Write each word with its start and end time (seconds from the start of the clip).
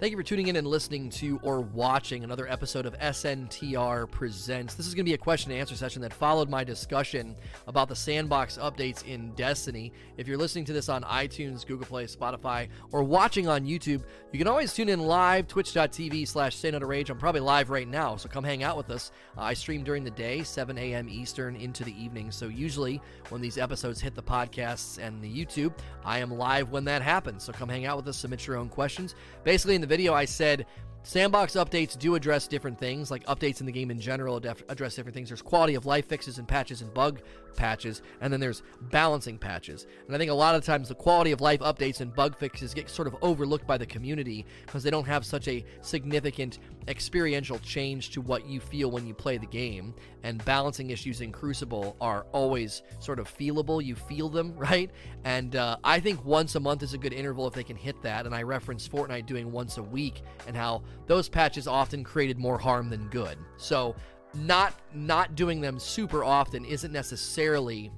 Thank 0.00 0.12
you 0.12 0.16
for 0.16 0.22
tuning 0.22 0.46
in 0.46 0.54
and 0.54 0.64
listening 0.64 1.10
to 1.10 1.40
or 1.42 1.60
watching 1.60 2.22
another 2.22 2.46
episode 2.48 2.86
of 2.86 2.96
SNTR 3.00 4.08
Presents. 4.08 4.74
This 4.74 4.86
is 4.86 4.94
going 4.94 5.04
to 5.04 5.10
be 5.10 5.14
a 5.14 5.18
question 5.18 5.50
and 5.50 5.60
answer 5.60 5.74
session 5.74 6.00
that 6.02 6.12
followed 6.12 6.48
my 6.48 6.62
discussion 6.62 7.34
about 7.66 7.88
the 7.88 7.96
sandbox 7.96 8.58
updates 8.58 9.04
in 9.04 9.32
Destiny. 9.32 9.92
If 10.16 10.28
you're 10.28 10.38
listening 10.38 10.66
to 10.66 10.72
this 10.72 10.88
on 10.88 11.02
iTunes, 11.02 11.66
Google 11.66 11.84
Play, 11.84 12.06
Spotify, 12.06 12.68
or 12.92 13.02
watching 13.02 13.48
on 13.48 13.66
YouTube, 13.66 14.04
you 14.30 14.38
can 14.38 14.46
always 14.46 14.72
tune 14.72 14.88
in 14.88 15.00
live, 15.00 15.48
twitch.tv 15.48 16.28
slash 16.28 16.62
rage. 16.62 17.10
I'm 17.10 17.18
probably 17.18 17.40
live 17.40 17.68
right 17.68 17.88
now, 17.88 18.14
so 18.14 18.28
come 18.28 18.44
hang 18.44 18.62
out 18.62 18.76
with 18.76 18.90
us. 18.90 19.10
Uh, 19.36 19.40
I 19.40 19.54
stream 19.54 19.82
during 19.82 20.04
the 20.04 20.12
day, 20.12 20.44
7 20.44 20.78
a.m. 20.78 21.08
Eastern 21.08 21.56
into 21.56 21.82
the 21.82 22.00
evening. 22.00 22.30
So 22.30 22.46
usually 22.46 23.02
when 23.30 23.40
these 23.40 23.58
episodes 23.58 24.00
hit 24.00 24.14
the 24.14 24.22
podcasts 24.22 25.04
and 25.04 25.20
the 25.20 25.28
YouTube, 25.28 25.76
I 26.04 26.20
am 26.20 26.30
live 26.30 26.70
when 26.70 26.84
that 26.84 27.02
happens. 27.02 27.42
So 27.42 27.52
come 27.52 27.68
hang 27.68 27.84
out 27.84 27.96
with 27.96 28.06
us, 28.06 28.16
submit 28.16 28.46
your 28.46 28.58
own 28.58 28.68
questions. 28.68 29.16
Basically, 29.42 29.74
in 29.74 29.80
the 29.80 29.87
video, 29.88 30.14
I 30.14 30.26
said 30.26 30.66
Sandbox 31.02 31.54
updates 31.54 31.98
do 31.98 32.14
address 32.14 32.46
different 32.46 32.78
things, 32.78 33.10
like 33.10 33.24
updates 33.26 33.60
in 33.60 33.66
the 33.66 33.72
game 33.72 33.90
in 33.90 33.98
general 33.98 34.36
address 34.36 34.94
different 34.94 35.14
things. 35.14 35.28
There's 35.28 35.42
quality 35.42 35.74
of 35.74 35.86
life 35.86 36.06
fixes 36.06 36.38
and 36.38 36.46
patches 36.46 36.82
and 36.82 36.92
bug 36.92 37.20
patches, 37.58 38.00
and 38.22 38.32
then 38.32 38.40
there's 38.40 38.62
balancing 38.80 39.36
patches. 39.36 39.86
And 40.06 40.14
I 40.14 40.18
think 40.18 40.30
a 40.30 40.34
lot 40.34 40.54
of 40.54 40.64
times 40.64 40.88
the 40.88 40.94
quality 40.94 41.32
of 41.32 41.42
life 41.42 41.60
updates 41.60 42.00
and 42.00 42.14
bug 42.14 42.38
fixes 42.38 42.72
get 42.72 42.88
sort 42.88 43.08
of 43.08 43.16
overlooked 43.20 43.66
by 43.66 43.76
the 43.76 43.84
community 43.84 44.46
because 44.64 44.82
they 44.82 44.90
don't 44.90 45.06
have 45.06 45.26
such 45.26 45.48
a 45.48 45.64
significant 45.82 46.60
experiential 46.86 47.58
change 47.58 48.10
to 48.10 48.20
what 48.22 48.46
you 48.46 48.60
feel 48.60 48.90
when 48.90 49.06
you 49.06 49.12
play 49.12 49.36
the 49.36 49.46
game. 49.46 49.94
And 50.22 50.42
balancing 50.44 50.90
issues 50.90 51.20
in 51.20 51.32
Crucible 51.32 51.96
are 52.00 52.26
always 52.32 52.82
sort 53.00 53.18
of 53.18 53.28
feelable. 53.28 53.84
You 53.84 53.96
feel 53.96 54.28
them, 54.28 54.54
right? 54.56 54.90
And 55.24 55.56
uh, 55.56 55.76
I 55.84 56.00
think 56.00 56.24
once 56.24 56.54
a 56.54 56.60
month 56.60 56.82
is 56.82 56.94
a 56.94 56.98
good 56.98 57.12
interval 57.12 57.46
if 57.46 57.54
they 57.54 57.64
can 57.64 57.76
hit 57.76 58.00
that. 58.02 58.24
And 58.24 58.34
I 58.34 58.42
reference 58.42 58.88
Fortnite 58.88 59.26
doing 59.26 59.50
once 59.50 59.76
a 59.76 59.82
week 59.82 60.22
and 60.46 60.56
how 60.56 60.82
those 61.06 61.28
patches 61.28 61.66
often 61.66 62.04
created 62.04 62.38
more 62.38 62.58
harm 62.58 62.88
than 62.88 63.08
good. 63.08 63.36
So 63.56 63.96
not 64.34 64.74
not 64.92 65.34
doing 65.34 65.60
them 65.60 65.78
super 65.78 66.24
often 66.24 66.64
isn't 66.64 66.92
necessarily 66.92 67.90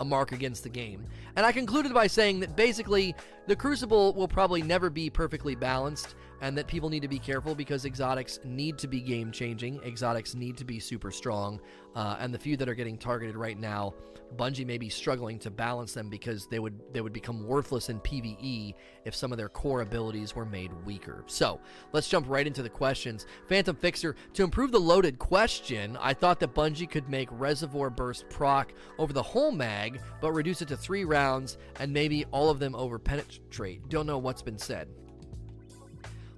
a 0.00 0.04
mark 0.04 0.32
against 0.32 0.62
the 0.62 0.68
game. 0.68 1.06
And 1.36 1.44
I 1.44 1.52
concluded 1.52 1.92
by 1.94 2.06
saying 2.06 2.40
that 2.40 2.56
basically 2.56 3.14
the 3.46 3.56
Crucible 3.56 4.12
will 4.14 4.28
probably 4.28 4.62
never 4.62 4.90
be 4.90 5.10
perfectly 5.10 5.54
balanced 5.54 6.14
and 6.40 6.56
that 6.58 6.66
people 6.66 6.88
need 6.88 7.02
to 7.02 7.08
be 7.08 7.18
careful 7.18 7.54
because 7.54 7.84
exotics 7.84 8.38
need 8.44 8.78
to 8.78 8.88
be 8.88 9.00
game 9.00 9.32
changing. 9.32 9.80
Exotics 9.84 10.34
need 10.34 10.56
to 10.56 10.64
be 10.64 10.78
super 10.78 11.10
strong. 11.10 11.60
Uh, 11.94 12.16
and 12.18 12.34
the 12.34 12.38
few 12.38 12.56
that 12.56 12.68
are 12.68 12.74
getting 12.74 12.98
targeted 12.98 13.36
right 13.36 13.58
now, 13.58 13.94
Bungie 14.36 14.66
may 14.66 14.78
be 14.78 14.88
struggling 14.88 15.38
to 15.40 15.50
balance 15.50 15.94
them 15.94 16.08
because 16.08 16.46
they 16.46 16.58
would 16.58 16.78
they 16.92 17.00
would 17.00 17.12
become 17.12 17.46
worthless 17.46 17.88
in 17.88 18.00
PvE 18.00 18.74
if 19.04 19.14
some 19.14 19.32
of 19.32 19.38
their 19.38 19.48
core 19.48 19.82
abilities 19.82 20.34
were 20.34 20.44
made 20.44 20.72
weaker. 20.84 21.24
So 21.26 21.60
let's 21.92 22.08
jump 22.08 22.28
right 22.28 22.46
into 22.46 22.62
the 22.62 22.68
questions. 22.68 23.26
Phantom 23.48 23.76
Fixer, 23.76 24.16
to 24.34 24.42
improve 24.42 24.72
the 24.72 24.80
loaded 24.80 25.18
question, 25.18 25.96
I 26.00 26.14
thought 26.14 26.40
that 26.40 26.54
Bungie 26.54 26.90
could 26.90 27.08
make 27.08 27.28
Reservoir 27.30 27.90
Burst 27.90 28.28
proc 28.28 28.72
over 28.98 29.12
the 29.12 29.22
whole 29.22 29.52
mag, 29.52 30.00
but 30.20 30.32
reduce 30.32 30.62
it 30.62 30.68
to 30.68 30.76
three 30.76 31.04
rounds 31.04 31.58
and 31.80 31.92
maybe 31.92 32.24
all 32.26 32.50
of 32.50 32.58
them 32.58 32.74
over 32.74 32.98
penetrate. 32.98 33.88
Don't 33.88 34.06
know 34.06 34.18
what's 34.18 34.42
been 34.42 34.58
said. 34.58 34.88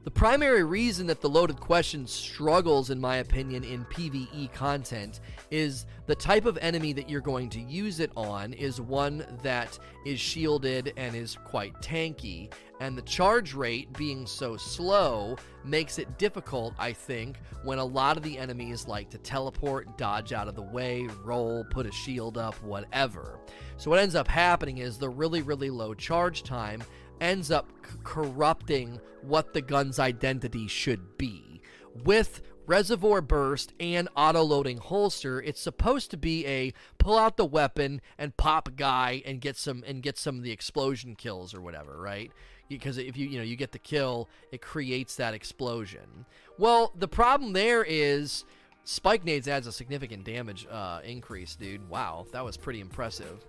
The 0.07 0.13
primary 0.13 0.63
reason 0.63 1.09
that 1.09 1.21
the 1.21 1.29
loaded 1.29 1.59
question 1.59 2.07
struggles, 2.07 2.91
in 2.91 3.01
my 3.01 3.17
opinion, 3.17 3.65
in 3.65 3.85
PvE 3.87 4.53
content 4.53 5.19
is 5.51 5.85
the 6.07 6.15
type 6.15 6.47
of 6.47 6.57
enemy 6.59 6.93
that 6.93 7.11
you're 7.11 7.21
going 7.21 7.49
to 7.51 7.61
use 7.61 7.99
it 7.99 8.13
on 8.17 8.53
is 8.53 8.81
one 8.81 9.27
that 9.43 9.77
is 10.05 10.21
shielded 10.21 10.93
and 10.97 11.17
is 11.17 11.37
quite 11.45 11.75
tanky. 11.83 12.53
And 12.79 12.97
the 12.97 13.03
charge 13.03 13.53
rate 13.53 13.93
being 13.99 14.27
so 14.27 14.57
slow 14.57 15.39
makes 15.65 15.99
it 15.99 16.19
difficult, 16.19 16.75
I 16.79 16.93
think, 16.93 17.39
when 17.65 17.79
a 17.79 17.85
lot 17.85 18.17
of 18.17 18.23
the 18.23 18.39
enemies 18.39 18.87
like 18.87 19.11
to 19.11 19.19
teleport, 19.19 19.99
dodge 19.99 20.33
out 20.33 20.47
of 20.47 20.55
the 20.55 20.63
way, 20.63 21.09
roll, 21.25 21.65
put 21.65 21.85
a 21.85 21.91
shield 21.91 22.39
up, 22.39 22.55
whatever. 22.63 23.41
So, 23.77 23.91
what 23.91 23.99
ends 23.99 24.15
up 24.15 24.29
happening 24.29 24.79
is 24.79 24.99
the 24.99 25.09
really, 25.09 25.43
really 25.43 25.69
low 25.69 25.95
charge 25.95 26.45
time 26.45 26.85
ends 27.21 27.51
up 27.51 27.71
c- 27.85 27.97
corrupting 28.05 29.01
what 29.23 29.53
the 29.53 29.63
gun's 29.63 29.99
identity 29.99 30.69
should 30.69 31.17
be. 31.19 31.61
With 32.05 32.43
reservoir 32.67 33.21
burst 33.21 33.73
and 33.79 34.09
auto 34.17 34.43
loading 34.43 34.79
holster 34.79 35.41
it's 35.41 35.61
supposed 35.61 36.11
to 36.11 36.17
be 36.17 36.45
a 36.47 36.73
pull 36.99 37.17
out 37.17 37.37
the 37.37 37.45
weapon 37.45 38.01
and 38.19 38.37
pop 38.37 38.69
guy 38.77 39.23
and 39.25 39.41
get 39.41 39.57
some 39.57 39.85
and 39.87 40.03
get 40.03 40.19
some 40.19 40.37
of 40.37 40.43
the 40.43 40.51
explosion 40.51 41.15
kills 41.15 41.55
or 41.55 41.61
whatever 41.61 41.97
right? 42.01 42.33
Because 42.69 42.99
if 42.99 43.17
you 43.17 43.29
you 43.29 43.39
know 43.39 43.45
you 43.45 43.57
get 43.57 43.73
the 43.73 43.79
kill 43.79 44.29
it 44.51 44.61
creates 44.61 45.17
that 45.17 45.33
explosion. 45.33 46.27
Well 46.59 46.93
the 46.97 47.09
problem 47.09 47.53
there 47.53 47.85
is 47.85 48.45
spike 48.85 49.25
nades 49.25 49.47
adds 49.47 49.67
a 49.69 49.73
significant 49.73 50.25
damage 50.25 50.67
uh, 50.69 51.01
increase 51.05 51.55
dude. 51.55 51.89
Wow 51.89 52.27
that 52.33 52.45
was 52.45 52.57
pretty 52.57 52.81
impressive 52.81 53.45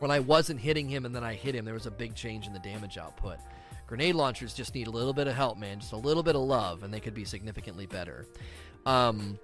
when 0.00 0.10
I 0.10 0.18
wasn't 0.18 0.60
hitting 0.60 0.88
him 0.88 1.04
and 1.06 1.14
then 1.14 1.22
I 1.22 1.34
hit 1.34 1.54
him, 1.54 1.64
there 1.64 1.74
was 1.74 1.86
a 1.86 1.90
big 1.90 2.14
change 2.14 2.46
in 2.46 2.52
the 2.52 2.58
damage 2.58 2.98
output. 2.98 3.38
Grenade 3.86 4.14
launchers 4.14 4.54
just 4.54 4.74
need 4.74 4.86
a 4.86 4.90
little 4.90 5.12
bit 5.12 5.26
of 5.26 5.34
help, 5.34 5.58
man. 5.58 5.80
Just 5.80 5.92
a 5.92 5.96
little 5.96 6.22
bit 6.22 6.34
of 6.34 6.42
love, 6.42 6.82
and 6.82 6.92
they 6.92 7.00
could 7.00 7.14
be 7.14 7.24
significantly 7.24 7.86
better. 7.86 8.26
Um, 8.86 9.38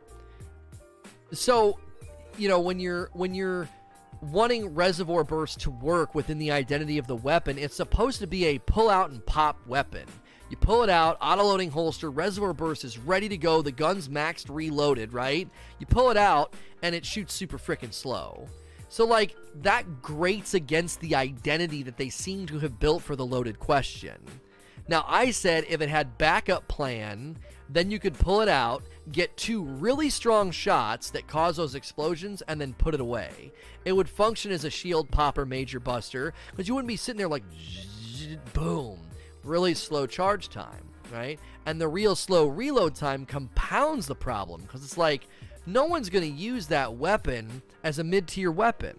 so, 1.33 1.78
you 2.39 2.49
know, 2.49 2.61
when 2.61 2.81
you're 2.81 3.11
when 3.12 3.34
you're 3.34 3.69
wanting 4.22 4.75
reservoir 4.75 5.25
burst 5.25 5.61
to 5.61 5.71
work 5.71 6.15
within 6.15 6.39
the 6.39 6.53
identity 6.53 6.97
of 6.99 7.06
the 7.06 7.17
weapon, 7.17 7.59
it's 7.59 7.75
supposed 7.75 8.21
to 8.21 8.27
be 8.27 8.47
a 8.47 8.59
pull 8.59 8.88
out 8.88 9.11
and 9.11 9.25
pop 9.27 9.59
weapon. 9.67 10.06
You 10.49 10.56
pull 10.56 10.84
it 10.84 10.91
out, 10.91 11.19
auto 11.21 11.43
loading 11.43 11.71
holster, 11.71 12.09
reservoir 12.09 12.53
burst 12.53 12.84
is 12.84 12.99
ready 12.99 13.28
to 13.28 13.37
go, 13.37 13.62
the 13.62 13.73
gun's 13.73 14.09
maxed 14.09 14.47
reloaded, 14.49 15.12
right? 15.12 15.49
You 15.81 15.87
pull 15.87 16.11
it 16.11 16.17
out, 16.17 16.55
and 16.83 16.94
it 16.94 17.05
shoots 17.05 17.34
super 17.34 17.59
freaking 17.59 17.93
slow. 17.93 18.49
So, 18.96 19.04
like, 19.04 19.36
that 19.56 20.00
grates 20.00 20.54
against 20.54 21.00
the 21.00 21.16
identity 21.16 21.82
that 21.82 21.98
they 21.98 22.08
seem 22.08 22.46
to 22.46 22.60
have 22.60 22.80
built 22.80 23.02
for 23.02 23.14
the 23.14 23.26
loaded 23.26 23.58
question. 23.58 24.16
Now, 24.88 25.04
I 25.06 25.32
said 25.32 25.66
if 25.68 25.82
it 25.82 25.90
had 25.90 26.16
backup 26.16 26.66
plan, 26.66 27.36
then 27.68 27.90
you 27.90 27.98
could 27.98 28.14
pull 28.14 28.40
it 28.40 28.48
out, 28.48 28.84
get 29.12 29.36
two 29.36 29.64
really 29.64 30.08
strong 30.08 30.50
shots 30.50 31.10
that 31.10 31.26
cause 31.26 31.58
those 31.58 31.74
explosions, 31.74 32.40
and 32.48 32.58
then 32.58 32.72
put 32.72 32.94
it 32.94 33.00
away. 33.02 33.52
It 33.84 33.92
would 33.92 34.08
function 34.08 34.50
as 34.50 34.64
a 34.64 34.70
shield 34.70 35.10
popper 35.10 35.44
major 35.44 35.78
buster, 35.78 36.32
because 36.50 36.66
you 36.66 36.72
wouldn't 36.74 36.88
be 36.88 36.96
sitting 36.96 37.18
there 37.18 37.28
like, 37.28 37.44
boom, 38.54 38.98
really 39.44 39.74
slow 39.74 40.06
charge 40.06 40.48
time, 40.48 40.88
right? 41.12 41.38
And 41.66 41.78
the 41.78 41.88
real 41.88 42.16
slow 42.16 42.46
reload 42.46 42.94
time 42.94 43.26
compounds 43.26 44.06
the 44.06 44.14
problem, 44.14 44.62
because 44.62 44.82
it's 44.82 44.96
like, 44.96 45.28
no 45.66 45.84
one's 45.84 46.09
going 46.09 46.25
to 46.25 46.41
use 46.41 46.69
that 46.69 46.94
weapon 46.94 47.62
as 47.82 47.99
a 47.99 48.04
mid 48.04 48.28
tier 48.28 48.50
weapon. 48.50 48.97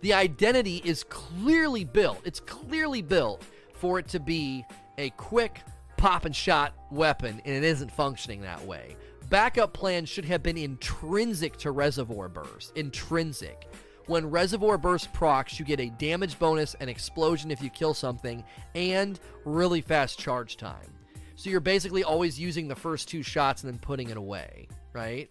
The 0.00 0.14
identity 0.14 0.82
is 0.84 1.04
clearly 1.04 1.84
built. 1.84 2.20
It's 2.24 2.40
clearly 2.40 3.02
built 3.02 3.44
for 3.74 3.98
it 3.98 4.08
to 4.08 4.20
be 4.20 4.64
a 4.98 5.10
quick 5.10 5.60
pop 5.96 6.24
and 6.24 6.34
shot 6.34 6.74
weapon, 6.90 7.40
and 7.44 7.54
it 7.54 7.62
isn't 7.62 7.92
functioning 7.92 8.40
that 8.40 8.64
way. 8.64 8.96
Backup 9.28 9.72
plan 9.72 10.04
should 10.04 10.24
have 10.24 10.42
been 10.42 10.58
intrinsic 10.58 11.56
to 11.58 11.70
Reservoir 11.70 12.28
Burst. 12.28 12.76
Intrinsic. 12.76 13.68
When 14.06 14.28
Reservoir 14.28 14.78
Burst 14.78 15.12
procs, 15.12 15.58
you 15.58 15.64
get 15.64 15.78
a 15.78 15.90
damage 15.90 16.38
bonus, 16.38 16.74
an 16.80 16.88
explosion 16.88 17.50
if 17.50 17.62
you 17.62 17.70
kill 17.70 17.94
something, 17.94 18.42
and 18.74 19.20
really 19.44 19.80
fast 19.80 20.18
charge 20.18 20.56
time. 20.56 20.92
So 21.36 21.48
you're 21.48 21.60
basically 21.60 22.02
always 22.02 22.38
using 22.38 22.66
the 22.66 22.74
first 22.74 23.08
two 23.08 23.22
shots 23.22 23.62
and 23.62 23.72
then 23.72 23.78
putting 23.78 24.10
it 24.10 24.16
away 24.16 24.66
right? 24.92 25.30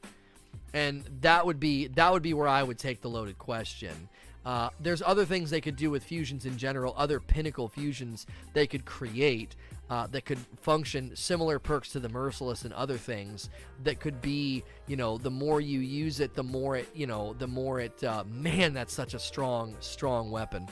And 0.74 1.04
that 1.22 1.46
would 1.46 1.60
be 1.60 1.88
that 1.88 2.12
would 2.12 2.24
be 2.24 2.34
where 2.34 2.48
I 2.48 2.64
would 2.64 2.78
take 2.78 3.02
the 3.02 3.10
loaded 3.10 3.38
question. 3.38 4.10
Uh, 4.46 4.70
there's 4.80 5.04
other 5.04 5.26
things 5.26 5.50
they 5.50 5.62
could 5.62 5.76
do 5.76 5.92
with 5.92 6.04
fusions 6.04 6.46
in 6.46 6.58
general, 6.58 6.96
other 6.98 7.20
pinnacle 7.20 7.68
fusions 7.68 8.26
they 8.54 8.66
could 8.66 8.86
create 8.86 9.56
uh, 9.92 10.08
that 10.08 10.26
could 10.26 10.40
function 10.62 11.16
similar 11.16 11.60
perks 11.60 11.92
to 11.92 12.00
the 12.00 12.10
merciless 12.10 12.64
and 12.64 12.74
other 12.74 12.98
things 12.98 13.50
that 13.84 14.00
could 14.00 14.22
be, 14.22 14.64
you 14.88 14.96
know, 14.96 15.18
the 15.18 15.30
more 15.30 15.62
you 15.62 15.80
use 15.80 16.22
it, 16.22 16.34
the 16.34 16.44
more 16.44 16.78
it, 16.78 16.88
you 16.96 17.06
know, 17.06 17.36
the 17.38 17.48
more 17.48 17.82
it. 17.82 18.04
Uh, 18.04 18.24
man, 18.26 18.74
that's 18.74 18.94
such 18.94 19.14
a 19.14 19.20
strong, 19.20 19.76
strong 19.80 20.32
weapon. 20.32 20.68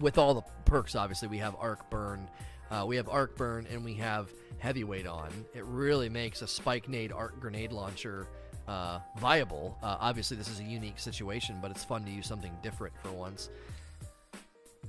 With 0.00 0.16
all 0.16 0.32
the 0.34 0.42
perks, 0.64 0.94
obviously, 0.94 1.28
we 1.28 1.38
have 1.38 1.54
arc 1.60 1.88
burn, 1.90 2.28
uh, 2.70 2.84
we 2.86 2.96
have 2.96 3.08
arc 3.08 3.36
burn, 3.36 3.66
and 3.70 3.84
we 3.84 3.94
have 3.94 4.32
heavyweight 4.58 5.06
on, 5.06 5.30
it 5.54 5.64
really 5.64 6.08
makes 6.08 6.42
a 6.42 6.46
spike 6.46 6.88
nade 6.88 7.12
arc 7.12 7.38
grenade 7.40 7.72
launcher 7.72 8.26
uh, 8.66 9.00
viable. 9.18 9.78
Uh, 9.82 9.96
obviously, 10.00 10.36
this 10.36 10.48
is 10.48 10.60
a 10.60 10.64
unique 10.64 10.98
situation, 10.98 11.58
but 11.60 11.70
it's 11.70 11.84
fun 11.84 12.04
to 12.04 12.10
use 12.10 12.26
something 12.26 12.52
different 12.62 12.94
for 13.02 13.10
once. 13.10 13.50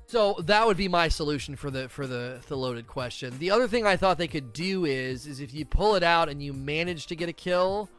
So 0.08 0.38
that 0.46 0.66
would 0.66 0.78
be 0.78 0.88
my 0.88 1.08
solution 1.08 1.56
for 1.56 1.70
the 1.70 1.88
for 1.88 2.08
the, 2.08 2.40
the 2.48 2.58
loaded 2.58 2.88
question. 2.88 3.38
The 3.38 3.52
other 3.52 3.68
thing 3.68 3.86
I 3.86 3.96
thought 3.96 4.18
they 4.18 4.28
could 4.28 4.54
do 4.54 4.86
is 4.86 5.28
is 5.28 5.40
if 5.40 5.54
you 5.54 5.66
pull 5.66 5.96
it 5.96 6.04
out 6.04 6.30
and 6.30 6.42
you 6.42 6.52
manage 6.52 7.08
to 7.08 7.16
get 7.16 7.30
a 7.30 7.34
kill, 7.34 7.90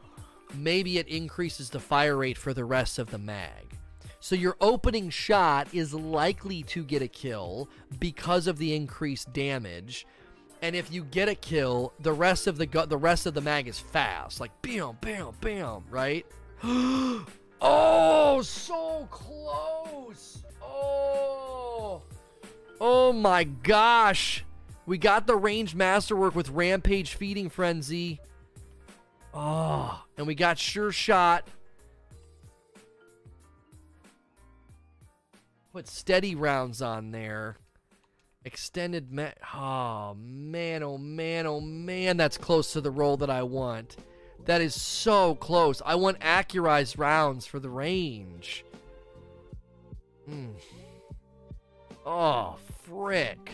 maybe 0.53 0.97
it 0.97 1.07
increases 1.07 1.69
the 1.69 1.79
fire 1.79 2.17
rate 2.17 2.37
for 2.37 2.53
the 2.53 2.65
rest 2.65 2.99
of 2.99 3.11
the 3.11 3.17
mag. 3.17 3.77
So 4.19 4.35
your 4.35 4.55
opening 4.61 5.09
shot 5.09 5.69
is 5.73 5.93
likely 5.93 6.63
to 6.63 6.83
get 6.83 7.01
a 7.01 7.07
kill 7.07 7.69
because 7.99 8.45
of 8.45 8.57
the 8.57 8.75
increased 8.75 9.33
damage, 9.33 10.05
and 10.61 10.75
if 10.75 10.91
you 10.91 11.03
get 11.03 11.27
a 11.27 11.35
kill, 11.35 11.93
the 11.99 12.13
rest 12.13 12.47
of 12.47 12.57
the 12.57 12.65
gu- 12.65 12.85
the 12.85 12.97
rest 12.97 13.25
of 13.25 13.33
the 13.33 13.41
mag 13.41 13.67
is 13.67 13.79
fast, 13.79 14.39
like 14.39 14.51
bam, 14.61 14.97
bam, 15.01 15.31
bam, 15.41 15.83
right? 15.89 16.25
oh, 16.63 18.41
so 18.43 19.07
close! 19.09 20.43
Oh, 20.61 22.03
oh 22.79 23.11
my 23.13 23.43
gosh! 23.43 24.45
We 24.85 24.97
got 24.97 25.25
the 25.25 25.35
range 25.35 25.73
masterwork 25.73 26.35
with 26.35 26.49
Rampage 26.49 27.15
Feeding 27.15 27.49
Frenzy. 27.49 28.19
Oh, 29.33 30.03
and 30.17 30.27
we 30.27 30.35
got 30.35 30.59
Sure 30.59 30.91
Shot. 30.91 31.47
Put 35.73 35.87
steady 35.87 36.35
rounds 36.35 36.81
on 36.81 37.11
there. 37.11 37.57
Extended 38.43 39.11
ma- 39.11 39.29
Oh 39.53 40.15
man, 40.15 40.81
oh 40.81 40.97
man, 40.97 41.45
oh 41.45 41.61
man, 41.61 42.17
that's 42.17 42.37
close 42.37 42.73
to 42.73 42.81
the 42.81 42.89
roll 42.89 43.17
that 43.17 43.29
I 43.29 43.43
want. 43.43 43.97
That 44.45 44.61
is 44.61 44.79
so 44.79 45.35
close. 45.35 45.81
I 45.85 45.95
want 45.95 46.19
accurized 46.21 46.97
rounds 46.97 47.45
for 47.45 47.59
the 47.59 47.69
range. 47.69 48.65
Mm. 50.27 50.53
Oh, 52.05 52.55
frick. 52.83 53.51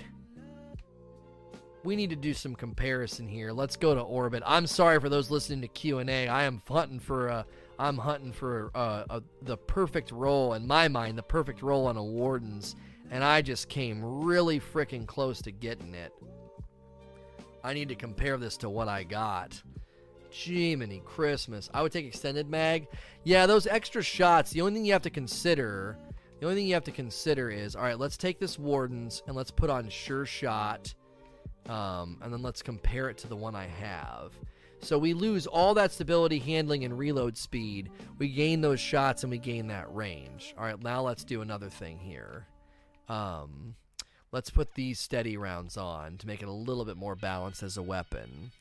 We 1.83 1.95
need 1.95 2.09
to 2.09 2.15
do 2.15 2.33
some 2.33 2.55
comparison 2.55 3.27
here. 3.27 3.51
Let's 3.51 3.75
go 3.75 3.93
to 3.93 4.01
orbit. 4.01 4.43
I'm 4.45 4.67
sorry 4.67 4.99
for 4.99 5.09
those 5.09 5.29
listening 5.29 5.61
to 5.61 5.67
Q&A. 5.67 6.27
I 6.27 6.43
am 6.43 6.61
hunting 6.67 6.99
for 6.99 7.27
a 7.27 7.45
I'm 7.79 7.97
hunting 7.97 8.31
for 8.31 8.71
a, 8.73 9.05
a, 9.09 9.23
the 9.43 9.57
perfect 9.57 10.11
roll 10.11 10.53
in 10.53 10.65
my 10.65 10.87
mind, 10.87 11.17
the 11.17 11.23
perfect 11.23 11.61
roll 11.61 11.85
on 11.85 11.95
a 11.95 12.03
Warden's 12.03 12.75
and 13.11 13.23
I 13.23 13.41
just 13.41 13.69
came 13.69 14.03
really 14.03 14.59
freaking 14.59 15.05
close 15.05 15.41
to 15.43 15.51
getting 15.51 15.93
it. 15.93 16.13
I 17.63 17.73
need 17.73 17.89
to 17.89 17.95
compare 17.95 18.37
this 18.37 18.57
to 18.57 18.69
what 18.69 18.87
I 18.87 19.03
got. 19.03 19.61
Jiminy 20.29 21.01
Christmas. 21.05 21.69
I 21.73 21.81
would 21.81 21.91
take 21.91 22.05
extended 22.05 22.49
mag. 22.49 22.87
Yeah, 23.23 23.45
those 23.45 23.67
extra 23.67 24.01
shots, 24.01 24.51
the 24.51 24.61
only 24.61 24.73
thing 24.73 24.85
you 24.85 24.93
have 24.93 25.01
to 25.03 25.09
consider, 25.09 25.97
the 26.39 26.45
only 26.45 26.57
thing 26.57 26.67
you 26.67 26.73
have 26.73 26.83
to 26.85 26.91
consider 26.91 27.49
is, 27.49 27.75
all 27.75 27.83
right, 27.83 27.97
let's 27.97 28.17
take 28.17 28.39
this 28.39 28.59
Wardens 28.59 29.23
and 29.27 29.35
let's 29.35 29.51
put 29.51 29.69
on 29.69 29.89
Sure 29.89 30.25
Shot. 30.25 30.93
Um, 31.67 32.17
and 32.21 32.31
then 32.31 32.41
let's 32.41 32.61
compare 32.61 33.09
it 33.09 33.17
to 33.19 33.27
the 33.27 33.35
one 33.35 33.55
I 33.55 33.65
have. 33.65 34.31
So 34.79 34.97
we 34.97 35.13
lose 35.13 35.47
all 35.47 35.73
that 35.73 35.91
stability, 35.91 36.39
handling, 36.39 36.85
and 36.85 36.97
reload 36.97 37.35
speed. 37.35 37.89
We 38.19 38.29
gain 38.29 38.61
those 38.61 38.79
shots 38.79 39.23
and 39.23 39.31
we 39.31 39.39
gain 39.39 39.67
that 39.67 39.93
range. 39.93 40.53
All 40.57 40.63
right, 40.63 40.81
now 40.81 41.01
let's 41.01 41.23
do 41.23 41.41
another 41.41 41.69
thing 41.69 41.97
here. 41.97 42.45
Um, 43.09 43.75
let's 44.31 44.49
put 44.49 44.75
these 44.75 44.99
steady 44.99 45.37
rounds 45.37 45.77
on 45.77 46.17
to 46.17 46.27
make 46.27 46.41
it 46.41 46.47
a 46.47 46.51
little 46.51 46.85
bit 46.85 46.97
more 46.97 47.15
balanced 47.15 47.63
as 47.63 47.77
a 47.77 47.83
weapon. 47.83 48.51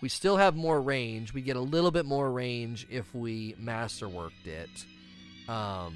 We 0.00 0.08
still 0.08 0.36
have 0.36 0.54
more 0.54 0.80
range. 0.80 1.32
We 1.32 1.40
get 1.40 1.56
a 1.56 1.60
little 1.60 1.90
bit 1.90 2.04
more 2.04 2.30
range 2.30 2.86
if 2.90 3.14
we 3.14 3.54
masterworked 3.54 4.46
it. 4.46 4.84
Um, 5.48 5.94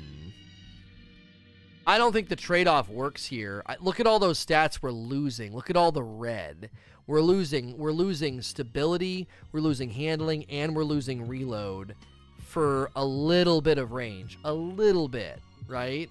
I 1.86 1.98
don't 1.98 2.12
think 2.12 2.28
the 2.28 2.36
trade-off 2.36 2.88
works 2.88 3.26
here. 3.26 3.62
I, 3.66 3.76
look 3.80 4.00
at 4.00 4.06
all 4.06 4.18
those 4.18 4.44
stats 4.44 4.80
we're 4.80 4.90
losing. 4.90 5.54
Look 5.54 5.70
at 5.70 5.76
all 5.76 5.92
the 5.92 6.02
red. 6.02 6.70
We're 7.06 7.20
losing. 7.20 7.76
We're 7.76 7.92
losing 7.92 8.40
stability. 8.42 9.28
We're 9.52 9.60
losing 9.60 9.90
handling, 9.90 10.44
and 10.44 10.74
we're 10.74 10.84
losing 10.84 11.26
reload 11.26 11.94
for 12.38 12.90
a 12.96 13.04
little 13.04 13.60
bit 13.60 13.78
of 13.78 13.92
range. 13.92 14.38
A 14.44 14.52
little 14.52 15.08
bit, 15.08 15.40
right? 15.68 16.08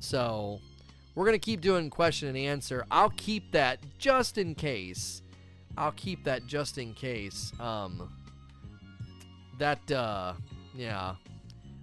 So 0.00 0.60
we're 1.14 1.24
going 1.24 1.38
to 1.38 1.44
keep 1.44 1.60
doing 1.60 1.90
question 1.90 2.28
and 2.28 2.36
answer. 2.36 2.84
I'll 2.90 3.10
keep 3.10 3.52
that 3.52 3.78
just 3.98 4.38
in 4.38 4.54
case. 4.54 5.22
I'll 5.76 5.92
keep 5.92 6.24
that 6.24 6.46
just 6.46 6.78
in 6.78 6.94
case. 6.94 7.52
Um, 7.60 8.10
that, 9.58 9.90
uh, 9.90 10.34
yeah. 10.74 11.14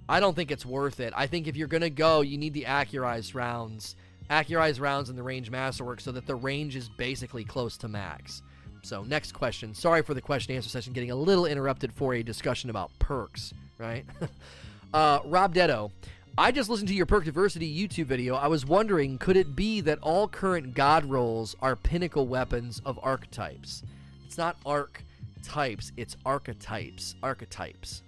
I 0.07 0.19
don't 0.19 0.35
think 0.35 0.49
it's 0.49 0.65
worth 0.65 0.99
it. 0.99 1.13
I 1.15 1.27
think 1.27 1.47
if 1.47 1.55
you're 1.55 1.67
going 1.67 1.81
to 1.81 1.89
go, 1.91 2.21
you 2.21 2.37
need 2.37 2.53
the 2.53 2.63
accurized 2.63 3.35
rounds. 3.35 3.95
Accurized 4.29 4.79
rounds 4.79 5.09
in 5.09 5.15
the 5.15 5.23
range 5.23 5.51
masterwork 5.51 6.01
so 6.01 6.11
that 6.11 6.25
the 6.25 6.35
range 6.35 6.75
is 6.75 6.89
basically 6.89 7.43
close 7.43 7.77
to 7.77 7.87
max. 7.87 8.41
So, 8.81 9.03
next 9.03 9.33
question. 9.33 9.73
Sorry 9.73 10.01
for 10.01 10.13
the 10.13 10.21
question 10.21 10.55
answer 10.55 10.69
session 10.69 10.93
getting 10.93 11.11
a 11.11 11.15
little 11.15 11.45
interrupted 11.45 11.93
for 11.93 12.13
a 12.13 12.23
discussion 12.23 12.69
about 12.69 12.91
perks, 12.97 13.53
right? 13.77 14.05
uh, 14.93 15.19
Rob 15.25 15.53
Detto. 15.53 15.91
I 16.39 16.53
just 16.53 16.69
listened 16.69 16.87
to 16.87 16.95
your 16.95 17.05
Perk 17.05 17.25
Diversity 17.25 17.69
YouTube 17.69 18.05
video. 18.05 18.33
I 18.35 18.47
was 18.47 18.65
wondering, 18.65 19.17
could 19.17 19.35
it 19.35 19.57
be 19.57 19.81
that 19.81 19.99
all 19.99 20.25
current 20.25 20.73
god 20.73 21.03
rolls 21.03 21.53
are 21.61 21.75
pinnacle 21.75 22.27
weapons 22.27 22.81
of 22.85 22.97
archetypes? 23.03 23.83
It's 24.25 24.37
not 24.37 24.55
archetypes, 24.65 25.91
it's 25.97 26.15
archetypes. 26.25 27.15
Archetypes. 27.21 28.03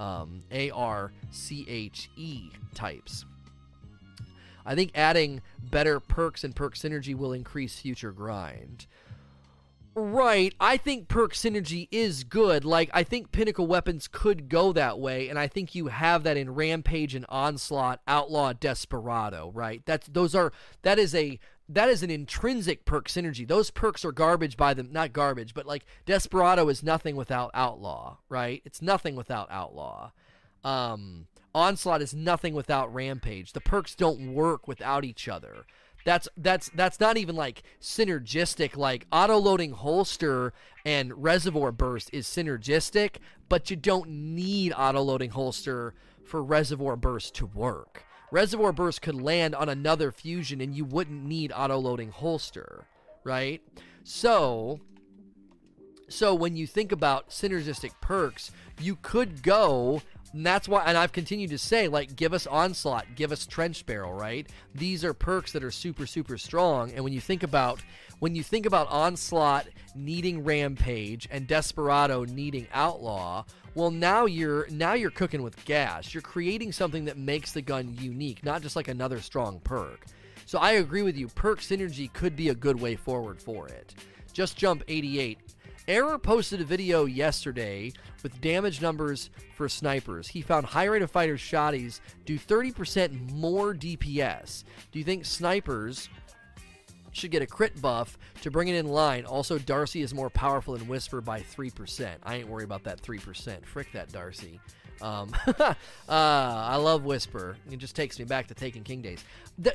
Um, 0.00 0.42
A 0.50 0.70
R 0.70 1.12
C 1.30 1.64
H 1.68 2.10
E 2.16 2.50
types. 2.74 3.24
I 4.66 4.74
think 4.74 4.90
adding 4.96 5.40
better 5.70 6.00
perks 6.00 6.42
and 6.42 6.56
perk 6.56 6.74
synergy 6.74 7.14
will 7.14 7.34
increase 7.34 7.78
future 7.78 8.10
grind. 8.10 8.86
Right. 9.98 10.54
I 10.60 10.76
think 10.76 11.08
perk 11.08 11.32
synergy 11.32 11.88
is 11.90 12.22
good. 12.22 12.66
Like 12.66 12.90
I 12.92 13.02
think 13.02 13.32
pinnacle 13.32 13.66
weapons 13.66 14.08
could 14.08 14.50
go 14.50 14.74
that 14.74 14.98
way, 14.98 15.30
and 15.30 15.38
I 15.38 15.48
think 15.48 15.74
you 15.74 15.86
have 15.86 16.22
that 16.24 16.36
in 16.36 16.54
Rampage 16.54 17.14
and 17.14 17.24
Onslaught, 17.30 18.02
Outlaw, 18.06 18.52
Desperado. 18.52 19.50
Right. 19.54 19.80
That's 19.86 20.06
those 20.08 20.34
are 20.34 20.52
that 20.82 20.98
is 20.98 21.14
a 21.14 21.38
that 21.70 21.88
is 21.88 22.02
an 22.02 22.10
intrinsic 22.10 22.84
perk 22.84 23.08
synergy. 23.08 23.48
Those 23.48 23.70
perks 23.70 24.04
are 24.04 24.12
garbage 24.12 24.58
by 24.58 24.74
them, 24.74 24.90
not 24.92 25.14
garbage, 25.14 25.54
but 25.54 25.64
like 25.64 25.86
Desperado 26.04 26.68
is 26.68 26.82
nothing 26.82 27.16
without 27.16 27.50
Outlaw. 27.54 28.18
Right. 28.28 28.60
It's 28.66 28.82
nothing 28.82 29.16
without 29.16 29.50
Outlaw. 29.50 30.10
Um, 30.62 31.26
Onslaught 31.54 32.02
is 32.02 32.12
nothing 32.12 32.52
without 32.52 32.92
Rampage. 32.92 33.54
The 33.54 33.62
perks 33.62 33.94
don't 33.94 34.34
work 34.34 34.68
without 34.68 35.06
each 35.06 35.26
other 35.26 35.64
that's 36.06 36.28
that's 36.36 36.70
that's 36.76 37.00
not 37.00 37.16
even 37.16 37.34
like 37.34 37.64
synergistic 37.80 38.76
like 38.76 39.08
auto 39.10 39.36
loading 39.38 39.72
holster 39.72 40.52
and 40.84 41.12
reservoir 41.20 41.72
burst 41.72 42.08
is 42.12 42.28
synergistic 42.28 43.16
but 43.48 43.70
you 43.70 43.76
don't 43.76 44.08
need 44.08 44.72
auto 44.78 45.02
loading 45.02 45.30
holster 45.30 45.94
for 46.24 46.42
reservoir 46.42 46.96
burst 46.96 47.34
to 47.34 47.46
work. 47.46 48.04
Reservoir 48.30 48.72
burst 48.72 49.02
could 49.02 49.20
land 49.20 49.54
on 49.54 49.68
another 49.68 50.12
fusion 50.12 50.60
and 50.60 50.74
you 50.74 50.84
wouldn't 50.84 51.24
need 51.24 51.52
auto 51.52 51.76
loading 51.76 52.12
holster 52.12 52.86
right? 53.24 53.60
So 54.04 54.78
so 56.08 56.36
when 56.36 56.54
you 56.54 56.68
think 56.68 56.92
about 56.92 57.30
synergistic 57.30 57.90
perks 58.00 58.52
you 58.80 58.94
could 59.02 59.42
go 59.42 60.02
and 60.36 60.44
that's 60.44 60.68
why, 60.68 60.84
and 60.84 60.98
I've 60.98 61.12
continued 61.12 61.48
to 61.48 61.56
say, 61.56 61.88
like, 61.88 62.14
give 62.14 62.34
us 62.34 62.46
Onslaught, 62.46 63.06
give 63.14 63.32
us 63.32 63.46
Trench 63.46 63.86
Barrel, 63.86 64.12
right? 64.12 64.46
These 64.74 65.02
are 65.02 65.14
perks 65.14 65.52
that 65.52 65.64
are 65.64 65.70
super, 65.70 66.06
super 66.06 66.36
strong. 66.36 66.92
And 66.92 67.02
when 67.02 67.14
you 67.14 67.22
think 67.22 67.42
about, 67.42 67.80
when 68.18 68.34
you 68.34 68.42
think 68.42 68.66
about 68.66 68.86
Onslaught 68.90 69.66
needing 69.94 70.44
Rampage 70.44 71.26
and 71.30 71.46
Desperado 71.46 72.26
needing 72.26 72.68
Outlaw, 72.74 73.44
well, 73.74 73.90
now 73.90 74.26
you're 74.26 74.68
now 74.68 74.92
you're 74.92 75.10
cooking 75.10 75.42
with 75.42 75.64
gas. 75.64 76.12
You're 76.12 76.20
creating 76.20 76.72
something 76.72 77.06
that 77.06 77.16
makes 77.16 77.52
the 77.52 77.62
gun 77.62 77.96
unique, 77.98 78.44
not 78.44 78.60
just 78.60 78.76
like 78.76 78.88
another 78.88 79.22
strong 79.22 79.58
perk. 79.60 80.04
So 80.44 80.58
I 80.58 80.72
agree 80.72 81.02
with 81.02 81.16
you. 81.16 81.28
Perk 81.28 81.60
synergy 81.60 82.12
could 82.12 82.36
be 82.36 82.50
a 82.50 82.54
good 82.54 82.78
way 82.78 82.94
forward 82.94 83.40
for 83.40 83.68
it. 83.68 83.94
Just 84.34 84.58
Jump 84.58 84.84
88 84.86 85.38
Error 85.88 86.18
posted 86.18 86.60
a 86.60 86.64
video 86.64 87.04
yesterday 87.04 87.92
with 88.24 88.40
damage 88.40 88.82
numbers 88.82 89.30
for 89.54 89.68
snipers. 89.68 90.26
He 90.26 90.42
found 90.42 90.66
high 90.66 90.86
rate 90.86 91.02
of 91.02 91.12
fighters 91.12 91.40
shotties 91.40 92.00
do 92.24 92.38
30% 92.38 93.30
more 93.32 93.72
DPS. 93.72 94.64
Do 94.90 94.98
you 94.98 95.04
think 95.04 95.24
snipers 95.24 96.08
should 97.12 97.30
get 97.30 97.40
a 97.42 97.46
crit 97.46 97.80
buff 97.80 98.18
to 98.42 98.50
bring 98.50 98.66
it 98.66 98.74
in 98.74 98.88
line? 98.88 99.24
Also, 99.24 99.58
D.A.R.C.I. 99.58 100.02
is 100.02 100.12
more 100.12 100.28
powerful 100.28 100.76
than 100.76 100.88
Whisper 100.88 101.20
by 101.20 101.40
3%. 101.40 102.16
I 102.24 102.36
ain't 102.36 102.48
worried 102.48 102.64
about 102.64 102.82
that 102.84 103.00
3%. 103.00 103.64
Frick 103.64 103.92
that 103.92 104.10
Darcy. 104.10 104.60
Um, 105.02 105.32
uh, 105.46 105.74
I 106.08 106.76
love 106.76 107.04
Whisper. 107.04 107.56
It 107.70 107.78
just 107.78 107.96
takes 107.96 108.18
me 108.18 108.24
back 108.24 108.46
to 108.48 108.54
Taken 108.54 108.82
King 108.82 109.02
days. 109.02 109.24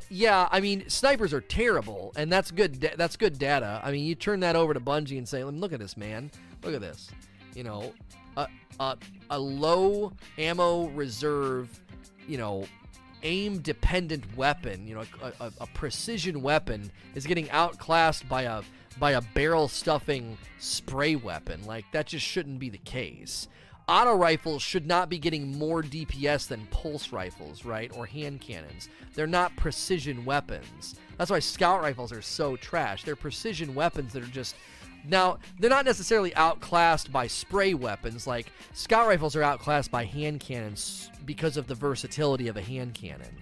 yeah, 0.10 0.48
I 0.52 0.60
mean, 0.60 0.88
snipers 0.90 1.34
are 1.34 1.42
terrible, 1.42 2.14
and 2.16 2.32
that's 2.32 2.52
good. 2.52 2.80
Da- 2.80 2.96
that's 2.96 3.16
good 3.16 3.38
data. 3.38 3.82
I 3.84 3.92
mean, 3.92 4.06
you 4.06 4.16
turn 4.16 4.40
that 4.42 4.56
over 4.56 4.74
to 4.74 4.80
Bungie 4.80 5.18
and 5.18 5.28
say, 5.28 5.44
"Look 5.44 5.74
at 5.74 5.80
this, 5.80 5.98
man. 5.98 6.32
Look 6.64 6.74
at 6.74 6.82
this. 6.82 7.10
You 7.56 7.64
know, 7.64 7.94
a, 8.38 8.48
a, 8.80 8.98
a 9.30 9.40
low 9.40 10.14
ammo 10.38 10.88
reserve. 10.90 11.80
You 12.28 12.38
know, 12.38 12.66
aim 13.24 13.60
dependent 13.60 14.24
weapon. 14.36 14.88
You 14.88 14.96
know, 14.96 15.04
a, 15.22 15.46
a, 15.46 15.52
a 15.62 15.68
precision 15.68 16.42
weapon 16.42 16.92
is 17.16 17.26
getting 17.26 17.50
outclassed 17.52 18.28
by 18.28 18.44
a 18.44 18.62
by 19.00 19.12
a 19.12 19.22
barrel 19.22 19.68
stuffing 19.68 20.38
spray 20.60 21.16
weapon. 21.16 21.66
Like 21.66 21.86
that 21.92 22.08
just 22.08 22.26
shouldn't 22.26 22.60
be 22.60 22.70
the 22.70 22.78
case 22.80 23.48
auto 23.88 24.16
rifles 24.16 24.62
should 24.62 24.86
not 24.86 25.10
be 25.10 25.18
getting 25.18 25.58
more 25.58 25.82
DPS 25.82 26.48
than 26.48 26.68
pulse 26.68 27.12
rifles, 27.12 27.66
right? 27.66 27.92
Or 27.96 28.06
hand 28.06 28.42
cannons. 28.42 28.90
They're 29.14 29.28
not 29.28 29.56
precision 29.56 30.26
weapons. 30.26 30.96
That's 31.18 31.32
why 31.32 31.40
scout 31.40 31.82
rifles 31.82 32.12
are 32.12 32.22
so 32.22 32.56
trash. 32.56 33.04
They're 33.04 33.16
precision 33.16 33.76
weapons 33.76 34.14
that 34.14 34.24
are 34.24 34.28
just 34.28 34.56
Now, 35.08 35.40
they're 35.60 35.70
not 35.70 35.86
necessarily 35.86 36.34
outclassed 36.36 37.12
by 37.12 37.28
spray 37.28 37.74
weapons. 37.74 38.28
Like, 38.28 38.52
scout 38.74 39.08
rifles 39.08 39.36
are 39.36 39.44
outclassed 39.44 39.90
by 39.92 40.06
hand 40.06 40.40
cannons 40.40 41.10
because 41.26 41.58
of 41.58 41.68
the 41.68 41.76
versatility 41.76 42.48
of 42.48 42.58
a 42.58 42.62
hand 42.62 42.94
cannon. 42.94 43.36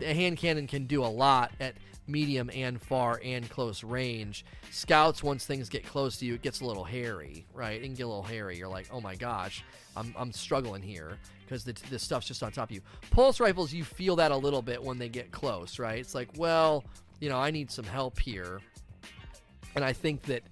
A 0.00 0.14
hand 0.14 0.38
cannon 0.38 0.66
can 0.66 0.86
do 0.86 1.04
a 1.04 1.06
lot 1.06 1.52
at 1.60 1.74
medium 2.06 2.50
and 2.54 2.80
far 2.80 3.20
and 3.24 3.48
close 3.48 3.84
range. 3.84 4.44
Scouts, 4.70 5.22
once 5.22 5.46
things 5.46 5.68
get 5.68 5.86
close 5.86 6.16
to 6.18 6.26
you, 6.26 6.34
it 6.34 6.42
gets 6.42 6.60
a 6.60 6.64
little 6.64 6.84
hairy, 6.84 7.46
right? 7.54 7.80
It 7.80 7.84
can 7.84 7.94
get 7.94 8.04
a 8.04 8.08
little 8.08 8.22
hairy. 8.22 8.56
You're 8.58 8.68
like, 8.68 8.88
oh 8.92 9.00
my 9.00 9.14
gosh, 9.14 9.64
I'm, 9.96 10.14
I'm 10.16 10.32
struggling 10.32 10.82
here 10.82 11.18
because 11.44 11.64
the, 11.64 11.74
the 11.90 11.98
stuff's 11.98 12.26
just 12.26 12.42
on 12.42 12.52
top 12.52 12.70
of 12.70 12.74
you. 12.74 12.82
Pulse 13.10 13.40
rifles, 13.40 13.72
you 13.72 13.84
feel 13.84 14.16
that 14.16 14.30
a 14.30 14.36
little 14.36 14.62
bit 14.62 14.82
when 14.82 14.98
they 14.98 15.08
get 15.08 15.30
close, 15.30 15.78
right? 15.78 15.98
It's 15.98 16.14
like, 16.14 16.28
well, 16.36 16.84
you 17.20 17.28
know, 17.28 17.38
I 17.38 17.50
need 17.50 17.70
some 17.70 17.84
help 17.84 18.18
here. 18.18 18.60
And 19.74 19.84
I 19.84 19.92
think 19.92 20.22
that 20.22 20.42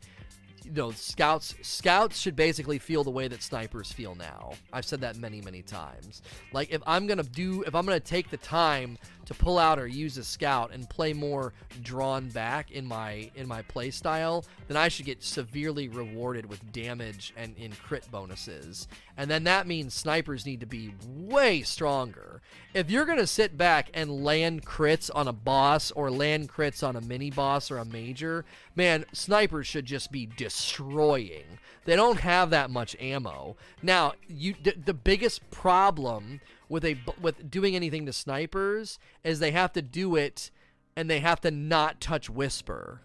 you 0.65 0.73
know 0.73 0.91
scouts 0.91 1.55
scouts 1.63 2.19
should 2.19 2.37
basically 2.37 2.79
feel 2.79 3.03
the 3.03 3.11
way 3.11 3.29
that 3.29 3.43
snipers 3.43 3.91
feel 3.91 4.15
now 4.15 4.53
i've 4.73 4.85
said 4.85 5.01
that 5.01 5.17
many 5.17 5.41
many 5.41 5.63
times 5.63 6.23
like 6.53 6.71
if 6.71 6.83
i'm 6.87 7.07
gonna 7.07 7.23
do 7.23 7.63
if 7.63 7.75
i'm 7.75 7.85
gonna 7.85 7.99
take 7.99 8.31
the 8.31 8.37
time 8.37 8.99
to 9.31 9.39
pull 9.39 9.59
out 9.59 9.79
or 9.79 9.87
use 9.87 10.19
a 10.19 10.25
scout 10.25 10.73
and 10.73 10.91
play 10.91 11.13
more 11.13 11.53
drawn 11.83 12.29
back 12.29 12.73
in 12.73 12.85
my 12.85 13.31
in 13.37 13.47
my 13.47 13.63
play 13.63 13.91
style 13.91 14.45
then 14.67 14.77
i 14.77 14.89
should 14.89 15.07
get 15.07 15.23
severely 15.23 15.89
rewarded 15.89 16.47
with 16.47 16.73
damage 16.73 17.33
and 17.37 17.57
in 17.57 17.71
crit 17.73 18.11
bonuses 18.11 18.89
and 19.17 19.31
then 19.31 19.45
that 19.45 19.69
means 19.69 19.95
snipers 19.95 20.45
need 20.45 20.59
to 20.59 20.67
be 20.67 20.93
way 21.07 21.63
stronger 21.63 22.43
if 22.75 22.91
you're 22.91 23.05
gonna 23.05 23.27
sit 23.27 23.57
back 23.57 23.91
and 23.95 24.25
land 24.25 24.67
crits 24.67 25.11
on 25.15 25.29
a 25.29 25.33
boss 25.33 25.91
or 25.93 26.11
land 26.11 26.49
crits 26.49 26.87
on 26.87 26.97
a 26.97 27.01
mini 27.01 27.31
boss 27.31 27.71
or 27.71 27.79
a 27.79 27.85
major 27.85 28.45
man 28.75 29.05
snipers 29.13 29.67
should 29.67 29.85
just 29.85 30.13
be 30.13 30.27
destroying. 30.27 31.59
They 31.85 31.97
don't 31.97 32.21
have 32.21 32.51
that 32.51 32.71
much 32.71 32.97
ammo. 33.01 33.57
Now, 33.83 34.15
you 34.29 34.55
the, 34.63 34.75
the 34.85 34.95
biggest 34.95 35.51
problem 35.51 36.41
with 36.71 36.85
a 36.85 36.97
with 37.21 37.51
doing 37.51 37.77
anything 37.77 38.07
to 38.07 38.13
snipers 38.15 38.99
is 39.23 39.41
they 39.41 39.51
have 39.51 39.75
to 39.75 39.83
do 39.83 40.17
it 40.17 40.51
and 40.97 41.11
they 41.11 41.21
have 41.21 41.41
to 41.43 41.51
not 41.51 42.01
touch 42.01 42.31
whisper. 42.31 43.03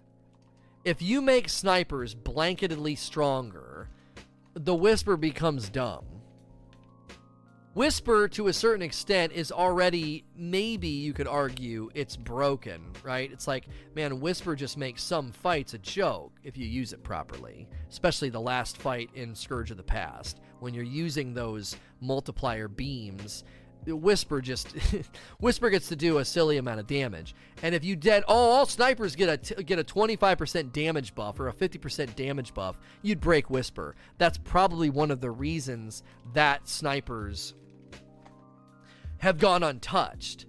If 0.85 1.01
you 1.01 1.19
make 1.19 1.49
snipers 1.49 2.13
blanketedly 2.13 2.97
stronger, 2.97 3.89
the 4.53 4.75
whisper 4.75 5.17
becomes 5.17 5.69
dumb. 5.69 6.05
Whisper, 7.75 8.29
to 8.29 8.47
a 8.47 8.53
certain 8.53 8.81
extent, 8.81 9.33
is 9.33 9.51
already, 9.51 10.23
maybe 10.33 10.87
you 10.87 11.11
could 11.11 11.27
argue, 11.27 11.89
it's 11.93 12.15
broken, 12.15 12.81
right? 13.03 13.29
It's 13.29 13.49
like, 13.49 13.67
man, 13.93 14.21
Whisper 14.21 14.55
just 14.55 14.77
makes 14.77 15.03
some 15.03 15.33
fights 15.33 15.73
a 15.73 15.77
joke 15.79 16.31
if 16.41 16.57
you 16.57 16.65
use 16.65 16.93
it 16.93 17.03
properly. 17.03 17.67
Especially 17.89 18.29
the 18.29 18.39
last 18.39 18.77
fight 18.77 19.09
in 19.13 19.35
Scourge 19.35 19.71
of 19.71 19.77
the 19.77 19.83
Past. 19.83 20.39
When 20.61 20.73
you're 20.73 20.85
using 20.85 21.33
those 21.33 21.75
multiplier 21.99 22.69
beams, 22.69 23.43
Whisper 23.85 24.39
just 24.39 24.69
Whisper 25.41 25.69
gets 25.69 25.89
to 25.89 25.97
do 25.97 26.19
a 26.19 26.25
silly 26.25 26.55
amount 26.55 26.79
of 26.79 26.87
damage. 26.87 27.35
And 27.61 27.75
if 27.75 27.83
you 27.83 27.95
dead 27.95 28.23
oh 28.27 28.51
all 28.51 28.65
snipers 28.65 29.15
get 29.15 29.29
a 29.29 29.37
t- 29.37 29.63
get 29.63 29.77
a 29.77 29.83
25% 29.83 30.71
damage 30.71 31.13
buff 31.13 31.39
or 31.39 31.49
a 31.49 31.53
50% 31.53 32.15
damage 32.15 32.53
buff, 32.53 32.79
you'd 33.03 33.19
break 33.19 33.49
Whisper. 33.49 33.95
That's 34.17 34.39
probably 34.39 34.89
one 34.89 35.11
of 35.11 35.21
the 35.21 35.29
reasons 35.29 36.01
that 36.33 36.67
snipers 36.67 37.53
have 39.25 39.39
gone 39.39 39.63
untouched. 39.63 40.45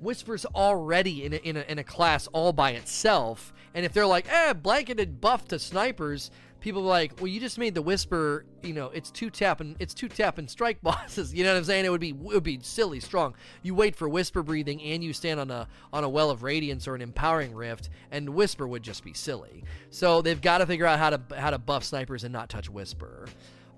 Whisper's 0.00 0.44
already 0.46 1.24
in 1.24 1.32
a, 1.32 1.36
in 1.36 1.56
a, 1.56 1.60
in 1.68 1.78
a 1.78 1.84
class 1.84 2.26
all 2.32 2.52
by 2.52 2.72
itself, 2.72 3.54
and 3.72 3.86
if 3.86 3.92
they're 3.92 4.04
like, 4.04 4.26
eh, 4.28 4.52
blanketed 4.52 5.20
buff 5.20 5.46
to 5.48 5.60
snipers, 5.60 6.32
people 6.58 6.82
are 6.82 6.86
like, 6.86 7.12
well, 7.18 7.28
you 7.28 7.38
just 7.38 7.56
made 7.56 7.76
the 7.76 7.82
Whisper, 7.82 8.44
you 8.64 8.72
know, 8.72 8.86
it's 8.86 9.12
two 9.12 9.30
tap 9.30 9.60
and 9.60 9.76
it's 9.78 9.94
two 9.94 10.08
tap 10.08 10.38
and 10.38 10.50
strike 10.50 10.82
bosses. 10.82 11.32
You 11.32 11.44
know 11.44 11.52
what 11.52 11.58
I'm 11.58 11.64
saying? 11.64 11.84
It 11.84 11.90
would 11.90 12.00
be 12.00 12.08
it 12.10 12.16
would 12.16 12.42
be 12.42 12.58
silly 12.62 12.98
strong. 12.98 13.36
You 13.62 13.76
wait 13.76 13.94
for 13.94 14.08
Whisper 14.08 14.42
breathing, 14.42 14.82
and 14.82 15.04
you 15.04 15.12
stand 15.12 15.38
on 15.38 15.52
a 15.52 15.68
on 15.92 16.02
a 16.02 16.08
well 16.08 16.30
of 16.30 16.42
radiance 16.42 16.88
or 16.88 16.96
an 16.96 17.02
empowering 17.02 17.54
rift, 17.54 17.90
and 18.10 18.30
Whisper 18.30 18.66
would 18.66 18.82
just 18.82 19.04
be 19.04 19.14
silly. 19.14 19.62
So 19.90 20.20
they've 20.20 20.40
got 20.40 20.58
to 20.58 20.66
figure 20.66 20.86
out 20.86 20.98
how 20.98 21.10
to 21.10 21.20
how 21.38 21.50
to 21.50 21.58
buff 21.58 21.84
snipers 21.84 22.24
and 22.24 22.32
not 22.32 22.48
touch 22.48 22.68
Whisper. 22.68 23.28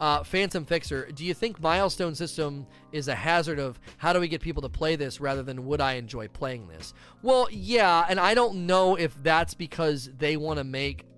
Uh, 0.01 0.23
Phantom 0.23 0.65
Fixer, 0.65 1.11
do 1.13 1.25
you 1.25 1.35
think 1.35 1.61
milestone 1.61 2.15
system 2.15 2.67
is 2.93 3.09
a 3.09 3.15
hazard 3.15 3.59
of 3.59 3.81
how 3.97 4.13
do 4.13 4.21
we 4.21 4.29
get 4.29 4.41
people 4.41 4.63
to 4.63 4.69
play 4.69 4.95
this 4.97 5.21
rather 5.21 5.43
than 5.43 5.67
would 5.67 5.81
I 5.81 5.95
enjoy 5.95 6.29
playing 6.29 6.69
this? 6.69 6.95
Well, 7.23 7.49
yeah, 7.51 8.07
and 8.09 8.21
I 8.21 8.35
don't 8.35 8.67
know 8.67 8.95
if 8.95 9.21
that's 9.23 9.55
because 9.55 10.11
they 10.17 10.37
want 10.37 10.59
to 10.59 10.65
make 10.65 11.05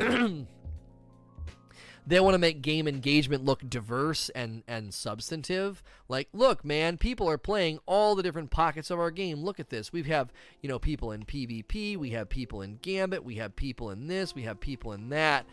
they 2.06 2.20
want 2.20 2.34
to 2.34 2.38
make 2.38 2.62
game 2.62 2.88
engagement 2.88 3.44
look 3.44 3.68
diverse 3.68 4.30
and 4.30 4.62
and 4.66 4.92
substantive. 4.92 5.82
Like, 6.08 6.28
look, 6.32 6.64
man, 6.64 6.96
people 6.96 7.28
are 7.28 7.38
playing 7.38 7.78
all 7.87 8.14
the 8.14 8.22
different 8.22 8.50
pockets 8.50 8.90
of 8.90 8.99
our 8.99 9.10
game. 9.10 9.44
Look 9.44 9.60
at 9.60 9.70
this. 9.70 9.92
We 9.92 10.02
have, 10.04 10.32
you 10.62 10.68
know, 10.68 10.78
people 10.78 11.12
in 11.12 11.25
PvP, 11.25 11.96
we 11.96 12.10
have 12.10 12.28
people 12.28 12.62
in 12.62 12.78
Gambit, 12.82 13.25
we 13.25 13.37
have 13.37 13.54
people 13.54 13.90
in 13.90 14.08
this, 14.08 14.34
we 14.34 14.42
have 14.42 14.58
people 14.58 14.92
in 14.92 15.10
that. 15.10 15.46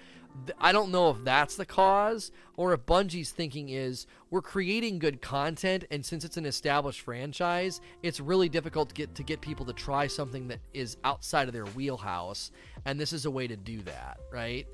I 0.60 0.72
don't 0.72 0.92
know 0.92 1.10
if 1.10 1.24
that's 1.24 1.56
the 1.56 1.66
cause 1.66 2.32
or 2.56 2.74
if 2.74 2.86
Bungie's 2.86 3.32
thinking 3.32 3.70
is 3.70 4.08
we're 4.30 4.42
creating 4.42 5.00
good 5.00 5.22
content 5.22 5.86
and 5.92 6.06
since 6.06 6.24
it's 6.24 6.38
an 6.38 6.46
established 6.46 7.02
franchise, 7.02 7.82
it's 8.04 8.20
really 8.20 8.50
difficult 8.50 8.90
to 8.90 8.96
get 8.96 9.16
to 9.16 9.24
get 9.24 9.42
people 9.42 9.66
to 9.66 9.74
try 9.74 10.08
something 10.08 10.48
that 10.48 10.60
is 10.74 10.98
outside 11.04 11.48
of 11.48 11.54
their 11.54 11.66
wheelhouse 11.66 12.52
and 12.86 13.00
this 13.00 13.14
is 13.14 13.26
a 13.26 13.32
way 13.32 13.48
to 13.48 13.56
do 13.56 13.82
that, 13.84 14.18
right? 14.32 14.68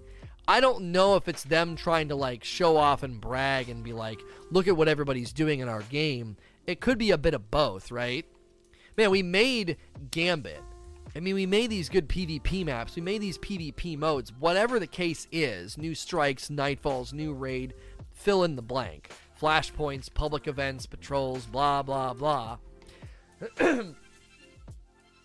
I 0.47 0.59
don't 0.59 0.91
know 0.91 1.15
if 1.15 1.27
it's 1.27 1.43
them 1.43 1.75
trying 1.75 2.09
to 2.09 2.15
like 2.15 2.43
show 2.43 2.75
off 2.77 3.03
and 3.03 3.21
brag 3.21 3.69
and 3.69 3.83
be 3.83 3.93
like, 3.93 4.19
look 4.51 4.67
at 4.67 4.75
what 4.75 4.87
everybody's 4.87 5.31
doing 5.31 5.59
in 5.59 5.69
our 5.69 5.83
game. 5.83 6.37
It 6.67 6.81
could 6.81 6.97
be 6.97 7.11
a 7.11 7.17
bit 7.17 7.33
of 7.33 7.49
both, 7.49 7.91
right? 7.91 8.25
Man, 8.97 9.09
we 9.09 9.23
made 9.23 9.77
Gambit 10.11 10.61
I 11.15 11.19
mean, 11.19 11.35
we 11.35 11.45
made 11.45 11.69
these 11.69 11.89
good 11.89 12.09
PvP 12.09 12.65
maps, 12.65 12.95
we 12.95 13.01
made 13.01 13.21
these 13.21 13.37
PvP 13.37 13.97
modes. 13.97 14.31
Whatever 14.39 14.79
the 14.79 14.87
case 14.87 15.27
is, 15.31 15.77
new 15.77 15.93
strikes, 15.93 16.49
nightfalls, 16.49 17.13
new 17.13 17.33
raid, 17.33 17.75
fill 18.11 18.43
in 18.43 18.55
the 18.55 18.61
blank. 18.61 19.11
Flashpoints, 19.39 20.11
public 20.11 20.47
events, 20.47 20.85
patrols, 20.85 21.45
blah, 21.45 21.83
blah, 21.83 22.13
blah. 22.13 22.57
and 23.59 23.95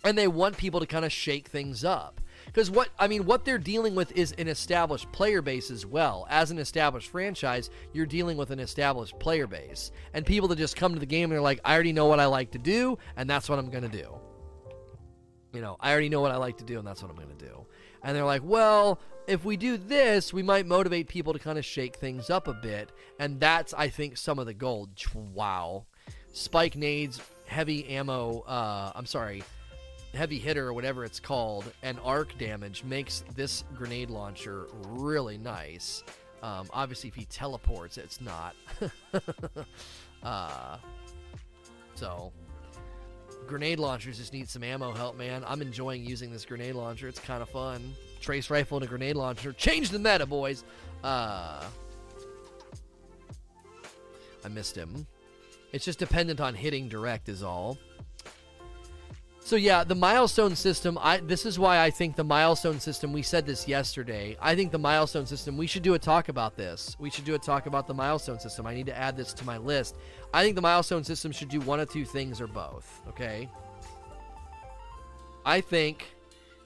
they 0.04 0.28
want 0.28 0.56
people 0.56 0.80
to 0.80 0.86
kind 0.86 1.04
of 1.04 1.12
shake 1.12 1.48
things 1.48 1.84
up. 1.84 2.20
Because 2.46 2.70
what 2.70 2.88
I 2.98 3.08
mean, 3.08 3.24
what 3.26 3.44
they're 3.44 3.58
dealing 3.58 3.94
with 3.94 4.10
is 4.12 4.32
an 4.32 4.48
established 4.48 5.10
player 5.12 5.42
base 5.42 5.70
as 5.70 5.84
well. 5.84 6.26
As 6.30 6.50
an 6.50 6.58
established 6.58 7.10
franchise, 7.10 7.70
you're 7.92 8.06
dealing 8.06 8.36
with 8.36 8.50
an 8.50 8.58
established 8.58 9.18
player 9.18 9.46
base, 9.46 9.90
and 10.14 10.24
people 10.24 10.48
that 10.48 10.56
just 10.56 10.76
come 10.76 10.94
to 10.94 11.00
the 11.00 11.06
game 11.06 11.24
and 11.24 11.32
they're 11.32 11.40
like, 11.40 11.60
"I 11.64 11.74
already 11.74 11.92
know 11.92 12.06
what 12.06 12.20
I 12.20 12.26
like 12.26 12.52
to 12.52 12.58
do, 12.58 12.98
and 13.16 13.28
that's 13.28 13.48
what 13.48 13.58
I'm 13.58 13.70
gonna 13.70 13.88
do." 13.88 14.18
You 15.52 15.60
know, 15.60 15.76
I 15.80 15.92
already 15.92 16.08
know 16.08 16.20
what 16.20 16.30
I 16.30 16.36
like 16.36 16.58
to 16.58 16.64
do, 16.64 16.78
and 16.78 16.86
that's 16.86 17.02
what 17.02 17.10
I'm 17.10 17.16
going 17.16 17.36
to 17.36 17.44
do. 17.44 17.66
And 18.02 18.16
they're 18.16 18.24
like, 18.24 18.42
well, 18.44 19.00
if 19.26 19.44
we 19.44 19.56
do 19.56 19.76
this, 19.76 20.32
we 20.32 20.42
might 20.42 20.66
motivate 20.66 21.08
people 21.08 21.32
to 21.32 21.38
kind 21.38 21.58
of 21.58 21.64
shake 21.64 21.96
things 21.96 22.30
up 22.30 22.48
a 22.48 22.54
bit. 22.54 22.90
And 23.18 23.40
that's, 23.40 23.74
I 23.74 23.88
think, 23.88 24.16
some 24.16 24.38
of 24.38 24.46
the 24.46 24.54
gold. 24.54 24.90
Wow. 25.14 25.86
Spike 26.32 26.76
nades, 26.76 27.20
heavy 27.46 27.88
ammo, 27.88 28.40
uh, 28.40 28.92
I'm 28.94 29.06
sorry, 29.06 29.42
heavy 30.14 30.38
hitter 30.38 30.68
or 30.68 30.72
whatever 30.72 31.04
it's 31.04 31.20
called, 31.20 31.64
and 31.82 31.98
arc 32.04 32.36
damage 32.38 32.84
makes 32.84 33.24
this 33.34 33.64
grenade 33.74 34.10
launcher 34.10 34.68
really 34.84 35.38
nice. 35.38 36.04
Um, 36.42 36.68
obviously, 36.72 37.08
if 37.08 37.14
he 37.14 37.24
teleports, 37.24 37.98
it's 37.98 38.20
not. 38.20 38.54
uh, 40.22 40.76
so, 41.94 42.32
grenade 43.46 43.78
launchers 43.78 44.18
just 44.18 44.32
need 44.32 44.48
some 44.48 44.62
ammo 44.62 44.92
help, 44.92 45.16
man. 45.16 45.44
I'm 45.46 45.62
enjoying 45.62 46.04
using 46.04 46.30
this 46.30 46.44
grenade 46.44 46.74
launcher. 46.74 47.08
It's 47.08 47.20
kind 47.20 47.42
of 47.42 47.48
fun. 47.48 47.94
Trace 48.20 48.50
rifle 48.50 48.78
and 48.78 48.84
a 48.84 48.88
grenade 48.88 49.16
launcher. 49.16 49.52
Change 49.52 49.90
the 49.90 49.98
meta, 49.98 50.26
boys. 50.26 50.64
Uh, 51.02 51.64
I 54.44 54.48
missed 54.48 54.76
him. 54.76 55.06
It's 55.72 55.84
just 55.84 55.98
dependent 55.98 56.40
on 56.40 56.54
hitting 56.54 56.88
direct 56.88 57.28
is 57.28 57.42
all. 57.42 57.78
So 59.48 59.56
yeah, 59.56 59.82
the 59.82 59.94
milestone 59.94 60.54
system. 60.54 60.98
I 61.00 61.20
this 61.20 61.46
is 61.46 61.58
why 61.58 61.80
I 61.80 61.88
think 61.88 62.16
the 62.16 62.22
milestone 62.22 62.80
system. 62.80 63.14
We 63.14 63.22
said 63.22 63.46
this 63.46 63.66
yesterday. 63.66 64.36
I 64.42 64.54
think 64.54 64.72
the 64.72 64.78
milestone 64.78 65.24
system. 65.24 65.56
We 65.56 65.66
should 65.66 65.82
do 65.82 65.94
a 65.94 65.98
talk 65.98 66.28
about 66.28 66.54
this. 66.54 66.94
We 66.98 67.08
should 67.08 67.24
do 67.24 67.34
a 67.34 67.38
talk 67.38 67.64
about 67.64 67.86
the 67.86 67.94
milestone 67.94 68.38
system. 68.38 68.66
I 68.66 68.74
need 68.74 68.84
to 68.84 68.98
add 68.98 69.16
this 69.16 69.32
to 69.32 69.46
my 69.46 69.56
list. 69.56 69.96
I 70.34 70.44
think 70.44 70.54
the 70.54 70.60
milestone 70.60 71.02
system 71.02 71.32
should 71.32 71.48
do 71.48 71.60
one 71.60 71.80
of 71.80 71.90
two 71.90 72.04
things 72.04 72.42
or 72.42 72.46
both. 72.46 73.00
Okay. 73.08 73.48
I 75.46 75.62
think 75.62 76.04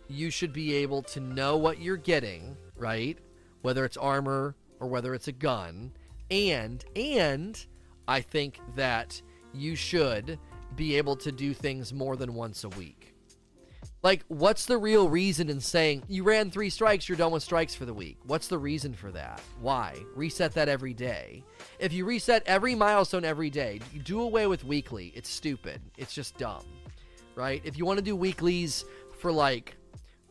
you 0.09 0.31
should 0.31 0.53
be 0.53 0.75
able 0.75 1.03
to 1.03 1.21
know 1.21 1.59
what 1.59 1.81
you're 1.81 1.97
getting, 1.97 2.57
right? 2.77 3.17
Whether 3.61 3.85
it's 3.85 3.97
armor 3.97 4.57
or 4.81 4.89
whether 4.89 5.15
it's 5.15 5.29
a 5.29 5.33
gun, 5.33 5.93
and 6.33 6.85
and 6.97 7.65
I 8.09 8.23
think 8.23 8.59
that 8.75 9.23
you 9.55 9.77
should 9.77 10.37
be 10.77 10.97
able 10.97 11.17
to 11.17 11.33
do 11.33 11.55
things 11.55 11.93
more 11.93 12.17
than 12.17 12.35
once 12.35 12.65
a 12.65 12.69
week. 12.71 13.15
Like, 14.03 14.25
what's 14.27 14.67
the 14.67 14.79
real 14.79 15.09
reason 15.09 15.49
in 15.49 15.61
saying 15.61 16.03
you 16.09 16.25
ran 16.25 16.51
three 16.51 16.71
strikes, 16.71 17.09
you're 17.09 17.17
done 17.17 17.31
with 17.31 17.45
strikes 17.45 17.75
for 17.77 17.85
the 17.85 17.95
week? 17.95 18.19
What's 18.27 18.49
the 18.49 18.59
reason 18.59 18.95
for 18.95 19.13
that? 19.13 19.41
Why? 19.61 19.97
Reset 20.17 20.53
that 20.55 20.69
every 20.69 20.93
day. 20.93 21.45
If 21.79 21.93
you 21.93 22.05
reset 22.05 22.43
every 22.45 22.75
milestone 22.75 23.25
every 23.25 23.49
day, 23.49 23.81
you 23.93 24.01
do 24.01 24.21
away 24.21 24.49
with 24.49 24.65
weekly. 24.65 25.13
It's 25.15 25.31
stupid. 25.31 25.81
It's 25.97 26.13
just 26.13 26.37
dumb, 26.37 26.65
right? 27.37 27.63
If 27.65 27.79
you 27.79 27.87
want 27.87 27.99
to 27.99 28.05
do 28.05 28.17
weeklies 28.17 28.85
for 29.21 29.31
like 29.31 29.77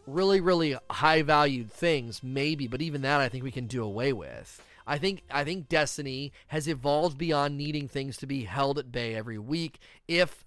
really, 0.05 0.41
really 0.41 0.77
high 0.89 1.21
valued 1.21 1.71
things, 1.71 2.21
maybe, 2.21 2.67
but 2.67 2.81
even 2.81 3.03
that 3.03 3.21
I 3.21 3.29
think 3.29 3.45
we 3.45 3.51
can 3.51 3.67
do 3.67 3.83
away 3.83 4.11
with. 4.11 4.61
I 4.91 4.97
think 4.97 5.23
I 5.31 5.45
think 5.45 5.69
Destiny 5.69 6.33
has 6.47 6.67
evolved 6.67 7.17
beyond 7.17 7.55
needing 7.55 7.87
things 7.87 8.17
to 8.17 8.27
be 8.27 8.43
held 8.43 8.77
at 8.77 8.91
bay 8.91 9.15
every 9.15 9.37
week. 9.37 9.79
If 10.05 10.43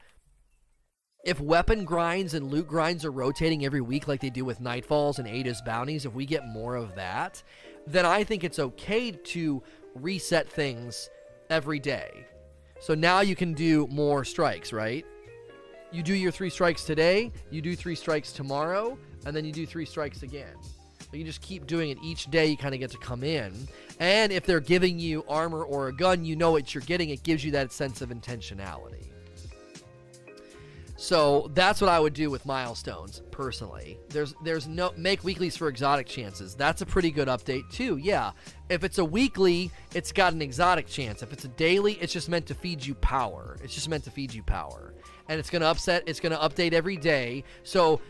if 1.24 1.40
weapon 1.40 1.86
grinds 1.86 2.34
and 2.34 2.50
loot 2.50 2.66
grinds 2.66 3.06
are 3.06 3.10
rotating 3.10 3.64
every 3.64 3.80
week 3.80 4.06
like 4.06 4.20
they 4.20 4.28
do 4.28 4.44
with 4.44 4.60
Nightfalls 4.60 5.18
and 5.18 5.26
Ada's 5.26 5.62
bounties, 5.62 6.04
if 6.04 6.12
we 6.12 6.26
get 6.26 6.46
more 6.46 6.74
of 6.74 6.94
that, 6.94 7.42
then 7.86 8.04
I 8.04 8.22
think 8.22 8.44
it's 8.44 8.58
okay 8.58 9.12
to 9.12 9.62
reset 9.94 10.46
things 10.46 11.08
every 11.48 11.78
day. 11.78 12.26
So 12.80 12.94
now 12.94 13.22
you 13.22 13.34
can 13.34 13.54
do 13.54 13.86
more 13.86 14.26
strikes, 14.26 14.74
right? 14.74 15.06
You 15.90 16.02
do 16.02 16.12
your 16.12 16.32
three 16.32 16.50
strikes 16.50 16.84
today, 16.84 17.32
you 17.50 17.62
do 17.62 17.74
three 17.74 17.94
strikes 17.94 18.30
tomorrow, 18.30 18.98
and 19.24 19.34
then 19.34 19.46
you 19.46 19.52
do 19.52 19.64
three 19.64 19.86
strikes 19.86 20.22
again. 20.22 20.56
You 21.14 21.24
just 21.24 21.40
keep 21.40 21.66
doing 21.66 21.90
it 21.90 21.98
each 22.02 22.30
day, 22.30 22.46
you 22.46 22.56
kind 22.56 22.74
of 22.74 22.80
get 22.80 22.90
to 22.90 22.98
come 22.98 23.22
in. 23.22 23.52
And 24.00 24.32
if 24.32 24.44
they're 24.44 24.60
giving 24.60 24.98
you 24.98 25.24
armor 25.28 25.62
or 25.62 25.88
a 25.88 25.92
gun, 25.92 26.24
you 26.24 26.36
know 26.36 26.50
what 26.50 26.74
you're 26.74 26.82
getting. 26.82 27.10
It 27.10 27.22
gives 27.22 27.44
you 27.44 27.52
that 27.52 27.72
sense 27.72 28.02
of 28.02 28.10
intentionality. 28.10 29.10
So 31.04 31.50
that's 31.52 31.82
what 31.82 31.90
I 31.90 32.00
would 32.00 32.14
do 32.14 32.30
with 32.30 32.46
milestones 32.46 33.20
personally. 33.30 33.98
There's 34.08 34.34
there's 34.42 34.66
no 34.66 34.92
make 34.96 35.22
weeklies 35.22 35.54
for 35.54 35.68
exotic 35.68 36.06
chances. 36.06 36.54
That's 36.54 36.80
a 36.80 36.86
pretty 36.86 37.10
good 37.10 37.28
update 37.28 37.70
too. 37.70 37.98
Yeah. 37.98 38.30
If 38.70 38.84
it's 38.84 38.96
a 38.96 39.04
weekly, 39.04 39.70
it's 39.94 40.12
got 40.12 40.32
an 40.32 40.40
exotic 40.40 40.86
chance. 40.86 41.22
If 41.22 41.30
it's 41.32 41.44
a 41.44 41.48
daily, 41.48 41.98
it's 42.00 42.12
just 42.12 42.30
meant 42.30 42.46
to 42.46 42.54
feed 42.54 42.82
you 42.82 42.94
power. 42.94 43.58
It's 43.62 43.74
just 43.74 43.90
meant 43.90 44.04
to 44.04 44.10
feed 44.10 44.32
you 44.32 44.42
power. 44.44 44.94
And 45.28 45.38
it's 45.38 45.50
going 45.50 45.60
to 45.60 45.68
upset 45.68 46.04
it's 46.06 46.20
going 46.20 46.32
to 46.32 46.38
update 46.38 46.72
every 46.72 46.96
day. 46.96 47.44
So 47.64 48.00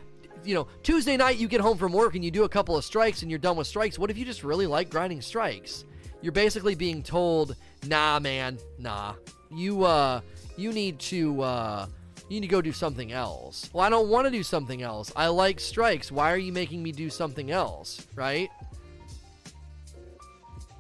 you 0.44 0.54
know, 0.54 0.66
Tuesday 0.82 1.16
night 1.16 1.38
you 1.38 1.48
get 1.48 1.60
home 1.60 1.78
from 1.78 1.92
work 1.92 2.14
and 2.14 2.24
you 2.24 2.30
do 2.30 2.44
a 2.44 2.48
couple 2.48 2.76
of 2.76 2.84
strikes 2.84 3.22
and 3.22 3.30
you're 3.30 3.38
done 3.38 3.56
with 3.56 3.66
strikes. 3.66 3.98
What 3.98 4.10
if 4.10 4.18
you 4.18 4.24
just 4.24 4.44
really 4.44 4.66
like 4.66 4.90
grinding 4.90 5.20
strikes? 5.20 5.84
You're 6.22 6.32
basically 6.32 6.74
being 6.74 7.02
told, 7.02 7.56
"Nah, 7.86 8.18
man, 8.18 8.58
nah. 8.78 9.14
You 9.50 9.84
uh 9.84 10.20
you 10.56 10.72
need 10.72 10.98
to 11.00 11.42
uh 11.42 11.86
you 12.28 12.40
need 12.40 12.46
to 12.46 12.50
go 12.50 12.62
do 12.62 12.72
something 12.72 13.12
else. 13.12 13.68
Well, 13.72 13.84
I 13.84 13.90
don't 13.90 14.08
want 14.08 14.26
to 14.26 14.30
do 14.30 14.42
something 14.42 14.82
else. 14.82 15.12
I 15.14 15.28
like 15.28 15.60
strikes. 15.60 16.10
Why 16.10 16.32
are 16.32 16.38
you 16.38 16.52
making 16.52 16.82
me 16.82 16.92
do 16.92 17.10
something 17.10 17.50
else? 17.50 18.06
Right? 18.14 18.48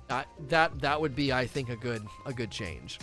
That 0.08 0.28
that 0.48 0.80
that 0.80 1.00
would 1.00 1.14
be, 1.14 1.32
I 1.32 1.46
think, 1.46 1.68
a 1.68 1.76
good 1.76 2.06
a 2.26 2.32
good 2.32 2.50
change. 2.50 2.98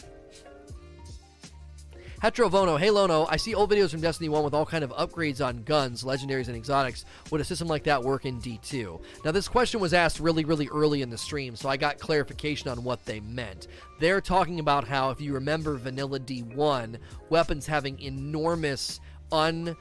Heterovono, 2.22 2.80
hey 2.80 2.92
Lono, 2.92 3.26
I 3.32 3.38
see 3.38 3.56
old 3.56 3.72
videos 3.72 3.90
from 3.90 4.02
Destiny 4.02 4.30
1 4.30 4.44
with 4.44 4.54
all 4.54 4.64
kind 4.64 4.84
of 4.84 4.92
upgrades 4.92 5.44
on 5.44 5.64
guns, 5.64 6.04
legendaries, 6.04 6.50
and 6.50 6.56
exotics. 6.56 7.04
Would 7.32 7.42
a 7.42 7.44
system 7.44 7.68
like 7.68 7.84
that 7.86 8.04
work 8.04 8.28
in 8.28 8.40
D2? 8.40 9.02
Now, 9.26 9.32
this 9.32 9.48
question 9.48 9.80
was 9.80 9.92
asked 9.92 10.20
really, 10.20 10.46
really 10.46 10.70
early 10.72 11.02
in 11.02 11.10
the 11.10 11.18
stream, 11.18 11.56
so 11.56 11.68
I 11.68 11.78
got 11.78 11.98
clarification 11.98 12.70
on 12.70 12.84
what 12.84 13.04
they 13.06 13.22
meant. 13.22 13.70
They're 14.00 14.22
talking 14.22 14.60
about 14.60 14.88
how, 14.88 15.10
if 15.10 15.20
you 15.20 15.34
remember 15.34 15.78
Vanilla 15.78 16.20
D1, 16.20 16.98
weapons 17.32 17.66
having 17.66 18.00
enormous 18.00 19.00
un 19.32 19.76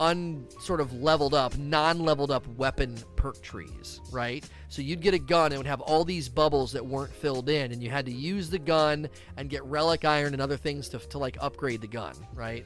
un 0.00 0.46
sort 0.60 0.80
of 0.80 0.92
leveled 0.92 1.34
up, 1.34 1.56
non 1.58 2.00
leveled 2.00 2.30
up 2.30 2.46
weapon 2.56 2.96
perk 3.16 3.40
trees, 3.42 4.00
right? 4.10 4.48
So 4.68 4.82
you'd 4.82 5.00
get 5.00 5.14
a 5.14 5.18
gun 5.18 5.46
and 5.46 5.54
it 5.54 5.58
would 5.58 5.66
have 5.66 5.80
all 5.80 6.04
these 6.04 6.28
bubbles 6.28 6.72
that 6.72 6.84
weren't 6.84 7.12
filled 7.12 7.48
in, 7.48 7.72
and 7.72 7.82
you 7.82 7.90
had 7.90 8.06
to 8.06 8.12
use 8.12 8.50
the 8.50 8.58
gun 8.58 9.08
and 9.36 9.48
get 9.48 9.64
relic 9.64 10.04
iron 10.04 10.32
and 10.32 10.42
other 10.42 10.56
things 10.56 10.88
to, 10.90 10.98
to 10.98 11.18
like 11.18 11.36
upgrade 11.40 11.80
the 11.80 11.86
gun, 11.86 12.14
right? 12.34 12.64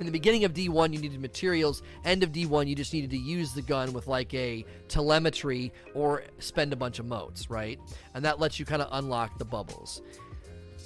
In 0.00 0.06
the 0.06 0.12
beginning 0.12 0.44
of 0.44 0.54
D1, 0.54 0.94
you 0.94 0.98
needed 0.98 1.20
materials. 1.20 1.82
End 2.06 2.22
of 2.22 2.32
D1, 2.32 2.66
you 2.66 2.74
just 2.74 2.94
needed 2.94 3.10
to 3.10 3.18
use 3.18 3.52
the 3.52 3.60
gun 3.60 3.92
with 3.92 4.06
like 4.06 4.32
a 4.32 4.64
telemetry 4.88 5.74
or 5.94 6.24
spend 6.38 6.72
a 6.72 6.76
bunch 6.76 6.98
of 6.98 7.04
motes, 7.04 7.50
right? 7.50 7.78
And 8.14 8.24
that 8.24 8.40
lets 8.40 8.58
you 8.58 8.64
kind 8.64 8.80
of 8.80 8.88
unlock 8.92 9.36
the 9.36 9.44
bubbles. 9.44 10.00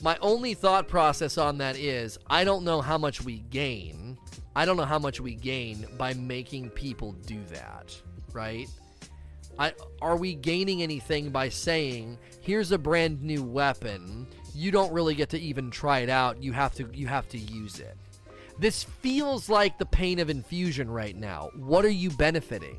My 0.02 0.18
only 0.20 0.54
thought 0.54 0.88
process 0.88 1.38
on 1.38 1.58
that 1.58 1.76
is 1.78 2.18
I 2.28 2.42
don't 2.42 2.64
know 2.64 2.80
how 2.80 2.98
much 2.98 3.22
we 3.22 3.38
gain 3.38 4.18
I 4.56 4.64
don't 4.64 4.76
know 4.76 4.84
how 4.84 4.98
much 4.98 5.20
we 5.20 5.34
gain 5.34 5.86
by 5.98 6.14
making 6.14 6.70
people 6.70 7.12
do 7.26 7.42
that, 7.50 8.00
right? 8.32 8.68
I, 9.58 9.72
are 10.00 10.16
we 10.16 10.34
gaining 10.34 10.82
anything 10.82 11.30
by 11.30 11.48
saying 11.48 12.18
here's 12.40 12.72
a 12.72 12.78
brand 12.78 13.22
new 13.22 13.42
weapon. 13.42 14.26
You 14.54 14.70
don't 14.70 14.92
really 14.92 15.14
get 15.14 15.30
to 15.30 15.40
even 15.40 15.70
try 15.70 16.00
it 16.00 16.08
out. 16.08 16.42
You 16.42 16.52
have 16.52 16.74
to 16.76 16.88
you 16.92 17.06
have 17.06 17.28
to 17.30 17.38
use 17.38 17.80
it. 17.80 17.96
This 18.58 18.84
feels 18.84 19.48
like 19.48 19.78
the 19.78 19.86
pain 19.86 20.20
of 20.20 20.30
infusion 20.30 20.88
right 20.88 21.16
now. 21.16 21.50
What 21.56 21.84
are 21.84 21.90
you 21.90 22.10
benefiting? 22.10 22.78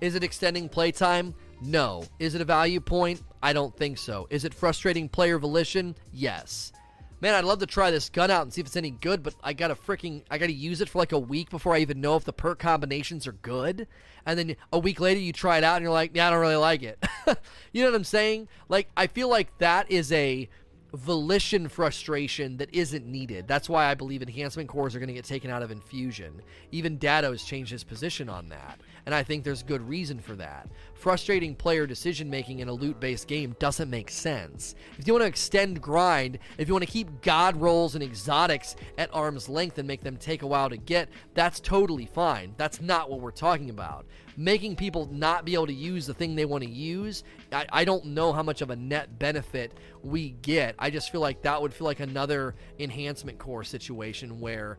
Is 0.00 0.16
it 0.16 0.24
extending 0.24 0.68
playtime? 0.68 1.34
No. 1.60 2.04
Is 2.18 2.34
it 2.34 2.40
a 2.40 2.44
value 2.44 2.80
point? 2.80 3.22
I 3.42 3.52
don't 3.52 3.76
think 3.76 3.98
so. 3.98 4.26
Is 4.30 4.44
it 4.44 4.54
frustrating 4.54 5.08
player 5.08 5.38
volition? 5.38 5.94
Yes 6.12 6.72
man, 7.20 7.34
I'd 7.34 7.44
love 7.44 7.58
to 7.60 7.66
try 7.66 7.90
this 7.90 8.08
gun 8.08 8.30
out 8.30 8.42
and 8.42 8.52
see 8.52 8.60
if 8.60 8.66
it's 8.66 8.76
any 8.76 8.90
good, 8.90 9.22
but 9.22 9.34
I 9.42 9.52
gotta 9.52 9.74
freaking, 9.74 10.22
I 10.30 10.38
gotta 10.38 10.52
use 10.52 10.80
it 10.80 10.88
for 10.88 10.98
like 10.98 11.12
a 11.12 11.18
week 11.18 11.50
before 11.50 11.74
I 11.74 11.78
even 11.78 12.00
know 12.00 12.16
if 12.16 12.24
the 12.24 12.32
perk 12.32 12.58
combinations 12.58 13.26
are 13.26 13.32
good. 13.32 13.86
And 14.26 14.38
then 14.38 14.56
a 14.72 14.78
week 14.78 15.00
later, 15.00 15.20
you 15.20 15.32
try 15.32 15.58
it 15.58 15.64
out 15.64 15.76
and 15.76 15.82
you're 15.82 15.92
like, 15.92 16.12
yeah, 16.14 16.28
I 16.28 16.30
don't 16.30 16.40
really 16.40 16.56
like 16.56 16.82
it. 16.82 17.02
you 17.72 17.82
know 17.82 17.90
what 17.90 17.96
I'm 17.96 18.04
saying? 18.04 18.48
Like, 18.68 18.88
I 18.96 19.06
feel 19.06 19.28
like 19.28 19.56
that 19.58 19.90
is 19.90 20.12
a 20.12 20.48
volition 20.92 21.68
frustration 21.68 22.56
that 22.56 22.74
isn't 22.74 23.06
needed. 23.06 23.46
That's 23.46 23.68
why 23.68 23.86
I 23.86 23.94
believe 23.94 24.22
enhancement 24.22 24.68
cores 24.68 24.94
are 24.94 24.98
going 24.98 25.08
to 25.08 25.14
get 25.14 25.24
taken 25.24 25.50
out 25.50 25.62
of 25.62 25.70
infusion. 25.70 26.42
Even 26.72 26.98
Datto 26.98 27.30
has 27.30 27.44
changed 27.44 27.70
his 27.70 27.84
position 27.84 28.28
on 28.28 28.48
that 28.48 28.80
and 29.06 29.14
I 29.14 29.22
think 29.22 29.44
there's 29.44 29.62
good 29.62 29.86
reason 29.88 30.18
for 30.18 30.34
that. 30.36 30.68
Frustrating 30.94 31.54
player 31.54 31.86
decision 31.86 32.28
making 32.28 32.58
in 32.58 32.68
a 32.68 32.72
loot 32.72 33.00
based 33.00 33.26
game 33.26 33.56
doesn't 33.58 33.90
make 33.90 34.10
sense. 34.10 34.74
If 34.98 35.06
you 35.06 35.14
want 35.14 35.22
to 35.22 35.28
extend 35.28 35.80
grind, 35.80 36.38
if 36.58 36.68
you 36.68 36.74
want 36.74 36.84
to 36.84 36.90
keep 36.90 37.22
god 37.22 37.56
rolls 37.56 37.94
and 37.94 38.04
exotics 38.04 38.76
at 38.98 39.12
arm's 39.12 39.48
length 39.48 39.78
and 39.78 39.88
make 39.88 40.02
them 40.02 40.16
take 40.16 40.42
a 40.42 40.46
while 40.46 40.68
to 40.68 40.76
get, 40.76 41.08
that's 41.34 41.60
totally 41.60 42.06
fine. 42.06 42.54
That's 42.56 42.80
not 42.80 43.10
what 43.10 43.20
we're 43.20 43.30
talking 43.30 43.70
about. 43.70 44.06
Making 44.36 44.76
people 44.76 45.08
not 45.10 45.44
be 45.44 45.54
able 45.54 45.66
to 45.66 45.72
use 45.72 46.06
the 46.06 46.14
thing 46.14 46.34
they 46.34 46.44
want 46.44 46.64
to 46.64 46.70
use, 46.70 47.24
I, 47.52 47.66
I 47.72 47.84
don't 47.84 48.06
know 48.06 48.32
how 48.32 48.42
much 48.42 48.62
of 48.62 48.70
a 48.70 48.76
net 48.76 49.18
benefit 49.18 49.72
we 50.02 50.30
get. 50.42 50.74
I 50.78 50.90
just 50.90 51.10
feel 51.10 51.20
like 51.20 51.42
that 51.42 51.60
would 51.60 51.74
feel 51.74 51.86
like 51.86 52.00
another 52.00 52.54
enhancement 52.78 53.38
core 53.38 53.64
situation 53.64 54.40
where 54.40 54.78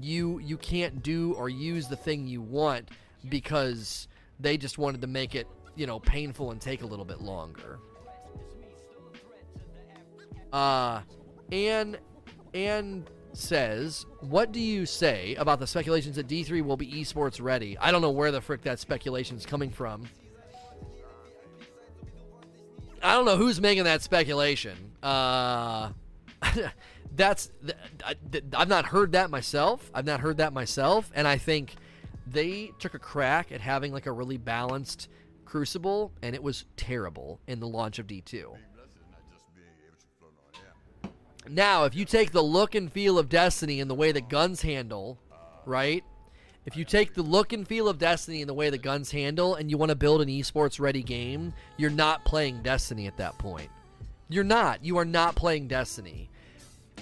you 0.00 0.38
you 0.40 0.56
can't 0.56 1.02
do 1.02 1.34
or 1.34 1.48
use 1.48 1.88
the 1.88 1.96
thing 1.96 2.26
you 2.26 2.42
want 2.42 2.90
because 3.28 4.08
they 4.38 4.56
just 4.56 4.78
wanted 4.78 5.00
to 5.02 5.06
make 5.06 5.34
it, 5.34 5.46
you 5.76 5.86
know, 5.86 6.00
painful 6.00 6.50
and 6.50 6.60
take 6.60 6.82
a 6.82 6.86
little 6.86 7.04
bit 7.04 7.20
longer. 7.20 7.78
Uh, 10.52 11.00
Anne, 11.52 11.96
Anne 12.54 13.06
says, 13.32 14.06
What 14.20 14.52
do 14.52 14.60
you 14.60 14.86
say 14.86 15.34
about 15.36 15.60
the 15.60 15.66
speculations 15.66 16.16
that 16.16 16.26
D3 16.26 16.62
will 16.62 16.76
be 16.76 16.86
esports 16.86 17.40
ready? 17.40 17.78
I 17.78 17.90
don't 17.90 18.02
know 18.02 18.10
where 18.10 18.32
the 18.32 18.40
frick 18.40 18.62
that 18.62 18.78
speculation 18.78 19.36
is 19.36 19.46
coming 19.46 19.70
from. 19.70 20.08
I 23.02 23.14
don't 23.14 23.24
know 23.24 23.36
who's 23.36 23.60
making 23.60 23.84
that 23.84 24.02
speculation. 24.02 24.92
Uh, 25.02 25.90
that's 27.16 27.50
I've 28.54 28.68
not 28.68 28.86
heard 28.86 29.12
that 29.12 29.30
myself. 29.30 29.90
I've 29.94 30.04
not 30.04 30.20
heard 30.20 30.36
that 30.38 30.52
myself, 30.52 31.10
and 31.14 31.26
I 31.26 31.38
think 31.38 31.74
they 32.26 32.72
took 32.78 32.94
a 32.94 32.98
crack 32.98 33.52
at 33.52 33.60
having 33.60 33.92
like 33.92 34.06
a 34.06 34.12
really 34.12 34.36
balanced 34.36 35.08
Crucible, 35.50 36.12
and 36.22 36.32
it 36.36 36.42
was 36.42 36.64
terrible 36.76 37.40
in 37.48 37.58
the 37.58 37.66
launch 37.66 37.98
of 37.98 38.06
D2. 38.06 38.56
Now, 41.48 41.84
if 41.84 41.94
you 41.96 42.04
take 42.04 42.30
the 42.30 42.40
look 42.40 42.76
and 42.76 42.92
feel 42.92 43.18
of 43.18 43.28
Destiny 43.28 43.80
and 43.80 43.90
the 43.90 43.94
way 43.96 44.12
the 44.12 44.20
guns 44.20 44.62
handle, 44.62 45.18
right? 45.66 46.04
If 46.66 46.76
you 46.76 46.84
take 46.84 47.14
the 47.14 47.22
look 47.22 47.52
and 47.52 47.66
feel 47.66 47.88
of 47.88 47.98
Destiny 47.98 48.42
and 48.42 48.48
the 48.48 48.54
way 48.54 48.70
the 48.70 48.78
guns 48.78 49.10
handle 49.10 49.56
and 49.56 49.68
you 49.68 49.76
want 49.76 49.88
to 49.88 49.96
build 49.96 50.20
an 50.20 50.28
esports 50.28 50.78
ready 50.78 51.02
game, 51.02 51.52
you're 51.78 51.90
not 51.90 52.24
playing 52.24 52.62
Destiny 52.62 53.08
at 53.08 53.16
that 53.16 53.36
point. 53.38 53.70
You're 54.28 54.44
not. 54.44 54.84
You 54.84 54.98
are 54.98 55.04
not 55.04 55.34
playing 55.34 55.66
Destiny. 55.66 56.30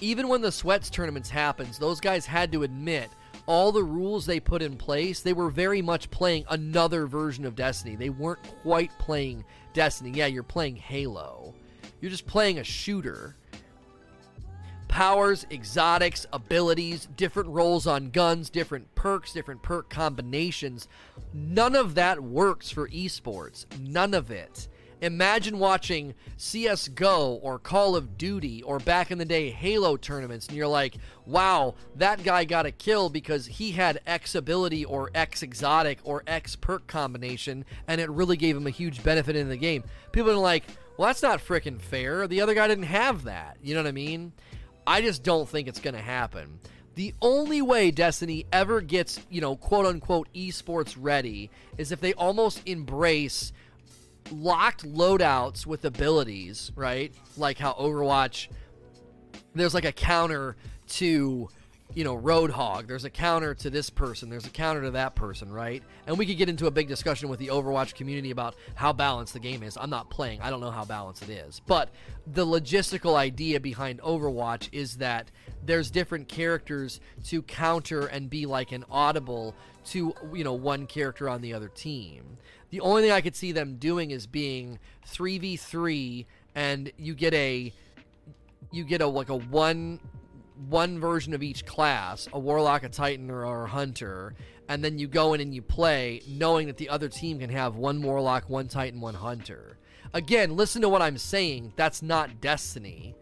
Even 0.00 0.28
when 0.28 0.40
the 0.40 0.52
sweats 0.52 0.88
tournaments 0.88 1.28
happens, 1.28 1.78
those 1.78 2.00
guys 2.00 2.24
had 2.24 2.50
to 2.52 2.62
admit 2.62 3.10
all 3.48 3.72
the 3.72 3.82
rules 3.82 4.26
they 4.26 4.38
put 4.38 4.62
in 4.62 4.76
place, 4.76 5.20
they 5.20 5.32
were 5.32 5.48
very 5.48 5.80
much 5.82 6.10
playing 6.10 6.44
another 6.50 7.06
version 7.06 7.44
of 7.46 7.56
Destiny. 7.56 7.96
They 7.96 8.10
weren't 8.10 8.42
quite 8.62 8.90
playing 8.98 9.44
Destiny. 9.72 10.10
Yeah, 10.10 10.26
you're 10.26 10.42
playing 10.42 10.76
Halo. 10.76 11.54
You're 12.00 12.10
just 12.10 12.26
playing 12.26 12.58
a 12.58 12.64
shooter. 12.64 13.36
powers, 14.88 15.46
exotics, 15.50 16.26
abilities, 16.32 17.08
different 17.16 17.48
rolls 17.50 17.86
on 17.86 18.10
guns, 18.10 18.50
different 18.50 18.92
perks, 18.94 19.32
different 19.32 19.62
perk 19.62 19.88
combinations. 19.90 20.88
None 21.32 21.76
of 21.76 21.94
that 21.94 22.20
works 22.20 22.70
for 22.70 22.88
esports. 22.88 23.66
None 23.78 24.14
of 24.14 24.30
it. 24.30 24.68
Imagine 25.00 25.60
watching 25.60 26.14
CSGO 26.38 27.38
or 27.40 27.58
Call 27.60 27.94
of 27.94 28.18
Duty 28.18 28.62
or 28.64 28.80
back 28.80 29.12
in 29.12 29.18
the 29.18 29.24
day 29.24 29.50
Halo 29.50 29.96
tournaments, 29.96 30.48
and 30.48 30.56
you're 30.56 30.66
like, 30.66 30.96
wow, 31.24 31.74
that 31.94 32.24
guy 32.24 32.44
got 32.44 32.66
a 32.66 32.72
kill 32.72 33.08
because 33.08 33.46
he 33.46 33.70
had 33.70 34.00
X 34.06 34.34
ability 34.34 34.84
or 34.84 35.10
X 35.14 35.42
exotic 35.42 36.00
or 36.02 36.24
X 36.26 36.56
perk 36.56 36.88
combination, 36.88 37.64
and 37.86 38.00
it 38.00 38.10
really 38.10 38.36
gave 38.36 38.56
him 38.56 38.66
a 38.66 38.70
huge 38.70 39.04
benefit 39.04 39.36
in 39.36 39.48
the 39.48 39.56
game. 39.56 39.84
People 40.10 40.32
are 40.32 40.36
like, 40.36 40.64
well, 40.96 41.06
that's 41.06 41.22
not 41.22 41.38
freaking 41.38 41.80
fair. 41.80 42.26
The 42.26 42.40
other 42.40 42.54
guy 42.54 42.66
didn't 42.66 42.84
have 42.84 43.22
that. 43.24 43.58
You 43.62 43.74
know 43.74 43.82
what 43.82 43.88
I 43.88 43.92
mean? 43.92 44.32
I 44.84 45.00
just 45.00 45.22
don't 45.22 45.48
think 45.48 45.68
it's 45.68 45.80
going 45.80 45.94
to 45.94 46.02
happen. 46.02 46.58
The 46.96 47.14
only 47.22 47.62
way 47.62 47.92
Destiny 47.92 48.46
ever 48.52 48.80
gets, 48.80 49.20
you 49.30 49.40
know, 49.40 49.54
quote 49.54 49.86
unquote 49.86 50.26
esports 50.34 50.96
ready 50.98 51.50
is 51.76 51.92
if 51.92 52.00
they 52.00 52.14
almost 52.14 52.62
embrace 52.66 53.52
locked 54.32 54.86
loadouts 54.86 55.66
with 55.66 55.84
abilities, 55.84 56.72
right? 56.76 57.12
Like 57.36 57.58
how 57.58 57.72
Overwatch, 57.74 58.48
there's 59.54 59.74
like 59.74 59.84
a 59.84 59.92
counter 59.92 60.56
to, 60.88 61.48
you 61.94 62.04
know, 62.04 62.16
Roadhog. 62.16 62.86
There's 62.86 63.04
a 63.04 63.10
counter 63.10 63.54
to 63.54 63.70
this 63.70 63.90
person. 63.90 64.28
There's 64.30 64.46
a 64.46 64.50
counter 64.50 64.82
to 64.82 64.90
that 64.92 65.14
person, 65.14 65.50
right? 65.50 65.82
And 66.06 66.18
we 66.18 66.26
could 66.26 66.36
get 66.36 66.48
into 66.48 66.66
a 66.66 66.70
big 66.70 66.88
discussion 66.88 67.28
with 67.28 67.38
the 67.38 67.48
Overwatch 67.48 67.94
community 67.94 68.30
about 68.30 68.54
how 68.74 68.92
balanced 68.92 69.32
the 69.32 69.40
game 69.40 69.62
is. 69.62 69.76
I'm 69.76 69.90
not 69.90 70.10
playing. 70.10 70.40
I 70.40 70.50
don't 70.50 70.60
know 70.60 70.70
how 70.70 70.84
balanced 70.84 71.22
it 71.22 71.30
is. 71.30 71.60
But 71.66 71.90
the 72.26 72.46
logistical 72.46 73.14
idea 73.14 73.60
behind 73.60 74.00
Overwatch 74.00 74.68
is 74.72 74.98
that 74.98 75.30
there's 75.64 75.90
different 75.90 76.28
characters 76.28 77.00
to 77.26 77.42
counter 77.42 78.06
and 78.06 78.30
be 78.30 78.46
like 78.46 78.72
an 78.72 78.84
audible 78.90 79.54
to, 79.86 80.14
you 80.32 80.44
know, 80.44 80.54
one 80.54 80.86
character 80.86 81.28
on 81.28 81.40
the 81.40 81.54
other 81.54 81.68
team. 81.68 82.38
The 82.70 82.80
only 82.80 83.02
thing 83.02 83.12
I 83.12 83.20
could 83.20 83.36
see 83.36 83.52
them 83.52 83.76
doing 83.76 84.10
is 84.10 84.26
being 84.26 84.78
3v3 85.06 86.26
and 86.54 86.92
you 86.96 87.14
get 87.14 87.32
a 87.34 87.72
you 88.70 88.84
get 88.84 89.00
a 89.00 89.06
like 89.06 89.30
a 89.30 89.36
one 89.36 90.00
one 90.68 90.98
version 90.98 91.34
of 91.34 91.42
each 91.42 91.64
class, 91.64 92.28
a 92.32 92.38
warlock, 92.38 92.82
a 92.82 92.88
titan 92.88 93.30
or, 93.30 93.64
a 93.64 93.68
hunter, 93.68 94.34
and 94.68 94.84
then 94.84 94.98
you 94.98 95.06
go 95.06 95.32
in 95.34 95.40
and 95.40 95.54
you 95.54 95.62
play 95.62 96.20
knowing 96.26 96.66
that 96.66 96.76
the 96.76 96.88
other 96.88 97.08
team 97.08 97.38
can 97.38 97.50
have 97.50 97.76
one 97.76 98.02
warlock, 98.02 98.50
one 98.50 98.66
titan, 98.68 99.00
one 99.00 99.14
hunter. 99.14 99.78
Again, 100.12 100.56
listen 100.56 100.82
to 100.82 100.88
what 100.88 101.02
I'm 101.02 101.18
saying. 101.18 101.74
That's 101.76 102.02
not 102.02 102.40
Destiny. 102.40 103.14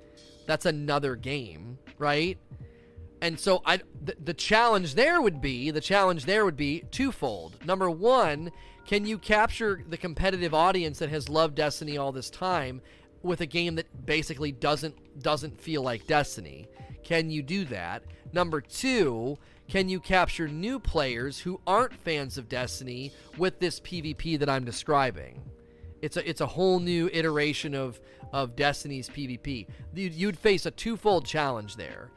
That's 0.46 0.64
another 0.66 1.16
game, 1.16 1.79
right? 1.99 2.39
And 3.21 3.39
so 3.39 3.63
I 3.65 3.79
the, 4.03 4.17
the 4.23 4.35
challenge 4.35 4.95
there 4.95 5.21
would 5.21 5.41
be, 5.41 5.71
the 5.71 5.81
challenge 5.81 6.25
there 6.25 6.45
would 6.45 6.57
be 6.57 6.85
twofold. 6.91 7.65
Number 7.65 7.91
1, 7.91 8.53
can 8.87 9.07
you 9.07 9.19
capture 9.19 9.83
the 9.89 9.97
competitive 9.97 10.55
audience 10.55 10.99
that 10.99 11.09
has 11.09 11.29
loved 11.29 11.57
Destiny 11.57 11.99
all 11.99 12.13
this 12.13 12.31
time 12.31 12.81
with 13.23 13.41
a 13.41 13.47
game 13.47 13.75
that 13.77 14.07
basically 14.07 14.53
doesn't 14.53 15.23
doesn't 15.23 15.61
feel 15.61 15.83
like 15.83 16.07
Destiny? 16.07 16.69
Can 17.03 17.31
you 17.31 17.43
do 17.43 17.65
that? 17.67 18.03
Number 18.33 18.61
2, 18.61 19.39
can 19.69 19.89
you 19.89 19.99
capture 19.99 20.47
new 20.47 20.79
players 20.79 21.41
who 21.41 21.61
aren't 21.67 21.95
fans 21.95 22.39
of 22.39 22.49
Destiny 22.49 23.13
with 23.37 23.59
this 23.59 23.81
PvP 23.81 24.39
that 24.39 24.49
I'm 24.49 24.65
describing? 24.65 25.43
It's 26.03 26.17
a 26.17 26.29
it's 26.29 26.41
a 26.41 26.47
whole 26.47 26.79
new 26.79 27.09
iteration 27.13 27.75
of 27.75 27.99
of 28.33 28.57
Destiny's 28.57 29.09
PvP. 29.09 29.67
You'd 29.95 30.39
face 30.39 30.67
a 30.67 30.71
twofold 30.71 31.27
challenge 31.27 31.77
there 31.77 32.11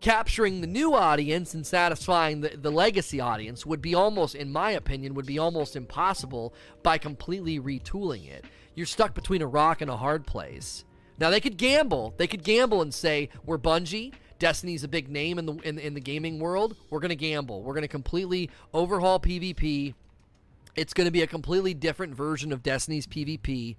capturing 0.00 0.60
the 0.60 0.66
new 0.66 0.94
audience 0.94 1.54
and 1.54 1.66
satisfying 1.66 2.40
the, 2.40 2.56
the 2.56 2.70
legacy 2.70 3.20
audience 3.20 3.66
would 3.66 3.82
be 3.82 3.94
almost, 3.94 4.34
in 4.34 4.50
my 4.50 4.70
opinion, 4.72 5.14
would 5.14 5.26
be 5.26 5.38
almost 5.38 5.76
impossible 5.76 6.54
by 6.82 6.98
completely 6.98 7.60
retooling 7.60 8.28
it. 8.28 8.44
You're 8.74 8.86
stuck 8.86 9.14
between 9.14 9.42
a 9.42 9.46
rock 9.46 9.80
and 9.80 9.90
a 9.90 9.96
hard 9.96 10.26
place. 10.26 10.84
Now 11.18 11.30
they 11.30 11.40
could 11.40 11.58
gamble. 11.58 12.14
They 12.16 12.26
could 12.26 12.42
gamble 12.42 12.80
and 12.82 12.94
say 12.94 13.28
we're 13.44 13.58
Bungie. 13.58 14.14
Destiny's 14.38 14.84
a 14.84 14.88
big 14.88 15.10
name 15.10 15.38
in 15.38 15.44
the 15.44 15.54
in, 15.56 15.78
in 15.78 15.92
the 15.92 16.00
gaming 16.00 16.38
world. 16.38 16.76
We're 16.88 17.00
gonna 17.00 17.14
gamble. 17.14 17.62
We're 17.62 17.74
gonna 17.74 17.88
completely 17.88 18.48
overhaul 18.72 19.20
PvP. 19.20 19.94
It's 20.76 20.94
gonna 20.94 21.10
be 21.10 21.20
a 21.20 21.26
completely 21.26 21.74
different 21.74 22.14
version 22.14 22.52
of 22.52 22.62
Destiny's 22.62 23.06
PvP, 23.06 23.76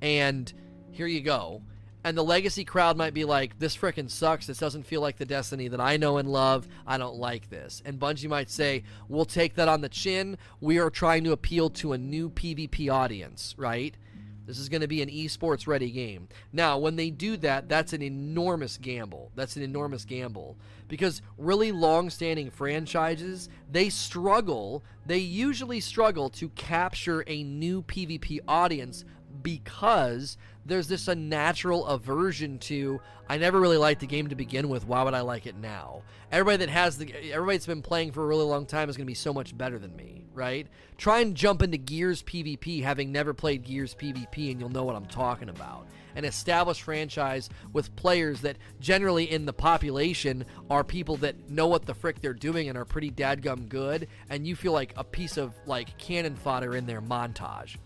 and 0.00 0.52
here 0.90 1.06
you 1.06 1.20
go 1.20 1.62
and 2.04 2.18
the 2.18 2.22
legacy 2.22 2.64
crowd 2.64 2.98
might 2.98 3.14
be 3.14 3.24
like, 3.24 3.58
"This 3.58 3.76
fricking 3.76 4.10
sucks. 4.10 4.46
This 4.46 4.58
doesn't 4.58 4.84
feel 4.84 5.00
like 5.00 5.16
the 5.16 5.24
Destiny 5.24 5.68
that 5.68 5.80
I 5.80 5.96
know 5.96 6.18
and 6.18 6.30
love. 6.30 6.68
I 6.86 6.98
don't 6.98 7.16
like 7.16 7.48
this." 7.48 7.82
And 7.84 7.98
Bungie 7.98 8.28
might 8.28 8.50
say, 8.50 8.84
"We'll 9.08 9.24
take 9.24 9.54
that 9.54 9.68
on 9.68 9.80
the 9.80 9.88
chin. 9.88 10.36
We 10.60 10.78
are 10.78 10.90
trying 10.90 11.24
to 11.24 11.32
appeal 11.32 11.70
to 11.70 11.94
a 11.94 11.98
new 11.98 12.28
PvP 12.28 12.90
audience, 12.90 13.54
right?" 13.56 13.96
This 14.46 14.58
is 14.58 14.68
going 14.68 14.82
to 14.82 14.86
be 14.86 15.00
an 15.00 15.08
esports 15.08 15.66
ready 15.66 15.90
game. 15.90 16.28
Now, 16.52 16.76
when 16.76 16.96
they 16.96 17.08
do 17.08 17.38
that, 17.38 17.66
that's 17.66 17.94
an 17.94 18.02
enormous 18.02 18.76
gamble. 18.76 19.32
That's 19.34 19.56
an 19.56 19.62
enormous 19.62 20.04
gamble 20.04 20.58
because 20.86 21.22
really 21.38 21.72
long-standing 21.72 22.50
franchises, 22.50 23.48
they 23.70 23.88
struggle, 23.88 24.84
they 25.06 25.16
usually 25.16 25.80
struggle 25.80 26.28
to 26.28 26.50
capture 26.50 27.24
a 27.26 27.42
new 27.42 27.80
PvP 27.82 28.40
audience 28.46 29.06
because 29.44 30.36
there's 30.66 30.88
this 30.88 31.06
unnatural 31.06 31.86
aversion 31.86 32.58
to 32.58 33.00
I 33.28 33.38
never 33.38 33.58
really 33.58 33.78
liked 33.78 34.00
the 34.00 34.06
game 34.06 34.28
to 34.28 34.34
begin 34.34 34.68
with. 34.68 34.86
Why 34.86 35.02
would 35.02 35.14
I 35.14 35.20
like 35.20 35.46
it 35.46 35.56
now? 35.56 36.02
Everybody 36.30 36.58
that 36.58 36.68
has 36.70 36.98
the 36.98 37.14
everybody 37.32 37.56
that's 37.56 37.66
been 37.66 37.82
playing 37.82 38.12
for 38.12 38.22
a 38.22 38.26
really 38.26 38.44
long 38.44 38.66
time 38.66 38.90
is 38.90 38.96
going 38.96 39.06
to 39.06 39.10
be 39.10 39.14
so 39.14 39.32
much 39.32 39.56
better 39.56 39.78
than 39.78 39.94
me, 39.94 40.24
right? 40.34 40.66
Try 40.98 41.20
and 41.20 41.34
jump 41.34 41.62
into 41.62 41.78
Gears 41.78 42.22
PvP 42.22 42.82
having 42.82 43.12
never 43.12 43.32
played 43.32 43.62
Gears 43.62 43.94
PvP 43.94 44.50
and 44.50 44.60
you'll 44.60 44.68
know 44.68 44.84
what 44.84 44.96
I'm 44.96 45.06
talking 45.06 45.48
about. 45.48 45.86
An 46.16 46.24
established 46.24 46.82
franchise 46.82 47.50
with 47.72 47.94
players 47.96 48.40
that 48.42 48.56
generally 48.78 49.30
in 49.30 49.46
the 49.46 49.52
population 49.52 50.44
are 50.70 50.84
people 50.84 51.16
that 51.18 51.50
know 51.50 51.66
what 51.66 51.86
the 51.86 51.94
frick 51.94 52.20
they're 52.20 52.34
doing 52.34 52.68
and 52.68 52.78
are 52.78 52.84
pretty 52.84 53.10
dadgum 53.10 53.68
good 53.68 54.06
and 54.30 54.46
you 54.46 54.54
feel 54.54 54.72
like 54.72 54.92
a 54.96 55.04
piece 55.04 55.36
of 55.36 55.54
like 55.66 55.96
cannon 55.98 56.36
fodder 56.36 56.76
in 56.76 56.86
their 56.86 57.02
montage. 57.02 57.76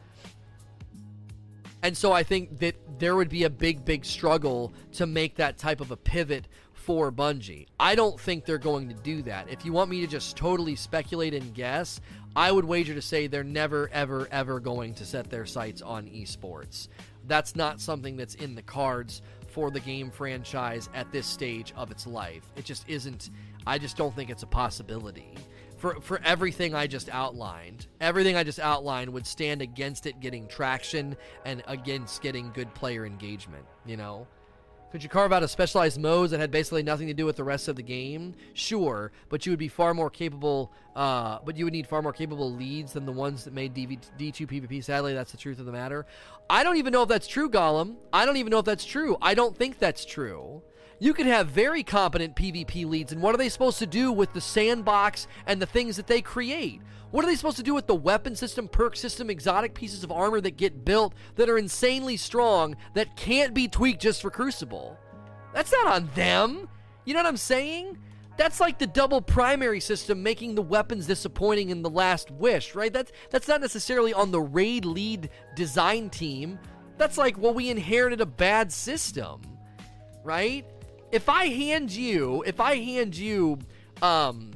And 1.83 1.97
so 1.97 2.13
I 2.13 2.23
think 2.23 2.59
that 2.59 2.77
there 2.99 3.15
would 3.15 3.29
be 3.29 3.45
a 3.45 3.51
big, 3.51 3.85
big 3.85 4.05
struggle 4.05 4.73
to 4.93 5.07
make 5.07 5.37
that 5.37 5.59
type 5.59 5.81
of 5.81 5.91
a 5.91 5.97
pivot 5.97 6.49
for 6.73 7.13
Bungie. 7.13 7.67
I 7.79 7.95
don't 7.95 8.19
think 8.19 8.45
they're 8.45 8.59
going 8.59 8.89
to 8.89 8.95
do 8.95 9.23
that. 9.23 9.49
If 9.49 9.65
you 9.65 9.73
want 9.73 9.91
me 9.91 10.01
to 10.01 10.07
just 10.07 10.37
totally 10.37 10.75
speculate 10.75 11.35
and 11.35 11.55
guess, 11.55 12.01
I 12.35 12.51
would 12.51 12.65
wager 12.65 12.95
to 12.95 13.03
say 13.03 13.27
they're 13.27 13.45
never, 13.45 13.91
ever, 13.93 14.29
ever 14.33 14.59
going 14.59 14.95
to 14.95 15.05
set 15.05 15.31
their 15.31 15.47
sights 15.47 15.83
on 15.83 16.07
esports. 16.07 16.89
That's 17.27 17.55
not 17.55 17.81
something 17.81 18.17
that's 18.17 18.35
in 18.37 18.55
the 18.55 18.63
cards 18.63 19.23
for 19.49 19.71
the 19.71 19.81
game 19.81 20.11
franchise 20.11 20.89
at 20.95 21.13
this 21.13 21.27
stage 21.27 21.73
of 21.77 21.91
its 21.91 22.07
life. 22.07 22.45
It 22.57 22.65
just 22.65 22.89
isn't. 22.89 23.31
I 23.67 23.79
just 23.79 23.97
don't 23.97 24.15
think 24.17 24.31
it's 24.31 24.43
a 24.43 24.47
possibility 24.47 25.35
for 25.79 26.01
for 26.01 26.21
everything 26.25 26.75
I 26.75 26.87
just 26.87 27.09
outlined. 27.09 27.87
Everything 28.01 28.37
I 28.37 28.45
just 28.45 28.59
outlined 28.59 29.11
would 29.13 29.27
stand 29.27 29.63
against 29.63 30.07
it 30.07 30.21
getting 30.21 30.47
traction 30.49 31.17
and 31.45 31.63
against 31.67 32.21
getting 32.21 32.51
good 32.53 32.73
player 32.75 33.07
engagement, 33.07 33.65
you 33.87 33.97
know. 33.97 34.27
Could 34.91 35.03
you 35.03 35.11
carve 35.11 35.35
out 35.35 35.43
a 35.43 35.49
specialized 35.49 36.01
modes 36.01 36.31
that 36.31 36.41
had 36.41 36.51
basically 36.51 36.83
nothing 36.83 37.09
to 37.09 37.15
do 37.15 37.27
with 37.27 37.37
the 37.37 37.45
rest 37.45 37.69
of 37.69 37.77
the 37.77 37.83
game? 37.83 38.35
Sure, 38.55 39.13
but 39.29 39.45
you 39.45 39.53
would 39.53 39.59
be 39.59 39.69
far 39.69 39.93
more 39.93 40.09
capable. 40.09 40.73
Uh, 40.97 41.39
but 41.45 41.57
you 41.57 41.65
would 41.67 41.75
need 41.75 41.87
far 41.87 42.01
more 42.01 42.13
capable 42.13 42.53
leads 42.53 42.95
than 42.95 43.05
the 43.05 43.13
ones 43.13 43.45
that 43.45 43.53
made 43.53 43.75
DV- 43.75 44.01
D2 44.19 44.49
PvP. 44.49 44.83
Sadly, 44.83 45.13
that's 45.13 45.31
the 45.31 45.37
truth 45.37 45.59
of 45.59 45.67
the 45.67 45.73
matter. 45.73 46.07
I 46.49 46.65
don't 46.65 46.79
even 46.79 46.93
know 46.93 47.03
if 47.03 47.09
that's 47.09 47.29
true, 47.29 47.51
Gollum. 47.51 47.97
I 48.13 48.25
don't 48.25 48.39
even 48.39 48.51
know 48.51 48.61
if 48.61 48.65
that's 48.65 48.85
true. 48.85 49.19
I 49.21 49.35
don't 49.35 49.55
think 49.55 49.79
that's 49.79 50.07
true. 50.07 50.63
You 51.01 51.15
can 51.15 51.29
have 51.29 51.49
very 51.49 51.85
competent 51.85 52.35
PvP 52.35 52.85
leads, 52.85 53.13
and 53.13 53.23
what 53.23 53.33
are 53.33 53.39
they 53.39 53.49
supposed 53.49 53.79
to 53.79 53.87
do 53.87 54.11
with 54.11 54.33
the 54.33 54.41
sandbox 54.41 55.29
and 55.47 55.63
the 55.63 55.67
things 55.67 55.97
that 55.97 56.09
they 56.09 56.21
create? 56.21 56.81
What 57.13 57.25
are 57.25 57.29
they 57.29 57.37
supposed 57.37 57.57
to 57.59 57.63
do 57.63 57.75
with 57.75 57.87
the 57.87 57.95
weapon 57.95 58.35
system, 58.35 58.67
perk 58.67 58.97
system, 58.97 59.31
exotic 59.31 59.75
pieces 59.75 60.03
of 60.03 60.11
armor 60.11 60.41
that 60.41 60.57
get 60.57 60.85
built 60.85 61.15
that 61.37 61.49
are 61.49 61.57
insanely 61.57 62.17
strong 62.17 62.77
that 62.95 63.17
can't 63.17 63.55
be 63.55 63.69
tweaked 63.69 64.03
just 64.03 64.21
for 64.21 64.31
Crucible? 64.31 64.99
That's 65.55 65.73
not 65.73 65.87
on 65.87 66.11
them. 66.15 66.69
You 67.05 67.15
know 67.15 67.21
what 67.21 67.29
I'm 67.29 67.37
saying? 67.37 67.97
That's 68.37 68.61
like 68.61 68.79
the 68.79 68.87
double 68.87 69.23
primary 69.23 69.81
system 69.81 70.23
making 70.23 70.55
the 70.55 70.63
weapons 70.63 71.07
disappointing 71.07 71.71
in 71.71 71.83
the 71.83 71.91
last 71.91 72.31
wish, 72.31 72.75
right? 72.75 72.93
That's 72.93 73.11
that's 73.31 73.49
not 73.49 73.61
necessarily 73.61 74.13
on 74.13 74.31
the 74.31 74.41
raid 74.41 74.85
lead 74.85 75.31
design 75.57 76.11
team. 76.11 76.59
That's 76.99 77.17
like, 77.19 77.39
well, 77.39 77.55
we 77.55 77.71
inherited 77.71 78.21
a 78.21 78.27
bad 78.27 78.73
system, 78.73 79.41
right? 80.25 80.67
If 81.13 81.29
I 81.29 81.47
hand 81.49 81.91
you, 81.91 82.43
if 82.47 82.61
I 82.61 82.77
hand 82.77 83.17
you, 83.17 83.59
um, 84.03 84.53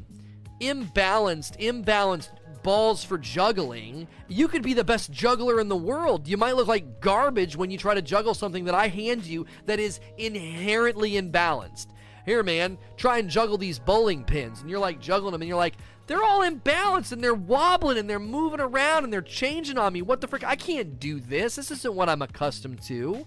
imbalanced, 0.60 1.58
imbalanced 1.58 2.30
balls 2.62 3.04
for 3.04 3.18
juggling. 3.18 4.06
You 4.28 4.48
could 4.48 4.62
be 4.62 4.74
the 4.74 4.84
best 4.84 5.10
juggler 5.10 5.60
in 5.60 5.68
the 5.68 5.76
world. 5.76 6.28
You 6.28 6.36
might 6.36 6.56
look 6.56 6.68
like 6.68 7.00
garbage 7.00 7.56
when 7.56 7.70
you 7.70 7.78
try 7.78 7.94
to 7.94 8.02
juggle 8.02 8.34
something 8.34 8.64
that 8.64 8.74
I 8.74 8.88
hand 8.88 9.24
you 9.24 9.46
that 9.66 9.80
is 9.80 10.00
inherently 10.16 11.12
imbalanced. 11.12 11.88
Here, 12.24 12.44
man, 12.44 12.78
try 12.96 13.18
and 13.18 13.28
juggle 13.28 13.58
these 13.58 13.80
bowling 13.80 14.22
pins. 14.22 14.60
And 14.60 14.70
you're 14.70 14.78
like 14.78 15.00
juggling 15.00 15.32
them, 15.32 15.42
and 15.42 15.48
you're 15.48 15.56
like, 15.56 15.74
they're 16.06 16.22
all 16.22 16.40
imbalanced 16.40 17.12
and 17.12 17.22
they're 17.22 17.32
wobbling 17.32 17.96
and 17.96 18.10
they're 18.10 18.18
moving 18.18 18.60
around 18.60 19.04
and 19.04 19.12
they're 19.12 19.22
changing 19.22 19.78
on 19.78 19.92
me. 19.92 20.02
What 20.02 20.20
the 20.20 20.26
frick? 20.26 20.44
I 20.44 20.56
can't 20.56 20.98
do 20.98 21.20
this. 21.20 21.56
This 21.56 21.70
isn't 21.70 21.94
what 21.94 22.08
I'm 22.08 22.22
accustomed 22.22 22.82
to. 22.82 23.24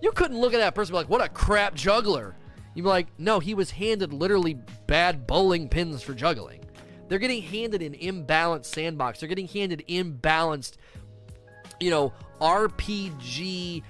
You 0.00 0.12
couldn't 0.12 0.38
look 0.38 0.54
at 0.54 0.58
that 0.58 0.74
person 0.74 0.92
be 0.92 0.98
like, 0.98 1.08
what 1.08 1.22
a 1.22 1.28
crap 1.28 1.74
juggler. 1.74 2.36
You'd 2.74 2.84
be 2.84 2.88
like, 2.88 3.08
no, 3.18 3.40
he 3.40 3.54
was 3.54 3.70
handed 3.70 4.12
literally 4.12 4.58
bad 4.86 5.26
bowling 5.26 5.68
pins 5.68 6.02
for 6.02 6.14
juggling. 6.14 6.64
They're 7.08 7.18
getting 7.18 7.42
handed 7.42 7.82
an 7.82 7.94
imbalanced 7.94 8.66
sandbox. 8.66 9.20
They're 9.20 9.28
getting 9.28 9.48
handed 9.48 9.84
imbalanced, 9.88 10.74
you 11.80 11.90
know, 11.90 12.12
RPG 12.40 13.82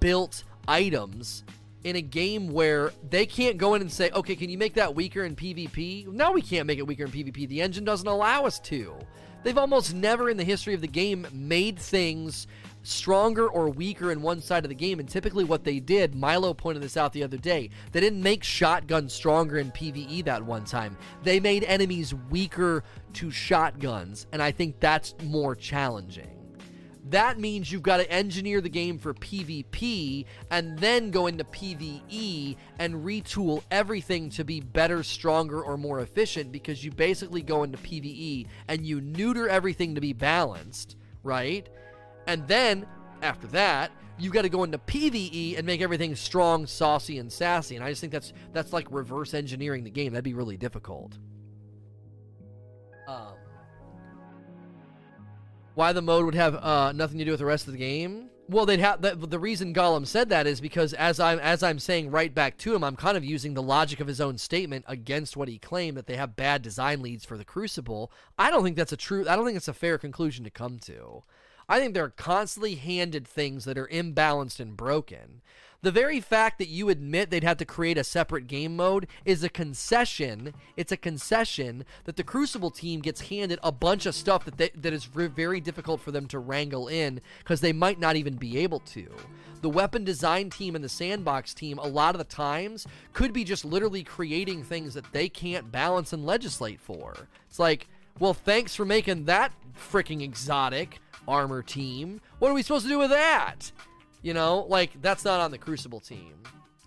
built 0.00 0.44
items 0.66 1.44
in 1.84 1.96
a 1.96 2.00
game 2.00 2.48
where 2.48 2.92
they 3.08 3.26
can't 3.26 3.58
go 3.58 3.74
in 3.74 3.82
and 3.82 3.92
say, 3.92 4.10
okay, 4.10 4.36
can 4.36 4.48
you 4.48 4.58
make 4.58 4.74
that 4.74 4.94
weaker 4.94 5.24
in 5.24 5.36
PvP? 5.36 6.06
No, 6.06 6.32
we 6.32 6.42
can't 6.42 6.66
make 6.66 6.78
it 6.78 6.86
weaker 6.86 7.04
in 7.04 7.10
PvP. 7.10 7.48
The 7.48 7.60
engine 7.60 7.84
doesn't 7.84 8.06
allow 8.06 8.44
us 8.44 8.58
to. 8.60 8.96
They've 9.42 9.58
almost 9.58 9.94
never 9.94 10.30
in 10.30 10.36
the 10.36 10.44
history 10.44 10.74
of 10.74 10.80
the 10.80 10.86
game 10.86 11.26
made 11.32 11.78
things 11.78 12.46
stronger 12.82 13.48
or 13.48 13.68
weaker 13.68 14.12
in 14.12 14.22
one 14.22 14.40
side 14.40 14.64
of 14.64 14.68
the 14.68 14.74
game. 14.74 15.00
And 15.00 15.08
typically, 15.08 15.44
what 15.44 15.64
they 15.64 15.80
did, 15.80 16.14
Milo 16.14 16.54
pointed 16.54 16.82
this 16.82 16.96
out 16.96 17.12
the 17.12 17.22
other 17.22 17.36
day, 17.36 17.70
they 17.92 18.00
didn't 18.00 18.22
make 18.22 18.44
shotguns 18.44 19.12
stronger 19.12 19.58
in 19.58 19.70
PvE 19.70 20.24
that 20.24 20.44
one 20.44 20.64
time. 20.64 20.96
They 21.22 21.40
made 21.40 21.64
enemies 21.64 22.14
weaker 22.30 22.84
to 23.14 23.30
shotguns. 23.30 24.26
And 24.32 24.42
I 24.42 24.50
think 24.50 24.80
that's 24.80 25.14
more 25.22 25.54
challenging. 25.54 26.42
That 27.10 27.38
means 27.38 27.70
you've 27.70 27.82
got 27.82 27.96
to 27.96 28.10
engineer 28.10 28.60
the 28.60 28.68
game 28.68 28.96
for 28.98 29.12
PvP 29.12 30.24
and 30.50 30.78
then 30.78 31.10
go 31.10 31.26
into 31.26 31.44
PvE 31.44 32.56
and 32.78 32.94
retool 33.04 33.62
everything 33.70 34.30
to 34.30 34.44
be 34.44 34.60
better, 34.60 35.02
stronger, 35.02 35.62
or 35.62 35.76
more 35.76 36.00
efficient 36.00 36.52
because 36.52 36.84
you 36.84 36.92
basically 36.92 37.42
go 37.42 37.64
into 37.64 37.76
PvE 37.76 38.46
and 38.68 38.86
you 38.86 39.00
neuter 39.00 39.48
everything 39.48 39.96
to 39.96 40.00
be 40.00 40.12
balanced, 40.12 40.96
right? 41.24 41.68
And 42.26 42.46
then 42.46 42.86
after 43.22 43.46
that, 43.48 43.92
you've 44.18 44.32
got 44.32 44.42
to 44.42 44.48
go 44.48 44.64
into 44.64 44.78
PvE 44.78 45.58
and 45.58 45.66
make 45.66 45.80
everything 45.80 46.14
strong, 46.14 46.66
saucy, 46.66 47.18
and 47.18 47.32
sassy. 47.32 47.76
And 47.76 47.84
I 47.84 47.90
just 47.90 48.00
think 48.00 48.12
that's 48.12 48.32
that's 48.52 48.72
like 48.72 48.86
reverse 48.90 49.34
engineering 49.34 49.84
the 49.84 49.90
game. 49.90 50.12
That'd 50.12 50.24
be 50.24 50.34
really 50.34 50.56
difficult. 50.56 51.18
Um, 53.08 53.34
why 55.74 55.92
the 55.92 56.02
mode 56.02 56.24
would 56.24 56.34
have 56.34 56.54
uh, 56.56 56.92
nothing 56.92 57.18
to 57.18 57.24
do 57.24 57.30
with 57.30 57.40
the 57.40 57.46
rest 57.46 57.66
of 57.66 57.72
the 57.72 57.78
game? 57.78 58.28
Well, 58.48 58.66
they'd 58.66 58.80
have 58.80 59.00
the, 59.00 59.14
the 59.14 59.38
reason 59.38 59.72
Gollum 59.72 60.06
said 60.06 60.28
that 60.28 60.46
is 60.46 60.60
because 60.60 60.92
as 60.94 61.18
I'm 61.18 61.38
as 61.38 61.62
I'm 61.62 61.78
saying 61.78 62.10
right 62.10 62.34
back 62.34 62.58
to 62.58 62.74
him, 62.74 62.84
I'm 62.84 62.96
kind 62.96 63.16
of 63.16 63.24
using 63.24 63.54
the 63.54 63.62
logic 63.62 64.00
of 64.00 64.06
his 64.06 64.20
own 64.20 64.36
statement 64.36 64.84
against 64.88 65.36
what 65.36 65.48
he 65.48 65.58
claimed 65.58 65.96
that 65.96 66.06
they 66.06 66.16
have 66.16 66.36
bad 66.36 66.60
design 66.60 67.00
leads 67.00 67.24
for 67.24 67.38
the 67.38 67.44
Crucible. 67.44 68.12
I 68.36 68.50
don't 68.50 68.62
think 68.62 68.76
that's 68.76 68.92
a 68.92 68.96
true. 68.96 69.26
I 69.28 69.36
don't 69.36 69.46
think 69.46 69.56
it's 69.56 69.68
a 69.68 69.72
fair 69.72 69.96
conclusion 69.96 70.44
to 70.44 70.50
come 70.50 70.78
to. 70.80 71.22
I 71.72 71.80
think 71.80 71.94
they're 71.94 72.10
constantly 72.10 72.74
handed 72.74 73.26
things 73.26 73.64
that 73.64 73.78
are 73.78 73.86
imbalanced 73.86 74.60
and 74.60 74.76
broken. 74.76 75.40
The 75.80 75.90
very 75.90 76.20
fact 76.20 76.58
that 76.58 76.68
you 76.68 76.90
admit 76.90 77.30
they'd 77.30 77.42
have 77.44 77.56
to 77.56 77.64
create 77.64 77.96
a 77.96 78.04
separate 78.04 78.46
game 78.46 78.76
mode 78.76 79.06
is 79.24 79.42
a 79.42 79.48
concession. 79.48 80.52
It's 80.76 80.92
a 80.92 80.98
concession 80.98 81.86
that 82.04 82.16
the 82.16 82.24
Crucible 82.24 82.70
team 82.70 83.00
gets 83.00 83.22
handed 83.22 83.58
a 83.62 83.72
bunch 83.72 84.04
of 84.04 84.14
stuff 84.14 84.44
that 84.44 84.58
they, 84.58 84.68
that 84.74 84.92
is 84.92 85.06
very 85.06 85.62
difficult 85.62 86.02
for 86.02 86.10
them 86.10 86.26
to 86.26 86.38
wrangle 86.38 86.88
in 86.88 87.22
because 87.38 87.62
they 87.62 87.72
might 87.72 87.98
not 87.98 88.16
even 88.16 88.34
be 88.34 88.58
able 88.58 88.80
to. 88.80 89.08
The 89.62 89.70
weapon 89.70 90.04
design 90.04 90.50
team 90.50 90.74
and 90.74 90.84
the 90.84 90.90
sandbox 90.90 91.54
team, 91.54 91.78
a 91.78 91.88
lot 91.88 92.14
of 92.14 92.18
the 92.18 92.24
times, 92.24 92.86
could 93.14 93.32
be 93.32 93.44
just 93.44 93.64
literally 93.64 94.04
creating 94.04 94.62
things 94.62 94.92
that 94.92 95.10
they 95.12 95.30
can't 95.30 95.72
balance 95.72 96.12
and 96.12 96.26
legislate 96.26 96.82
for. 96.82 97.28
It's 97.48 97.58
like, 97.58 97.88
well, 98.18 98.34
thanks 98.34 98.74
for 98.74 98.84
making 98.84 99.24
that 99.24 99.54
freaking 99.74 100.20
exotic 100.20 101.00
armor 101.26 101.62
team. 101.62 102.20
What 102.38 102.50
are 102.50 102.54
we 102.54 102.62
supposed 102.62 102.84
to 102.84 102.90
do 102.90 102.98
with 102.98 103.10
that? 103.10 103.72
You 104.22 104.34
know, 104.34 104.66
like 104.68 105.00
that's 105.02 105.24
not 105.24 105.40
on 105.40 105.50
the 105.50 105.58
Crucible 105.58 106.00
team. 106.00 106.34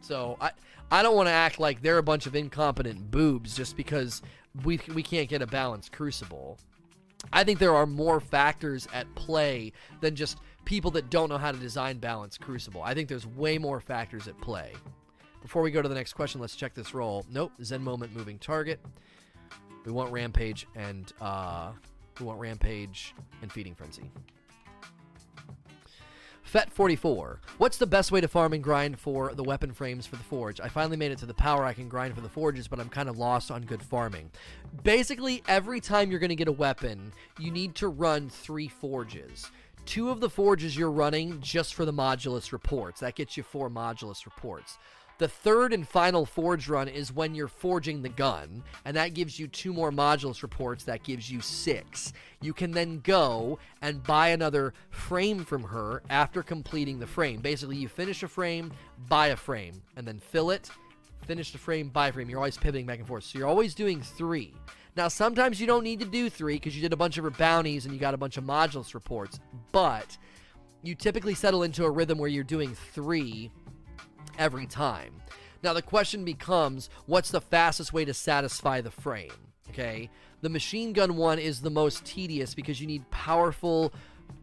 So 0.02 0.38
I 0.40 0.52
I 0.92 1.04
don't 1.04 1.16
want 1.16 1.28
to 1.28 1.34
act 1.34 1.60
like 1.60 1.82
they're 1.82 1.98
a 1.98 2.04
bunch 2.04 2.26
of 2.26 2.36
incompetent 2.36 3.12
boobs 3.12 3.56
just 3.56 3.76
because 3.76 4.22
we 4.64 4.80
we 4.94 5.04
can't 5.04 5.30
get 5.30 5.42
a 5.42 5.48
balanced 5.48 5.92
Crucible. 5.92 6.60
I 7.34 7.44
think 7.44 7.60
there 7.60 7.76
are 7.76 7.88
more 7.88 8.20
factors 8.20 8.88
at 8.94 9.14
play 9.16 9.72
than 10.00 10.16
just 10.16 10.40
people 10.64 10.92
that 10.92 11.10
don't 11.10 11.30
know 11.30 11.38
how 11.38 11.52
to 11.52 11.58
design 11.58 11.98
balanced 11.98 12.40
Crucible. 12.40 12.82
I 12.84 12.94
think 12.94 13.10
there's 13.10 13.26
way 13.26 13.58
more 13.58 13.80
factors 13.80 14.28
at 14.28 14.40
play. 14.42 14.74
Before 15.42 15.62
we 15.62 15.72
go 15.72 15.82
to 15.82 15.90
the 15.90 15.96
next 15.96 16.14
question, 16.14 16.42
let's 16.42 16.56
check 16.56 16.74
this 16.74 16.94
roll. 16.94 17.26
Nope, 17.32 17.52
Zen 17.64 17.84
moment 17.84 18.16
moving 18.16 18.40
target. 18.40 18.80
We 19.86 19.92
want 19.92 20.12
Rampage 20.12 20.66
and 20.76 21.12
uh, 21.22 21.72
we 22.20 22.26
want 22.26 22.40
Rampage 22.40 23.14
and 23.42 23.52
Feeding 23.52 23.76
Frenzy. 23.76 24.10
Fet44. 26.56 27.40
What's 27.58 27.78
the 27.78 27.86
best 27.86 28.12
way 28.12 28.22
to 28.22 28.28
farm 28.28 28.54
and 28.54 28.64
grind 28.64 28.98
for 28.98 29.34
the 29.34 29.44
weapon 29.44 29.74
frames 29.74 30.06
for 30.06 30.16
the 30.16 30.24
forge? 30.24 30.62
I 30.62 30.70
finally 30.70 30.96
made 30.96 31.12
it 31.12 31.18
to 31.18 31.26
the 31.26 31.34
power 31.34 31.66
I 31.66 31.74
can 31.74 31.90
grind 31.90 32.16
for 32.16 32.22
the 32.22 32.30
forges, 32.30 32.68
but 32.68 32.80
I'm 32.80 32.88
kind 32.88 33.10
of 33.10 33.18
lost 33.18 33.52
on 33.52 33.64
good 33.64 33.82
farming. 33.82 34.32
Basically, 34.84 35.44
every 35.48 35.82
time 35.82 36.10
you're 36.10 36.20
going 36.20 36.30
to 36.30 36.36
get 36.36 36.48
a 36.48 36.54
weapon, 36.54 37.12
you 37.40 37.52
need 37.52 37.76
to 37.76 37.90
run 37.90 38.30
three 38.30 38.70
forges. 38.70 39.52
Two 39.86 40.10
of 40.10 40.20
the 40.20 40.30
forges 40.30 40.78
you're 40.78 40.92
running 40.92 41.42
just 41.42 41.74
for 41.74 41.84
the 41.84 41.94
modulus 41.94 42.52
reports. 42.52 43.02
That 43.02 43.16
gets 43.16 43.36
you 43.36 43.44
four 43.44 43.70
modulus 43.70 44.26
reports. 44.26 44.78
The 45.18 45.28
third 45.30 45.72
and 45.72 45.88
final 45.88 46.26
forge 46.26 46.68
run 46.68 46.90
is 46.90 47.14
when 47.14 47.36
you're 47.36 47.48
forging 47.48 48.02
the 48.02 48.10
gun, 48.10 48.64
and 48.84 48.98
that 48.98 49.14
gives 49.14 49.40
you 49.40 49.48
two 49.48 49.72
more 49.72 49.90
modulus 49.90 50.44
reports. 50.44 50.84
That 50.84 51.04
gives 51.04 51.32
you 51.32 51.40
six. 51.40 52.12
You 52.42 52.54
can 52.54 52.72
then 52.72 53.00
go 53.00 53.58
and 53.82 54.04
buy 54.04 54.30
another 54.30 54.74
frame 54.90 55.46
from 55.46 55.64
her 55.64 56.04
after 56.10 56.44
completing 56.44 57.00
the 57.00 57.08
frame. 57.08 57.40
Basically, 57.40 57.78
you 57.78 57.88
finish 57.88 58.24
a 58.24 58.28
frame, 58.28 58.74
buy 59.08 59.28
a 59.28 59.38
frame, 59.38 59.82
and 59.96 60.06
then 60.06 60.20
fill 60.20 60.52
it, 60.52 60.70
finish 61.26 61.52
the 61.52 61.58
frame, 61.60 61.88
buy 61.88 62.12
frame. 62.12 62.30
You're 62.30 62.40
always 62.40 62.58
pivoting 62.58 62.86
back 62.86 63.00
and 63.00 63.08
forth. 63.08 63.24
So 63.24 63.40
you're 63.40 63.48
always 63.48 63.74
doing 63.74 64.02
three. 64.02 64.54
Now, 64.98 65.08
sometimes 65.08 65.62
you 65.62 65.68
don't 65.68 65.84
need 65.84 66.00
to 66.02 66.06
do 66.06 66.30
three 66.30 66.56
because 66.56 66.76
you 66.76 66.82
did 66.82 66.94
a 66.94 66.98
bunch 66.98 67.18
of 67.18 67.24
her 67.24 67.32
bounties 67.32 67.86
and 67.86 67.94
you 67.94 68.02
got 68.02 68.14
a 68.14 68.18
bunch 68.18 68.36
of 68.36 68.44
modulus 68.44 68.94
reports, 68.94 69.40
but 69.72 70.18
you 70.84 70.94
typically 70.94 71.36
settle 71.36 71.64
into 71.64 71.86
a 71.86 71.90
rhythm 71.90 72.18
where 72.18 72.30
you're 72.30 72.44
doing 72.44 72.76
three 72.76 73.50
every 74.38 74.66
time. 74.66 75.14
Now, 75.64 75.74
the 75.74 75.82
question 75.82 76.24
becomes 76.24 76.90
what's 77.06 77.32
the 77.32 77.42
fastest 77.42 77.92
way 77.92 78.06
to 78.06 78.14
satisfy 78.14 78.82
the 78.82 78.92
frame? 78.92 79.32
Okay. 79.70 80.10
The 80.42 80.50
machine 80.50 80.94
gun 80.94 81.18
one 81.18 81.40
is 81.40 81.62
the 81.62 81.72
most 81.72 82.06
tedious 82.06 82.54
because 82.54 82.80
you 82.80 82.86
need 82.88 83.10
powerful, 83.10 83.92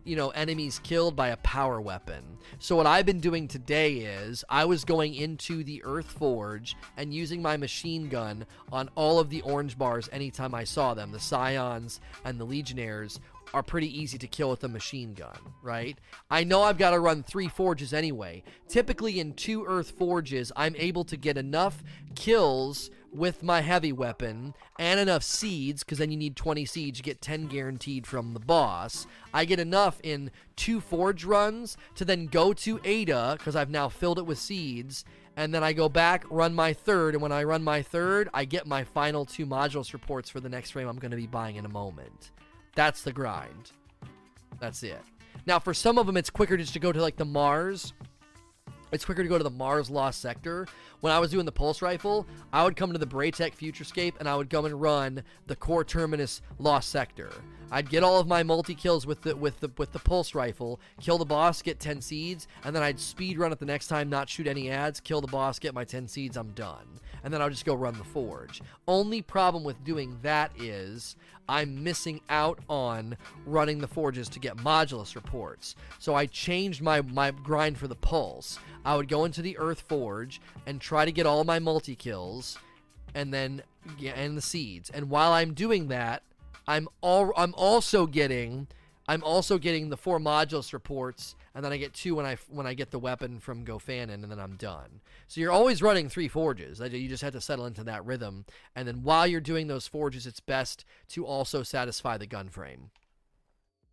you 0.05 0.17
know, 0.17 0.31
enemies 0.31 0.81
killed 0.83 1.15
by 1.15 1.29
a 1.29 1.37
power 1.39 1.81
weapon. 1.81 2.25
So, 2.59 2.75
what 2.75 2.87
I've 2.87 3.07
been 3.07 3.21
doing 3.21 3.47
today 3.47 3.99
is 3.99 4.45
I 4.49 4.65
was 4.65 4.85
going 4.85 5.15
into 5.15 5.63
the 5.63 5.83
Earth 5.85 6.11
Forge 6.11 6.77
and 6.97 7.15
using 7.15 7.41
my 7.41 7.57
machine 7.57 8.09
gun 8.09 8.45
on 8.73 8.91
all 8.97 9.21
of 9.21 9.31
the 9.31 9.43
orange 9.43 9.79
bars 9.79 10.09
anytime 10.13 10.55
I 10.55 10.65
saw 10.65 10.93
them 10.93 11.13
the 11.13 11.21
Scions 11.21 12.01
and 12.25 12.39
the 12.39 12.45
Legionnaires 12.45 13.21
are 13.55 13.63
pretty 13.63 14.01
easy 14.01 14.19
to 14.19 14.27
kill 14.27 14.51
with 14.51 14.65
a 14.65 14.69
machine 14.69 15.15
gun, 15.15 15.39
right? 15.63 15.99
I 16.31 16.45
know 16.45 16.63
I've 16.63 16.79
got 16.79 16.91
to 16.91 17.01
run 17.01 17.23
three 17.23 17.49
forges 17.49 17.93
anyway. 17.93 18.43
Typically, 18.69 19.21
in 19.21 19.35
two 19.35 19.65
earth 19.67 19.93
forges, 19.93 20.53
I'm 20.57 20.75
able 20.77 21.05
to 21.05 21.17
get 21.17 21.37
enough 21.37 21.83
kills 22.15 22.91
with 23.13 23.43
my 23.43 23.61
heavy 23.61 23.93
weapon 23.93 24.55
and 24.79 24.99
enough 24.99 25.23
seeds, 25.23 25.85
because 25.85 25.99
then 25.99 26.11
you 26.11 26.17
need 26.17 26.35
20 26.35 26.65
seeds, 26.65 26.99
you 26.99 27.05
get 27.05 27.21
10 27.21 27.47
guaranteed 27.47 28.07
from 28.07 28.33
the 28.33 28.41
boss. 28.41 29.07
I 29.35 29.45
get 29.45 29.61
enough 29.61 30.01
in 30.03 30.31
two 30.57 30.81
forge 30.81 31.25
runs 31.25 31.77
to 31.97 32.05
then 32.05 32.27
go 32.27 32.53
to 32.55 32.81
Ada, 32.85 33.37
because 33.39 33.55
I've 33.55 33.71
now 33.71 33.89
filled 33.89 34.19
it 34.19 34.27
with 34.27 34.39
seeds, 34.39 35.05
and 35.37 35.55
then 35.55 35.63
I 35.63 35.73
go 35.73 35.89
back, 35.89 36.25
run 36.31 36.55
my 36.55 36.73
third, 36.73 37.15
and 37.15 37.23
when 37.23 37.33
I 37.33 37.45
run 37.45 37.63
my 37.63 37.83
third, 37.83 38.29
I 38.33 38.45
get 38.45 38.67
my 38.67 38.85
final 38.85 39.25
two 39.25 39.47
modulus 39.47 39.93
reports 39.93 40.31
for 40.31 40.41
the 40.41 40.49
next 40.49 40.71
frame 40.71 40.89
I'm 40.89 40.99
going 40.99 41.11
to 41.11 41.17
be 41.17 41.27
buying 41.27 41.57
in 41.57 41.67
a 41.67 41.71
moment. 41.71 42.31
That's 42.75 43.03
the 43.03 43.13
grind. 43.13 43.73
That's 44.61 44.83
it. 44.83 45.01
Now, 45.47 45.59
for 45.59 45.75
some 45.75 45.99
of 45.99 46.07
them, 46.07 46.17
it's 46.17 46.31
quicker 46.31 46.57
just 46.57 46.73
to 46.75 46.79
go 46.79 46.93
to 46.93 47.01
like 47.01 47.17
the 47.17 47.25
Mars. 47.25 47.93
It's 48.93 49.05
quicker 49.05 49.23
to 49.23 49.29
go 49.29 49.39
to 49.39 49.45
the 49.45 49.51
Mars 49.51 49.91
Lost 49.91 50.21
Sector. 50.21 50.69
When 51.01 51.13
I 51.13 51.19
was 51.19 51.31
doing 51.31 51.47
the 51.47 51.53
Pulse 51.53 51.83
Rifle, 51.83 52.27
I 52.53 52.63
would 52.63 52.77
come 52.77 52.93
to 52.93 52.99
the 52.99 53.07
Braytech 53.07 53.57
Futurescape 53.57 54.15
and 54.21 54.29
I 54.29 54.37
would 54.37 54.51
go 54.51 54.65
and 54.67 54.81
run 54.81 55.23
the 55.47 55.57
Core 55.57 55.85
Terminus 55.85 56.43
Lost 56.59 56.91
Sector. 56.91 57.33
I'd 57.73 57.89
get 57.89 58.05
all 58.05 58.21
of 58.21 58.29
my 58.29 58.43
multi 58.43 58.75
kills 58.75 59.07
with 59.07 59.23
the 59.23 59.35
with 59.35 59.61
the 59.61 59.71
with 59.79 59.93
the 59.93 59.99
pulse 59.99 60.35
rifle, 60.35 60.79
kill 61.01 61.17
the 61.17 61.25
boss, 61.25 61.63
get 61.63 61.81
10 61.81 62.03
seeds, 62.03 62.47
and 62.65 62.77
then 62.77 62.83
I'd 62.83 63.01
speed 63.01 63.39
run 63.39 63.51
it 63.51 63.59
the 63.59 63.65
next 63.65 63.89
time, 63.89 64.11
not 64.11 64.29
shoot 64.29 64.47
any 64.47 64.71
ads, 64.71 65.01
kill 65.01 65.23
the 65.23 65.27
boss, 65.27 65.59
get 65.59 65.73
my 65.73 65.85
10 65.85 66.07
seeds, 66.07 66.37
I'm 66.37 66.51
done. 66.51 67.01
And 67.25 67.33
then 67.33 67.41
I'll 67.41 67.49
just 67.49 67.65
go 67.65 67.75
run 67.75 67.97
the 67.97 68.05
forge. 68.05 68.61
Only 68.87 69.23
problem 69.23 69.65
with 69.65 69.83
doing 69.85 70.19
that 70.23 70.53
is 70.61 71.17
I'm 71.49 71.83
missing 71.83 72.21
out 72.29 72.59
on 72.69 73.17
running 73.47 73.79
the 73.79 73.89
forges 73.89 74.29
to 74.31 74.41
get 74.41 74.57
modulus 74.59 75.15
reports. 75.15 75.75
So 75.99 76.15
I 76.15 76.27
changed 76.27 76.83
my, 76.83 77.01
my 77.01 77.31
grind 77.31 77.79
for 77.79 77.89
the 77.89 77.95
pulse. 77.95 78.59
I 78.85 78.97
would 78.97 79.09
go 79.09 79.25
into 79.25 79.41
the 79.41 79.57
Earth 79.57 79.85
Forge 79.89 80.41
and 80.67 80.81
try 80.81 81.05
to 81.05 81.13
get 81.13 81.27
all 81.27 81.45
my 81.45 81.59
multi 81.59 81.95
kills 81.95 82.59
and 83.15 83.33
then 83.33 83.63
yeah, 83.99 84.13
and 84.13 84.37
the 84.37 84.43
seeds. 84.43 84.91
And 84.91 85.09
while 85.11 85.33
I'm 85.33 85.55
doing 85.55 85.89
that, 85.89 86.23
I'm 86.67 86.89
all 87.01 87.33
I'm 87.37 87.55
also 87.57 88.07
getting 88.07 88.69
I'm 89.09 89.25
also 89.25 89.59
getting 89.59 89.89
the 89.89 89.97
four 89.97 90.19
modulus 90.21 90.73
reports, 90.73 91.35
and 91.55 91.65
then 91.65 91.73
I 91.73 91.77
get 91.77 91.93
two 91.93 92.15
when 92.15 92.27
I 92.27 92.37
when 92.49 92.67
I 92.67 92.75
get 92.75 92.91
the 92.91 92.99
weapon 92.99 93.41
from 93.41 93.65
Gofannon, 93.65 94.23
and 94.23 94.31
then 94.31 94.39
I'm 94.39 94.57
done. 94.57 95.01
So 95.27 95.41
you're 95.41 95.51
always 95.51 95.83
running 95.83 96.09
three 96.09 96.29
forges. 96.29 96.81
You 96.81 97.09
just 97.09 97.23
have 97.23 97.33
to 97.33 97.41
settle 97.41 97.67
into 97.67 97.85
that 97.85 98.05
rhythm, 98.05 98.45
and 98.77 98.87
then 98.87 99.03
while 99.03 99.27
you're 99.27 99.41
doing 99.41 99.67
those 99.67 99.89
forges, 99.89 100.27
it's 100.27 100.41
best 100.41 100.85
to 101.09 101.27
also 101.27 101.63
satisfy 101.63 102.17
the 102.17 102.27
gun 102.27 102.49
frame. 102.49 102.91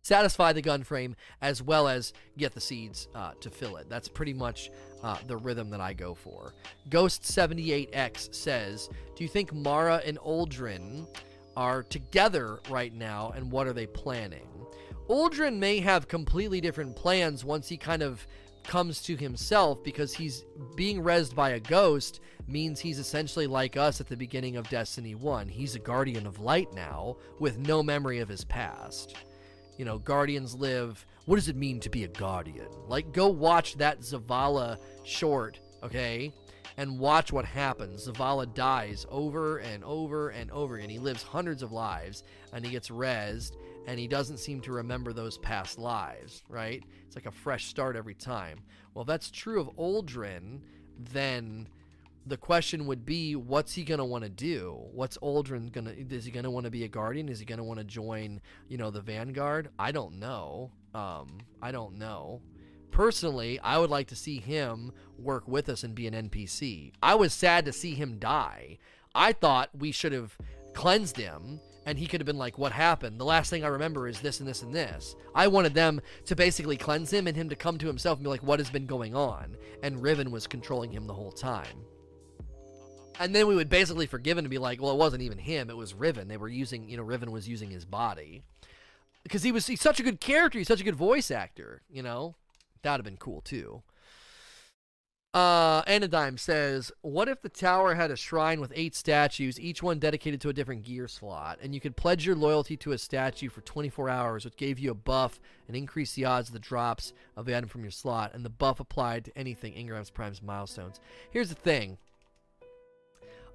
Satisfy 0.02 0.54
the 0.54 0.62
gun 0.62 0.84
frame 0.84 1.14
as 1.42 1.62
well 1.62 1.86
as 1.86 2.14
get 2.38 2.54
the 2.54 2.60
seeds 2.60 3.08
uh, 3.14 3.32
to 3.40 3.50
fill 3.50 3.76
it. 3.76 3.90
That's 3.90 4.08
pretty 4.08 4.32
much 4.32 4.70
uh, 5.02 5.18
the 5.26 5.36
rhythm 5.36 5.68
that 5.70 5.80
I 5.80 5.92
go 5.92 6.14
for. 6.14 6.54
Ghost78X 6.88 8.34
says, 8.34 8.88
"Do 9.16 9.24
you 9.24 9.28
think 9.28 9.52
Mara 9.52 10.00
and 10.06 10.18
Uldren?" 10.20 11.06
Are 11.60 11.82
together 11.82 12.58
right 12.70 12.94
now 12.94 13.34
and 13.36 13.52
what 13.52 13.66
are 13.66 13.74
they 13.74 13.86
planning. 13.86 14.48
Uldren 15.10 15.58
may 15.58 15.78
have 15.80 16.08
completely 16.08 16.58
different 16.58 16.96
plans 16.96 17.44
once 17.44 17.68
he 17.68 17.76
kind 17.76 18.02
of 18.02 18.26
comes 18.64 19.02
to 19.02 19.14
himself 19.14 19.84
because 19.84 20.14
he's 20.14 20.46
being 20.74 21.02
rezzed 21.02 21.34
by 21.34 21.50
a 21.50 21.60
ghost 21.60 22.20
means 22.48 22.80
he's 22.80 22.98
essentially 22.98 23.46
like 23.46 23.76
us 23.76 24.00
at 24.00 24.06
the 24.06 24.16
beginning 24.16 24.56
of 24.56 24.70
Destiny 24.70 25.14
1. 25.14 25.48
He's 25.48 25.74
a 25.74 25.78
guardian 25.78 26.26
of 26.26 26.40
light 26.40 26.72
now 26.72 27.18
with 27.38 27.58
no 27.58 27.82
memory 27.82 28.20
of 28.20 28.28
his 28.30 28.44
past. 28.44 29.14
You 29.76 29.84
know, 29.84 29.98
guardians 29.98 30.54
live. 30.54 31.04
What 31.26 31.36
does 31.36 31.48
it 31.48 31.56
mean 31.56 31.78
to 31.80 31.90
be 31.90 32.04
a 32.04 32.08
guardian? 32.08 32.68
Like, 32.86 33.12
go 33.12 33.28
watch 33.28 33.76
that 33.76 34.00
Zavala 34.00 34.78
short, 35.04 35.60
okay? 35.82 36.32
And 36.76 36.98
watch 36.98 37.32
what 37.32 37.44
happens. 37.44 38.06
Zavala 38.06 38.52
dies 38.54 39.06
over 39.10 39.58
and 39.58 39.84
over 39.84 40.30
and 40.30 40.50
over 40.50 40.76
again. 40.76 40.90
He 40.90 40.98
lives 40.98 41.22
hundreds 41.22 41.62
of 41.62 41.72
lives 41.72 42.22
and 42.52 42.64
he 42.64 42.70
gets 42.70 42.88
rezzed 42.88 43.52
and 43.86 43.98
he 43.98 44.06
doesn't 44.06 44.38
seem 44.38 44.60
to 44.62 44.72
remember 44.72 45.12
those 45.12 45.38
past 45.38 45.78
lives, 45.78 46.42
right? 46.48 46.82
It's 47.06 47.16
like 47.16 47.26
a 47.26 47.30
fresh 47.30 47.66
start 47.66 47.96
every 47.96 48.14
time. 48.14 48.60
Well, 48.94 49.02
if 49.02 49.08
that's 49.08 49.30
true 49.30 49.60
of 49.60 49.74
Uldren, 49.76 50.60
then 50.98 51.68
the 52.26 52.36
question 52.36 52.86
would 52.86 53.06
be 53.06 53.34
what's 53.34 53.74
he 53.74 53.82
going 53.82 53.98
to 53.98 54.04
want 54.04 54.24
to 54.24 54.30
do? 54.30 54.78
What's 54.92 55.16
Uldren 55.18 55.72
going 55.72 55.86
to 55.86 56.14
is 56.14 56.24
he 56.24 56.30
going 56.30 56.44
to 56.44 56.50
want 56.50 56.64
to 56.64 56.70
be 56.70 56.84
a 56.84 56.88
guardian? 56.88 57.28
Is 57.28 57.38
he 57.38 57.44
going 57.44 57.58
to 57.58 57.64
want 57.64 57.78
to 57.78 57.84
join, 57.84 58.40
you 58.68 58.76
know, 58.76 58.90
the 58.90 59.00
Vanguard? 59.00 59.70
I 59.78 59.92
don't 59.92 60.18
know. 60.18 60.70
Um 60.94 61.38
I 61.62 61.72
don't 61.72 61.98
know. 61.98 62.42
Personally, 62.90 63.58
I 63.60 63.78
would 63.78 63.90
like 63.90 64.08
to 64.08 64.16
see 64.16 64.38
him 64.38 64.92
work 65.18 65.46
with 65.46 65.68
us 65.68 65.84
and 65.84 65.94
be 65.94 66.06
an 66.06 66.28
NPC. 66.28 66.92
I 67.02 67.14
was 67.14 67.32
sad 67.32 67.64
to 67.64 67.72
see 67.72 67.94
him 67.94 68.18
die. 68.18 68.78
I 69.14 69.32
thought 69.32 69.70
we 69.76 69.92
should 69.92 70.12
have 70.12 70.36
cleansed 70.74 71.16
him 71.16 71.60
and 71.86 71.98
he 71.98 72.06
could 72.06 72.20
have 72.20 72.26
been 72.26 72.38
like, 72.38 72.58
What 72.58 72.72
happened? 72.72 73.18
The 73.18 73.24
last 73.24 73.50
thing 73.50 73.64
I 73.64 73.68
remember 73.68 74.06
is 74.06 74.20
this 74.20 74.40
and 74.40 74.48
this 74.48 74.62
and 74.62 74.74
this. 74.74 75.16
I 75.34 75.48
wanted 75.48 75.74
them 75.74 76.00
to 76.26 76.36
basically 76.36 76.76
cleanse 76.76 77.12
him 77.12 77.26
and 77.26 77.36
him 77.36 77.48
to 77.48 77.56
come 77.56 77.78
to 77.78 77.86
himself 77.86 78.18
and 78.18 78.24
be 78.24 78.30
like, 78.30 78.42
What 78.42 78.58
has 78.58 78.70
been 78.70 78.86
going 78.86 79.14
on? 79.14 79.56
And 79.82 80.02
Riven 80.02 80.30
was 80.30 80.46
controlling 80.46 80.90
him 80.90 81.06
the 81.06 81.14
whole 81.14 81.32
time. 81.32 81.84
And 83.18 83.34
then 83.34 83.46
we 83.46 83.54
would 83.54 83.68
basically 83.68 84.06
forgive 84.06 84.38
him 84.38 84.44
to 84.44 84.50
be 84.50 84.58
like, 84.58 84.80
Well, 84.80 84.92
it 84.92 84.98
wasn't 84.98 85.22
even 85.22 85.38
him, 85.38 85.70
it 85.70 85.76
was 85.76 85.94
Riven. 85.94 86.28
They 86.28 86.36
were 86.36 86.48
using, 86.48 86.88
you 86.88 86.96
know, 86.96 87.02
Riven 87.02 87.32
was 87.32 87.48
using 87.48 87.70
his 87.70 87.84
body. 87.84 88.42
Because 89.22 89.42
he 89.42 89.52
was 89.52 89.66
he's 89.66 89.80
such 89.80 90.00
a 90.00 90.04
good 90.04 90.20
character, 90.20 90.58
he's 90.58 90.68
such 90.68 90.80
a 90.80 90.84
good 90.84 90.96
voice 90.96 91.30
actor, 91.30 91.82
you 91.90 92.02
know? 92.02 92.36
That 92.82 92.92
would 92.92 92.98
have 92.98 93.04
been 93.04 93.16
cool 93.16 93.40
too. 93.40 93.82
Uh, 95.32 95.82
Anodyme 95.84 96.36
says, 96.40 96.90
"What 97.02 97.28
if 97.28 97.40
the 97.40 97.48
tower 97.48 97.94
had 97.94 98.10
a 98.10 98.16
shrine 98.16 98.60
with 98.60 98.72
eight 98.74 98.96
statues, 98.96 99.60
each 99.60 99.80
one 99.80 100.00
dedicated 100.00 100.40
to 100.40 100.48
a 100.48 100.52
different 100.52 100.82
gear 100.82 101.06
slot, 101.06 101.60
and 101.62 101.72
you 101.72 101.80
could 101.80 101.96
pledge 101.96 102.26
your 102.26 102.34
loyalty 102.34 102.76
to 102.78 102.90
a 102.90 102.98
statue 102.98 103.48
for 103.48 103.60
24 103.60 104.08
hours, 104.08 104.44
which 104.44 104.56
gave 104.56 104.80
you 104.80 104.90
a 104.90 104.94
buff 104.94 105.38
and 105.68 105.76
increased 105.76 106.16
the 106.16 106.24
odds 106.24 106.48
of 106.48 106.52
the 106.52 106.58
drops 106.58 107.12
of 107.36 107.46
the 107.46 107.56
item 107.56 107.68
from 107.68 107.82
your 107.82 107.92
slot, 107.92 108.34
and 108.34 108.44
the 108.44 108.50
buff 108.50 108.80
applied 108.80 109.24
to 109.24 109.38
anything 109.38 109.74
engrams 109.74 110.12
Prime's 110.12 110.42
milestones." 110.42 110.98
Here's 111.30 111.48
the 111.48 111.54
thing. 111.54 111.98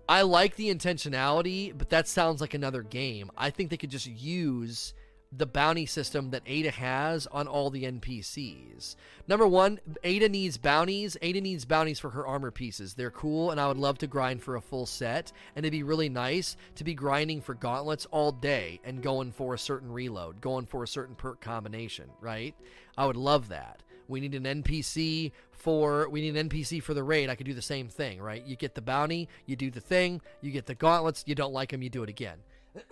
I 0.07 0.21
like 0.21 0.55
the 0.55 0.73
intentionality, 0.73 1.77
but 1.77 1.89
that 1.89 2.07
sounds 2.07 2.39
like 2.39 2.53
another 2.53 2.83
game. 2.83 3.31
I 3.35 3.49
think 3.49 3.69
they 3.69 3.77
could 3.77 3.89
just 3.89 4.07
use 4.07 4.93
the 5.38 5.45
bounty 5.45 5.86
system 5.86 6.32
that 6.32 6.43
Ada 6.45 6.71
has 6.71 7.28
on 7.28 7.48
all 7.48 7.69
the 7.69 7.84
NPCs. 7.84 8.95
Number 9.28 9.48
one, 9.48 9.80
Ada 10.04 10.30
needs 10.30 10.58
bounties. 10.58 11.17
Ada 11.21 11.41
needs 11.41 11.65
bounties 11.65 12.00
for 12.00 12.12
her 12.12 12.26
armor 12.26 12.52
pieces. 12.52 12.93
They're 12.93 13.12
cool, 13.12 13.52
and 13.52 13.60
I 13.60 13.67
would 13.67 13.78
love 13.78 13.98
to 14.00 14.08
grind 14.08 14.43
for 14.43 14.56
a 14.56 14.62
full 14.62 14.86
set. 14.86 15.32
And 15.56 15.65
it'd 15.65 15.71
be 15.71 15.84
really 15.84 16.10
nice 16.10 16.56
to 16.76 16.84
be 16.84 16.93
grinding 16.93 17.41
for 17.41 17.54
gauntlets 17.54 18.06
all 18.12 18.32
day 18.32 18.80
and 18.84 19.02
going 19.02 19.32
for 19.32 19.54
a 19.54 19.60
certain 19.60 19.91
reload, 19.91 20.41
going 20.41 20.65
for 20.65 20.84
a 20.84 20.88
certain 20.88 21.15
perk 21.15 21.41
combination, 21.41 22.10
right? 22.21 22.56
I 22.98 23.06
would 23.06 23.17
love 23.17 23.50
that. 23.50 23.82
We 24.08 24.19
need 24.19 24.36
an 24.36 24.63
NPC 24.63 25.32
for 25.52 26.08
we 26.10 26.21
need 26.21 26.36
an 26.36 26.50
NPC 26.50 26.82
for 26.84 26.93
the 26.93 27.04
raid. 27.04 27.30
I 27.30 27.36
could 27.36 27.48
do 27.48 27.56
the 27.56 27.62
same 27.62 27.88
thing, 27.88 28.21
right? 28.21 28.45
You 28.45 28.56
get 28.56 28.76
the 28.76 28.82
bounty, 28.82 29.28
you 29.48 29.56
do 29.56 29.71
the 29.71 29.82
thing, 29.82 30.21
you 30.41 30.52
get 30.52 30.67
the 30.67 30.76
gauntlets, 30.76 31.24
you 31.26 31.34
don't 31.34 31.54
like 31.54 31.71
them, 31.71 31.82
you 31.82 31.89
do 31.89 32.04
it 32.04 32.10
again. 32.10 32.38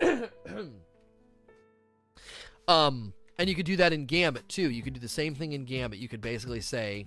Um, 2.68 3.12
and 3.38 3.48
you 3.48 3.54
could 3.54 3.66
do 3.66 3.76
that 3.76 3.92
in 3.92 4.06
Gambit 4.06 4.48
too. 4.48 4.70
You 4.70 4.82
could 4.82 4.94
do 4.94 5.00
the 5.00 5.08
same 5.08 5.34
thing 5.34 5.52
in 5.52 5.64
Gambit. 5.64 5.98
You 5.98 6.08
could 6.08 6.20
basically 6.20 6.60
say, 6.60 7.06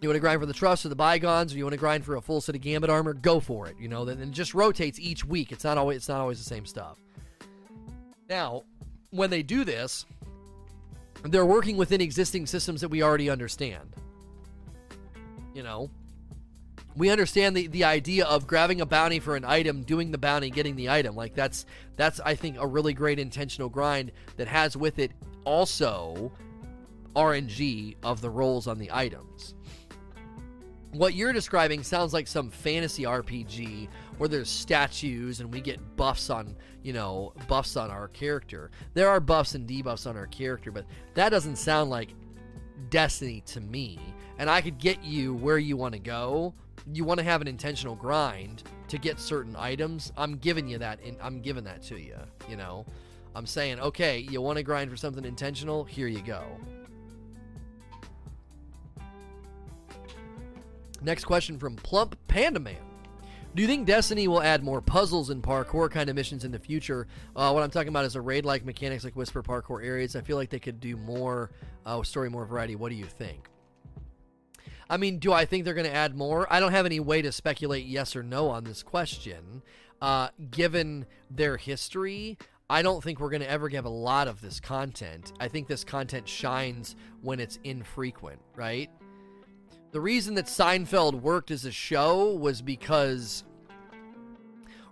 you 0.00 0.08
want 0.08 0.16
to 0.16 0.20
grind 0.20 0.40
for 0.40 0.46
the 0.46 0.52
trust 0.52 0.84
or 0.84 0.88
the 0.88 0.96
bygones, 0.96 1.54
or 1.54 1.56
you 1.56 1.64
want 1.64 1.72
to 1.72 1.78
grind 1.78 2.04
for 2.04 2.16
a 2.16 2.20
full 2.20 2.40
set 2.40 2.54
of 2.54 2.60
Gambit 2.60 2.90
armor, 2.90 3.14
go 3.14 3.40
for 3.40 3.68
it. 3.68 3.76
You 3.78 3.88
know, 3.88 4.04
then 4.04 4.20
it 4.20 4.30
just 4.32 4.54
rotates 4.54 4.98
each 4.98 5.24
week. 5.24 5.52
It's 5.52 5.64
not 5.64 5.78
always 5.78 5.98
it's 5.98 6.08
not 6.08 6.20
always 6.20 6.38
the 6.38 6.44
same 6.44 6.66
stuff. 6.66 6.98
Now, 8.28 8.64
when 9.10 9.30
they 9.30 9.42
do 9.42 9.64
this, 9.64 10.04
they're 11.22 11.46
working 11.46 11.76
within 11.76 12.00
existing 12.00 12.46
systems 12.46 12.80
that 12.80 12.88
we 12.88 13.02
already 13.02 13.30
understand. 13.30 13.94
You 15.54 15.62
know, 15.62 15.90
we 16.96 17.10
understand 17.10 17.56
the, 17.56 17.66
the 17.66 17.84
idea 17.84 18.24
of 18.26 18.46
grabbing 18.46 18.80
a 18.80 18.86
bounty 18.86 19.18
for 19.18 19.36
an 19.36 19.44
item, 19.44 19.82
doing 19.82 20.10
the 20.10 20.18
bounty, 20.18 20.50
getting 20.50 20.76
the 20.76 20.90
item. 20.90 21.16
Like 21.16 21.34
that's 21.34 21.66
that's 21.96 22.20
I 22.20 22.34
think 22.34 22.56
a 22.58 22.66
really 22.66 22.92
great 22.92 23.18
intentional 23.18 23.68
grind 23.68 24.12
that 24.36 24.48
has 24.48 24.76
with 24.76 24.98
it 24.98 25.12
also 25.44 26.32
RNG 27.16 27.96
of 28.02 28.20
the 28.20 28.30
rolls 28.30 28.66
on 28.66 28.78
the 28.78 28.90
items. 28.92 29.54
What 30.92 31.14
you're 31.14 31.32
describing 31.32 31.82
sounds 31.82 32.12
like 32.12 32.28
some 32.28 32.50
fantasy 32.50 33.02
RPG 33.02 33.88
where 34.18 34.28
there's 34.28 34.48
statues 34.48 35.40
and 35.40 35.52
we 35.52 35.60
get 35.60 35.96
buffs 35.96 36.30
on, 36.30 36.56
you 36.84 36.92
know, 36.92 37.32
buffs 37.48 37.76
on 37.76 37.90
our 37.90 38.06
character. 38.08 38.70
There 38.94 39.08
are 39.08 39.18
buffs 39.18 39.56
and 39.56 39.68
debuffs 39.68 40.08
on 40.08 40.16
our 40.16 40.28
character, 40.28 40.70
but 40.70 40.84
that 41.14 41.30
doesn't 41.30 41.56
sound 41.56 41.90
like 41.90 42.10
Destiny 42.90 43.40
to 43.46 43.60
me. 43.60 43.98
And 44.38 44.50
I 44.50 44.60
could 44.60 44.78
get 44.78 45.02
you 45.02 45.34
where 45.34 45.58
you 45.58 45.76
want 45.76 45.94
to 45.94 46.00
go 46.00 46.54
you 46.92 47.04
want 47.04 47.18
to 47.18 47.24
have 47.24 47.40
an 47.40 47.48
intentional 47.48 47.94
grind 47.94 48.62
to 48.88 48.98
get 48.98 49.18
certain 49.18 49.56
items, 49.56 50.12
I'm 50.16 50.36
giving 50.36 50.68
you 50.68 50.78
that 50.78 51.00
and 51.04 51.16
I'm 51.22 51.40
giving 51.40 51.64
that 51.64 51.82
to 51.84 51.98
you, 51.98 52.16
you 52.48 52.56
know. 52.56 52.84
I'm 53.34 53.46
saying, 53.46 53.80
"Okay, 53.80 54.18
you 54.18 54.40
want 54.40 54.58
to 54.58 54.62
grind 54.62 54.90
for 54.90 54.96
something 54.96 55.24
intentional? 55.24 55.84
Here 55.84 56.06
you 56.06 56.22
go." 56.22 56.44
Next 61.02 61.24
question 61.24 61.58
from 61.58 61.76
Plump 61.76 62.16
Panda 62.28 62.60
Man. 62.60 62.76
Do 63.54 63.62
you 63.62 63.68
think 63.68 63.86
Destiny 63.86 64.26
will 64.26 64.42
add 64.42 64.64
more 64.64 64.80
puzzles 64.80 65.30
and 65.30 65.42
parkour 65.42 65.88
kind 65.88 66.10
of 66.10 66.16
missions 66.16 66.44
in 66.44 66.50
the 66.50 66.58
future? 66.58 67.06
Uh, 67.36 67.52
what 67.52 67.62
I'm 67.62 67.70
talking 67.70 67.88
about 67.88 68.04
is 68.04 68.16
a 68.16 68.20
raid 68.20 68.44
like 68.44 68.64
mechanics 68.64 69.04
like 69.04 69.14
Whisper 69.14 69.42
parkour 69.42 69.84
areas. 69.84 70.16
I 70.16 70.22
feel 70.22 70.36
like 70.36 70.50
they 70.50 70.58
could 70.58 70.80
do 70.80 70.96
more 70.96 71.50
uh, 71.86 72.02
story, 72.02 72.28
more 72.30 72.46
variety. 72.46 72.74
What 72.74 72.88
do 72.88 72.96
you 72.96 73.04
think? 73.04 73.48
I 74.88 74.96
mean, 74.96 75.18
do 75.18 75.32
I 75.32 75.44
think 75.44 75.64
they're 75.64 75.74
going 75.74 75.86
to 75.86 75.94
add 75.94 76.16
more? 76.16 76.46
I 76.52 76.60
don't 76.60 76.72
have 76.72 76.86
any 76.86 77.00
way 77.00 77.22
to 77.22 77.32
speculate 77.32 77.86
yes 77.86 78.14
or 78.14 78.22
no 78.22 78.48
on 78.48 78.64
this 78.64 78.82
question. 78.82 79.62
Uh, 80.02 80.28
given 80.50 81.06
their 81.30 81.56
history, 81.56 82.36
I 82.68 82.82
don't 82.82 83.02
think 83.02 83.20
we're 83.20 83.30
going 83.30 83.42
to 83.42 83.50
ever 83.50 83.68
get 83.68 83.84
a 83.84 83.90
lot 83.90 84.28
of 84.28 84.40
this 84.40 84.60
content. 84.60 85.32
I 85.40 85.48
think 85.48 85.68
this 85.68 85.84
content 85.84 86.28
shines 86.28 86.96
when 87.22 87.40
it's 87.40 87.58
infrequent, 87.64 88.40
right? 88.54 88.90
The 89.92 90.00
reason 90.00 90.34
that 90.34 90.46
Seinfeld 90.46 91.14
worked 91.14 91.50
as 91.50 91.64
a 91.64 91.72
show 91.72 92.34
was 92.34 92.60
because 92.60 93.44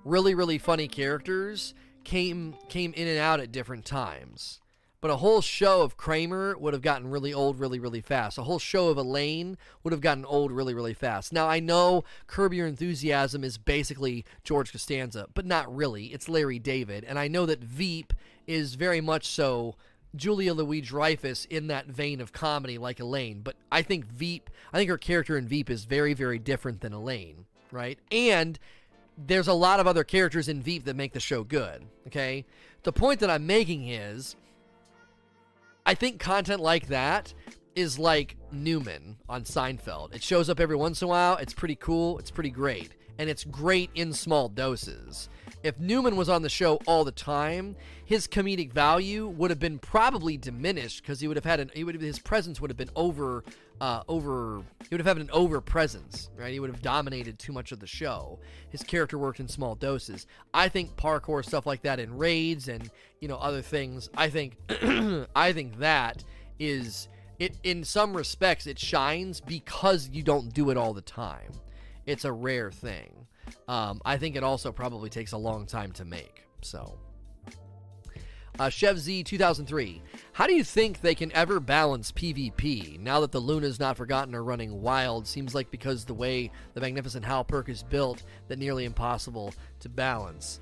really, 0.05 0.35
really 0.35 0.59
funny 0.59 0.89
characters 0.89 1.75
came 2.05 2.57
came 2.69 2.93
in 2.95 3.07
and 3.07 3.19
out 3.19 3.41
at 3.41 3.53
different 3.53 3.85
times. 3.85 4.62
But 5.03 5.11
a 5.11 5.17
whole 5.17 5.41
show 5.41 5.83
of 5.83 5.97
Kramer 5.97 6.57
would 6.57 6.75
have 6.75 6.81
gotten 6.81 7.11
really 7.11 7.35
old 7.35 7.59
really, 7.59 7.81
really 7.81 8.01
fast. 8.01 8.39
A 8.39 8.45
whole 8.45 8.61
show 8.61 8.87
of 8.89 8.97
Elaine 8.97 9.59
would 9.83 9.93
have 9.93 10.01
gotten 10.01 10.25
old 10.25 10.53
really, 10.53 10.75
really 10.75 10.95
fast. 10.95 11.33
Now, 11.33 11.49
I 11.49 11.59
know 11.59 12.05
Curb 12.29 12.55
Your 12.55 12.69
Enthusiasm 12.69 13.43
is 13.43 13.59
basically 13.59 14.25
George 14.45 14.71
Costanza, 14.71 15.27
but 15.35 15.45
not 15.45 15.75
really. 15.75 16.07
It's 16.07 16.29
Larry 16.29 16.61
David. 16.61 17.03
And 17.03 17.19
I 17.19 17.27
know 17.27 17.47
that 17.47 17.65
Veep 17.65 18.13
is 18.47 18.77
very 18.77 19.01
much 19.01 19.27
so 19.27 19.75
Julia 20.15 20.55
Louis 20.55 20.81
Dreyfus 20.81 21.47
in 21.47 21.67
that 21.67 21.87
vein 21.87 22.21
of 22.21 22.33
comedy 22.33 22.79
like 22.79 23.01
Elaine. 23.01 23.41
But 23.41 23.57
I 23.73 23.83
think 23.83 24.05
Veep, 24.07 24.51
I 24.73 24.79
think 24.79 24.89
her 24.89 24.99
character 24.99 25.37
in 25.37 25.49
Veep 25.49 25.69
is 25.69 25.85
very, 25.85 26.15
very 26.15 26.39
different 26.39 26.81
than 26.81 26.93
Elaine, 26.93 27.47
right? 27.73 27.99
And 28.13 28.57
there's 29.19 29.49
a 29.49 29.53
lot 29.53 29.81
of 29.81 29.89
other 29.89 30.05
characters 30.05 30.49
in 30.49 30.63
Veep 30.63 30.85
that 30.85 30.95
make 30.95 31.13
the 31.13 31.19
show 31.19 31.43
good, 31.43 31.87
okay? 32.07 32.45
The 32.85 32.93
point 32.93 33.19
that 33.19 33.31
I'm 33.31 33.47
making 33.47 33.89
is 33.89 34.37
I 35.85 35.95
think 35.95 36.21
content 36.21 36.61
like 36.61 36.89
that 36.89 37.35
is 37.75 37.99
like 37.99 38.37
Newman 38.53 39.17
on 39.29 39.43
Seinfeld. 39.43 40.15
It 40.15 40.23
shows 40.23 40.49
up 40.49 40.61
every 40.61 40.77
once 40.77 41.03
in 41.03 41.07
a 41.07 41.09
while. 41.09 41.37
It's 41.37 41.55
pretty 41.55 41.75
cool. 41.77 42.19
It's 42.19 42.31
pretty 42.31 42.51
great. 42.51 42.91
And 43.19 43.29
it's 43.29 43.45
great 43.45 43.91
in 43.95 44.13
small 44.13 44.49
doses. 44.49 45.29
If 45.63 45.79
Newman 45.79 46.17
was 46.17 46.29
on 46.29 46.43
the 46.43 46.49
show 46.49 46.77
all 46.87 47.05
the 47.05 47.13
time, 47.13 47.77
his 48.05 48.27
comedic 48.27 48.73
value 48.73 49.27
would 49.27 49.51
have 49.51 49.59
been 49.59 49.79
probably 49.79 50.37
diminished 50.37 51.03
because 51.03 51.21
he 51.21 51.29
would 51.29 51.37
have 51.37 51.45
had 51.45 51.61
an 51.61 51.71
he 51.75 51.85
would 51.85 51.95
have, 51.95 52.03
his 52.03 52.19
presence 52.19 52.61
would 52.61 52.71
have 52.71 52.77
been 52.77 52.91
over 52.97 53.45
uh, 53.83 54.05
over 54.07 54.63
he 54.83 54.89
would 54.93 55.01
have 55.01 55.17
had 55.17 55.19
an 55.19 55.29
over 55.33 55.61
presence, 55.61 56.31
right? 56.39 56.53
He 56.53 56.61
would 56.61 56.71
have 56.71 56.83
dominated 56.83 57.37
too 57.41 57.53
much 57.53 57.73
of 57.73 57.81
the 57.81 57.87
show. 57.87 58.39
His 58.71 58.85
character 58.85 59.19
worked 59.19 59.41
in 59.41 59.49
small 59.49 59.75
doses. 59.75 60.29
I 60.55 60.69
think 60.69 60.95
parkour 60.95 61.45
stuff 61.45 61.67
like 61.67 61.83
that 61.83 61.99
in 61.99 62.17
raids 62.17 62.69
and 62.69 62.89
you 63.21 63.27
know 63.27 63.39
other 63.39 63.61
things. 63.61 64.09
I 64.17 64.31
think 64.31 64.57
I 65.35 65.53
think 65.53 65.81
that 65.81 66.23
is 66.61 67.09
it 67.41 67.57
in 67.65 67.83
some 67.83 68.17
respects 68.17 68.69
it 68.69 68.79
shines 68.79 69.41
because 69.41 70.09
you 70.13 70.23
don't 70.23 70.55
do 70.55 70.71
it 70.71 70.77
all 70.77 70.95
the 70.95 71.03
time. 71.03 71.51
It's 72.07 72.25
a 72.25 72.31
rare 72.31 72.71
thing. 72.71 73.27
Um, 73.67 74.01
I 74.05 74.17
think 74.17 74.37
it 74.37 74.45
also 74.45 74.71
probably 74.71 75.11
takes 75.11 75.33
a 75.33 75.39
long 75.39 75.67
time 75.67 75.91
to 75.93 76.05
make. 76.05 76.45
So. 76.61 77.01
Uh, 78.59 78.69
Chev 78.69 78.99
Z 78.99 79.25
2003. 79.25 80.03
How 80.33 80.47
do 80.47 80.55
you 80.55 80.63
think 80.63 81.01
they 81.01 81.15
can 81.15 81.33
ever 81.33 81.59
balance 81.59 82.13
PvP 82.13 82.99
now 83.01 83.21
that 83.21 83.33
the 83.33 83.41
Luna's 83.41 83.81
Not 83.81 83.97
Forgotten 83.97 84.35
are 84.35 84.45
running 84.45 84.83
wild? 84.83 85.27
Seems 85.27 85.55
like 85.55 85.71
because 85.71 86.05
the 86.05 86.15
way 86.15 86.51
the 86.75 86.81
Magnificent 86.81 87.25
Howl 87.25 87.45
perk 87.45 87.69
is 87.69 87.83
built, 87.83 88.23
that 88.49 88.59
nearly 88.59 88.85
impossible 88.85 89.55
to 89.81 89.89
balance. 89.89 90.61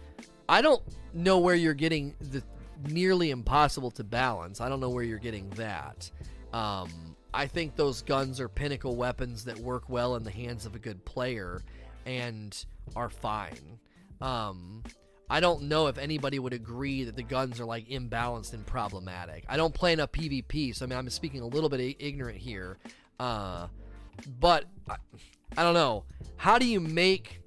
I 0.48 0.62
don't 0.62 0.82
know 1.12 1.38
where 1.38 1.54
you're 1.56 1.74
getting 1.74 2.14
the 2.20 2.42
nearly 2.88 3.30
impossible 3.30 3.90
to 3.92 4.04
balance. 4.04 4.60
I 4.60 4.68
don't 4.68 4.80
know 4.80 4.90
where 4.90 5.04
you're 5.04 5.18
getting 5.18 5.48
that. 5.50 6.10
Um, 6.52 7.16
I 7.32 7.46
think 7.46 7.76
those 7.76 8.02
guns 8.02 8.40
are 8.40 8.48
pinnacle 8.48 8.96
weapons 8.96 9.44
that 9.44 9.58
work 9.58 9.88
well 9.88 10.16
in 10.16 10.24
the 10.24 10.30
hands 10.30 10.66
of 10.66 10.74
a 10.74 10.78
good 10.78 11.04
player 11.04 11.62
and 12.06 12.64
are 12.96 13.10
fine. 13.10 13.78
Um, 14.20 14.82
I 15.30 15.38
don't 15.38 15.62
know 15.62 15.86
if 15.86 15.96
anybody 15.96 16.40
would 16.40 16.52
agree 16.52 17.04
that 17.04 17.14
the 17.14 17.22
guns 17.22 17.60
are 17.60 17.64
like 17.64 17.88
imbalanced 17.88 18.52
and 18.52 18.66
problematic. 18.66 19.44
I 19.48 19.56
don't 19.56 19.72
play 19.72 19.92
enough 19.92 20.10
PvP, 20.10 20.74
so 20.74 20.84
I 20.84 20.88
mean 20.88 20.98
I'm 20.98 21.08
speaking 21.08 21.40
a 21.40 21.46
little 21.46 21.68
bit 21.68 21.96
ignorant 22.00 22.36
here. 22.36 22.78
Uh, 23.20 23.68
but 24.40 24.64
I, 24.88 24.96
I 25.56 25.62
don't 25.62 25.74
know. 25.74 26.04
How 26.36 26.58
do 26.58 26.66
you 26.66 26.80
make 26.80 27.40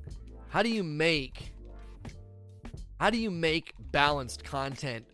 how 0.47 0.63
do 0.63 0.69
you 0.69 0.83
make 0.83 1.53
how 2.99 3.09
do 3.09 3.17
you 3.17 3.29
make 3.29 3.73
balanced 3.91 4.45
content 4.45 5.05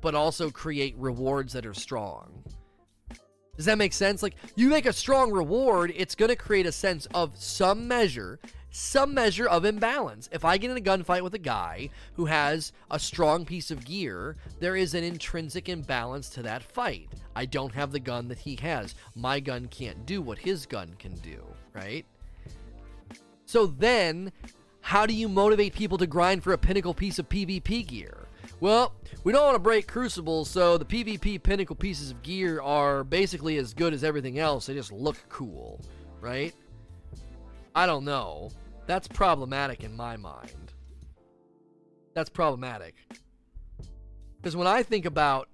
but 0.00 0.14
also 0.14 0.48
create 0.48 0.94
rewards 0.96 1.52
that 1.54 1.66
are 1.66 1.74
strong? 1.74 2.44
Does 3.56 3.66
that 3.66 3.78
make 3.78 3.92
sense? 3.92 4.22
Like, 4.22 4.36
you 4.56 4.68
make 4.68 4.86
a 4.86 4.92
strong 4.92 5.30
reward, 5.30 5.92
it's 5.94 6.14
going 6.14 6.30
to 6.30 6.36
create 6.36 6.66
a 6.66 6.72
sense 6.72 7.06
of 7.14 7.36
some 7.36 7.86
measure 7.86 8.38
some 8.72 9.12
measure 9.12 9.46
of 9.46 9.64
imbalance. 9.64 10.28
If 10.32 10.44
I 10.44 10.56
get 10.56 10.70
in 10.70 10.76
a 10.76 10.80
gunfight 10.80 11.22
with 11.22 11.34
a 11.34 11.38
guy 11.38 11.90
who 12.14 12.24
has 12.24 12.72
a 12.90 12.98
strong 12.98 13.44
piece 13.44 13.70
of 13.70 13.84
gear, 13.84 14.36
there 14.60 14.74
is 14.74 14.94
an 14.94 15.04
intrinsic 15.04 15.68
imbalance 15.68 16.30
to 16.30 16.42
that 16.42 16.62
fight. 16.62 17.10
I 17.36 17.44
don't 17.44 17.74
have 17.74 17.92
the 17.92 18.00
gun 18.00 18.28
that 18.28 18.38
he 18.38 18.56
has. 18.56 18.94
My 19.14 19.40
gun 19.40 19.68
can't 19.68 20.06
do 20.06 20.22
what 20.22 20.38
his 20.38 20.64
gun 20.66 20.94
can 20.98 21.14
do, 21.16 21.44
right? 21.74 22.06
So 23.44 23.66
then, 23.66 24.32
how 24.80 25.04
do 25.04 25.12
you 25.12 25.28
motivate 25.28 25.74
people 25.74 25.98
to 25.98 26.06
grind 26.06 26.42
for 26.42 26.54
a 26.54 26.58
pinnacle 26.58 26.94
piece 26.94 27.18
of 27.18 27.28
PvP 27.28 27.86
gear? 27.86 28.26
Well, 28.60 28.94
we 29.24 29.32
don't 29.32 29.44
want 29.44 29.56
to 29.56 29.58
break 29.58 29.86
Crucible, 29.86 30.46
so 30.46 30.78
the 30.78 30.84
PvP 30.84 31.42
pinnacle 31.42 31.76
pieces 31.76 32.10
of 32.10 32.22
gear 32.22 32.62
are 32.62 33.04
basically 33.04 33.58
as 33.58 33.74
good 33.74 33.92
as 33.92 34.02
everything 34.02 34.38
else. 34.38 34.66
They 34.66 34.74
just 34.74 34.92
look 34.92 35.18
cool, 35.28 35.80
right? 36.20 36.54
I 37.74 37.86
don't 37.86 38.04
know. 38.04 38.50
That's 38.86 39.08
problematic 39.08 39.84
in 39.84 39.96
my 39.96 40.16
mind. 40.16 40.72
That's 42.14 42.30
problematic. 42.30 42.94
Because 44.36 44.56
when 44.56 44.66
I 44.66 44.82
think 44.82 45.06
about 45.06 45.48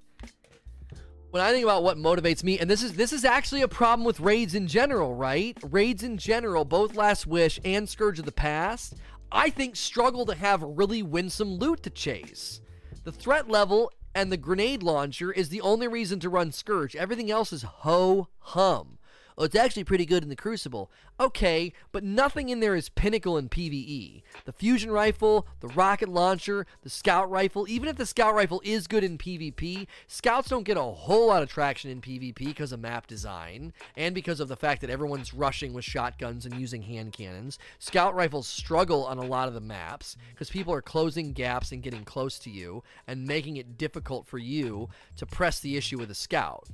when 1.30 1.42
I 1.42 1.52
think 1.52 1.62
about 1.62 1.82
what 1.82 1.98
motivates 1.98 2.42
me, 2.42 2.58
and 2.58 2.70
this 2.70 2.82
is 2.82 2.94
this 2.94 3.12
is 3.12 3.24
actually 3.24 3.60
a 3.60 3.68
problem 3.68 4.04
with 4.04 4.20
raids 4.20 4.54
in 4.54 4.66
general, 4.66 5.14
right? 5.14 5.56
Raids 5.62 6.02
in 6.02 6.16
general, 6.16 6.64
both 6.64 6.96
Last 6.96 7.26
Wish 7.26 7.60
and 7.64 7.88
Scourge 7.88 8.18
of 8.18 8.24
the 8.24 8.32
Past, 8.32 8.94
I 9.30 9.50
think 9.50 9.76
struggle 9.76 10.24
to 10.26 10.34
have 10.34 10.62
really 10.62 11.02
winsome 11.02 11.54
loot 11.54 11.82
to 11.82 11.90
chase. 11.90 12.60
The 13.04 13.12
threat 13.12 13.48
level 13.48 13.92
and 14.14 14.32
the 14.32 14.38
grenade 14.38 14.82
launcher 14.82 15.30
is 15.30 15.50
the 15.50 15.60
only 15.60 15.86
reason 15.86 16.18
to 16.20 16.30
run 16.30 16.50
Scourge. 16.50 16.96
Everything 16.96 17.30
else 17.30 17.52
is 17.52 17.62
ho 17.62 18.28
hum. 18.38 18.97
Oh, 19.40 19.44
it's 19.44 19.54
actually 19.54 19.84
pretty 19.84 20.04
good 20.04 20.24
in 20.24 20.30
the 20.30 20.34
Crucible. 20.34 20.90
Okay, 21.20 21.72
but 21.92 22.02
nothing 22.02 22.48
in 22.48 22.58
there 22.58 22.74
is 22.74 22.88
pinnacle 22.88 23.38
in 23.38 23.48
PvE. 23.48 24.22
The 24.44 24.52
fusion 24.52 24.90
rifle, 24.90 25.46
the 25.60 25.68
rocket 25.68 26.08
launcher, 26.08 26.66
the 26.82 26.90
scout 26.90 27.30
rifle, 27.30 27.64
even 27.68 27.88
if 27.88 27.94
the 27.94 28.04
scout 28.04 28.34
rifle 28.34 28.60
is 28.64 28.88
good 28.88 29.04
in 29.04 29.16
PvP, 29.16 29.86
scouts 30.08 30.48
don't 30.48 30.64
get 30.64 30.76
a 30.76 30.82
whole 30.82 31.28
lot 31.28 31.44
of 31.44 31.48
traction 31.48 31.88
in 31.88 32.00
PvP 32.00 32.46
because 32.46 32.72
of 32.72 32.80
map 32.80 33.06
design 33.06 33.72
and 33.96 34.12
because 34.12 34.40
of 34.40 34.48
the 34.48 34.56
fact 34.56 34.80
that 34.80 34.90
everyone's 34.90 35.32
rushing 35.32 35.72
with 35.72 35.84
shotguns 35.84 36.44
and 36.44 36.60
using 36.60 36.82
hand 36.82 37.12
cannons. 37.12 37.60
Scout 37.78 38.16
rifles 38.16 38.48
struggle 38.48 39.04
on 39.04 39.18
a 39.18 39.24
lot 39.24 39.46
of 39.46 39.54
the 39.54 39.60
maps 39.60 40.16
because 40.30 40.50
people 40.50 40.74
are 40.74 40.82
closing 40.82 41.32
gaps 41.32 41.70
and 41.70 41.84
getting 41.84 42.04
close 42.04 42.40
to 42.40 42.50
you 42.50 42.82
and 43.06 43.24
making 43.24 43.56
it 43.56 43.78
difficult 43.78 44.26
for 44.26 44.38
you 44.38 44.88
to 45.16 45.24
press 45.26 45.60
the 45.60 45.76
issue 45.76 45.96
with 45.96 46.10
a 46.10 46.14
scout. 46.14 46.66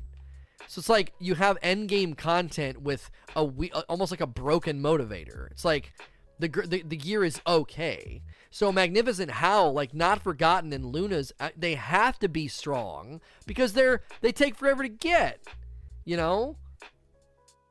So 0.67 0.79
it's 0.79 0.89
like 0.89 1.13
you 1.19 1.35
have 1.35 1.59
end 1.63 1.89
game 1.89 2.15
content 2.15 2.83
with 2.83 3.11
a 3.37 3.45
we- 3.45 3.73
almost 3.89 4.11
like 4.11 4.21
a 4.21 4.27
broken 4.27 4.83
motivator. 4.83 5.51
It's 5.51 5.65
like 5.65 5.93
the, 6.39 6.49
the 6.49 6.83
the 6.83 6.97
gear 6.97 7.25
is 7.25 7.41
okay. 7.47 8.23
So 8.51 8.71
Magnificent 8.71 9.33
Howl, 9.33 9.73
like 9.73 9.95
Not 9.95 10.23
Forgotten 10.23 10.73
and 10.73 10.87
Luna's, 10.87 11.33
uh, 11.41 11.51
they 11.57 11.75
have 11.75 12.19
to 12.21 12.29
be 12.29 12.47
strong 12.49 13.21
because 13.47 13.73
they're 13.73 14.03
they 14.21 14.33
take 14.33 14.57
forever 14.57 14.83
to 14.83 14.89
get. 14.89 15.41
You 16.05 16.17
know, 16.17 16.57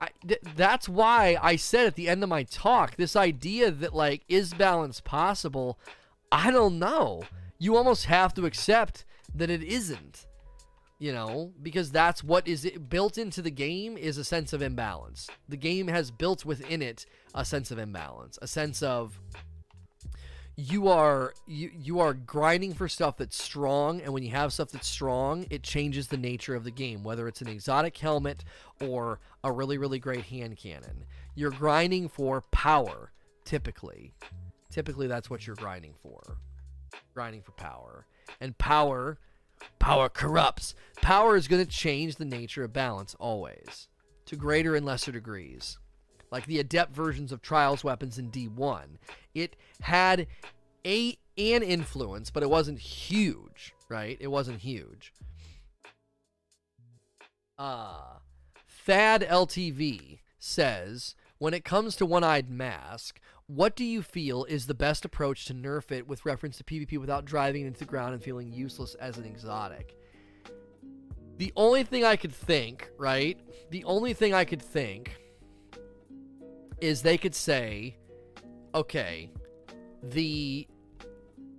I, 0.01 0.09
th- 0.27 0.41
that's 0.55 0.89
why 0.89 1.37
I 1.41 1.55
said 1.55 1.85
at 1.87 1.95
the 1.95 2.09
end 2.09 2.23
of 2.23 2.29
my 2.29 2.43
talk 2.43 2.97
this 2.97 3.15
idea 3.15 3.71
that 3.71 3.93
like 3.93 4.23
is 4.27 4.53
balance 4.53 4.99
possible. 4.99 5.79
I 6.31 6.51
don't 6.51 6.79
know. 6.79 7.23
You 7.59 7.77
almost 7.77 8.05
have 8.05 8.33
to 8.33 8.45
accept 8.45 9.05
that 9.33 9.49
it 9.49 9.63
isn't 9.63 10.27
you 10.99 11.11
know 11.11 11.51
because 11.61 11.91
that's 11.91 12.23
what 12.23 12.47
is 12.47 12.65
it 12.65 12.89
built 12.89 13.17
into 13.17 13.41
the 13.41 13.51
game 13.51 13.97
is 13.97 14.17
a 14.17 14.23
sense 14.23 14.53
of 14.53 14.61
imbalance. 14.61 15.29
The 15.49 15.57
game 15.57 15.87
has 15.87 16.11
built 16.11 16.45
within 16.45 16.81
it 16.81 17.05
a 17.33 17.43
sense 17.43 17.71
of 17.71 17.79
imbalance 17.79 18.37
a 18.41 18.47
sense 18.47 18.81
of 18.83 19.19
you 20.55 20.87
are 20.87 21.33
you 21.47 21.71
you 21.73 21.99
are 21.99 22.13
grinding 22.13 22.73
for 22.73 22.87
stuff 22.87 23.17
that's 23.17 23.41
strong 23.41 24.01
and 24.01 24.13
when 24.13 24.21
you 24.21 24.29
have 24.29 24.53
stuff 24.53 24.69
that's 24.69 24.87
strong 24.87 25.47
it 25.49 25.63
changes 25.63 26.07
the 26.07 26.17
nature 26.17 26.53
of 26.53 26.63
the 26.63 26.71
game 26.71 27.03
whether 27.03 27.27
it's 27.27 27.41
an 27.41 27.47
exotic 27.47 27.97
helmet 27.97 28.43
or 28.79 29.19
a 29.43 29.51
really 29.51 29.77
really 29.77 29.99
great 29.99 30.25
hand 30.25 30.55
cannon. 30.55 31.05
You're 31.35 31.51
grinding 31.51 32.07
for 32.07 32.41
power 32.51 33.11
typically. 33.45 34.13
Typically 34.69 35.07
that's 35.07 35.29
what 35.29 35.47
you're 35.47 35.55
grinding 35.55 35.95
for. 36.01 36.37
Grinding 37.15 37.41
for 37.41 37.51
power. 37.53 38.05
And 38.39 38.57
power 38.57 39.17
Power 39.79 40.09
corrupts. 40.09 40.75
Power 41.01 41.35
is 41.35 41.47
going 41.47 41.63
to 41.63 41.69
change 41.69 42.15
the 42.15 42.25
nature 42.25 42.63
of 42.63 42.73
balance 42.73 43.15
always, 43.19 43.87
to 44.25 44.35
greater 44.35 44.75
and 44.75 44.85
lesser 44.85 45.11
degrees. 45.11 45.77
Like 46.31 46.45
the 46.45 46.59
adept 46.59 46.95
versions 46.95 47.31
of 47.31 47.41
Trials 47.41 47.83
weapons 47.83 48.17
in 48.17 48.31
D1, 48.31 48.97
it 49.35 49.55
had 49.81 50.27
a 50.85 51.17
an 51.37 51.63
influence, 51.63 52.29
but 52.29 52.43
it 52.43 52.49
wasn't 52.49 52.79
huge, 52.79 53.73
right? 53.89 54.17
It 54.19 54.27
wasn't 54.27 54.59
huge. 54.59 55.13
Uh 57.57 58.17
Thad 58.67 59.21
LTV 59.21 60.19
says 60.39 61.15
when 61.37 61.53
it 61.53 61.65
comes 61.65 61.95
to 61.95 62.05
One 62.05 62.23
Eyed 62.23 62.49
Mask, 62.49 63.19
What 63.47 63.75
do 63.75 63.83
you 63.83 64.01
feel 64.01 64.45
is 64.45 64.67
the 64.67 64.73
best 64.73 65.03
approach 65.03 65.45
to 65.45 65.53
nerf 65.53 65.91
it 65.91 66.07
with 66.07 66.25
reference 66.25 66.57
to 66.57 66.63
PvP 66.63 66.97
without 66.97 67.25
driving 67.25 67.65
into 67.65 67.79
the 67.79 67.85
ground 67.85 68.13
and 68.13 68.23
feeling 68.23 68.51
useless 68.51 68.95
as 68.95 69.17
an 69.17 69.25
exotic? 69.25 69.97
The 71.37 71.51
only 71.55 71.83
thing 71.83 72.05
I 72.05 72.15
could 72.15 72.33
think, 72.33 72.89
right? 72.97 73.37
The 73.69 73.83
only 73.83 74.13
thing 74.13 74.33
I 74.33 74.45
could 74.45 74.61
think 74.61 75.17
is 76.79 77.01
they 77.01 77.17
could 77.17 77.35
say, 77.35 77.97
okay, 78.73 79.29
the 80.01 80.67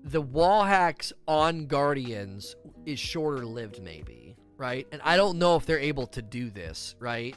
the 0.05 0.21
wall 0.21 0.65
hacks 0.65 1.13
on 1.27 1.67
Guardians 1.67 2.57
is 2.85 2.99
shorter 2.99 3.45
lived, 3.45 3.83
maybe, 3.83 4.37
right? 4.59 4.87
And 4.93 5.01
I 5.03 5.17
don't 5.17 5.39
know 5.39 5.57
if 5.57 5.65
they're 5.65 5.79
able 5.79 6.07
to 6.09 6.23
do 6.23 6.51
this, 6.51 6.95
right? 6.99 7.35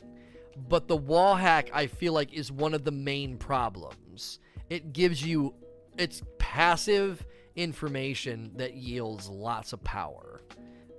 But 0.67 0.87
the 0.87 0.97
wall 0.97 1.35
hack, 1.35 1.69
I 1.73 1.87
feel 1.87 2.11
like, 2.11 2.33
is 2.33 2.51
one 2.51 2.73
of 2.73 2.83
the 2.83 2.91
main 2.91 3.37
problems. 3.37 3.95
It 4.69 4.93
gives 4.93 5.23
you, 5.23 5.53
it's 5.97 6.21
passive 6.37 7.25
information 7.55 8.51
that 8.55 8.75
yields 8.75 9.29
lots 9.29 9.73
of 9.73 9.83
power. 9.83 10.41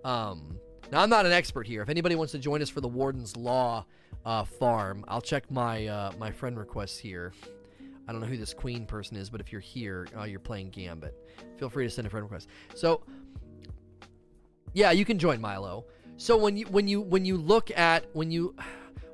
Um, 0.05 0.59
now, 0.91 1.03
I'm 1.03 1.11
not 1.11 1.27
an 1.27 1.33
expert 1.33 1.67
here. 1.67 1.83
If 1.83 1.89
anybody 1.89 2.15
wants 2.15 2.33
to 2.33 2.39
join 2.39 2.63
us 2.63 2.71
for 2.71 2.81
the 2.81 2.89
Warden's 2.89 3.37
Law 3.37 3.85
uh, 4.25 4.45
farm, 4.45 5.05
I'll 5.07 5.21
check 5.21 5.51
my 5.51 5.87
uh, 5.87 6.13
my 6.19 6.31
friend 6.31 6.59
requests 6.59 6.99
here. 6.99 7.33
I 8.07 8.13
don't 8.13 8.23
know 8.23 8.27
who 8.27 8.39
this 8.39 8.55
queen 8.55 8.87
person 8.87 9.17
is, 9.19 9.29
but 9.29 9.41
if 9.41 9.53
you're 9.53 9.61
here, 9.61 10.09
uh, 10.19 10.25
you're 10.25 10.41
playing 10.41 10.71
Gambit. 10.71 11.15
Feel 11.59 11.69
free 11.69 11.85
to 11.85 11.91
send 11.91 12.07
a 12.07 12.11
friend 12.11 12.25
request. 12.25 12.49
So, 12.75 13.03
yeah, 14.73 14.93
you 14.93 15.05
can 15.05 15.19
join 15.19 15.43
Milo. 15.43 15.85
So 16.17 16.37
when 16.37 16.57
you 16.57 16.67
when 16.67 16.89
you 16.89 17.01
when 17.01 17.25
you 17.25 17.37
look 17.37 17.71
at 17.77 18.07
when 18.15 18.31
you 18.31 18.55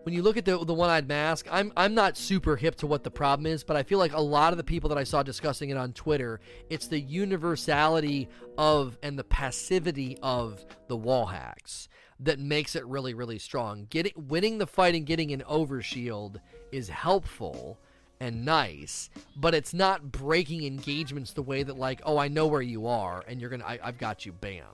when 0.04 0.14
you 0.14 0.22
look 0.22 0.36
at 0.36 0.44
the 0.44 0.62
the 0.64 0.74
one-eyed 0.74 1.08
mask, 1.08 1.46
I'm 1.50 1.72
I'm 1.76 1.94
not 1.94 2.16
super 2.16 2.56
hip 2.56 2.76
to 2.76 2.86
what 2.86 3.02
the 3.02 3.10
problem 3.10 3.46
is, 3.46 3.64
but 3.64 3.76
I 3.76 3.82
feel 3.82 3.98
like 3.98 4.12
a 4.12 4.20
lot 4.20 4.52
of 4.52 4.58
the 4.58 4.64
people 4.64 4.88
that 4.90 4.98
I 4.98 5.04
saw 5.04 5.22
discussing 5.22 5.70
it 5.70 5.76
on 5.76 5.92
Twitter, 5.92 6.40
it's 6.70 6.86
the 6.86 7.00
universality 7.00 8.28
of 8.56 8.98
and 9.02 9.18
the 9.18 9.24
passivity 9.24 10.18
of 10.22 10.64
the 10.88 10.96
wall 10.96 11.26
hacks 11.26 11.88
that 12.20 12.38
makes 12.38 12.76
it 12.76 12.86
really 12.86 13.14
really 13.14 13.38
strong. 13.38 13.86
Getting 13.88 14.12
winning 14.16 14.58
the 14.58 14.66
fight 14.66 14.94
and 14.94 15.06
getting 15.06 15.32
an 15.32 15.42
overshield 15.48 16.36
is 16.70 16.88
helpful 16.88 17.78
and 18.20 18.44
nice, 18.44 19.10
but 19.36 19.54
it's 19.54 19.74
not 19.74 20.12
breaking 20.12 20.64
engagements 20.64 21.32
the 21.32 21.42
way 21.42 21.62
that 21.62 21.78
like, 21.78 22.00
oh, 22.04 22.18
I 22.18 22.28
know 22.28 22.46
where 22.46 22.62
you 22.62 22.86
are, 22.86 23.24
and 23.26 23.40
you're 23.40 23.50
gonna, 23.50 23.64
I, 23.66 23.78
have 23.82 23.98
got 23.98 24.24
you, 24.24 24.32
bam. 24.32 24.64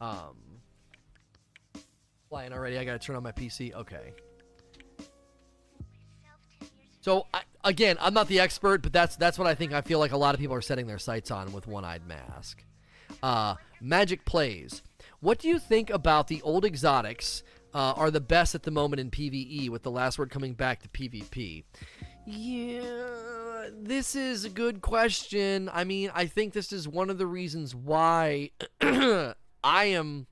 Um, 0.00 0.36
flying 2.28 2.52
already. 2.52 2.78
I 2.78 2.84
gotta 2.84 2.98
turn 2.98 3.16
on 3.16 3.22
my 3.22 3.32
PC. 3.32 3.74
Okay. 3.74 4.12
So 7.02 7.26
I, 7.34 7.42
again, 7.64 7.96
I'm 8.00 8.14
not 8.14 8.28
the 8.28 8.40
expert, 8.40 8.80
but 8.80 8.92
that's 8.92 9.16
that's 9.16 9.36
what 9.36 9.48
I 9.48 9.54
think. 9.54 9.72
I 9.72 9.80
feel 9.82 9.98
like 9.98 10.12
a 10.12 10.16
lot 10.16 10.34
of 10.34 10.40
people 10.40 10.54
are 10.54 10.62
setting 10.62 10.86
their 10.86 11.00
sights 11.00 11.30
on 11.30 11.52
with 11.52 11.66
One-Eyed 11.66 12.06
Mask. 12.06 12.64
Uh, 13.22 13.56
Magic 13.80 14.24
plays. 14.24 14.82
What 15.20 15.40
do 15.40 15.48
you 15.48 15.58
think 15.58 15.90
about 15.90 16.28
the 16.28 16.40
old 16.42 16.64
exotics? 16.64 17.42
Uh, 17.74 17.94
are 17.96 18.10
the 18.10 18.20
best 18.20 18.54
at 18.54 18.64
the 18.64 18.70
moment 18.70 19.00
in 19.00 19.10
PVE, 19.10 19.70
with 19.70 19.82
the 19.82 19.90
last 19.90 20.18
word 20.18 20.28
coming 20.28 20.52
back 20.52 20.82
to 20.82 20.88
PvP. 20.90 21.64
Yeah, 22.26 23.68
this 23.72 24.14
is 24.14 24.44
a 24.44 24.50
good 24.50 24.82
question. 24.82 25.70
I 25.72 25.84
mean, 25.84 26.10
I 26.14 26.26
think 26.26 26.52
this 26.52 26.70
is 26.70 26.86
one 26.86 27.08
of 27.08 27.16
the 27.16 27.26
reasons 27.26 27.74
why 27.74 28.50
I 28.82 29.34
am 29.64 30.26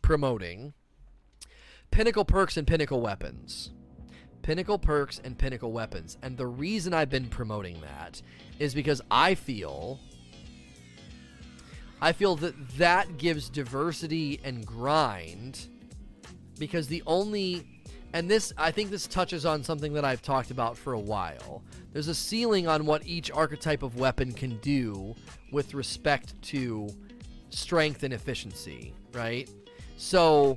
promoting 0.00 0.72
Pinnacle 1.90 2.24
Perks 2.24 2.56
and 2.56 2.66
Pinnacle 2.66 3.02
Weapons. 3.02 3.70
Pinnacle 4.48 4.78
Perks 4.78 5.20
and 5.22 5.36
Pinnacle 5.36 5.72
Weapons. 5.72 6.16
And 6.22 6.34
the 6.34 6.46
reason 6.46 6.94
I've 6.94 7.10
been 7.10 7.26
promoting 7.26 7.82
that 7.82 8.22
is 8.58 8.72
because 8.72 9.02
I 9.10 9.34
feel 9.34 10.00
I 12.00 12.12
feel 12.12 12.34
that 12.36 12.54
that 12.78 13.18
gives 13.18 13.50
diversity 13.50 14.40
and 14.42 14.64
grind 14.64 15.66
because 16.58 16.86
the 16.86 17.02
only 17.06 17.82
and 18.14 18.30
this, 18.30 18.54
I 18.56 18.70
think 18.70 18.88
this 18.88 19.06
touches 19.06 19.44
on 19.44 19.62
something 19.62 19.92
that 19.92 20.06
I've 20.06 20.22
talked 20.22 20.50
about 20.50 20.78
for 20.78 20.94
a 20.94 20.98
while. 20.98 21.62
There's 21.92 22.08
a 22.08 22.14
ceiling 22.14 22.66
on 22.66 22.86
what 22.86 23.06
each 23.06 23.30
archetype 23.30 23.82
of 23.82 23.96
weapon 23.96 24.32
can 24.32 24.56
do 24.60 25.14
with 25.52 25.74
respect 25.74 26.40
to 26.44 26.88
strength 27.50 28.02
and 28.02 28.14
efficiency, 28.14 28.94
right? 29.12 29.50
So, 29.98 30.56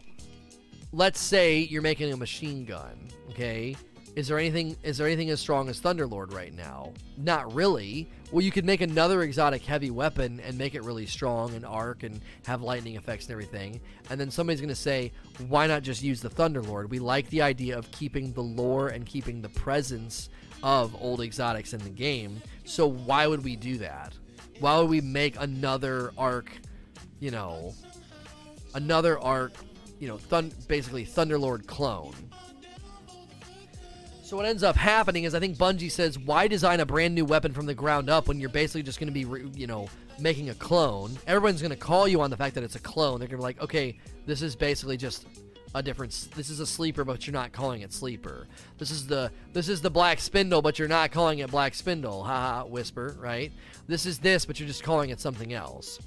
let's 0.92 1.20
say 1.20 1.60
you're 1.60 1.82
making 1.82 2.12
a 2.14 2.18
machine 2.18 2.66
gun, 2.66 3.10
okay? 3.30 3.76
Is 4.14 4.28
there 4.28 4.38
anything 4.38 4.76
is 4.84 4.98
there 4.98 5.08
anything 5.08 5.30
as 5.30 5.40
strong 5.40 5.70
as 5.70 5.80
Thunderlord 5.80 6.34
right 6.34 6.54
now? 6.54 6.92
Not 7.18 7.54
really. 7.54 8.10
Well, 8.32 8.42
you 8.42 8.52
could 8.52 8.66
make 8.66 8.82
another 8.82 9.22
exotic 9.22 9.64
heavy 9.64 9.90
weapon 9.90 10.42
and 10.42 10.58
make 10.58 10.76
it 10.76 10.84
really 10.84 11.06
strong 11.06 11.54
and 11.56 11.66
arc 11.66 12.04
and 12.04 12.20
have 12.46 12.62
lightning 12.62 12.96
effects 12.96 13.26
and 13.26 13.32
everything. 13.32 13.80
And 14.10 14.20
then 14.20 14.30
somebody's 14.30 14.60
going 14.60 14.68
to 14.68 14.76
say, 14.76 15.14
"Why 15.48 15.66
not 15.66 15.84
just 15.84 16.04
use 16.04 16.20
the 16.20 16.30
Thunderlord? 16.30 16.90
We 16.90 17.00
like 17.00 17.30
the 17.30 17.42
idea 17.42 17.78
of 17.78 17.90
keeping 17.92 18.34
the 18.34 18.44
lore 18.44 18.90
and 18.90 19.06
keeping 19.06 19.42
the 19.42 19.50
presence 19.50 20.30
of 20.64 20.96
old 21.02 21.22
exotics 21.22 21.74
in 21.74 21.80
the 21.80 21.90
game. 21.90 22.42
So 22.66 22.88
why 22.88 23.28
would 23.28 23.44
we 23.44 23.56
do 23.56 23.78
that? 23.78 24.14
Why 24.60 24.78
would 24.78 24.90
we 24.90 25.02
make 25.02 25.36
another 25.40 26.12
arc, 26.18 26.52
you 27.20 27.32
know, 27.32 27.74
another 28.76 29.20
arc, 29.20 29.54
you 30.02 30.10
know, 30.10 30.18
thun- 30.18 30.52
basically 30.68 31.06
Thunderlord 31.06 31.66
clone?" 31.66 32.14
So 34.32 34.38
what 34.38 34.46
ends 34.46 34.64
up 34.64 34.78
happening 34.78 35.26
is 35.26 35.36
I 35.36 35.42
think 35.42 35.58
Bungie 35.58 35.92
says, 35.92 36.18
why 36.18 36.48
design 36.48 36.80
a 36.80 36.86
brand 36.86 37.14
new 37.14 37.26
weapon 37.26 37.52
from 37.52 37.66
the 37.66 37.74
ground 37.74 38.10
up 38.10 38.30
when 38.30 38.40
you're 38.40 38.50
basically 38.50 38.82
just 38.82 38.98
going 38.98 39.14
to 39.14 39.26
be, 39.26 39.60
you 39.60 39.68
know, 39.68 39.90
making 40.20 40.50
a 40.50 40.54
clone? 40.54 41.18
Everyone's 41.28 41.62
going 41.62 41.72
to 41.72 41.76
call 41.76 42.08
you 42.08 42.22
on 42.22 42.30
the 42.30 42.38
fact 42.38 42.56
that 42.56 42.64
it's 42.64 42.78
a 42.78 42.80
clone. 42.80 43.20
They're 43.20 43.28
going 43.28 43.40
to 43.40 43.42
be 43.42 43.44
like, 43.44 43.62
okay, 43.62 44.00
this 44.26 44.42
is 44.42 44.56
basically 44.56 44.96
just 44.96 45.26
a 45.76 45.84
different. 45.84 46.30
This 46.34 46.50
is 46.50 46.62
a 46.62 46.66
sleeper, 46.66 47.04
but 47.04 47.28
you're 47.28 47.34
not 47.34 47.52
calling 47.52 47.82
it 47.82 47.92
sleeper. 47.92 48.48
This 48.78 48.90
is 48.90 49.06
the 49.06 49.32
this 49.52 49.68
is 49.68 49.82
the 49.82 49.90
black 49.90 50.22
spindle, 50.22 50.62
but 50.62 50.80
you're 50.80 50.88
not 50.88 51.12
calling 51.12 51.40
it 51.40 51.52
black 51.52 51.74
spindle. 51.76 52.24
Haha, 52.24 52.66
whisper, 52.66 53.18
right? 53.20 53.52
This 53.88 54.06
is 54.06 54.18
this, 54.20 54.46
but 54.46 54.62
you're 54.62 54.68
just 54.68 54.84
calling 54.84 55.10
it 55.10 55.20
something 55.20 55.52
else. 55.52 56.00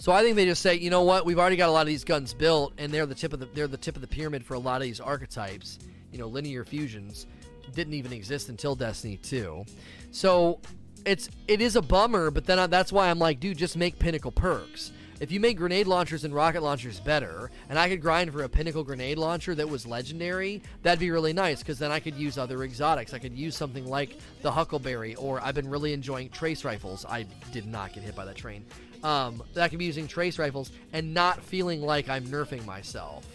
So 0.00 0.12
I 0.12 0.22
think 0.22 0.34
they 0.34 0.46
just 0.46 0.62
say, 0.62 0.76
you 0.76 0.88
know 0.88 1.02
what? 1.02 1.26
We've 1.26 1.38
already 1.38 1.56
got 1.56 1.68
a 1.68 1.72
lot 1.72 1.82
of 1.82 1.86
these 1.86 2.04
guns 2.04 2.32
built, 2.32 2.72
and 2.78 2.90
they're 2.90 3.04
the 3.04 3.14
tip 3.14 3.34
of 3.34 3.38
the 3.38 3.46
they're 3.54 3.68
the 3.68 3.76
tip 3.76 3.96
of 3.96 4.00
the 4.00 4.08
pyramid 4.08 4.42
for 4.42 4.54
a 4.54 4.58
lot 4.58 4.76
of 4.76 4.82
these 4.82 4.98
archetypes 4.98 5.78
you 6.10 6.18
know 6.18 6.26
linear 6.26 6.64
fusions 6.64 7.26
didn't 7.74 7.94
even 7.94 8.12
exist 8.12 8.48
until 8.48 8.74
Destiny 8.74 9.18
2. 9.18 9.64
So 10.10 10.58
it's 11.04 11.28
it 11.46 11.60
is 11.60 11.76
a 11.76 11.82
bummer, 11.82 12.30
but 12.30 12.46
then 12.46 12.58
I, 12.58 12.66
that's 12.66 12.92
why 12.92 13.10
I'm 13.10 13.18
like, 13.18 13.40
dude, 13.40 13.58
just 13.58 13.76
make 13.76 13.98
pinnacle 13.98 14.32
perks. 14.32 14.92
If 15.20 15.30
you 15.30 15.38
make 15.38 15.58
grenade 15.58 15.86
launchers 15.86 16.24
and 16.24 16.34
rocket 16.34 16.62
launchers 16.62 16.98
better, 16.98 17.50
and 17.68 17.78
I 17.78 17.90
could 17.90 18.00
grind 18.00 18.32
for 18.32 18.42
a 18.42 18.48
pinnacle 18.48 18.82
grenade 18.82 19.18
launcher 19.18 19.54
that 19.54 19.68
was 19.68 19.86
legendary, 19.86 20.62
that'd 20.82 20.98
be 20.98 21.10
really 21.10 21.34
nice 21.34 21.58
because 21.58 21.78
then 21.78 21.92
I 21.92 22.00
could 22.00 22.14
use 22.14 22.38
other 22.38 22.64
exotics. 22.64 23.12
I 23.12 23.18
could 23.18 23.36
use 23.36 23.54
something 23.54 23.84
like 23.84 24.16
the 24.40 24.50
Huckleberry, 24.50 25.14
or 25.16 25.38
I've 25.44 25.54
been 25.54 25.68
really 25.68 25.92
enjoying 25.92 26.30
trace 26.30 26.64
rifles. 26.64 27.04
I 27.04 27.26
did 27.52 27.66
not 27.66 27.92
get 27.92 28.02
hit 28.02 28.16
by 28.16 28.24
that 28.24 28.36
train. 28.36 28.64
Um, 29.02 29.42
that 29.54 29.72
I 29.72 29.76
be 29.76 29.86
using 29.86 30.06
trace 30.06 30.38
rifles 30.38 30.70
and 30.92 31.14
not 31.14 31.42
feeling 31.42 31.80
like 31.80 32.08
I'm 32.08 32.26
nerfing 32.26 32.64
myself. 32.66 33.26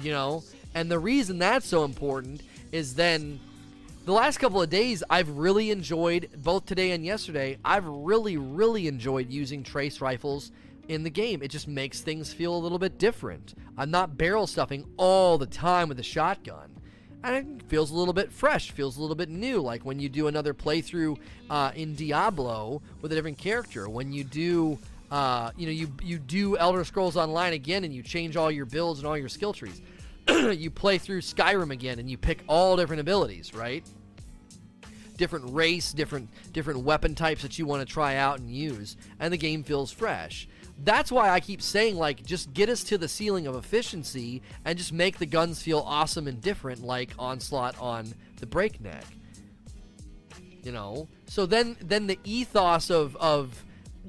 You 0.00 0.12
know, 0.12 0.42
and 0.74 0.90
the 0.90 0.98
reason 0.98 1.38
that's 1.38 1.66
so 1.66 1.84
important 1.84 2.42
is 2.72 2.94
then 2.94 3.38
the 4.04 4.12
last 4.12 4.38
couple 4.38 4.60
of 4.60 4.68
days, 4.68 5.04
I've 5.08 5.28
really 5.28 5.70
enjoyed, 5.70 6.28
both 6.38 6.66
today 6.66 6.90
and 6.90 7.04
yesterday, 7.04 7.58
I've 7.64 7.86
really, 7.86 8.36
really 8.36 8.88
enjoyed 8.88 9.30
using 9.30 9.62
trace 9.62 10.00
rifles 10.00 10.50
in 10.88 11.04
the 11.04 11.10
game. 11.10 11.40
It 11.40 11.52
just 11.52 11.68
makes 11.68 12.00
things 12.00 12.32
feel 12.32 12.56
a 12.56 12.58
little 12.58 12.80
bit 12.80 12.98
different. 12.98 13.54
I'm 13.78 13.92
not 13.92 14.16
barrel 14.16 14.48
stuffing 14.48 14.86
all 14.96 15.38
the 15.38 15.46
time 15.46 15.88
with 15.88 16.00
a 16.00 16.02
shotgun. 16.02 16.70
And 17.22 17.36
it 17.36 17.68
feels 17.68 17.92
a 17.92 17.94
little 17.94 18.12
bit 18.12 18.32
fresh, 18.32 18.72
feels 18.72 18.96
a 18.96 19.00
little 19.00 19.14
bit 19.14 19.28
new, 19.28 19.60
like 19.60 19.84
when 19.84 20.00
you 20.00 20.08
do 20.08 20.26
another 20.26 20.52
playthrough 20.52 21.16
uh, 21.48 21.70
in 21.76 21.94
Diablo 21.94 22.82
with 23.00 23.12
a 23.12 23.14
different 23.14 23.38
character. 23.38 23.88
When 23.88 24.12
you 24.12 24.24
do, 24.24 24.78
uh, 25.12 25.50
you 25.58 25.66
know, 25.66 25.72
you 25.72 25.92
you 26.02 26.18
do 26.18 26.56
Elder 26.56 26.84
Scrolls 26.84 27.18
Online 27.18 27.52
again, 27.52 27.84
and 27.84 27.94
you 27.94 28.02
change 28.02 28.34
all 28.34 28.50
your 28.50 28.64
builds 28.64 28.98
and 28.98 29.06
all 29.06 29.18
your 29.18 29.28
skill 29.28 29.52
trees. 29.52 29.82
you 30.28 30.70
play 30.70 30.96
through 30.96 31.20
Skyrim 31.20 31.70
again 31.70 31.98
and 31.98 32.08
you 32.08 32.16
pick 32.16 32.42
all 32.48 32.76
different 32.76 33.00
abilities, 33.00 33.52
right? 33.52 33.84
Different 35.18 35.52
race, 35.52 35.92
different 35.92 36.30
different 36.54 36.80
weapon 36.80 37.14
types 37.14 37.42
that 37.42 37.58
you 37.58 37.66
want 37.66 37.86
to 37.86 37.92
try 37.92 38.16
out 38.16 38.38
and 38.38 38.50
use, 38.50 38.96
and 39.20 39.30
the 39.30 39.36
game 39.36 39.62
feels 39.62 39.92
fresh. 39.92 40.48
That's 40.82 41.12
why 41.12 41.28
I 41.28 41.40
keep 41.40 41.60
saying 41.60 41.96
like 41.96 42.24
just 42.24 42.54
get 42.54 42.70
us 42.70 42.82
to 42.84 42.96
the 42.96 43.06
ceiling 43.06 43.46
of 43.46 43.54
efficiency 43.54 44.40
and 44.64 44.78
just 44.78 44.94
make 44.94 45.18
the 45.18 45.26
guns 45.26 45.60
feel 45.60 45.80
awesome 45.80 46.26
and 46.26 46.40
different 46.40 46.82
like 46.82 47.10
Onslaught 47.18 47.78
on 47.78 48.14
the 48.36 48.46
Breakneck. 48.46 49.04
You 50.64 50.72
know? 50.72 51.06
So 51.26 51.44
then 51.44 51.76
then 51.82 52.06
the 52.06 52.18
ethos 52.24 52.88
of 52.88 53.14
of 53.16 53.62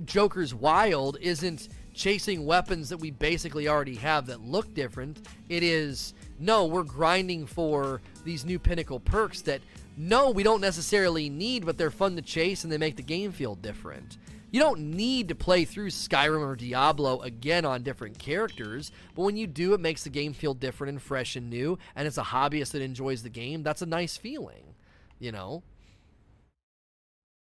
Joker's 0.06 0.54
Wild 0.54 1.18
isn't 1.22 1.70
chasing 1.94 2.46
weapons 2.46 2.90
that 2.90 2.98
we 2.98 3.12
basically 3.12 3.68
already 3.68 3.96
have 3.96 4.26
that 4.28 4.42
look 4.42 4.74
different. 4.74 5.28
It 5.50 5.64
is 5.64 6.14
no, 6.40 6.66
we're 6.66 6.84
grinding 6.84 7.46
for 7.46 8.02
these 8.24 8.46
new 8.46 8.60
pinnacle 8.60 9.00
perks 9.00 9.42
that 9.42 9.62
no, 9.96 10.32
we 10.32 10.42
don't 10.42 10.62
necessarily 10.62 11.30
need, 11.30 11.66
but 11.66 11.78
they're 11.78 11.92
fun 11.92 12.16
to 12.16 12.22
chase 12.22 12.64
and 12.64 12.74
they 12.74 12.80
make 12.80 12.96
the 12.96 13.04
game 13.04 13.32
feel 13.32 13.56
different. 13.56 14.18
You 14.50 14.60
don't 14.60 14.92
need 14.92 15.30
to 15.30 15.36
play 15.36 15.66
through 15.66 15.90
Skyrim 15.90 16.42
or 16.42 16.56
Diablo 16.56 17.22
again 17.22 17.66
on 17.66 17.82
different 17.82 18.20
characters, 18.20 18.92
but 19.16 19.24
when 19.24 19.38
you 19.38 19.48
do, 19.48 19.74
it 19.74 19.80
makes 19.80 20.04
the 20.04 20.10
game 20.10 20.34
feel 20.34 20.54
different 20.54 20.90
and 20.90 21.02
fresh 21.02 21.36
and 21.36 21.50
new, 21.50 21.78
and 21.96 22.08
it's 22.08 22.20
a 22.20 22.24
hobbyist 22.24 22.72
that 22.72 22.82
enjoys 22.82 23.24
the 23.24 23.30
game. 23.30 23.64
That's 23.64 23.82
a 23.82 23.88
nice 23.88 24.16
feeling, 24.16 24.76
you 25.20 25.32
know? 25.32 25.64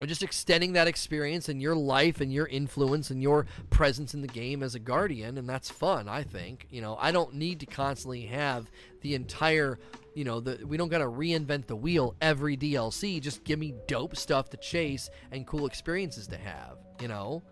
Or 0.02 0.08
just 0.08 0.24
extending 0.24 0.74
that 0.74 0.88
experience 0.88 1.48
and 1.48 1.62
your 1.62 1.76
life 1.76 2.20
and 2.20 2.32
your 2.32 2.48
influence 2.48 3.12
and 3.12 3.22
your 3.24 3.46
presence 3.70 4.14
in 4.14 4.22
the 4.22 4.28
game 4.28 4.62
as 4.62 4.76
a 4.76 4.80
guardian, 4.80 5.38
and 5.38 5.48
that's 5.48 5.70
fun, 5.70 6.10
I 6.10 6.24
think. 6.24 6.68
You 6.70 6.82
know, 6.82 6.98
I 7.00 7.12
don't 7.12 7.36
need 7.36 7.62
to 7.62 7.66
constantly 7.66 8.26
have 8.26 8.70
the 9.02 9.16
entire 9.16 9.80
you 10.16 10.24
know, 10.24 10.40
the, 10.40 10.66
we 10.66 10.78
don't 10.78 10.88
got 10.88 11.00
to 11.00 11.06
reinvent 11.06 11.68
the 11.68 11.76
wheel 11.76 12.16
every 12.22 12.58
DLC. 12.58 13.22
Just 13.22 13.44
give 13.44 13.60
me 13.60 13.76
dope 13.86 14.16
stuff 14.16 14.50
to 14.52 14.58
chase 14.58 15.10
and 15.32 15.46
cool 15.46 15.68
experiences 15.68 16.28
to 16.28 16.38
have, 16.38 16.78
you 17.02 17.10
know? 17.10 17.44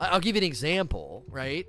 I'll 0.00 0.20
give 0.20 0.34
you 0.34 0.40
an 0.40 0.46
example, 0.46 1.24
right? 1.28 1.66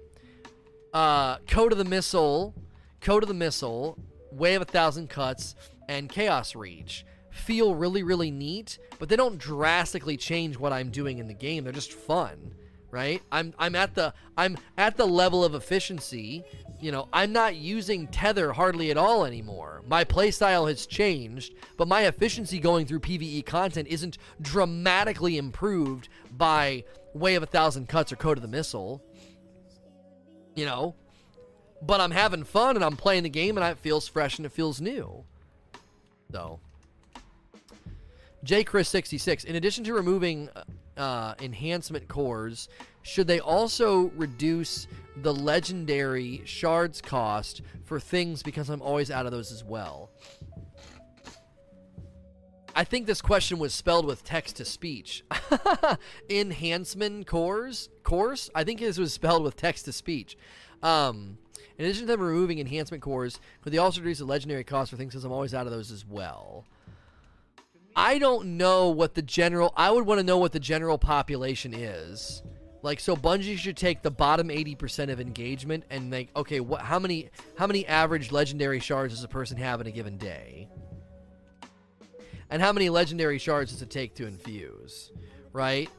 Uh, 0.92 1.38
Code 1.48 1.72
of 1.72 1.78
the 1.78 1.86
Missile, 1.86 2.56
Code 3.00 3.24
of 3.24 3.30
the 3.30 3.36
Missile, 3.36 3.98
Way 4.32 4.56
of 4.56 4.64
a 4.64 4.66
Thousand 4.66 5.10
Cuts, 5.10 5.56
and 5.88 6.10
Chaos 6.10 6.56
Reach 6.56 7.06
feel 7.38 7.76
really, 7.76 8.04
really 8.04 8.32
neat, 8.32 8.78
but 9.00 9.10
they 9.10 9.16
don't 9.16 9.38
drastically 9.38 10.18
change 10.18 10.58
what 10.58 10.74
I'm 10.74 10.90
doing 10.90 11.20
in 11.20 11.28
the 11.28 11.34
game. 11.34 11.64
They're 11.64 11.74
just 11.74 11.94
fun, 11.94 12.54
right? 12.92 13.22
I'm 13.32 13.54
I'm 13.58 13.76
at 13.76 13.96
the 13.96 14.14
I'm 14.38 14.58
at 14.78 14.98
the 14.98 15.08
level 15.08 15.44
of 15.44 15.56
efficiency 15.56 16.44
you 16.80 16.92
know, 16.92 17.08
I'm 17.12 17.32
not 17.32 17.56
using 17.56 18.08
tether 18.08 18.54
hardly 18.54 18.92
at 18.92 18.98
all 18.98 19.26
anymore. 19.26 19.82
My 19.88 20.04
playstyle 20.04 20.68
has 20.68 20.86
changed, 20.86 21.56
but 21.76 21.88
my 21.88 22.06
efficiency 22.06 22.60
going 22.60 22.86
through 22.86 23.00
PvE 23.00 23.46
content 23.46 23.88
isn't 23.88 24.18
dramatically 24.42 25.38
improved 25.38 26.10
by 26.32 26.84
Way 27.14 27.36
of 27.36 27.44
a 27.44 27.48
Thousand 27.48 27.90
Cuts 27.90 28.12
or 28.12 28.16
Code 28.16 28.38
of 28.38 28.44
the 28.44 28.48
Missile. 28.48 29.04
You 30.56 30.66
know? 30.66 30.96
But 31.82 32.00
I'm 32.00 32.12
having 32.12 32.44
fun 32.44 32.76
and 32.76 32.86
I'm 32.86 32.98
playing 32.98 33.24
the 33.24 33.30
game 33.30 33.58
and 33.58 33.66
it 33.66 33.80
feels 33.80 34.08
fresh 34.08 34.38
and 34.38 34.46
it 34.46 34.52
feels 34.52 34.80
new. 34.80 35.24
So. 36.32 36.60
J 38.44 38.64
Chris 38.64 38.88
66. 38.90 39.44
In 39.44 39.56
addition 39.56 39.84
to 39.86 39.94
removing 39.94 40.50
uh, 40.96 41.34
enhancement 41.42 42.08
cores, 42.08 42.70
should 43.02 43.28
they 43.28 43.40
also 43.40 44.12
reduce 44.16 44.88
the 45.18 45.34
legendary 45.34 46.42
shards 46.46 47.02
cost 47.02 47.62
for 47.86 48.00
things 48.00 48.44
because 48.44 48.70
I'm 48.70 48.82
always 48.82 49.10
out 49.10 49.26
of 49.26 49.32
those 49.32 49.52
as 49.52 49.64
well? 49.64 50.12
I 52.76 52.84
think 52.84 53.08
this 53.08 53.22
question 53.24 53.58
was 53.58 53.74
spelled 53.74 54.06
with 54.06 54.24
text 54.24 54.58
to 54.58 54.66
speech. 54.66 55.24
Enhancement 56.30 57.26
cores? 57.26 57.90
Course? 58.04 58.52
I 58.54 58.64
think 58.64 58.80
this 58.80 59.00
was 59.00 59.12
spelled 59.12 59.44
with 59.44 59.56
text 59.56 59.86
to 59.86 59.92
speech. 59.92 60.38
Um, 60.84 61.40
in 61.80 61.86
addition 61.86 62.04
to 62.04 62.08
them 62.08 62.22
removing 62.22 62.60
enhancement 62.60 63.02
cores, 63.02 63.40
could 63.62 63.74
they 63.74 63.80
also 63.80 64.02
reduce 64.02 64.20
the 64.20 64.26
legendary 64.26 64.64
cost 64.64 64.92
for 64.92 64.98
things 64.98 65.14
because 65.14 65.26
I'm 65.26 65.32
always 65.32 65.56
out 65.56 65.66
of 65.66 65.72
those 65.72 65.92
as 65.92 66.06
well? 66.06 66.66
I 68.00 68.20
don't 68.20 68.58
know 68.58 68.90
what 68.90 69.16
the 69.16 69.24
general. 69.24 69.74
I 69.76 69.90
would 69.90 70.06
want 70.06 70.20
to 70.20 70.24
know 70.24 70.38
what 70.38 70.52
the 70.52 70.60
general 70.60 71.00
population 71.00 71.74
is. 71.74 72.44
Like 72.84 73.00
so, 73.00 73.16
Bungie 73.16 73.58
should 73.58 73.76
take 73.76 74.04
the 74.04 74.12
bottom 74.12 74.52
eighty 74.52 74.76
percent 74.76 75.10
of 75.10 75.20
engagement 75.20 75.84
and 75.90 76.08
make 76.08 76.30
okay. 76.36 76.60
What? 76.60 76.82
How 76.82 77.00
many? 77.00 77.32
How 77.58 77.66
many 77.66 77.88
average 77.88 78.32
legendary 78.32 78.80
shards 78.80 79.16
does 79.16 79.24
a 79.24 79.28
person 79.28 79.58
have 79.58 79.82
in 79.82 79.88
a 79.88 79.92
given 79.92 80.18
day? 80.18 80.70
And 82.52 82.62
how 82.62 82.72
many 82.72 82.90
legendary 82.90 83.40
shards 83.40 83.72
does 83.72 83.82
it 83.82 83.90
take 83.90 84.14
to 84.16 84.28
infuse? 84.28 85.12
Right. 85.52 85.90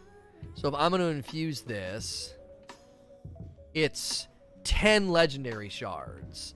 So 0.55 0.69
if 0.69 0.75
I'm 0.75 0.93
going 0.93 1.03
to 1.03 1.09
infuse 1.09 1.63
this, 1.63 2.33
it's 3.75 4.29
ten 4.63 5.11
legendary 5.11 5.69
shards. 5.69 6.55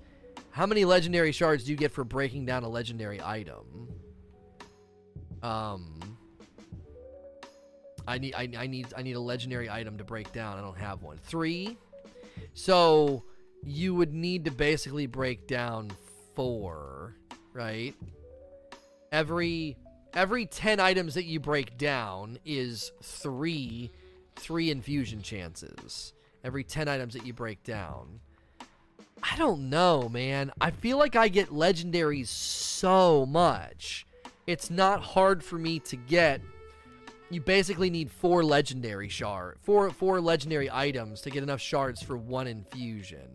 How 0.51 0.67
many 0.67 0.85
legendary 0.85 1.33
shards 1.33 1.65
do 1.65 1.73
you 1.73 1.77
get 1.77 1.91
for 1.91 2.05
breaking 2.05 2.47
down 2.47 2.63
a 2.63 2.69
legendary 2.69 3.21
item? 3.21 3.89
Um, 5.43 6.19
I 8.07 8.19
need 8.19 8.35
I, 8.35 8.49
I 8.57 8.67
need 8.67 8.93
I 8.97 9.03
need 9.03 9.17
a 9.17 9.21
legendary 9.21 9.71
item 9.71 9.99
to 9.99 10.05
break 10.05 10.33
down. 10.33 10.59
I 10.59 10.61
don't 10.61 10.79
have 10.79 11.03
one. 11.03 11.19
Three. 11.19 11.77
So 12.55 13.25
you 13.65 13.95
would 13.95 14.13
need 14.13 14.45
to 14.47 14.51
basically 14.51 15.07
break 15.07 15.47
down 15.47 15.91
four, 16.35 17.17
right? 17.53 17.95
Every 19.11 19.77
every 20.15 20.47
10 20.47 20.79
items 20.79 21.15
that 21.15 21.25
you 21.25 21.41
break 21.41 21.79
down 21.79 22.39
is 22.45 22.93
three 23.03 23.91
three 24.37 24.71
infusion 24.71 25.23
chances. 25.23 26.13
Every 26.45 26.65
10 26.65 26.89
items 26.89 27.15
that 27.15 27.25
you 27.25 27.33
break 27.33 27.63
down. 27.63 28.21
I 29.23 29.37
don't 29.37 29.71
know, 29.71 30.09
man. 30.09 30.51
I 30.61 30.73
feel 30.73 30.99
like 30.99 31.15
I 31.15 31.29
get 31.29 31.51
legendaries 31.51 32.27
so 32.27 33.25
much 33.25 34.07
it's 34.47 34.71
not 34.71 35.01
hard 35.03 35.43
for 35.43 35.59
me 35.59 35.79
to 35.81 35.97
get. 35.97 36.41
You 37.31 37.41
basically 37.41 37.91
need 37.91 38.11
four 38.11 38.45
legendary 38.45 39.09
shard, 39.09 39.59
four 39.63 39.91
four 39.91 40.21
legendary 40.21 40.71
items 40.71 41.23
to 41.23 41.31
get 41.31 41.43
enough 41.43 41.61
shards 41.61 42.03
for 42.03 42.17
one 42.17 42.47
infusion. 42.47 43.29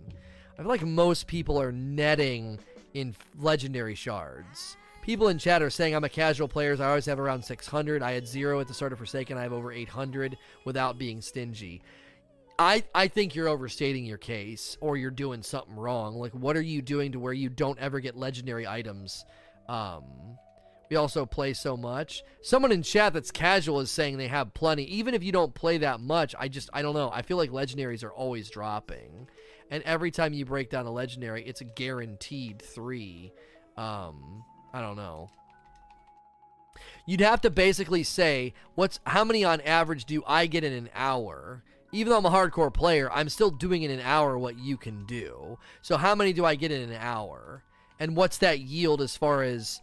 I 0.53 0.61
feel 0.61 0.69
like 0.69 0.83
most 0.83 1.27
people 1.27 1.59
are 1.61 1.71
netting 1.71 2.59
in 2.93 3.15
legendary 3.39 3.95
shards. 3.95 4.77
People 5.01 5.29
in 5.29 5.37
chat 5.37 5.61
are 5.61 5.69
saying 5.69 5.95
I'm 5.95 6.03
a 6.03 6.09
casual 6.09 6.47
player. 6.47 6.75
I 6.79 6.89
always 6.89 7.05
have 7.05 7.19
around 7.19 7.43
600. 7.43 8.03
I 8.03 8.11
had 8.11 8.27
zero 8.27 8.59
at 8.59 8.67
the 8.67 8.73
start 8.73 8.91
of 8.91 8.97
Forsaken. 8.97 9.37
I 9.37 9.43
have 9.43 9.53
over 9.53 9.71
800 9.71 10.37
without 10.65 10.97
being 10.97 11.21
stingy. 11.21 11.81
I, 12.59 12.83
I 12.93 13.07
think 13.07 13.35
you're 13.35 13.47
overstating 13.47 14.03
your 14.03 14.17
case 14.17 14.77
or 14.81 14.97
you're 14.97 15.11
doing 15.11 15.43
something 15.43 15.75
wrong. 15.75 16.15
Like, 16.15 16.33
what 16.33 16.57
are 16.57 16.61
you 16.61 16.81
doing 16.81 17.11
to 17.13 17.19
where 17.19 17.33
you 17.33 17.49
don't 17.49 17.79
ever 17.79 17.99
get 17.99 18.17
legendary 18.17 18.67
items? 18.67 19.23
Um, 19.69 20.03
we 20.89 20.95
also 20.95 21.25
play 21.25 21.53
so 21.53 21.75
much. 21.75 22.23
Someone 22.41 22.71
in 22.71 22.81
chat 22.81 23.13
that's 23.13 23.31
casual 23.31 23.79
is 23.79 23.91
saying 23.91 24.17
they 24.17 24.27
have 24.27 24.53
plenty. 24.53 24.83
Even 24.83 25.13
if 25.13 25.23
you 25.23 25.31
don't 25.31 25.53
play 25.53 25.77
that 25.79 25.99
much, 25.99 26.33
I 26.39 26.47
just 26.47 26.69
I 26.73 26.81
don't 26.81 26.93
know. 26.93 27.11
I 27.13 27.21
feel 27.21 27.37
like 27.37 27.51
legendaries 27.51 28.03
are 28.03 28.13
always 28.13 28.49
dropping. 28.49 29.27
And 29.69 29.83
every 29.83 30.11
time 30.11 30.33
you 30.33 30.45
break 30.45 30.69
down 30.69 30.85
a 30.85 30.91
legendary, 30.91 31.43
it's 31.43 31.59
a 31.59 31.65
guaranteed 31.65 32.61
3. 32.61 33.33
Um, 33.75 34.45
I 34.73 34.81
don't 34.81 34.95
know. 34.95 35.29
You'd 37.05 37.21
have 37.21 37.41
to 37.41 37.49
basically 37.49 38.03
say 38.03 38.53
what's 38.75 38.99
how 39.05 39.23
many 39.23 39.43
on 39.43 39.61
average 39.61 40.05
do 40.05 40.23
I 40.25 40.45
get 40.45 40.63
in 40.63 40.73
an 40.73 40.89
hour? 40.95 41.63
Even 41.91 42.11
though 42.11 42.17
I'm 42.17 42.25
a 42.25 42.29
hardcore 42.29 42.73
player, 42.73 43.09
I'm 43.11 43.29
still 43.29 43.49
doing 43.49 43.83
in 43.83 43.91
an 43.91 44.01
hour 44.01 44.37
what 44.37 44.57
you 44.57 44.77
can 44.77 45.05
do. 45.05 45.57
So 45.81 45.97
how 45.97 46.15
many 46.15 46.33
do 46.33 46.45
I 46.45 46.55
get 46.55 46.71
in 46.71 46.81
an 46.89 46.97
hour? 46.99 47.63
And 47.99 48.15
what's 48.15 48.37
that 48.39 48.59
yield 48.59 49.01
as 49.01 49.15
far 49.17 49.43
as 49.43 49.81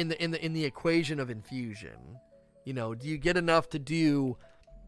in 0.00 0.08
the 0.08 0.22
in 0.22 0.30
the 0.30 0.44
in 0.44 0.52
the 0.52 0.64
equation 0.64 1.20
of 1.20 1.30
infusion. 1.30 2.18
You 2.64 2.74
know, 2.74 2.94
do 2.94 3.06
you 3.08 3.18
get 3.18 3.36
enough 3.36 3.68
to 3.70 3.78
do, 3.78 4.36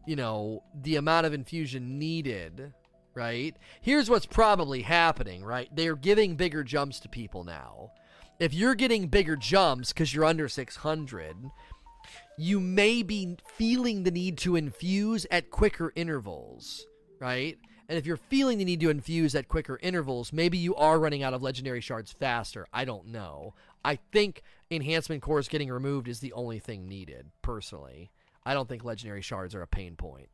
you 0.05 0.15
know, 0.15 0.63
the 0.81 0.95
amount 0.95 1.25
of 1.25 1.33
infusion 1.33 1.97
needed, 1.97 2.73
right? 3.15 3.55
Here's 3.81 4.09
what's 4.09 4.25
probably 4.25 4.81
happening, 4.81 5.43
right? 5.43 5.69
They're 5.73 5.95
giving 5.95 6.35
bigger 6.35 6.63
jumps 6.63 6.99
to 7.01 7.09
people 7.09 7.43
now. 7.43 7.91
If 8.39 8.53
you're 8.53 8.75
getting 8.75 9.07
bigger 9.07 9.35
jumps 9.35 9.93
cuz 9.93 10.13
you're 10.13 10.25
under 10.25 10.49
600, 10.49 11.35
you 12.37 12.59
may 12.59 13.03
be 13.03 13.37
feeling 13.57 14.03
the 14.03 14.11
need 14.11 14.37
to 14.39 14.55
infuse 14.55 15.25
at 15.31 15.51
quicker 15.51 15.93
intervals, 15.95 16.85
right? 17.19 17.57
And 17.89 17.97
if 17.97 18.05
you're 18.05 18.17
feeling 18.17 18.57
the 18.57 18.65
need 18.65 18.79
to 18.81 18.89
infuse 18.89 19.35
at 19.35 19.47
quicker 19.47 19.77
intervals, 19.81 20.31
maybe 20.33 20.57
you 20.57 20.73
are 20.75 20.99
running 20.99 21.21
out 21.21 21.33
of 21.33 21.43
legendary 21.43 21.81
shards 21.81 22.11
faster. 22.11 22.65
I 22.73 22.85
don't 22.85 23.07
know. 23.07 23.53
I 23.83 23.97
think 24.11 24.41
enhancement 24.75 25.21
cores 25.21 25.47
getting 25.47 25.69
removed 25.69 26.07
is 26.07 26.19
the 26.19 26.33
only 26.33 26.59
thing 26.59 26.87
needed, 26.87 27.31
personally. 27.41 28.11
I 28.45 28.53
don't 28.53 28.67
think 28.67 28.83
legendary 28.83 29.21
shards 29.21 29.55
are 29.55 29.61
a 29.61 29.67
pain 29.67 29.95
point. 29.95 30.29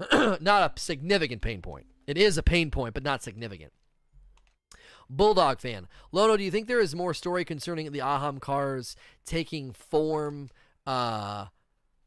not 0.12 0.46
a 0.46 0.80
significant 0.80 1.42
pain 1.42 1.62
point. 1.62 1.86
It 2.06 2.16
is 2.16 2.38
a 2.38 2.42
pain 2.42 2.70
point, 2.70 2.94
but 2.94 3.02
not 3.02 3.22
significant. 3.22 3.72
Bulldog 5.10 5.60
fan. 5.60 5.88
Lono, 6.12 6.36
do 6.36 6.44
you 6.44 6.50
think 6.50 6.68
there 6.68 6.80
is 6.80 6.94
more 6.94 7.14
story 7.14 7.44
concerning 7.44 7.90
the 7.90 8.00
Ahamkaras 8.00 8.94
taking 9.24 9.72
form 9.72 10.50
uh, 10.86 11.46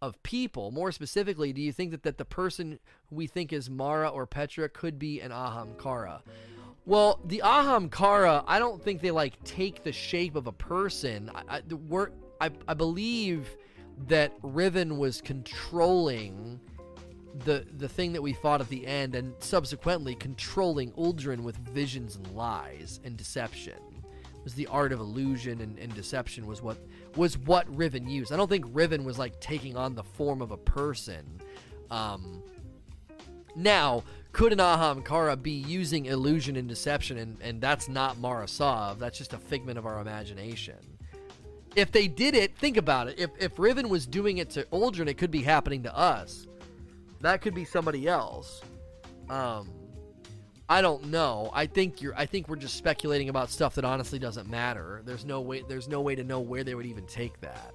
of 0.02 0.22
people? 0.24 0.72
More 0.72 0.92
specifically, 0.92 1.52
do 1.52 1.62
you 1.62 1.72
think 1.72 1.92
that, 1.92 2.04
that 2.04 2.18
the 2.18 2.26
person 2.26 2.80
we 3.10 3.28
think 3.28 3.52
is 3.52 3.70
Mara 3.70 4.08
or 4.08 4.28
Petra 4.28 4.70
could 4.70 5.00
be 5.00 5.20
an 5.20 5.32
Ahamkara? 5.32 6.22
Well, 6.86 7.20
the 7.26 7.42
Ahamkara, 7.46 8.44
I 8.48 8.60
don't 8.60 8.84
think 8.84 9.02
they 9.02 9.12
like 9.12 9.42
take 9.44 9.84
the 9.84 9.92
shape 9.92 10.36
of 10.36 10.48
a 10.48 10.52
person. 10.52 11.30
I, 11.34 11.58
I, 11.58 11.62
we're, 11.88 12.10
I, 12.40 12.50
I 12.68 12.74
believe 12.74 13.56
that 14.08 14.34
Riven 14.42 14.98
was 14.98 15.22
controlling 15.22 16.60
the 17.46 17.66
the 17.78 17.88
thing 17.88 18.12
that 18.14 18.22
we 18.22 18.34
fought 18.34 18.62
at 18.62 18.70
the 18.70 18.86
end, 18.86 19.16
and 19.16 19.34
subsequently 19.40 20.16
controlling 20.16 20.92
Uldren 20.94 21.42
with 21.44 21.56
visions 21.58 22.16
and 22.16 22.28
lies 22.36 23.00
and 23.04 23.16
deception. 23.16 23.80
was 24.44 24.54
the 24.54 24.68
art 24.68 24.92
of 24.92 25.00
illusion 25.00 25.62
and, 25.62 25.78
and 25.78 25.94
deception 25.94 26.46
was 26.46 26.62
what 26.62 26.78
was 27.16 27.38
what 27.38 27.74
Riven 27.76 28.10
used. 28.10 28.32
I 28.32 28.38
don't 28.38 28.50
think 28.50 28.66
Riven 28.72 29.04
was 29.04 29.20
like 29.20 29.40
taking 29.40 29.78
on 29.78 29.96
the 29.96 30.04
form 30.04 30.42
of 30.42 30.52
a 30.52 30.58
person. 30.58 31.26
Um, 31.90 32.42
now, 33.56 34.04
could 34.32 34.54
an 34.54 34.60
Ahamkara 34.60 35.42
be 35.42 35.52
using 35.52 36.06
illusion 36.06 36.56
and 36.56 36.68
deception, 36.68 37.18
and, 37.18 37.38
and 37.42 37.62
that's 37.62 37.90
not 37.90 38.18
Mara 38.18 38.48
Sov. 38.48 39.00
That's 39.00 39.18
just 39.18 39.34
a 39.34 39.38
figment 39.38 39.78
of 39.78 39.86
our 39.86 40.00
imagination. 40.00 40.78
If 41.76 41.92
they 41.92 42.08
did 42.08 42.36
it, 42.36 42.56
think 42.58 42.78
about 42.78 43.08
it. 43.08 43.20
If, 43.20 43.30
if 43.40 43.60
Riven 43.60 43.90
was 43.90 44.06
doing 44.06 44.38
it 44.38 44.50
to 44.52 44.64
Uldren, 44.66 45.08
it 45.08 45.18
could 45.18 45.32
be 45.32 45.42
happening 45.42 45.84
to 45.84 45.98
us. 45.98 46.48
That 47.22 47.42
could 47.42 47.54
be 47.54 47.66
somebody 47.66 48.08
else. 48.08 48.62
Um, 49.30 49.70
I 50.68 50.82
don't 50.82 51.08
know. 51.08 51.50
I 51.54 51.66
think 51.66 52.02
you're. 52.02 52.16
I 52.16 52.26
think 52.26 52.48
we're 52.48 52.56
just 52.56 52.76
speculating 52.76 53.30
about 53.30 53.50
stuff 53.50 53.76
that 53.76 53.86
honestly 53.86 54.20
doesn't 54.20 54.50
matter. 54.50 55.02
There's 55.06 55.26
no 55.26 55.42
way. 55.42 55.64
There's 55.68 55.88
no 55.88 56.02
way 56.02 56.16
to 56.16 56.24
know 56.24 56.40
where 56.40 56.64
they 56.64 56.76
would 56.76 56.86
even 56.86 57.06
take 57.06 57.40
that. 57.42 57.74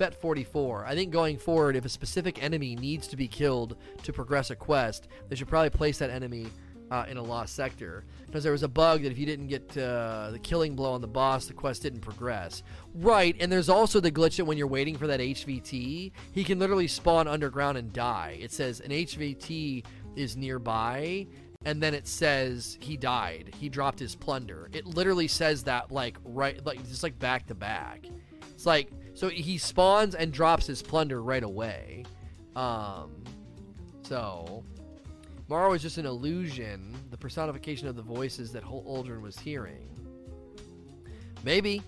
Fet 0.00 0.14
44. 0.14 0.86
I 0.86 0.94
think 0.94 1.12
going 1.12 1.36
forward, 1.36 1.76
if 1.76 1.84
a 1.84 1.90
specific 1.90 2.42
enemy 2.42 2.74
needs 2.74 3.06
to 3.08 3.18
be 3.18 3.28
killed 3.28 3.76
to 4.02 4.14
progress 4.14 4.48
a 4.48 4.56
quest, 4.56 5.08
they 5.28 5.36
should 5.36 5.46
probably 5.46 5.68
place 5.68 5.98
that 5.98 6.08
enemy 6.08 6.46
uh, 6.90 7.04
in 7.06 7.18
a 7.18 7.22
lost 7.22 7.54
sector. 7.54 8.06
Because 8.24 8.42
there 8.42 8.52
was 8.52 8.62
a 8.62 8.68
bug 8.68 9.02
that 9.02 9.12
if 9.12 9.18
you 9.18 9.26
didn't 9.26 9.48
get 9.48 9.76
uh, 9.76 10.30
the 10.30 10.38
killing 10.38 10.74
blow 10.74 10.94
on 10.94 11.02
the 11.02 11.06
boss, 11.06 11.44
the 11.44 11.52
quest 11.52 11.82
didn't 11.82 12.00
progress. 12.00 12.62
Right, 12.94 13.36
and 13.40 13.52
there's 13.52 13.68
also 13.68 14.00
the 14.00 14.10
glitch 14.10 14.38
that 14.38 14.46
when 14.46 14.56
you're 14.56 14.66
waiting 14.66 14.96
for 14.96 15.06
that 15.06 15.20
HVT, 15.20 16.12
he 16.32 16.44
can 16.44 16.58
literally 16.58 16.88
spawn 16.88 17.28
underground 17.28 17.76
and 17.76 17.92
die. 17.92 18.38
It 18.40 18.52
says 18.52 18.80
an 18.80 18.92
HVT 18.92 19.84
is 20.16 20.34
nearby, 20.34 21.26
and 21.66 21.82
then 21.82 21.92
it 21.92 22.08
says 22.08 22.78
he 22.80 22.96
died. 22.96 23.54
He 23.60 23.68
dropped 23.68 23.98
his 23.98 24.14
plunder. 24.14 24.70
It 24.72 24.86
literally 24.86 25.28
says 25.28 25.64
that 25.64 25.92
like 25.92 26.16
right, 26.24 26.64
like 26.64 26.82
just 26.88 27.02
like 27.02 27.18
back 27.18 27.48
to 27.48 27.54
back. 27.54 28.06
It's 28.54 28.64
like 28.64 28.90
so 29.20 29.28
he 29.28 29.58
spawns 29.58 30.14
and 30.14 30.32
drops 30.32 30.66
his 30.66 30.80
plunder 30.80 31.22
right 31.22 31.42
away. 31.42 32.06
Um, 32.56 33.22
so 34.02 34.64
Mara 35.46 35.68
was 35.68 35.82
just 35.82 35.98
an 35.98 36.06
illusion, 36.06 36.96
the 37.10 37.18
personification 37.18 37.86
of 37.86 37.96
the 37.96 38.02
voices 38.02 38.50
that 38.52 38.64
Uldren 38.64 39.20
was 39.20 39.38
hearing. 39.38 39.90
Maybe. 41.44 41.82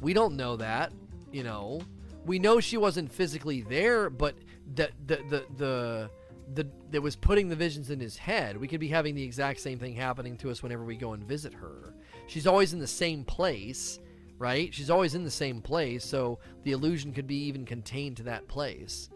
We 0.00 0.14
don't 0.14 0.38
know 0.38 0.56
that, 0.56 0.90
you 1.30 1.42
know. 1.42 1.82
We 2.24 2.38
know 2.38 2.60
she 2.60 2.78
wasn't 2.78 3.12
physically 3.12 3.60
there, 3.60 4.08
but 4.08 4.36
that 4.74 4.92
the 5.06 5.16
the 5.28 5.44
the 5.58 6.10
the 6.54 6.66
that 6.92 7.02
was 7.02 7.14
putting 7.14 7.50
the 7.50 7.56
visions 7.56 7.90
in 7.90 8.00
his 8.00 8.16
head. 8.16 8.56
We 8.56 8.66
could 8.66 8.80
be 8.80 8.88
having 8.88 9.14
the 9.14 9.22
exact 9.22 9.60
same 9.60 9.78
thing 9.78 9.94
happening 9.96 10.38
to 10.38 10.50
us 10.50 10.62
whenever 10.62 10.86
we 10.86 10.96
go 10.96 11.12
and 11.12 11.22
visit 11.22 11.52
her. 11.52 11.92
She's 12.26 12.46
always 12.46 12.72
in 12.72 12.78
the 12.78 12.86
same 12.86 13.22
place, 13.22 14.00
right? 14.40 14.72
She's 14.74 14.90
always 14.90 15.14
in 15.14 15.22
the 15.22 15.30
same 15.30 15.60
place, 15.60 16.02
so 16.02 16.38
the 16.64 16.72
illusion 16.72 17.12
could 17.12 17.26
be 17.26 17.44
even 17.44 17.66
contained 17.66 18.16
to 18.16 18.22
that 18.24 18.48
place. 18.48 19.10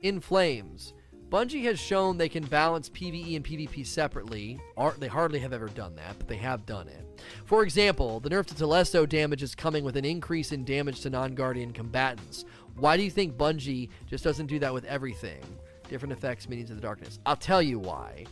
In 0.00 0.18
Flames. 0.18 0.94
Bungie 1.28 1.64
has 1.64 1.78
shown 1.78 2.18
they 2.18 2.28
can 2.28 2.44
balance 2.44 2.90
PvE 2.90 3.36
and 3.36 3.44
PvP 3.44 3.86
separately. 3.86 4.58
They 4.98 5.06
hardly 5.08 5.38
have 5.38 5.52
ever 5.52 5.68
done 5.68 5.94
that, 5.96 6.18
but 6.18 6.28
they 6.28 6.36
have 6.36 6.66
done 6.66 6.88
it. 6.88 7.22
For 7.44 7.62
example, 7.62 8.20
the 8.20 8.28
nerf 8.28 8.46
to 8.46 8.54
Telesto 8.54 9.08
damage 9.08 9.42
is 9.42 9.54
coming 9.54 9.84
with 9.84 9.96
an 9.96 10.04
increase 10.04 10.52
in 10.52 10.64
damage 10.64 11.00
to 11.02 11.10
non 11.10 11.34
Guardian 11.34 11.72
combatants. 11.72 12.44
Why 12.76 12.96
do 12.96 13.02
you 13.02 13.10
think 13.10 13.36
Bungie 13.36 13.88
just 14.08 14.24
doesn't 14.24 14.46
do 14.46 14.58
that 14.58 14.74
with 14.74 14.84
everything? 14.84 15.40
Different 15.88 16.12
effects, 16.12 16.48
meanings 16.48 16.70
of 16.70 16.76
the 16.76 16.82
darkness. 16.82 17.18
I'll 17.24 17.36
tell 17.36 17.62
you 17.62 17.78
why. 17.78 18.26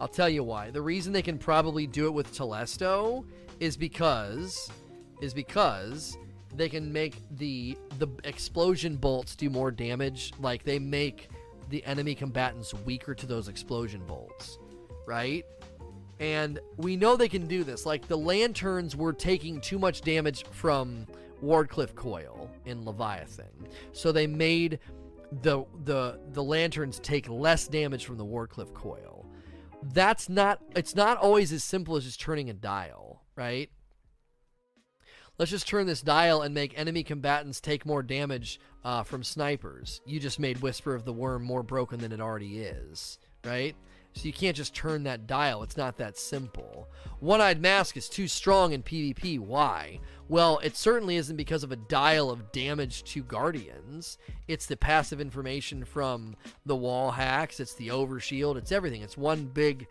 I'll 0.00 0.08
tell 0.08 0.28
you 0.28 0.42
why. 0.42 0.70
The 0.70 0.82
reason 0.82 1.12
they 1.12 1.22
can 1.22 1.38
probably 1.38 1.86
do 1.86 2.06
it 2.06 2.12
with 2.12 2.34
Telesto 2.34 3.24
is 3.60 3.76
because 3.76 4.70
is 5.20 5.32
because 5.32 6.18
they 6.54 6.68
can 6.68 6.92
make 6.92 7.16
the 7.32 7.76
the 7.98 8.08
explosion 8.24 8.96
bolts 8.96 9.36
do 9.36 9.50
more 9.50 9.70
damage. 9.70 10.32
Like 10.40 10.64
they 10.64 10.78
make 10.78 11.28
the 11.70 11.84
enemy 11.84 12.14
combatants 12.14 12.74
weaker 12.74 13.14
to 13.14 13.26
those 13.26 13.48
explosion 13.48 14.02
bolts, 14.06 14.58
right? 15.06 15.44
And 16.20 16.60
we 16.76 16.96
know 16.96 17.16
they 17.16 17.28
can 17.28 17.46
do 17.46 17.64
this. 17.64 17.84
Like 17.86 18.06
the 18.06 18.18
lanterns 18.18 18.94
were 18.94 19.12
taking 19.12 19.60
too 19.60 19.78
much 19.78 20.02
damage 20.02 20.44
from 20.44 21.06
Wardcliff 21.42 21.94
Coil 21.94 22.50
in 22.64 22.84
Leviathan. 22.84 23.68
So 23.92 24.12
they 24.12 24.26
made 24.26 24.78
the 25.42 25.64
the 25.84 26.20
the 26.32 26.42
lanterns 26.42 27.00
take 27.00 27.28
less 27.28 27.66
damage 27.66 28.04
from 28.04 28.16
the 28.16 28.24
Wardcliff 28.24 28.72
Coil. 28.74 29.26
That's 29.92 30.28
not 30.28 30.60
it's 30.76 30.94
not 30.94 31.18
always 31.18 31.52
as 31.52 31.64
simple 31.64 31.96
as 31.96 32.04
just 32.04 32.20
turning 32.20 32.48
a 32.50 32.54
dial, 32.54 33.03
right? 33.36 33.70
Let's 35.38 35.50
just 35.50 35.66
turn 35.66 35.86
this 35.86 36.00
dial 36.00 36.42
and 36.42 36.54
make 36.54 36.78
enemy 36.78 37.02
combatants 37.02 37.60
take 37.60 37.84
more 37.84 38.04
damage 38.04 38.60
uh, 38.84 39.02
from 39.02 39.24
snipers. 39.24 40.00
You 40.06 40.20
just 40.20 40.38
made 40.38 40.62
Whisper 40.62 40.94
of 40.94 41.04
the 41.04 41.12
Worm 41.12 41.42
more 41.42 41.64
broken 41.64 41.98
than 41.98 42.12
it 42.12 42.20
already 42.20 42.60
is, 42.60 43.18
right? 43.44 43.74
So 44.12 44.26
you 44.26 44.32
can't 44.32 44.56
just 44.56 44.76
turn 44.76 45.02
that 45.04 45.26
dial. 45.26 45.64
It's 45.64 45.76
not 45.76 45.96
that 45.98 46.16
simple. 46.16 46.88
One 47.18 47.40
Eyed 47.40 47.60
Mask 47.60 47.96
is 47.96 48.08
too 48.08 48.28
strong 48.28 48.72
in 48.72 48.84
PvP. 48.84 49.40
Why? 49.40 49.98
Well, 50.28 50.60
it 50.62 50.76
certainly 50.76 51.16
isn't 51.16 51.36
because 51.36 51.64
of 51.64 51.72
a 51.72 51.76
dial 51.76 52.30
of 52.30 52.52
damage 52.52 53.02
to 53.04 53.24
Guardians. 53.24 54.18
It's 54.46 54.66
the 54.66 54.76
passive 54.76 55.20
information 55.20 55.84
from 55.84 56.36
the 56.64 56.76
wall 56.76 57.10
hacks, 57.10 57.58
it's 57.58 57.74
the 57.74 57.88
overshield, 57.88 58.56
it's 58.56 58.70
everything. 58.70 59.02
It's 59.02 59.16
one 59.16 59.46
big, 59.46 59.88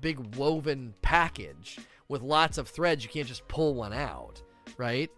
big 0.00 0.34
woven 0.36 0.94
package 1.02 1.78
with 2.08 2.22
lots 2.22 2.58
of 2.58 2.68
threads. 2.68 3.04
You 3.04 3.10
can't 3.10 3.28
just 3.28 3.46
pull 3.48 3.74
one 3.74 3.92
out 3.92 4.42
right? 4.76 5.10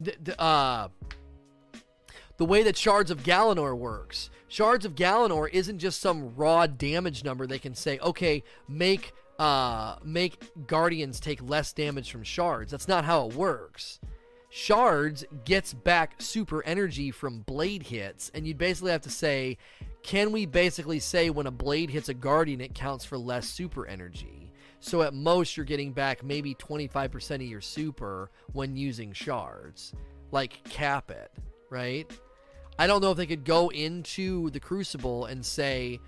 The, 0.00 0.16
the, 0.22 0.40
uh, 0.40 0.88
the 2.36 2.44
way 2.44 2.62
that 2.62 2.76
Shards 2.76 3.10
of 3.10 3.22
Galanor 3.22 3.76
works. 3.76 4.30
Shards 4.48 4.84
of 4.84 4.94
Galanor 4.94 5.48
isn't 5.52 5.78
just 5.78 6.00
some 6.00 6.34
raw 6.36 6.66
damage 6.66 7.24
number 7.24 7.46
they 7.46 7.58
can 7.58 7.74
say, 7.74 7.98
okay, 8.00 8.44
make 8.68 9.12
uh, 9.38 9.96
make 10.02 10.66
Guardians 10.66 11.20
take 11.20 11.42
less 11.42 11.72
damage 11.74 12.10
from 12.10 12.22
shards. 12.22 12.70
That's 12.70 12.88
not 12.88 13.04
how 13.04 13.28
it 13.28 13.34
works. 13.34 14.00
Shards 14.48 15.26
gets 15.44 15.74
back 15.74 16.14
super 16.22 16.64
energy 16.64 17.10
from 17.10 17.40
blade 17.40 17.82
hits, 17.82 18.30
and 18.32 18.46
you'd 18.46 18.56
basically 18.56 18.92
have 18.92 19.02
to 19.02 19.10
say, 19.10 19.58
can 20.02 20.32
we 20.32 20.46
basically 20.46 21.00
say 21.00 21.28
when 21.28 21.46
a 21.46 21.50
blade 21.50 21.90
hits 21.90 22.08
a 22.08 22.14
Guardian, 22.14 22.62
it 22.62 22.74
counts 22.74 23.04
for 23.04 23.18
less 23.18 23.46
super 23.46 23.86
energy? 23.86 24.45
So 24.80 25.02
at 25.02 25.14
most, 25.14 25.56
you're 25.56 25.66
getting 25.66 25.92
back 25.92 26.22
maybe 26.22 26.54
25% 26.54 27.36
of 27.36 27.42
your 27.42 27.60
super 27.60 28.30
when 28.52 28.76
using 28.76 29.12
shards. 29.12 29.92
Like, 30.30 30.62
cap 30.64 31.10
it, 31.10 31.32
right? 31.70 32.10
I 32.78 32.86
don't 32.86 33.00
know 33.00 33.10
if 33.10 33.16
they 33.16 33.26
could 33.26 33.44
go 33.44 33.70
into 33.70 34.50
the 34.50 34.60
Crucible 34.60 35.26
and 35.26 35.44
say 35.44 36.00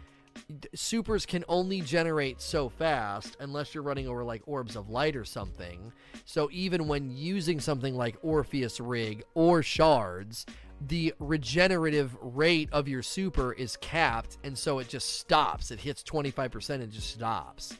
supers 0.74 1.26
can 1.26 1.44
only 1.48 1.80
generate 1.80 2.40
so 2.40 2.68
fast 2.68 3.36
unless 3.40 3.74
you're 3.74 3.82
running 3.82 4.06
over 4.06 4.24
like 4.24 4.42
orbs 4.46 4.76
of 4.76 4.90
light 4.90 5.16
or 5.16 5.24
something. 5.24 5.92
So 6.24 6.48
even 6.52 6.88
when 6.88 7.10
using 7.10 7.60
something 7.60 7.96
like 7.96 8.16
Orpheus 8.22 8.80
Rig 8.80 9.24
or 9.34 9.62
shards, 9.62 10.46
the 10.80 11.14
regenerative 11.18 12.16
rate 12.20 12.68
of 12.72 12.86
your 12.86 13.02
super 13.02 13.52
is 13.52 13.76
capped 13.78 14.38
and 14.44 14.56
so 14.56 14.78
it 14.78 14.88
just 14.88 15.18
stops. 15.18 15.70
It 15.70 15.80
hits 15.80 16.02
25% 16.02 16.70
and 16.70 16.92
just 16.92 17.10
stops. 17.10 17.76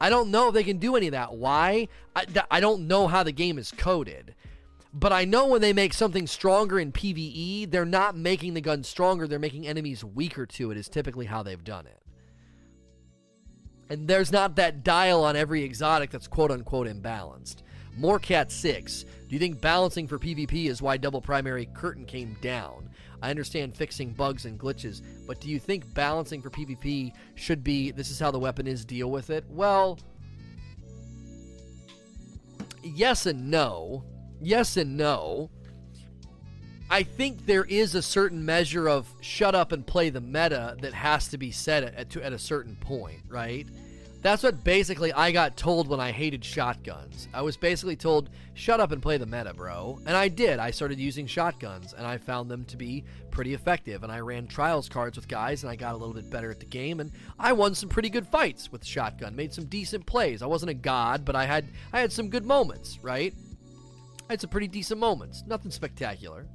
I 0.00 0.10
don't 0.10 0.30
know 0.30 0.48
if 0.48 0.54
they 0.54 0.64
can 0.64 0.78
do 0.78 0.96
any 0.96 1.06
of 1.06 1.12
that. 1.12 1.34
Why? 1.34 1.88
I, 2.14 2.26
I 2.50 2.60
don't 2.60 2.86
know 2.86 3.06
how 3.06 3.22
the 3.22 3.32
game 3.32 3.58
is 3.58 3.72
coded. 3.76 4.34
But 4.92 5.12
I 5.12 5.24
know 5.24 5.46
when 5.46 5.60
they 5.60 5.72
make 5.72 5.92
something 5.92 6.26
stronger 6.26 6.78
in 6.78 6.92
PvE, 6.92 7.70
they're 7.70 7.84
not 7.84 8.16
making 8.16 8.54
the 8.54 8.60
gun 8.62 8.82
stronger, 8.82 9.26
they're 9.26 9.38
making 9.38 9.66
enemies 9.66 10.02
weaker 10.02 10.46
to 10.46 10.70
it, 10.70 10.78
is 10.78 10.88
typically 10.88 11.26
how 11.26 11.42
they've 11.42 11.62
done 11.62 11.86
it. 11.86 12.02
And 13.88 14.08
there's 14.08 14.32
not 14.32 14.56
that 14.56 14.82
dial 14.82 15.22
on 15.22 15.36
every 15.36 15.62
exotic 15.62 16.10
that's 16.10 16.26
quote 16.26 16.50
unquote 16.50 16.86
imbalanced. 16.86 17.56
More 17.96 18.18
Cat 18.18 18.50
6. 18.50 19.04
Do 19.04 19.34
you 19.34 19.38
think 19.38 19.60
balancing 19.60 20.06
for 20.06 20.18
PvP 20.18 20.66
is 20.66 20.82
why 20.82 20.96
double 20.96 21.20
primary 21.20 21.66
curtain 21.74 22.04
came 22.04 22.36
down? 22.40 22.90
I 23.22 23.30
understand 23.30 23.76
fixing 23.76 24.12
bugs 24.12 24.44
and 24.44 24.58
glitches, 24.58 25.02
but 25.26 25.40
do 25.40 25.48
you 25.48 25.58
think 25.58 25.92
balancing 25.94 26.42
for 26.42 26.50
PvP 26.50 27.12
should 27.34 27.64
be 27.64 27.90
this 27.90 28.10
is 28.10 28.18
how 28.18 28.30
the 28.30 28.38
weapon 28.38 28.66
is, 28.66 28.84
deal 28.84 29.10
with 29.10 29.30
it? 29.30 29.44
Well, 29.48 29.98
yes 32.82 33.26
and 33.26 33.50
no. 33.50 34.04
Yes 34.40 34.76
and 34.76 34.96
no. 34.96 35.50
I 36.88 37.02
think 37.02 37.46
there 37.46 37.64
is 37.64 37.94
a 37.94 38.02
certain 38.02 38.44
measure 38.44 38.88
of 38.88 39.12
shut 39.20 39.54
up 39.54 39.72
and 39.72 39.84
play 39.84 40.10
the 40.10 40.20
meta 40.20 40.76
that 40.82 40.94
has 40.94 41.28
to 41.28 41.38
be 41.38 41.50
set 41.50 41.82
at, 41.82 41.94
at, 41.94 42.16
at 42.16 42.32
a 42.32 42.38
certain 42.38 42.76
point, 42.76 43.22
right? 43.28 43.66
That's 44.26 44.42
what 44.42 44.64
basically 44.64 45.12
I 45.12 45.30
got 45.30 45.56
told 45.56 45.86
when 45.86 46.00
I 46.00 46.10
hated 46.10 46.44
shotguns. 46.44 47.28
I 47.32 47.42
was 47.42 47.56
basically 47.56 47.94
told, 47.94 48.28
shut 48.54 48.80
up 48.80 48.90
and 48.90 49.00
play 49.00 49.18
the 49.18 49.24
meta, 49.24 49.54
bro. 49.54 50.00
And 50.04 50.16
I 50.16 50.26
did. 50.26 50.58
I 50.58 50.72
started 50.72 50.98
using 50.98 51.28
shotguns, 51.28 51.92
and 51.92 52.04
I 52.04 52.18
found 52.18 52.50
them 52.50 52.64
to 52.64 52.76
be 52.76 53.04
pretty 53.30 53.54
effective. 53.54 54.02
And 54.02 54.10
I 54.10 54.18
ran 54.18 54.48
trials 54.48 54.88
cards 54.88 55.16
with 55.16 55.28
guys, 55.28 55.62
and 55.62 55.70
I 55.70 55.76
got 55.76 55.94
a 55.94 55.96
little 55.96 56.12
bit 56.12 56.28
better 56.28 56.50
at 56.50 56.58
the 56.58 56.66
game. 56.66 56.98
And 56.98 57.12
I 57.38 57.52
won 57.52 57.76
some 57.76 57.88
pretty 57.88 58.10
good 58.10 58.26
fights 58.26 58.72
with 58.72 58.84
shotgun, 58.84 59.36
made 59.36 59.54
some 59.54 59.66
decent 59.66 60.06
plays. 60.06 60.42
I 60.42 60.46
wasn't 60.46 60.70
a 60.70 60.74
god, 60.74 61.24
but 61.24 61.36
I 61.36 61.46
had 61.46 61.68
I 61.92 62.00
had 62.00 62.10
some 62.10 62.28
good 62.28 62.44
moments, 62.44 62.98
right? 63.02 63.32
I 64.28 64.32
had 64.32 64.40
some 64.40 64.50
pretty 64.50 64.66
decent 64.66 64.98
moments. 64.98 65.44
Nothing 65.46 65.70
spectacular. 65.70 66.46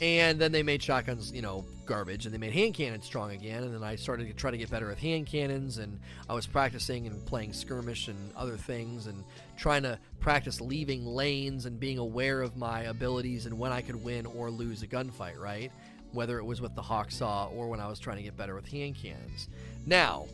And 0.00 0.38
then 0.38 0.52
they 0.52 0.62
made 0.62 0.82
shotguns, 0.82 1.32
you 1.32 1.40
know, 1.40 1.64
garbage, 1.86 2.26
and 2.26 2.34
they 2.34 2.38
made 2.38 2.52
hand 2.52 2.74
cannons 2.74 3.06
strong 3.06 3.30
again. 3.30 3.62
And 3.62 3.74
then 3.74 3.82
I 3.82 3.96
started 3.96 4.26
to 4.28 4.34
try 4.34 4.50
to 4.50 4.58
get 4.58 4.70
better 4.70 4.88
with 4.88 4.98
hand 4.98 5.26
cannons, 5.26 5.78
and 5.78 5.98
I 6.28 6.34
was 6.34 6.46
practicing 6.46 7.06
and 7.06 7.24
playing 7.24 7.54
skirmish 7.54 8.08
and 8.08 8.32
other 8.36 8.58
things, 8.58 9.06
and 9.06 9.24
trying 9.56 9.84
to 9.84 9.98
practice 10.20 10.60
leaving 10.60 11.06
lanes 11.06 11.64
and 11.64 11.80
being 11.80 11.96
aware 11.96 12.42
of 12.42 12.56
my 12.56 12.82
abilities 12.82 13.46
and 13.46 13.58
when 13.58 13.72
I 13.72 13.80
could 13.80 14.02
win 14.04 14.26
or 14.26 14.50
lose 14.50 14.82
a 14.82 14.86
gunfight, 14.86 15.38
right? 15.38 15.72
Whether 16.12 16.38
it 16.38 16.44
was 16.44 16.60
with 16.60 16.74
the 16.74 16.82
Hawksaw 16.82 17.48
or 17.50 17.68
when 17.68 17.80
I 17.80 17.88
was 17.88 17.98
trying 17.98 18.18
to 18.18 18.22
get 18.22 18.36
better 18.36 18.54
with 18.54 18.68
hand 18.68 18.96
cannons. 18.96 19.48
Now, 19.86 20.26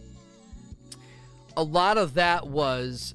a 1.57 1.63
lot 1.63 1.99
of 1.99 2.15
that 2.15 2.49
was 2.49 3.15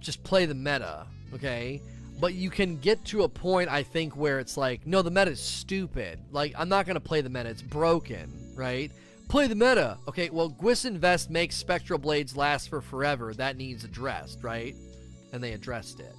just 0.00 0.22
play 0.22 0.46
the 0.46 0.54
meta, 0.54 1.06
okay? 1.34 1.82
But 2.20 2.34
you 2.34 2.50
can 2.50 2.76
get 2.76 3.02
to 3.06 3.22
a 3.22 3.28
point 3.28 3.70
I 3.70 3.82
think 3.82 4.14
where 4.14 4.38
it's 4.38 4.56
like, 4.56 4.86
no, 4.86 5.00
the 5.00 5.10
meta 5.10 5.30
is 5.30 5.40
stupid. 5.40 6.18
Like 6.30 6.54
I'm 6.56 6.68
not 6.68 6.86
gonna 6.86 7.00
play 7.00 7.22
the 7.22 7.30
meta; 7.30 7.48
it's 7.48 7.62
broken, 7.62 8.52
right? 8.54 8.92
Play 9.28 9.46
the 9.46 9.54
meta. 9.54 9.96
Okay, 10.08 10.28
well, 10.28 10.50
Gwisin 10.50 10.98
Vest 10.98 11.30
makes 11.30 11.56
Spectral 11.56 11.98
Blades 11.98 12.36
last 12.36 12.68
for 12.68 12.80
forever. 12.80 13.32
That 13.32 13.56
needs 13.56 13.84
addressed, 13.84 14.42
right? 14.42 14.74
And 15.32 15.42
they 15.42 15.52
addressed 15.52 16.00
it. 16.00 16.14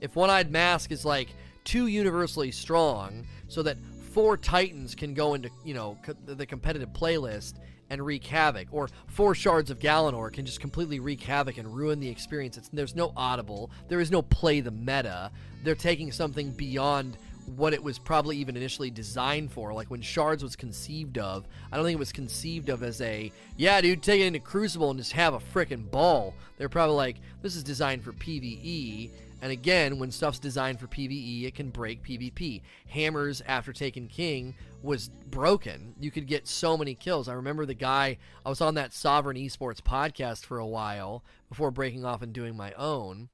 If 0.00 0.16
One 0.16 0.30
Eyed 0.30 0.50
Mask 0.50 0.92
is 0.92 1.04
like 1.04 1.28
too 1.64 1.88
universally 1.88 2.50
strong, 2.50 3.26
so 3.48 3.62
that 3.64 3.76
four 4.12 4.36
Titans 4.36 4.94
can 4.94 5.14
go 5.14 5.34
into 5.34 5.50
you 5.64 5.74
know 5.74 5.98
co- 6.02 6.14
the 6.24 6.46
competitive 6.46 6.90
playlist 6.90 7.54
and 7.90 8.04
wreak 8.04 8.26
havoc, 8.26 8.68
or 8.70 8.88
four 9.06 9.34
shards 9.34 9.70
of 9.70 9.78
Galanor 9.78 10.32
can 10.32 10.44
just 10.46 10.60
completely 10.60 11.00
wreak 11.00 11.22
havoc 11.22 11.58
and 11.58 11.74
ruin 11.74 12.00
the 12.00 12.08
experience. 12.08 12.56
It's, 12.56 12.68
there's 12.68 12.94
no 12.94 13.12
audible, 13.16 13.70
there 13.88 14.00
is 14.00 14.10
no 14.10 14.22
play 14.22 14.60
the 14.60 14.70
meta. 14.70 15.30
They're 15.64 15.74
taking 15.74 16.12
something 16.12 16.50
beyond 16.50 17.16
what 17.56 17.72
it 17.72 17.82
was 17.82 17.98
probably 17.98 18.36
even 18.36 18.56
initially 18.56 18.90
designed 18.90 19.50
for. 19.50 19.72
Like 19.72 19.90
when 19.90 20.02
Shards 20.02 20.42
was 20.42 20.54
conceived 20.54 21.18
of, 21.18 21.46
I 21.72 21.76
don't 21.76 21.86
think 21.86 21.96
it 21.96 21.98
was 21.98 22.12
conceived 22.12 22.68
of 22.68 22.82
as 22.82 23.00
a, 23.00 23.32
yeah, 23.56 23.80
dude, 23.80 24.02
take 24.02 24.20
it 24.20 24.26
into 24.26 24.38
Crucible 24.38 24.90
and 24.90 24.98
just 24.98 25.12
have 25.12 25.34
a 25.34 25.38
freaking 25.38 25.90
ball. 25.90 26.34
They're 26.58 26.68
probably 26.68 26.96
like, 26.96 27.16
this 27.40 27.56
is 27.56 27.62
designed 27.62 28.04
for 28.04 28.12
PvE 28.12 29.10
and 29.40 29.52
again, 29.52 29.98
when 29.98 30.10
stuff's 30.10 30.38
designed 30.38 30.80
for 30.80 30.88
PvE, 30.88 31.44
it 31.44 31.54
can 31.54 31.70
break 31.70 32.02
PvP. 32.02 32.62
Hammers 32.88 33.40
after 33.46 33.72
Taken 33.72 34.08
King 34.08 34.54
was 34.82 35.08
broken. 35.08 35.94
You 36.00 36.10
could 36.10 36.26
get 36.26 36.48
so 36.48 36.76
many 36.76 36.94
kills. 36.94 37.28
I 37.28 37.34
remember 37.34 37.64
the 37.64 37.74
guy, 37.74 38.18
I 38.44 38.48
was 38.48 38.60
on 38.60 38.74
that 38.74 38.92
Sovereign 38.92 39.36
Esports 39.36 39.80
podcast 39.80 40.44
for 40.44 40.58
a 40.58 40.66
while 40.66 41.22
before 41.48 41.70
breaking 41.70 42.04
off 42.04 42.22
and 42.22 42.32
doing 42.32 42.56
my 42.56 42.72
own. 42.72 43.28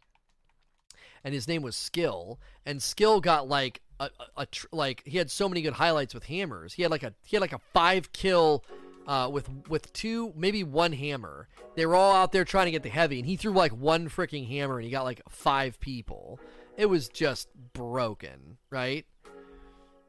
And 1.22 1.32
his 1.32 1.48
name 1.48 1.62
was 1.62 1.74
Skill. 1.74 2.38
And 2.66 2.82
Skill 2.82 3.20
got 3.20 3.48
like 3.48 3.80
a, 3.98 4.10
a, 4.36 4.42
a 4.42 4.46
like 4.72 5.02
he 5.06 5.16
had 5.16 5.30
so 5.30 5.48
many 5.48 5.62
good 5.62 5.74
highlights 5.74 6.12
with 6.12 6.24
hammers. 6.24 6.74
He 6.74 6.82
had 6.82 6.90
like 6.90 7.02
a 7.02 7.14
he 7.24 7.36
had 7.36 7.40
like 7.40 7.54
a 7.54 7.60
5 7.72 8.12
kill 8.12 8.62
uh, 9.06 9.28
with 9.30 9.48
with 9.68 9.92
two, 9.92 10.32
maybe 10.36 10.64
one 10.64 10.92
hammer. 10.92 11.48
They 11.76 11.86
were 11.86 11.94
all 11.94 12.14
out 12.14 12.32
there 12.32 12.44
trying 12.44 12.66
to 12.66 12.70
get 12.70 12.82
the 12.82 12.88
heavy, 12.88 13.18
and 13.18 13.26
he 13.26 13.36
threw 13.36 13.52
like 13.52 13.72
one 13.72 14.08
freaking 14.08 14.48
hammer, 14.48 14.76
and 14.76 14.84
he 14.84 14.90
got 14.90 15.04
like 15.04 15.22
five 15.28 15.80
people. 15.80 16.38
It 16.76 16.86
was 16.86 17.08
just 17.08 17.48
broken, 17.72 18.58
right? 18.70 19.06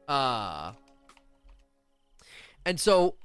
Uh 0.08 0.72
and 2.64 2.80
so 2.80 3.16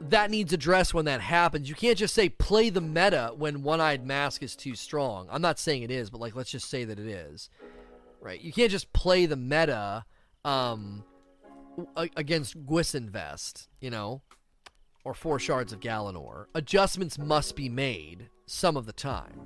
that 0.00 0.30
needs 0.30 0.52
addressed 0.52 0.94
when 0.94 1.04
that 1.04 1.20
happens. 1.20 1.68
You 1.68 1.74
can't 1.74 1.98
just 1.98 2.14
say 2.14 2.28
play 2.28 2.70
the 2.70 2.80
meta 2.80 3.32
when 3.36 3.62
one-eyed 3.62 4.06
mask 4.06 4.42
is 4.42 4.56
too 4.56 4.74
strong. 4.74 5.28
I'm 5.30 5.42
not 5.42 5.58
saying 5.58 5.82
it 5.82 5.90
is, 5.90 6.10
but 6.10 6.20
like 6.20 6.34
let's 6.34 6.50
just 6.50 6.68
say 6.68 6.84
that 6.84 6.98
it 6.98 7.06
is. 7.06 7.50
Right? 8.20 8.40
You 8.40 8.52
can't 8.52 8.70
just 8.70 8.92
play 8.92 9.26
the 9.26 9.36
meta 9.36 10.04
um 10.44 11.04
against 11.96 12.66
Gwisin 12.66 13.08
Vest, 13.08 13.68
you 13.80 13.90
know? 13.90 14.22
Or 15.04 15.14
four 15.14 15.38
shards 15.38 15.72
of 15.72 15.80
Galanor, 15.80 16.46
adjustments 16.54 17.18
must 17.18 17.56
be 17.56 17.68
made 17.68 18.28
some 18.46 18.76
of 18.76 18.86
the 18.86 18.92
time. 18.92 19.40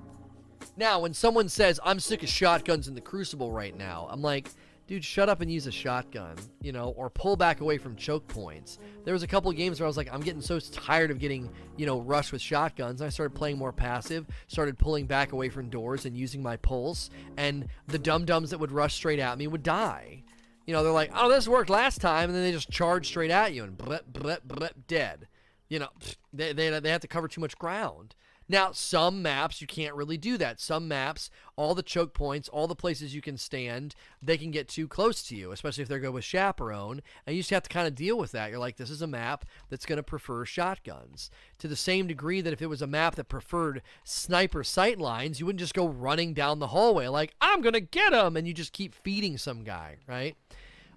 Now, 0.77 1.01
when 1.01 1.15
someone 1.15 1.49
says, 1.49 1.79
I'm 1.85 2.01
sick 2.01 2.23
of 2.23 2.29
shotguns 2.29 2.89
in 2.89 2.95
the 2.95 3.01
Crucible 3.01 3.53
right 3.53 3.77
now, 3.77 4.09
I'm 4.11 4.23
like, 4.23 4.49
dude, 4.87 5.05
shut 5.05 5.29
up 5.29 5.41
and 5.41 5.51
use 5.51 5.67
a 5.67 5.73
shotgun, 5.73 6.37
you 6.61 6.73
know, 6.73 6.95
or 6.97 7.09
pull 7.09 7.37
back 7.37 7.61
away 7.61 7.79
from 7.79 7.97
choke 7.97 8.27
points. 8.27 8.79
There 9.05 9.15
was 9.15 9.23
a 9.23 9.27
couple 9.27 9.51
games 9.53 9.81
where 9.81 9.87
I 9.87 9.89
was 9.89 9.97
like, 9.97 10.13
I'm 10.13 10.21
getting 10.21 10.43
so 10.43 10.59
tired 10.59 11.11
of 11.11 11.19
getting, 11.19 11.51
you 11.77 11.87
know, 11.87 12.01
rushed 12.01 12.33
with 12.33 12.43
shotguns. 12.43 13.01
I 13.01 13.09
started 13.09 13.35
playing 13.35 13.57
more 13.57 13.73
passive, 13.73 14.27
started 14.47 14.79
pulling 14.79 15.07
back 15.07 15.33
away 15.33 15.49
from 15.49 15.71
doors 15.71 16.05
and 16.05 16.17
using 16.17 16.43
my 16.43 16.57
pulse, 16.57 17.11
and 17.37 17.69
the 17.87 17.99
dum 17.99 18.25
dums 18.25 18.51
that 18.51 18.59
would 18.59 18.73
rush 18.73 18.95
straight 18.95 19.21
at 19.21 19.39
me 19.39 19.47
would 19.47 19.63
die. 19.63 20.25
You 20.67 20.73
know, 20.73 20.83
they're 20.83 20.93
like, 20.93 21.13
oh, 21.15 21.29
this 21.29 21.47
worked 21.47 21.71
last 21.71 22.01
time, 22.01 22.31
and 22.31 22.35
then 22.35 22.43
they 22.43 22.53
just 22.53 22.71
charge 22.71 23.07
straight 23.07 23.31
at 23.31 23.53
you 23.53 23.65
and 23.65 23.77
blip, 23.77 24.13
blip, 24.13 24.45
blip, 24.45 24.87
dead. 24.87 25.29
You 25.75 25.81
know, 25.81 25.89
they, 26.33 26.53
they, 26.53 26.71
they 26.79 26.91
have 26.91 27.01
to 27.01 27.09
cover 27.09 27.27
too 27.27 27.41
much 27.41 27.59
ground. 27.59 28.15
Now, 28.49 28.71
some 28.71 29.23
maps 29.23 29.61
you 29.61 29.67
can't 29.67 29.97
really 29.97 30.17
do 30.17 30.39
that. 30.39 30.61
Some 30.61 30.87
maps, 30.87 31.31
all 31.57 31.75
the 31.75 31.83
choke 31.83 32.15
points, 32.15 32.49
all 32.49 32.69
the 32.69 32.77
places 32.77 33.13
you 33.13 33.21
can 33.21 33.37
stand, 33.37 33.97
they 34.23 34.39
can 34.39 34.53
get 34.53 34.69
too 34.69 34.87
close 34.87 35.21
to 35.25 35.35
you, 35.35 35.51
especially 35.51 35.83
if 35.83 35.89
they're 35.89 35.99
good 35.99 36.13
with 36.13 36.23
chaperone. 36.23 37.03
And 37.27 37.35
you 37.35 37.43
just 37.43 37.51
have 37.51 37.65
to 37.65 37.69
kind 37.71 37.89
of 37.89 37.97
deal 37.97 38.17
with 38.17 38.31
that. 38.31 38.51
You're 38.51 38.61
like, 38.61 38.77
this 38.77 38.89
is 38.89 39.03
a 39.03 39.09
map 39.09 39.47
that's 39.69 39.85
going 39.85 39.97
to 39.97 40.05
prefer 40.05 40.45
shotguns. 40.45 41.29
To 41.59 41.67
the 41.67 41.75
same 41.75 42.07
degree 42.07 42.41
that 42.41 42.53
if 42.53 42.63
it 42.63 42.69
was 42.69 42.83
a 42.83 42.87
map 42.87 43.17
that 43.17 43.25
preferred 43.25 43.83
sniper 44.05 44.63
sight 44.63 45.01
lines, 45.01 45.41
you 45.41 45.47
wouldn't 45.47 45.59
just 45.59 45.75
go 45.75 45.89
running 45.89 46.35
down 46.35 46.61
the 46.61 46.69
hallway 46.69 47.09
like, 47.09 47.35
I'm 47.41 47.63
going 47.63 47.73
to 47.73 47.81
get 47.81 48.13
him, 48.13 48.37
and 48.37 48.47
you 48.47 48.55
just 48.55 48.73
keep 48.73 48.95
feeding 48.95 49.39
some 49.39 49.65
guy, 49.65 49.97
right? 50.07 50.37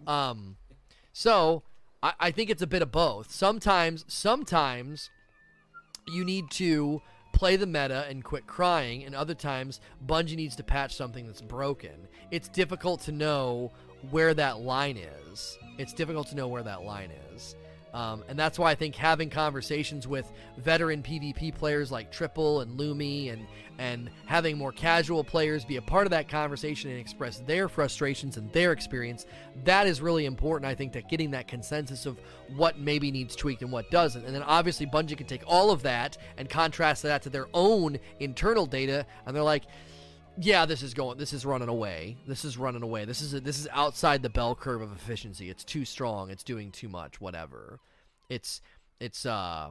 Um, 0.06 0.58
so 1.14 1.64
I, 2.02 2.14
I 2.20 2.32
think 2.32 2.50
it's 2.50 2.62
a 2.62 2.68
bit 2.68 2.82
of 2.82 2.92
both. 2.92 3.32
Sometimes, 3.32 4.06
sometimes 4.08 5.10
you 6.08 6.24
need 6.24 6.50
to 6.52 7.02
play 7.34 7.56
the 7.56 7.68
meta 7.68 8.06
and 8.10 8.24
quit 8.24 8.48
crying, 8.48 9.04
and 9.04 9.14
other 9.14 9.36
times 9.36 9.80
Bungie 10.06 10.36
needs 10.36 10.56
to 10.56 10.64
patch 10.64 10.96
something 10.96 11.28
that's 11.28 11.42
broken. 11.42 12.08
It's 12.32 12.50
difficult 12.50 13.02
to 13.02 13.12
know 13.12 13.72
where 14.10 14.34
that 14.34 14.60
line 14.60 14.98
is. 14.98 15.58
It's 15.78 15.94
difficult 15.94 16.28
to 16.30 16.36
know 16.36 16.48
where 16.48 16.64
that 16.64 16.84
line 16.84 17.12
is. 17.34 17.56
Um, 17.98 18.24
and 18.28 18.38
that's 18.38 18.60
why 18.60 18.70
I 18.70 18.76
think 18.76 18.94
having 18.94 19.32
conversations 19.32 20.08
with 20.08 20.32
veteran 20.60 21.02
PvP 21.02 21.56
players 21.56 21.92
like 21.92 22.12
Triple 22.12 22.62
and 22.62 22.80
Lumi 22.80 23.34
and 23.34 23.48
and 23.80 24.12
having 24.28 24.56
more 24.56 24.72
casual 24.72 25.24
players 25.24 25.66
be 25.66 25.78
a 25.78 25.82
part 25.82 26.06
of 26.06 26.12
that 26.12 26.30
conversation 26.30 26.92
and 26.92 27.00
express 27.00 27.40
their 27.40 27.68
frustrations 27.68 28.38
and 28.38 28.52
their 28.54 28.72
experience, 28.72 29.26
that 29.64 29.88
is 29.88 30.00
really 30.00 30.26
important. 30.26 30.70
I 30.70 30.76
think 30.76 30.94
that 30.94 31.10
getting 31.10 31.32
that 31.32 31.48
consensus 31.48 32.06
of 32.06 32.20
what 32.56 32.78
maybe 32.78 33.10
needs 33.10 33.36
tweaked 33.36 33.64
and 33.64 33.72
what 33.72 33.90
doesn't. 33.90 34.26
And 34.26 34.36
then 34.36 34.44
obviously 34.44 34.86
Bungie 34.86 35.18
can 35.18 35.26
take 35.26 35.44
all 35.48 35.72
of 35.72 35.82
that 35.82 36.20
and 36.38 36.48
contrast 36.48 37.02
that 37.02 37.24
to 37.24 37.32
their 37.32 37.48
own 37.56 37.98
internal 38.20 38.68
data 38.68 39.08
and 39.26 39.36
they're 39.36 39.42
like, 39.42 39.64
yeah, 40.40 40.68
this 40.68 40.84
is 40.84 40.94
going. 40.94 41.18
This 41.18 41.34
is 41.34 41.48
running 41.48 41.70
away. 41.70 42.18
This 42.28 42.46
is 42.46 42.60
running 42.60 42.84
away. 42.84 43.06
This 43.06 43.22
is 43.22 43.32
this 43.42 43.60
is 43.60 43.68
outside 43.72 44.22
the 44.22 44.30
bell 44.30 44.54
curve 44.54 44.84
of 44.84 44.92
efficiency. 44.92 45.50
It's 45.50 45.64
too 45.64 45.84
strong. 45.84 46.30
It's 46.30 46.44
doing 46.44 46.70
too 46.70 46.90
much. 46.90 47.20
Whatever. 47.20 47.80
It's 48.30 48.62
it's 49.00 49.26
uh, 49.26 49.70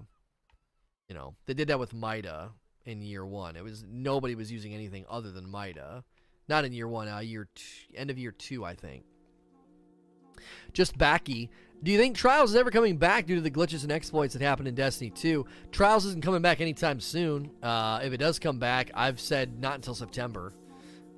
you 1.09 1.15
know, 1.15 1.35
they 1.47 1.55
did 1.55 1.69
that 1.69 1.79
with 1.79 1.93
Mida 1.93 2.51
in 2.85 3.03
year 3.03 3.25
one. 3.25 3.57
It 3.57 3.65
was 3.65 3.85
nobody 3.89 4.35
was 4.35 4.51
using 4.51 4.75
anything 4.75 5.05
other 5.09 5.31
than 5.31 5.51
Mida. 5.51 6.05
Not 6.49 6.65
in 6.65 6.73
year 6.73 6.89
one. 6.89 7.09
Uh, 7.09 7.19
year 7.19 7.49
end 7.95 8.11
of 8.11 8.19
year 8.19 8.33
two, 8.33 8.65
I 8.65 8.75
think. 8.75 9.05
Just 10.73 10.97
backy. 10.97 11.51
Do 11.83 11.93
you 11.93 11.99
think 11.99 12.17
Trials 12.17 12.51
is 12.51 12.57
ever 12.57 12.71
coming 12.71 12.97
back 12.97 13.27
due 13.27 13.35
to 13.35 13.41
the 13.41 13.51
glitches 13.51 13.83
and 13.83 13.93
exploits 13.93 14.33
that 14.33 14.43
happened 14.43 14.67
in 14.67 14.75
Destiny 14.75 15.11
2? 15.11 15.45
Trials 15.73 16.07
isn't 16.07 16.23
coming 16.23 16.41
back 16.41 16.61
anytime 16.61 17.01
soon. 17.01 17.51
Uh, 17.63 18.01
if 18.03 18.13
it 18.13 18.17
does 18.17 18.39
come 18.39 18.59
back, 18.59 18.91
I've 18.95 19.21
said 19.21 19.61
not 19.61 19.75
until 19.75 19.95
September. 19.95 20.55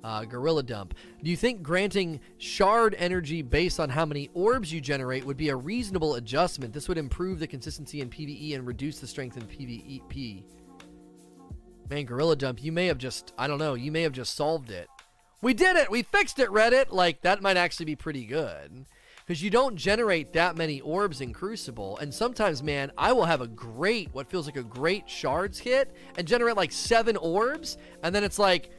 Uh, 0.03 0.23
Gorilla 0.23 0.63
Dump. 0.63 0.93
Do 1.21 1.29
you 1.29 1.35
think 1.35 1.61
granting 1.61 2.21
shard 2.37 2.95
energy 2.97 3.41
based 3.41 3.79
on 3.79 3.89
how 3.89 4.05
many 4.05 4.29
orbs 4.33 4.71
you 4.71 4.79
generate 4.79 5.25
would 5.25 5.35
be 5.35 5.49
a 5.49 5.55
reasonable 5.55 6.15
adjustment? 6.15 6.73
This 6.73 6.87
would 6.87 6.97
improve 6.97 7.39
the 7.39 7.47
consistency 7.47 7.99
in 7.99 8.09
PvE 8.09 8.55
and 8.55 8.65
reduce 8.65 8.99
the 8.99 9.07
strength 9.07 9.35
in 9.35 9.43
PvP. 9.43 10.43
Man, 11.89 12.05
Gorilla 12.05 12.35
Dump, 12.35 12.63
you 12.63 12.71
may 12.71 12.85
have 12.85 12.97
just, 12.97 13.33
I 13.37 13.47
don't 13.47 13.59
know, 13.59 13.73
you 13.73 13.91
may 13.91 14.03
have 14.03 14.13
just 14.13 14.35
solved 14.35 14.71
it. 14.71 14.87
We 15.41 15.53
did 15.53 15.75
it! 15.75 15.89
We 15.89 16.03
fixed 16.03 16.39
it, 16.39 16.49
Reddit! 16.49 16.91
Like, 16.91 17.21
that 17.21 17.41
might 17.41 17.57
actually 17.57 17.85
be 17.85 17.95
pretty 17.95 18.25
good. 18.25 18.85
because 19.29 19.43
you 19.43 19.51
don't 19.51 19.75
generate 19.75 20.33
that 20.33 20.57
many 20.57 20.81
orbs 20.81 21.21
in 21.21 21.31
Crucible. 21.33 21.99
And 21.99 22.11
sometimes, 22.11 22.63
man, 22.63 22.91
I 22.97 23.13
will 23.13 23.25
have 23.25 23.41
a 23.41 23.47
great, 23.47 24.09
what 24.11 24.27
feels 24.27 24.47
like 24.47 24.57
a 24.57 24.63
great 24.63 25.07
shards 25.07 25.59
hit 25.59 25.95
and 26.17 26.27
generate 26.27 26.57
like 26.57 26.71
seven 26.71 27.15
orbs, 27.15 27.77
and 28.01 28.15
then 28.15 28.23
it's 28.23 28.39
like 28.39 28.71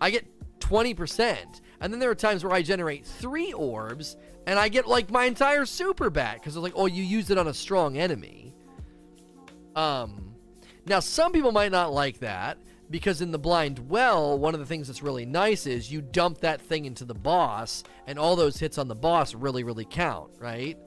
I 0.00 0.10
get 0.10 0.24
20%. 0.60 1.60
And 1.80 1.92
then 1.92 2.00
there 2.00 2.10
are 2.10 2.14
times 2.14 2.44
where 2.44 2.52
I 2.52 2.62
generate 2.62 3.04
three 3.04 3.52
orbs 3.52 4.16
and 4.46 4.58
I 4.58 4.68
get 4.68 4.86
like 4.86 5.10
my 5.10 5.24
entire 5.24 5.66
super 5.66 6.10
back 6.10 6.40
because 6.40 6.56
it's 6.56 6.62
like, 6.62 6.72
oh, 6.76 6.86
you 6.86 7.02
used 7.02 7.30
it 7.30 7.38
on 7.38 7.48
a 7.48 7.54
strong 7.54 7.98
enemy. 7.98 8.54
Um, 9.74 10.34
now 10.86 11.00
some 11.00 11.32
people 11.32 11.52
might 11.52 11.72
not 11.72 11.92
like 11.92 12.20
that 12.20 12.58
because 12.90 13.20
in 13.20 13.32
the 13.32 13.38
blind 13.38 13.90
well, 13.90 14.38
one 14.38 14.54
of 14.54 14.60
the 14.60 14.66
things 14.66 14.86
that's 14.86 15.02
really 15.02 15.26
nice 15.26 15.66
is 15.66 15.90
you 15.90 16.00
dump 16.00 16.38
that 16.38 16.60
thing 16.60 16.84
into 16.84 17.04
the 17.04 17.14
boss, 17.14 17.82
and 18.06 18.18
all 18.18 18.36
those 18.36 18.58
hits 18.58 18.78
on 18.78 18.88
the 18.88 18.94
boss 18.94 19.34
really, 19.34 19.64
really 19.64 19.84
count, 19.84 20.30
right? 20.38 20.78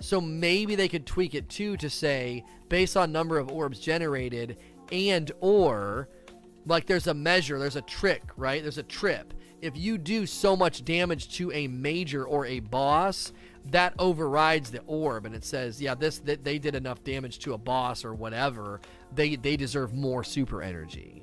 So 0.00 0.20
maybe 0.20 0.74
they 0.74 0.88
could 0.88 1.06
tweak 1.06 1.34
it 1.34 1.48
too 1.48 1.76
to 1.76 1.88
say 1.88 2.44
based 2.68 2.96
on 2.96 3.12
number 3.12 3.38
of 3.38 3.50
orbs 3.50 3.78
generated 3.78 4.56
and 4.90 5.30
or 5.40 6.08
like 6.66 6.86
there's 6.86 7.06
a 7.06 7.14
measure, 7.14 7.58
there's 7.58 7.76
a 7.76 7.82
trick, 7.82 8.22
right? 8.36 8.62
There's 8.62 8.78
a 8.78 8.82
trip. 8.82 9.34
If 9.60 9.76
you 9.76 9.96
do 9.96 10.26
so 10.26 10.56
much 10.56 10.84
damage 10.84 11.36
to 11.36 11.52
a 11.52 11.68
major 11.68 12.24
or 12.24 12.46
a 12.46 12.60
boss, 12.60 13.32
that 13.70 13.94
overrides 13.98 14.72
the 14.72 14.80
orb 14.86 15.24
and 15.24 15.34
it 15.36 15.44
says, 15.44 15.80
yeah, 15.80 15.94
this 15.94 16.18
that 16.20 16.42
they 16.42 16.58
did 16.58 16.74
enough 16.74 17.04
damage 17.04 17.38
to 17.40 17.54
a 17.54 17.58
boss 17.58 18.04
or 18.04 18.12
whatever. 18.14 18.80
They 19.14 19.36
they 19.36 19.56
deserve 19.56 19.94
more 19.94 20.24
super 20.24 20.62
energy 20.62 21.22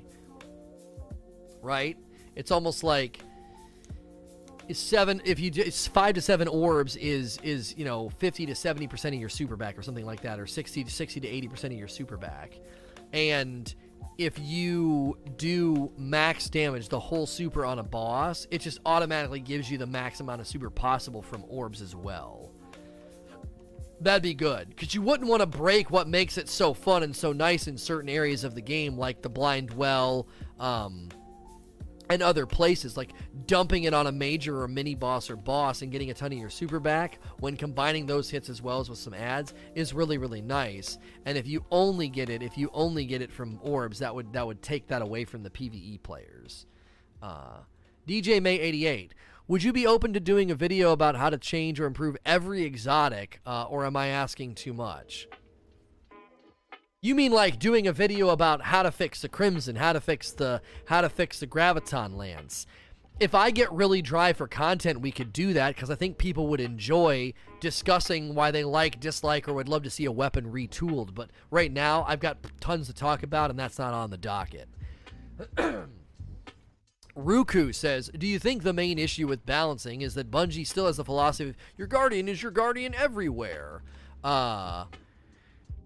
right? 1.62 1.96
It's 2.36 2.50
almost 2.50 2.84
like 2.84 3.20
seven 4.72 5.20
if 5.24 5.40
you 5.40 5.50
do 5.50 5.62
it's 5.62 5.88
five 5.88 6.14
to 6.14 6.20
seven 6.20 6.46
orbs 6.46 6.94
is 6.94 7.40
is 7.42 7.76
you 7.76 7.84
know 7.84 8.08
50 8.08 8.46
to 8.46 8.54
70 8.54 8.86
percent 8.86 9.16
of 9.16 9.20
your 9.20 9.28
super 9.28 9.56
back 9.56 9.76
or 9.76 9.82
something 9.82 10.06
like 10.06 10.20
that 10.20 10.38
or 10.38 10.46
60 10.46 10.84
to 10.84 10.90
60 10.92 11.18
to 11.18 11.26
80 11.26 11.48
percent 11.48 11.72
of 11.72 11.78
your 11.78 11.88
super 11.88 12.16
back 12.16 12.56
and 13.12 13.74
if 14.20 14.38
you 14.38 15.16
do 15.38 15.90
max 15.96 16.50
damage 16.50 16.90
the 16.90 17.00
whole 17.00 17.26
super 17.26 17.64
on 17.64 17.78
a 17.78 17.82
boss 17.82 18.46
it 18.50 18.60
just 18.60 18.78
automatically 18.84 19.40
gives 19.40 19.70
you 19.70 19.78
the 19.78 19.86
max 19.86 20.20
amount 20.20 20.42
of 20.42 20.46
super 20.46 20.68
possible 20.68 21.22
from 21.22 21.42
orbs 21.48 21.80
as 21.80 21.96
well. 21.96 22.52
That'd 24.02 24.22
be 24.22 24.34
good 24.34 24.68
because 24.68 24.94
you 24.94 25.00
wouldn't 25.00 25.28
want 25.28 25.40
to 25.40 25.46
break 25.46 25.90
what 25.90 26.06
makes 26.06 26.36
it 26.36 26.50
so 26.50 26.74
fun 26.74 27.02
and 27.02 27.16
so 27.16 27.32
nice 27.32 27.66
in 27.66 27.78
certain 27.78 28.10
areas 28.10 28.44
of 28.44 28.54
the 28.54 28.60
game 28.60 28.98
like 28.98 29.22
the 29.22 29.30
blind 29.30 29.70
well 29.72 30.28
um, 30.58 31.08
and 32.10 32.22
other 32.22 32.44
places, 32.44 32.96
like 32.96 33.12
dumping 33.46 33.84
it 33.84 33.94
on 33.94 34.06
a 34.06 34.12
major 34.12 34.60
or 34.60 34.68
mini 34.68 34.94
boss 34.94 35.30
or 35.30 35.36
boss 35.36 35.82
and 35.82 35.92
getting 35.92 36.10
a 36.10 36.14
ton 36.14 36.32
of 36.32 36.38
your 36.38 36.50
super 36.50 36.80
back 36.80 37.20
when 37.38 37.56
combining 37.56 38.04
those 38.04 38.28
hits 38.28 38.48
as 38.48 38.60
well 38.60 38.80
as 38.80 38.90
with 38.90 38.98
some 38.98 39.14
ads 39.14 39.54
is 39.74 39.94
really 39.94 40.18
really 40.18 40.42
nice. 40.42 40.98
And 41.24 41.38
if 41.38 41.46
you 41.46 41.64
only 41.70 42.08
get 42.08 42.28
it, 42.28 42.42
if 42.42 42.58
you 42.58 42.68
only 42.72 43.06
get 43.06 43.22
it 43.22 43.32
from 43.32 43.58
orbs, 43.62 44.00
that 44.00 44.14
would 44.14 44.32
that 44.32 44.46
would 44.46 44.60
take 44.60 44.88
that 44.88 45.02
away 45.02 45.24
from 45.24 45.42
the 45.42 45.50
PVE 45.50 46.02
players. 46.02 46.66
Uh, 47.22 47.60
DJ 48.06 48.42
May 48.42 48.58
88. 48.58 49.14
Would 49.46 49.62
you 49.64 49.72
be 49.72 49.86
open 49.86 50.12
to 50.12 50.20
doing 50.20 50.50
a 50.50 50.54
video 50.54 50.92
about 50.92 51.16
how 51.16 51.28
to 51.28 51.36
change 51.36 51.80
or 51.80 51.86
improve 51.86 52.16
every 52.24 52.62
exotic, 52.62 53.40
uh, 53.44 53.64
or 53.64 53.84
am 53.84 53.96
I 53.96 54.06
asking 54.08 54.54
too 54.54 54.72
much? 54.72 55.28
You 57.02 57.14
mean 57.14 57.32
like 57.32 57.58
doing 57.58 57.86
a 57.86 57.94
video 57.94 58.28
about 58.28 58.60
how 58.60 58.82
to 58.82 58.90
fix 58.90 59.22
the 59.22 59.28
Crimson, 59.30 59.76
how 59.76 59.94
to 59.94 60.02
fix 60.02 60.32
the 60.32 60.60
how 60.86 61.00
to 61.00 61.08
fix 61.08 61.40
the 61.40 61.46
Graviton 61.46 62.14
Lance? 62.14 62.66
If 63.18 63.34
I 63.34 63.50
get 63.50 63.72
really 63.72 64.02
dry 64.02 64.34
for 64.34 64.46
content, 64.46 65.00
we 65.00 65.10
could 65.10 65.32
do 65.32 65.54
that 65.54 65.74
because 65.74 65.90
I 65.90 65.94
think 65.94 66.18
people 66.18 66.46
would 66.48 66.60
enjoy 66.60 67.32
discussing 67.58 68.34
why 68.34 68.50
they 68.50 68.64
like, 68.64 69.00
dislike, 69.00 69.48
or 69.48 69.54
would 69.54 69.68
love 69.68 69.82
to 69.84 69.90
see 69.90 70.04
a 70.04 70.12
weapon 70.12 70.52
retooled. 70.52 71.14
But 71.14 71.30
right 71.50 71.72
now, 71.72 72.04
I've 72.06 72.20
got 72.20 72.38
tons 72.60 72.86
to 72.88 72.94
talk 72.94 73.22
about, 73.22 73.50
and 73.50 73.58
that's 73.58 73.78
not 73.78 73.92
on 73.92 74.10
the 74.10 74.16
docket. 74.16 74.68
Ruku 77.16 77.74
says, 77.74 78.10
Do 78.16 78.26
you 78.26 78.38
think 78.38 78.62
the 78.62 78.72
main 78.72 78.98
issue 78.98 79.26
with 79.26 79.44
balancing 79.44 80.00
is 80.00 80.14
that 80.14 80.30
Bungie 80.30 80.66
still 80.66 80.86
has 80.86 80.96
the 80.96 81.04
philosophy 81.04 81.50
of 81.50 81.56
your 81.76 81.88
guardian 81.88 82.28
is 82.28 82.42
your 82.42 82.52
guardian 82.52 82.94
everywhere? 82.94 83.82
Uh, 84.24 84.84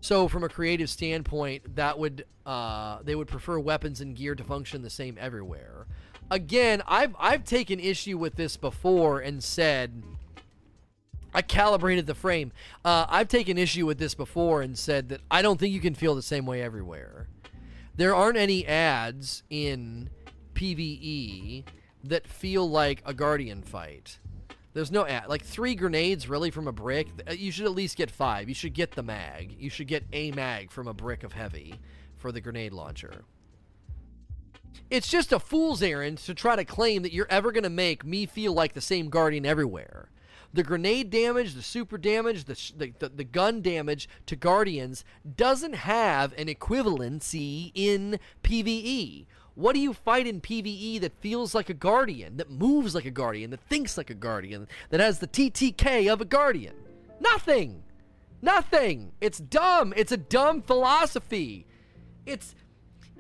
so, 0.05 0.29
from 0.29 0.45
a 0.45 0.51
creative 0.51 0.91
standpoint, 0.91 1.77
that 1.77 1.99
would 1.99 2.27
uh, 2.45 2.99
they 3.03 3.15
would 3.15 3.27
prefer 3.27 3.59
weapons 3.59 4.03
and 4.03 4.15
gear 4.15 4.35
to 4.35 4.45
function 4.45 4.83
the 4.83 4.91
same 4.91 5.17
everywhere. 5.19 5.87
Again, 6.31 6.83
I've 6.87 7.17
I've 7.19 7.43
taken 7.43 7.81
issue 7.81 8.19
with 8.19 8.35
this 8.35 8.59
before 8.59 9.21
and 9.21 9.43
said 9.43 10.03
I 11.33 11.41
calibrated 11.41 12.07
the 12.07 12.15
frame. 12.15 12.53
Uh, 12.85 13.07
I've 13.09 13.29
taken 13.29 13.57
issue 13.57 13.87
with 13.87 13.97
this 13.97 14.15
before 14.15 14.61
and 14.61 14.77
said 14.77 15.09
that 15.09 15.23
I 15.31 15.41
don't 15.41 15.59
think 15.59 15.73
you 15.73 15.81
can 15.81 15.95
feel 15.95 16.15
the 16.15 16.21
same 16.21 16.45
way 16.45 16.61
everywhere. 16.61 17.29
There 17.97 18.15
aren't 18.15 18.37
any 18.37 18.67
ads 18.67 19.43
in 19.49 20.11
PVE 20.53 21.65
that 22.05 22.27
feel 22.27 22.69
like 22.69 23.01
a 23.07 23.15
Guardian 23.15 23.63
fight. 23.63 24.19
There's 24.75 24.91
no 24.91 25.07
ad. 25.07 25.29
Like 25.29 25.45
three 25.45 25.77
grenades 25.77 26.29
really 26.29 26.51
from 26.51 26.67
a 26.69 26.73
brick. 26.73 27.07
Uh, 27.29 27.33
you 27.33 27.53
should 27.53 27.65
at 27.65 27.73
least 27.73 27.97
get 27.97 28.11
five. 28.11 28.49
You 28.49 28.55
should 28.55 28.75
get 28.75 28.91
the 28.93 29.05
mag. 29.05 29.57
You 29.59 29.71
should 29.71 29.87
get 29.87 30.05
a 30.13 30.33
mag 30.33 30.71
from 30.71 30.89
a 30.89 30.95
brick 30.95 31.23
of 31.23 31.33
heavy 31.33 31.81
for 32.17 32.33
the 32.33 32.41
grenade 32.41 32.73
launcher. 32.73 33.25
It's 34.91 35.09
just 35.09 35.33
a 35.33 35.39
fool's 35.39 35.83
errand 35.83 36.19
to 36.19 36.35
try 36.35 36.57
to 36.57 36.65
claim 36.65 37.03
that 37.03 37.13
you're 37.13 37.31
ever 37.31 37.53
going 37.53 37.65
to 37.65 37.71
make 37.71 38.05
me 38.05 38.27
feel 38.27 38.53
like 38.53 38.75
the 38.75 38.81
same 38.81 39.09
Guardian 39.09 39.47
everywhere. 39.47 40.11
The 40.53 40.65
grenade 40.65 41.11
damage, 41.11 41.55
the 41.55 41.63
super 41.63 41.99
damage, 41.99 42.45
the, 42.45 42.55
the, 42.77 42.93
the, 42.99 43.09
the 43.09 43.25
gun 43.25 43.61
damage 43.61 44.09
to 44.27 44.37
Guardians 44.37 45.05
doesn't 45.37 45.75
have 45.75 46.33
an 46.35 46.47
equivalency 46.47 47.73
in 47.75 48.19
PvE. 48.43 49.27
What 49.55 49.75
do 49.75 49.81
you 49.81 49.93
fight 49.93 50.27
in 50.27 50.41
PvE 50.41 51.01
that 51.01 51.13
feels 51.21 51.55
like 51.55 51.71
a 51.71 51.75
guardian, 51.75 52.39
that 52.39 52.51
moves 52.51 52.95
like 52.95 53.05
a 53.05 53.11
guardian, 53.11 53.51
that 53.51 53.61
thinks 53.61 53.97
like 53.97 54.11
a 54.11 54.15
guardian, 54.15 54.67
that 54.91 55.01
has 55.01 55.21
the 55.21 55.29
TTK 55.29 56.13
of 56.13 56.21
a 56.21 56.25
guardian? 56.25 56.75
Nothing. 57.21 57.85
Nothing. 58.43 59.13
It's 59.21 59.39
dumb. 59.39 59.95
It's 59.97 60.13
a 60.13 60.17
dumb 60.17 60.61
philosophy. 60.61 61.67
It's 62.27 62.55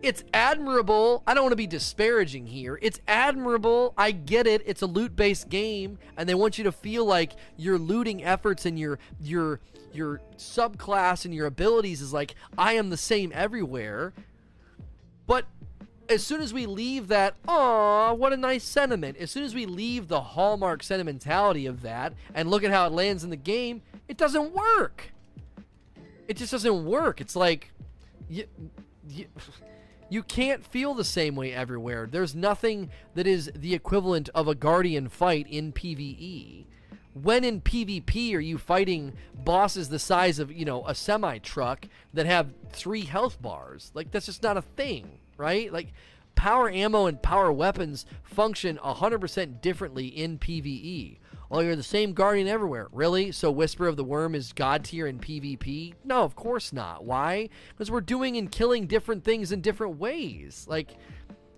it's 0.02 0.22
admirable. 0.34 1.22
I 1.26 1.32
don't 1.32 1.44
want 1.44 1.52
to 1.52 1.56
be 1.56 1.66
disparaging 1.66 2.46
here. 2.46 2.78
It's 2.82 3.00
admirable. 3.08 3.94
I 3.96 4.10
get 4.10 4.46
it. 4.46 4.62
It's 4.66 4.82
a 4.82 4.86
loot-based 4.86 5.48
game 5.48 5.98
and 6.18 6.28
they 6.28 6.34
want 6.34 6.58
you 6.58 6.64
to 6.64 6.72
feel 6.72 7.06
like 7.06 7.32
your 7.56 7.78
looting 7.78 8.22
efforts 8.22 8.66
and 8.66 8.78
your 8.78 8.98
your 9.18 9.60
your 9.94 10.20
subclass 10.36 11.24
and 11.24 11.32
your 11.32 11.46
abilities 11.46 12.02
is 12.02 12.12
like 12.12 12.34
I 12.58 12.74
am 12.74 12.90
the 12.90 12.98
same 12.98 13.32
everywhere. 13.34 14.12
But 15.26 15.46
as 16.14 16.24
soon 16.24 16.40
as 16.40 16.54
we 16.54 16.64
leave 16.64 17.08
that, 17.08 17.34
aw, 17.48 18.14
what 18.14 18.32
a 18.32 18.36
nice 18.36 18.62
sentiment, 18.62 19.16
as 19.18 19.30
soon 19.30 19.42
as 19.42 19.54
we 19.54 19.66
leave 19.66 20.06
the 20.06 20.20
hallmark 20.20 20.82
sentimentality 20.82 21.66
of 21.66 21.82
that 21.82 22.14
and 22.34 22.48
look 22.48 22.62
at 22.62 22.70
how 22.70 22.86
it 22.86 22.92
lands 22.92 23.24
in 23.24 23.30
the 23.30 23.36
game, 23.36 23.82
it 24.08 24.16
doesn't 24.16 24.52
work. 24.52 25.12
It 26.28 26.36
just 26.36 26.52
doesn't 26.52 26.84
work. 26.84 27.20
It's 27.20 27.34
like, 27.34 27.72
you, 28.30 28.44
you, 29.08 29.26
you 30.08 30.22
can't 30.22 30.64
feel 30.64 30.94
the 30.94 31.04
same 31.04 31.34
way 31.34 31.52
everywhere. 31.52 32.08
There's 32.10 32.34
nothing 32.34 32.90
that 33.14 33.26
is 33.26 33.50
the 33.54 33.74
equivalent 33.74 34.28
of 34.34 34.46
a 34.46 34.54
Guardian 34.54 35.08
fight 35.08 35.48
in 35.48 35.72
PvE. 35.72 36.66
When 37.12 37.44
in 37.44 37.60
PvP 37.60 38.34
are 38.34 38.40
you 38.40 38.56
fighting 38.56 39.12
bosses 39.34 39.88
the 39.88 39.98
size 39.98 40.38
of, 40.38 40.52
you 40.52 40.64
know, 40.64 40.86
a 40.86 40.94
semi 40.94 41.38
truck 41.38 41.86
that 42.12 42.26
have 42.26 42.54
three 42.70 43.02
health 43.02 43.42
bars? 43.42 43.90
Like, 43.94 44.10
that's 44.12 44.26
just 44.26 44.42
not 44.42 44.56
a 44.56 44.62
thing 44.62 45.18
right? 45.36 45.72
Like 45.72 45.92
power 46.34 46.70
ammo 46.70 47.06
and 47.06 47.22
power 47.22 47.52
weapons 47.52 48.06
function 48.22 48.78
100% 48.78 49.60
differently 49.60 50.06
in 50.06 50.38
PvE. 50.38 51.18
Well, 51.48 51.62
you're 51.62 51.76
the 51.76 51.82
same 51.82 52.14
Guardian 52.14 52.48
everywhere. 52.48 52.88
Really? 52.92 53.30
So 53.30 53.50
Whisper 53.50 53.86
of 53.86 53.96
the 53.96 54.04
Worm 54.04 54.34
is 54.34 54.52
God 54.52 54.84
tier 54.84 55.06
in 55.06 55.18
PvP? 55.18 55.94
No, 56.02 56.22
of 56.22 56.34
course 56.34 56.72
not. 56.72 57.04
Why? 57.04 57.48
Because 57.70 57.90
we're 57.90 58.00
doing 58.00 58.36
and 58.36 58.50
killing 58.50 58.86
different 58.86 59.24
things 59.24 59.52
in 59.52 59.60
different 59.60 59.98
ways. 59.98 60.66
Like, 60.68 60.96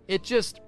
it 0.06 0.22
just 0.22 0.60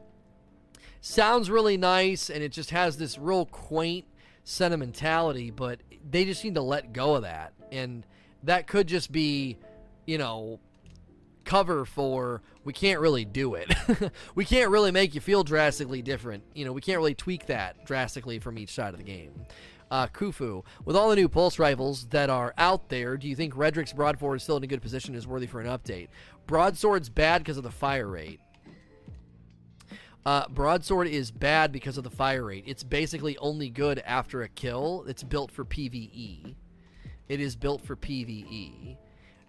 sounds 1.01 1.51
really 1.51 1.77
nice 1.77 2.31
and 2.31 2.43
it 2.43 2.53
just 2.53 2.71
has 2.71 2.97
this 2.97 3.19
real 3.19 3.47
quaint 3.47 4.07
sentimentality, 4.45 5.51
but 5.51 5.81
they 6.09 6.25
just 6.25 6.43
need 6.43 6.55
to 6.55 6.63
let 6.63 6.93
go 6.93 7.17
of 7.17 7.23
that. 7.23 7.53
And 7.71 8.07
that 8.45 8.67
could 8.67 8.87
just 8.87 9.13
be, 9.13 9.59
you 10.07 10.17
know, 10.17 10.61
cover 11.45 11.85
for 11.85 12.41
we 12.69 12.75
can't 12.75 13.01
really 13.01 13.25
do 13.25 13.55
it. 13.55 13.73
we 14.35 14.45
can't 14.45 14.69
really 14.69 14.91
make 14.91 15.14
you 15.14 15.23
feel 15.23 15.43
drastically 15.43 16.03
different. 16.03 16.45
You 16.55 16.66
know, 16.66 16.73
we 16.75 16.83
can't 16.83 16.99
really 16.99 17.14
tweak 17.14 17.47
that 17.47 17.87
drastically 17.87 18.41
from 18.41 18.59
each 18.59 18.75
side 18.75 18.93
of 18.93 18.99
the 18.99 19.07
game. 19.07 19.33
Uh, 19.91 20.07
Kufu, 20.09 20.62
with 20.85 20.95
all 20.95 21.09
the 21.09 21.16
new 21.16 21.31
pulse 21.31 21.59
rifles 21.59 22.09
that 22.09 22.29
are 22.29 22.53
out 22.59 22.91
there, 22.91 23.16
do 23.16 23.27
you 23.27 23.35
think 23.35 23.55
Redrix's 23.55 23.95
Broadsword 23.95 24.37
is 24.37 24.43
still 24.43 24.59
in 24.59 24.64
a 24.64 24.66
good 24.66 24.83
position 24.83 25.14
is 25.14 25.27
worthy 25.27 25.47
for 25.47 25.62
an 25.62 25.66
update? 25.66 26.09
Broadsword's 26.47 27.09
bad 27.09 27.39
because 27.39 27.57
of 27.57 27.62
the 27.62 27.71
fire 27.71 28.07
rate. 28.07 28.39
Uh, 30.27 30.47
broadsword 30.49 31.07
is 31.07 31.31
bad 31.31 31.73
because 31.73 31.97
of 31.97 32.05
the 32.05 32.11
fire 32.11 32.45
rate. 32.45 32.64
It's 32.66 32.85
basically 32.85 33.39
only 33.39 33.71
good 33.71 33.99
after 34.01 34.43
a 34.43 34.49
kill. 34.51 35.07
It's 35.09 35.23
built 35.23 35.51
for 35.51 35.64
PVE. 35.64 36.55
It 37.31 37.41
is 37.41 37.57
built 37.57 37.81
for 37.81 37.97
PVE. 37.97 38.99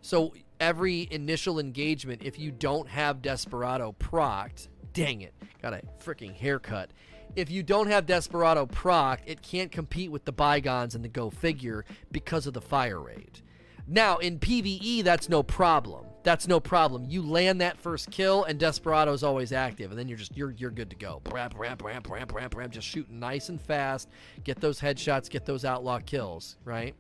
So 0.01 0.33
every 0.59 1.07
initial 1.11 1.59
engagement, 1.59 2.23
if 2.23 2.39
you 2.39 2.51
don't 2.51 2.87
have 2.87 3.21
Desperado 3.21 3.95
procced, 3.99 4.67
dang 4.93 5.21
it, 5.21 5.33
got 5.61 5.73
a 5.73 5.81
freaking 6.03 6.33
haircut. 6.33 6.91
If 7.35 7.51
you 7.51 7.63
don't 7.63 7.87
have 7.87 8.05
Desperado 8.05 8.65
procced, 8.65 9.19
it 9.25 9.41
can't 9.41 9.71
compete 9.71 10.11
with 10.11 10.25
the 10.25 10.31
Bygones 10.31 10.95
and 10.95 11.03
the 11.03 11.09
Go 11.09 11.29
Figure 11.29 11.85
because 12.11 12.47
of 12.47 12.53
the 12.53 12.61
fire 12.61 12.99
rate. 12.99 13.41
Now, 13.87 14.17
in 14.17 14.39
PvE, 14.39 15.03
that's 15.03 15.29
no 15.29 15.41
problem. 15.41 16.05
That's 16.21 16.47
no 16.47 16.59
problem. 16.59 17.05
You 17.07 17.23
land 17.23 17.61
that 17.61 17.77
first 17.79 18.11
kill, 18.11 18.43
and 18.43 18.59
Desperado's 18.59 19.23
always 19.23 19.51
active, 19.51 19.89
and 19.89 19.99
then 19.99 20.07
you're 20.07 20.17
just 20.17 20.35
you're 20.35 20.51
you're 20.51 20.69
good 20.69 20.89
to 20.89 20.95
go. 20.95 21.21
Bram, 21.23 21.49
bram, 21.49 21.77
bram, 21.77 22.01
bram, 22.03 22.27
bram, 22.27 22.49
bram, 22.49 22.69
just 22.69 22.87
shooting 22.87 23.19
nice 23.19 23.49
and 23.49 23.59
fast. 23.59 24.09
Get 24.43 24.59
those 24.59 24.79
headshots, 24.79 25.29
get 25.29 25.45
those 25.45 25.65
outlaw 25.65 25.99
kills, 25.99 26.57
right? 26.65 26.93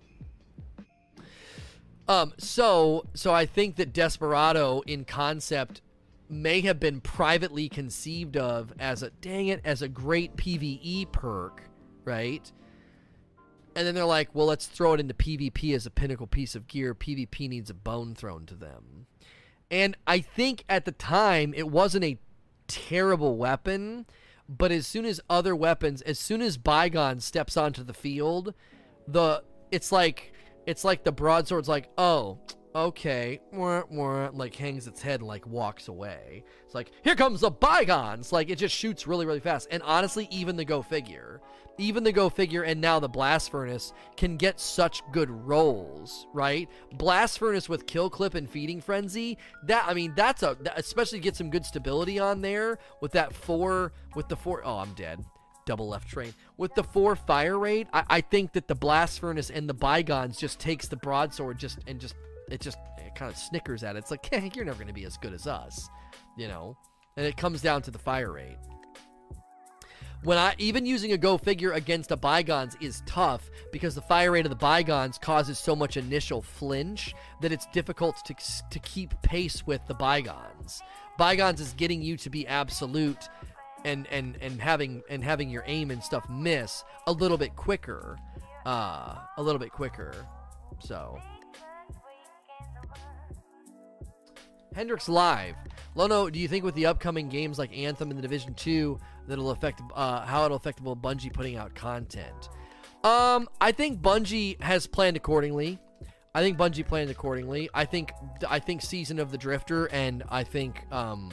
Um, 2.09 2.33
so 2.39 3.05
so 3.13 3.31
I 3.31 3.45
think 3.45 3.75
that 3.75 3.93
Desperado 3.93 4.81
in 4.87 5.05
concept 5.05 5.81
may 6.27 6.61
have 6.61 6.79
been 6.79 7.01
privately 7.01 7.69
conceived 7.69 8.35
of 8.35 8.73
as 8.79 9.03
a 9.03 9.11
dang 9.21 9.47
it 9.47 9.61
as 9.63 9.83
a 9.83 9.87
great 9.87 10.35
PvE 10.35 11.11
perk, 11.11 11.69
right? 12.03 12.51
And 13.75 13.85
then 13.85 13.93
they're 13.93 14.05
like, 14.05 14.33
well, 14.33 14.47
let's 14.47 14.65
throw 14.65 14.93
it 14.93 14.99
into 14.99 15.13
PvP 15.13 15.75
as 15.75 15.85
a 15.85 15.91
pinnacle 15.91 16.25
piece 16.25 16.55
of 16.55 16.67
gear. 16.67 16.95
PvP 16.95 17.47
needs 17.47 17.69
a 17.69 17.75
bone 17.75 18.15
thrown 18.15 18.47
to 18.47 18.55
them. 18.55 19.05
And 19.69 19.95
I 20.07 20.19
think 20.19 20.63
at 20.67 20.85
the 20.85 20.91
time 20.91 21.53
it 21.55 21.69
wasn't 21.69 22.03
a 22.03 22.17
terrible 22.67 23.37
weapon, 23.37 24.07
but 24.49 24.71
as 24.71 24.87
soon 24.87 25.05
as 25.05 25.21
other 25.29 25.55
weapons, 25.55 26.01
as 26.01 26.17
soon 26.17 26.41
as 26.41 26.57
Bygone 26.57 27.19
steps 27.19 27.55
onto 27.55 27.83
the 27.83 27.93
field, 27.93 28.55
the 29.07 29.43
it's 29.71 29.91
like 29.91 30.33
it's 30.65 30.83
like 30.83 31.03
the 31.03 31.11
broadsword's 31.11 31.69
like, 31.69 31.89
oh, 31.97 32.39
okay, 32.75 33.39
like 33.51 34.55
hangs 34.55 34.87
its 34.87 35.01
head 35.01 35.21
and 35.21 35.27
like 35.27 35.47
walks 35.47 35.87
away. 35.87 36.43
It's 36.65 36.75
like, 36.75 36.91
here 37.03 37.15
comes 37.15 37.41
the 37.41 37.51
bygones. 37.51 38.31
Like 38.31 38.49
it 38.49 38.57
just 38.57 38.75
shoots 38.75 39.07
really, 39.07 39.25
really 39.25 39.39
fast. 39.39 39.67
And 39.71 39.81
honestly, 39.83 40.27
even 40.31 40.55
the 40.55 40.65
go 40.65 40.81
figure, 40.81 41.41
even 41.79 42.03
the 42.03 42.11
Go 42.11 42.29
Figure 42.29 42.63
and 42.63 42.81
now 42.81 42.99
the 42.99 43.07
Blast 43.07 43.51
Furnace 43.51 43.93
can 44.17 44.37
get 44.37 44.59
such 44.59 45.01
good 45.11 45.29
rolls, 45.29 46.27
right? 46.33 46.69
Blast 46.93 47.39
Furnace 47.39 47.69
with 47.69 47.87
Kill 47.87 48.09
Clip 48.09 48.35
and 48.35 48.49
Feeding 48.49 48.81
Frenzy, 48.81 49.37
that 49.63 49.85
I 49.87 49.93
mean, 49.93 50.13
that's 50.15 50.43
a 50.43 50.57
especially 50.75 51.19
get 51.19 51.35
some 51.35 51.49
good 51.49 51.65
stability 51.65 52.19
on 52.19 52.41
there 52.41 52.77
with 53.01 53.13
that 53.13 53.33
four 53.33 53.93
with 54.15 54.27
the 54.27 54.35
four 54.35 54.61
oh 54.65 54.79
I'm 54.79 54.93
dead. 54.93 55.23
Double 55.69 55.87
left 55.87 56.07
train. 56.07 56.33
With 56.57 56.73
the 56.73 56.83
four 56.83 57.15
fire 57.15 57.59
rate, 57.59 57.85
I, 57.93 58.03
I 58.09 58.21
think 58.21 58.53
that 58.53 58.67
the 58.67 58.73
Blast 58.73 59.19
Furnace 59.19 59.51
and 59.51 59.69
the 59.69 59.73
Bygones 59.75 60.39
just 60.39 60.59
takes 60.59 60.87
the 60.87 60.95
broadsword 60.95 61.59
just 61.59 61.77
and 61.85 61.99
just 61.99 62.15
it 62.49 62.59
just 62.59 62.79
it 62.97 63.13
kind 63.13 63.31
of 63.31 63.37
snickers 63.37 63.83
at 63.83 63.95
it. 63.95 63.99
It's 63.99 64.09
like, 64.09 64.25
hey, 64.33 64.49
you're 64.55 64.65
never 64.65 64.79
gonna 64.79 64.93
be 64.93 65.05
as 65.05 65.15
good 65.17 65.31
as 65.31 65.45
us, 65.45 65.87
you 66.35 66.47
know? 66.47 66.75
And 67.17 67.27
it 67.27 67.37
comes 67.37 67.61
down 67.61 67.83
to 67.83 67.91
the 67.91 67.99
fire 67.99 68.31
rate 68.31 68.57
when 70.23 70.37
I 70.37 70.53
even 70.57 70.85
using 70.85 71.13
a 71.13 71.17
go 71.17 71.37
figure 71.37 71.71
against 71.71 72.11
a 72.11 72.17
bygones 72.17 72.75
is 72.81 73.01
tough 73.05 73.49
because 73.71 73.95
the 73.95 74.01
fire 74.01 74.31
rate 74.31 74.45
of 74.45 74.49
the 74.49 74.55
bygones 74.55 75.17
causes 75.17 75.57
so 75.57 75.75
much 75.75 75.95
initial 75.95 76.41
flinch 76.41 77.13
that 77.41 77.51
it's 77.51 77.67
difficult 77.67 78.17
to 78.25 78.35
to 78.69 78.79
keep 78.79 79.21
pace 79.21 79.65
with 79.65 79.85
the 79.87 79.93
bygones. 79.93 80.81
Bygones 81.17 81.59
is 81.61 81.73
getting 81.73 82.01
you 82.01 82.17
to 82.17 82.29
be 82.29 82.47
absolute 82.47 83.29
and 83.85 84.07
and 84.07 84.37
and 84.41 84.61
having 84.61 85.01
and 85.09 85.23
having 85.23 85.49
your 85.49 85.63
aim 85.67 85.91
and 85.91 86.03
stuff 86.03 86.27
miss 86.29 86.83
a 87.07 87.11
little 87.11 87.37
bit 87.37 87.55
quicker. 87.55 88.17
Uh 88.65 89.15
a 89.37 89.43
little 89.43 89.59
bit 89.59 89.71
quicker. 89.71 90.13
So 90.79 91.19
Hendrix 94.75 95.09
Live. 95.09 95.55
Lono, 95.95 96.29
do 96.29 96.39
you 96.39 96.47
think 96.47 96.63
with 96.63 96.75
the 96.75 96.85
upcoming 96.85 97.27
games 97.29 97.57
like 97.57 97.75
Anthem 97.75 98.11
and 98.11 98.17
the 98.17 98.21
Division 98.21 98.53
2 98.53 98.99
that'll 99.29 99.51
affect 99.51 99.81
uh, 99.95 100.25
how 100.25 100.43
it'll 100.43 100.57
affect 100.57 100.83
Bungie 100.83 101.31
putting 101.31 101.55
out 101.55 101.73
content. 101.75 102.49
Um, 103.03 103.47
I 103.61 103.71
think 103.71 104.01
Bungie 104.01 104.61
has 104.61 104.87
planned 104.87 105.15
accordingly. 105.15 105.79
I 106.35 106.41
think 106.41 106.57
Bungie 106.57 106.85
planned 106.85 107.09
accordingly. 107.09 107.69
I 107.73 107.85
think 107.85 108.11
I 108.47 108.59
think 108.59 108.81
Season 108.81 109.19
of 109.19 109.31
the 109.31 109.37
Drifter 109.37 109.85
and 109.87 110.23
I 110.29 110.43
think 110.43 110.85
um, 110.91 111.31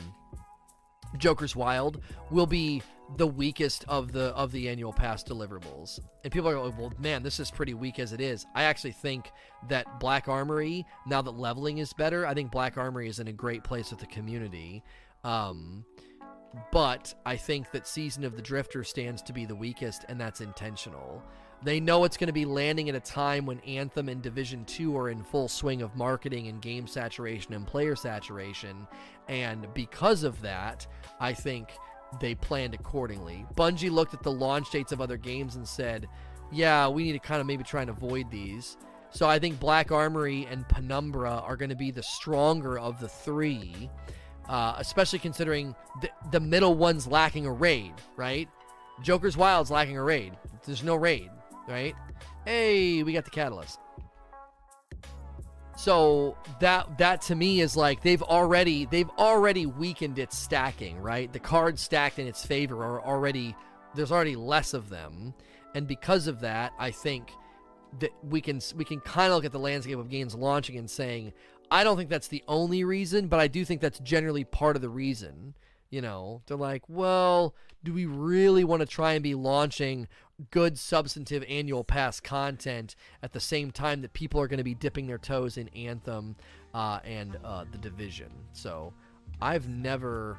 Joker's 1.16 1.56
Wild 1.56 2.00
will 2.30 2.46
be 2.46 2.82
the 3.16 3.26
weakest 3.26 3.84
of 3.88 4.12
the 4.12 4.34
of 4.34 4.50
the 4.52 4.68
annual 4.68 4.92
pass 4.92 5.22
deliverables. 5.22 6.00
And 6.24 6.32
people 6.32 6.48
are 6.48 6.54
going, 6.54 6.76
well, 6.76 6.92
man, 6.98 7.22
this 7.22 7.38
is 7.38 7.50
pretty 7.50 7.74
weak 7.74 7.98
as 7.98 8.12
it 8.12 8.20
is. 8.20 8.46
I 8.54 8.64
actually 8.64 8.92
think 8.92 9.30
that 9.68 10.00
Black 10.00 10.28
Armory, 10.28 10.84
now 11.06 11.22
that 11.22 11.30
leveling 11.32 11.78
is 11.78 11.92
better, 11.92 12.26
I 12.26 12.34
think 12.34 12.50
Black 12.50 12.76
Armory 12.76 13.08
is 13.08 13.20
in 13.20 13.28
a 13.28 13.32
great 13.32 13.62
place 13.62 13.90
with 13.90 14.00
the 14.00 14.06
community. 14.06 14.82
Um, 15.24 15.84
but 16.72 17.14
I 17.24 17.36
think 17.36 17.70
that 17.72 17.86
Season 17.86 18.24
of 18.24 18.34
the 18.34 18.42
Drifter 18.42 18.82
stands 18.82 19.22
to 19.22 19.32
be 19.32 19.44
the 19.44 19.54
weakest, 19.54 20.04
and 20.08 20.20
that's 20.20 20.40
intentional. 20.40 21.22
They 21.62 21.80
know 21.80 22.04
it's 22.04 22.16
going 22.16 22.28
to 22.28 22.32
be 22.32 22.44
landing 22.44 22.88
at 22.88 22.94
a 22.94 23.00
time 23.00 23.46
when 23.46 23.60
Anthem 23.60 24.08
and 24.08 24.22
Division 24.22 24.64
2 24.66 24.96
are 24.96 25.10
in 25.10 25.22
full 25.22 25.48
swing 25.48 25.82
of 25.82 25.96
marketing 25.96 26.48
and 26.48 26.60
game 26.60 26.86
saturation 26.86 27.54
and 27.54 27.66
player 27.66 27.96
saturation. 27.96 28.86
And 29.28 29.66
because 29.74 30.22
of 30.22 30.40
that, 30.42 30.86
I 31.18 31.32
think 31.32 31.70
they 32.20 32.34
planned 32.34 32.74
accordingly. 32.74 33.46
Bungie 33.56 33.90
looked 33.90 34.14
at 34.14 34.22
the 34.22 34.30
launch 34.30 34.70
dates 34.70 34.92
of 34.92 35.00
other 35.00 35.16
games 35.16 35.56
and 35.56 35.66
said, 35.66 36.08
yeah, 36.52 36.88
we 36.88 37.04
need 37.04 37.12
to 37.12 37.18
kind 37.18 37.40
of 37.40 37.46
maybe 37.46 37.64
try 37.64 37.80
and 37.80 37.90
avoid 37.90 38.30
these. 38.30 38.76
So 39.10 39.28
I 39.28 39.38
think 39.38 39.58
Black 39.58 39.90
Armory 39.90 40.46
and 40.50 40.68
Penumbra 40.68 41.30
are 41.30 41.56
going 41.56 41.70
to 41.70 41.76
be 41.76 41.90
the 41.90 42.02
stronger 42.02 42.78
of 42.78 43.00
the 43.00 43.08
three 43.08 43.90
uh, 44.48 44.74
especially 44.78 45.18
considering 45.18 45.74
the, 46.00 46.10
the 46.30 46.40
middle 46.40 46.74
one's 46.74 47.06
lacking 47.06 47.46
a 47.46 47.52
raid, 47.52 47.92
right? 48.16 48.48
Joker's 49.02 49.36
Wild's 49.36 49.70
lacking 49.70 49.96
a 49.96 50.02
raid. 50.02 50.36
There's 50.64 50.82
no 50.82 50.96
raid, 50.96 51.30
right? 51.68 51.94
Hey, 52.44 53.02
we 53.02 53.12
got 53.12 53.24
the 53.24 53.30
catalyst. 53.30 53.78
So 55.76 56.36
that 56.60 56.98
that 56.98 57.20
to 57.22 57.34
me 57.34 57.60
is 57.60 57.76
like 57.76 58.02
they've 58.02 58.22
already 58.22 58.86
they've 58.86 59.10
already 59.18 59.66
weakened 59.66 60.18
its 60.18 60.36
stacking, 60.36 60.98
right? 61.00 61.30
The 61.30 61.38
cards 61.38 61.82
stacked 61.82 62.18
in 62.18 62.26
its 62.26 62.44
favor 62.44 62.82
are 62.82 63.04
already 63.04 63.54
there's 63.94 64.10
already 64.10 64.36
less 64.36 64.72
of 64.72 64.88
them, 64.88 65.34
and 65.74 65.86
because 65.86 66.28
of 66.28 66.40
that, 66.40 66.72
I 66.78 66.90
think 66.90 67.30
that 68.00 68.10
we 68.22 68.40
can 68.40 68.60
we 68.74 68.84
can 68.84 69.00
kind 69.00 69.30
of 69.30 69.36
look 69.36 69.44
at 69.44 69.52
the 69.52 69.58
landscape 69.58 69.98
of 69.98 70.08
games 70.08 70.34
launching 70.34 70.78
and 70.78 70.90
saying, 70.90 71.32
I 71.70 71.84
don't 71.84 71.96
think 71.96 72.10
that's 72.10 72.28
the 72.28 72.42
only 72.48 72.84
reason, 72.84 73.28
but 73.28 73.40
I 73.40 73.48
do 73.48 73.64
think 73.64 73.80
that's 73.82 73.98
generally 74.00 74.44
part 74.44 74.76
of 74.76 74.82
the 74.82 74.88
reason. 74.88 75.54
You 75.96 76.02
know, 76.02 76.42
they're 76.46 76.58
like, 76.58 76.82
well, 76.88 77.54
do 77.82 77.94
we 77.94 78.04
really 78.04 78.64
want 78.64 78.80
to 78.80 78.86
try 78.86 79.14
and 79.14 79.22
be 79.22 79.34
launching 79.34 80.08
good 80.50 80.76
substantive 80.76 81.42
annual 81.48 81.84
pass 81.84 82.20
content 82.20 82.94
at 83.22 83.32
the 83.32 83.40
same 83.40 83.70
time 83.70 84.02
that 84.02 84.12
people 84.12 84.38
are 84.38 84.46
going 84.46 84.58
to 84.58 84.62
be 84.62 84.74
dipping 84.74 85.06
their 85.06 85.16
toes 85.16 85.56
in 85.56 85.68
Anthem 85.68 86.36
uh, 86.74 87.00
and 87.02 87.38
uh, 87.42 87.64
the 87.72 87.78
Division? 87.78 88.30
So 88.52 88.92
I've 89.40 89.70
never. 89.70 90.36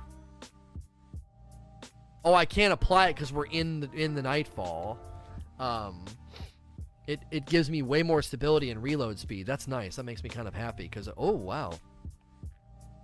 Oh, 2.23 2.35
I 2.35 2.45
can't 2.45 2.71
apply 2.71 3.07
it 3.07 3.15
because 3.15 3.33
we're 3.33 3.47
in 3.47 3.79
the 3.79 3.91
in 3.93 4.13
the 4.13 4.21
Nightfall. 4.21 4.99
Um, 5.57 6.05
it, 7.07 7.19
it 7.31 7.47
gives 7.47 7.71
me 7.71 7.81
way 7.81 8.03
more 8.03 8.21
stability 8.21 8.69
and 8.69 8.83
reload 8.83 9.17
speed. 9.17 9.47
That's 9.47 9.67
nice. 9.67 9.95
That 9.95 10.03
makes 10.03 10.21
me 10.21 10.29
kind 10.29 10.47
of 10.47 10.53
happy 10.53 10.83
because, 10.83 11.09
oh, 11.17 11.31
wow. 11.31 11.71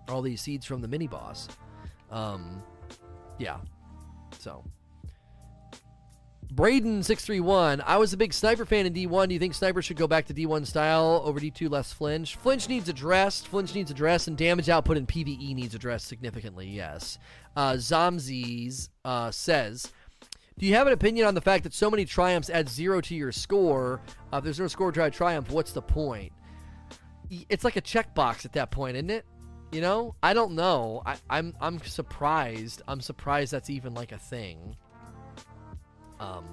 All 0.08 0.22
these 0.22 0.40
seeds 0.40 0.68
from 0.68 0.82
the 0.82 0.88
mini 0.88 1.08
boss. 1.08 1.48
Um, 2.14 2.64
yeah. 3.40 3.58
So. 4.40 4.64
Braden631, 6.54 7.82
I 7.84 7.98
was 7.98 8.14
a 8.14 8.18
big 8.18 8.32
sniper 8.32 8.64
fan 8.64 8.86
in 8.86 8.94
D1. 8.94 9.28
Do 9.28 9.34
you 9.34 9.40
think 9.40 9.56
sniper 9.56 9.82
should 9.82 9.98
go 9.98 10.06
back 10.08 10.28
to 10.28 10.36
D1 10.36 10.68
style 10.68 11.24
over 11.26 11.40
D2 11.40 11.68
less 11.68 11.92
flinch? 11.92 12.36
Flinch 12.36 12.70
needs 12.70 12.88
addressed. 12.88 13.48
Flinch 13.48 13.74
needs 13.74 13.90
addressed, 13.90 14.28
and 14.28 14.38
damage 14.38 14.70
output 14.70 14.98
in 14.98 15.08
PvE 15.08 15.56
needs 15.56 15.74
addressed 15.74 16.08
significantly, 16.08 16.68
yes. 16.68 17.18
Uh, 17.56 17.74
Zomzies 17.74 18.90
uh, 19.04 19.32
says, 19.32 19.92
do 20.60 20.68
you 20.68 20.76
have 20.76 20.86
an 20.86 20.94
opinion 20.94 21.26
on 21.26 21.34
the 21.34 21.42
fact 21.42 21.64
that 21.64 21.74
so 21.74 21.90
many 21.90 22.06
triumphs 22.06 22.52
add 22.52 22.70
zero 22.70 23.02
to 23.02 23.16
your 23.16 23.32
score? 23.32 24.02
Uh, 24.32 24.38
if 24.38 24.44
there's 24.44 24.60
no 24.60 24.68
score 24.68 24.92
to 24.92 25.10
triumph, 25.10 25.50
what's 25.50 25.72
the 25.72 25.82
point? 25.82 26.32
It's 27.50 27.64
like 27.64 27.78
a 27.78 27.82
checkbox 27.82 28.46
at 28.46 28.54
that 28.54 28.70
point, 28.70 28.96
isn't 28.96 29.10
it? 29.10 29.26
You 29.74 29.82
know, 29.82 30.16
I 30.22 30.34
don't 30.34 30.54
know. 30.54 31.02
I, 31.06 31.18
I'm 31.30 31.56
I'm 31.60 31.80
surprised. 31.80 32.84
I'm 32.88 33.02
surprised 33.02 33.52
that's 33.52 33.70
even 33.70 33.94
like 33.94 34.12
a 34.12 34.20
thing. 34.20 34.76
Um, 36.20 36.46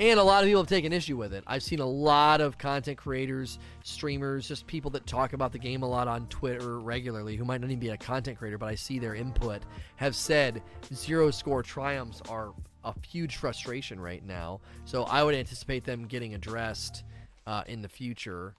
And 0.00 0.20
a 0.20 0.22
lot 0.22 0.44
of 0.44 0.48
people 0.48 0.62
have 0.62 0.68
taken 0.68 0.92
issue 0.92 1.16
with 1.16 1.34
it. 1.34 1.42
I've 1.46 1.62
seen 1.62 1.80
a 1.80 1.86
lot 1.86 2.40
of 2.40 2.56
content 2.56 2.98
creators, 2.98 3.58
streamers, 3.82 4.46
just 4.46 4.64
people 4.66 4.92
that 4.92 5.06
talk 5.06 5.32
about 5.32 5.50
the 5.50 5.58
game 5.58 5.82
a 5.82 5.88
lot 5.88 6.06
on 6.06 6.28
Twitter 6.28 6.78
regularly, 6.78 7.34
who 7.34 7.44
might 7.44 7.60
not 7.60 7.68
even 7.68 7.80
be 7.80 7.88
a 7.88 7.96
content 7.96 8.38
creator, 8.38 8.58
but 8.58 8.66
I 8.66 8.76
see 8.76 9.00
their 9.00 9.16
input, 9.16 9.62
have 9.96 10.14
said 10.14 10.62
zero 10.94 11.32
score 11.32 11.64
triumphs 11.64 12.22
are 12.28 12.52
a 12.84 12.94
huge 13.06 13.36
frustration 13.36 13.98
right 13.98 14.24
now. 14.24 14.60
So 14.84 15.02
I 15.02 15.24
would 15.24 15.34
anticipate 15.34 15.84
them 15.84 16.06
getting 16.06 16.34
addressed 16.34 17.02
uh, 17.48 17.64
in 17.66 17.82
the 17.82 17.88
future. 17.88 18.54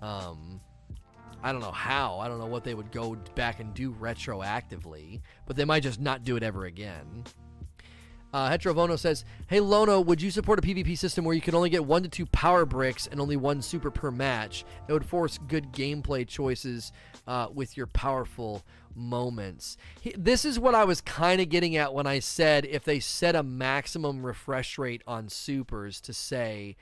Um, 0.00 0.58
I 1.42 1.52
don't 1.52 1.60
know 1.60 1.70
how. 1.70 2.18
I 2.18 2.28
don't 2.28 2.38
know 2.38 2.46
what 2.46 2.64
they 2.64 2.74
would 2.74 2.90
go 2.90 3.14
back 3.34 3.60
and 3.60 3.72
do 3.74 3.92
retroactively, 3.92 5.20
but 5.46 5.56
they 5.56 5.64
might 5.64 5.82
just 5.82 6.00
not 6.00 6.24
do 6.24 6.36
it 6.36 6.42
ever 6.42 6.64
again. 6.64 7.24
Uh, 8.32 8.50
Heterovono 8.50 8.98
says, 8.98 9.24
Hey 9.46 9.60
Lono, 9.60 10.00
would 10.00 10.20
you 10.20 10.30
support 10.30 10.58
a 10.58 10.62
PvP 10.62 10.98
system 10.98 11.24
where 11.24 11.34
you 11.34 11.40
can 11.40 11.54
only 11.54 11.70
get 11.70 11.84
one 11.84 12.02
to 12.02 12.08
two 12.08 12.26
power 12.26 12.66
bricks 12.66 13.06
and 13.06 13.20
only 13.20 13.36
one 13.36 13.62
super 13.62 13.90
per 13.90 14.10
match? 14.10 14.64
It 14.86 14.92
would 14.92 15.06
force 15.06 15.38
good 15.48 15.72
gameplay 15.72 16.26
choices 16.26 16.92
uh, 17.26 17.48
with 17.52 17.76
your 17.76 17.86
powerful 17.86 18.64
moments. 18.94 19.78
He, 20.00 20.14
this 20.18 20.44
is 20.44 20.60
what 20.60 20.74
I 20.74 20.84
was 20.84 21.00
kind 21.00 21.40
of 21.40 21.48
getting 21.48 21.76
at 21.76 21.94
when 21.94 22.06
I 22.06 22.18
said 22.18 22.66
if 22.66 22.84
they 22.84 23.00
set 23.00 23.34
a 23.34 23.42
maximum 23.42 24.26
refresh 24.26 24.76
rate 24.76 25.02
on 25.06 25.30
supers 25.30 26.00
to 26.02 26.12
say, 26.12 26.76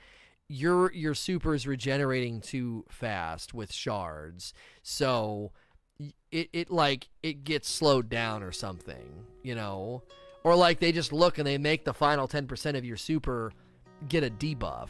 your 0.49 0.91
your 0.93 1.13
super 1.13 1.53
is 1.53 1.67
regenerating 1.67 2.41
too 2.41 2.85
fast 2.89 3.53
with 3.53 3.71
shards. 3.71 4.53
So 4.81 5.51
it, 6.31 6.49
it 6.53 6.69
like 6.69 7.09
it 7.23 7.43
gets 7.43 7.69
slowed 7.69 8.09
down 8.09 8.43
or 8.43 8.51
something 8.51 9.25
you 9.47 9.55
know? 9.55 10.03
Or 10.43 10.55
like 10.55 10.79
they 10.79 10.91
just 10.91 11.13
look 11.13 11.37
and 11.37 11.47
they 11.47 11.57
make 11.57 11.85
the 11.85 11.93
final 11.93 12.27
10% 12.27 12.77
of 12.77 12.85
your 12.85 12.97
super 12.97 13.53
get 14.07 14.23
a 14.23 14.29
debuff. 14.29 14.89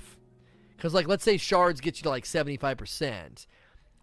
Because 0.75 0.93
like 0.93 1.07
let's 1.07 1.23
say 1.23 1.37
shards 1.37 1.79
get 1.79 1.97
you 1.97 2.03
to 2.03 2.09
like 2.09 2.25
75% 2.25 3.45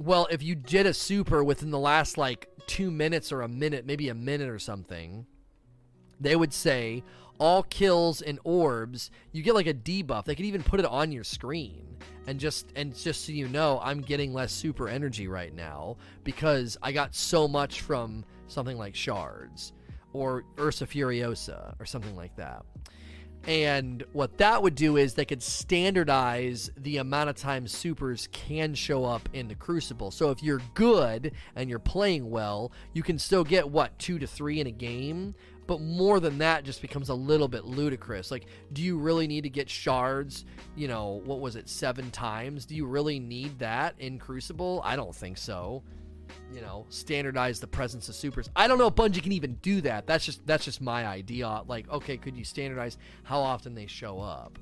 well 0.01 0.26
if 0.28 0.43
you 0.43 0.56
did 0.56 0.86
a 0.86 0.94
super 0.94 1.44
within 1.44 1.70
the 1.70 1.78
last 1.78 2.18
like 2.18 2.48
two 2.66 2.90
minutes 2.90 3.31
or 3.31 3.43
a 3.43 3.48
minute 3.48 3.86
maybe 3.86 4.09
a 4.09 4.14
minute 4.14 4.48
or 4.48 4.59
something 4.59 5.24
they 6.18 6.35
would 6.35 6.52
say 6.52 7.05
all 7.39 7.62
kills 7.65 8.23
and 8.23 8.39
orbs, 8.44 9.11
you 9.32 9.43
get 9.43 9.55
like 9.55 9.66
a 9.66 9.74
debuff. 9.74 10.24
They 10.24 10.35
could 10.35 10.47
even 10.47 10.62
put 10.62 10.81
it 10.81 10.86
on 10.86 11.12
your 11.12 11.24
screen 11.24 11.97
and 12.27 12.39
just 12.39 12.66
and 12.77 12.97
just 12.97 13.27
so 13.27 13.32
you 13.32 13.48
know, 13.48 13.81
I'm 13.82 14.01
getting 14.01 14.32
less 14.32 14.52
super 14.52 14.89
energy 14.89 15.28
right 15.28 15.55
now 15.55 15.97
because 16.23 16.77
I 16.82 16.93
got 16.93 17.15
so 17.15 17.48
much 17.48 17.81
from 17.81 18.24
something 18.48 18.78
like 18.78 18.94
shards 18.94 19.73
or 20.12 20.44
Ursa 20.59 20.86
Furiosa 20.86 21.74
or 21.81 21.86
something 21.86 22.16
like 22.16 22.36
that. 22.36 22.65
And 23.47 24.02
what 24.12 24.39
that 24.39 24.62
would 24.62 24.74
do 24.74 24.97
is 24.97 25.12
they 25.12 25.27
could 25.27 25.43
standardize 25.43 26.70
the 26.78 26.97
amount 26.97 27.28
of 27.28 27.36
time 27.36 27.69
supers 27.69 28.27
can 28.32 28.74
show 28.74 29.05
up 29.05 29.28
in 29.35 29.48
the 29.48 29.55
Crucible. 29.55 30.11
So 30.11 30.31
if 30.31 30.43
you're 30.43 30.62
good 30.73 31.32
and 31.55 31.69
you're 31.69 31.78
playing 31.78 32.31
well, 32.31 32.73
you 32.94 33.02
can 33.02 33.19
still 33.19 33.44
get 33.44 33.69
what, 33.69 33.98
two 33.98 34.19
to 34.19 34.27
three 34.27 34.61
in 34.61 34.66
a 34.66 34.70
game 34.70 35.35
but 35.66 35.81
more 35.81 36.20
than 36.20 36.39
that 36.39 36.65
just 36.65 36.82
becomes 36.82 37.09
a 37.09 37.15
little 37.15 37.49
bit 37.49 37.65
ludicrous. 37.65 38.31
Like, 38.31 38.47
do 38.73 38.82
you 38.82 38.99
really 38.99 39.27
need 39.27 39.43
to 39.43 39.51
get 39.51 39.69
shards, 39.69 40.45
you 40.77 40.89
know, 40.89 41.23
what 41.24 41.41
was 41.41 41.57
it, 41.57 41.69
seven 41.69 42.11
times? 42.11 42.66
Do 42.66 42.74
you 42.74 42.86
really 42.86 43.19
need 43.19 43.59
that 43.59 43.95
in 43.99 44.19
Crucible? 44.19 44.81
I 44.85 44.97
don't 44.97 45.15
think 45.15 45.39
so. 45.39 45.82
You 46.53 46.61
know, 46.61 46.86
standardize 46.89 47.61
the 47.61 47.66
presence 47.66 48.09
of 48.09 48.15
supers. 48.15 48.49
I 48.57 48.66
don't 48.66 48.78
know 48.78 48.86
if 48.86 48.95
Bungie 48.95 49.23
can 49.23 49.32
even 49.32 49.55
do 49.57 49.81
that. 49.82 50.07
That's 50.07 50.24
just 50.24 50.47
that's 50.47 50.65
just 50.65 50.81
my 50.81 51.07
idea. 51.07 51.62
Like, 51.66 51.89
okay, 51.91 52.16
could 52.16 52.36
you 52.36 52.45
standardize 52.45 52.97
how 53.23 53.41
often 53.41 53.74
they 53.74 53.86
show 53.86 54.20
up? 54.20 54.59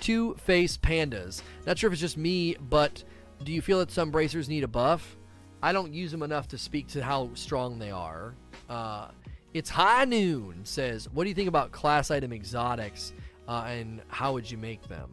Two 0.00 0.34
face 0.36 0.76
pandas. 0.76 1.42
Not 1.66 1.78
sure 1.78 1.88
if 1.88 1.92
it's 1.92 2.00
just 2.00 2.16
me, 2.16 2.56
but 2.60 3.02
do 3.44 3.52
you 3.52 3.62
feel 3.62 3.78
that 3.80 3.90
some 3.90 4.10
bracers 4.10 4.48
need 4.48 4.64
a 4.64 4.68
buff? 4.68 5.16
I 5.62 5.72
don't 5.72 5.92
use 5.92 6.10
them 6.10 6.22
enough 6.22 6.48
to 6.48 6.58
speak 6.58 6.88
to 6.88 7.02
how 7.02 7.30
strong 7.34 7.78
they 7.78 7.90
are. 7.90 8.34
Uh, 8.68 9.08
it's 9.54 9.70
High 9.70 10.04
Noon 10.04 10.60
says, 10.64 11.08
What 11.10 11.24
do 11.24 11.28
you 11.28 11.34
think 11.34 11.48
about 11.48 11.72
class 11.72 12.10
item 12.10 12.32
exotics 12.32 13.12
uh, 13.48 13.64
and 13.66 14.00
how 14.08 14.32
would 14.32 14.50
you 14.50 14.56
make 14.56 14.86
them? 14.88 15.10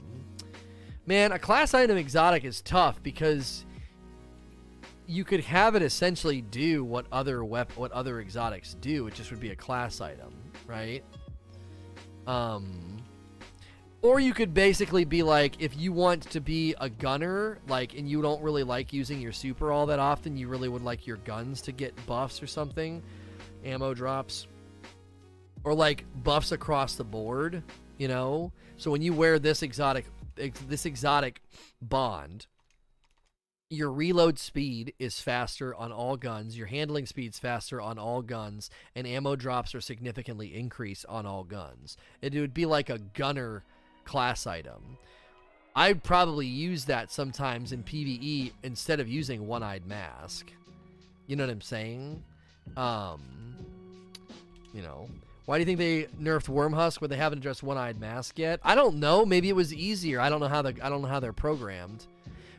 Man, 1.05 1.31
a 1.31 1.39
class 1.39 1.73
item 1.73 1.97
exotic 1.97 2.43
is 2.43 2.61
tough 2.61 3.01
because 3.01 3.65
you 5.07 5.23
could 5.23 5.39
have 5.39 5.76
it 5.76 5.81
essentially 5.81 6.41
do 6.41 6.84
what 6.84 7.05
other 7.11 7.43
wep- 7.43 7.76
what 7.77 7.91
other 7.93 8.19
exotics 8.19 8.76
do. 8.76 9.07
It 9.07 9.14
just 9.14 9.31
would 9.31 9.39
be 9.39 9.51
a 9.51 9.55
class 9.55 10.01
item, 10.01 10.34
right? 10.68 11.03
Um, 12.27 12.97
or 14.01 14.19
you 14.19 14.34
could 14.34 14.53
basically 14.53 15.05
be 15.05 15.23
like, 15.23 15.61
if 15.61 15.77
you 15.77 15.93
want 15.93 16.23
to 16.30 16.41
be 16.41 16.76
a 16.80 16.89
gunner, 16.89 17.59
like, 17.69 17.97
and 17.97 18.07
you 18.07 18.22
don't 18.22 18.41
really 18.43 18.64
like 18.64 18.91
using 18.91 19.22
your 19.22 19.31
super 19.31 19.72
all 19.72 19.85
that 19.85 19.99
often, 19.99 20.35
you 20.35 20.49
really 20.49 20.68
would 20.68 20.84
like 20.84 21.07
your 21.07 21.18
guns 21.18 21.61
to 21.61 21.72
get 21.72 21.93
buffs 22.05 22.43
or 22.43 22.47
something 22.47 23.01
ammo 23.68 23.94
drops 23.94 24.48
or 25.64 25.73
like 25.73 26.06
buffs 26.23 26.52
across 26.52 26.95
the 26.95 27.03
board, 27.03 27.64
you 27.98 28.07
know? 28.07 28.52
So 28.77 28.91
when 28.91 29.02
you 29.02 29.14
wear 29.14 29.39
this 29.39 29.64
exotic 29.64 30.06
this 30.68 30.85
exotic 30.85 31.41
bond, 31.81 32.45
your 33.69 33.91
reload 33.91 34.39
speed 34.39 34.94
is 34.99 35.19
faster 35.19 35.76
on 35.76 35.91
all 35.91 36.15
guns, 36.15 36.57
your 36.57 36.68
handling 36.68 37.06
speed's 37.06 37.39
faster 37.39 37.81
on 37.81 37.98
all 37.98 38.22
guns, 38.22 38.69
and 38.95 39.06
ammo 39.06 39.35
drops 39.35 39.76
are 39.76 39.81
significantly 39.81 40.56
increased 40.56 41.06
on 41.10 41.26
all 41.26 41.44
guns. 41.44 41.98
It 42.22 42.34
would 42.35 42.53
be 42.53 42.65
like 42.65 42.89
a 42.89 42.99
gunner 42.99 43.64
class 44.06 44.48
item. 44.48 44.98
I'd 45.76 46.02
probably 46.02 46.48
use 46.48 46.85
that 46.85 47.11
sometimes 47.11 47.72
in 47.72 47.84
PvE 47.84 48.52
instead 48.64 48.99
of 48.99 49.07
using 49.07 49.48
one-eyed 49.48 49.85
mask. 49.85 50.52
You 51.27 51.35
know 51.35 51.44
what 51.44 51.52
I'm 51.52 51.61
saying? 51.61 52.23
Um, 52.76 53.22
you 54.73 54.81
know, 54.81 55.10
why 55.45 55.57
do 55.57 55.61
you 55.61 55.65
think 55.65 55.80
they 55.80 56.03
nerfed 56.22 56.49
Wormhusk 56.49 56.99
when 56.99 57.10
they 57.10 57.15
haven't 57.15 57.39
addressed 57.39 57.64
One-Eyed 57.64 57.99
Mask 57.99 58.38
yet? 58.38 58.60
I 58.64 58.76
don't 58.76 58.98
know. 58.98 59.26
Maybe 59.26 59.49
it 59.49 59.56
was 59.56 59.73
easier. 59.73 60.19
I 60.19 60.30
don't 60.30 60.39
know 60.39 60.48
how 60.48 60.61
the 60.61 60.76
I 60.81 60.89
don't 60.89 61.02
know 61.02 61.07
how 61.07 61.19
they're 61.19 61.34
programmed. 61.34 62.06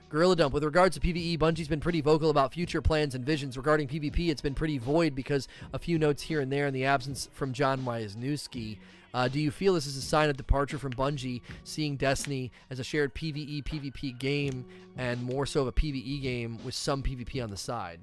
Gorilla 0.09 0.37
Dump. 0.37 0.55
With 0.55 0.65
regards 0.65 0.99
to 0.99 1.07
PvE, 1.07 1.39
Bungie's 1.39 1.69
been 1.69 1.81
pretty 1.81 2.01
vocal 2.01 2.31
about 2.31 2.55
future 2.55 2.81
plans 2.81 3.15
and 3.15 3.27
visions. 3.27 3.59
Regarding 3.59 3.87
PvP, 3.87 4.31
it's 4.31 4.41
been 4.41 4.55
pretty 4.55 4.79
void 4.79 5.15
because 5.15 5.49
a 5.75 5.79
few 5.79 5.99
notes 5.99 6.23
here 6.23 6.41
and 6.41 6.51
there 6.51 6.67
in 6.67 6.73
the 6.73 6.87
absence 6.87 7.29
from 7.35 7.53
Jon 7.53 7.83
Weisnewski. 7.83 8.79
Uh, 9.13 9.29
do 9.29 9.39
you 9.39 9.51
feel 9.51 9.75
this 9.75 9.87
is 9.87 9.97
a 9.97 10.03
sign 10.03 10.31
of 10.31 10.37
departure 10.37 10.79
from 10.79 10.93
Bungie, 10.93 11.43
seeing 11.65 11.97
Destiny 11.97 12.51
as 12.71 12.79
a 12.79 12.85
shared 12.85 13.15
PvE 13.15 13.65
PvP 13.65 14.19
game 14.19 14.65
and 14.97 15.23
more 15.23 15.45
so 15.45 15.63
of 15.63 15.67
a 15.69 15.73
PvE 15.73 16.23
game 16.23 16.59
with 16.65 16.75
some 16.75 17.03
PvP 17.03 17.43
on 17.43 17.51
the 17.51 17.57
side? 17.57 18.01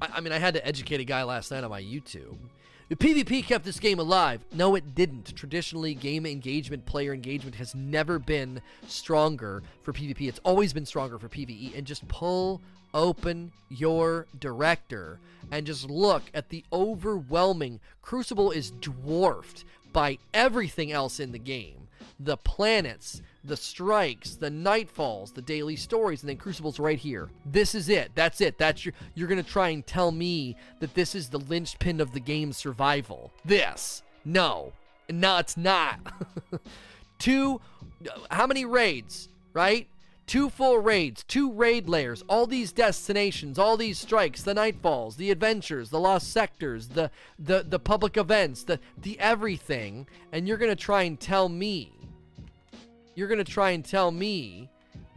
I, 0.00 0.08
I 0.14 0.20
mean, 0.20 0.32
I 0.32 0.38
had 0.38 0.54
to 0.54 0.66
educate 0.66 1.00
a 1.00 1.04
guy 1.04 1.22
last 1.22 1.50
night 1.50 1.64
on 1.64 1.70
my 1.70 1.82
YouTube. 1.82 2.36
The 2.88 2.96
PvP 2.96 3.44
kept 3.44 3.64
this 3.64 3.80
game 3.80 3.98
alive. 3.98 4.44
No, 4.52 4.74
it 4.74 4.94
didn't. 4.94 5.34
Traditionally, 5.34 5.94
game 5.94 6.26
engagement, 6.26 6.84
player 6.84 7.14
engagement 7.14 7.56
has 7.56 7.74
never 7.74 8.18
been 8.18 8.60
stronger 8.86 9.62
for 9.82 9.92
PvP. 9.92 10.28
It's 10.28 10.40
always 10.44 10.72
been 10.72 10.84
stronger 10.84 11.18
for 11.18 11.28
PvE. 11.28 11.76
And 11.76 11.86
just 11.86 12.06
pull 12.08 12.60
open 12.94 13.52
your 13.70 14.26
director 14.38 15.18
and 15.50 15.66
just 15.66 15.88
look 15.88 16.22
at 16.34 16.50
the 16.50 16.64
overwhelming. 16.72 17.80
Crucible 18.02 18.50
is 18.50 18.70
dwarfed 18.70 19.64
by 19.92 20.18
everything 20.34 20.92
else 20.92 21.18
in 21.18 21.32
the 21.32 21.38
game 21.38 21.88
the 22.18 22.36
planets, 22.36 23.20
the 23.44 23.56
strikes, 23.56 24.36
the 24.36 24.50
nightfalls, 24.50 25.34
the 25.34 25.42
daily 25.42 25.76
stories, 25.76 26.22
and 26.22 26.28
then 26.28 26.36
Crucible's 26.36 26.78
right 26.78 26.98
here. 26.98 27.28
This 27.44 27.74
is 27.74 27.88
it. 27.88 28.12
That's 28.14 28.40
it. 28.40 28.58
That's 28.58 28.84
your. 28.84 28.94
You're 29.14 29.28
gonna 29.28 29.42
try 29.42 29.70
and 29.70 29.86
tell 29.86 30.12
me 30.12 30.56
that 30.80 30.94
this 30.94 31.14
is 31.14 31.28
the 31.28 31.40
linchpin 31.40 32.00
of 32.00 32.12
the 32.12 32.20
game's 32.20 32.56
survival. 32.56 33.32
This. 33.44 34.02
No. 34.24 34.72
No, 35.10 35.38
it's 35.38 35.56
not. 35.56 35.98
two. 37.18 37.60
How 38.30 38.46
many 38.46 38.64
raids? 38.64 39.28
Right. 39.52 39.88
Two 40.24 40.48
full 40.48 40.78
raids, 40.78 41.24
two 41.24 41.52
raid 41.52 41.88
layers, 41.88 42.22
all 42.28 42.46
these 42.46 42.72
destinations, 42.72 43.58
all 43.58 43.76
these 43.76 43.98
strikes, 43.98 44.42
the 44.42 44.54
nightfalls, 44.54 45.16
the 45.16 45.32
adventures, 45.32 45.90
the 45.90 45.98
lost 45.98 46.32
sectors, 46.32 46.88
the 46.88 47.10
the 47.40 47.64
the 47.68 47.80
public 47.80 48.16
events, 48.16 48.62
the 48.62 48.78
the 48.96 49.18
everything, 49.18 50.06
and 50.30 50.46
you're 50.46 50.56
gonna 50.58 50.76
try 50.76 51.02
and 51.02 51.18
tell 51.18 51.48
me 51.48 51.92
you're 53.14 53.28
going 53.28 53.44
to 53.44 53.50
try 53.50 53.70
and 53.70 53.84
tell 53.84 54.10
me 54.10 54.70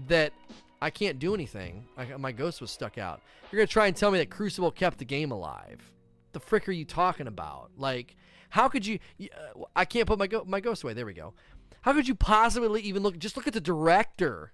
that 0.07 0.33
I 0.81 0.89
can't 0.89 1.19
do 1.19 1.33
anything. 1.33 1.85
I, 1.97 2.05
my 2.17 2.31
ghost 2.31 2.61
was 2.61 2.71
stuck 2.71 2.97
out. 2.97 3.21
You're 3.51 3.59
going 3.59 3.67
to 3.67 3.73
try 3.73 3.87
and 3.87 3.95
tell 3.95 4.11
me 4.11 4.17
that 4.19 4.29
Crucible 4.29 4.71
kept 4.71 4.97
the 4.97 5.05
game 5.05 5.31
alive. 5.31 5.93
The 6.33 6.39
frick 6.39 6.67
are 6.67 6.73
you 6.73 6.85
talking 6.85 7.27
about? 7.27 7.71
Like, 7.77 8.15
how 8.49 8.67
could 8.67 8.85
you? 8.85 8.99
Uh, 9.21 9.63
I 9.75 9.85
can't 9.85 10.07
put 10.07 10.19
my 10.19 10.27
go, 10.27 10.43
my 10.45 10.59
ghost 10.59 10.83
away. 10.83 10.93
There 10.93 11.05
we 11.05 11.13
go. 11.13 11.33
How 11.81 11.93
could 11.93 12.07
you 12.07 12.15
possibly 12.15 12.81
even 12.81 13.03
look? 13.03 13.17
Just 13.17 13.37
look 13.37 13.47
at 13.47 13.53
the 13.53 13.61
director. 13.61 14.51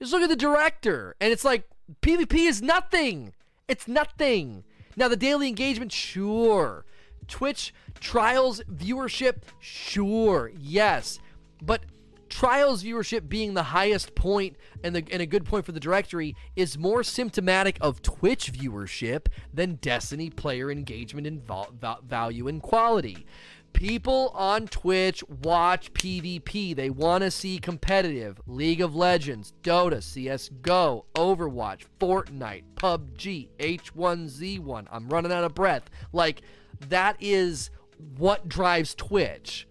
Just 0.00 0.12
look 0.12 0.22
at 0.22 0.28
the 0.28 0.36
director, 0.36 1.16
and 1.20 1.32
it's 1.32 1.44
like 1.44 1.68
PvP 2.02 2.48
is 2.48 2.62
nothing. 2.62 3.32
It's 3.66 3.88
nothing. 3.88 4.62
Now 4.96 5.08
the 5.08 5.16
daily 5.16 5.48
engagement, 5.48 5.92
sure, 5.92 6.84
Twitch 7.26 7.74
Trials 8.00 8.62
viewership, 8.72 9.42
sure, 9.58 10.52
yes, 10.56 11.18
but 11.60 11.82
Trials 12.28 12.84
viewership 12.84 13.28
being 13.28 13.54
the 13.54 13.62
highest 13.64 14.14
point 14.14 14.56
and, 14.84 14.94
the, 14.94 15.04
and 15.10 15.22
a 15.22 15.26
good 15.26 15.44
point 15.44 15.64
for 15.64 15.72
the 15.72 15.80
directory 15.80 16.36
is 16.56 16.78
more 16.78 17.02
symptomatic 17.02 17.78
of 17.80 18.02
Twitch 18.02 18.52
viewership 18.52 19.26
than 19.52 19.76
Destiny 19.76 20.30
player 20.30 20.70
engagement 20.70 21.26
and 21.26 21.42
val- 21.46 21.72
val- 21.78 22.00
value 22.06 22.48
and 22.48 22.62
quality. 22.62 23.26
People 23.72 24.32
on 24.34 24.66
Twitch 24.66 25.22
watch 25.28 25.92
PvP. 25.92 26.74
They 26.74 26.90
want 26.90 27.22
to 27.22 27.30
see 27.30 27.58
competitive 27.58 28.40
League 28.46 28.80
of 28.80 28.96
Legends, 28.96 29.52
Dota, 29.62 29.98
CSGO, 29.98 31.04
Overwatch, 31.14 31.84
Fortnite, 32.00 32.64
PUBG, 32.74 33.48
H1Z1. 33.58 34.86
I'm 34.90 35.08
running 35.08 35.32
out 35.32 35.44
of 35.44 35.54
breath. 35.54 35.90
Like, 36.12 36.42
that 36.88 37.16
is 37.20 37.70
what 38.16 38.48
drives 38.48 38.94
Twitch. 38.94 39.68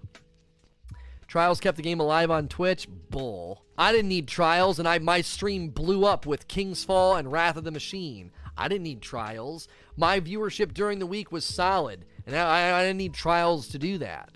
Trials 1.37 1.59
kept 1.59 1.77
the 1.77 1.83
game 1.83 1.99
alive 1.99 2.31
on 2.31 2.47
Twitch. 2.47 2.87
Bull. 3.11 3.63
I 3.77 3.91
didn't 3.91 4.09
need 4.09 4.27
trials, 4.27 4.79
and 4.79 4.87
I 4.87 4.97
my 4.97 5.21
stream 5.21 5.69
blew 5.69 6.03
up 6.03 6.25
with 6.25 6.47
King's 6.47 6.83
Fall 6.83 7.15
and 7.15 7.31
Wrath 7.31 7.57
of 7.57 7.63
the 7.63 7.69
Machine. 7.69 8.31
I 8.57 8.67
didn't 8.67 8.85
need 8.85 9.03
trials. 9.03 9.67
My 9.95 10.19
viewership 10.19 10.73
during 10.73 10.97
the 10.97 11.05
week 11.05 11.31
was 11.31 11.45
solid, 11.45 12.05
and 12.25 12.35
I, 12.35 12.79
I 12.79 12.81
didn't 12.81 12.97
need 12.97 13.13
trials 13.13 13.67
to 13.67 13.77
do 13.77 13.99
that. 13.99 14.31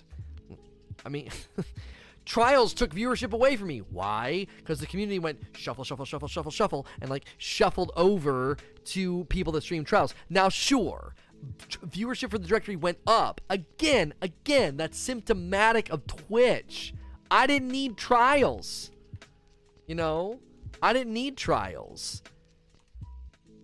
I 1.04 1.08
mean, 1.08 1.28
trials 2.24 2.72
took 2.72 2.94
viewership 2.94 3.32
away 3.32 3.56
from 3.56 3.66
me. 3.66 3.78
Why? 3.78 4.46
Because 4.58 4.78
the 4.78 4.86
community 4.86 5.18
went 5.18 5.40
shuffle, 5.56 5.82
shuffle, 5.82 6.04
shuffle, 6.04 6.28
shuffle, 6.28 6.52
shuffle, 6.52 6.86
and 7.00 7.10
like 7.10 7.24
shuffled 7.36 7.90
over 7.96 8.58
to 8.84 9.24
people 9.24 9.52
that 9.54 9.64
stream 9.64 9.84
trials. 9.84 10.14
Now, 10.30 10.48
sure, 10.48 11.16
viewership 11.86 12.30
for 12.30 12.38
the 12.38 12.46
directory 12.46 12.76
went 12.76 12.98
up. 13.06 13.40
Again, 13.48 14.14
again, 14.20 14.76
that's 14.76 14.98
symptomatic 14.98 15.90
of 15.90 16.06
Twitch. 16.06 16.94
I 17.30 17.46
didn't 17.46 17.68
need 17.68 17.96
trials. 17.96 18.90
You 19.86 19.94
know, 19.94 20.38
I 20.82 20.92
didn't 20.92 21.12
need 21.12 21.36
trials. 21.36 22.22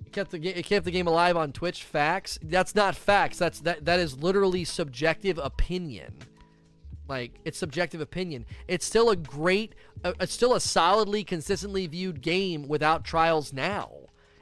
It 0.07 0.13
kept 0.13 0.31
the 0.31 0.39
it 0.47 0.65
kept 0.65 0.85
the 0.85 0.91
game 0.91 1.07
alive 1.07 1.37
on 1.37 1.53
Twitch. 1.53 1.85
Facts. 1.85 2.39
That's 2.43 2.75
not 2.75 2.97
facts. 2.97 3.39
That's 3.39 3.61
that 3.61 3.85
that 3.85 4.01
is 4.01 4.19
literally 4.19 4.65
subjective 4.65 5.39
opinion. 5.39 6.15
Like 7.09 7.41
it's 7.45 7.59
subjective 7.59 8.01
opinion. 8.01 8.45
It's 8.69 8.85
still 8.85 9.11
a 9.11 9.17
great, 9.17 9.75
uh, 10.05 10.13
it's 10.21 10.33
still 10.33 10.55
a 10.55 10.61
solidly, 10.61 11.25
consistently 11.25 11.87
viewed 11.87 12.21
game 12.21 12.69
without 12.69 13.05
trials 13.05 13.53
now. 13.53 13.91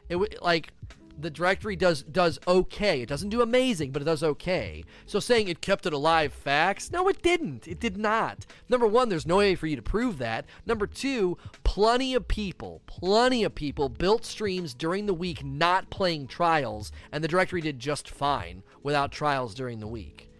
It 0.08 0.42
like 0.42 0.72
the 1.18 1.30
directory 1.30 1.76
does 1.76 2.02
does 2.02 2.38
okay. 2.46 3.02
It 3.02 3.08
doesn't 3.08 3.30
do 3.30 3.42
amazing, 3.42 3.90
but 3.90 4.02
it 4.02 4.06
does 4.06 4.22
okay. 4.22 4.84
So 5.06 5.20
saying 5.20 5.48
it 5.48 5.60
kept 5.60 5.86
it 5.86 5.92
alive 5.92 6.32
facts? 6.32 6.90
No, 6.90 7.08
it 7.08 7.22
didn't. 7.22 7.66
It 7.66 7.80
did 7.80 7.96
not. 7.96 8.46
Number 8.68 8.86
one, 8.86 9.08
there's 9.08 9.26
no 9.26 9.38
way 9.38 9.54
for 9.54 9.66
you 9.66 9.76
to 9.76 9.82
prove 9.82 10.18
that. 10.18 10.46
Number 10.66 10.86
two, 10.86 11.38
plenty 11.64 12.14
of 12.14 12.28
people, 12.28 12.82
plenty 12.86 13.44
of 13.44 13.54
people 13.54 13.88
built 13.88 14.24
streams 14.24 14.74
during 14.74 15.06
the 15.06 15.14
week 15.14 15.44
not 15.44 15.90
playing 15.90 16.26
trials, 16.26 16.92
and 17.12 17.22
the 17.22 17.28
directory 17.28 17.60
did 17.60 17.78
just 17.78 18.10
fine 18.10 18.62
without 18.82 19.12
trials 19.12 19.54
during 19.54 19.80
the 19.80 19.86
week. 19.86 20.30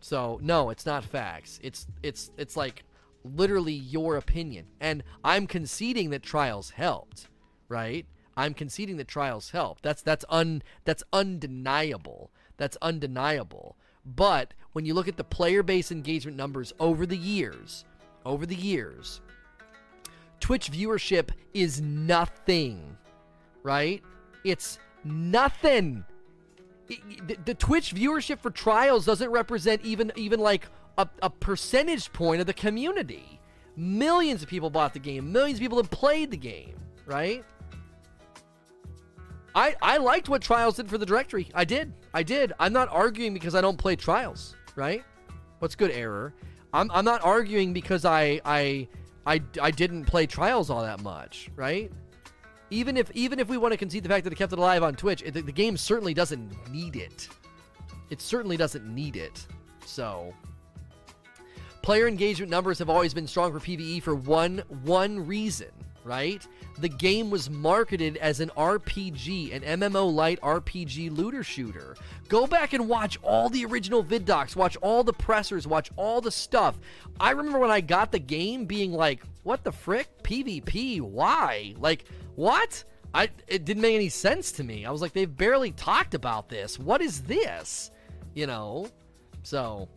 So 0.00 0.38
no, 0.42 0.70
it's 0.70 0.86
not 0.86 1.04
facts. 1.04 1.58
It's 1.62 1.86
it's 2.02 2.30
it's 2.36 2.56
like 2.56 2.84
literally 3.24 3.72
your 3.72 4.16
opinion. 4.16 4.66
And 4.80 5.02
I'm 5.24 5.46
conceding 5.46 6.10
that 6.10 6.22
trials 6.22 6.70
helped, 6.70 7.28
right? 7.68 8.06
I'm 8.36 8.54
conceding 8.54 8.96
that 8.98 9.08
trials 9.08 9.50
help. 9.50 9.80
That's 9.82 10.02
that's 10.02 10.24
un 10.28 10.62
that's 10.84 11.02
undeniable. 11.12 12.30
That's 12.56 12.76
undeniable. 12.82 13.76
But 14.04 14.54
when 14.72 14.84
you 14.84 14.94
look 14.94 15.08
at 15.08 15.16
the 15.16 15.24
player 15.24 15.62
base 15.62 15.90
engagement 15.90 16.36
numbers 16.36 16.72
over 16.78 17.06
the 17.06 17.16
years, 17.16 17.84
over 18.24 18.46
the 18.46 18.54
years, 18.54 19.20
Twitch 20.40 20.70
viewership 20.70 21.30
is 21.54 21.80
nothing, 21.80 22.96
right? 23.62 24.02
It's 24.44 24.78
nothing. 25.02 26.04
the, 26.88 27.36
the, 27.44 27.54
Twitch 27.54 27.94
viewership 27.94 28.38
for 28.38 28.50
trials 28.50 29.04
doesn't 29.06 29.30
represent 29.30 29.82
even 29.84 30.12
even 30.14 30.40
like 30.40 30.68
a, 30.98 31.08
a 31.22 31.30
percentage 31.30 32.12
point 32.12 32.40
of 32.40 32.46
the 32.46 32.54
community. 32.54 33.40
Millions 33.76 34.42
of 34.42 34.48
people 34.48 34.70
bought 34.70 34.94
the 34.94 34.98
game. 34.98 35.32
Millions 35.32 35.58
of 35.58 35.62
people 35.62 35.78
have 35.78 35.90
played 35.90 36.30
the 36.30 36.36
game, 36.36 36.76
right? 37.06 37.44
I, 39.56 39.74
I 39.80 39.96
liked 39.96 40.28
what 40.28 40.42
Trials 40.42 40.76
did 40.76 40.88
for 40.90 40.98
the 40.98 41.06
directory. 41.06 41.48
I 41.54 41.64
did. 41.64 41.94
I 42.12 42.22
did. 42.22 42.52
I'm 42.60 42.74
not 42.74 42.90
arguing 42.90 43.32
because 43.32 43.54
I 43.54 43.62
don't 43.62 43.78
play 43.78 43.96
Trials, 43.96 44.54
right? 44.76 45.02
What's 45.60 45.74
good 45.74 45.90
error? 45.90 46.34
I'm, 46.74 46.90
I'm 46.90 47.06
not 47.06 47.24
arguing 47.24 47.72
because 47.72 48.04
I, 48.04 48.38
I 48.44 48.86
I 49.24 49.40
I 49.60 49.70
didn't 49.70 50.04
play 50.04 50.26
Trials 50.26 50.68
all 50.68 50.82
that 50.82 51.02
much, 51.02 51.48
right? 51.56 51.90
Even 52.68 52.98
if 52.98 53.10
even 53.12 53.38
if 53.38 53.48
we 53.48 53.56
want 53.56 53.72
to 53.72 53.78
concede 53.78 54.02
the 54.02 54.10
fact 54.10 54.24
that 54.24 54.32
it 54.32 54.36
kept 54.36 54.52
it 54.52 54.58
alive 54.58 54.82
on 54.82 54.94
Twitch, 54.94 55.22
it, 55.22 55.32
the, 55.32 55.40
the 55.40 55.52
game 55.52 55.78
certainly 55.78 56.12
doesn't 56.12 56.52
need 56.70 56.94
it. 56.94 57.26
It 58.10 58.20
certainly 58.20 58.58
doesn't 58.58 58.86
need 58.86 59.16
it. 59.16 59.46
So 59.86 60.34
player 61.80 62.06
engagement 62.06 62.50
numbers 62.50 62.78
have 62.78 62.90
always 62.90 63.14
been 63.14 63.26
strong 63.26 63.52
for 63.52 63.60
PvE 63.60 64.02
for 64.02 64.14
one 64.14 64.62
one 64.82 65.26
reason, 65.26 65.70
right? 66.04 66.46
The 66.78 66.88
game 66.88 67.30
was 67.30 67.48
marketed 67.50 68.16
as 68.18 68.40
an 68.40 68.50
RPG, 68.56 69.54
an 69.54 69.80
MMO 69.80 70.12
light 70.12 70.40
RPG 70.40 71.16
looter 71.16 71.42
shooter. 71.42 71.96
Go 72.28 72.46
back 72.46 72.72
and 72.72 72.88
watch 72.88 73.18
all 73.22 73.48
the 73.48 73.64
original 73.64 74.02
vid 74.02 74.24
docs, 74.24 74.56
watch 74.56 74.76
all 74.78 75.04
the 75.04 75.12
pressers, 75.12 75.66
watch 75.66 75.90
all 75.96 76.20
the 76.20 76.30
stuff. 76.30 76.78
I 77.18 77.30
remember 77.30 77.58
when 77.58 77.70
I 77.70 77.80
got 77.80 78.12
the 78.12 78.18
game 78.18 78.66
being 78.66 78.92
like, 78.92 79.22
what 79.42 79.64
the 79.64 79.72
frick? 79.72 80.08
PvP? 80.22 81.00
Why? 81.00 81.74
Like, 81.78 82.04
what? 82.34 82.84
I 83.14 83.30
it 83.46 83.64
didn't 83.64 83.82
make 83.82 83.94
any 83.94 84.08
sense 84.08 84.52
to 84.52 84.64
me. 84.64 84.84
I 84.84 84.90
was 84.90 85.00
like, 85.00 85.12
they've 85.12 85.34
barely 85.34 85.70
talked 85.70 86.14
about 86.14 86.48
this. 86.48 86.78
What 86.78 87.00
is 87.00 87.22
this? 87.22 87.90
You 88.34 88.46
know? 88.46 88.88
So 89.42 89.88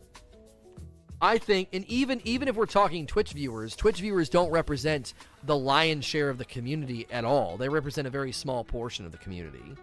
I 1.22 1.38
think, 1.38 1.68
and 1.72 1.84
even 1.86 2.20
even 2.24 2.48
if 2.48 2.56
we're 2.56 2.66
talking 2.66 3.06
Twitch 3.06 3.32
viewers, 3.32 3.76
Twitch 3.76 4.00
viewers 4.00 4.28
don't 4.28 4.50
represent 4.50 5.12
the 5.44 5.56
lion's 5.56 6.04
share 6.04 6.30
of 6.30 6.38
the 6.38 6.44
community 6.44 7.06
at 7.10 7.24
all. 7.24 7.56
They 7.56 7.68
represent 7.68 8.06
a 8.06 8.10
very 8.10 8.32
small 8.32 8.64
portion 8.64 9.04
of 9.04 9.12
the 9.12 9.18
community. 9.18 9.74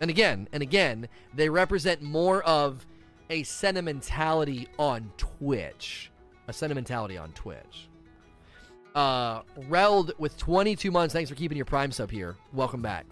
And 0.00 0.10
again, 0.10 0.48
and 0.52 0.62
again, 0.62 1.08
they 1.34 1.48
represent 1.48 2.02
more 2.02 2.42
of 2.42 2.84
a 3.28 3.42
sentimentality 3.44 4.66
on 4.78 5.12
Twitch. 5.16 6.10
A 6.48 6.52
sentimentality 6.52 7.16
on 7.16 7.30
Twitch. 7.32 7.88
Uh, 8.94 9.42
Reld 9.68 10.18
with 10.18 10.36
22 10.36 10.90
months. 10.90 11.12
Thanks 11.12 11.30
for 11.30 11.36
keeping 11.36 11.56
your 11.56 11.66
prime 11.66 11.92
sub 11.92 12.10
here. 12.10 12.34
Welcome 12.52 12.82
back. 12.82 13.06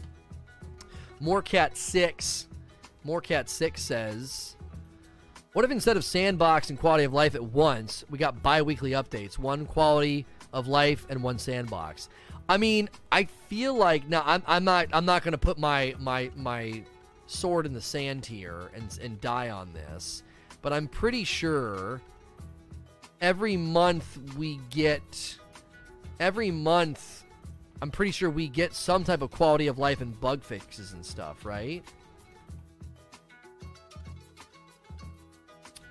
Morecat6. 1.22 2.46
Morecat6 3.06 3.78
says, 3.78 4.56
What 5.54 5.64
if 5.64 5.70
instead 5.70 5.96
of 5.96 6.04
sandbox 6.04 6.70
and 6.70 6.78
quality 6.78 7.04
of 7.04 7.12
life 7.12 7.34
at 7.34 7.42
once, 7.42 8.04
we 8.10 8.18
got 8.18 8.42
bi 8.42 8.62
weekly 8.62 8.90
updates? 8.92 9.38
One 9.38 9.64
quality 9.64 10.26
of 10.52 10.68
life 10.68 11.06
and 11.08 11.22
one 11.22 11.38
sandbox. 11.38 12.08
I 12.48 12.58
mean, 12.58 12.88
I 13.10 13.24
feel 13.24 13.74
like 13.74 14.08
now 14.08 14.22
I'm, 14.26 14.42
I'm 14.46 14.64
not 14.64 14.88
I'm 14.92 15.04
not 15.04 15.22
gonna 15.22 15.38
put 15.38 15.58
my 15.58 15.94
my 15.98 16.30
my 16.36 16.82
sword 17.26 17.66
in 17.66 17.72
the 17.72 17.80
sand 17.80 18.26
here 18.26 18.70
and 18.74 18.98
and 19.02 19.20
die 19.20 19.50
on 19.50 19.72
this, 19.72 20.22
but 20.62 20.72
I'm 20.72 20.86
pretty 20.86 21.24
sure 21.24 22.02
every 23.20 23.56
month 23.56 24.18
we 24.36 24.60
get 24.70 25.36
every 26.20 26.50
month 26.50 27.24
I'm 27.80 27.90
pretty 27.90 28.12
sure 28.12 28.28
we 28.28 28.48
get 28.48 28.74
some 28.74 29.04
type 29.04 29.22
of 29.22 29.30
quality 29.30 29.68
of 29.68 29.78
life 29.78 30.00
and 30.00 30.18
bug 30.20 30.42
fixes 30.42 30.92
and 30.92 31.04
stuff, 31.04 31.44
right? 31.44 31.84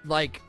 Like 0.07 0.41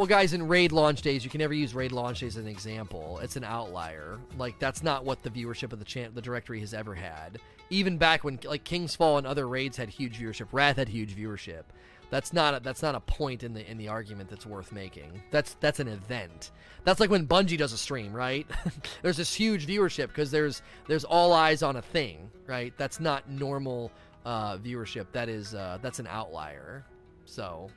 well, 0.00 0.06
guys, 0.06 0.32
in 0.32 0.48
raid 0.48 0.72
launch 0.72 1.02
days, 1.02 1.24
you 1.24 1.30
can 1.30 1.40
never 1.40 1.52
use 1.52 1.74
raid 1.74 1.92
launch 1.92 2.20
days 2.20 2.38
as 2.38 2.42
an 2.42 2.48
example. 2.48 3.18
It's 3.22 3.36
an 3.36 3.44
outlier. 3.44 4.18
Like 4.38 4.58
that's 4.58 4.82
not 4.82 5.04
what 5.04 5.22
the 5.22 5.28
viewership 5.28 5.74
of 5.74 5.78
the 5.78 5.84
chan- 5.84 6.12
the 6.14 6.22
directory 6.22 6.58
has 6.60 6.72
ever 6.72 6.94
had. 6.94 7.38
Even 7.68 7.98
back 7.98 8.24
when 8.24 8.38
like 8.44 8.64
King's 8.64 8.96
Fall 8.96 9.18
and 9.18 9.26
other 9.26 9.46
raids 9.46 9.76
had 9.76 9.90
huge 9.90 10.18
viewership, 10.18 10.46
Wrath 10.52 10.76
had 10.76 10.88
huge 10.88 11.14
viewership. 11.14 11.64
That's 12.08 12.32
not 12.32 12.54
a, 12.54 12.60
that's 12.60 12.80
not 12.80 12.94
a 12.94 13.00
point 13.00 13.42
in 13.42 13.52
the 13.52 13.70
in 13.70 13.76
the 13.76 13.88
argument 13.88 14.30
that's 14.30 14.46
worth 14.46 14.72
making. 14.72 15.22
That's 15.30 15.52
that's 15.60 15.80
an 15.80 15.88
event. 15.88 16.50
That's 16.84 16.98
like 16.98 17.10
when 17.10 17.26
Bungie 17.26 17.58
does 17.58 17.74
a 17.74 17.78
stream, 17.78 18.14
right? 18.14 18.46
there's 19.02 19.18
this 19.18 19.34
huge 19.34 19.66
viewership 19.66 20.08
because 20.08 20.30
there's 20.30 20.62
there's 20.88 21.04
all 21.04 21.34
eyes 21.34 21.62
on 21.62 21.76
a 21.76 21.82
thing, 21.82 22.30
right? 22.46 22.72
That's 22.78 23.00
not 23.00 23.28
normal 23.28 23.92
uh, 24.24 24.56
viewership. 24.56 25.08
That 25.12 25.28
is 25.28 25.54
uh, 25.54 25.76
that's 25.82 25.98
an 25.98 26.06
outlier. 26.06 26.86
So 27.26 27.70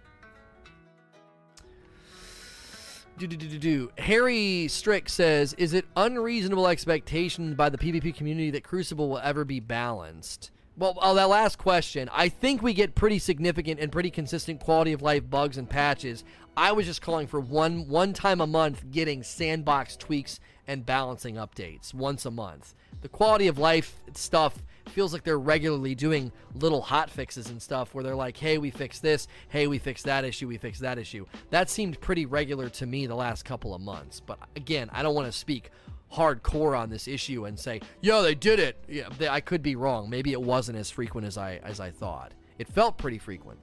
do, 3.18 3.28
do, 3.28 3.38
do, 3.38 3.60
do. 3.60 3.92
Harry 3.98 4.68
Strick 4.68 5.10
says, 5.10 5.54
"Is 5.54 5.74
it 5.74 5.86
unreasonable 5.96 6.68
expectation 6.68 7.56
by 7.56 7.70
the 7.70 7.78
PvP 7.78 8.16
community 8.16 8.50
that 8.52 8.64
Crucible 8.64 9.10
will 9.10 9.20
ever 9.20 9.46
be 9.46 9.60
balanced? 9.60 10.52
Well, 10.76 10.98
oh, 11.02 11.14
that 11.14 11.30
last 11.30 11.60
question. 11.60 12.10
I 12.12 12.30
think 12.30 12.64
we 12.64 12.74
get 12.74 12.96
pretty 12.96 13.20
significant 13.20 13.80
and 13.80 13.92
pretty 13.92 14.10
consistent 14.10 14.60
quality 14.60 14.92
of 14.92 15.04
life 15.04 15.30
bugs 15.30 15.58
and 15.58 15.70
patches. 15.70 16.24
I 16.58 16.72
was 16.72 16.88
just 16.88 17.02
calling 17.02 17.28
for 17.28 17.40
one 17.40 17.88
one 17.88 18.14
time 18.14 18.42
a 18.42 18.48
month 18.48 18.90
getting 18.90 19.22
sandbox 19.22 19.96
tweaks 19.96 20.40
and 20.68 20.86
balancing 20.86 21.36
updates 21.36 21.94
once 21.94 22.26
a 22.26 22.32
month. 22.32 22.74
The 23.02 23.10
quality 23.10 23.48
of 23.48 23.60
life 23.60 23.98
stuff 24.16 24.64
feels 24.90 25.14
like 25.14 25.24
they're 25.24 25.40
regularly 25.40 25.96
doing 25.96 26.32
little 26.56 26.82
hot 26.82 27.10
fixes 27.10 27.50
and 27.50 27.62
stuff 27.62 27.94
where 27.94 28.04
they're 28.04 28.16
like, 28.16 28.38
"Hey, 28.38 28.58
we 28.58 28.70
fixed 28.70 29.02
this. 29.02 29.28
Hey, 29.50 29.68
we 29.68 29.78
fixed 29.78 30.06
that 30.06 30.26
issue. 30.26 30.48
We 30.48 30.58
fixed 30.58 30.82
that 30.82 30.98
issue." 30.98 31.26
That 31.50 31.70
seemed 31.70 32.00
pretty 32.02 32.26
regular 32.26 32.70
to 32.70 32.86
me 32.86 33.06
the 33.08 33.16
last 33.16 33.46
couple 33.46 33.74
of 33.74 33.82
months. 33.82 34.20
But 34.20 34.40
again, 34.56 34.90
I 34.94 35.04
don't 35.04 35.16
want 35.16 35.28
to 35.28 35.38
speak 35.38 35.72
hardcore 36.12 36.78
on 36.78 36.90
this 36.90 37.08
issue 37.08 37.46
and 37.46 37.60
say, 37.60 37.82
yo, 38.02 38.22
they 38.22 38.36
did 38.36 38.60
it." 38.60 38.84
Yeah, 38.88 39.10
they, 39.18 39.28
I 39.28 39.42
could 39.42 39.62
be 39.64 39.76
wrong. 39.76 40.10
Maybe 40.10 40.32
it 40.32 40.42
wasn't 40.42 40.78
as 40.78 40.92
frequent 40.92 41.26
as 41.28 41.38
I 41.38 41.56
as 41.64 41.80
I 41.80 41.92
thought. 41.92 42.34
It 42.60 42.68
felt 42.68 42.98
pretty 42.98 43.18
frequent. 43.18 43.60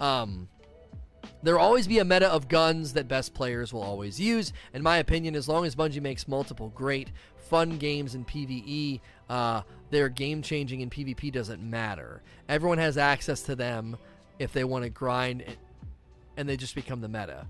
Um, 0.00 0.48
There'll 1.42 1.62
always 1.62 1.86
be 1.86 1.98
a 1.98 2.04
meta 2.04 2.28
of 2.28 2.48
guns 2.48 2.92
that 2.94 3.06
best 3.06 3.32
players 3.32 3.72
will 3.72 3.82
always 3.82 4.18
use. 4.18 4.52
In 4.74 4.82
my 4.82 4.98
opinion, 4.98 5.36
as 5.36 5.48
long 5.48 5.64
as 5.64 5.76
Bungie 5.76 6.02
makes 6.02 6.26
multiple 6.26 6.70
great, 6.70 7.12
fun 7.36 7.78
games 7.78 8.14
in 8.14 8.24
PvE, 8.24 9.00
uh, 9.30 9.62
their 9.90 10.08
game 10.08 10.42
changing 10.42 10.80
in 10.80 10.90
PvP 10.90 11.32
doesn't 11.32 11.62
matter. 11.62 12.22
Everyone 12.48 12.78
has 12.78 12.98
access 12.98 13.42
to 13.42 13.54
them 13.54 13.96
if 14.38 14.52
they 14.52 14.64
want 14.64 14.84
to 14.84 14.90
grind, 14.90 15.44
and 16.36 16.48
they 16.48 16.56
just 16.56 16.74
become 16.74 17.00
the 17.00 17.08
meta. 17.08 17.46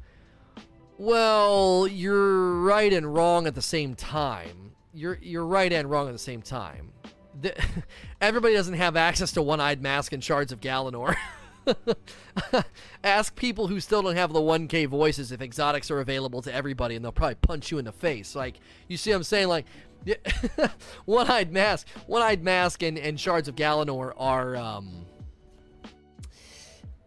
Well, 0.99 1.87
you're 1.87 2.61
right 2.61 2.93
and 2.93 3.13
wrong 3.15 3.47
at 3.47 3.55
the 3.55 3.63
same 3.63 3.95
time. 3.95 4.73
You're 4.93 5.19
you're 5.23 5.47
right 5.47 5.73
and 5.73 5.89
wrong 5.89 6.09
at 6.09 6.13
the 6.13 6.19
same 6.19 6.43
time. 6.43 6.93
The, 7.41 7.55
everybody 8.21 8.55
doesn't 8.55 8.75
have 8.75 8.97
access 8.97 9.33
to 9.33 9.43
One-Eyed 9.43 9.81
Mask 9.81 10.13
and 10.13 10.23
Shards 10.23 10.53
of 10.53 10.61
Galanor. 10.61 11.17
Ask 13.05 13.35
people 13.37 13.67
who 13.67 13.81
still 13.81 14.03
don't 14.03 14.17
have 14.17 14.33
the 14.33 14.41
1K 14.41 14.87
voices 14.87 15.33
if 15.33 15.41
exotics 15.41 15.91
are 15.91 16.01
available 16.01 16.43
to 16.43 16.55
everybody, 16.55 16.97
and 16.97 17.05
they'll 17.05 17.13
probably 17.13 17.37
punch 17.37 17.71
you 17.71 17.79
in 17.79 17.85
the 17.85 17.93
face. 17.93 18.35
Like, 18.35 18.61
you 18.89 18.97
see 18.97 19.11
what 19.11 19.17
I'm 19.17 19.23
saying? 19.23 19.49
Like, 19.49 19.67
One-Eyed 21.05 21.53
Mask, 21.53 21.89
One-Eyed 22.07 22.43
Mask, 22.43 22.83
and, 22.83 22.99
and 22.99 23.19
Shards 23.19 23.49
of 23.49 23.57
Galanor 23.57 24.13
are, 24.17 24.57
um, 24.57 25.07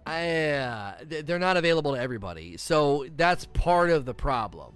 I, 0.06 0.52
uh, 0.52 0.94
they're 1.08 1.40
not 1.40 1.58
available 1.58 1.94
to 1.94 2.02
everybody. 2.02 2.58
So 2.58 3.08
that's 3.16 3.46
part 3.46 3.90
of 3.90 4.06
the 4.06 4.14
problem. 4.14 4.74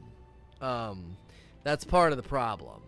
Um, 0.62 1.18
that's 1.64 1.84
part 1.84 2.12
of 2.12 2.18
the 2.18 2.24
problem. 2.24 2.82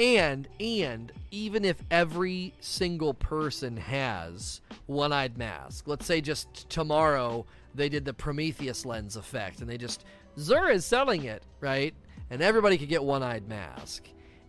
And 0.00 0.48
and 0.58 1.12
even 1.30 1.62
if 1.62 1.76
every 1.90 2.54
single 2.60 3.12
person 3.12 3.76
has 3.76 4.62
one-eyed 4.86 5.36
mask, 5.36 5.86
let's 5.86 6.06
say 6.06 6.22
just 6.22 6.70
tomorrow 6.70 7.44
they 7.74 7.90
did 7.90 8.06
the 8.06 8.14
Prometheus 8.14 8.86
lens 8.86 9.16
effect 9.16 9.60
and 9.60 9.68
they 9.68 9.76
just 9.76 10.04
Xur 10.38 10.72
is 10.72 10.86
selling 10.86 11.24
it, 11.24 11.42
right? 11.60 11.92
And 12.30 12.40
everybody 12.40 12.78
could 12.78 12.88
get 12.88 13.04
one-eyed 13.04 13.46
mask. 13.46 14.04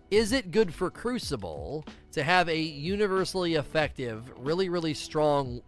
Is 0.09 0.31
it 0.31 0.51
good 0.51 0.73
for 0.73 0.89
Crucible 0.89 1.83
to 2.13 2.23
have 2.23 2.47
a 2.47 2.57
universally 2.57 3.55
effective, 3.55 4.31
really 4.37 4.69
really 4.69 4.93
strong 4.93 5.61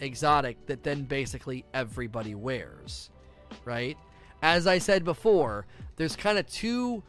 exotic 0.00 0.66
that 0.66 0.82
then 0.82 1.04
basically 1.04 1.64
everybody 1.72 2.34
wears, 2.34 3.10
right? 3.64 3.96
As 4.42 4.66
I 4.66 4.78
said 4.78 5.04
before, 5.04 5.64
there's 5.94 6.16
kind 6.16 6.38
of 6.38 6.46
two 6.48 7.04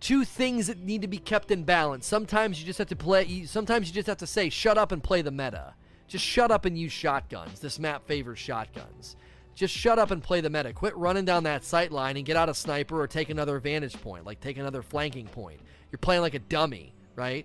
two 0.00 0.24
things 0.24 0.68
that 0.68 0.78
need 0.78 1.02
to 1.02 1.08
be 1.08 1.18
kept 1.18 1.50
in 1.50 1.64
balance. 1.64 2.06
Sometimes 2.06 2.60
you 2.60 2.66
just 2.66 2.78
have 2.78 2.88
to 2.88 2.96
play 2.96 3.44
sometimes 3.44 3.88
you 3.88 3.94
just 3.94 4.06
have 4.06 4.18
to 4.18 4.26
say 4.26 4.48
shut 4.48 4.78
up 4.78 4.92
and 4.92 5.02
play 5.02 5.22
the 5.22 5.30
meta. 5.30 5.74
Just 6.06 6.24
shut 6.24 6.50
up 6.50 6.64
and 6.64 6.78
use 6.78 6.92
shotguns. 6.92 7.60
This 7.60 7.78
map 7.78 8.06
favors 8.06 8.38
shotguns. 8.38 9.16
Just 9.54 9.74
shut 9.74 9.98
up 9.98 10.10
and 10.10 10.22
play 10.22 10.40
the 10.40 10.48
meta. 10.48 10.72
Quit 10.72 10.96
running 10.96 11.24
down 11.24 11.42
that 11.42 11.64
sight 11.64 11.92
line 11.92 12.16
and 12.16 12.24
get 12.24 12.36
out 12.36 12.48
a 12.48 12.54
sniper 12.54 13.00
or 13.00 13.06
take 13.06 13.28
another 13.28 13.58
vantage 13.58 14.00
point, 14.00 14.24
like 14.24 14.40
take 14.40 14.56
another 14.56 14.82
flanking 14.82 15.26
point. 15.26 15.60
You're 15.90 15.98
playing 15.98 16.22
like 16.22 16.34
a 16.34 16.38
dummy, 16.38 16.94
right? 17.16 17.44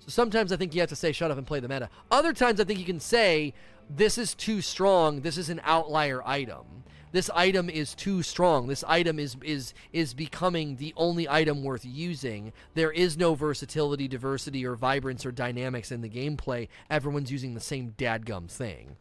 So 0.00 0.08
sometimes 0.08 0.52
I 0.52 0.56
think 0.56 0.74
you 0.74 0.80
have 0.80 0.88
to 0.88 0.96
say 0.96 1.12
shut 1.12 1.30
up 1.30 1.38
and 1.38 1.46
play 1.46 1.60
the 1.60 1.68
meta. 1.68 1.90
Other 2.10 2.32
times 2.32 2.60
I 2.60 2.64
think 2.64 2.78
you 2.78 2.86
can 2.86 2.98
say 2.98 3.52
this 3.90 4.18
is 4.18 4.34
too 4.34 4.60
strong. 4.60 5.20
This 5.20 5.36
is 5.36 5.50
an 5.50 5.60
outlier 5.64 6.22
item. 6.26 6.64
This 7.12 7.30
item 7.34 7.70
is 7.70 7.94
too 7.94 8.22
strong. 8.22 8.66
This 8.66 8.84
item 8.86 9.18
is 9.18 9.36
is 9.42 9.74
is 9.92 10.14
becoming 10.14 10.76
the 10.76 10.92
only 10.96 11.28
item 11.28 11.62
worth 11.62 11.84
using. 11.84 12.52
There 12.74 12.90
is 12.90 13.16
no 13.16 13.34
versatility, 13.34 14.08
diversity, 14.08 14.66
or 14.66 14.74
vibrance 14.74 15.24
or 15.24 15.32
dynamics 15.32 15.90
in 15.90 16.00
the 16.00 16.08
gameplay. 16.08 16.68
Everyone's 16.90 17.32
using 17.32 17.54
the 17.54 17.60
same 17.60 17.94
dadgum 17.96 18.50
thing. 18.50 18.96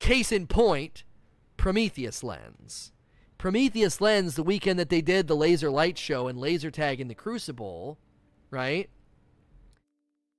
Case 0.00 0.32
in 0.32 0.46
point, 0.46 1.04
Prometheus 1.56 2.22
Lens. 2.22 2.92
Prometheus 3.38 4.00
Lens, 4.00 4.36
the 4.36 4.42
weekend 4.42 4.78
that 4.78 4.88
they 4.88 5.00
did 5.00 5.26
the 5.26 5.36
laser 5.36 5.70
light 5.70 5.98
show 5.98 6.28
and 6.28 6.38
laser 6.38 6.70
tag 6.70 7.00
in 7.00 7.08
the 7.08 7.14
Crucible, 7.14 7.98
right? 8.50 8.88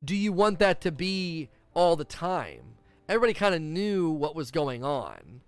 Do 0.04 0.16
you 0.16 0.32
want 0.32 0.60
that 0.60 0.82
to 0.82 0.92
be 0.92 1.50
all 1.74 1.96
the 1.96 2.06
time? 2.06 2.76
everybody 3.08 3.34
kind 3.34 3.56
of 3.56 3.62
knew 3.62 4.10
what 4.10 4.36
was 4.36 4.52
going 4.52 4.84
on. 4.84 5.42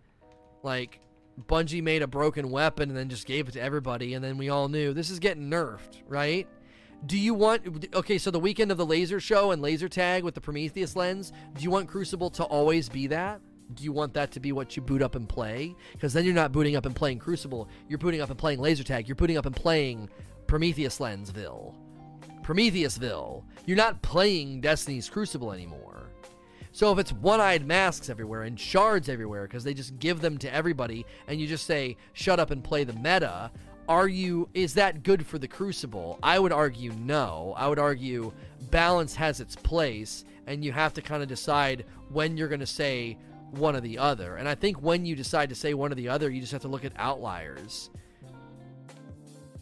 Like, 0.68 1.00
Bungie 1.48 1.82
made 1.82 2.02
a 2.02 2.08
broken 2.08 2.52
weapon 2.52 2.90
and 2.90 2.98
then 2.98 3.08
just 3.08 3.26
gave 3.26 3.48
it 3.48 3.54
to 3.54 3.62
everybody, 3.62 4.16
and 4.16 4.24
then 4.24 4.38
we 4.38 4.50
all 4.50 4.68
knew 4.68 4.92
this 4.92 5.10
is 5.10 5.18
getting 5.18 5.50
nerfed, 5.50 6.02
right? 6.10 6.46
Do 7.06 7.18
you 7.18 7.34
want 7.34 7.96
okay? 7.96 8.18
So 8.18 8.32
the 8.32 8.40
weekend 8.40 8.70
of 8.72 8.78
the 8.78 8.86
laser 8.86 9.22
show 9.22 9.52
and 9.52 9.62
laser 9.62 9.88
tag 9.88 10.26
with 10.26 10.36
the 10.36 10.42
Prometheus 10.42 10.96
lens. 10.98 11.32
Do 11.56 11.64
you 11.64 11.72
want 11.72 11.88
Crucible 11.88 12.30
to 12.32 12.44
always 12.44 12.90
be 12.90 13.08
that? 13.08 13.40
Do 13.76 13.86
you 13.86 13.94
want 13.94 14.14
that 14.16 14.32
to 14.32 14.42
be 14.42 14.52
what 14.52 14.76
you 14.76 14.82
boot 14.82 15.02
up 15.02 15.16
and 15.16 15.30
play? 15.30 15.74
Because 15.94 16.12
then 16.12 16.26
you're 16.26 16.34
not 16.34 16.52
booting 16.52 16.76
up 16.76 16.86
and 16.86 16.96
playing 16.96 17.20
Crucible. 17.20 17.70
You're 17.88 18.00
booting 18.00 18.20
up 18.20 18.30
and 18.30 18.38
playing 18.38 18.60
laser 18.60 18.84
tag. 18.84 19.08
You're 19.08 19.16
booting 19.16 19.38
up 19.38 19.46
and 19.46 19.56
playing 19.56 20.10
Prometheus 20.48 21.00
Lensville, 21.00 21.76
Prometheusville. 22.44 23.44
You're 23.66 23.78
not 23.78 24.02
playing 24.02 24.60
Destiny's 24.60 25.10
Crucible 25.10 25.54
anymore. 25.54 25.97
So 26.78 26.92
if 26.92 27.00
it's 27.00 27.12
one-eyed 27.12 27.66
masks 27.66 28.08
everywhere 28.08 28.44
and 28.44 28.60
shards 28.60 29.10
everywhere 29.10 29.48
because 29.48 29.64
they 29.64 29.74
just 29.74 29.98
give 29.98 30.22
them 30.22 30.38
to 30.38 30.54
everybody 30.54 31.08
and 31.28 31.42
you 31.42 31.48
just 31.48 31.66
say 31.66 31.98
shut 32.14 32.40
up 32.40 32.52
and 32.52 32.64
play 32.64 32.84
the 32.84 32.94
meta, 32.94 33.50
are 33.90 34.08
you 34.08 34.48
is 34.54 34.76
that 34.76 35.02
good 35.02 35.26
for 35.26 35.40
the 35.40 35.48
crucible? 35.48 36.20
I 36.22 36.38
would 36.38 36.52
argue 36.52 36.92
no. 36.92 37.56
I 37.58 37.68
would 37.68 37.80
argue 37.80 38.32
balance 38.70 39.16
has 39.16 39.40
its 39.40 39.56
place 39.56 40.24
and 40.46 40.64
you 40.64 40.72
have 40.72 40.94
to 40.94 41.02
kind 41.02 41.24
of 41.24 41.28
decide 41.28 41.84
when 42.10 42.38
you're 42.38 42.48
going 42.48 42.60
to 42.60 42.68
say 42.68 43.18
one 43.50 43.76
or 43.76 43.82
the 43.82 43.98
other. 43.98 44.36
And 44.36 44.48
I 44.48 44.54
think 44.54 44.80
when 44.80 45.04
you 45.04 45.16
decide 45.16 45.50
to 45.50 45.56
say 45.56 45.74
one 45.74 45.92
or 45.92 45.96
the 45.96 46.10
other, 46.10 46.30
you 46.30 46.42
just 46.42 46.52
have 46.52 46.62
to 46.62 46.68
look 46.68 46.86
at 46.86 46.94
outliers. 46.98 47.90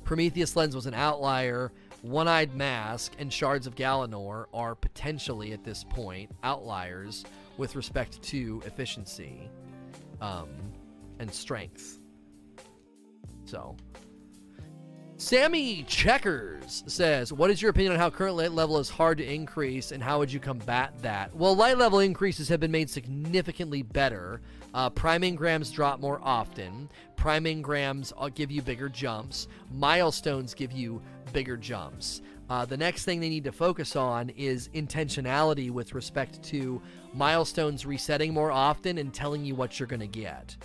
Prometheus 0.03 0.57
Lens 0.57 0.75
was 0.75 0.85
an 0.85 0.93
outlier 0.93 1.71
one 2.06 2.27
Eyed 2.27 2.53
Mask 2.56 3.14
and 3.18 3.32
Shards 3.32 3.65
of 3.65 3.76
Galanor 3.76 4.45
are 4.53 4.76
potentially, 4.76 5.53
at 5.53 5.64
this 5.64 5.84
point, 5.84 6.30
outliers 6.44 7.26
with 7.57 7.76
respect 7.76 8.22
to 8.23 8.61
efficiency 8.65 9.49
um, 10.22 10.49
and 11.19 11.34
strength. 11.34 11.99
So, 13.45 13.76
Sammy 15.18 15.84
Checkers 15.84 16.84
says, 16.88 17.32
What 17.32 17.49
is 17.49 17.61
your 17.61 17.72
opinion 17.72 17.94
on 17.94 17.99
how 17.99 18.10
current 18.10 18.36
light 18.36 18.52
level 18.52 18.77
is 18.80 18.90
hard 18.90 19.18
to 19.19 19.23
increase 19.23 19.91
and 19.91 20.03
how 20.03 20.19
would 20.19 20.32
you 20.32 20.41
combat 20.41 20.94
that? 21.02 21.34
Well, 21.34 21.56
light 21.56 21.77
level 21.77 21.99
increases 21.99 22.49
have 22.49 22.60
been 22.60 22.72
made 22.72 22.90
significantly 22.90 23.82
better. 23.82 24.41
Uh, 24.73 24.90
prime 24.90 25.22
engrams 25.22 25.73
drop 25.73 26.02
more 26.02 26.19
often. 26.22 26.90
priming 27.15 27.64
engrams 27.64 28.11
uh, 28.18 28.27
give 28.27 28.52
you 28.52 28.61
bigger 28.61 28.90
jumps. 28.90 29.48
Milestones 29.72 30.53
give 30.53 30.73
you 30.73 31.02
bigger 31.34 31.57
jumps. 31.57 32.22
Uh, 32.49 32.64
the 32.64 32.77
next 32.77 33.06
thing 33.06 33.19
they 33.19 33.30
need 33.30 33.43
to 33.43 33.52
focus 33.52 33.95
on 33.95 34.30
is 34.30 34.69
intentionality 34.69 35.72
with 35.72 35.93
respect 35.93 36.43
to 36.43 36.81
milestones 37.14 37.85
resetting 37.85 38.34
more 38.34 38.52
often 38.52 38.99
and 38.99 39.14
telling 39.14 39.43
you 39.43 39.56
what 39.56 39.80
you're 39.80 39.88
going 39.88 39.99
to 39.99 40.07
get. 40.07 40.56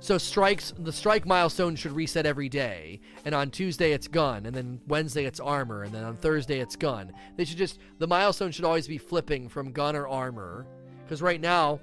So 0.00 0.18
strikes 0.18 0.72
the 0.78 0.92
strike 0.92 1.26
milestone 1.26 1.76
should 1.76 1.92
reset 1.92 2.26
every 2.26 2.48
day, 2.48 3.00
and 3.24 3.34
on 3.34 3.50
Tuesday 3.50 3.92
it's 3.92 4.08
gun, 4.08 4.44
and 4.44 4.54
then 4.54 4.80
Wednesday 4.86 5.24
it's 5.24 5.40
armor, 5.40 5.82
and 5.82 5.94
then 5.94 6.04
on 6.04 6.16
Thursday 6.16 6.60
it's 6.60 6.76
gun. 6.76 7.12
They 7.36 7.44
should 7.44 7.56
just 7.56 7.78
the 7.98 8.06
milestone 8.06 8.50
should 8.50 8.64
always 8.66 8.86
be 8.86 8.98
flipping 8.98 9.48
from 9.48 9.72
gun 9.72 9.96
or 9.96 10.06
armor, 10.06 10.66
because 11.04 11.22
right 11.22 11.40
now, 11.40 11.80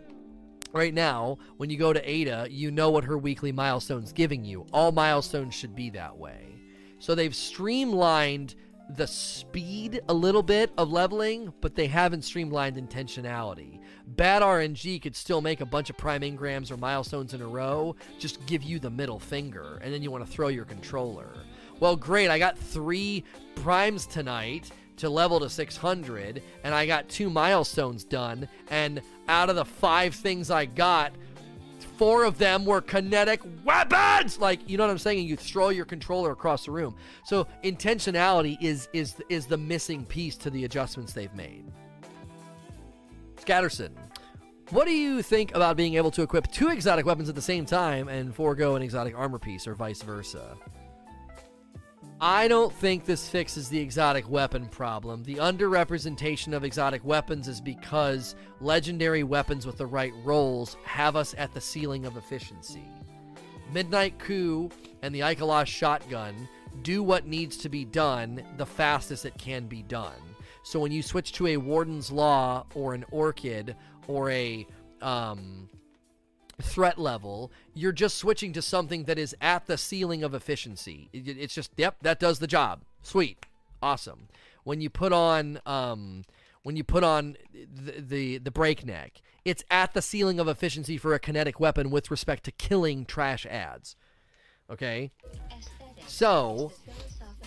right 0.71 0.93
now 0.93 1.37
when 1.57 1.69
you 1.69 1.77
go 1.77 1.93
to 1.93 2.09
Ada, 2.09 2.47
you 2.49 2.69
know 2.69 2.91
what 2.91 3.03
her 3.05 3.17
weekly 3.17 3.51
milestone's 3.51 4.11
giving 4.11 4.45
you. 4.45 4.65
All 4.71 4.91
milestones 4.91 5.55
should 5.55 5.75
be 5.75 5.89
that 5.91 6.15
way. 6.15 6.60
So 7.01 7.15
they've 7.15 7.35
streamlined 7.35 8.53
the 8.87 9.07
speed 9.07 10.01
a 10.07 10.13
little 10.13 10.43
bit 10.43 10.71
of 10.77 10.91
leveling, 10.91 11.51
but 11.59 11.73
they 11.73 11.87
haven't 11.87 12.21
streamlined 12.21 12.77
intentionality. 12.77 13.79
Bad 14.05 14.43
RNG 14.43 15.01
could 15.01 15.15
still 15.15 15.41
make 15.41 15.61
a 15.61 15.65
bunch 15.65 15.89
of 15.89 15.97
prime 15.97 16.21
engrams 16.21 16.69
or 16.69 16.77
milestones 16.77 17.33
in 17.33 17.41
a 17.41 17.47
row, 17.47 17.95
just 18.19 18.45
give 18.45 18.61
you 18.61 18.77
the 18.77 18.89
middle 18.91 19.17
finger, 19.17 19.79
and 19.81 19.91
then 19.91 20.03
you 20.03 20.11
want 20.11 20.23
to 20.23 20.31
throw 20.31 20.49
your 20.49 20.65
controller. 20.65 21.33
Well, 21.79 21.95
great, 21.95 22.29
I 22.29 22.37
got 22.37 22.55
three 22.55 23.23
primes 23.55 24.05
tonight 24.05 24.69
to 24.97 25.09
level 25.09 25.39
to 25.39 25.49
600 25.49 26.43
and 26.63 26.75
I 26.75 26.85
got 26.85 27.09
two 27.09 27.31
milestones 27.31 28.03
done 28.03 28.47
and 28.69 29.01
out 29.27 29.49
of 29.49 29.55
the 29.55 29.65
five 29.65 30.13
things 30.13 30.51
I 30.51 30.65
got 30.65 31.13
four 32.01 32.23
of 32.23 32.39
them 32.39 32.65
were 32.65 32.81
kinetic 32.81 33.41
weapons. 33.63 34.39
Like 34.39 34.67
you 34.67 34.75
know 34.75 34.85
what 34.85 34.91
I'm 34.91 34.97
saying? 34.97 35.27
You 35.27 35.35
throw 35.35 35.69
your 35.69 35.85
controller 35.85 36.31
across 36.31 36.65
the 36.65 36.71
room. 36.71 36.95
So 37.23 37.45
intentionality 37.63 38.57
is 38.59 38.89
is 38.91 39.21
is 39.29 39.45
the 39.45 39.57
missing 39.57 40.03
piece 40.05 40.35
to 40.37 40.49
the 40.49 40.65
adjustments 40.65 41.13
they've 41.13 41.33
made. 41.35 41.65
Scatterson 43.39 43.91
what 44.71 44.85
do 44.85 44.93
you 44.93 45.21
think 45.21 45.53
about 45.53 45.75
being 45.75 45.95
able 45.95 46.11
to 46.11 46.21
equip 46.21 46.49
two 46.49 46.69
exotic 46.69 47.05
weapons 47.05 47.27
at 47.27 47.35
the 47.35 47.41
same 47.41 47.65
time 47.65 48.07
and 48.07 48.33
forego 48.33 48.77
an 48.77 48.81
exotic 48.81 49.13
armor 49.17 49.37
piece 49.37 49.67
or 49.67 49.75
vice 49.75 50.01
versa 50.01 50.55
I 52.23 52.47
don't 52.47 52.71
think 52.71 53.05
this 53.05 53.27
fixes 53.27 53.67
the 53.67 53.79
exotic 53.79 54.29
weapon 54.29 54.67
problem. 54.67 55.23
The 55.23 55.37
underrepresentation 55.37 56.53
of 56.53 56.63
exotic 56.63 57.03
weapons 57.03 57.47
is 57.47 57.59
because 57.59 58.35
legendary 58.59 59.23
weapons 59.23 59.65
with 59.65 59.79
the 59.79 59.87
right 59.87 60.13
rolls 60.23 60.77
have 60.83 61.15
us 61.15 61.33
at 61.39 61.51
the 61.51 61.59
ceiling 61.59 62.05
of 62.05 62.17
efficiency. 62.17 62.87
Midnight 63.73 64.19
Coup 64.19 64.69
and 65.01 65.15
the 65.15 65.21
Ikelos 65.21 65.65
shotgun 65.65 66.47
do 66.83 67.01
what 67.01 67.25
needs 67.25 67.57
to 67.57 67.69
be 67.69 67.85
done 67.85 68.43
the 68.57 68.67
fastest 68.67 69.25
it 69.25 69.35
can 69.39 69.65
be 69.65 69.81
done. 69.81 70.21
So 70.61 70.79
when 70.79 70.91
you 70.91 71.01
switch 71.01 71.31
to 71.33 71.47
a 71.47 71.57
Warden's 71.57 72.11
Law 72.11 72.67
or 72.75 72.93
an 72.93 73.03
Orchid 73.09 73.75
or 74.07 74.29
a 74.29 74.67
um, 75.01 75.67
threat 76.61 76.97
level, 76.97 77.51
you're 77.73 77.91
just 77.91 78.17
switching 78.17 78.53
to 78.53 78.61
something 78.61 79.05
that 79.05 79.17
is 79.17 79.35
at 79.41 79.67
the 79.67 79.77
ceiling 79.77 80.23
of 80.23 80.33
efficiency. 80.33 81.09
It's 81.13 81.53
just, 81.53 81.71
yep, 81.77 81.97
that 82.01 82.19
does 82.19 82.39
the 82.39 82.47
job. 82.47 82.81
Sweet, 83.01 83.45
awesome. 83.81 84.27
When 84.63 84.81
you 84.81 84.89
put 84.89 85.13
on, 85.13 85.59
um, 85.65 86.23
when 86.63 86.75
you 86.75 86.83
put 86.83 87.03
on 87.03 87.37
the, 87.53 88.01
the 88.01 88.37
the 88.37 88.51
breakneck, 88.51 89.21
it's 89.43 89.63
at 89.71 89.93
the 89.93 90.01
ceiling 90.01 90.39
of 90.39 90.47
efficiency 90.47 90.97
for 90.97 91.15
a 91.15 91.19
kinetic 91.19 91.59
weapon 91.59 91.89
with 91.89 92.11
respect 92.11 92.43
to 92.43 92.51
killing 92.51 93.05
trash 93.05 93.45
ads. 93.47 93.95
Okay, 94.69 95.11
so 96.05 96.71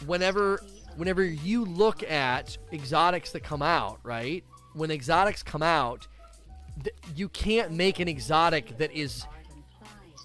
whenever 0.06 0.60
whenever 0.96 1.22
you 1.22 1.64
look 1.64 2.02
at 2.02 2.58
exotics 2.72 3.30
that 3.30 3.44
come 3.44 3.62
out, 3.62 4.00
right? 4.02 4.42
When 4.72 4.90
exotics 4.90 5.44
come 5.44 5.62
out, 5.62 6.08
you 7.14 7.28
can't 7.28 7.72
make 7.72 8.00
an 8.00 8.08
exotic 8.08 8.78
that 8.78 8.92
is 8.92 9.24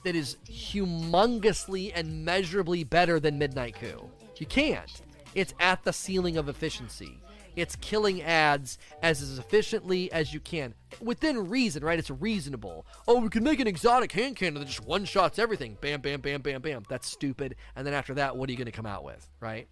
that 0.04 0.16
is 0.16 0.38
humongously 0.48 1.92
and 1.94 2.24
measurably 2.26 2.84
better 2.84 3.20
than 3.20 3.38
Midnight 3.38 3.76
Coup. 3.76 4.10
You 4.38 4.46
can't. 4.46 5.02
It's 5.36 5.54
at 5.60 5.84
the 5.84 5.92
ceiling 5.92 6.38
of 6.38 6.48
efficiency. 6.48 7.20
It's 7.56 7.76
killing 7.76 8.22
ads 8.22 8.78
as 9.02 9.22
as 9.22 9.38
efficiently 9.38 10.12
as 10.12 10.34
you 10.34 10.40
can 10.40 10.74
within 11.02 11.50
reason, 11.50 11.84
right? 11.84 12.00
It's 12.00 12.10
reasonable. 12.10 12.86
Oh, 13.08 13.20
we 13.20 13.30
can 13.30 13.44
make 13.44 13.60
an 13.60 13.68
exotic 13.68 14.12
hand 14.12 14.36
cannon 14.36 14.60
that 14.62 14.68
just 14.68 14.86
one 14.86 15.06
shots 15.06 15.40
everything. 15.40 15.78
Bam, 15.82 16.02
bam, 16.02 16.22
bam, 16.22 16.42
bam, 16.42 16.62
bam. 16.62 16.84
That's 16.88 17.10
stupid. 17.10 17.56
And 17.76 17.86
then 17.86 17.94
after 17.94 18.14
that, 18.16 18.38
what 18.38 18.50
are 18.50 18.52
you 18.52 18.58
going 18.58 18.66
to 18.66 18.72
come 18.72 18.86
out 18.86 19.04
with, 19.04 19.28
right? 19.40 19.68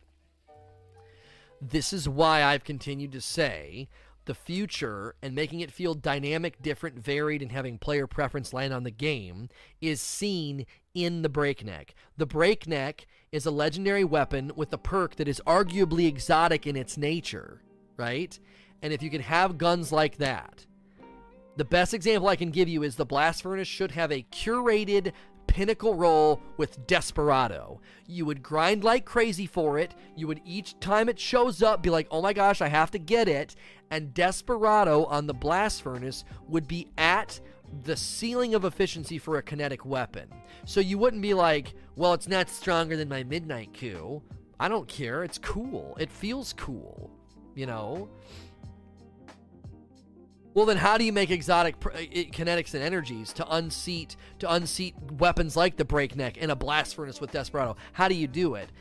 This 1.62 1.94
is 1.94 2.08
why 2.08 2.44
I've 2.44 2.64
continued 2.64 3.14
to 3.14 3.22
say 3.22 3.88
the 4.28 4.36
future 4.36 5.16
and 5.22 5.34
making 5.34 5.62
it 5.62 5.72
feel 5.72 5.96
dynamic, 5.96 6.62
different, 6.62 7.00
varied, 7.00 7.42
and 7.42 7.52
having 7.52 7.80
player 7.80 8.06
preference 8.06 8.54
land 8.54 8.74
on 8.74 8.84
the 8.84 8.92
game 8.92 9.50
is 9.82 10.00
seen 10.00 10.66
in 10.94 11.24
the 11.24 11.30
Breakneck. 11.30 11.96
The 12.16 12.26
Breakneck 12.26 13.08
is 13.32 13.46
a 13.46 13.52
legendary 13.52 14.04
weapon 14.04 14.52
with 14.56 14.72
a 14.72 14.78
perk 14.78 15.16
that 15.16 15.28
is 15.28 15.42
arguably 15.48 16.08
exotic 16.08 16.68
in 16.68 16.76
its 16.76 16.98
nature, 16.98 17.62
right? 17.98 18.38
And 18.82 18.94
if 18.94 19.02
you 19.02 19.10
can 19.10 19.22
have 19.22 19.58
guns 19.58 19.92
like 19.92 20.18
that, 20.18 20.66
the 21.56 21.66
best 21.66 21.94
example 21.94 22.30
I 22.30 22.36
can 22.36 22.52
give 22.52 22.70
you 22.70 22.84
is 22.84 22.96
the 22.96 23.06
Blast 23.06 23.42
Furnace 23.42 23.68
should 23.68 23.92
have 23.92 24.12
a 24.12 24.26
curated 24.32 25.12
pinnacle 25.58 25.96
roll 25.96 26.40
with 26.58 26.86
Desperado. 26.86 27.82
You 28.06 28.28
would 28.28 28.44
grind 28.44 28.84
like 28.84 29.06
crazy 29.06 29.48
for 29.48 29.80
it. 29.80 29.96
You 30.16 30.28
would 30.28 30.40
each 30.46 30.80
time 30.80 31.10
it 31.10 31.20
shows 31.20 31.64
up 31.64 31.82
be 31.82 31.90
like, 31.90 32.08
oh 32.12 32.22
my 32.22 32.32
gosh, 32.32 32.62
I 32.62 32.68
have 32.68 32.92
to 32.92 33.00
get 33.00 33.28
it. 33.28 33.56
And 33.90 34.14
Desperado 34.14 35.06
on 35.06 35.26
the 35.26 35.34
Blast 35.34 35.82
Furnace 35.82 36.26
would 36.48 36.68
be 36.68 36.90
at 37.00 37.40
the 37.86 37.98
ceiling 37.98 38.54
of 38.54 38.66
efficiency 38.66 39.18
for 39.18 39.38
a 39.38 39.42
kinetic 39.42 39.84
weapon. 39.84 40.30
So 40.66 40.80
you 40.80 41.00
wouldn't 41.00 41.24
be 41.24 41.34
like, 41.34 41.74
well, 41.96 42.14
it's 42.14 42.28
not 42.28 42.52
stronger 42.52 42.96
than 42.96 43.10
my 43.10 43.24
Midnight 43.24 43.74
Coup. 43.74 44.22
I 44.60 44.68
don't 44.68 44.88
care. 44.88 45.24
It's 45.24 45.40
cool. 45.40 45.98
It 46.00 46.12
feels 46.12 46.54
cool. 46.54 47.10
You 47.56 47.66
know? 47.66 48.10
Well, 50.58 50.66
then 50.66 50.78
how 50.78 50.98
do 50.98 51.04
you 51.04 51.14
make 51.14 51.30
exotic 51.30 51.80
pr- 51.80 51.92
uh, 51.92 51.98
kinetics 51.98 52.74
and 52.74 52.82
energies 52.82 53.32
to 53.34 53.46
unseat 53.48 54.16
to 54.40 54.52
unseat 54.52 54.96
weapons 55.20 55.56
like 55.56 55.78
the 55.78 55.86
breakneck 55.86 56.36
in 56.36 56.50
a 56.50 56.56
blast 56.56 56.96
furnace 56.96 57.22
with 57.22 57.32
Desperado? 57.32 57.78
How 57.94 58.08
do 58.08 58.16
you 58.16 58.26
do 58.26 58.56
it? 58.56 58.72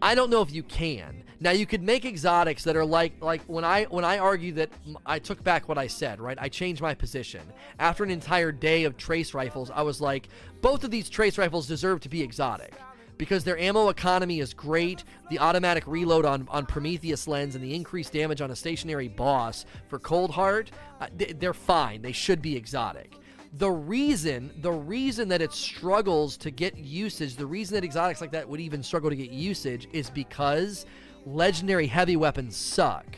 I 0.00 0.14
don't 0.14 0.30
know 0.30 0.42
if 0.42 0.52
you 0.52 0.62
can. 0.62 1.24
Now 1.40 1.50
you 1.50 1.66
could 1.66 1.82
make 1.82 2.04
exotics 2.04 2.62
that 2.62 2.76
are 2.76 2.84
like 2.84 3.14
like 3.20 3.42
when 3.48 3.64
I 3.64 3.82
when 3.86 4.04
I 4.04 4.18
argue 4.18 4.52
that 4.52 4.70
I 5.04 5.18
took 5.18 5.42
back 5.42 5.68
what 5.68 5.76
I 5.76 5.88
said, 5.88 6.20
right? 6.20 6.38
I 6.40 6.48
changed 6.48 6.80
my 6.80 6.94
position. 6.94 7.42
After 7.80 8.04
an 8.04 8.12
entire 8.12 8.52
day 8.52 8.84
of 8.84 8.96
trace 8.96 9.34
rifles, 9.34 9.72
I 9.74 9.82
was 9.82 10.00
like 10.00 10.28
both 10.60 10.84
of 10.84 10.92
these 10.92 11.10
trace 11.10 11.36
rifles 11.36 11.66
deserve 11.66 11.98
to 12.02 12.08
be 12.08 12.22
exotic 12.22 12.74
because 13.18 13.44
their 13.44 13.58
ammo 13.58 13.88
economy 13.88 14.40
is 14.40 14.54
great. 14.54 15.04
The 15.30 15.38
automatic 15.38 15.84
reload 15.86 16.24
on, 16.24 16.46
on 16.50 16.66
Prometheus 16.66 17.26
lens 17.28 17.54
and 17.54 17.62
the 17.62 17.74
increased 17.74 18.12
damage 18.12 18.40
on 18.40 18.50
a 18.50 18.56
stationary 18.56 19.08
boss 19.08 19.64
for 19.88 19.98
Coldheart, 19.98 20.68
uh, 21.00 21.06
they're 21.38 21.54
fine. 21.54 22.02
They 22.02 22.12
should 22.12 22.42
be 22.42 22.56
exotic. 22.56 23.14
The 23.56 23.70
reason, 23.70 24.52
the 24.62 24.72
reason 24.72 25.28
that 25.28 25.40
it 25.40 25.52
struggles 25.52 26.36
to 26.38 26.50
get 26.50 26.76
usage, 26.76 27.36
the 27.36 27.46
reason 27.46 27.74
that 27.76 27.84
exotics 27.84 28.20
like 28.20 28.32
that 28.32 28.48
would 28.48 28.60
even 28.60 28.82
struggle 28.82 29.10
to 29.10 29.16
get 29.16 29.30
usage 29.30 29.86
is 29.92 30.10
because 30.10 30.86
legendary 31.24 31.86
heavy 31.86 32.16
weapons 32.16 32.56
suck 32.56 33.16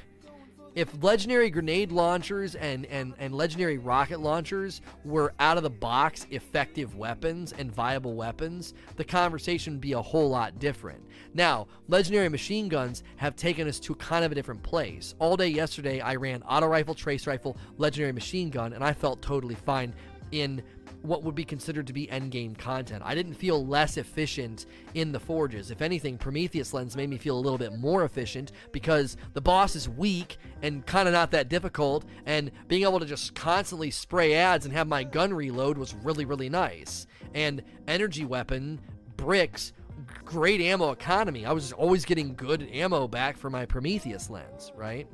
if 0.76 1.02
legendary 1.02 1.48
grenade 1.48 1.90
launchers 1.90 2.54
and, 2.54 2.84
and, 2.86 3.14
and 3.18 3.34
legendary 3.34 3.78
rocket 3.78 4.20
launchers 4.20 4.82
were 5.06 5.32
out 5.40 5.56
of 5.56 5.62
the 5.62 5.70
box 5.70 6.26
effective 6.30 6.96
weapons 6.96 7.54
and 7.56 7.74
viable 7.74 8.14
weapons, 8.14 8.74
the 8.96 9.04
conversation 9.04 9.72
would 9.72 9.80
be 9.80 9.94
a 9.94 10.02
whole 10.02 10.28
lot 10.28 10.58
different. 10.58 11.02
Now, 11.32 11.66
legendary 11.88 12.28
machine 12.28 12.68
guns 12.68 13.02
have 13.16 13.36
taken 13.36 13.66
us 13.66 13.80
to 13.80 13.94
kind 13.94 14.22
of 14.22 14.32
a 14.32 14.34
different 14.34 14.62
place. 14.62 15.14
All 15.18 15.34
day 15.34 15.48
yesterday, 15.48 16.00
I 16.00 16.16
ran 16.16 16.42
auto 16.42 16.66
rifle, 16.66 16.94
trace 16.94 17.26
rifle, 17.26 17.56
legendary 17.78 18.12
machine 18.12 18.50
gun, 18.50 18.74
and 18.74 18.84
I 18.84 18.92
felt 18.92 19.22
totally 19.22 19.54
fine 19.54 19.94
in 20.30 20.62
what 21.06 21.22
would 21.22 21.34
be 21.34 21.44
considered 21.44 21.86
to 21.86 21.92
be 21.92 22.06
endgame 22.08 22.56
content. 22.56 23.02
I 23.04 23.14
didn't 23.14 23.34
feel 23.34 23.66
less 23.66 23.96
efficient 23.96 24.66
in 24.94 25.12
the 25.12 25.20
forges. 25.20 25.70
If 25.70 25.82
anything, 25.82 26.18
Prometheus 26.18 26.74
Lens 26.74 26.96
made 26.96 27.08
me 27.08 27.18
feel 27.18 27.38
a 27.38 27.40
little 27.40 27.58
bit 27.58 27.78
more 27.78 28.04
efficient 28.04 28.52
because 28.72 29.16
the 29.32 29.40
boss 29.40 29.76
is 29.76 29.88
weak 29.88 30.38
and 30.62 30.84
kind 30.86 31.08
of 31.08 31.14
not 31.14 31.30
that 31.30 31.48
difficult, 31.48 32.04
and 32.24 32.50
being 32.68 32.82
able 32.82 33.00
to 33.00 33.06
just 33.06 33.34
constantly 33.34 33.90
spray 33.90 34.34
ads 34.34 34.64
and 34.64 34.74
have 34.74 34.88
my 34.88 35.04
gun 35.04 35.32
reload 35.32 35.78
was 35.78 35.94
really, 35.94 36.24
really 36.24 36.48
nice. 36.48 37.06
And 37.34 37.62
energy 37.86 38.24
weapon, 38.24 38.80
bricks, 39.16 39.72
great 40.24 40.60
ammo 40.60 40.90
economy. 40.90 41.46
I 41.46 41.52
was 41.52 41.72
always 41.72 42.04
getting 42.04 42.34
good 42.34 42.68
ammo 42.72 43.08
back 43.08 43.36
for 43.36 43.50
my 43.50 43.66
Prometheus 43.66 44.30
lens, 44.30 44.72
right? 44.74 45.06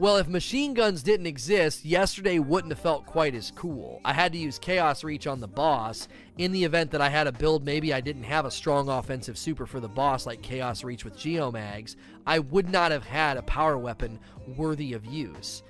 Well, 0.00 0.16
if 0.16 0.28
machine 0.28 0.72
guns 0.72 1.02
didn't 1.02 1.26
exist, 1.26 1.84
yesterday 1.84 2.38
wouldn't 2.38 2.72
have 2.72 2.80
felt 2.80 3.04
quite 3.04 3.34
as 3.34 3.50
cool. 3.50 4.00
I 4.02 4.14
had 4.14 4.32
to 4.32 4.38
use 4.38 4.58
Chaos 4.58 5.04
Reach 5.04 5.26
on 5.26 5.40
the 5.40 5.46
boss 5.46 6.08
in 6.38 6.52
the 6.52 6.64
event 6.64 6.90
that 6.92 7.02
I 7.02 7.10
had 7.10 7.26
a 7.26 7.32
build 7.32 7.66
maybe 7.66 7.92
I 7.92 8.00
didn't 8.00 8.22
have 8.22 8.46
a 8.46 8.50
strong 8.50 8.88
offensive 8.88 9.36
super 9.36 9.66
for 9.66 9.78
the 9.78 9.90
boss 9.90 10.24
like 10.24 10.40
Chaos 10.40 10.84
Reach 10.84 11.04
with 11.04 11.18
Geomags. 11.18 11.96
I 12.26 12.38
would 12.38 12.70
not 12.70 12.92
have 12.92 13.04
had 13.04 13.36
a 13.36 13.42
power 13.42 13.76
weapon 13.76 14.18
worthy 14.56 14.94
of 14.94 15.04
use. 15.04 15.62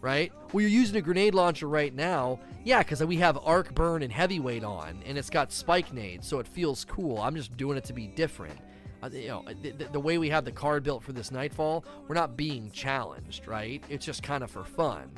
Right? 0.00 0.32
Well, 0.52 0.60
you're 0.60 0.70
using 0.70 0.94
a 0.98 1.02
grenade 1.02 1.34
launcher 1.34 1.66
right 1.66 1.92
now. 1.92 2.38
Yeah, 2.62 2.84
because 2.84 3.02
we 3.02 3.16
have 3.16 3.36
arc 3.42 3.74
burn 3.74 4.04
and 4.04 4.12
heavyweight 4.12 4.62
on, 4.62 5.02
and 5.04 5.18
it's 5.18 5.28
got 5.28 5.50
spike 5.50 5.92
nades, 5.92 6.28
so 6.28 6.38
it 6.38 6.46
feels 6.46 6.84
cool. 6.84 7.18
I'm 7.18 7.34
just 7.34 7.56
doing 7.56 7.76
it 7.76 7.84
to 7.86 7.92
be 7.92 8.06
different 8.06 8.60
uh, 9.02 9.08
you 9.12 9.28
know, 9.28 9.44
the, 9.62 9.72
the, 9.92 10.00
way 10.00 10.18
we 10.18 10.28
have 10.28 10.44
the 10.44 10.52
card 10.52 10.84
built 10.84 11.02
for 11.02 11.12
this 11.12 11.30
Nightfall, 11.30 11.84
we're 12.06 12.14
not 12.14 12.36
being 12.36 12.70
challenged, 12.70 13.48
right? 13.48 13.82
It's 13.88 14.06
just 14.06 14.22
kind 14.22 14.44
of 14.44 14.50
for 14.50 14.64
fun. 14.64 15.10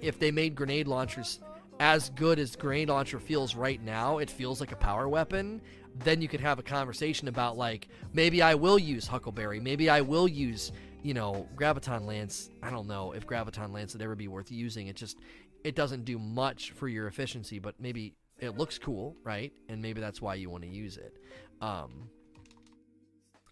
If 0.00 0.18
they 0.18 0.30
made 0.30 0.54
grenade 0.54 0.88
launchers 0.88 1.40
as 1.80 2.10
good 2.10 2.38
as 2.38 2.56
grenade 2.56 2.88
launcher 2.88 3.18
feels 3.18 3.54
right 3.54 3.82
now, 3.82 4.18
it 4.18 4.30
feels 4.30 4.60
like 4.60 4.72
a 4.72 4.76
power 4.76 5.08
weapon. 5.08 5.60
Then 6.04 6.22
you 6.22 6.28
could 6.28 6.40
have 6.40 6.58
a 6.58 6.62
conversation 6.62 7.28
about 7.28 7.56
like 7.56 7.88
maybe 8.12 8.42
I 8.42 8.54
will 8.54 8.78
use 8.78 9.06
Huckleberry, 9.06 9.60
maybe 9.60 9.90
I 9.90 10.00
will 10.00 10.28
use 10.28 10.72
you 11.02 11.14
know 11.14 11.48
Graviton 11.56 12.06
Lance. 12.06 12.50
I 12.62 12.70
don't 12.70 12.86
know 12.86 13.12
if 13.12 13.26
Graviton 13.26 13.72
Lance 13.72 13.92
would 13.94 14.02
ever 14.02 14.14
be 14.14 14.28
worth 14.28 14.50
using. 14.50 14.86
It 14.86 14.96
just 14.96 15.18
it 15.64 15.74
doesn't 15.74 16.04
do 16.04 16.18
much 16.18 16.72
for 16.72 16.88
your 16.88 17.06
efficiency, 17.06 17.58
but 17.58 17.74
maybe 17.80 18.14
it 18.38 18.56
looks 18.56 18.78
cool, 18.78 19.16
right? 19.24 19.52
And 19.68 19.82
maybe 19.82 20.00
that's 20.00 20.22
why 20.22 20.34
you 20.36 20.48
want 20.48 20.64
to 20.64 20.70
use 20.70 20.96
it. 20.96 21.16
Um, 21.60 22.08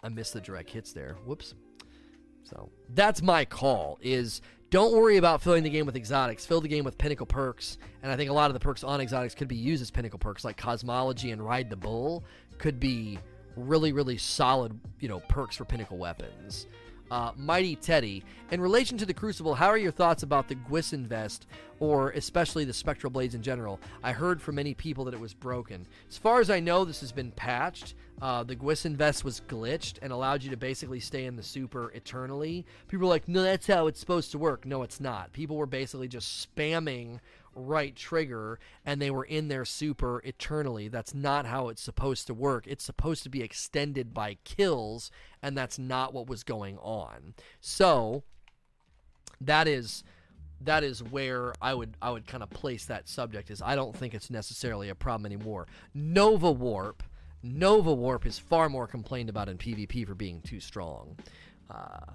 I 0.03 0.09
missed 0.09 0.33
the 0.33 0.41
direct 0.41 0.71
hits 0.71 0.93
there. 0.93 1.17
Whoops. 1.25 1.55
So 2.45 2.71
that's 2.95 3.21
my 3.21 3.45
call 3.45 3.99
is 4.01 4.41
don't 4.71 4.95
worry 4.95 5.17
about 5.17 5.43
filling 5.43 5.63
the 5.63 5.71
game 5.71 5.87
with 5.87 5.97
exotics. 5.97 6.45
Fill 6.45 6.61
the 6.61 6.69
game 6.69 6.85
with 6.85 6.99
pinnacle 6.99 7.27
perks. 7.27 7.79
And 8.03 8.13
I 8.13 8.17
think 8.17 8.31
a 8.31 8.35
lot 8.35 8.51
of 8.51 8.55
the 8.55 8.61
perks 8.61 8.85
on 8.85 9.01
exotics 9.01 9.35
could 9.35 9.49
be 9.49 9.57
used 9.57 9.83
as 9.83 9.91
pinnacle 9.91 10.19
perks, 10.19 10.45
like 10.45 10.57
Cosmology 10.57 11.31
and 11.31 11.43
Ride 11.43 11.71
the 11.71 11.77
Bull 11.77 12.25
could 12.59 12.79
be 12.79 13.19
really, 13.57 13.93
really 13.93 14.19
solid, 14.19 14.79
you 15.01 15.09
know, 15.09 15.21
perks 15.21 15.57
for 15.57 15.65
pinnacle 15.65 15.97
weapons. 15.99 16.67
Uh, 17.11 17.33
Mighty 17.37 17.75
Teddy, 17.77 18.23
in 18.51 18.61
relation 18.61 18.99
to 18.99 19.07
the 19.07 19.15
Crucible, 19.15 19.55
how 19.55 19.69
are 19.69 19.79
your 19.79 19.93
thoughts 19.93 20.23
about 20.23 20.49
the 20.49 20.57
Gwisin 20.57 21.07
vest, 21.07 21.47
or 21.81 22.11
especially 22.11 22.65
the 22.65 22.73
Spectral 22.73 23.11
Blades 23.11 23.35
in 23.35 23.43
general? 23.43 23.81
I 24.03 24.13
heard 24.13 24.43
from 24.43 24.57
many 24.57 24.75
people 24.75 25.05
that 25.05 25.15
it 25.15 25.21
was 25.21 25.33
broken. 25.33 25.87
As 26.09 26.19
far 26.19 26.41
as 26.41 26.51
I 26.51 26.61
know, 26.61 26.85
this 26.85 27.01
has 27.01 27.13
been 27.13 27.31
patched. 27.33 27.95
Uh, 28.21 28.43
the 28.43 28.57
Gwisin 28.57 28.97
vest 28.97 29.25
was 29.25 29.41
glitched 29.49 29.99
and 30.03 30.13
allowed 30.13 30.43
you 30.43 30.51
to 30.51 30.57
basically 30.57 31.01
stay 31.01 31.25
in 31.25 31.37
the 31.37 31.43
super 31.43 31.93
eternally. 31.93 32.67
People 32.89 33.07
were 33.07 33.15
like, 33.15 33.29
no, 33.29 33.43
that's 33.43 33.67
how 33.67 33.87
it's 33.87 34.01
supposed 34.01 34.33
to 34.33 34.39
work. 34.39 34.67
No, 34.67 34.83
it's 34.83 35.01
not. 35.01 35.33
People 35.33 35.57
were 35.57 35.67
basically 35.67 36.09
just 36.09 36.55
spamming 36.55 37.21
right 37.59 37.95
trigger 37.95 38.59
and 38.85 39.01
they 39.01 39.11
were 39.11 39.25
in 39.25 39.49
their 39.49 39.65
super 39.65 40.21
eternally. 40.25 40.89
That's 40.89 41.15
not 41.15 41.47
how 41.47 41.69
it's 41.69 41.83
supposed 41.83 42.27
to 42.29 42.35
work. 42.35 42.67
It's 42.67 42.85
supposed 42.85 43.23
to 43.25 43.29
be 43.29 43.43
extended 43.43 44.15
by 44.15 44.39
kills, 44.45 45.11
and 45.43 45.57
that's 45.57 45.79
not 45.79 46.15
what 46.15 46.29
was 46.29 46.45
going 46.45 46.79
on. 46.79 47.35
So 47.61 48.23
that 49.41 49.69
is 49.69 50.05
that 50.61 50.83
is 50.83 51.03
where 51.03 51.53
I 51.63 51.75
would 51.75 51.97
I 52.03 52.11
would 52.11 52.27
kind 52.27 52.43
of 52.43 52.51
place 52.51 52.85
that 52.87 53.09
subject 53.09 53.51
is 53.51 53.63
I 53.63 53.77
don't 53.77 53.97
think 53.97 54.15
it's 54.15 54.31
necessarily 54.31 54.89
a 54.89 54.95
problem 54.95 55.27
anymore. 55.27 55.67
Nova 55.95 56.51
Warp 56.51 57.03
Nova 57.43 57.93
Warp 57.93 58.27
is 58.27 58.39
far 58.39 58.69
more 58.69 58.87
complained 58.87 59.29
about 59.29 59.49
in 59.49 59.59
PvP 59.59 60.07
for 60.07 60.15
being 60.15 60.41
too 60.43 60.61
strong. 60.61 61.17
Uh, 61.71 62.13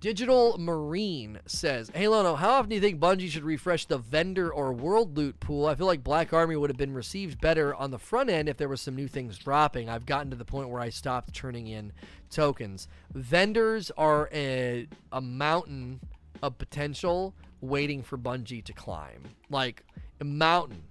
Digital 0.00 0.56
Marine 0.58 1.38
says, 1.46 1.90
Hey 1.94 2.08
Lono, 2.08 2.34
how 2.34 2.50
often 2.50 2.68
do 2.68 2.74
you 2.74 2.80
think 2.80 3.00
Bungie 3.00 3.30
should 3.30 3.44
refresh 3.44 3.86
the 3.86 3.98
vendor 3.98 4.52
or 4.52 4.72
world 4.72 5.16
loot 5.16 5.38
pool? 5.40 5.66
I 5.66 5.74
feel 5.74 5.86
like 5.86 6.02
Black 6.02 6.32
Armory 6.32 6.56
would 6.56 6.70
have 6.70 6.76
been 6.76 6.92
received 6.92 7.40
better 7.40 7.74
on 7.74 7.90
the 7.90 7.98
front 7.98 8.28
end 8.28 8.48
if 8.48 8.56
there 8.56 8.68
was 8.68 8.80
some 8.80 8.96
new 8.96 9.08
things 9.08 9.38
dropping. 9.38 9.88
I've 9.88 10.06
gotten 10.06 10.30
to 10.30 10.36
the 10.36 10.44
point 10.44 10.68
where 10.68 10.80
I 10.80 10.90
stopped 10.90 11.34
turning 11.34 11.68
in 11.68 11.92
tokens. 12.30 12.88
Vendors 13.14 13.90
are 13.96 14.28
a, 14.32 14.88
a 15.12 15.20
mountain 15.20 16.00
of 16.42 16.58
potential 16.58 17.34
waiting 17.60 18.02
for 18.02 18.18
Bungie 18.18 18.64
to 18.64 18.72
climb. 18.72 19.22
Like 19.50 19.82
a 20.20 20.24
mountain 20.24 20.82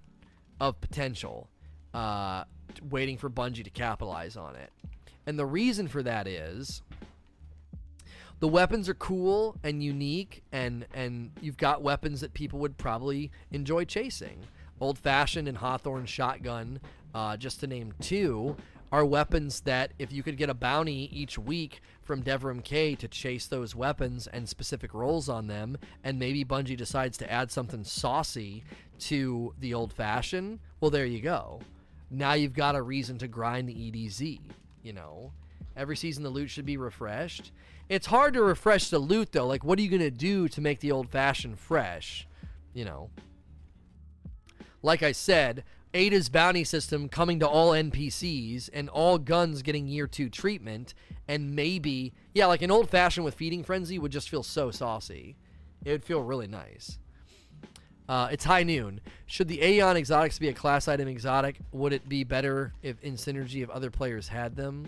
of 0.59 0.79
potential 0.81 1.49
uh, 1.93 2.45
waiting 2.89 3.17
for 3.17 3.29
Bungie 3.29 3.63
to 3.63 3.69
capitalize 3.69 4.37
on 4.37 4.55
it. 4.55 4.71
And 5.25 5.39
the 5.39 5.45
reason 5.45 5.87
for 5.87 6.03
that 6.03 6.27
is 6.27 6.81
the 8.39 8.47
weapons 8.47 8.89
are 8.89 8.95
cool 8.95 9.55
and 9.63 9.83
unique 9.83 10.43
and 10.51 10.85
and 10.93 11.31
you've 11.41 11.57
got 11.57 11.81
weapons 11.81 12.21
that 12.21 12.33
people 12.33 12.59
would 12.59 12.77
probably 12.77 13.31
enjoy 13.51 13.85
chasing 13.85 14.39
old 14.79 14.97
fashioned 14.97 15.47
and 15.47 15.57
hawthorne 15.57 16.05
shotgun 16.05 16.79
uh, 17.13 17.37
just 17.37 17.59
to 17.61 17.67
name 17.67 17.93
two 18.01 18.55
are 18.91 19.05
weapons 19.05 19.61
that 19.61 19.91
if 19.99 20.13
you 20.13 20.23
could 20.23 20.37
get 20.37 20.49
a 20.49 20.53
bounty 20.53 21.09
each 21.11 21.37
week 21.37 21.81
from 22.01 22.23
Devrim 22.23 22.63
Kay 22.63 22.95
to 22.95 23.07
chase 23.07 23.47
those 23.47 23.75
weapons 23.75 24.27
and 24.27 24.47
specific 24.47 24.93
roles 24.93 25.27
on 25.27 25.47
them, 25.47 25.77
and 26.03 26.19
maybe 26.19 26.45
Bungie 26.45 26.77
decides 26.77 27.17
to 27.17 27.29
add 27.31 27.51
something 27.51 27.83
saucy 27.83 28.63
to 28.99 29.53
the 29.59 29.73
old 29.73 29.91
fashioned, 29.91 30.59
well, 30.79 30.91
there 30.91 31.05
you 31.05 31.19
go. 31.19 31.61
Now 32.11 32.33
you've 32.33 32.53
got 32.53 32.75
a 32.75 32.81
reason 32.81 33.17
to 33.17 33.27
grind 33.27 33.67
the 33.67 33.73
EDZ, 33.73 34.39
you 34.83 34.93
know. 34.93 35.31
Every 35.75 35.97
season 35.97 36.23
the 36.23 36.29
loot 36.29 36.49
should 36.49 36.65
be 36.65 36.77
refreshed. 36.77 37.51
It's 37.89 38.07
hard 38.07 38.33
to 38.33 38.41
refresh 38.41 38.89
the 38.89 38.99
loot 38.99 39.31
though. 39.31 39.47
Like, 39.47 39.63
what 39.63 39.77
are 39.77 39.81
you 39.81 39.89
gonna 39.89 40.11
do 40.11 40.47
to 40.47 40.61
make 40.61 40.79
the 40.79 40.91
old 40.91 41.09
fashioned 41.09 41.59
fresh? 41.59 42.27
You 42.73 42.85
know. 42.85 43.09
Like 44.81 45.03
I 45.03 45.11
said, 45.11 45.63
Ada's 45.93 46.29
bounty 46.29 46.63
system 46.63 47.09
coming 47.09 47.39
to 47.39 47.47
all 47.47 47.71
NPCs 47.71 48.69
and 48.73 48.89
all 48.89 49.17
guns 49.17 49.61
getting 49.61 49.87
year 49.87 50.07
two 50.07 50.29
treatment, 50.29 50.93
and 51.27 51.55
maybe 51.55 52.13
yeah, 52.33 52.45
like 52.47 52.61
an 52.61 52.71
old 52.71 52.89
fashioned 52.89 53.25
with 53.25 53.35
feeding 53.35 53.63
frenzy 53.63 53.97
would 53.97 54.11
just 54.11 54.29
feel 54.29 54.43
so 54.43 54.71
saucy. 54.71 55.37
It 55.83 55.91
would 55.91 56.03
feel 56.03 56.21
really 56.21 56.47
nice. 56.47 56.99
Uh, 58.07 58.27
it's 58.31 58.43
high 58.43 58.63
noon. 58.63 59.01
Should 59.25 59.47
the 59.47 59.63
Aeon 59.63 59.97
exotics 59.97 60.37
be 60.37 60.49
a 60.49 60.53
class 60.53 60.87
item 60.87 61.07
exotic? 61.07 61.57
Would 61.71 61.93
it 61.93 62.07
be 62.07 62.23
better 62.23 62.73
if 62.83 63.01
in 63.01 63.15
synergy 63.15 63.63
if 63.63 63.69
other 63.69 63.89
players 63.89 64.27
had 64.27 64.55
them? 64.55 64.87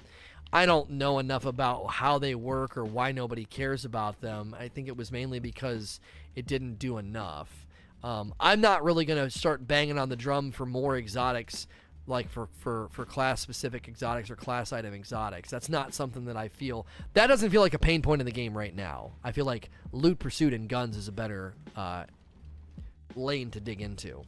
I 0.52 0.66
don't 0.66 0.92
know 0.92 1.20
enough 1.20 1.46
about 1.46 1.88
how 1.88 2.20
they 2.20 2.36
work 2.36 2.78
or 2.78 2.86
why 2.86 3.12
nobody 3.12 3.46
cares 3.46 3.86
about 3.86 4.22
them. 4.22 4.56
I 4.58 4.70
think 4.70 4.88
it 4.88 4.96
was 4.96 5.12
mainly 5.12 5.40
because 5.40 6.00
it 6.36 6.46
didn't 6.46 6.80
do 6.80 6.98
enough. 6.98 7.66
Um, 8.04 8.34
I'm 8.40 8.62
not 8.62 8.84
really 8.84 9.06
going 9.06 9.24
to 9.24 9.30
start 9.30 9.68
banging 9.68 9.98
on 9.98 10.10
the 10.10 10.16
drum 10.16 10.52
for 10.52 10.66
more 10.66 10.96
exotics, 10.96 11.68
like 12.06 12.30
for, 12.30 12.48
for, 12.60 12.88
for 12.92 13.06
class 13.06 13.42
specific 13.42 13.88
exotics 13.88 14.30
or 14.30 14.36
class 14.36 14.72
item 14.72 14.94
exotics. 14.94 15.50
That's 15.50 15.68
not 15.68 15.94
something 15.94 16.26
that 16.26 16.38
I 16.38 16.48
feel. 16.48 16.86
That 17.14 17.28
doesn't 17.28 17.50
feel 17.50 17.62
like 17.62 17.74
a 17.74 17.80
pain 17.80 18.02
point 18.02 18.22
in 18.22 18.26
the 18.26 18.32
game 18.32 18.58
right 18.58 18.74
now. 18.76 19.14
I 19.24 19.32
feel 19.34 19.46
like 19.46 19.70
loot 19.92 20.20
pursuit 20.20 20.54
and 20.54 20.70
guns 20.70 20.96
is 20.96 21.08
a 21.08 21.12
better 21.12 21.56
uh, 21.76 22.06
lane 23.16 23.52
to 23.52 23.60
dig 23.60 23.82
into. 23.82 24.24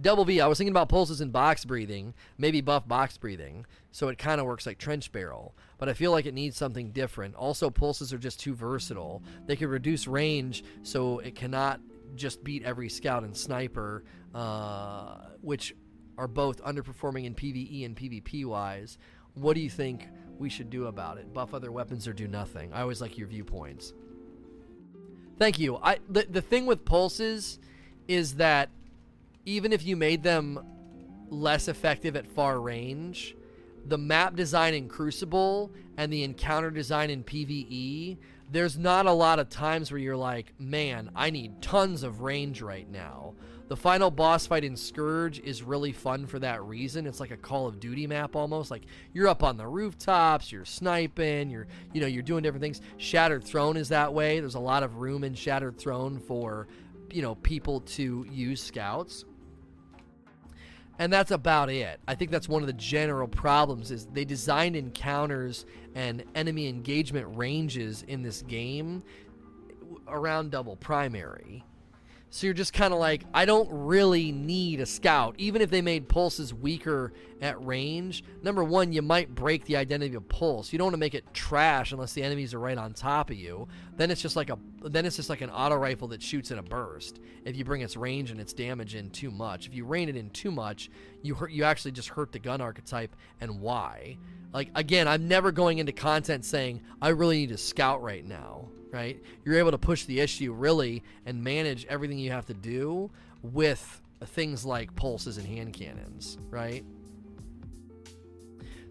Double 0.00 0.24
V, 0.24 0.40
I 0.40 0.46
was 0.46 0.58
thinking 0.58 0.72
about 0.72 0.88
pulses 0.88 1.20
and 1.20 1.32
box 1.32 1.64
breathing, 1.64 2.14
maybe 2.36 2.60
buff 2.60 2.86
box 2.88 3.16
breathing, 3.16 3.64
so 3.92 4.08
it 4.08 4.18
kind 4.18 4.40
of 4.40 4.46
works 4.46 4.66
like 4.66 4.78
trench 4.78 5.12
barrel, 5.12 5.54
but 5.78 5.88
I 5.88 5.92
feel 5.92 6.10
like 6.10 6.26
it 6.26 6.34
needs 6.34 6.56
something 6.56 6.90
different. 6.90 7.36
Also, 7.36 7.70
pulses 7.70 8.12
are 8.12 8.18
just 8.18 8.40
too 8.40 8.54
versatile. 8.54 9.22
They 9.46 9.54
can 9.54 9.68
reduce 9.68 10.08
range, 10.08 10.64
so 10.82 11.20
it 11.20 11.36
cannot 11.36 11.80
just 12.16 12.42
beat 12.42 12.64
every 12.64 12.88
scout 12.88 13.22
and 13.22 13.36
sniper, 13.36 14.02
uh, 14.34 15.18
which 15.42 15.74
are 16.18 16.28
both 16.28 16.62
underperforming 16.62 17.24
in 17.24 17.34
PvE 17.34 17.84
and 17.84 17.96
PvP 17.96 18.44
wise. 18.44 18.98
What 19.34 19.54
do 19.54 19.60
you 19.60 19.70
think 19.70 20.08
we 20.38 20.48
should 20.48 20.70
do 20.70 20.86
about 20.86 21.18
it? 21.18 21.32
Buff 21.32 21.54
other 21.54 21.70
weapons 21.70 22.08
or 22.08 22.12
do 22.12 22.26
nothing? 22.26 22.72
I 22.72 22.82
always 22.82 23.00
like 23.00 23.16
your 23.16 23.28
viewpoints. 23.28 23.92
Thank 25.38 25.58
you. 25.58 25.76
I 25.76 25.98
the, 26.08 26.26
the 26.28 26.42
thing 26.42 26.66
with 26.66 26.84
pulses 26.84 27.58
is 28.06 28.34
that 28.36 28.70
even 29.46 29.72
if 29.72 29.84
you 29.84 29.96
made 29.96 30.22
them 30.22 30.60
less 31.30 31.68
effective 31.68 32.16
at 32.16 32.26
far 32.26 32.60
range, 32.60 33.36
the 33.86 33.98
map 33.98 34.34
design 34.34 34.74
in 34.74 34.88
Crucible 34.88 35.70
and 35.96 36.12
the 36.12 36.24
encounter 36.24 36.70
design 36.70 37.10
in 37.10 37.22
PvE, 37.22 38.18
there's 38.50 38.78
not 38.78 39.06
a 39.06 39.12
lot 39.12 39.38
of 39.38 39.48
times 39.48 39.90
where 39.90 40.00
you're 40.00 40.16
like, 40.16 40.52
man, 40.58 41.10
I 41.14 41.30
need 41.30 41.60
tons 41.60 42.02
of 42.02 42.20
range 42.20 42.62
right 42.62 42.88
now. 42.88 43.34
The 43.66 43.76
final 43.76 44.10
boss 44.10 44.46
fight 44.46 44.62
in 44.62 44.76
Scourge 44.76 45.40
is 45.40 45.62
really 45.62 45.92
fun 45.92 46.26
for 46.26 46.38
that 46.38 46.62
reason. 46.62 47.06
It's 47.06 47.18
like 47.18 47.30
a 47.30 47.36
Call 47.36 47.66
of 47.66 47.80
Duty 47.80 48.06
map 48.06 48.36
almost. 48.36 48.70
Like 48.70 48.84
you're 49.14 49.28
up 49.28 49.42
on 49.42 49.56
the 49.56 49.66
rooftops, 49.66 50.52
you're 50.52 50.66
sniping, 50.66 51.48
you're 51.48 51.66
you 51.94 52.02
know, 52.02 52.06
you're 52.06 52.22
doing 52.22 52.42
different 52.42 52.62
things. 52.62 52.82
Shattered 52.98 53.42
Throne 53.42 53.78
is 53.78 53.88
that 53.88 54.12
way. 54.12 54.38
There's 54.38 54.54
a 54.54 54.60
lot 54.60 54.82
of 54.82 54.96
room 54.96 55.24
in 55.24 55.34
Shattered 55.34 55.78
Throne 55.78 56.18
for, 56.18 56.68
you 57.10 57.22
know, 57.22 57.36
people 57.36 57.80
to 57.80 58.26
use 58.30 58.62
scouts 58.62 59.24
and 60.98 61.12
that's 61.12 61.30
about 61.30 61.70
it. 61.70 62.00
I 62.06 62.14
think 62.14 62.30
that's 62.30 62.48
one 62.48 62.62
of 62.62 62.66
the 62.66 62.72
general 62.72 63.28
problems 63.28 63.90
is 63.90 64.06
they 64.06 64.24
designed 64.24 64.76
encounters 64.76 65.66
and 65.94 66.24
enemy 66.34 66.68
engagement 66.68 67.36
ranges 67.36 68.04
in 68.06 68.22
this 68.22 68.42
game 68.42 69.02
around 70.06 70.50
double 70.50 70.76
primary. 70.76 71.64
So 72.34 72.48
you're 72.48 72.54
just 72.54 72.72
kind 72.72 72.92
of 72.92 72.98
like, 72.98 73.22
I 73.32 73.44
don't 73.44 73.68
really 73.70 74.32
need 74.32 74.80
a 74.80 74.86
scout. 74.86 75.36
Even 75.38 75.62
if 75.62 75.70
they 75.70 75.80
made 75.80 76.08
pulses 76.08 76.52
weaker 76.52 77.12
at 77.40 77.64
range, 77.64 78.24
number 78.42 78.64
one, 78.64 78.92
you 78.92 79.02
might 79.02 79.32
break 79.32 79.64
the 79.66 79.76
identity 79.76 80.16
of 80.16 80.28
pulse. 80.28 80.72
You 80.72 80.78
don't 80.80 80.86
want 80.86 80.94
to 80.94 80.98
make 80.98 81.14
it 81.14 81.32
trash 81.32 81.92
unless 81.92 82.12
the 82.12 82.24
enemies 82.24 82.52
are 82.52 82.58
right 82.58 82.76
on 82.76 82.92
top 82.92 83.30
of 83.30 83.36
you. 83.36 83.68
Then 83.96 84.10
it's 84.10 84.20
just 84.20 84.34
like 84.34 84.50
a 84.50 84.58
then 84.82 85.06
it's 85.06 85.14
just 85.14 85.30
like 85.30 85.42
an 85.42 85.50
auto 85.50 85.76
rifle 85.76 86.08
that 86.08 86.20
shoots 86.20 86.50
in 86.50 86.58
a 86.58 86.62
burst. 86.64 87.20
If 87.44 87.56
you 87.56 87.64
bring 87.64 87.82
its 87.82 87.96
range 87.96 88.32
and 88.32 88.40
its 88.40 88.52
damage 88.52 88.96
in 88.96 89.10
too 89.10 89.30
much, 89.30 89.68
if 89.68 89.74
you 89.76 89.84
rein 89.84 90.08
it 90.08 90.16
in 90.16 90.28
too 90.30 90.50
much, 90.50 90.90
you 91.22 91.36
hurt 91.36 91.52
you 91.52 91.62
actually 91.62 91.92
just 91.92 92.08
hurt 92.08 92.32
the 92.32 92.40
gun 92.40 92.60
archetype 92.60 93.14
and 93.40 93.60
why. 93.60 94.18
Like 94.52 94.70
again, 94.74 95.06
I'm 95.06 95.28
never 95.28 95.52
going 95.52 95.78
into 95.78 95.92
content 95.92 96.44
saying 96.44 96.82
I 97.00 97.10
really 97.10 97.36
need 97.36 97.52
a 97.52 97.58
scout 97.58 98.02
right 98.02 98.26
now 98.26 98.70
right? 98.94 99.20
You're 99.44 99.58
able 99.58 99.72
to 99.72 99.78
push 99.78 100.04
the 100.04 100.20
issue 100.20 100.52
really 100.52 101.02
and 101.26 101.42
manage 101.42 101.84
everything 101.86 102.18
you 102.18 102.30
have 102.30 102.46
to 102.46 102.54
do 102.54 103.10
with 103.42 104.00
things 104.26 104.64
like 104.64 104.94
pulses 104.94 105.36
and 105.36 105.46
hand 105.46 105.74
cannons, 105.74 106.38
right? 106.48 106.84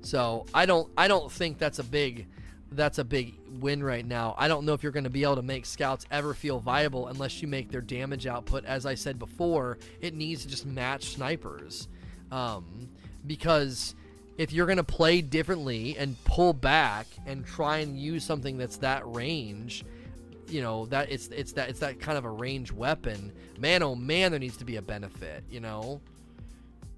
So 0.01 0.45
I 0.53 0.65
don't 0.65 0.91
I 0.97 1.07
don't 1.07 1.31
think 1.31 1.57
that's 1.57 1.79
a 1.79 1.83
big 1.83 2.27
that's 2.73 2.97
a 2.97 3.03
big 3.03 3.35
win 3.61 3.83
right 3.83 4.05
now. 4.05 4.35
I 4.37 4.47
don't 4.47 4.65
know 4.65 4.73
if 4.73 4.83
you're 4.83 4.91
going 4.91 5.05
to 5.05 5.09
be 5.09 5.23
able 5.23 5.37
to 5.37 5.41
make 5.41 5.65
scouts 5.65 6.05
ever 6.11 6.33
feel 6.33 6.59
viable 6.59 7.07
unless 7.07 7.41
you 7.41 7.47
make 7.47 7.71
their 7.71 7.81
damage 7.81 8.27
output, 8.27 8.65
as 8.65 8.85
I 8.85 8.95
said 8.95 9.19
before, 9.19 9.77
it 10.01 10.15
needs 10.15 10.41
to 10.41 10.49
just 10.49 10.65
match 10.65 11.13
snipers, 11.13 11.87
um, 12.31 12.89
because 13.27 13.95
if 14.37 14.51
you're 14.51 14.65
going 14.65 14.77
to 14.77 14.83
play 14.83 15.21
differently 15.21 15.95
and 15.97 16.21
pull 16.25 16.53
back 16.53 17.05
and 17.27 17.45
try 17.45 17.77
and 17.77 17.97
use 17.97 18.23
something 18.23 18.57
that's 18.57 18.77
that 18.77 19.03
range, 19.05 19.85
you 20.47 20.61
know 20.61 20.85
that 20.87 21.11
it's 21.11 21.27
it's 21.27 21.53
that 21.53 21.69
it's 21.69 21.79
that 21.79 21.99
kind 21.99 22.17
of 22.17 22.25
a 22.25 22.29
range 22.29 22.71
weapon. 22.71 23.31
Man, 23.59 23.83
oh 23.83 23.95
man, 23.95 24.31
there 24.31 24.39
needs 24.39 24.57
to 24.57 24.65
be 24.65 24.77
a 24.77 24.81
benefit. 24.81 25.43
You 25.49 25.59
know, 25.59 26.01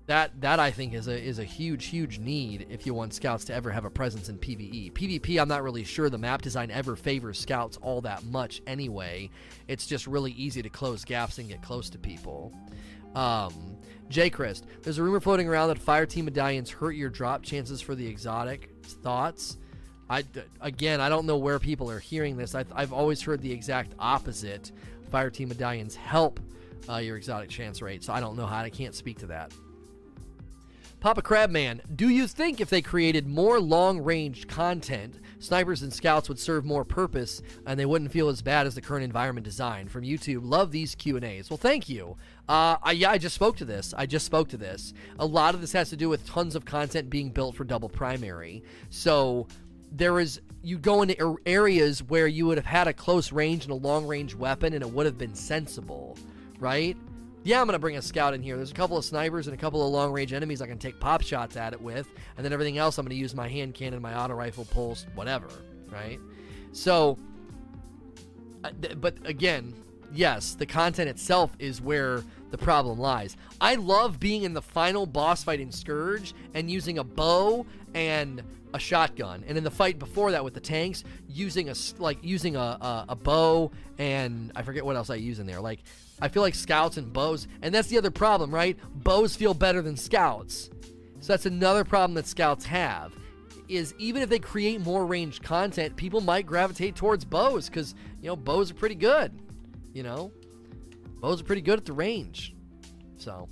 that 0.08 0.40
that 0.42 0.60
I 0.60 0.72
think 0.72 0.94
is 0.94 1.08
a 1.08 1.20
is 1.20 1.40
a 1.40 1.44
huge 1.44 1.86
huge 1.86 2.20
need 2.20 2.68
if 2.70 2.86
you 2.86 2.94
want 2.94 3.14
scouts 3.14 3.46
to 3.46 3.54
ever 3.54 3.72
have 3.72 3.86
a 3.86 3.90
presence 3.90 4.30
in 4.30 4.38
PvE. 4.38 4.94
PvP, 4.94 5.42
I'm 5.42 5.48
not 5.48 5.64
really 5.64 5.84
sure 5.84 6.10
the 6.10 6.18
map 6.18 6.42
design 6.42 6.70
ever 6.72 6.96
favors 6.96 7.40
scouts 7.40 7.78
all 7.78 8.02
that 8.02 8.24
much 8.26 8.62
anyway. 8.68 9.30
It's 9.68 9.88
just 9.88 10.08
really 10.08 10.32
easy 10.34 10.62
to 10.62 10.70
close 10.70 11.04
gaps 11.04 11.38
and 11.38 11.50
get 11.50 11.62
close 11.62 11.90
to 11.92 11.98
people. 11.98 12.54
Um, 13.16 13.78
J. 14.10 14.30
Christ, 14.30 14.66
there's 14.84 14.98
a 15.00 15.04
rumor 15.04 15.20
floating 15.20 15.48
around 15.48 15.70
that 15.70 15.80
fire 15.80 16.06
team 16.06 16.26
medallions 16.26 16.70
hurt 16.70 16.92
your 16.92 17.10
drop 17.10 17.42
chances 17.42 17.82
for 17.82 17.96
the 17.96 18.06
exotic. 18.06 18.70
Thoughts? 18.84 19.58
I 20.10 20.24
again, 20.62 21.02
I 21.02 21.10
don't 21.10 21.26
know 21.26 21.38
where 21.38 21.60
people 21.60 21.90
are 21.90 22.00
hearing 22.00 22.38
this. 22.38 22.56
I've, 22.56 22.72
I've 22.76 22.94
always 22.94 23.22
heard 23.22 23.42
the 23.42 23.52
exact 23.52 23.94
opposite. 23.98 24.72
Fire 25.12 25.30
team 25.30 25.50
medallions 25.50 25.96
help 25.96 26.40
uh, 26.90 26.98
your 26.98 27.18
exotic 27.18 27.50
chance 27.50 27.82
rate, 27.82 28.04
so 28.04 28.14
I 28.14 28.20
don't 28.20 28.36
know 28.36 28.46
how. 28.46 28.60
I 28.60 28.70
can't 28.70 28.94
speak 28.96 29.20
to 29.20 29.28
that. 29.28 29.52
Papa 31.00 31.22
Crabman, 31.22 31.82
do 31.96 32.10
you 32.10 32.26
think 32.26 32.60
if 32.60 32.70
they 32.72 32.82
created 32.82 33.28
more 33.28 33.60
long-range 33.60 34.48
content, 34.48 35.20
snipers 35.38 35.84
and 35.84 35.94
scouts 35.94 36.28
would 36.30 36.40
serve 36.40 36.66
more 36.66 36.84
purpose 36.84 37.44
and 37.68 37.80
they 37.80 37.86
wouldn't 37.86 38.12
feel 38.12 38.28
as 38.28 38.42
bad 38.42 38.66
as 38.66 38.74
the 38.74 38.82
current 38.82 39.04
environment 39.04 39.44
design? 39.44 39.88
From 39.88 40.04
YouTube, 40.04 40.40
love 40.44 40.72
these 40.72 40.96
Q 40.96 41.18
and 41.18 41.26
A's. 41.26 41.52
Well, 41.52 41.58
thank 41.58 41.88
you. 41.90 42.18
Uh, 42.50 42.78
I, 42.82 42.94
yeah, 42.94 43.12
I 43.12 43.20
just 43.20 43.36
spoke 43.36 43.56
to 43.58 43.66
this. 43.66 43.94
I 43.96 44.08
just 44.08 44.26
spoke 44.26 44.50
to 44.50 44.58
this. 44.58 44.94
A 45.20 45.26
lot 45.26 45.54
of 45.54 45.62
this 45.62 45.74
has 45.74 45.92
to 45.92 45.96
do 45.96 46.10
with 46.10 46.26
tons 46.26 46.56
of 46.56 46.66
content 46.66 47.12
being 47.12 47.30
built 47.30 47.56
for 47.56 47.66
double 47.66 47.90
primary. 47.90 48.64
So 48.90 49.48
there 49.98 50.20
is 50.20 50.42
you 50.64 50.78
go 50.78 51.02
into 51.02 51.38
areas 51.46 52.02
where 52.02 52.28
you 52.28 52.48
would 52.48 52.58
have 52.58 52.66
had 52.66 52.88
a 52.88 52.94
close 52.94 53.32
range 53.32 53.64
and 53.64 53.72
a 53.72 53.76
long 53.76 54.08
range 54.08 54.34
weapon, 54.36 54.74
and 54.74 54.82
it 54.82 54.90
would 54.90 55.06
have 55.06 55.18
been 55.18 55.36
sensible, 55.36 56.18
right? 56.60 56.98
yeah, 57.46 57.62
I'm 57.62 57.68
to 57.68 57.78
bring 57.78 57.96
a 57.96 58.02
scout 58.02 58.34
in 58.34 58.42
here. 58.42 58.58
There's 58.58 58.72
a 58.72 58.76
couple 58.76 58.98
of 58.98 59.06
snipers 59.06 59.46
and 59.46 59.54
a 59.54 59.58
couple 59.58 59.86
of 59.86 59.94
long 59.94 60.12
range 60.12 60.34
enemies 60.34 60.64
I 60.64 60.68
can 60.68 60.80
take 60.80 61.00
pop 61.00 61.22
shots 61.22 61.56
at 61.56 61.74
it 61.74 61.82
with. 61.82 62.10
And 62.36 62.44
then 62.44 62.52
everything 62.52 62.80
else, 62.80 62.98
I'm 62.98 63.08
to 63.08 63.14
use 63.14 63.36
my 63.36 63.48
hand 63.48 63.76
cannon, 63.76 64.02
my 64.02 64.20
auto 64.20 64.34
rifle, 64.34 64.66
pulse, 64.66 65.06
whatever. 65.14 65.48
Right? 65.92 66.20
So, 66.72 67.20
uh, 68.64 68.72
but 68.96 69.18
again, 69.26 69.76
yes, 70.12 70.56
the 70.56 70.66
content 70.66 71.08
itself 71.08 71.56
is 71.60 71.82
where 71.82 72.24
the 72.50 72.58
problem 72.58 72.98
lies. 72.98 73.38
I 73.62 73.76
love 73.76 74.20
being 74.20 74.42
in 74.42 74.56
the 74.56 74.62
final 74.64 75.06
boss 75.06 75.44
fight 75.44 75.60
in 75.60 75.72
Scourge 75.72 76.34
and 76.56 76.70
using 76.70 76.98
a 76.98 77.04
bow 77.04 77.68
and 77.94 78.42
a 78.76 78.80
shotgun, 78.80 79.44
and 79.48 79.58
in 79.58 79.64
the 79.64 79.72
fight 79.72 79.98
before 79.98 80.32
that 80.32 80.44
with 80.44 80.54
the 80.54 80.60
tanks, 80.60 81.04
using 81.28 81.70
a 81.70 81.76
like 81.98 82.24
using 82.24 82.56
a, 82.56 82.60
a, 82.60 83.06
a 83.10 83.16
bow 83.16 83.72
and 83.98 84.52
I 84.56 84.62
forget 84.62 84.86
what 84.86 84.96
else 84.96 85.10
I 85.10 85.16
use 85.16 85.40
in 85.40 85.48
there. 85.48 85.62
Like 85.62 85.80
I 86.22 86.28
feel 86.28 86.44
like 86.44 86.56
scouts 86.56 86.98
and 86.98 87.12
bows, 87.12 87.48
and 87.62 87.74
that's 87.74 87.88
the 87.88 87.98
other 87.98 88.12
problem, 88.12 88.54
right? 88.54 88.78
Bows 88.94 89.36
feel 89.36 89.54
better 89.54 89.82
than 89.82 89.98
scouts. 89.98 90.70
So 91.22 91.34
that's 91.34 91.46
another 91.46 91.84
problem 91.84 92.14
that 92.16 92.28
scouts 92.28 92.66
have. 92.66 93.14
Is 93.68 93.96
even 93.98 94.22
if 94.22 94.30
they 94.30 94.38
create 94.38 94.82
more 94.82 95.06
ranged 95.06 95.42
content, 95.42 95.96
people 95.96 96.22
might 96.22 96.46
gravitate 96.46 96.96
towards 96.96 97.26
bows 97.26 97.68
because 97.68 97.96
you 98.22 98.28
know 98.28 98.36
bows 98.36 98.70
are 98.72 98.76
pretty 98.76 98.96
good. 98.96 99.32
You 99.94 100.04
know, 100.04 100.32
bows 101.20 101.42
are 101.42 101.46
pretty 101.46 101.62
good 101.62 101.80
at 101.80 101.86
the 101.86 101.94
range. 101.94 102.54
So 103.18 103.48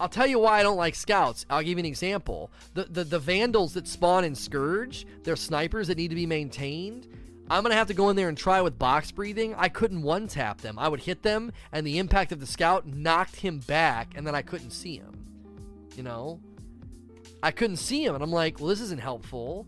I'll 0.00 0.08
tell 0.08 0.26
you 0.26 0.40
why 0.40 0.58
I 0.58 0.62
don't 0.64 0.76
like 0.76 0.96
scouts. 0.96 1.46
I'll 1.48 1.62
give 1.62 1.78
you 1.78 1.78
an 1.78 1.84
example. 1.84 2.50
The 2.74 2.84
the, 2.84 3.04
the 3.04 3.18
vandals 3.20 3.74
that 3.74 3.86
spawn 3.86 4.24
in 4.24 4.34
Scourge, 4.34 5.06
they're 5.22 5.36
snipers 5.36 5.86
that 5.86 5.98
need 5.98 6.08
to 6.08 6.16
be 6.16 6.26
maintained 6.26 7.06
I'm 7.50 7.64
to 7.64 7.74
have 7.74 7.88
to 7.88 7.94
go 7.94 8.10
in 8.10 8.16
there 8.16 8.28
and 8.28 8.38
try 8.38 8.60
with 8.62 8.78
box 8.78 9.10
breathing. 9.10 9.56
I 9.58 9.68
couldn't 9.68 10.02
one 10.02 10.28
tap 10.28 10.60
them. 10.60 10.78
I 10.78 10.86
would 10.86 11.00
hit 11.00 11.24
them, 11.24 11.50
and 11.72 11.84
the 11.84 11.98
impact 11.98 12.30
of 12.30 12.38
the 12.38 12.46
scout 12.46 12.86
knocked 12.86 13.34
him 13.34 13.58
back, 13.58 14.12
and 14.14 14.24
then 14.24 14.36
I 14.36 14.42
couldn't 14.42 14.70
see 14.70 14.98
him. 14.98 15.26
You 15.96 16.04
know? 16.04 16.40
I 17.42 17.50
couldn't 17.50 17.78
see 17.78 18.04
him, 18.04 18.14
and 18.14 18.22
I'm 18.22 18.30
like, 18.30 18.60
well, 18.60 18.68
this 18.68 18.80
isn't 18.80 19.00
helpful. 19.00 19.66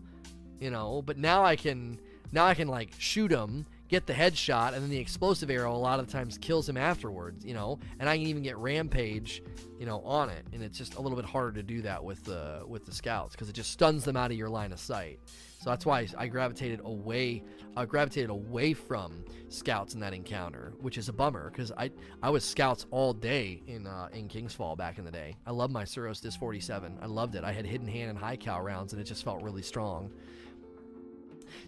You 0.61 0.71
know? 0.71 1.01
But 1.01 1.17
now 1.17 1.43
I 1.43 1.57
can, 1.57 1.99
now 2.31 2.45
I 2.45 2.53
can, 2.53 2.69
like, 2.69 2.91
shoot 2.99 3.31
him, 3.31 3.65
get 3.89 4.07
the 4.07 4.13
headshot, 4.13 4.73
and 4.73 4.83
then 4.83 4.89
the 4.89 4.97
explosive 4.97 5.49
arrow 5.49 5.75
a 5.75 5.77
lot 5.77 5.99
of 5.99 6.07
times 6.07 6.37
kills 6.37 6.67
him 6.67 6.77
afterwards, 6.77 7.45
you 7.45 7.53
know? 7.53 7.79
And 7.99 8.09
I 8.09 8.17
can 8.17 8.27
even 8.27 8.43
get 8.43 8.57
rampage, 8.57 9.43
you 9.79 9.85
know, 9.85 10.01
on 10.01 10.29
it. 10.29 10.45
And 10.53 10.63
it's 10.63 10.77
just 10.77 10.95
a 10.95 11.01
little 11.01 11.15
bit 11.15 11.25
harder 11.25 11.51
to 11.53 11.63
do 11.63 11.81
that 11.83 12.03
with 12.03 12.23
the, 12.23 12.63
with 12.67 12.85
the 12.85 12.93
scouts, 12.93 13.33
because 13.33 13.49
it 13.49 13.53
just 13.53 13.71
stuns 13.71 14.03
them 14.03 14.17
out 14.17 14.31
of 14.31 14.37
your 14.37 14.49
line 14.49 14.71
of 14.71 14.79
sight. 14.79 15.19
So 15.63 15.69
that's 15.69 15.85
why 15.85 16.05
I 16.17 16.27
gravitated 16.27 16.81
away, 16.83 17.41
I 17.77 17.85
gravitated 17.85 18.29
away 18.29 18.73
from 18.73 19.23
scouts 19.47 19.93
in 19.93 20.01
that 20.01 20.13
encounter, 20.13 20.73
which 20.81 20.97
is 20.97 21.07
a 21.07 21.13
bummer 21.13 21.49
because 21.49 21.71
I 21.71 21.89
I 22.21 22.31
was 22.31 22.43
scouts 22.43 22.85
all 22.91 23.13
day 23.13 23.63
in 23.65 23.87
uh, 23.87 24.09
in 24.11 24.27
King's 24.27 24.53
Fall 24.53 24.75
back 24.75 24.97
in 24.97 25.05
the 25.05 25.11
day. 25.11 25.37
I 25.47 25.51
love 25.51 25.71
my 25.71 25.85
Suros 25.85 26.21
Dis 26.21 26.35
47. 26.35 26.99
I 27.01 27.05
loved 27.05 27.35
it. 27.35 27.45
I 27.45 27.53
had 27.53 27.65
hidden 27.65 27.87
hand 27.87 28.09
and 28.09 28.19
high 28.19 28.35
cal 28.35 28.59
rounds, 28.59 28.91
and 28.91 29.01
it 29.01 29.05
just 29.05 29.23
felt 29.23 29.41
really 29.41 29.61
strong. 29.61 30.11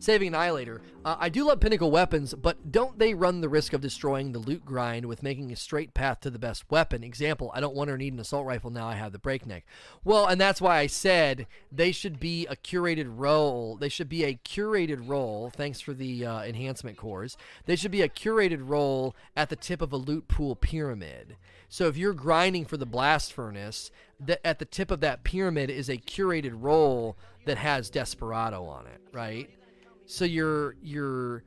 Saving 0.06 0.28
Annihilator. 0.28 0.84
Uh, 1.04 1.16
I 1.20 1.30
do 1.30 1.48
love 1.48 1.60
Pinnacle 1.60 1.90
weapons, 1.90 2.36
but 2.36 2.72
don't 2.72 3.00
they 3.00 3.16
run 3.16 3.42
the 3.42 3.50
risk 3.50 3.74
of 3.74 3.82
destroying 3.82 4.32
the 4.32 4.40
loot 4.40 4.64
grind 4.64 5.08
with 5.08 5.24
making 5.24 5.52
a 5.52 5.56
straight 5.56 5.96
path 5.96 6.20
to 6.20 6.30
the 6.30 6.38
best 6.38 6.70
weapon? 6.70 7.04
Example, 7.04 7.50
I 7.56 7.60
don't 7.60 7.74
want 7.74 7.90
or 7.90 7.98
need 7.98 8.14
an 8.14 8.20
assault 8.20 8.46
rifle, 8.46 8.70
now 8.70 8.88
I 8.88 8.94
have 8.94 9.14
the 9.14 9.18
breakneck. 9.18 9.66
Well, 10.04 10.28
and 10.28 10.40
that's 10.40 10.62
why 10.62 10.78
I 10.78 10.86
said 10.86 11.48
they 11.72 11.92
should 11.92 12.20
be 12.20 12.46
a 12.46 12.56
curated 12.56 13.08
roll. 13.16 13.78
They 13.78 13.90
should 13.90 14.08
be 14.08 14.26
a 14.26 14.36
curated 14.36 15.10
roll, 15.10 15.50
thanks 15.50 15.82
for 15.82 15.96
the 15.96 16.24
uh, 16.24 16.44
enhancement 16.44 16.98
cores. 16.98 17.36
They 17.66 17.76
should 17.76 17.90
be 17.90 18.04
a 18.04 18.08
curated 18.08 18.62
roll 18.62 19.16
at 19.36 19.50
the 19.50 19.56
tip 19.56 19.82
of 19.82 19.92
a 19.92 19.98
loot 19.98 20.28
pool 20.28 20.56
pyramid. 20.56 21.36
So 21.68 21.88
if 21.88 21.98
you're 21.98 22.14
grinding 22.14 22.66
for 22.66 22.78
the 22.78 22.86
blast 22.86 23.34
furnace, 23.34 23.90
that 24.20 24.46
at 24.46 24.60
the 24.60 24.66
tip 24.66 24.92
of 24.92 25.00
that 25.00 25.24
pyramid 25.24 25.72
is 25.72 25.90
a 25.90 25.98
curated 25.98 26.54
roll 26.54 27.18
that 27.46 27.58
has 27.58 27.90
Desperado 27.90 28.66
on 28.66 28.86
it, 28.86 29.02
right? 29.12 29.50
So 30.06 30.26
you're 30.26 30.76
you're 30.82 31.44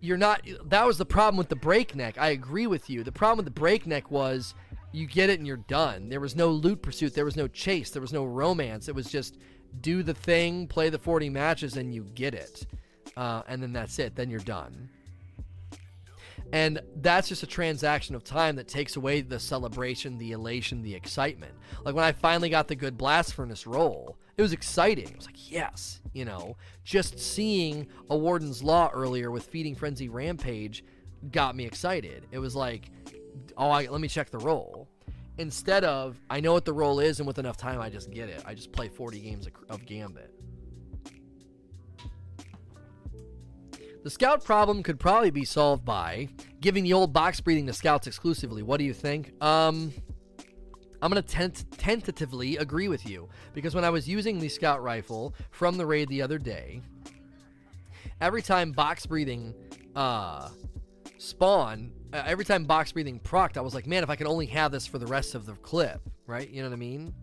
you're 0.00 0.16
not 0.16 0.42
that 0.64 0.86
was 0.86 0.98
the 0.98 1.06
problem 1.06 1.36
with 1.36 1.48
the 1.48 1.56
breakneck. 1.56 2.18
I 2.18 2.28
agree 2.28 2.66
with 2.66 2.90
you. 2.90 3.04
The 3.04 3.12
problem 3.12 3.38
with 3.38 3.54
the 3.54 3.60
breakneck 3.60 4.10
was 4.10 4.54
you 4.92 5.06
get 5.06 5.30
it 5.30 5.38
and 5.38 5.46
you're 5.46 5.56
done. 5.56 6.08
There 6.08 6.20
was 6.20 6.36
no 6.36 6.48
loot 6.48 6.82
pursuit, 6.82 7.14
there 7.14 7.24
was 7.24 7.36
no 7.36 7.48
chase, 7.48 7.90
there 7.90 8.02
was 8.02 8.12
no 8.12 8.24
romance. 8.24 8.88
It 8.88 8.94
was 8.94 9.06
just 9.06 9.38
do 9.80 10.02
the 10.02 10.14
thing, 10.14 10.66
play 10.66 10.90
the 10.90 10.98
40 10.98 11.30
matches 11.30 11.76
and 11.76 11.94
you 11.94 12.04
get 12.14 12.34
it. 12.34 12.66
Uh, 13.16 13.42
and 13.48 13.62
then 13.62 13.72
that's 13.72 13.98
it. 13.98 14.14
Then 14.14 14.30
you're 14.30 14.40
done. 14.40 14.90
And 16.52 16.80
that's 16.96 17.28
just 17.28 17.42
a 17.42 17.46
transaction 17.46 18.14
of 18.14 18.24
time 18.24 18.56
that 18.56 18.68
takes 18.68 18.96
away 18.96 19.22
the 19.22 19.40
celebration, 19.40 20.18
the 20.18 20.32
elation, 20.32 20.82
the 20.82 20.94
excitement. 20.94 21.54
Like 21.84 21.94
when 21.94 22.04
I 22.04 22.12
finally 22.12 22.50
got 22.50 22.68
the 22.68 22.76
good 22.76 22.98
blast 22.98 23.32
furnace 23.32 23.66
roll, 23.66 24.18
it 24.36 24.42
was 24.42 24.52
exciting. 24.52 25.08
It 25.08 25.16
was 25.16 25.26
like, 25.26 25.50
yes, 25.50 26.00
you 26.12 26.24
know, 26.26 26.56
just 26.84 27.18
seeing 27.18 27.86
a 28.10 28.16
Warden's 28.16 28.62
Law 28.62 28.90
earlier 28.92 29.30
with 29.30 29.46
Feeding 29.46 29.74
Frenzy 29.74 30.10
Rampage 30.10 30.84
got 31.30 31.56
me 31.56 31.64
excited. 31.64 32.26
It 32.30 32.38
was 32.38 32.54
like, 32.54 32.90
oh, 33.56 33.70
I, 33.70 33.86
let 33.86 34.00
me 34.00 34.08
check 34.08 34.30
the 34.30 34.38
roll. 34.38 34.88
Instead 35.38 35.84
of, 35.84 36.20
I 36.28 36.40
know 36.40 36.52
what 36.52 36.66
the 36.66 36.72
roll 36.72 37.00
is, 37.00 37.18
and 37.18 37.26
with 37.26 37.38
enough 37.38 37.56
time, 37.56 37.80
I 37.80 37.88
just 37.88 38.10
get 38.10 38.28
it. 38.28 38.42
I 38.46 38.54
just 38.54 38.72
play 38.72 38.88
40 38.88 39.20
games 39.20 39.46
of, 39.46 39.52
of 39.70 39.86
Gambit. 39.86 40.31
The 44.02 44.10
scout 44.10 44.44
problem 44.44 44.82
could 44.82 44.98
probably 44.98 45.30
be 45.30 45.44
solved 45.44 45.84
by 45.84 46.28
giving 46.60 46.82
the 46.82 46.92
old 46.92 47.12
box 47.12 47.40
breathing 47.40 47.66
to 47.66 47.72
scouts 47.72 48.08
exclusively. 48.08 48.62
What 48.62 48.78
do 48.78 48.84
you 48.84 48.92
think? 48.92 49.32
Um, 49.42 49.92
I'm 51.00 51.10
going 51.10 51.22
to 51.22 51.28
tent- 51.28 51.64
tentatively 51.78 52.56
agree 52.56 52.88
with 52.88 53.08
you 53.08 53.28
because 53.54 53.74
when 53.74 53.84
I 53.84 53.90
was 53.90 54.08
using 54.08 54.40
the 54.40 54.48
scout 54.48 54.82
rifle 54.82 55.34
from 55.50 55.76
the 55.76 55.86
raid 55.86 56.08
the 56.08 56.22
other 56.22 56.38
day, 56.38 56.80
every 58.20 58.42
time 58.42 58.72
box 58.72 59.06
breathing 59.06 59.54
uh, 59.94 60.48
spawn, 61.18 61.92
uh, 62.12 62.22
every 62.26 62.44
time 62.44 62.64
box 62.64 62.90
breathing 62.90 63.20
procced, 63.20 63.56
I 63.56 63.60
was 63.60 63.74
like, 63.74 63.86
man, 63.86 64.02
if 64.02 64.10
I 64.10 64.16
could 64.16 64.26
only 64.26 64.46
have 64.46 64.72
this 64.72 64.86
for 64.86 64.98
the 64.98 65.06
rest 65.06 65.36
of 65.36 65.46
the 65.46 65.54
clip, 65.54 66.00
right? 66.26 66.48
You 66.50 66.62
know 66.62 66.68
what 66.68 66.74
I 66.74 66.78
mean? 66.78 67.14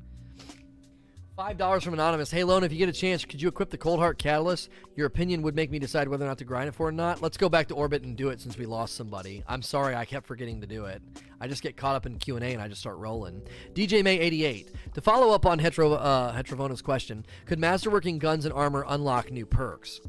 Five 1.39 1.57
dollars 1.57 1.85
from 1.85 1.93
anonymous. 1.93 2.29
Hey, 2.29 2.43
Lone, 2.43 2.65
if 2.65 2.73
you 2.73 2.77
get 2.77 2.89
a 2.89 2.91
chance, 2.91 3.23
could 3.23 3.41
you 3.41 3.47
equip 3.47 3.69
the 3.69 3.77
Coldheart 3.77 4.17
Catalyst? 4.17 4.67
Your 4.97 5.07
opinion 5.07 5.41
would 5.43 5.55
make 5.55 5.71
me 5.71 5.79
decide 5.79 6.09
whether 6.09 6.25
or 6.25 6.27
not 6.27 6.37
to 6.39 6.43
grind 6.43 6.67
it 6.67 6.73
for 6.73 6.89
or 6.89 6.91
not. 6.91 7.21
Let's 7.21 7.37
go 7.37 7.47
back 7.47 7.69
to 7.69 7.75
orbit 7.75 8.03
and 8.03 8.17
do 8.17 8.27
it 8.27 8.41
since 8.41 8.57
we 8.57 8.65
lost 8.65 8.97
somebody. 8.97 9.41
I'm 9.47 9.61
sorry, 9.61 9.95
I 9.95 10.03
kept 10.03 10.27
forgetting 10.27 10.59
to 10.59 10.67
do 10.67 10.83
it. 10.83 11.01
I 11.39 11.47
just 11.47 11.63
get 11.63 11.77
caught 11.77 11.95
up 11.95 12.05
in 12.05 12.17
Q 12.17 12.35
and 12.35 12.61
I 12.61 12.67
just 12.67 12.81
start 12.81 12.97
rolling. 12.97 13.41
DJ 13.73 14.03
May 14.03 14.19
88. 14.19 14.69
To 14.95 14.99
follow 14.99 15.33
up 15.33 15.45
on 15.45 15.59
Hetero 15.59 15.93
uh, 15.93 16.33
Heterovona's 16.35 16.81
question, 16.81 17.25
could 17.45 17.57
masterworking 17.57 18.19
guns 18.19 18.43
and 18.43 18.53
armor 18.53 18.83
unlock 18.85 19.31
new 19.31 19.45
perks? 19.45 20.01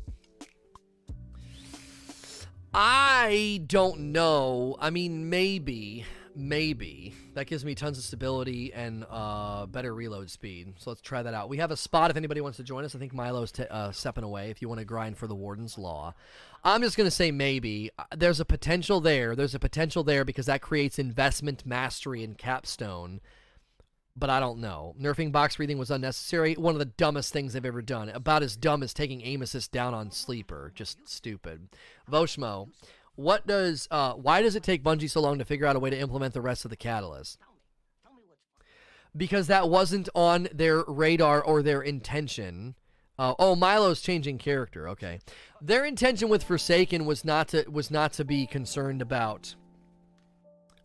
I 2.75 3.63
don't 3.69 4.11
know. 4.11 4.77
I 4.81 4.91
mean, 4.91 5.31
maybe. 5.31 6.07
Maybe 6.35 7.15
that 7.35 7.47
gives 7.47 7.65
me 7.65 7.75
tons 7.75 7.99
of 7.99 8.05
stability 8.05 8.73
and 8.73 9.05
uh, 9.11 9.67
better 9.67 9.95
reload 9.95 10.31
speed. 10.31 10.75
So 10.79 10.91
let's 10.91 11.01
try 11.01 11.23
that 11.23 11.35
out. 11.35 11.49
We 11.49 11.59
have 11.59 11.71
a 11.71 11.77
spot 11.77 12.11
if 12.11 12.17
anybody 12.17 12.41
wants 12.41 12.57
to 12.59 12.63
join 12.63 12.85
us. 12.85 12.95
I 12.95 12.99
think 12.99 13.13
Milo's 13.13 13.53
t- 13.53 13.65
uh, 13.71 13.93
stepping 13.93 14.25
away. 14.25 14.51
If 14.51 14.63
you 14.63 14.69
want 14.69 14.79
to 14.79 14.85
grind 14.85 15.19
for 15.19 15.27
the 15.27 15.35
Warden's 15.35 15.79
Law, 15.79 16.15
I'm 16.65 16.83
just 16.83 16.97
gonna 16.97 17.11
say 17.11 17.31
maybe. 17.31 17.91
Uh, 17.99 18.05
there's 18.17 18.41
a 18.41 18.45
potential 18.45 19.01
there. 19.01 19.35
There's 19.35 19.55
a 19.55 19.61
potential 19.61 20.05
there 20.05 20.25
because 20.25 20.47
that 20.47 20.63
creates 20.63 20.99
investment 20.99 21.67
mastery 21.67 22.23
in 22.23 22.35
Capstone. 22.35 23.21
But 24.17 24.29
I 24.29 24.41
don't 24.41 24.59
know. 24.59 24.95
Nerfing 25.01 25.33
box 25.33 25.57
breathing 25.57 25.79
was 25.79 25.91
unnecessary. 25.91 26.55
One 26.55 26.75
of 26.75 26.81
the 26.81 26.85
dumbest 26.85 27.33
things 27.33 27.53
they've 27.53 27.65
ever 27.65 27.81
done. 27.81 28.09
About 28.09 28.43
as 28.43 28.57
dumb 28.57 28.83
as 28.83 28.93
taking 28.93 29.23
aim 29.23 29.41
assist 29.41 29.73
down 29.73 29.95
on 29.95 30.11
sleeper. 30.11 30.73
Just 30.75 31.09
stupid. 31.09 31.69
Voshmo 32.11 32.69
what 33.17 33.47
does 33.47 33.89
uh, 33.91 34.15
why 34.15 34.43
does 34.43 34.57
it 34.57 34.63
take 34.63 34.83
Bungie 34.83 35.11
so 35.11 35.21
long 35.21 35.39
to 35.39 35.45
figure 35.45 35.67
out 35.67 35.77
a 35.77 35.81
way 35.81 35.91
to 35.91 35.99
implement 35.99 36.35
the 36.35 36.41
rest 36.41 36.65
of 36.65 36.71
the 36.71 36.77
catalyst? 36.77 37.39
Because 39.17 39.49
that 39.49 39.69
wasn't 39.69 40.09
on 40.15 40.49
their 40.55 40.85
radar 40.87 41.43
or 41.43 41.63
their 41.63 41.83
intention. 41.83 42.77
Uh, 43.19 43.35
oh, 43.39 43.55
Milo's 43.55 44.01
changing 44.01 44.39
character. 44.39 44.89
Okay, 44.89 45.19
their 45.61 45.85
intention 45.85 46.29
with 46.29 46.45
Forsaken 46.45 47.05
was 47.05 47.25
not 47.25 47.49
to 47.49 47.65
was 47.69 47.91
not 47.91 48.13
to 48.15 48.25
be 48.25 48.47
concerned 48.47 49.03
about. 49.03 49.55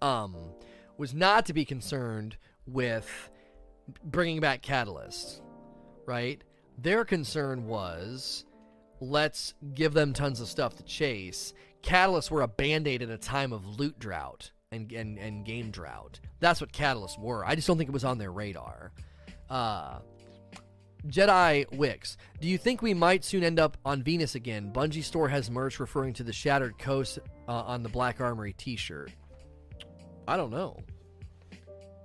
Um, 0.01 0.35
was 0.97 1.13
not 1.13 1.45
to 1.45 1.53
be 1.53 1.65
concerned 1.65 2.37
with 2.65 3.29
bringing 4.03 4.39
back 4.39 4.61
Catalyst, 4.61 5.41
right? 6.05 6.43
Their 6.77 7.05
concern 7.05 7.67
was 7.67 8.45
let's 9.01 9.53
give 9.73 9.93
them 9.93 10.13
tons 10.13 10.39
of 10.39 10.47
stuff 10.47 10.75
to 10.75 10.83
chase 10.83 11.53
catalysts 11.85 12.31
were 12.31 12.41
a 12.41 12.47
band-aid 12.47 13.01
in 13.01 13.11
a 13.11 13.17
time 13.17 13.53
of 13.53 13.79
loot 13.79 13.97
drought 13.99 14.51
and, 14.71 14.91
and, 14.91 15.17
and 15.19 15.45
game 15.45 15.69
drought. 15.69 16.19
That's 16.39 16.59
what 16.59 16.73
catalysts 16.73 17.19
were. 17.19 17.45
I 17.45 17.55
just 17.55 17.67
don't 17.67 17.77
think 17.77 17.89
it 17.89 17.93
was 17.93 18.03
on 18.03 18.17
their 18.17 18.31
radar. 18.31 18.91
Uh, 19.49 19.99
Jedi 21.07 21.71
Wix, 21.71 22.17
do 22.41 22.47
you 22.47 22.57
think 22.57 22.81
we 22.81 22.95
might 22.95 23.23
soon 23.23 23.43
end 23.43 23.59
up 23.59 23.77
on 23.85 24.01
Venus 24.01 24.33
again? 24.33 24.71
Bungie 24.73 25.03
Store 25.03 25.29
has 25.29 25.51
merch 25.51 25.79
referring 25.79 26.13
to 26.13 26.23
the 26.23 26.33
Shattered 26.33 26.79
Coast 26.79 27.19
uh, 27.47 27.51
on 27.51 27.83
the 27.83 27.89
Black 27.89 28.19
Armory 28.19 28.53
T-shirt. 28.53 29.11
I 30.27 30.35
don't 30.35 30.49
know. 30.49 30.79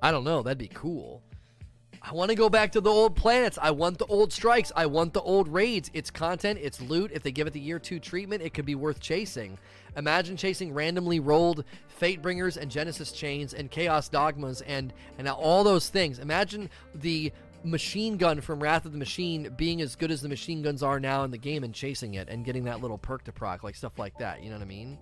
I 0.02 0.10
don't 0.10 0.24
know. 0.24 0.42
That'd 0.42 0.58
be 0.58 0.68
cool. 0.68 1.22
I 2.02 2.14
want 2.14 2.30
to 2.30 2.34
go 2.34 2.48
back 2.48 2.72
to 2.72 2.80
the 2.80 2.90
old 2.90 3.14
planets. 3.14 3.58
I 3.60 3.72
want 3.72 3.98
the 3.98 4.06
old 4.06 4.32
strikes. 4.32 4.72
I 4.74 4.86
want 4.86 5.12
the 5.12 5.20
old 5.20 5.48
raids. 5.48 5.90
It's 5.92 6.10
content, 6.10 6.58
it's 6.62 6.80
loot. 6.80 7.10
If 7.12 7.22
they 7.22 7.30
give 7.30 7.46
it 7.46 7.52
the 7.52 7.60
year 7.60 7.78
two 7.78 7.98
treatment, 7.98 8.42
it 8.42 8.54
could 8.54 8.64
be 8.64 8.74
worth 8.74 9.00
chasing. 9.00 9.58
Imagine 9.96 10.36
chasing 10.36 10.72
randomly 10.72 11.20
rolled 11.20 11.64
Fatebringers 12.00 12.56
and 12.56 12.70
Genesis 12.70 13.12
Chains 13.12 13.52
and 13.52 13.70
Chaos 13.70 14.08
Dogmas 14.08 14.62
and 14.62 14.94
and 15.18 15.28
all 15.28 15.62
those 15.62 15.90
things. 15.90 16.18
Imagine 16.18 16.70
the 16.94 17.32
machine 17.64 18.16
gun 18.16 18.40
from 18.40 18.62
Wrath 18.62 18.86
of 18.86 18.92
the 18.92 18.98
Machine 18.98 19.52
being 19.56 19.82
as 19.82 19.94
good 19.94 20.10
as 20.10 20.22
the 20.22 20.28
machine 20.28 20.62
guns 20.62 20.82
are 20.82 20.98
now 20.98 21.24
in 21.24 21.30
the 21.30 21.38
game 21.38 21.64
and 21.64 21.74
chasing 21.74 22.14
it 22.14 22.28
and 22.30 22.44
getting 22.44 22.64
that 22.64 22.80
little 22.80 22.96
perk 22.96 23.24
to 23.24 23.32
proc, 23.32 23.62
like 23.62 23.74
stuff 23.74 23.98
like 23.98 24.16
that. 24.18 24.42
You 24.42 24.48
know 24.48 24.56
what 24.56 24.62
I 24.62 24.68
mean? 24.68 24.98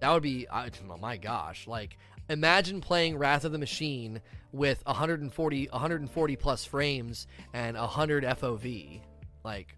That 0.00 0.10
would 0.12 0.22
be, 0.24 0.48
I, 0.48 0.68
oh 0.90 0.96
my 0.96 1.16
gosh, 1.16 1.68
like 1.68 1.96
imagine 2.28 2.80
playing 2.80 3.16
Wrath 3.18 3.44
of 3.44 3.52
the 3.52 3.58
Machine 3.58 4.20
with 4.52 4.84
140 4.86 5.68
140 5.70 6.36
plus 6.36 6.64
frames 6.64 7.26
and 7.52 7.76
100 7.76 8.24
FOV. 8.24 9.00
Like 9.44 9.76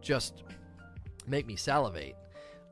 just 0.00 0.42
make 1.26 1.46
me 1.46 1.56
salivate. 1.56 2.16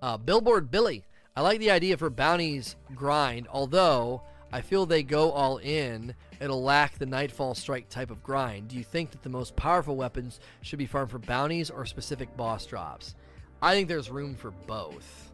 Uh, 0.01 0.16
Billboard 0.16 0.70
Billy, 0.70 1.05
I 1.36 1.40
like 1.43 1.60
the 1.60 1.70
idea 1.70 1.97
for 1.97 2.10
bounties 2.10 2.77
grind, 2.94 3.48
although 3.51 4.23
I 4.52 4.60
feel 4.60 4.85
they 4.85 5.02
go 5.02 5.31
all 5.31 5.56
in. 5.59 6.14
It'll 6.40 6.62
lack 6.62 6.98
the 6.98 7.06
Nightfall 7.06 7.55
Strike 7.55 7.89
type 7.89 8.10
of 8.10 8.23
grind. 8.23 8.69
Do 8.69 8.77
you 8.77 8.85
think 8.85 9.12
that 9.12 9.23
the 9.23 9.31
most 9.31 9.56
powerful 9.56 9.97
weapons 9.97 10.40
should 10.60 10.78
be 10.78 10.86
farmed 10.86 11.10
for 11.10 11.19
bounties 11.19 11.70
or 11.70 11.86
specific 11.86 12.36
boss 12.36 12.66
drops? 12.66 13.14
I 13.62 13.74
think 13.74 13.89
there's 13.89 14.10
room 14.10 14.35
for 14.35 14.51
both. 14.51 15.31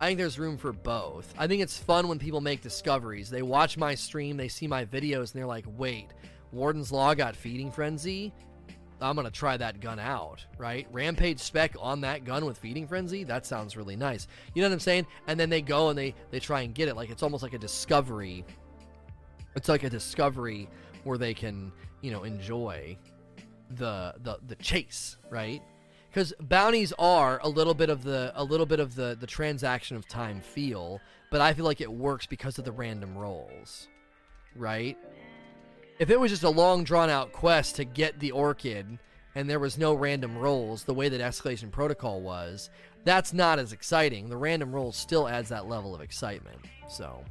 I 0.00 0.06
think 0.06 0.18
there's 0.18 0.38
room 0.38 0.56
for 0.56 0.72
both. 0.72 1.32
I 1.36 1.46
think 1.46 1.62
it's 1.62 1.76
fun 1.76 2.08
when 2.08 2.18
people 2.18 2.40
make 2.40 2.62
discoveries. 2.62 3.28
They 3.28 3.42
watch 3.42 3.76
my 3.76 3.94
stream, 3.94 4.36
they 4.36 4.48
see 4.48 4.66
my 4.66 4.84
videos, 4.86 5.32
and 5.32 5.40
they're 5.40 5.46
like, 5.46 5.66
wait, 5.76 6.08
Warden's 6.52 6.90
Law 6.90 7.14
got 7.14 7.36
Feeding 7.36 7.70
Frenzy? 7.70 8.32
I'm 9.02 9.14
going 9.14 9.26
to 9.26 9.30
try 9.30 9.56
that 9.56 9.80
gun 9.80 9.98
out, 9.98 10.44
right? 10.58 10.86
Rampage 10.90 11.40
spec 11.40 11.74
on 11.78 12.02
that 12.02 12.24
gun 12.24 12.44
with 12.44 12.58
Feeding 12.58 12.86
Frenzy? 12.86 13.24
That 13.24 13.46
sounds 13.46 13.76
really 13.76 13.96
nice. 13.96 14.26
You 14.54 14.62
know 14.62 14.68
what 14.68 14.74
I'm 14.74 14.80
saying? 14.80 15.06
And 15.26 15.40
then 15.40 15.48
they 15.48 15.62
go 15.62 15.88
and 15.88 15.98
they, 15.98 16.14
they 16.30 16.40
try 16.40 16.62
and 16.62 16.74
get 16.74 16.88
it. 16.88 16.96
Like, 16.96 17.10
it's 17.10 17.22
almost 17.22 17.42
like 17.42 17.54
a 17.54 17.58
discovery. 17.58 18.44
It's 19.56 19.68
like 19.68 19.84
a 19.84 19.90
discovery 19.90 20.68
where 21.04 21.18
they 21.18 21.34
can, 21.34 21.72
you 22.02 22.10
know, 22.10 22.24
enjoy 22.24 22.96
the 23.76 24.14
the 24.22 24.38
the 24.48 24.56
chase, 24.56 25.16
right? 25.30 25.62
Because 26.10 26.32
bounties 26.40 26.92
are 26.98 27.40
a 27.42 27.48
little 27.48 27.74
bit 27.74 27.88
of 27.88 28.02
the 28.02 28.32
a 28.34 28.42
little 28.42 28.66
bit 28.66 28.80
of 28.80 28.94
the 28.94 29.16
the 29.18 29.26
transaction 29.26 29.96
of 29.96 30.08
time 30.08 30.40
feel, 30.40 31.00
but 31.30 31.40
I 31.40 31.52
feel 31.54 31.64
like 31.64 31.80
it 31.80 31.90
works 31.90 32.26
because 32.26 32.58
of 32.58 32.64
the 32.64 32.72
random 32.72 33.16
rolls, 33.16 33.88
right? 34.56 34.98
If 35.98 36.10
it 36.10 36.18
was 36.18 36.30
just 36.30 36.42
a 36.42 36.50
long 36.50 36.82
drawn 36.84 37.10
out 37.10 37.32
quest 37.32 37.76
to 37.76 37.84
get 37.84 38.18
the 38.20 38.32
orchid 38.32 38.98
and 39.34 39.48
there 39.48 39.60
was 39.60 39.78
no 39.78 39.94
random 39.94 40.36
rolls 40.36 40.84
the 40.84 40.94
way 40.94 41.08
that 41.08 41.20
escalation 41.20 41.70
protocol 41.70 42.20
was, 42.20 42.70
that's 43.04 43.32
not 43.32 43.58
as 43.58 43.72
exciting. 43.72 44.28
The 44.28 44.36
random 44.36 44.74
rolls 44.74 44.96
still 44.96 45.28
adds 45.28 45.50
that 45.50 45.68
level 45.68 45.94
of 45.94 46.00
excitement. 46.00 46.58
So, 46.88 47.22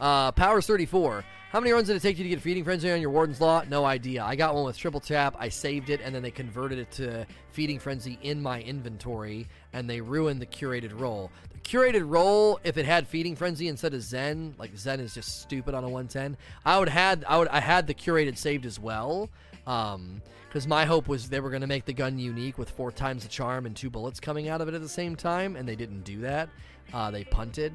uh, 0.00 0.32
Powers 0.32 0.66
34. 0.66 1.24
How 1.50 1.60
many 1.60 1.72
runs 1.72 1.86
did 1.86 1.96
it 1.96 2.02
take 2.02 2.18
you 2.18 2.24
to 2.24 2.28
get 2.28 2.40
Feeding 2.40 2.64
Frenzy 2.64 2.90
on 2.90 3.00
your 3.00 3.10
Warden's 3.10 3.40
Law? 3.40 3.62
No 3.68 3.84
idea. 3.84 4.22
I 4.22 4.36
got 4.36 4.54
one 4.54 4.64
with 4.64 4.76
triple 4.76 5.00
tap. 5.00 5.36
I 5.38 5.48
saved 5.48 5.90
it, 5.90 6.00
and 6.02 6.14
then 6.14 6.22
they 6.22 6.30
converted 6.30 6.78
it 6.78 6.90
to 6.92 7.26
Feeding 7.52 7.78
Frenzy 7.78 8.18
in 8.22 8.42
my 8.42 8.60
inventory, 8.60 9.46
and 9.72 9.88
they 9.88 10.00
ruined 10.00 10.42
the 10.42 10.46
curated 10.46 10.98
roll. 10.98 11.30
The 11.52 11.58
curated 11.60 12.02
roll, 12.04 12.60
if 12.64 12.76
it 12.76 12.84
had 12.84 13.06
Feeding 13.06 13.36
Frenzy 13.36 13.68
instead 13.68 13.94
of 13.94 14.02
Zen, 14.02 14.54
like 14.58 14.76
Zen 14.76 15.00
is 15.00 15.14
just 15.14 15.40
stupid 15.40 15.74
on 15.74 15.84
a 15.84 15.88
110. 15.88 16.36
I 16.64 16.78
would 16.78 16.88
had 16.88 17.24
I 17.26 17.38
would 17.38 17.48
I 17.48 17.60
had 17.60 17.86
the 17.86 17.94
curated 17.94 18.36
saved 18.36 18.66
as 18.66 18.78
well. 18.78 19.30
Um, 19.66 20.20
because 20.48 20.66
my 20.66 20.84
hope 20.84 21.06
was 21.06 21.28
they 21.28 21.40
were 21.40 21.50
going 21.50 21.60
to 21.60 21.66
make 21.66 21.84
the 21.84 21.92
gun 21.92 22.18
unique 22.18 22.56
with 22.56 22.70
four 22.70 22.90
times 22.90 23.24
the 23.24 23.28
charm 23.28 23.66
and 23.66 23.76
two 23.76 23.90
bullets 23.90 24.20
coming 24.20 24.48
out 24.48 24.60
of 24.60 24.68
it 24.68 24.74
at 24.74 24.80
the 24.80 24.88
same 24.88 25.14
time, 25.14 25.54
and 25.54 25.68
they 25.68 25.76
didn't 25.76 26.02
do 26.02 26.20
that. 26.20 26.48
Uh, 26.94 27.10
they 27.10 27.24
punted, 27.24 27.72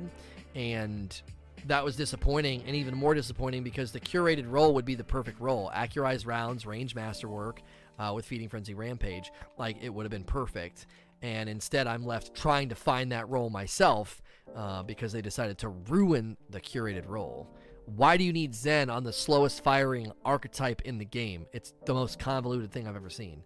and 0.55 1.21
that 1.67 1.83
was 1.83 1.95
disappointing 1.95 2.63
and 2.65 2.75
even 2.75 2.95
more 2.95 3.13
disappointing 3.13 3.63
because 3.63 3.91
the 3.91 3.99
curated 3.99 4.45
roll 4.47 4.73
would 4.73 4.85
be 4.85 4.95
the 4.95 5.03
perfect 5.03 5.39
roll 5.39 5.71
accurized 5.73 6.25
rounds 6.25 6.65
range 6.65 6.95
masterwork 6.95 7.61
uh, 7.99 8.11
with 8.13 8.25
feeding 8.25 8.49
frenzy 8.49 8.73
rampage 8.73 9.31
like 9.57 9.77
it 9.81 9.89
would 9.89 10.03
have 10.03 10.11
been 10.11 10.23
perfect 10.23 10.87
and 11.21 11.49
instead 11.49 11.87
i'm 11.87 12.05
left 12.05 12.33
trying 12.33 12.69
to 12.69 12.75
find 12.75 13.11
that 13.11 13.27
roll 13.29 13.49
myself 13.49 14.21
uh, 14.55 14.83
because 14.83 15.11
they 15.11 15.21
decided 15.21 15.57
to 15.57 15.69
ruin 15.69 16.35
the 16.49 16.59
curated 16.59 17.07
roll 17.07 17.47
why 17.85 18.17
do 18.17 18.23
you 18.23 18.33
need 18.33 18.53
zen 18.53 18.89
on 18.89 19.03
the 19.03 19.13
slowest 19.13 19.63
firing 19.63 20.11
archetype 20.25 20.81
in 20.83 20.97
the 20.97 21.05
game 21.05 21.45
it's 21.53 21.73
the 21.85 21.93
most 21.93 22.19
convoluted 22.19 22.71
thing 22.71 22.87
i've 22.87 22.95
ever 22.95 23.09
seen 23.09 23.43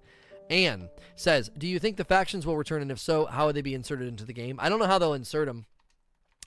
Anne 0.49 0.89
says, 1.15 1.49
Do 1.57 1.67
you 1.67 1.79
think 1.79 1.97
the 1.97 2.03
factions 2.03 2.45
will 2.45 2.57
return? 2.57 2.81
And 2.81 2.91
if 2.91 2.99
so, 2.99 3.25
how 3.25 3.47
would 3.47 3.55
they 3.55 3.61
be 3.61 3.73
inserted 3.73 4.07
into 4.07 4.25
the 4.25 4.33
game? 4.33 4.59
I 4.61 4.69
don't 4.69 4.79
know 4.79 4.85
how 4.85 4.99
they'll 4.99 5.13
insert 5.13 5.47
them. 5.47 5.65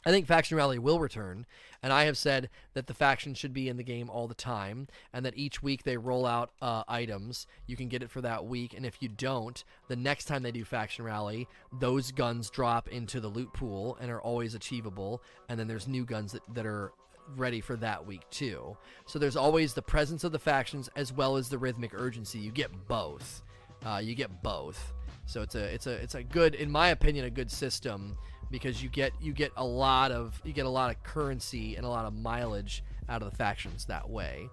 I 0.07 0.11
think 0.11 0.27
Faction 0.27 0.57
Rally 0.57 0.79
will 0.79 1.01
return, 1.01 1.45
and 1.83 1.93
I 1.93 2.05
have 2.05 2.16
said 2.16 2.51
that 2.75 2.87
the 2.87 2.95
faction 2.95 3.35
should 3.35 3.53
be 3.53 3.69
in 3.69 3.77
the 3.77 3.83
game 3.83 4.09
all 4.09 4.29
the 4.29 4.35
time, 4.35 4.89
and 5.12 5.27
that 5.27 5.37
each 5.37 5.62
week 5.62 5.83
they 5.83 5.97
roll 5.97 6.25
out 6.25 6.51
uh, 6.62 6.85
items. 6.89 7.47
You 7.66 7.77
can 7.77 7.89
get 7.89 8.03
it 8.03 8.11
for 8.11 8.20
that 8.20 8.47
week, 8.47 8.75
and 8.75 8.87
if 8.87 9.03
you 9.03 9.09
don't, 9.09 9.62
the 9.89 9.97
next 9.97 10.27
time 10.27 10.43
they 10.43 10.53
do 10.53 10.65
Faction 10.65 11.05
Rally, 11.05 11.49
those 11.79 12.12
guns 12.12 12.49
drop 12.49 12.89
into 12.89 13.20
the 13.20 13.29
loot 13.29 13.53
pool 13.53 13.99
and 14.01 14.11
are 14.11 14.23
always 14.23 14.55
achievable, 14.55 15.23
and 15.49 15.59
then 15.59 15.69
there's 15.69 15.89
new 15.89 16.05
guns 16.05 16.33
that, 16.33 16.43
that 16.55 16.66
are 16.66 16.93
ready 17.37 17.61
for 17.61 17.77
that 17.77 18.07
week 18.07 18.23
too. 18.31 18.77
So 19.07 19.19
there's 19.19 19.37
always 19.37 19.75
the 19.75 19.83
presence 19.83 20.25
of 20.25 20.33
the 20.33 20.39
factions 20.39 20.89
as 20.97 21.12
well 21.12 21.37
as 21.37 21.49
the 21.49 21.59
rhythmic 21.59 21.93
urgency. 21.95 22.39
You 22.39 22.51
get 22.51 22.70
both. 22.89 23.43
Uh, 23.85 24.01
you 24.03 24.15
get 24.15 24.43
both. 24.43 24.93
So 25.27 25.43
it's 25.43 25.55
a 25.55 25.65
it's 25.65 25.87
a 25.87 25.93
it's 25.93 26.15
a 26.15 26.23
good, 26.23 26.55
in 26.55 26.70
my 26.70 26.89
opinion, 26.89 27.27
a 27.27 27.31
good 27.31 27.51
system 27.51 28.16
because 28.51 28.83
you 28.83 28.89
get 28.89 29.12
you 29.20 29.33
get 29.33 29.53
a 29.57 29.65
lot 29.65 30.11
of 30.11 30.41
you 30.45 30.53
get 30.53 30.66
a 30.66 30.70
lot 30.70 30.91
of 30.91 31.03
currency 31.03 31.77
and 31.77 31.85
a 31.85 31.89
lot 31.89 32.05
of 32.05 32.15
mileage 32.15 32.83
out 33.09 33.23
of 33.23 33.31
the 33.31 33.37
factions 33.37 33.87
that 33.87 34.09
way. 34.09 34.49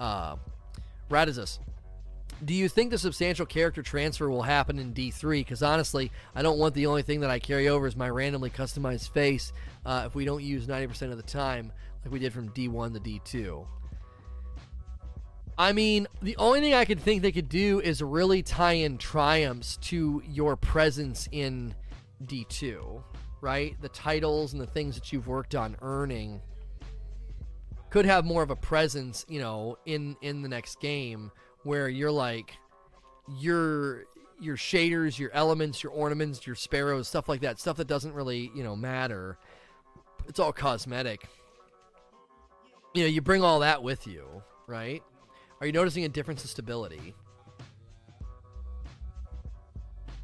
Uh, 0.00 0.36
Radizus, 1.10 1.58
do 2.44 2.54
you 2.54 2.68
think 2.68 2.90
the 2.90 2.98
substantial 2.98 3.46
character 3.46 3.82
transfer 3.82 4.28
will 4.30 4.42
happen 4.42 4.78
in 4.78 4.94
D3? 4.94 5.40
Because 5.40 5.62
honestly, 5.62 6.12
I 6.34 6.42
don't 6.42 6.58
want 6.58 6.74
the 6.74 6.86
only 6.86 7.02
thing 7.02 7.20
that 7.20 7.30
I 7.30 7.38
carry 7.38 7.68
over 7.68 7.86
is 7.86 7.96
my 7.96 8.08
randomly 8.08 8.50
customized 8.50 9.10
face. 9.10 9.52
Uh, 9.84 10.04
if 10.06 10.14
we 10.14 10.24
don't 10.24 10.42
use 10.42 10.66
90% 10.66 11.10
of 11.10 11.16
the 11.16 11.22
time, 11.22 11.72
like 12.04 12.12
we 12.12 12.18
did 12.18 12.32
from 12.32 12.50
D1 12.50 12.94
to 12.94 13.00
D2. 13.00 13.66
I 15.60 15.72
mean, 15.72 16.06
the 16.22 16.36
only 16.36 16.60
thing 16.60 16.74
I 16.74 16.84
could 16.84 17.00
think 17.00 17.22
they 17.22 17.32
could 17.32 17.48
do 17.48 17.80
is 17.80 18.00
really 18.00 18.44
tie 18.44 18.74
in 18.74 18.96
triumphs 18.96 19.76
to 19.78 20.22
your 20.24 20.54
presence 20.54 21.28
in 21.32 21.74
D2 22.24 23.02
right? 23.40 23.76
The 23.80 23.88
titles 23.88 24.52
and 24.52 24.60
the 24.60 24.66
things 24.66 24.94
that 24.94 25.12
you've 25.12 25.28
worked 25.28 25.54
on 25.54 25.76
earning 25.82 26.40
could 27.90 28.04
have 28.04 28.24
more 28.24 28.42
of 28.42 28.50
a 28.50 28.56
presence, 28.56 29.24
you 29.28 29.40
know, 29.40 29.78
in 29.86 30.16
in 30.20 30.42
the 30.42 30.48
next 30.48 30.80
game 30.80 31.30
where 31.62 31.88
you're 31.88 32.10
like 32.10 32.56
your 33.38 34.04
your 34.40 34.56
shaders, 34.56 35.18
your 35.18 35.30
elements, 35.32 35.82
your 35.82 35.92
ornaments, 35.92 36.46
your 36.46 36.56
sparrows, 36.56 37.08
stuff 37.08 37.28
like 37.28 37.40
that, 37.40 37.58
stuff 37.58 37.76
that 37.76 37.86
doesn't 37.86 38.12
really, 38.12 38.50
you 38.54 38.62
know, 38.62 38.76
matter. 38.76 39.38
It's 40.28 40.38
all 40.38 40.52
cosmetic. 40.52 41.26
You 42.94 43.02
know, 43.02 43.08
you 43.08 43.20
bring 43.20 43.42
all 43.42 43.60
that 43.60 43.82
with 43.82 44.06
you, 44.06 44.42
right? 44.66 45.02
Are 45.60 45.66
you 45.66 45.72
noticing 45.72 46.04
a 46.04 46.08
difference 46.08 46.42
in 46.42 46.48
stability? 46.48 47.14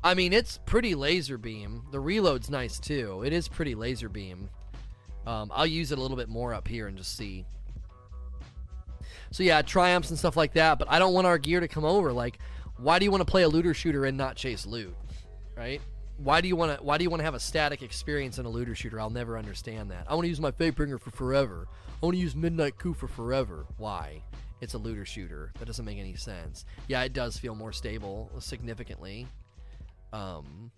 I 0.04 0.12
mean, 0.12 0.34
it's 0.34 0.58
pretty 0.66 0.94
laser 0.94 1.38
beam. 1.38 1.82
The 1.90 1.98
reload's 1.98 2.50
nice 2.50 2.78
too. 2.78 3.22
It 3.24 3.32
is 3.32 3.48
pretty 3.48 3.74
laser 3.74 4.10
beam. 4.10 4.50
Um, 5.26 5.50
I'll 5.54 5.66
use 5.66 5.92
it 5.92 5.98
a 5.98 6.00
little 6.02 6.18
bit 6.18 6.28
more 6.28 6.52
up 6.52 6.68
here 6.68 6.88
and 6.88 6.96
just 6.98 7.16
see. 7.16 7.46
So 9.30 9.42
yeah, 9.42 9.62
triumphs 9.62 10.10
and 10.10 10.18
stuff 10.18 10.36
like 10.36 10.52
that. 10.52 10.78
But 10.78 10.90
I 10.90 10.98
don't 10.98 11.14
want 11.14 11.26
our 11.26 11.38
gear 11.38 11.58
to 11.58 11.68
come 11.68 11.86
over. 11.86 12.12
Like, 12.12 12.38
why 12.76 12.98
do 12.98 13.06
you 13.06 13.10
want 13.10 13.22
to 13.22 13.30
play 13.30 13.44
a 13.44 13.48
looter 13.48 13.72
shooter 13.72 14.04
and 14.04 14.18
not 14.18 14.36
chase 14.36 14.66
loot, 14.66 14.94
right? 15.56 15.80
Why 16.18 16.42
do 16.42 16.48
you 16.48 16.54
want 16.54 16.78
to? 16.78 16.84
Why 16.84 16.98
do 16.98 17.04
you 17.04 17.10
want 17.10 17.20
to 17.20 17.24
have 17.24 17.34
a 17.34 17.40
static 17.40 17.80
experience 17.82 18.38
in 18.38 18.44
a 18.44 18.50
looter 18.50 18.74
shooter? 18.74 19.00
I'll 19.00 19.08
never 19.08 19.38
understand 19.38 19.90
that. 19.90 20.04
I 20.06 20.14
want 20.14 20.24
to 20.24 20.28
use 20.28 20.40
my 20.40 20.50
Fatebringer 20.50 21.00
for 21.00 21.12
forever. 21.12 21.66
I 22.02 22.06
want 22.06 22.14
to 22.14 22.20
use 22.20 22.36
Midnight 22.36 22.76
Coup 22.76 22.92
for 22.92 23.08
forever. 23.08 23.64
Why? 23.78 24.22
It's 24.60 24.74
a 24.74 24.78
looter 24.78 25.06
shooter. 25.06 25.52
That 25.58 25.64
doesn't 25.64 25.84
make 25.84 25.98
any 25.98 26.14
sense. 26.14 26.66
Yeah, 26.88 27.02
it 27.02 27.14
does 27.14 27.38
feel 27.38 27.54
more 27.54 27.72
stable 27.72 28.30
significantly. 28.38 29.26
Um, 30.14 30.70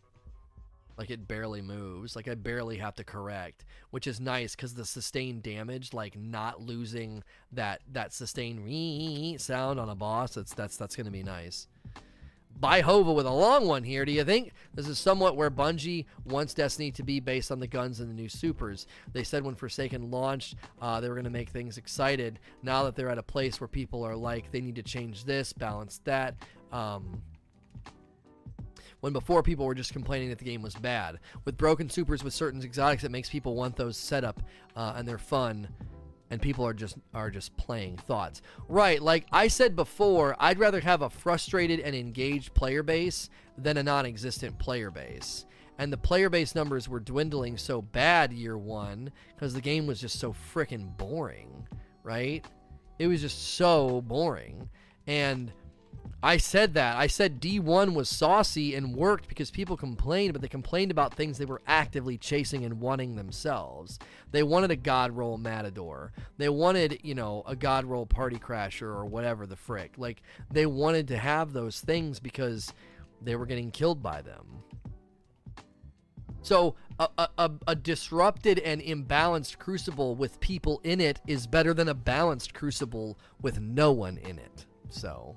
like 0.96 1.10
it 1.10 1.28
barely 1.28 1.60
moves. 1.60 2.16
Like 2.16 2.26
I 2.26 2.34
barely 2.34 2.78
have 2.78 2.94
to 2.94 3.04
correct, 3.04 3.66
which 3.90 4.06
is 4.06 4.18
nice 4.18 4.56
because 4.56 4.72
the 4.72 4.84
sustained 4.86 5.42
damage, 5.42 5.92
like 5.92 6.16
not 6.16 6.62
losing 6.62 7.22
that 7.52 7.82
that 7.92 8.14
sustained 8.14 9.40
sound 9.40 9.78
on 9.78 9.90
a 9.90 9.94
boss, 9.94 10.34
that's 10.34 10.54
that's 10.54 10.78
that's 10.78 10.96
gonna 10.96 11.10
be 11.10 11.22
nice. 11.22 11.68
By 12.58 12.80
Hova 12.80 13.12
with 13.12 13.26
a 13.26 13.30
long 13.30 13.66
one 13.66 13.84
here. 13.84 14.06
Do 14.06 14.12
you 14.12 14.24
think 14.24 14.52
this 14.72 14.88
is 14.88 14.98
somewhat 14.98 15.36
where 15.36 15.50
Bungie 15.50 16.06
wants 16.24 16.54
Destiny 16.54 16.90
to 16.92 17.02
be 17.02 17.20
based 17.20 17.52
on 17.52 17.60
the 17.60 17.66
guns 17.66 18.00
and 18.00 18.08
the 18.08 18.14
new 18.14 18.30
supers? 18.30 18.86
They 19.12 19.24
said 19.24 19.44
when 19.44 19.54
Forsaken 19.54 20.10
launched, 20.10 20.54
uh, 20.80 20.98
they 20.98 21.10
were 21.10 21.16
going 21.16 21.24
to 21.24 21.30
make 21.30 21.50
things 21.50 21.76
excited. 21.76 22.38
Now 22.62 22.84
that 22.84 22.96
they're 22.96 23.10
at 23.10 23.18
a 23.18 23.22
place 23.22 23.60
where 23.60 23.68
people 23.68 24.02
are 24.04 24.16
like, 24.16 24.52
they 24.52 24.62
need 24.62 24.76
to 24.76 24.82
change 24.82 25.24
this, 25.24 25.52
balance 25.52 26.00
that. 26.04 26.36
Um, 26.72 27.20
when 29.06 29.12
before 29.12 29.40
people 29.40 29.66
were 29.66 29.74
just 29.76 29.92
complaining 29.92 30.30
that 30.30 30.38
the 30.40 30.44
game 30.44 30.62
was 30.62 30.74
bad. 30.74 31.20
With 31.44 31.56
broken 31.56 31.88
supers 31.88 32.24
with 32.24 32.34
certain 32.34 32.60
exotics, 32.60 33.04
it 33.04 33.12
makes 33.12 33.30
people 33.30 33.54
want 33.54 33.76
those 33.76 33.96
set 33.96 34.24
up 34.24 34.42
uh, 34.74 34.94
and 34.96 35.06
they're 35.06 35.16
fun 35.16 35.68
and 36.28 36.42
people 36.42 36.66
are 36.66 36.74
just 36.74 36.96
are 37.14 37.30
just 37.30 37.56
playing 37.56 37.98
thoughts. 37.98 38.42
Right, 38.68 39.00
like 39.00 39.28
I 39.30 39.46
said 39.46 39.76
before, 39.76 40.34
I'd 40.40 40.58
rather 40.58 40.80
have 40.80 41.02
a 41.02 41.08
frustrated 41.08 41.78
and 41.78 41.94
engaged 41.94 42.52
player 42.54 42.82
base 42.82 43.30
than 43.56 43.76
a 43.76 43.82
non-existent 43.84 44.58
player 44.58 44.90
base. 44.90 45.46
And 45.78 45.92
the 45.92 45.98
player 45.98 46.28
base 46.28 46.56
numbers 46.56 46.88
were 46.88 46.98
dwindling 46.98 47.58
so 47.58 47.82
bad 47.82 48.32
year 48.32 48.58
1 48.58 49.12
cuz 49.38 49.54
the 49.54 49.60
game 49.60 49.86
was 49.86 50.00
just 50.00 50.18
so 50.18 50.34
freaking 50.52 50.96
boring, 50.96 51.68
right? 52.02 52.44
It 52.98 53.06
was 53.06 53.20
just 53.20 53.54
so 53.54 54.00
boring. 54.00 54.68
And 55.06 55.52
I 56.26 56.38
said 56.38 56.74
that. 56.74 56.96
I 56.96 57.06
said 57.06 57.40
D1 57.40 57.94
was 57.94 58.08
saucy 58.08 58.74
and 58.74 58.96
worked 58.96 59.28
because 59.28 59.52
people 59.52 59.76
complained, 59.76 60.32
but 60.32 60.42
they 60.42 60.48
complained 60.48 60.90
about 60.90 61.14
things 61.14 61.38
they 61.38 61.44
were 61.44 61.62
actively 61.68 62.18
chasing 62.18 62.64
and 62.64 62.80
wanting 62.80 63.14
themselves. 63.14 64.00
They 64.32 64.42
wanted 64.42 64.72
a 64.72 64.76
God 64.76 65.12
roll 65.12 65.38
Matador. 65.38 66.10
They 66.36 66.48
wanted, 66.48 66.98
you 67.04 67.14
know, 67.14 67.44
a 67.46 67.54
God 67.54 67.84
roll 67.84 68.06
Party 68.06 68.40
Crasher 68.40 68.92
or 68.92 69.04
whatever 69.04 69.46
the 69.46 69.54
frick. 69.54 69.92
Like, 69.98 70.20
they 70.50 70.66
wanted 70.66 71.06
to 71.08 71.16
have 71.16 71.52
those 71.52 71.80
things 71.80 72.18
because 72.18 72.74
they 73.22 73.36
were 73.36 73.46
getting 73.46 73.70
killed 73.70 74.02
by 74.02 74.22
them. 74.22 74.64
So, 76.42 76.74
a, 76.98 77.08
a, 77.38 77.52
a, 77.68 77.76
disrupted 77.76 78.58
and 78.58 78.80
imbalanced 78.80 79.58
crucible 79.58 80.16
with 80.16 80.40
people 80.40 80.80
in 80.82 81.00
it 81.00 81.20
is 81.28 81.46
better 81.46 81.72
than 81.72 81.88
a 81.88 81.94
balanced 81.94 82.52
crucible 82.52 83.16
with 83.40 83.60
no 83.60 83.92
one 83.92 84.16
in 84.18 84.40
it. 84.40 84.66
So 84.88 85.36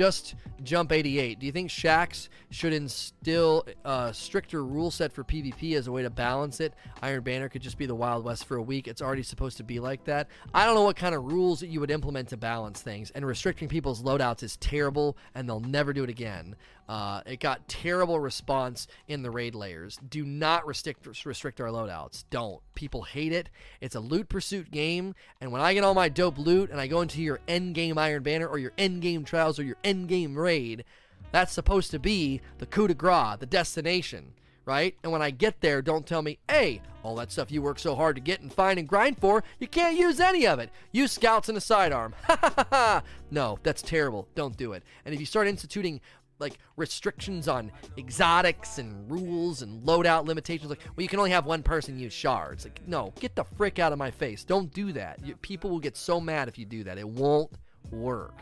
just 0.00 0.34
jump 0.62 0.92
88. 0.92 1.38
Do 1.38 1.44
you 1.44 1.52
think 1.52 1.68
Shaxx 1.68 2.30
should 2.48 2.72
instill 2.72 3.66
a 3.84 4.14
stricter 4.14 4.64
rule 4.64 4.90
set 4.90 5.12
for 5.12 5.22
PvP 5.22 5.76
as 5.76 5.88
a 5.88 5.92
way 5.92 6.02
to 6.02 6.08
balance 6.08 6.58
it? 6.58 6.72
Iron 7.02 7.22
Banner 7.22 7.50
could 7.50 7.60
just 7.60 7.76
be 7.76 7.84
the 7.84 7.94
Wild 7.94 8.24
West 8.24 8.46
for 8.46 8.56
a 8.56 8.62
week. 8.62 8.88
It's 8.88 9.02
already 9.02 9.22
supposed 9.22 9.58
to 9.58 9.62
be 9.62 9.78
like 9.78 10.04
that. 10.04 10.28
I 10.54 10.64
don't 10.64 10.74
know 10.74 10.84
what 10.84 10.96
kind 10.96 11.14
of 11.14 11.24
rules 11.24 11.60
that 11.60 11.66
you 11.66 11.80
would 11.80 11.90
implement 11.90 12.30
to 12.30 12.38
balance 12.38 12.80
things, 12.80 13.10
and 13.10 13.26
restricting 13.26 13.68
people's 13.68 14.02
loadouts 14.02 14.42
is 14.42 14.56
terrible, 14.56 15.18
and 15.34 15.46
they'll 15.46 15.60
never 15.60 15.92
do 15.92 16.02
it 16.02 16.08
again. 16.08 16.56
Uh, 16.90 17.20
it 17.24 17.38
got 17.38 17.68
terrible 17.68 18.18
response 18.18 18.88
in 19.06 19.22
the 19.22 19.30
raid 19.30 19.54
lairs. 19.54 19.96
Do 20.10 20.24
not 20.24 20.66
restrict 20.66 21.06
restrict 21.24 21.60
our 21.60 21.68
loadouts. 21.68 22.24
Don't. 22.30 22.60
People 22.74 23.02
hate 23.02 23.32
it. 23.32 23.48
It's 23.80 23.94
a 23.94 24.00
loot 24.00 24.28
pursuit 24.28 24.72
game, 24.72 25.14
and 25.40 25.52
when 25.52 25.62
I 25.62 25.72
get 25.72 25.84
all 25.84 25.94
my 25.94 26.08
dope 26.08 26.36
loot 26.36 26.68
and 26.68 26.80
I 26.80 26.88
go 26.88 27.00
into 27.00 27.22
your 27.22 27.38
end 27.46 27.76
game 27.76 27.96
Iron 27.96 28.24
Banner 28.24 28.48
or 28.48 28.58
your 28.58 28.72
end 28.76 29.02
game 29.02 29.22
Trials 29.22 29.60
or 29.60 29.62
your 29.62 29.76
end 29.84 30.08
game 30.08 30.36
raid, 30.36 30.84
that's 31.30 31.52
supposed 31.52 31.92
to 31.92 32.00
be 32.00 32.40
the 32.58 32.66
coup 32.66 32.88
de 32.88 32.94
grace, 32.94 33.36
the 33.38 33.46
destination, 33.46 34.32
right? 34.64 34.96
And 35.04 35.12
when 35.12 35.22
I 35.22 35.30
get 35.30 35.60
there, 35.60 35.82
don't 35.82 36.04
tell 36.04 36.22
me, 36.22 36.40
hey, 36.48 36.82
all 37.04 37.14
that 37.14 37.30
stuff 37.30 37.52
you 37.52 37.62
work 37.62 37.78
so 37.78 37.94
hard 37.94 38.16
to 38.16 38.20
get 38.20 38.40
and 38.40 38.52
find 38.52 38.80
and 38.80 38.88
grind 38.88 39.18
for, 39.18 39.44
you 39.60 39.68
can't 39.68 39.96
use 39.96 40.18
any 40.18 40.44
of 40.44 40.58
it. 40.58 40.70
Use 40.90 41.12
scouts 41.12 41.48
and 41.48 41.56
a 41.56 41.60
sidearm. 41.60 42.16
No, 43.30 43.58
that's 43.62 43.82
terrible. 43.82 44.26
Don't 44.34 44.56
do 44.56 44.72
it. 44.72 44.82
And 45.04 45.14
if 45.14 45.20
you 45.20 45.26
start 45.26 45.46
instituting 45.46 46.00
like 46.40 46.58
restrictions 46.76 47.46
on 47.46 47.70
exotics 47.98 48.78
and 48.78 49.10
rules 49.10 49.62
and 49.62 49.82
loadout 49.84 50.26
limitations. 50.26 50.70
Like, 50.70 50.80
well, 50.96 51.02
you 51.02 51.08
can 51.08 51.18
only 51.18 51.30
have 51.30 51.46
one 51.46 51.62
person 51.62 51.98
use 51.98 52.12
shards. 52.12 52.64
Like, 52.64 52.80
no, 52.88 53.12
get 53.20 53.36
the 53.36 53.44
frick 53.44 53.78
out 53.78 53.92
of 53.92 53.98
my 53.98 54.10
face. 54.10 54.42
Don't 54.44 54.72
do 54.72 54.92
that. 54.92 55.24
You, 55.24 55.36
people 55.36 55.70
will 55.70 55.80
get 55.80 55.96
so 55.96 56.20
mad 56.20 56.48
if 56.48 56.58
you 56.58 56.64
do 56.64 56.82
that. 56.84 56.98
It 56.98 57.08
won't 57.08 57.50
work. 57.90 58.34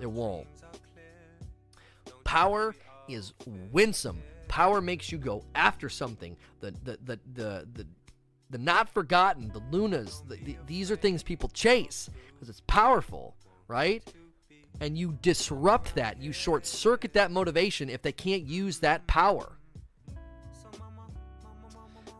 It 0.00 0.10
won't. 0.10 0.46
Power 2.24 2.74
is 3.08 3.32
winsome. 3.72 4.22
Power 4.48 4.80
makes 4.80 5.12
you 5.12 5.18
go 5.18 5.44
after 5.54 5.88
something. 5.88 6.36
The 6.60 6.72
the 6.82 6.98
the 7.04 7.20
the 7.34 7.68
the, 7.74 7.86
the 8.50 8.58
not 8.58 8.88
forgotten, 8.88 9.48
the 9.52 9.62
lunas. 9.70 10.22
The, 10.26 10.36
the, 10.36 10.56
these 10.66 10.90
are 10.90 10.96
things 10.96 11.22
people 11.22 11.48
chase 11.50 12.10
because 12.32 12.48
it's 12.48 12.62
powerful, 12.66 13.36
right? 13.68 14.02
And 14.80 14.96
you 14.96 15.16
disrupt 15.22 15.94
that. 15.94 16.20
You 16.20 16.32
short 16.32 16.66
circuit 16.66 17.12
that 17.12 17.30
motivation 17.30 17.88
if 17.90 18.02
they 18.02 18.12
can't 18.12 18.42
use 18.42 18.78
that 18.80 19.06
power. 19.06 19.52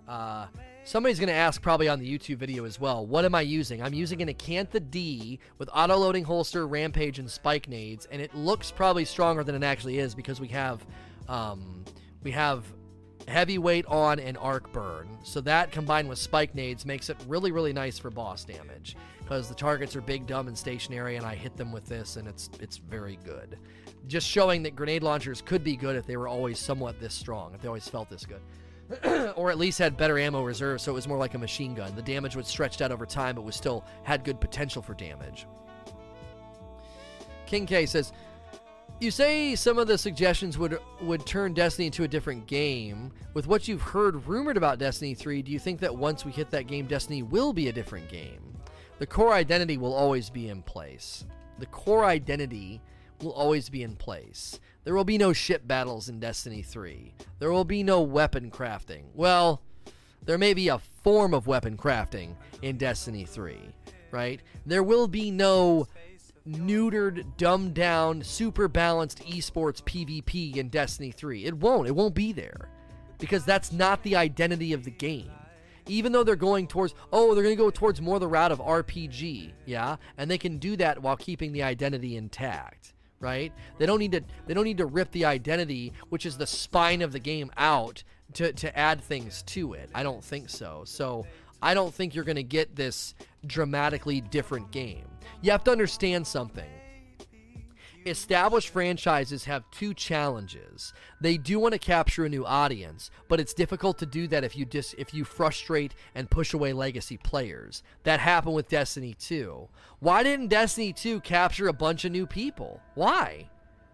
Uh, 0.07 0.47
somebody's 0.85 1.19
going 1.19 1.29
to 1.29 1.35
ask 1.35 1.63
probably 1.63 1.89
on 1.89 2.01
the 2.01 2.19
YouTube 2.19 2.37
video 2.37 2.65
as 2.65 2.81
well, 2.81 3.07
what 3.07 3.25
am 3.25 3.35
I 3.35 3.43
using? 3.43 3.83
I'm 3.83 3.95
using 3.95 4.21
an 4.23 4.29
Acantha 4.29 4.91
D 4.91 5.39
with 5.59 5.71
auto-loading 5.73 6.25
holster, 6.25 6.67
rampage, 6.67 7.19
and 7.19 7.31
spike 7.31 7.69
nades, 7.69 8.07
and 8.11 8.21
it 8.21 8.35
looks 8.35 8.71
probably 8.71 9.05
stronger 9.05 9.45
than 9.45 9.55
it 9.55 9.63
actually 9.63 9.99
is 9.99 10.15
because 10.15 10.41
we 10.41 10.49
have 10.49 10.85
um, 11.29 11.85
we 12.25 12.33
have 12.33 12.65
heavyweight 13.29 13.87
on 13.87 14.19
and 14.19 14.37
arc 14.39 14.73
burn. 14.73 15.09
So 15.23 15.41
that 15.43 15.71
combined 15.71 16.09
with 16.09 16.19
spike 16.19 16.57
nades 16.57 16.85
makes 16.85 17.09
it 17.09 17.17
really, 17.29 17.53
really 17.53 17.73
nice 17.73 17.99
for 17.99 18.11
boss 18.11 18.45
damage 18.45 18.97
because 19.31 19.49
the 19.49 19.55
targets 19.55 19.95
are 19.95 20.01
big, 20.01 20.27
dumb, 20.27 20.49
and 20.49 20.59
stationary, 20.59 21.15
and 21.15 21.25
I 21.25 21.37
hit 21.37 21.57
them 21.57 21.71
with 21.71 21.87
this, 21.87 22.17
and 22.17 22.27
it's 22.27 22.51
it's 22.59 22.79
very 22.79 23.17
good. 23.25 23.59
Just 24.09 24.27
showing 24.27 24.65
that 24.65 24.75
grenade 24.75 25.05
launchers 25.05 25.41
could 25.41 25.63
be 25.63 25.77
good 25.77 25.95
if 25.95 26.05
they 26.05 26.17
were 26.17 26.27
always 26.27 26.59
somewhat 26.59 26.99
this 26.99 27.15
strong, 27.15 27.55
if 27.55 27.63
they 27.63 27.69
always 27.69 27.87
felt 27.87 28.11
this 28.11 28.27
good. 28.27 28.41
or 29.37 29.53
at 29.53 29.57
least 29.57 29.79
had 29.79 29.97
better 29.97 30.19
ammo 30.19 30.43
reserve, 30.43 30.81
so 30.81 30.91
it 30.91 30.97
was 30.97 31.07
more 31.07 31.17
like 31.17 31.35
a 31.35 31.39
machine 31.39 31.77
gun. 31.77 31.95
The 31.95 32.03
damage 32.03 32.35
was 32.35 32.49
stretched 32.49 32.83
out 32.83 32.91
over 32.91 33.07
time, 33.07 33.37
but 33.37 33.43
was 33.43 33.55
still 33.55 33.85
had 34.03 34.25
good 34.25 34.41
potential 34.41 34.83
for 34.83 34.95
damage. 34.95 35.47
King 37.47 37.67
K 37.67 37.87
says, 37.87 38.13
"You 38.99 39.13
say 39.13 39.55
some 39.55 39.79
of 39.79 39.87
the 39.87 39.97
suggestions 39.97 40.59
would 40.59 40.81
would 41.03 41.25
turn 41.25 41.55
Destiny 41.55 41.87
into 41.87 42.03
a 42.03 42.09
different 42.09 42.49
game. 42.49 43.13
With 43.35 43.47
what 43.47 43.69
you've 43.69 43.81
heard 43.81 44.27
rumored 44.27 44.57
about 44.57 44.81
Destiny 44.81 45.15
3, 45.15 45.41
do 45.43 45.53
you 45.53 45.61
think 45.61 45.79
that 45.79 45.95
once 45.95 46.25
we 46.25 46.33
hit 46.33 46.51
that 46.51 46.67
game, 46.67 46.89
Destiny 46.89 47.23
will 47.23 47.53
be 47.53 47.69
a 47.69 47.73
different 47.73 48.09
game?" 48.09 48.50
The 49.01 49.07
core 49.07 49.33
identity 49.33 49.79
will 49.79 49.95
always 49.95 50.29
be 50.29 50.51
in 50.51 50.63
place. 50.63 51.25
The 51.59 51.65
core 51.65 52.05
identity 52.05 52.83
will 53.23 53.33
always 53.33 53.71
be 53.71 53.83
in 53.83 53.97
place. 53.97 54.61
There 54.85 54.95
will 54.95 55.05
be 55.05 55.17
no 55.17 55.33
ship 55.33 55.67
battles 55.67 56.11
in 56.11 56.21
Destiny 56.21 56.61
3. 56.61 57.15
There 57.39 57.51
will 57.51 57.65
be 57.65 57.83
no 57.83 58.03
weapon 58.03 58.51
crafting. 58.51 59.05
Well, 59.15 59.63
there 60.23 60.37
may 60.37 60.53
be 60.53 60.69
a 60.69 60.79
form 60.79 61.33
of 61.33 61.47
weapon 61.47 61.79
crafting 61.79 62.35
in 62.61 62.77
Destiny 62.77 63.25
3, 63.25 63.57
right? 64.11 64.43
There 64.67 64.83
will 64.83 65.09
be 65.09 65.31
no 65.31 65.89
neutered, 66.47 67.25
dumbed 67.39 67.73
down, 67.73 68.23
super 68.23 68.69
balanced 68.69 69.21
esports 69.25 69.83
PvP 69.83 70.57
in 70.57 70.69
Destiny 70.69 71.11
3. 71.11 71.47
It 71.47 71.57
won't. 71.57 71.89
It 71.89 71.97
won't 71.97 72.15
be 72.15 72.33
there. 72.33 72.69
because 73.19 73.45
that's 73.45 73.71
not 73.71 74.03
the 74.03 74.17
identity 74.17 74.73
of 74.73 74.85
the 74.85 74.91
game. 74.91 75.31
Even 75.87 76.13
though 76.13 76.25
they're 76.25 76.37
going 76.37 76.67
towards, 76.67 76.95
oh, 77.13 77.35
they're 77.35 77.45
going 77.45 77.57
to 77.57 77.63
go 77.63 77.71
towards 77.71 78.01
more 78.01 78.19
the 78.19 78.29
route 78.29 78.53
of 78.53 78.59
RPG, 78.59 79.53
yeah, 79.67 79.97
and 80.19 80.31
they 80.31 80.39
can 80.39 80.59
do 80.59 80.77
that 80.77 81.03
while 81.03 81.17
keeping 81.17 81.53
the 81.53 81.63
identity 81.63 82.17
intact, 82.17 82.93
right? 83.19 83.53
They 83.79 83.87
don't 83.87 83.99
need 83.99 84.13
to, 84.13 84.23
they 84.47 84.55
don't 84.55 84.65
need 84.65 84.79
to 84.79 84.87
rip 84.87 85.11
the 85.13 85.25
identity, 85.25 85.93
which 86.09 86.27
is 86.27 86.37
the 86.37 86.47
spine 86.47 87.03
of 87.03 87.13
the 87.13 87.21
game, 87.21 87.51
out 87.57 88.03
to 88.35 88.53
to 88.53 88.79
add 88.79 89.01
things 89.01 89.43
to 89.43 89.75
it. 89.75 89.91
I 89.95 90.03
don't 90.03 90.23
think 90.23 90.49
so. 90.49 90.83
So 90.85 91.27
I 91.63 91.75
don't 91.75 91.93
think 91.93 92.15
you're 92.15 92.25
going 92.25 92.37
to 92.37 92.43
get 92.43 92.77
this 92.77 93.15
dramatically 93.47 94.21
different 94.21 94.71
game. 94.71 95.05
You 95.43 95.51
have 95.51 95.65
to 95.65 95.73
understand 95.73 96.27
something 96.27 96.69
established 98.07 98.71
franchises 98.71 99.45
have 99.45 99.71
two 99.71 99.95
challenges. 99.95 100.93
They 101.21 101.37
do 101.37 101.59
want 101.59 101.73
to 101.73 101.79
capture 101.79 102.25
a 102.25 102.29
new 102.29 102.45
audience, 102.45 103.11
but 103.29 103.41
it's 103.41 103.55
difficult 103.55 103.99
to 103.99 104.07
do 104.07 104.27
that 104.29 104.45
if 104.45 104.57
you 104.57 104.65
dis- 104.65 104.95
if 104.99 105.13
you 105.15 105.25
frustrate 105.25 105.95
and 106.15 106.31
push 106.31 106.55
away 106.55 106.73
legacy 106.73 107.17
players. 107.17 107.83
That 108.05 108.21
happened 108.21 108.55
with 108.55 108.69
Destiny 108.69 109.15
2. 109.15 109.69
Why 110.01 110.23
didn't 110.23 110.49
Destiny 110.49 110.93
2 110.93 111.21
capture 111.21 111.69
a 111.69 111.73
bunch 111.73 112.05
of 112.05 112.13
new 112.13 112.27
people? 112.27 112.81
Why? 112.95 113.49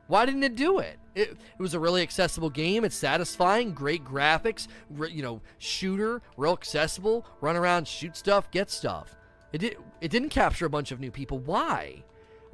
Why 0.09 0.25
didn't 0.25 0.45
it 0.45 0.55
do 0.55 0.79
it? 0.79 0.99
It, 1.15 1.31
it 1.31 1.39
was 1.59 1.75
a 1.75 1.81
really 1.81 2.03
accessible 2.03 2.51
game. 2.51 2.85
It's 2.85 2.95
satisfying, 2.95 3.73
great 3.73 4.05
graphics, 4.05 4.69
re, 4.91 5.11
you 5.11 5.23
know, 5.23 5.41
shooter, 5.59 6.23
real 6.37 6.53
accessible, 6.53 7.27
run 7.41 7.57
around, 7.57 7.89
shoot 7.89 8.17
stuff, 8.17 8.51
get 8.51 8.71
stuff. 8.71 9.17
It 9.53 9.59
did, 9.59 9.77
it 10.01 10.11
didn't 10.11 10.29
capture 10.29 10.67
a 10.67 10.71
bunch 10.71 10.93
of 10.93 11.01
new 11.01 11.11
people. 11.11 11.39
Why? 11.39 12.05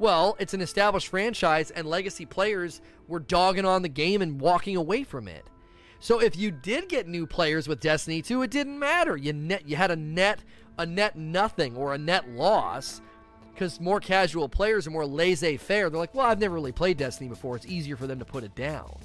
Well, 0.02 0.34
it's 0.40 0.52
an 0.52 0.60
established 0.60 1.06
franchise, 1.06 1.70
and 1.70 1.86
legacy 1.86 2.26
players 2.26 2.80
were 3.06 3.20
dogging 3.20 3.64
on 3.64 3.82
the 3.82 3.88
game 3.88 4.20
and 4.20 4.40
walking 4.40 4.74
away 4.74 5.04
from 5.04 5.28
it. 5.28 5.46
So 6.00 6.20
if 6.20 6.36
you 6.36 6.50
did 6.50 6.88
get 6.88 7.06
new 7.06 7.24
players 7.24 7.68
with 7.68 7.78
Destiny 7.78 8.20
2, 8.20 8.42
it 8.42 8.50
didn't 8.50 8.80
matter. 8.80 9.16
You 9.16 9.32
net 9.32 9.68
you 9.68 9.76
had 9.76 9.92
a 9.92 9.96
net 9.96 10.40
a 10.76 10.84
net 10.84 11.14
nothing 11.14 11.76
or 11.76 11.94
a 11.94 11.98
net 11.98 12.28
loss 12.30 13.00
because 13.54 13.78
more 13.78 14.00
casual 14.00 14.48
players 14.48 14.88
are 14.88 14.90
more 14.90 15.06
laissez-faire. 15.06 15.88
They're 15.88 16.00
like, 16.00 16.16
well, 16.16 16.26
I've 16.26 16.40
never 16.40 16.56
really 16.56 16.72
played 16.72 16.96
Destiny 16.96 17.28
before. 17.28 17.54
It's 17.54 17.66
easier 17.66 17.96
for 17.96 18.08
them 18.08 18.18
to 18.18 18.24
put 18.24 18.42
it 18.42 18.56
down. 18.56 18.98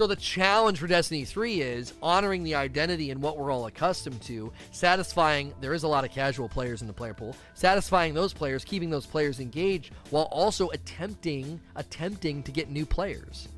So 0.00 0.06
the 0.06 0.16
challenge 0.16 0.78
for 0.78 0.86
Destiny 0.86 1.26
3 1.26 1.60
is 1.60 1.92
honoring 2.02 2.42
the 2.42 2.54
identity 2.54 3.10
and 3.10 3.20
what 3.20 3.36
we're 3.36 3.50
all 3.50 3.66
accustomed 3.66 4.22
to, 4.22 4.50
satisfying 4.70 5.52
there 5.60 5.74
is 5.74 5.82
a 5.82 5.88
lot 5.88 6.04
of 6.04 6.10
casual 6.10 6.48
players 6.48 6.80
in 6.80 6.86
the 6.86 6.92
player 6.94 7.12
pool, 7.12 7.36
satisfying 7.52 8.14
those 8.14 8.32
players, 8.32 8.64
keeping 8.64 8.88
those 8.88 9.04
players 9.04 9.40
engaged 9.40 9.92
while 10.08 10.24
also 10.32 10.70
attempting 10.70 11.60
attempting 11.76 12.42
to 12.44 12.50
get 12.50 12.70
new 12.70 12.86
players. 12.86 13.48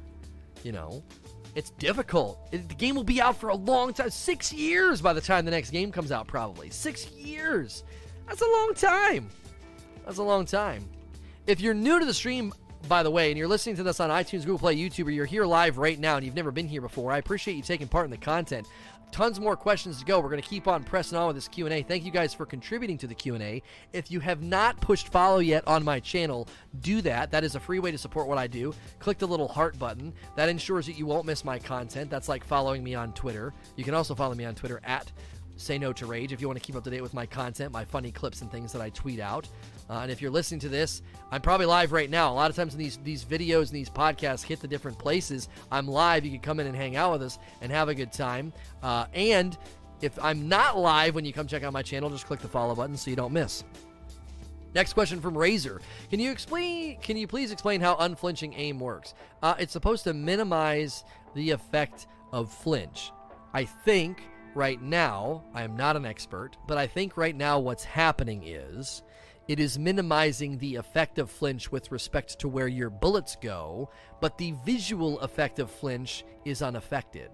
You 0.64 0.72
know, 0.72 1.04
it's 1.54 1.70
difficult. 1.70 2.40
It, 2.50 2.68
the 2.68 2.74
game 2.74 2.96
will 2.96 3.04
be 3.04 3.20
out 3.20 3.36
for 3.36 3.50
a 3.50 3.54
long 3.54 3.94
time, 3.94 4.10
6 4.10 4.52
years 4.52 5.00
by 5.00 5.12
the 5.12 5.20
time 5.20 5.44
the 5.44 5.52
next 5.52 5.70
game 5.70 5.92
comes 5.92 6.10
out 6.10 6.26
probably. 6.26 6.70
6 6.70 7.10
years. 7.12 7.84
That's 8.26 8.42
a 8.42 8.50
long 8.50 8.74
time. 8.74 9.30
That's 10.04 10.18
a 10.18 10.24
long 10.24 10.46
time. 10.46 10.88
If 11.46 11.60
you're 11.60 11.72
new 11.72 12.00
to 12.00 12.04
the 12.04 12.14
stream, 12.14 12.52
by 12.88 13.02
the 13.02 13.10
way, 13.10 13.30
and 13.30 13.38
you're 13.38 13.48
listening 13.48 13.76
to 13.76 13.82
this 13.82 14.00
on 14.00 14.10
iTunes, 14.10 14.40
Google 14.40 14.58
Play, 14.58 14.76
YouTube, 14.76 15.06
or 15.06 15.10
you're 15.10 15.26
here 15.26 15.44
live 15.44 15.78
right 15.78 15.98
now 15.98 16.16
and 16.16 16.24
you've 16.24 16.34
never 16.34 16.50
been 16.50 16.68
here 16.68 16.80
before, 16.80 17.12
I 17.12 17.18
appreciate 17.18 17.54
you 17.54 17.62
taking 17.62 17.88
part 17.88 18.04
in 18.04 18.10
the 18.10 18.16
content. 18.16 18.66
Tons 19.12 19.38
more 19.38 19.56
questions 19.56 19.98
to 19.98 20.06
go. 20.06 20.20
We're 20.20 20.30
going 20.30 20.40
to 20.40 20.48
keep 20.48 20.66
on 20.66 20.84
pressing 20.84 21.18
on 21.18 21.26
with 21.26 21.36
this 21.36 21.46
Q&A. 21.46 21.82
Thank 21.82 22.06
you 22.06 22.10
guys 22.10 22.32
for 22.32 22.46
contributing 22.46 22.96
to 22.98 23.06
the 23.06 23.14
Q&A. 23.14 23.62
If 23.92 24.10
you 24.10 24.20
have 24.20 24.42
not 24.42 24.80
pushed 24.80 25.08
follow 25.08 25.40
yet 25.40 25.62
on 25.66 25.84
my 25.84 26.00
channel, 26.00 26.48
do 26.80 27.02
that. 27.02 27.30
That 27.30 27.44
is 27.44 27.54
a 27.54 27.60
free 27.60 27.78
way 27.78 27.90
to 27.90 27.98
support 27.98 28.26
what 28.26 28.38
I 28.38 28.46
do. 28.46 28.74
Click 29.00 29.18
the 29.18 29.28
little 29.28 29.48
heart 29.48 29.78
button. 29.78 30.14
That 30.36 30.48
ensures 30.48 30.86
that 30.86 30.98
you 30.98 31.04
won't 31.04 31.26
miss 31.26 31.44
my 31.44 31.58
content. 31.58 32.10
That's 32.10 32.28
like 32.28 32.42
following 32.42 32.82
me 32.82 32.94
on 32.94 33.12
Twitter. 33.12 33.52
You 33.76 33.84
can 33.84 33.92
also 33.92 34.14
follow 34.14 34.34
me 34.34 34.46
on 34.46 34.54
Twitter 34.54 34.80
at 34.82 35.12
Say 35.56 35.78
No 35.78 35.92
to 35.92 36.06
Rage 36.06 36.32
if 36.32 36.40
you 36.40 36.48
want 36.48 36.58
to 36.58 36.64
keep 36.64 36.76
up 36.76 36.84
to 36.84 36.90
date 36.90 37.02
with 37.02 37.14
my 37.14 37.26
content, 37.26 37.70
my 37.70 37.84
funny 37.84 38.10
clips 38.10 38.40
and 38.40 38.50
things 38.50 38.72
that 38.72 38.80
I 38.80 38.88
tweet 38.90 39.20
out. 39.20 39.46
Uh, 39.92 40.00
and 40.00 40.10
if 40.10 40.22
you're 40.22 40.30
listening 40.30 40.58
to 40.58 40.70
this, 40.70 41.02
I'm 41.30 41.42
probably 41.42 41.66
live 41.66 41.92
right 41.92 42.08
now. 42.08 42.32
A 42.32 42.34
lot 42.34 42.48
of 42.48 42.56
times 42.56 42.72
when 42.72 42.82
these 42.82 42.98
these 43.04 43.26
videos 43.26 43.66
and 43.66 43.72
these 43.72 43.90
podcasts 43.90 44.42
hit 44.42 44.58
the 44.58 44.66
different 44.66 44.98
places, 44.98 45.50
I'm 45.70 45.86
live. 45.86 46.24
You 46.24 46.30
can 46.30 46.40
come 46.40 46.60
in 46.60 46.66
and 46.66 46.74
hang 46.74 46.96
out 46.96 47.12
with 47.12 47.22
us 47.22 47.38
and 47.60 47.70
have 47.70 47.90
a 47.90 47.94
good 47.94 48.10
time. 48.10 48.54
Uh, 48.82 49.04
and 49.12 49.58
if 50.00 50.18
I'm 50.24 50.48
not 50.48 50.78
live 50.78 51.14
when 51.14 51.26
you 51.26 51.32
come 51.34 51.46
check 51.46 51.62
out 51.62 51.74
my 51.74 51.82
channel, 51.82 52.08
just 52.08 52.26
click 52.26 52.40
the 52.40 52.48
follow 52.48 52.74
button 52.74 52.96
so 52.96 53.10
you 53.10 53.16
don't 53.16 53.34
miss. 53.34 53.64
Next 54.74 54.94
question 54.94 55.20
from 55.20 55.36
Razor. 55.36 55.82
Can 56.08 56.20
you 56.20 56.32
explain? 56.32 56.98
Can 57.02 57.18
you 57.18 57.26
please 57.26 57.52
explain 57.52 57.82
how 57.82 57.96
unflinching 57.96 58.54
aim 58.54 58.80
works? 58.80 59.12
Uh, 59.42 59.56
it's 59.58 59.74
supposed 59.74 60.04
to 60.04 60.14
minimize 60.14 61.04
the 61.34 61.50
effect 61.50 62.06
of 62.32 62.50
flinch. 62.50 63.12
I 63.52 63.66
think 63.66 64.22
right 64.54 64.80
now, 64.80 65.44
I 65.52 65.64
am 65.64 65.76
not 65.76 65.96
an 65.96 66.06
expert, 66.06 66.56
but 66.66 66.78
I 66.78 66.86
think 66.86 67.18
right 67.18 67.36
now 67.36 67.58
what's 67.58 67.84
happening 67.84 68.42
is 68.46 69.02
it 69.48 69.58
is 69.58 69.78
minimizing 69.78 70.58
the 70.58 70.76
effect 70.76 71.18
of 71.18 71.30
flinch 71.30 71.72
with 71.72 71.90
respect 71.90 72.38
to 72.38 72.48
where 72.48 72.68
your 72.68 72.90
bullets 72.90 73.36
go, 73.40 73.90
but 74.20 74.38
the 74.38 74.54
visual 74.64 75.18
effect 75.20 75.58
of 75.58 75.70
flinch 75.70 76.24
is 76.44 76.62
unaffected. 76.62 77.30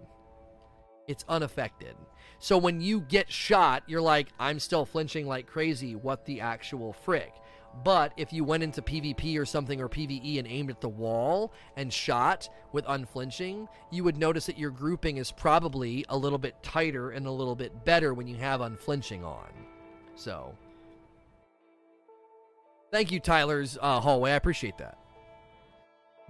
It's 1.07 1.25
unaffected. 1.29 1.97
So 2.39 2.57
when 2.57 2.81
you 2.81 3.01
get 3.01 3.31
shot, 3.31 3.83
you're 3.87 4.01
like, 4.01 4.29
I'm 4.39 4.59
still 4.61 4.85
flinching 4.85 5.27
like 5.27 5.47
crazy. 5.47 5.97
What 5.97 6.25
the 6.25 6.41
actual 6.41 6.93
frick? 6.93 7.33
But 7.85 8.13
if 8.17 8.33
you 8.33 8.45
went 8.45 8.63
into 8.63 8.83
PvP 8.83 9.39
or 9.39 9.45
something 9.45 9.81
or 9.81 9.89
PvE 9.89 10.39
and 10.39 10.49
aimed 10.49 10.71
at 10.71 10.81
the 10.81 10.89
wall 10.89 11.53
and 11.77 11.93
shot 11.93 12.49
with 12.73 12.85
unflinching, 12.89 13.69
you 13.91 14.05
would 14.05 14.17
notice 14.17 14.47
that 14.47 14.59
your 14.59 14.71
grouping 14.71 15.19
is 15.19 15.31
probably 15.31 16.05
a 16.09 16.17
little 16.17 16.39
bit 16.39 16.61
tighter 16.63 17.11
and 17.11 17.27
a 17.27 17.31
little 17.31 17.55
bit 17.55 17.85
better 17.85 18.15
when 18.15 18.27
you 18.27 18.37
have 18.37 18.61
unflinching 18.61 19.25
on. 19.25 19.49
So, 20.17 20.55
Thank 22.91 23.13
you, 23.13 23.21
Tyler's 23.21 23.77
uh, 23.81 24.01
hallway. 24.01 24.33
I 24.33 24.37
appreciate 24.37 24.79
that. 24.79 24.99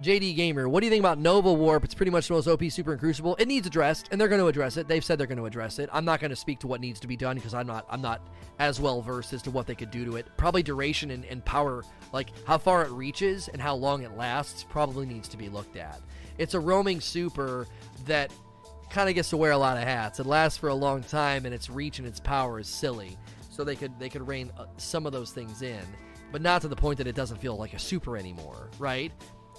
JD 0.01 0.37
Gamer, 0.37 0.69
what 0.69 0.79
do 0.79 0.85
you 0.85 0.89
think 0.89 1.01
about 1.01 1.19
Nova 1.19 1.51
Warp? 1.51 1.83
It's 1.83 1.93
pretty 1.93 2.11
much 2.11 2.29
the 2.29 2.33
most 2.33 2.47
OP 2.47 2.63
Super 2.69 2.91
and 2.91 2.99
Crucible. 3.01 3.35
It 3.37 3.49
needs 3.49 3.67
addressed, 3.67 4.07
and 4.11 4.19
they're 4.19 4.29
going 4.29 4.39
to 4.39 4.47
address 4.47 4.77
it. 4.77 4.87
They've 4.87 5.03
said 5.03 5.17
they're 5.17 5.27
going 5.27 5.39
to 5.39 5.45
address 5.45 5.77
it. 5.77 5.89
I'm 5.91 6.05
not 6.05 6.21
going 6.21 6.29
to 6.29 6.37
speak 6.37 6.59
to 6.59 6.67
what 6.67 6.79
needs 6.79 7.01
to 7.01 7.07
be 7.07 7.17
done 7.17 7.35
because 7.35 7.53
I'm 7.53 7.67
not 7.67 7.85
I'm 7.89 8.01
not 8.01 8.21
as 8.59 8.79
well 8.79 9.01
versed 9.01 9.33
as 9.33 9.41
to 9.41 9.51
what 9.51 9.67
they 9.67 9.75
could 9.75 9.91
do 9.91 10.05
to 10.05 10.15
it. 10.15 10.25
Probably 10.37 10.63
duration 10.63 11.11
and, 11.11 11.25
and 11.25 11.43
power, 11.43 11.83
like 12.13 12.29
how 12.45 12.57
far 12.57 12.85
it 12.85 12.91
reaches 12.91 13.49
and 13.49 13.61
how 13.61 13.75
long 13.75 14.03
it 14.03 14.15
lasts, 14.15 14.63
probably 14.63 15.05
needs 15.05 15.27
to 15.29 15.37
be 15.37 15.49
looked 15.49 15.75
at. 15.75 15.99
It's 16.37 16.53
a 16.53 16.59
roaming 16.61 17.01
super 17.01 17.67
that 18.05 18.31
kind 18.89 19.09
of 19.09 19.15
gets 19.15 19.31
to 19.31 19.37
wear 19.37 19.51
a 19.51 19.57
lot 19.57 19.77
of 19.77 19.83
hats. 19.83 20.21
It 20.21 20.25
lasts 20.25 20.57
for 20.57 20.69
a 20.69 20.73
long 20.73 21.03
time, 21.03 21.45
and 21.45 21.53
its 21.53 21.69
reach 21.69 21.99
and 21.99 22.07
its 22.07 22.21
power 22.21 22.57
is 22.59 22.69
silly. 22.69 23.17
So 23.49 23.65
they 23.65 23.75
could 23.75 23.99
they 23.99 24.07
could 24.07 24.25
rein 24.25 24.49
uh, 24.57 24.67
some 24.77 25.05
of 25.05 25.11
those 25.11 25.31
things 25.31 25.61
in 25.61 25.81
but 26.31 26.41
not 26.41 26.61
to 26.61 26.67
the 26.67 26.75
point 26.75 26.97
that 26.97 27.07
it 27.07 27.15
doesn't 27.15 27.37
feel 27.37 27.57
like 27.57 27.73
a 27.73 27.79
super 27.79 28.17
anymore, 28.17 28.69
right? 28.77 29.11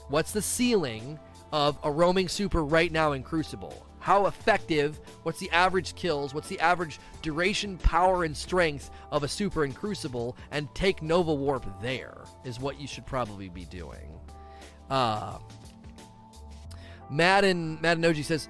What's 0.08 0.32
the 0.32 0.42
ceiling 0.42 1.18
of 1.52 1.78
a 1.82 1.90
roaming 1.90 2.28
super 2.28 2.64
right 2.64 2.90
now 2.90 3.12
in 3.12 3.22
Crucible? 3.22 3.86
How 4.00 4.26
effective? 4.26 4.98
What's 5.24 5.38
the 5.38 5.50
average 5.50 5.94
kills? 5.94 6.32
What's 6.32 6.48
the 6.48 6.58
average 6.60 6.98
duration, 7.22 7.76
power, 7.78 8.24
and 8.24 8.36
strength 8.36 8.90
of 9.12 9.22
a 9.22 9.28
super 9.28 9.64
in 9.64 9.72
Crucible? 9.72 10.36
And 10.50 10.74
take 10.74 11.02
Nova 11.02 11.34
Warp 11.34 11.66
there 11.82 12.24
is 12.44 12.58
what 12.58 12.80
you 12.80 12.86
should 12.86 13.06
probably 13.06 13.50
be 13.50 13.66
doing. 13.66 14.18
Uh, 14.88 15.38
Madden 17.10 17.78
Madden 17.80 18.22
says, 18.22 18.48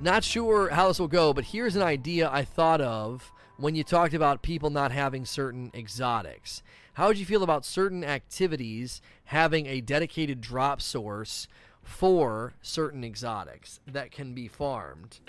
not 0.00 0.24
sure 0.24 0.68
how 0.68 0.88
this 0.88 0.98
will 0.98 1.08
go, 1.08 1.32
but 1.32 1.44
here's 1.44 1.76
an 1.76 1.82
idea 1.82 2.28
I 2.30 2.44
thought 2.44 2.80
of 2.80 3.32
when 3.56 3.74
you 3.74 3.84
talked 3.84 4.14
about 4.14 4.42
people 4.42 4.70
not 4.70 4.90
having 4.90 5.24
certain 5.24 5.70
exotics. 5.74 6.62
How 6.94 7.08
would 7.08 7.18
you 7.18 7.24
feel 7.24 7.42
about 7.42 7.64
certain 7.64 8.04
activities 8.04 9.00
having 9.24 9.66
a 9.66 9.80
dedicated 9.80 10.40
drop 10.40 10.82
source 10.82 11.48
for 11.82 12.54
certain 12.60 13.02
exotics 13.02 13.80
that 13.86 14.10
can 14.10 14.34
be 14.34 14.46
farmed? 14.46 15.20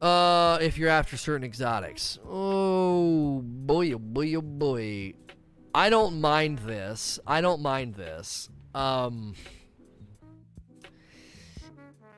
Uh, 0.00 0.58
if 0.62 0.78
you're 0.78 0.88
after 0.88 1.18
certain 1.18 1.44
exotics. 1.44 2.18
Oh 2.26 3.42
boy, 3.44 3.92
oh 3.92 3.98
boy, 3.98 4.34
oh 4.34 4.42
boy. 4.42 5.12
I 5.74 5.90
don't 5.90 6.20
mind 6.20 6.60
this. 6.60 7.20
I 7.26 7.42
don't 7.42 7.60
mind 7.60 7.94
this. 7.94 8.48
Um, 8.74 9.34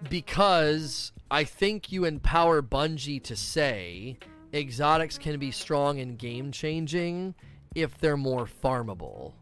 because 0.08 1.10
I 1.30 1.42
think 1.42 1.90
you 1.90 2.04
empower 2.04 2.62
Bungie 2.62 3.22
to 3.24 3.34
say 3.34 4.18
exotics 4.52 5.18
can 5.18 5.40
be 5.40 5.50
strong 5.50 5.98
and 5.98 6.16
game 6.16 6.52
changing 6.52 7.34
if 7.74 7.98
they're 7.98 8.16
more 8.16 8.46
farmable. 8.46 9.32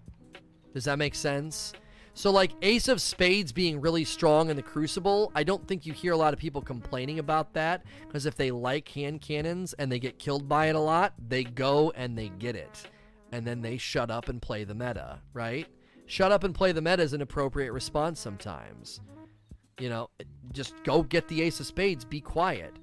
Does 0.74 0.84
that 0.84 0.98
make 0.98 1.14
sense? 1.14 1.72
So, 2.14 2.30
like 2.30 2.52
Ace 2.62 2.88
of 2.88 3.00
Spades 3.00 3.52
being 3.52 3.80
really 3.80 4.04
strong 4.04 4.50
in 4.50 4.56
the 4.56 4.62
Crucible, 4.62 5.30
I 5.34 5.42
don't 5.42 5.66
think 5.66 5.86
you 5.86 5.92
hear 5.92 6.12
a 6.12 6.16
lot 6.16 6.34
of 6.34 6.40
people 6.40 6.60
complaining 6.60 7.18
about 7.18 7.54
that 7.54 7.84
because 8.06 8.26
if 8.26 8.36
they 8.36 8.50
like 8.50 8.88
hand 8.88 9.20
cannons 9.20 9.72
and 9.74 9.90
they 9.90 9.98
get 9.98 10.18
killed 10.18 10.48
by 10.48 10.66
it 10.66 10.74
a 10.74 10.80
lot, 10.80 11.14
they 11.28 11.44
go 11.44 11.92
and 11.96 12.18
they 12.18 12.28
get 12.28 12.56
it. 12.56 12.86
And 13.32 13.46
then 13.46 13.62
they 13.62 13.78
shut 13.78 14.10
up 14.10 14.28
and 14.28 14.42
play 14.42 14.64
the 14.64 14.74
meta, 14.74 15.20
right? 15.32 15.66
Shut 16.06 16.32
up 16.32 16.42
and 16.42 16.54
play 16.54 16.72
the 16.72 16.82
meta 16.82 17.02
is 17.02 17.12
an 17.12 17.22
appropriate 17.22 17.72
response 17.72 18.18
sometimes. 18.18 19.00
You 19.78 19.88
know, 19.88 20.10
just 20.52 20.74
go 20.82 21.02
get 21.02 21.28
the 21.28 21.40
ace 21.42 21.60
of 21.60 21.66
spades, 21.66 22.04
be 22.04 22.20
quiet. 22.20 22.74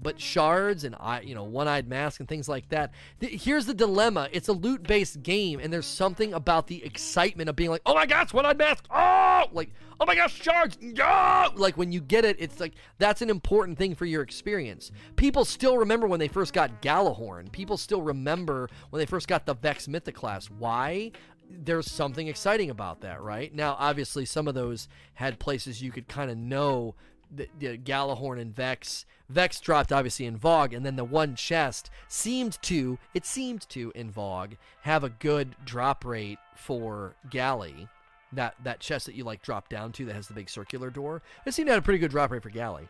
But 0.00 0.20
shards 0.20 0.84
and 0.84 0.94
eye, 0.98 1.20
you 1.20 1.34
know, 1.34 1.44
one-eyed 1.44 1.88
mask 1.88 2.20
and 2.20 2.28
things 2.28 2.48
like 2.48 2.68
that. 2.70 2.92
Th- 3.20 3.42
here's 3.42 3.66
the 3.66 3.74
dilemma: 3.74 4.28
it's 4.32 4.48
a 4.48 4.52
loot-based 4.52 5.22
game, 5.22 5.60
and 5.60 5.72
there's 5.72 5.86
something 5.86 6.34
about 6.34 6.66
the 6.66 6.84
excitement 6.84 7.48
of 7.48 7.56
being 7.56 7.70
like, 7.70 7.82
"Oh 7.86 7.94
my 7.94 8.06
gosh, 8.06 8.32
one-eyed 8.32 8.58
mask! 8.58 8.84
Oh, 8.90 9.44
like, 9.52 9.70
oh 10.00 10.06
my 10.06 10.14
gosh, 10.14 10.34
shards! 10.34 10.76
Yeah!" 10.80 11.48
Like 11.54 11.76
when 11.76 11.92
you 11.92 12.00
get 12.00 12.24
it, 12.24 12.36
it's 12.38 12.60
like 12.60 12.74
that's 12.98 13.22
an 13.22 13.30
important 13.30 13.78
thing 13.78 13.94
for 13.94 14.04
your 14.04 14.22
experience. 14.22 14.90
People 15.16 15.44
still 15.44 15.78
remember 15.78 16.06
when 16.06 16.20
they 16.20 16.28
first 16.28 16.52
got 16.52 16.82
Gjallarhorn. 16.82 17.52
People 17.52 17.76
still 17.76 18.02
remember 18.02 18.68
when 18.90 18.98
they 18.98 19.06
first 19.06 19.28
got 19.28 19.46
the 19.46 19.54
Vex 19.54 19.86
Mythoclast. 19.86 20.50
Why? 20.50 21.12
there's 21.50 21.90
something 21.90 22.28
exciting 22.28 22.70
about 22.70 23.00
that, 23.02 23.22
right? 23.22 23.54
Now, 23.54 23.76
obviously, 23.78 24.24
some 24.24 24.48
of 24.48 24.54
those 24.54 24.88
had 25.14 25.38
places 25.38 25.82
you 25.82 25.92
could 25.92 26.08
kind 26.08 26.30
of 26.30 26.36
know 26.36 26.94
the, 27.34 27.48
the 27.58 27.78
Gjallarhorn 27.78 28.40
and 28.40 28.54
Vex. 28.54 29.06
Vex 29.28 29.60
dropped 29.60 29.92
obviously 29.92 30.26
in 30.26 30.38
VoG, 30.38 30.76
and 30.76 30.84
then 30.84 30.96
the 30.96 31.04
one 31.04 31.34
chest 31.34 31.90
seemed 32.08 32.58
to, 32.62 32.98
it 33.14 33.24
seemed 33.24 33.68
to 33.70 33.92
in 33.94 34.12
VoG, 34.12 34.56
have 34.82 35.04
a 35.04 35.08
good 35.08 35.56
drop 35.64 36.04
rate 36.04 36.38
for 36.54 37.14
Galley. 37.30 37.88
That 38.32 38.56
that 38.64 38.80
chest 38.80 39.06
that 39.06 39.14
you 39.14 39.22
like 39.22 39.42
drop 39.42 39.68
down 39.68 39.92
to 39.92 40.04
that 40.06 40.14
has 40.14 40.26
the 40.26 40.34
big 40.34 40.50
circular 40.50 40.90
door. 40.90 41.22
It 41.46 41.54
seemed 41.54 41.68
to 41.68 41.72
have 41.72 41.82
a 41.82 41.84
pretty 41.84 42.00
good 42.00 42.10
drop 42.10 42.30
rate 42.30 42.42
for 42.42 42.50
Galley. 42.50 42.88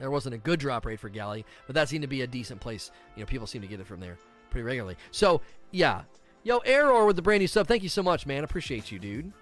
There 0.00 0.10
wasn't 0.10 0.34
a 0.34 0.38
good 0.38 0.60
drop 0.60 0.84
rate 0.84 1.00
for 1.00 1.08
Galley, 1.08 1.44
but 1.66 1.74
that 1.74 1.88
seemed 1.88 2.02
to 2.02 2.08
be 2.08 2.22
a 2.22 2.26
decent 2.26 2.60
place. 2.60 2.90
You 3.16 3.22
know, 3.22 3.26
people 3.26 3.46
seem 3.46 3.62
to 3.62 3.68
get 3.68 3.80
it 3.80 3.86
from 3.86 4.00
there 4.00 4.18
pretty 4.50 4.64
regularly. 4.64 4.96
So 5.12 5.40
yeah, 5.70 6.02
Yo, 6.44 6.58
Error 6.58 7.04
with 7.04 7.16
the 7.16 7.22
brand 7.22 7.40
new 7.40 7.46
sub. 7.46 7.66
Thank 7.66 7.82
you 7.82 7.88
so 7.88 8.02
much, 8.02 8.24
man. 8.26 8.44
Appreciate 8.44 8.90
you, 8.90 8.98
dude. 8.98 9.32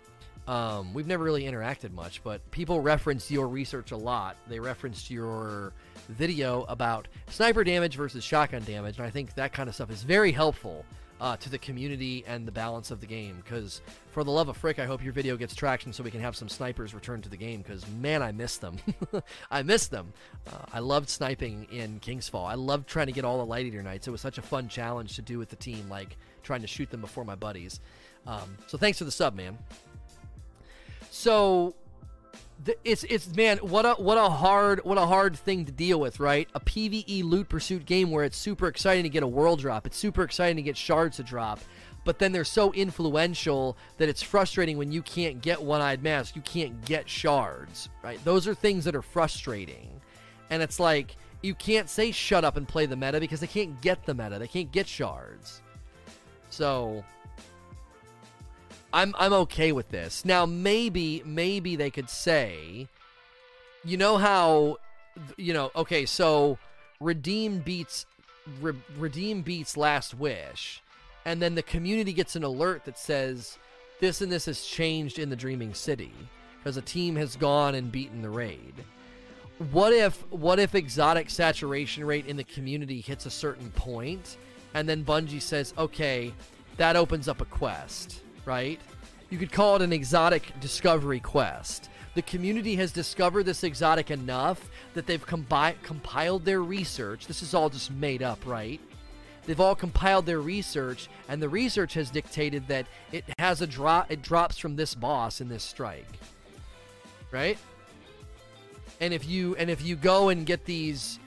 Um, 0.46 0.94
we've 0.94 1.06
never 1.06 1.24
really 1.24 1.44
interacted 1.44 1.92
much, 1.92 2.22
but 2.22 2.48
people 2.50 2.80
referenced 2.80 3.30
your 3.30 3.48
research 3.48 3.90
a 3.90 3.96
lot. 3.96 4.36
They 4.48 4.60
referenced 4.60 5.10
your 5.10 5.72
video 6.08 6.64
about 6.68 7.08
sniper 7.28 7.64
damage 7.64 7.96
versus 7.96 8.22
shotgun 8.22 8.62
damage, 8.62 8.98
and 8.98 9.06
I 9.06 9.10
think 9.10 9.34
that 9.34 9.52
kind 9.52 9.68
of 9.68 9.74
stuff 9.74 9.90
is 9.90 10.02
very 10.02 10.30
helpful 10.30 10.84
uh, 11.20 11.36
to 11.38 11.48
the 11.48 11.58
community 11.58 12.24
and 12.26 12.46
the 12.46 12.52
balance 12.52 12.90
of 12.90 13.00
the 13.00 13.06
game. 13.06 13.42
Because 13.42 13.80
for 14.12 14.24
the 14.24 14.30
love 14.30 14.48
of 14.48 14.56
frick, 14.56 14.78
I 14.78 14.84
hope 14.84 15.02
your 15.02 15.12
video 15.12 15.36
gets 15.36 15.54
traction 15.54 15.92
so 15.92 16.02
we 16.02 16.10
can 16.10 16.20
have 16.20 16.36
some 16.36 16.48
snipers 16.48 16.94
return 16.94 17.22
to 17.22 17.28
the 17.28 17.36
game. 17.36 17.62
Because 17.62 17.86
man, 17.88 18.22
I 18.22 18.32
miss 18.32 18.58
them. 18.58 18.76
I 19.50 19.62
miss 19.62 19.88
them. 19.88 20.12
Uh, 20.46 20.64
I 20.72 20.80
loved 20.80 21.08
sniping 21.08 21.66
in 21.70 22.00
King's 22.00 22.28
Fall. 22.28 22.46
I 22.46 22.54
loved 22.54 22.86
trying 22.88 23.06
to 23.06 23.12
get 23.12 23.24
all 23.24 23.38
the 23.38 23.46
light 23.46 23.66
eater 23.66 23.82
knights. 23.82 24.06
It 24.06 24.10
was 24.10 24.20
such 24.20 24.38
a 24.38 24.42
fun 24.42 24.68
challenge 24.68 25.16
to 25.16 25.22
do 25.22 25.38
with 25.38 25.48
the 25.48 25.56
team. 25.56 25.88
Like 25.88 26.16
trying 26.42 26.60
to 26.60 26.68
shoot 26.68 26.90
them 26.90 27.00
before 27.00 27.24
my 27.24 27.34
buddies. 27.34 27.80
Um, 28.26 28.56
so 28.66 28.76
thanks 28.76 28.98
for 28.98 29.04
the 29.04 29.10
sub, 29.10 29.34
man. 29.34 29.58
So 31.16 31.74
it's 32.84 33.04
it's 33.04 33.34
man, 33.34 33.56
what 33.58 33.86
a 33.86 33.94
what 33.94 34.18
a 34.18 34.28
hard 34.28 34.84
what 34.84 34.98
a 34.98 35.06
hard 35.06 35.34
thing 35.34 35.64
to 35.64 35.72
deal 35.72 35.98
with, 35.98 36.20
right? 36.20 36.46
A 36.54 36.60
PVE 36.60 37.24
loot 37.24 37.48
pursuit 37.48 37.86
game 37.86 38.10
where 38.10 38.22
it's 38.22 38.36
super 38.36 38.68
exciting 38.68 39.02
to 39.04 39.08
get 39.08 39.22
a 39.22 39.26
world 39.26 39.60
drop. 39.60 39.86
It's 39.86 39.96
super 39.96 40.22
exciting 40.22 40.56
to 40.56 40.62
get 40.62 40.76
shards 40.76 41.16
to 41.16 41.22
drop. 41.22 41.60
But 42.04 42.18
then 42.18 42.32
they're 42.32 42.44
so 42.44 42.70
influential 42.74 43.78
that 43.96 44.10
it's 44.10 44.22
frustrating 44.22 44.76
when 44.76 44.92
you 44.92 45.00
can't 45.02 45.40
get 45.40 45.60
one-eyed 45.60 46.02
mask, 46.02 46.36
you 46.36 46.42
can't 46.42 46.84
get 46.84 47.08
shards, 47.08 47.88
right? 48.02 48.22
Those 48.22 48.46
are 48.46 48.54
things 48.54 48.84
that 48.84 48.94
are 48.94 49.02
frustrating. 49.02 49.88
And 50.50 50.62
it's 50.62 50.78
like 50.78 51.16
you 51.42 51.54
can't 51.54 51.88
say 51.88 52.12
shut 52.12 52.44
up 52.44 52.58
and 52.58 52.68
play 52.68 52.84
the 52.84 52.94
meta 52.94 53.18
because 53.20 53.40
they 53.40 53.48
can't 53.48 53.80
get 53.80 54.04
the 54.04 54.14
meta. 54.14 54.38
They 54.38 54.48
can't 54.48 54.70
get 54.70 54.86
shards. 54.86 55.62
So 56.50 57.04
I'm 58.96 59.14
I'm 59.18 59.34
okay 59.34 59.72
with 59.72 59.90
this. 59.90 60.24
Now 60.24 60.46
maybe 60.46 61.22
maybe 61.26 61.76
they 61.76 61.90
could 61.90 62.08
say 62.08 62.88
you 63.84 63.98
know 63.98 64.16
how 64.16 64.78
you 65.36 65.52
know, 65.52 65.70
okay, 65.76 66.06
so 66.06 66.58
Redeem 66.98 67.58
beats 67.58 68.06
Re- 68.60 68.72
Redeem 68.96 69.42
beats 69.42 69.76
Last 69.76 70.14
Wish 70.14 70.82
and 71.26 71.42
then 71.42 71.54
the 71.54 71.62
community 71.62 72.14
gets 72.14 72.36
an 72.36 72.42
alert 72.42 72.86
that 72.86 72.98
says 72.98 73.58
this 74.00 74.22
and 74.22 74.32
this 74.32 74.46
has 74.46 74.64
changed 74.64 75.18
in 75.18 75.28
the 75.28 75.36
Dreaming 75.36 75.74
City 75.74 76.14
because 76.58 76.78
a 76.78 76.82
team 76.82 77.16
has 77.16 77.36
gone 77.36 77.74
and 77.74 77.92
beaten 77.92 78.22
the 78.22 78.30
raid. 78.30 78.74
What 79.72 79.92
if 79.92 80.22
what 80.30 80.58
if 80.58 80.74
exotic 80.74 81.28
saturation 81.28 82.02
rate 82.04 82.26
in 82.26 82.38
the 82.38 82.44
community 82.44 83.02
hits 83.02 83.26
a 83.26 83.30
certain 83.30 83.70
point 83.72 84.38
and 84.72 84.88
then 84.88 85.04
Bungie 85.04 85.42
says, 85.42 85.74
okay, 85.76 86.32
that 86.78 86.96
opens 86.96 87.28
up 87.28 87.42
a 87.42 87.46
quest, 87.46 88.22
right? 88.46 88.80
You 89.28 89.38
could 89.38 89.52
call 89.52 89.76
it 89.76 89.82
an 89.82 89.92
exotic 89.92 90.58
discovery 90.60 91.20
quest. 91.20 91.90
The 92.14 92.22
community 92.22 92.76
has 92.76 92.92
discovered 92.92 93.42
this 93.42 93.62
exotic 93.62 94.10
enough 94.10 94.70
that 94.94 95.06
they've 95.06 95.24
compiled 95.26 96.44
their 96.46 96.62
research. 96.62 97.26
This 97.26 97.42
is 97.42 97.52
all 97.52 97.68
just 97.68 97.90
made 97.90 98.22
up, 98.22 98.46
right? 98.46 98.80
They've 99.44 99.60
all 99.60 99.74
compiled 99.74 100.26
their 100.26 100.40
research, 100.40 101.08
and 101.28 101.42
the 101.42 101.48
research 101.48 101.94
has 101.94 102.10
dictated 102.10 102.66
that 102.68 102.86
it 103.12 103.24
has 103.38 103.60
a 103.60 103.66
drop. 103.66 104.10
It 104.10 104.22
drops 104.22 104.58
from 104.58 104.76
this 104.76 104.94
boss 104.94 105.40
in 105.40 105.48
this 105.48 105.62
strike, 105.62 106.18
right? 107.30 107.58
And 109.00 109.12
if 109.12 109.28
you 109.28 109.54
and 109.56 109.68
if 109.68 109.82
you 109.82 109.94
go 109.94 110.30
and 110.30 110.46
get 110.46 110.64
these 110.64 111.18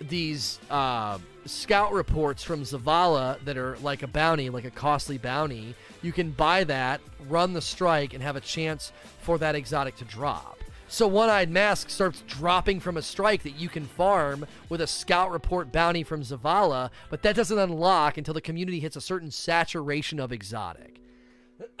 these 0.00 0.60
uh, 0.70 1.18
scout 1.44 1.92
reports 1.92 2.42
from 2.42 2.62
Zavala 2.62 3.42
that 3.44 3.56
are 3.56 3.76
like 3.78 4.02
a 4.02 4.06
bounty, 4.06 4.50
like 4.50 4.64
a 4.64 4.70
costly 4.70 5.18
bounty. 5.18 5.74
You 6.02 6.12
can 6.12 6.30
buy 6.30 6.64
that, 6.64 7.00
run 7.28 7.52
the 7.52 7.60
strike, 7.60 8.14
and 8.14 8.22
have 8.22 8.36
a 8.36 8.40
chance 8.40 8.92
for 9.20 9.38
that 9.38 9.54
exotic 9.54 9.96
to 9.96 10.04
drop. 10.04 10.56
So 10.88 11.08
One 11.08 11.28
Eyed 11.28 11.50
Mask 11.50 11.90
starts 11.90 12.22
dropping 12.28 12.78
from 12.78 12.96
a 12.96 13.02
strike 13.02 13.42
that 13.42 13.58
you 13.58 13.68
can 13.68 13.86
farm 13.86 14.46
with 14.68 14.80
a 14.80 14.86
scout 14.86 15.32
report 15.32 15.72
bounty 15.72 16.04
from 16.04 16.22
Zavala, 16.22 16.90
but 17.10 17.22
that 17.22 17.34
doesn't 17.34 17.58
unlock 17.58 18.18
until 18.18 18.34
the 18.34 18.40
community 18.40 18.78
hits 18.78 18.94
a 18.94 19.00
certain 19.00 19.32
saturation 19.32 20.20
of 20.20 20.30
exotic. 20.30 21.00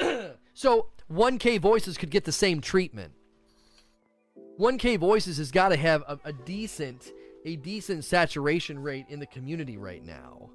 so 0.54 0.88
1K 1.12 1.60
Voices 1.60 1.96
could 1.96 2.10
get 2.10 2.24
the 2.24 2.32
same 2.32 2.60
treatment. 2.60 3.12
1K 4.58 4.98
Voices 4.98 5.38
has 5.38 5.52
got 5.52 5.68
to 5.68 5.76
have 5.76 6.02
a, 6.08 6.18
a 6.24 6.32
decent 6.32 7.12
a 7.44 7.54
decent 7.54 8.04
saturation 8.04 8.76
rate 8.76 9.06
in 9.08 9.20
the 9.20 9.26
community 9.26 9.76
right 9.76 10.04
now. 10.04 10.50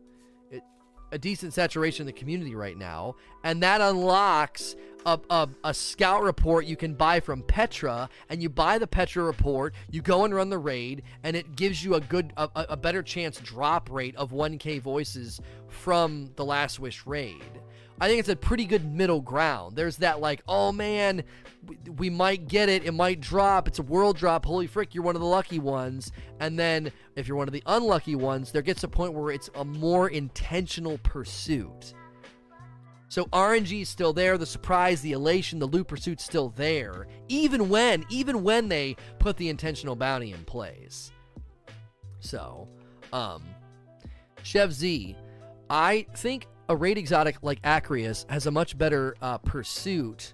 A 1.11 1.17
decent 1.17 1.53
saturation 1.53 2.03
in 2.03 2.07
the 2.07 2.19
community 2.19 2.55
right 2.55 2.77
now, 2.77 3.15
and 3.43 3.61
that 3.63 3.81
unlocks 3.81 4.75
a, 5.05 5.19
a, 5.29 5.49
a, 5.63 5.73
scout 5.73 6.21
report 6.23 6.65
you 6.65 6.75
can 6.75 6.93
buy 6.93 7.19
from 7.19 7.41
Petra, 7.43 8.09
and 8.29 8.41
you 8.41 8.49
buy 8.49 8.77
the 8.77 8.87
Petra 8.87 9.23
report, 9.23 9.73
you 9.89 10.01
go 10.01 10.25
and 10.25 10.33
run 10.33 10.49
the 10.49 10.57
raid, 10.57 11.03
and 11.23 11.35
it 11.35 11.55
gives 11.55 11.83
you 11.83 11.95
a 11.95 12.01
good, 12.01 12.33
a, 12.37 12.49
a 12.55 12.77
better 12.77 13.03
chance 13.03 13.39
drop 13.39 13.89
rate 13.91 14.15
of 14.15 14.31
1k 14.31 14.81
voices 14.81 15.41
from 15.67 16.31
the 16.35 16.45
Last 16.45 16.79
Wish 16.79 17.05
raid. 17.05 17.43
I 18.01 18.07
think 18.07 18.19
it's 18.19 18.29
a 18.29 18.35
pretty 18.35 18.65
good 18.65 18.83
middle 18.83 19.21
ground. 19.21 19.75
There's 19.75 19.97
that 19.97 20.19
like, 20.19 20.41
oh 20.47 20.71
man, 20.71 21.23
we, 21.99 22.09
might 22.09 22.47
get 22.47 22.67
it. 22.67 22.83
It 22.83 22.93
might 22.93 23.21
drop. 23.21 23.67
It's 23.67 23.77
a 23.77 23.83
world 23.83 24.17
drop. 24.17 24.43
Holy 24.43 24.65
frick, 24.65 24.95
you're 24.95 25.03
one 25.03 25.15
of 25.15 25.21
the 25.21 25.27
lucky 25.27 25.59
ones. 25.59 26.11
And 26.39 26.57
then 26.57 26.91
if 27.15 27.27
you're 27.27 27.37
one 27.37 27.47
of 27.47 27.53
the 27.53 27.61
unlucky 27.67 28.15
ones, 28.15 28.51
there 28.51 28.63
gets 28.63 28.83
a 28.83 28.87
point 28.87 29.13
where 29.13 29.31
it's 29.31 29.51
a 29.53 29.63
more 29.63 30.09
intentional 30.09 30.97
pursuit. 31.03 31.93
So 33.07 33.25
RNG 33.25 33.83
is 33.83 33.89
still 33.89 34.13
there, 34.13 34.35
the 34.35 34.47
surprise, 34.47 35.01
the 35.01 35.11
elation, 35.11 35.59
the 35.59 35.67
loot 35.67 35.87
pursuit's 35.87 36.23
still 36.23 36.49
there, 36.49 37.05
even 37.27 37.69
when, 37.69 38.03
even 38.09 38.41
when 38.41 38.67
they 38.67 38.95
put 39.19 39.37
the 39.37 39.49
intentional 39.49 39.95
bounty 39.95 40.31
in 40.31 40.43
place. 40.45 41.11
So, 42.19 42.67
um, 43.13 43.43
Chef 44.41 44.71
Z, 44.71 45.15
I 45.69 46.07
think 46.15 46.47
a 46.71 46.75
raid 46.75 46.97
exotic 46.97 47.35
like 47.41 47.61
Acrius 47.63 48.25
has 48.29 48.45
a 48.45 48.51
much 48.51 48.77
better 48.77 49.17
uh, 49.21 49.37
pursuit 49.39 50.31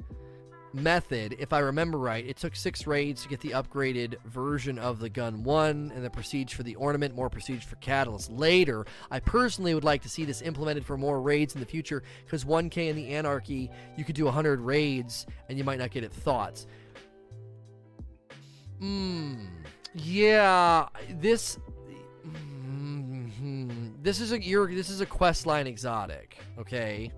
method. 0.72 1.35
If 1.39 1.51
I 1.51 1.59
remember 1.59 1.97
right, 1.97 2.23
it 2.23 2.38
took 2.38 2.55
six 2.55 2.85
raids 2.85 3.23
to 3.23 3.27
get 3.27 3.39
the 3.39 3.49
upgraded 3.49 4.23
version 4.26 4.77
of 4.77 4.99
the 4.99 5.09
gun 5.09 5.43
one, 5.43 5.91
and 5.95 6.05
the 6.05 6.11
prestige 6.11 6.53
for 6.53 6.61
the 6.61 6.76
ornament, 6.76 7.15
more 7.15 7.27
prestige 7.27 7.64
for 7.64 7.76
catalyst 7.77 8.31
later. 8.31 8.85
I 9.09 9.19
personally 9.19 9.73
would 9.73 9.84
like 9.84 10.03
to 10.03 10.09
see 10.09 10.26
this 10.26 10.43
implemented 10.43 10.85
for 10.85 10.95
more 10.95 11.19
raids 11.19 11.55
in 11.55 11.59
the 11.59 11.65
future 11.65 12.03
because 12.23 12.45
1K 12.45 12.88
in 12.88 12.95
the 12.95 13.15
Anarchy, 13.15 13.72
you 13.97 14.05
could 14.05 14.15
do 14.15 14.26
100 14.26 14.61
raids 14.61 15.26
and 15.49 15.57
you 15.57 15.64
might 15.64 15.80
not 15.80 15.89
get 15.89 16.03
it. 16.03 16.14
Thoughts? 16.14 16.68
Hmm. 18.80 19.45
Yeah, 19.95 20.89
this 21.19 21.57
this 24.01 24.19
is 24.19 24.31
a 24.31 24.41
you're, 24.41 24.73
this 24.73 24.89
is 24.89 25.01
a 25.01 25.05
quest 25.05 25.45
line 25.45 25.67
exotic, 25.67 26.37
okay? 26.57 27.11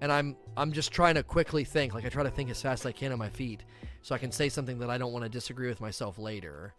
And 0.00 0.12
I'm 0.12 0.36
I'm 0.56 0.72
just 0.72 0.92
trying 0.92 1.14
to 1.14 1.22
quickly 1.22 1.64
think, 1.64 1.94
like 1.94 2.04
I 2.04 2.08
try 2.08 2.22
to 2.22 2.30
think 2.30 2.50
as 2.50 2.60
fast 2.60 2.82
as 2.82 2.86
I 2.86 2.92
can 2.92 3.12
on 3.12 3.18
my 3.18 3.28
feet, 3.28 3.64
so 4.02 4.14
I 4.14 4.18
can 4.18 4.32
say 4.32 4.48
something 4.48 4.78
that 4.78 4.90
I 4.90 4.98
don't 4.98 5.12
want 5.12 5.24
to 5.24 5.28
disagree 5.28 5.68
with 5.68 5.80
myself 5.80 6.18
later. 6.18 6.74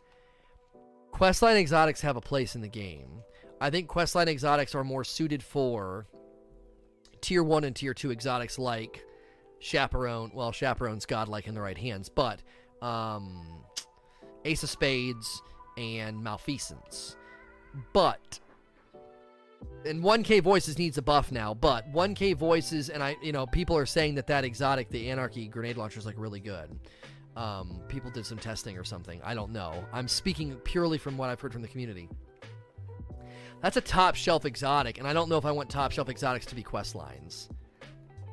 Questline 1.12 1.58
exotics 1.58 2.02
have 2.02 2.18
a 2.18 2.22
place 2.22 2.56
in 2.56 2.62
the 2.62 2.68
game. 2.68 3.22
I 3.62 3.70
think 3.70 3.90
questline 3.90 4.28
exotics 4.28 4.76
are 4.76 4.84
more 4.84 5.04
suited 5.04 5.42
for 5.42 6.08
tier 7.22 7.44
one 7.44 7.64
and 7.64 7.76
tier 7.76 7.94
two 7.94 8.12
exotics 8.12 8.60
like 8.60 9.04
chaperone. 9.60 10.32
Well, 10.34 10.52
chaperone's 10.52 11.06
godlike 11.06 11.48
in 11.48 11.56
the 11.56 11.62
right 11.62 11.78
hands, 11.78 12.10
but 12.10 12.42
um, 12.82 13.64
Ace 14.44 14.64
of 14.64 14.70
Spades, 14.70 15.42
and 15.78 16.24
Malfeasance. 16.24 17.16
But 17.94 18.40
and 19.86 20.04
1K 20.04 20.42
Voices 20.42 20.78
needs 20.78 20.98
a 20.98 21.02
buff 21.02 21.32
now, 21.32 21.54
but 21.54 21.92
1K 21.94 22.36
Voices 22.36 22.90
and 22.90 23.04
I, 23.04 23.16
you 23.22 23.32
know, 23.32 23.46
people 23.46 23.78
are 23.78 23.86
saying 23.86 24.16
that 24.16 24.28
that 24.28 24.44
exotic, 24.44 24.90
the 24.90 25.10
Anarchy 25.10 25.48
grenade 25.48 25.78
launcher, 25.78 26.00
is 26.00 26.06
like 26.06 26.16
really 26.18 26.40
good. 26.40 26.80
Um, 27.36 27.82
people 27.88 28.10
did 28.12 28.26
some 28.26 28.38
testing 28.38 28.78
or 28.78 28.84
something. 28.84 29.22
I 29.24 29.34
don't 29.34 29.52
know. 29.52 29.84
I'm 29.92 30.08
speaking 30.08 30.56
purely 30.64 30.98
from 30.98 31.18
what 31.18 31.30
I've 31.30 31.42
heard 31.42 31.54
from 31.54 31.62
the 31.62 31.68
community. 31.68 32.10
That's 33.62 33.78
a 33.78 33.82
top 33.82 34.16
shelf 34.16 34.46
exotic, 34.46 35.00
and 35.00 35.08
I 35.08 35.14
don't 35.14 35.30
know 35.30 35.38
if 35.38 35.46
I 35.46 35.52
want 35.52 35.70
top 35.70 35.92
shelf 35.92 36.10
exotics 36.10 36.46
to 36.48 36.56
be 36.56 36.64
quest 36.64 36.96
lines. 36.96 37.50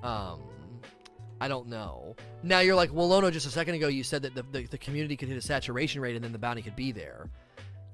Um, 0.02 0.40
I 1.40 1.48
don't 1.48 1.66
know. 1.68 2.14
Now 2.44 2.60
you're 2.60 2.76
like, 2.76 2.92
well, 2.92 3.08
Lono, 3.08 3.30
just 3.30 3.46
a 3.46 3.50
second 3.50 3.74
ago 3.74 3.88
you 3.88 4.04
said 4.04 4.22
that 4.22 4.34
the, 4.34 4.44
the, 4.52 4.66
the 4.66 4.78
community 4.78 5.16
could 5.16 5.28
hit 5.28 5.36
a 5.36 5.42
saturation 5.42 6.00
rate 6.00 6.14
and 6.14 6.24
then 6.24 6.32
the 6.32 6.38
bounty 6.38 6.62
could 6.62 6.76
be 6.76 6.92
there. 6.92 7.28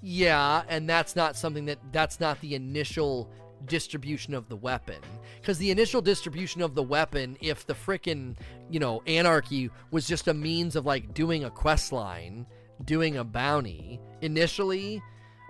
Yeah, 0.00 0.62
and 0.68 0.88
that's 0.88 1.16
not 1.16 1.36
something 1.36 1.64
that 1.66 1.78
that's 1.92 2.20
not 2.20 2.40
the 2.40 2.54
initial 2.54 3.30
distribution 3.66 4.34
of 4.34 4.48
the 4.48 4.56
weapon. 4.56 5.00
Because 5.40 5.58
the 5.58 5.70
initial 5.70 6.00
distribution 6.00 6.62
of 6.62 6.74
the 6.74 6.82
weapon 6.82 7.36
if 7.40 7.66
the 7.66 7.74
frickin' 7.74 8.36
you 8.70 8.78
know 8.78 9.02
anarchy 9.06 9.70
was 9.90 10.06
just 10.06 10.28
a 10.28 10.34
means 10.34 10.76
of 10.76 10.86
like 10.86 11.14
doing 11.14 11.44
a 11.44 11.50
quest 11.50 11.92
line 11.92 12.46
doing 12.84 13.16
a 13.16 13.24
bounty 13.24 14.00
initially 14.20 15.02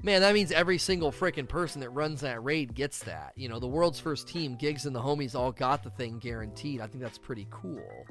man 0.03 0.23
that 0.23 0.33
means 0.33 0.51
every 0.51 0.79
single 0.79 1.13
frickin' 1.13 1.47
person 1.47 1.81
that 1.83 1.91
runs 1.91 2.23
that 2.23 2.43
raid 2.43 2.75
gets 2.75 3.01
that. 3.01 3.33
You 3.37 3.51
know 3.51 3.59
the 3.61 3.67
world's 3.67 4.01
first 4.01 4.29
team 4.29 4.57
gigs 4.57 4.87
and 4.87 4.97
the 4.97 5.03
homies 5.03 5.35
all 5.35 5.53
got 5.53 5.83
the 5.83 5.91
thing 5.91 6.19
guaranteed. 6.19 6.81
I 6.81 6.87
think 6.87 7.03
that's 7.03 7.19
pretty 7.19 7.47
cool 7.51 8.07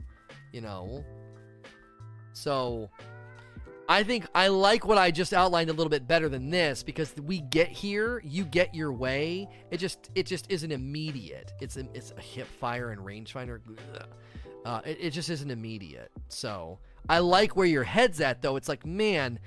you 0.51 0.61
know? 0.61 1.03
So 2.33 2.89
I 3.89 4.03
think 4.03 4.27
I 4.35 4.49
like 4.49 4.85
what 4.85 4.97
I 4.97 5.11
just 5.11 5.33
outlined 5.33 5.69
a 5.69 5.73
little 5.73 5.89
bit 5.89 6.07
better 6.07 6.27
than 6.27 6.49
this 6.49 6.83
because 6.83 7.13
we 7.15 7.39
get 7.39 7.69
here, 7.69 8.21
you 8.25 8.43
get 8.43 8.75
your 8.75 8.91
way. 8.91 9.47
It 9.71 9.77
just 9.77 10.09
it 10.13 10.25
just 10.25 10.51
isn't 10.51 10.71
immediate. 10.71 11.53
It's 11.61 11.77
a, 11.77 11.87
it's 11.93 12.13
a 12.17 12.21
hip 12.21 12.47
fire 12.47 12.91
and 12.91 13.01
rangefinder. 13.01 13.61
Uh, 14.65 14.81
it, 14.85 14.97
it 14.99 15.09
just 15.11 15.29
isn't 15.29 15.49
immediate. 15.49 16.11
So 16.27 16.79
I 17.07 17.19
like 17.19 17.55
where 17.55 17.65
your 17.65 17.85
head's 17.85 18.19
at 18.19 18.41
though. 18.41 18.57
It's 18.57 18.67
like 18.67 18.85
man, 18.85 19.39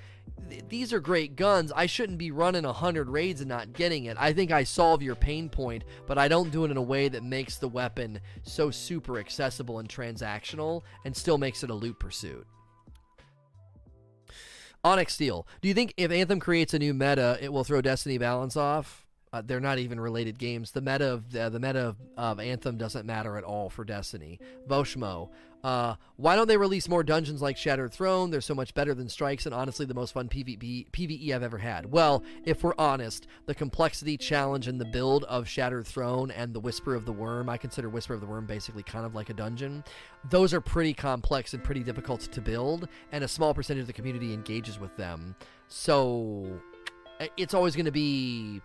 th- 0.49 0.65
these 0.71 0.95
are 0.95 1.01
great 1.01 1.37
guns. 1.37 1.71
I 1.77 1.85
shouldn't 1.85 2.17
be 2.17 2.31
running 2.31 2.65
hundred 2.65 3.11
raids 3.11 3.43
and 3.43 3.49
not 3.51 3.75
getting 3.75 4.07
it. 4.07 4.17
I 4.19 4.33
think 4.33 4.53
I 4.53 4.65
solve 4.65 5.03
your 5.03 5.17
pain 5.17 5.51
point, 5.51 5.85
but 6.07 6.17
I 6.17 6.29
don't 6.29 6.51
do 6.51 6.65
it 6.65 6.71
in 6.71 6.79
a 6.79 6.83
way 6.83 7.11
that 7.11 7.23
makes 7.23 7.57
the 7.57 7.69
weapon 7.69 8.19
so 8.45 8.71
super 8.71 9.19
accessible 9.19 9.81
and 9.81 9.89
transactional 9.89 10.83
and 11.05 11.15
still 11.15 11.37
makes 11.37 11.63
it 11.63 11.69
a 11.69 11.75
loot 11.75 11.99
pursuit. 11.99 12.47
Onyx 14.83 15.15
Steel. 15.15 15.47
Do 15.61 15.69
you 15.69 15.75
think 15.75 15.95
if 15.97 16.11
Anthem 16.11 16.41
creates 16.41 16.75
a 16.75 16.79
new 16.79 16.95
meta, 16.95 17.39
it 17.41 17.53
will 17.53 17.65
throw 17.65 17.81
Destiny 17.81 18.19
balance 18.19 18.57
off? 18.57 19.07
Uh, 19.33 19.43
they're 19.45 19.61
not 19.61 19.79
even 19.79 20.01
related 20.01 20.39
games. 20.39 20.73
The 20.73 20.81
meta 20.81 21.13
of 21.13 21.37
uh, 21.37 21.51
the 21.51 21.61
meta 21.61 21.81
of, 21.81 21.97
of, 22.17 22.41
Anthem 22.41 22.77
doesn't 22.77 23.07
matter 23.07 23.37
at 23.37 23.45
all 23.45 23.71
for 23.71 23.85
Destiny. 23.85 24.41
Voshmo. 24.69 25.29
Uh, 25.63 25.95
why 26.17 26.37
don't 26.37 26.49
they 26.49 26.57
release 26.57 26.89
more 26.89 27.03
dungeons 27.03 27.43
like 27.43 27.57
Shattered 27.57 27.93
Throne? 27.93 28.31
They're 28.31 28.41
so 28.41 28.55
much 28.55 28.75
better 28.75 28.95
than 28.95 29.09
Strikes 29.09 29.47
and 29.47 29.55
honestly 29.55 29.87
the 29.87 29.95
most 29.95 30.13
fun 30.13 30.29
PvP, 30.29 30.91
PvE 30.91 31.35
I've 31.35 31.43
ever 31.43 31.59
had. 31.59 31.93
Well, 31.93 32.23
if 32.45 32.63
we're 32.63 32.75
honest, 32.79 33.27
the 33.47 33.55
complexity, 33.55 34.17
challenge, 34.17 34.69
and 34.69 34.81
the 34.81 34.87
build 34.87 35.25
of 35.25 35.49
Shattered 35.49 35.87
Throne 35.87 36.31
and 36.31 36.55
the 36.55 36.61
Whisper 36.61 36.95
of 36.95 37.05
the 37.05 37.13
Worm, 37.13 37.49
I 37.49 37.57
consider 37.57 37.89
Whisper 37.89 38.15
of 38.15 38.21
the 38.21 38.27
Worm 38.27 38.47
basically 38.47 38.83
kind 38.83 39.05
of 39.05 39.15
like 39.15 39.31
a 39.31 39.35
dungeon. 39.35 39.85
Those 40.31 40.55
are 40.55 40.61
pretty 40.61 40.95
complex 40.95 41.53
and 41.55 41.63
pretty 41.63 41.83
difficult 41.83 42.21
to 42.21 42.41
build, 42.41 42.89
and 43.13 43.25
a 43.25 43.29
small 43.29 43.53
percentage 43.55 43.83
of 43.83 43.87
the 43.87 43.93
community 43.93 44.33
engages 44.33 44.79
with 44.79 44.97
them. 44.97 45.35
So 45.69 46.61
it's 47.37 47.55
always 47.55 47.77
going 47.77 47.87
to 47.87 47.93
be 47.93 48.63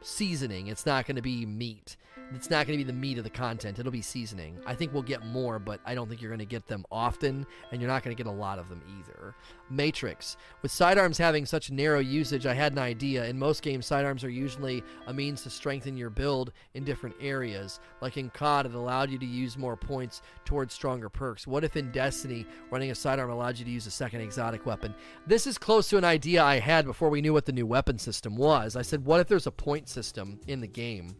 seasoning. 0.00 0.68
It's 0.68 0.86
not 0.86 1.06
going 1.06 1.16
to 1.16 1.22
be 1.22 1.46
meat. 1.46 1.96
It's 2.34 2.50
not 2.50 2.66
going 2.66 2.78
to 2.78 2.84
be 2.84 2.90
the 2.90 2.96
meat 2.96 3.16
of 3.16 3.24
the 3.24 3.30
content. 3.30 3.78
It'll 3.78 3.90
be 3.90 4.02
seasoning. 4.02 4.58
I 4.66 4.74
think 4.74 4.92
we'll 4.92 5.02
get 5.02 5.24
more, 5.24 5.58
but 5.58 5.80
I 5.86 5.94
don't 5.94 6.08
think 6.08 6.20
you're 6.20 6.30
going 6.30 6.40
to 6.40 6.44
get 6.44 6.66
them 6.66 6.84
often, 6.90 7.46
and 7.72 7.80
you're 7.80 7.90
not 7.90 8.02
going 8.02 8.14
to 8.14 8.22
get 8.22 8.28
a 8.28 8.34
lot 8.34 8.58
of 8.58 8.68
them 8.68 8.82
either. 8.98 9.34
Matrix. 9.70 10.36
With 10.62 10.70
sidearms 10.70 11.18
having 11.18 11.46
such 11.46 11.70
narrow 11.70 11.98
usage, 11.98 12.46
I 12.46 12.54
had 12.54 12.72
an 12.72 12.78
idea. 12.78 13.24
In 13.26 13.38
most 13.38 13.62
games, 13.62 13.86
sidearms 13.86 14.24
are 14.24 14.30
usually 14.30 14.82
a 15.06 15.12
means 15.12 15.42
to 15.42 15.50
strengthen 15.50 15.96
your 15.96 16.10
build 16.10 16.52
in 16.74 16.84
different 16.84 17.16
areas. 17.20 17.80
Like 18.00 18.16
in 18.16 18.30
COD, 18.30 18.66
it 18.66 18.74
allowed 18.74 19.10
you 19.10 19.18
to 19.18 19.26
use 19.26 19.58
more 19.58 19.76
points 19.76 20.22
towards 20.44 20.74
stronger 20.74 21.08
perks. 21.08 21.46
What 21.46 21.64
if 21.64 21.76
in 21.76 21.90
Destiny, 21.92 22.46
running 22.70 22.90
a 22.90 22.94
sidearm 22.94 23.30
allowed 23.30 23.58
you 23.58 23.64
to 23.64 23.70
use 23.70 23.86
a 23.86 23.90
second 23.90 24.20
exotic 24.20 24.66
weapon? 24.66 24.94
This 25.26 25.46
is 25.46 25.58
close 25.58 25.88
to 25.90 25.98
an 25.98 26.04
idea 26.04 26.42
I 26.42 26.58
had 26.58 26.84
before 26.84 27.10
we 27.10 27.20
knew 27.20 27.32
what 27.32 27.46
the 27.46 27.52
new 27.52 27.66
weapon 27.66 27.98
system 27.98 28.36
was. 28.36 28.76
I 28.76 28.82
said, 28.82 29.04
what 29.04 29.20
if 29.20 29.28
there's 29.28 29.46
a 29.46 29.52
point 29.52 29.88
system 29.88 30.40
in 30.46 30.60
the 30.60 30.66
game? 30.66 31.16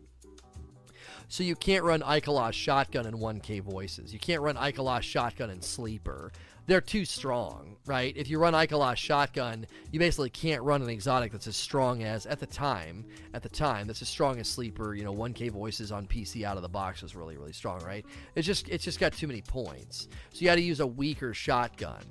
So 1.30 1.42
you 1.42 1.56
can't 1.56 1.84
run 1.84 2.00
Ikelos 2.00 2.54
shotgun 2.54 3.06
in 3.06 3.14
1K 3.14 3.60
voices. 3.60 4.14
You 4.14 4.18
can't 4.18 4.40
run 4.40 4.56
Ikelos 4.56 5.02
shotgun 5.02 5.50
in 5.50 5.60
sleeper. 5.60 6.32
They're 6.68 6.82
too 6.82 7.06
strong, 7.06 7.76
right? 7.86 8.14
If 8.14 8.28
you 8.28 8.38
run 8.38 8.52
Ikelos 8.52 8.96
shotgun, 8.96 9.66
you 9.90 9.98
basically 9.98 10.28
can't 10.28 10.62
run 10.62 10.82
an 10.82 10.90
exotic 10.90 11.32
that's 11.32 11.46
as 11.46 11.56
strong 11.56 12.02
as 12.02 12.26
at 12.26 12.40
the 12.40 12.46
time. 12.46 13.06
At 13.32 13.42
the 13.42 13.48
time, 13.48 13.86
that's 13.86 14.02
as 14.02 14.08
strong 14.10 14.38
as 14.38 14.48
sleeper. 14.48 14.94
You 14.94 15.02
know, 15.02 15.14
1K 15.14 15.50
voices 15.50 15.90
on 15.92 16.06
PC 16.06 16.44
out 16.44 16.58
of 16.58 16.62
the 16.62 16.68
box 16.68 17.00
was 17.00 17.16
really 17.16 17.38
really 17.38 17.54
strong, 17.54 17.82
right? 17.84 18.04
It's 18.34 18.46
just 18.46 18.68
it's 18.68 18.84
just 18.84 19.00
got 19.00 19.14
too 19.14 19.26
many 19.26 19.40
points. 19.40 20.08
So 20.34 20.40
you 20.40 20.44
got 20.44 20.56
to 20.56 20.60
use 20.60 20.80
a 20.80 20.86
weaker 20.86 21.32
shotgun. 21.32 22.04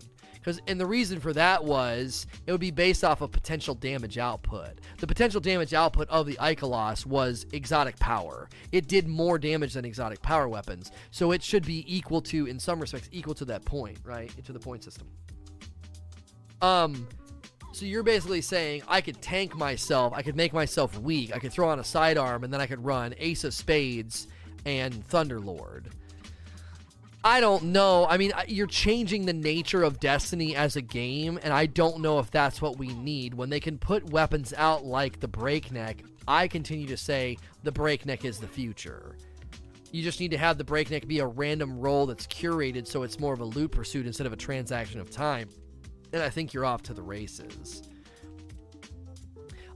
Because 0.48 0.62
and 0.66 0.80
the 0.80 0.86
reason 0.86 1.20
for 1.20 1.34
that 1.34 1.66
was 1.66 2.26
it 2.46 2.54
would 2.54 2.62
be 2.62 2.72
based 2.72 3.04
off 3.04 3.20
of 3.20 3.34
potential 3.34 3.76
damage 3.76 4.18
output. 4.18 4.80
The 4.98 5.06
potential 5.06 5.42
damage 5.42 5.74
output 5.74 6.08
of 6.08 6.26
the 6.26 6.36
Ikelos 6.36 7.06
was 7.06 7.46
exotic 7.52 8.00
power. 8.00 8.48
It 8.72 8.88
did 8.88 9.10
more 9.10 9.38
damage 9.38 9.74
than 9.74 9.84
exotic 9.84 10.22
power 10.22 10.48
weapons, 10.48 10.94
so 11.12 11.34
it 11.34 11.44
should 11.44 11.66
be 11.66 11.84
equal 11.94 12.22
to, 12.22 12.46
in 12.46 12.60
some 12.60 12.80
respects, 12.80 13.10
equal 13.12 13.34
to 13.34 13.44
that 13.44 13.66
point, 13.66 13.98
right? 14.06 14.32
To 14.46 14.54
the 14.54 14.60
point 14.60 14.86
system. 14.86 15.08
Um, 16.62 17.10
so 17.74 17.86
you're 17.86 18.02
basically 18.02 18.40
saying 18.40 18.84
I 18.88 19.02
could 19.02 19.22
tank 19.22 19.54
myself, 19.54 20.14
I 20.16 20.22
could 20.22 20.38
make 20.38 20.54
myself 20.54 20.98
weak, 20.98 21.36
I 21.36 21.40
could 21.40 21.52
throw 21.52 21.68
on 21.68 21.80
a 21.80 21.84
sidearm, 21.84 22.46
and 22.46 22.54
then 22.54 22.62
I 22.62 22.68
could 22.68 22.86
run 22.86 23.14
Ace 23.18 23.44
of 23.44 23.54
Spades 23.54 24.30
and 24.66 25.06
Thunderlord. 25.10 25.88
I 27.28 27.42
don't 27.42 27.66
know. 27.66 28.08
I 28.08 28.16
mean, 28.16 28.32
you're 28.48 28.68
changing 28.68 29.26
the 29.26 29.34
nature 29.34 29.84
of 29.84 30.00
Destiny 30.00 30.56
as 30.56 30.78
a 30.78 30.82
game, 30.82 31.38
and 31.44 31.52
I 31.52 31.66
don't 31.66 32.00
know 32.00 32.20
if 32.20 32.32
that's 32.32 32.62
what 32.62 32.78
we 32.78 32.88
need. 32.94 33.34
When 33.34 33.50
they 33.50 33.60
can 33.60 33.78
put 33.78 34.12
weapons 34.12 34.54
out 34.56 34.86
like 34.86 35.20
the 35.20 35.28
Breakneck, 35.28 36.06
I 36.26 36.48
continue 36.48 36.88
to 36.88 36.96
say 36.96 37.38
the 37.64 37.72
Breakneck 37.74 38.24
is 38.24 38.40
the 38.40 38.48
future. 38.48 39.18
You 39.92 40.04
just 40.04 40.22
need 40.22 40.32
to 40.32 40.38
have 40.38 40.58
the 40.58 40.64
Breakneck 40.64 41.06
be 41.06 41.20
a 41.20 41.28
random 41.28 41.78
roll 41.78 42.06
that's 42.06 42.28
curated 42.28 42.88
so 42.88 43.04
it's 43.04 43.20
more 43.20 43.34
of 43.34 43.42
a 43.42 43.46
loot 43.46 43.74
pursuit 43.74 44.08
instead 44.08 44.26
of 44.26 44.32
a 44.32 44.38
transaction 44.38 45.02
of 45.02 45.12
time. 45.12 45.50
And 46.14 46.24
I 46.24 46.30
think 46.30 46.54
you're 46.54 46.64
off 46.64 46.82
to 46.84 46.94
the 46.94 47.04
races. 47.04 47.82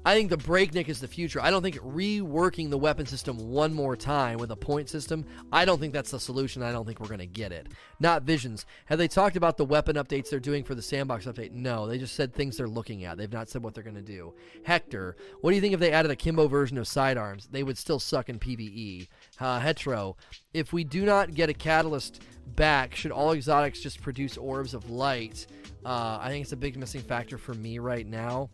I 0.03 0.15
think 0.15 0.31
the 0.31 0.37
breakneck 0.37 0.89
is 0.89 0.99
the 0.99 1.07
future. 1.07 1.39
I 1.39 1.51
don't 1.51 1.61
think 1.61 1.77
reworking 1.77 2.71
the 2.71 2.77
weapon 2.77 3.05
system 3.05 3.37
one 3.37 3.71
more 3.71 3.95
time 3.95 4.39
with 4.39 4.49
a 4.49 4.55
point 4.55 4.89
system, 4.89 5.25
I 5.51 5.63
don't 5.63 5.79
think 5.79 5.93
that's 5.93 6.09
the 6.09 6.19
solution. 6.19 6.63
I 6.63 6.71
don't 6.71 6.85
think 6.85 6.99
we're 6.99 7.07
going 7.07 7.19
to 7.19 7.27
get 7.27 7.51
it. 7.51 7.67
Not 7.99 8.23
Visions. 8.23 8.65
Have 8.85 8.97
they 8.97 9.07
talked 9.07 9.35
about 9.35 9.57
the 9.57 9.65
weapon 9.65 9.97
updates 9.97 10.29
they're 10.29 10.39
doing 10.39 10.63
for 10.63 10.73
the 10.73 10.81
sandbox 10.81 11.25
update? 11.25 11.51
No, 11.51 11.85
they 11.85 11.99
just 11.99 12.15
said 12.15 12.33
things 12.33 12.57
they're 12.57 12.67
looking 12.67 13.05
at. 13.05 13.17
They've 13.17 13.31
not 13.31 13.49
said 13.49 13.61
what 13.61 13.75
they're 13.75 13.83
going 13.83 13.95
to 13.95 14.01
do. 14.01 14.33
Hector, 14.63 15.15
what 15.41 15.51
do 15.51 15.55
you 15.55 15.61
think 15.61 15.75
if 15.75 15.79
they 15.79 15.91
added 15.91 16.11
a 16.11 16.15
Kimbo 16.15 16.47
version 16.47 16.79
of 16.79 16.87
sidearms? 16.87 17.47
They 17.51 17.61
would 17.61 17.77
still 17.77 17.99
suck 17.99 18.27
in 18.27 18.39
PvE. 18.39 19.07
Uh, 19.39 19.59
Hetero, 19.59 20.17
if 20.53 20.73
we 20.73 20.83
do 20.83 21.05
not 21.05 21.35
get 21.35 21.49
a 21.49 21.53
catalyst 21.53 22.23
back, 22.55 22.95
should 22.95 23.11
all 23.11 23.33
exotics 23.33 23.81
just 23.81 24.01
produce 24.01 24.35
orbs 24.35 24.73
of 24.73 24.89
light? 24.89 25.45
Uh, 25.85 26.17
I 26.21 26.29
think 26.29 26.43
it's 26.43 26.51
a 26.51 26.57
big 26.57 26.77
missing 26.77 27.01
factor 27.01 27.37
for 27.37 27.53
me 27.53 27.79
right 27.79 28.05
now. 28.05 28.49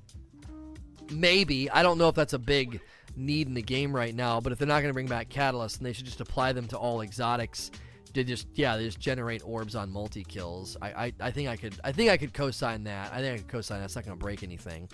Maybe. 1.11 1.69
I 1.69 1.83
don't 1.83 1.97
know 1.97 2.09
if 2.09 2.15
that's 2.15 2.33
a 2.33 2.39
big 2.39 2.81
need 3.15 3.47
in 3.47 3.53
the 3.53 3.61
game 3.61 3.95
right 3.95 4.13
now, 4.13 4.39
but 4.39 4.51
if 4.51 4.59
they're 4.59 4.67
not 4.67 4.81
going 4.81 4.89
to 4.89 4.93
bring 4.93 5.07
back 5.07 5.29
Catalyst, 5.29 5.77
and 5.77 5.85
they 5.85 5.93
should 5.93 6.05
just 6.05 6.21
apply 6.21 6.53
them 6.53 6.67
to 6.67 6.77
all 6.77 7.01
exotics 7.01 7.71
to 8.13 8.23
just 8.23 8.47
yeah, 8.55 8.77
they 8.77 8.85
just 8.85 8.99
generate 8.99 9.41
orbs 9.45 9.75
on 9.75 9.91
multi 9.91 10.23
kills. 10.23 10.77
I, 10.81 10.87
I, 10.87 11.13
I 11.19 11.31
think 11.31 11.49
I 11.49 11.55
could 11.55 11.75
I 11.83 11.91
think 11.91 12.09
I 12.09 12.17
could 12.17 12.33
co-sign 12.33 12.83
that. 12.85 13.11
I 13.13 13.21
think 13.21 13.35
I 13.35 13.37
could 13.37 13.47
co-sign 13.47 13.79
that's 13.79 13.95
not 13.95 14.05
going 14.05 14.17
to 14.17 14.23
break 14.23 14.43
anything. 14.43 14.89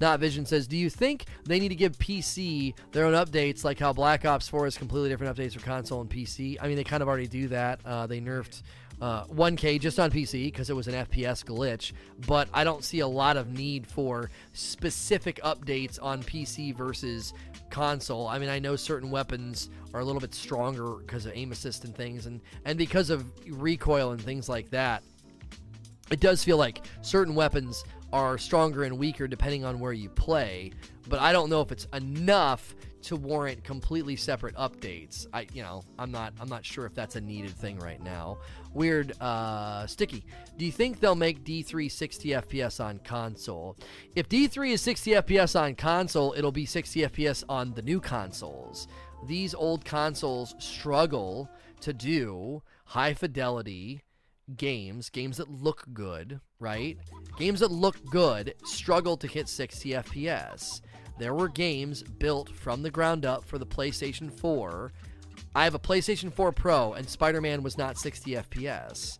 Not 0.00 0.18
Vision 0.18 0.44
says, 0.44 0.66
"Do 0.66 0.76
you 0.76 0.90
think 0.90 1.26
they 1.44 1.60
need 1.60 1.68
to 1.68 1.76
give 1.76 1.92
PC 1.98 2.74
their 2.90 3.04
own 3.04 3.12
updates, 3.14 3.64
like 3.64 3.78
how 3.78 3.92
Black 3.92 4.24
Ops 4.24 4.48
4 4.48 4.66
is 4.66 4.76
completely 4.76 5.08
different 5.08 5.36
updates 5.36 5.54
for 5.54 5.60
console 5.60 6.00
and 6.00 6.10
PC? 6.10 6.56
I 6.60 6.66
mean, 6.66 6.76
they 6.76 6.84
kind 6.84 7.00
of 7.02 7.08
already 7.08 7.28
do 7.28 7.48
that. 7.48 7.80
Uh, 7.84 8.06
they 8.08 8.20
nerfed 8.20 8.62
uh, 9.00 9.24
1K 9.26 9.80
just 9.80 9.98
on 9.98 10.10
PC 10.10 10.44
because 10.44 10.70
it 10.70 10.76
was 10.76 10.88
an 10.88 10.94
FPS 10.94 11.44
glitch, 11.44 11.92
but 12.26 12.48
I 12.52 12.64
don't 12.64 12.84
see 12.84 13.00
a 13.00 13.06
lot 13.06 13.36
of 13.36 13.52
need 13.52 13.86
for 13.86 14.30
specific 14.52 15.40
updates 15.42 15.98
on 16.00 16.22
PC 16.22 16.74
versus 16.74 17.34
console. 17.70 18.28
I 18.28 18.38
mean, 18.38 18.48
I 18.48 18.58
know 18.58 18.76
certain 18.76 19.10
weapons 19.10 19.70
are 19.92 20.00
a 20.00 20.04
little 20.04 20.20
bit 20.20 20.34
stronger 20.34 20.94
because 20.94 21.26
of 21.26 21.32
aim 21.34 21.52
assist 21.52 21.84
and 21.84 21.94
things, 21.94 22.26
and, 22.26 22.40
and 22.64 22.78
because 22.78 23.10
of 23.10 23.24
recoil 23.48 24.12
and 24.12 24.20
things 24.20 24.48
like 24.48 24.70
that. 24.70 25.02
It 26.10 26.20
does 26.20 26.44
feel 26.44 26.58
like 26.58 26.84
certain 27.00 27.34
weapons 27.34 27.82
are 28.12 28.36
stronger 28.38 28.84
and 28.84 28.98
weaker 28.98 29.26
depending 29.26 29.64
on 29.64 29.80
where 29.80 29.92
you 29.92 30.08
play, 30.10 30.70
but 31.08 31.18
I 31.18 31.32
don't 31.32 31.50
know 31.50 31.60
if 31.62 31.72
it's 31.72 31.86
enough 31.92 32.74
to 33.04 33.16
warrant 33.16 33.62
completely 33.64 34.16
separate 34.16 34.54
updates. 34.56 35.26
I, 35.32 35.46
you 35.52 35.62
know, 35.62 35.82
I'm 35.98 36.10
not, 36.10 36.32
I'm 36.40 36.48
not 36.48 36.64
sure 36.64 36.86
if 36.86 36.94
that's 36.94 37.16
a 37.16 37.20
needed 37.20 37.50
thing 37.50 37.78
right 37.78 38.02
now. 38.02 38.38
Weird, 38.72 39.12
uh, 39.20 39.86
sticky. 39.86 40.24
Do 40.56 40.64
you 40.64 40.72
think 40.72 41.00
they'll 41.00 41.14
make 41.14 41.44
D3 41.44 41.90
60 41.90 42.28
FPS 42.30 42.82
on 42.82 42.98
console? 43.00 43.76
If 44.16 44.28
D3 44.28 44.72
is 44.72 44.80
60 44.80 45.10
FPS 45.12 45.60
on 45.60 45.74
console, 45.74 46.34
it'll 46.36 46.52
be 46.52 46.66
60 46.66 47.00
FPS 47.02 47.44
on 47.48 47.74
the 47.74 47.82
new 47.82 48.00
consoles. 48.00 48.88
These 49.26 49.54
old 49.54 49.84
consoles 49.84 50.54
struggle 50.58 51.50
to 51.80 51.92
do 51.92 52.62
high 52.86 53.14
fidelity 53.14 54.02
games, 54.56 55.10
games 55.10 55.38
that 55.38 55.50
look 55.50 55.84
good, 55.92 56.40
right? 56.58 56.98
Games 57.38 57.60
that 57.60 57.70
look 57.70 57.96
good 58.10 58.54
struggle 58.64 59.16
to 59.18 59.26
hit 59.26 59.48
60 59.48 59.90
FPS. 59.90 60.80
There 61.18 61.34
were 61.34 61.48
games 61.48 62.02
built 62.02 62.50
from 62.50 62.82
the 62.82 62.90
ground 62.90 63.24
up 63.24 63.44
for 63.44 63.58
the 63.58 63.66
PlayStation 63.66 64.32
4. 64.32 64.92
I 65.54 65.64
have 65.64 65.74
a 65.74 65.78
PlayStation 65.78 66.32
4 66.32 66.52
Pro, 66.52 66.94
and 66.94 67.08
Spider 67.08 67.40
Man 67.40 67.62
was 67.62 67.78
not 67.78 67.98
60 67.98 68.32
FPS. 68.32 69.18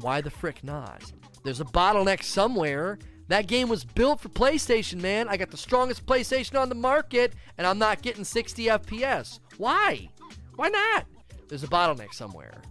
Why 0.00 0.20
the 0.20 0.30
frick 0.30 0.64
not? 0.64 1.12
There's 1.44 1.60
a 1.60 1.64
bottleneck 1.64 2.22
somewhere. 2.22 2.98
That 3.28 3.46
game 3.46 3.68
was 3.68 3.84
built 3.84 4.20
for 4.20 4.28
PlayStation, 4.28 5.00
man. 5.00 5.28
I 5.28 5.36
got 5.36 5.50
the 5.50 5.56
strongest 5.56 6.06
PlayStation 6.06 6.60
on 6.60 6.68
the 6.68 6.74
market, 6.74 7.34
and 7.58 7.66
I'm 7.66 7.78
not 7.78 8.02
getting 8.02 8.24
60 8.24 8.66
FPS. 8.66 9.40
Why? 9.58 10.08
Why 10.56 10.68
not? 10.68 11.06
There's 11.48 11.64
a 11.64 11.68
bottleneck 11.68 12.14
somewhere. 12.14 12.62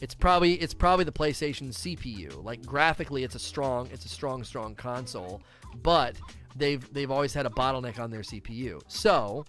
It's 0.00 0.14
probably 0.14 0.54
it's 0.54 0.74
probably 0.74 1.04
the 1.04 1.12
PlayStation 1.12 1.68
CPU. 1.68 2.42
Like 2.42 2.64
graphically, 2.66 3.24
it's 3.24 3.36
a 3.36 3.38
strong 3.38 3.88
it's 3.92 4.04
a 4.04 4.08
strong 4.08 4.44
strong 4.44 4.74
console, 4.74 5.42
but 5.82 6.16
they've 6.54 6.92
they've 6.92 7.10
always 7.10 7.34
had 7.34 7.46
a 7.46 7.50
bottleneck 7.50 7.98
on 7.98 8.10
their 8.10 8.22
CPU. 8.22 8.80
So 8.88 9.44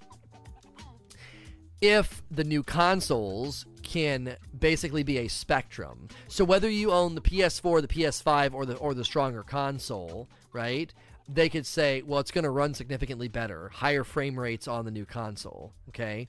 if 1.82 2.24
the 2.32 2.44
new 2.44 2.64
consoles 2.64 3.66
can 3.84 4.36
basically 4.58 5.04
be 5.04 5.20
a 5.20 5.28
spectrum. 5.28 6.08
So 6.28 6.44
whether 6.44 6.70
you 6.70 6.92
own 6.92 7.16
the 7.16 7.22
PS4, 7.22 7.82
the 7.82 7.88
PS5 7.88 8.54
or 8.54 8.66
the 8.66 8.76
or 8.76 8.94
the 8.94 9.06
stronger 9.06 9.44
console, 9.44 10.28
right? 10.54 10.94
They 11.28 11.50
could 11.50 11.66
say, 11.66 12.02
well, 12.04 12.20
it's 12.20 12.32
going 12.32 12.44
to 12.44 12.52
run 12.52 12.74
significantly 12.76 13.28
better, 13.28 13.70
higher 13.70 14.04
frame 14.04 14.40
rates 14.40 14.68
on 14.68 14.86
the 14.86 14.92
new 14.92 15.06
console, 15.06 15.74
okay? 15.90 16.28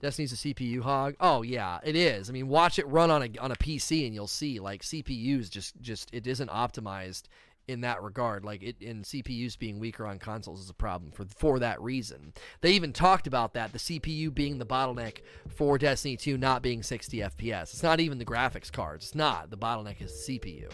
Destiny's 0.00 0.32
a 0.32 0.36
CPU 0.36 0.82
hog. 0.82 1.14
Oh 1.18 1.42
yeah, 1.42 1.78
it 1.82 1.96
is. 1.96 2.28
I 2.28 2.32
mean, 2.32 2.48
watch 2.48 2.78
it 2.78 2.86
run 2.88 3.10
on 3.10 3.22
a 3.22 3.38
on 3.40 3.52
a 3.52 3.56
PC 3.56 4.04
and 4.04 4.14
you'll 4.14 4.26
see 4.26 4.60
like 4.60 4.82
CPUs 4.82 5.48
just 5.48 5.80
just 5.80 6.10
it 6.12 6.26
isn't 6.26 6.50
optimized 6.50 7.22
in 7.68 7.80
that 7.82 8.02
regard. 8.02 8.44
Like 8.44 8.62
it 8.62 8.76
in 8.80 9.02
CPUs 9.02 9.58
being 9.58 9.78
weaker 9.78 10.06
on 10.06 10.18
consoles 10.18 10.60
is 10.60 10.70
a 10.70 10.74
problem 10.74 11.12
for 11.12 11.24
for 11.24 11.58
that 11.58 11.80
reason. 11.80 12.32
They 12.60 12.72
even 12.72 12.92
talked 12.92 13.26
about 13.26 13.54
that 13.54 13.72
the 13.72 13.78
CPU 13.78 14.32
being 14.32 14.58
the 14.58 14.66
bottleneck 14.66 15.18
for 15.48 15.78
Destiny 15.78 16.16
2 16.16 16.36
not 16.36 16.62
being 16.62 16.82
60 16.82 17.18
FPS. 17.18 17.62
It's 17.62 17.82
not 17.82 18.00
even 18.00 18.18
the 18.18 18.24
graphics 18.24 18.72
cards. 18.72 19.06
It's 19.06 19.14
not. 19.14 19.50
The 19.50 19.56
bottleneck 19.56 20.00
is 20.02 20.26
the 20.26 20.38
CPU. 20.38 20.70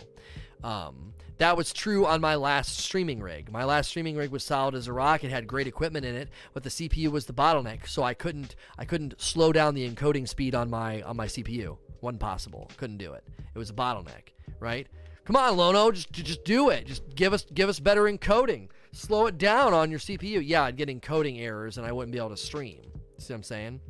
Um, 0.62 1.14
that 1.38 1.56
was 1.56 1.72
true 1.72 2.06
on 2.06 2.20
my 2.20 2.34
last 2.34 2.76
streaming 2.76 3.20
rig. 3.20 3.50
My 3.50 3.64
last 3.64 3.88
streaming 3.88 4.14
rig 4.14 4.30
was 4.30 4.44
solid 4.44 4.74
as 4.74 4.88
a 4.88 4.92
rock. 4.92 5.24
It 5.24 5.30
had 5.30 5.46
great 5.46 5.66
equipment 5.66 6.04
in 6.04 6.14
it, 6.14 6.28
but 6.52 6.62
the 6.62 6.68
CPU 6.68 7.08
was 7.08 7.24
the 7.24 7.32
bottleneck, 7.32 7.88
so 7.88 8.02
I 8.02 8.12
couldn't 8.12 8.56
I 8.76 8.84
couldn't 8.84 9.18
slow 9.20 9.52
down 9.52 9.74
the 9.74 9.88
encoding 9.88 10.28
speed 10.28 10.54
on 10.54 10.68
my 10.68 11.00
on 11.02 11.16
my 11.16 11.26
CPU. 11.26 11.78
wasn't 12.02 12.20
possible. 12.20 12.70
Couldn't 12.76 12.98
do 12.98 13.14
it. 13.14 13.24
It 13.54 13.58
was 13.58 13.70
a 13.70 13.74
bottleneck, 13.74 14.34
right? 14.58 14.86
Come 15.30 15.36
on, 15.36 15.56
Lono, 15.56 15.92
just 15.92 16.10
just 16.10 16.42
do 16.42 16.70
it. 16.70 16.88
Just 16.88 17.14
give 17.14 17.32
us 17.32 17.46
give 17.54 17.68
us 17.68 17.78
better 17.78 18.02
encoding. 18.02 18.68
Slow 18.90 19.26
it 19.26 19.38
down 19.38 19.72
on 19.72 19.88
your 19.88 20.00
CPU. 20.00 20.42
Yeah, 20.44 20.64
I'd 20.64 20.76
get 20.76 20.88
encoding 20.88 21.40
errors 21.40 21.78
and 21.78 21.86
I 21.86 21.92
wouldn't 21.92 22.10
be 22.10 22.18
able 22.18 22.30
to 22.30 22.36
stream. 22.36 22.82
See 23.18 23.32
what 23.32 23.36
I'm 23.36 23.42
saying? 23.44 23.80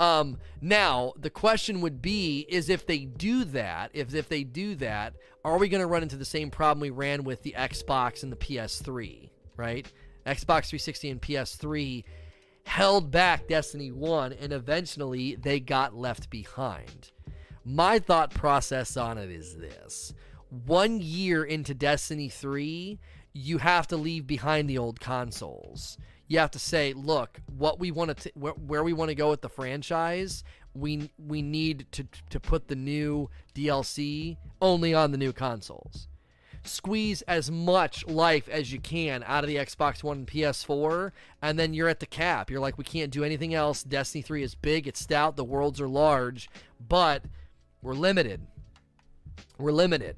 Um, 0.00 0.38
now 0.60 1.12
the 1.16 1.30
question 1.30 1.82
would 1.82 2.02
be: 2.02 2.44
is 2.48 2.68
if 2.68 2.84
they 2.84 3.04
do 3.04 3.44
that, 3.44 3.92
if 3.94 4.12
if 4.12 4.28
they 4.28 4.42
do 4.42 4.74
that, 4.74 5.14
are 5.44 5.56
we 5.56 5.68
going 5.68 5.82
to 5.82 5.86
run 5.86 6.02
into 6.02 6.16
the 6.16 6.24
same 6.24 6.50
problem 6.50 6.80
we 6.80 6.90
ran 6.90 7.22
with 7.22 7.44
the 7.44 7.54
Xbox 7.56 8.24
and 8.24 8.32
the 8.32 8.36
PS3? 8.36 9.30
Right? 9.56 9.86
Xbox 10.26 10.66
360 10.66 11.10
and 11.10 11.22
PS3 11.22 12.02
held 12.64 13.12
back 13.12 13.46
Destiny 13.46 13.92
1, 13.92 14.32
and 14.32 14.52
eventually 14.52 15.36
they 15.36 15.60
got 15.60 15.94
left 15.94 16.28
behind. 16.28 17.12
My 17.66 17.98
thought 17.98 18.32
process 18.32 18.96
on 18.96 19.18
it 19.18 19.30
is 19.30 19.56
this: 19.56 20.14
one 20.48 21.00
year 21.00 21.44
into 21.44 21.74
Destiny 21.74 22.28
3, 22.28 22.98
you 23.34 23.58
have 23.58 23.88
to 23.88 23.96
leave 23.96 24.26
behind 24.26 24.70
the 24.70 24.78
old 24.78 25.00
consoles 25.00 25.98
you 26.28 26.38
have 26.38 26.50
to 26.52 26.58
say, 26.58 26.92
look, 26.92 27.40
what 27.56 27.78
we 27.78 27.90
want 27.90 28.16
to, 28.16 28.32
where, 28.34 28.82
we 28.82 28.92
want 28.92 29.10
to 29.10 29.14
go 29.14 29.30
with 29.30 29.42
the 29.42 29.48
franchise, 29.48 30.42
we 30.74 31.10
we 31.18 31.40
need 31.40 31.86
to 31.92 32.06
to 32.30 32.40
put 32.40 32.68
the 32.68 32.76
new 32.76 33.30
DLC 33.54 34.36
only 34.60 34.92
on 34.92 35.12
the 35.12 35.18
new 35.18 35.32
consoles. 35.32 36.08
Squeeze 36.64 37.22
as 37.22 37.48
much 37.48 38.04
life 38.08 38.48
as 38.48 38.72
you 38.72 38.80
can 38.80 39.22
out 39.24 39.44
of 39.44 39.48
the 39.48 39.56
Xbox 39.56 40.02
One 40.02 40.18
and 40.18 40.26
PS4, 40.26 41.12
and 41.40 41.58
then 41.58 41.72
you're 41.72 41.88
at 41.88 42.00
the 42.00 42.06
cap. 42.06 42.50
You're 42.50 42.60
like, 42.60 42.76
we 42.76 42.82
can't 42.82 43.12
do 43.12 43.22
anything 43.22 43.54
else. 43.54 43.84
Destiny 43.84 44.20
3 44.20 44.42
is 44.42 44.56
big, 44.56 44.88
it's 44.88 45.00
stout, 45.00 45.36
the 45.36 45.44
worlds 45.44 45.80
are 45.80 45.88
large, 45.88 46.50
but 46.88 47.22
we're 47.86 47.94
limited. 47.94 48.40
We're 49.58 49.70
limited. 49.70 50.16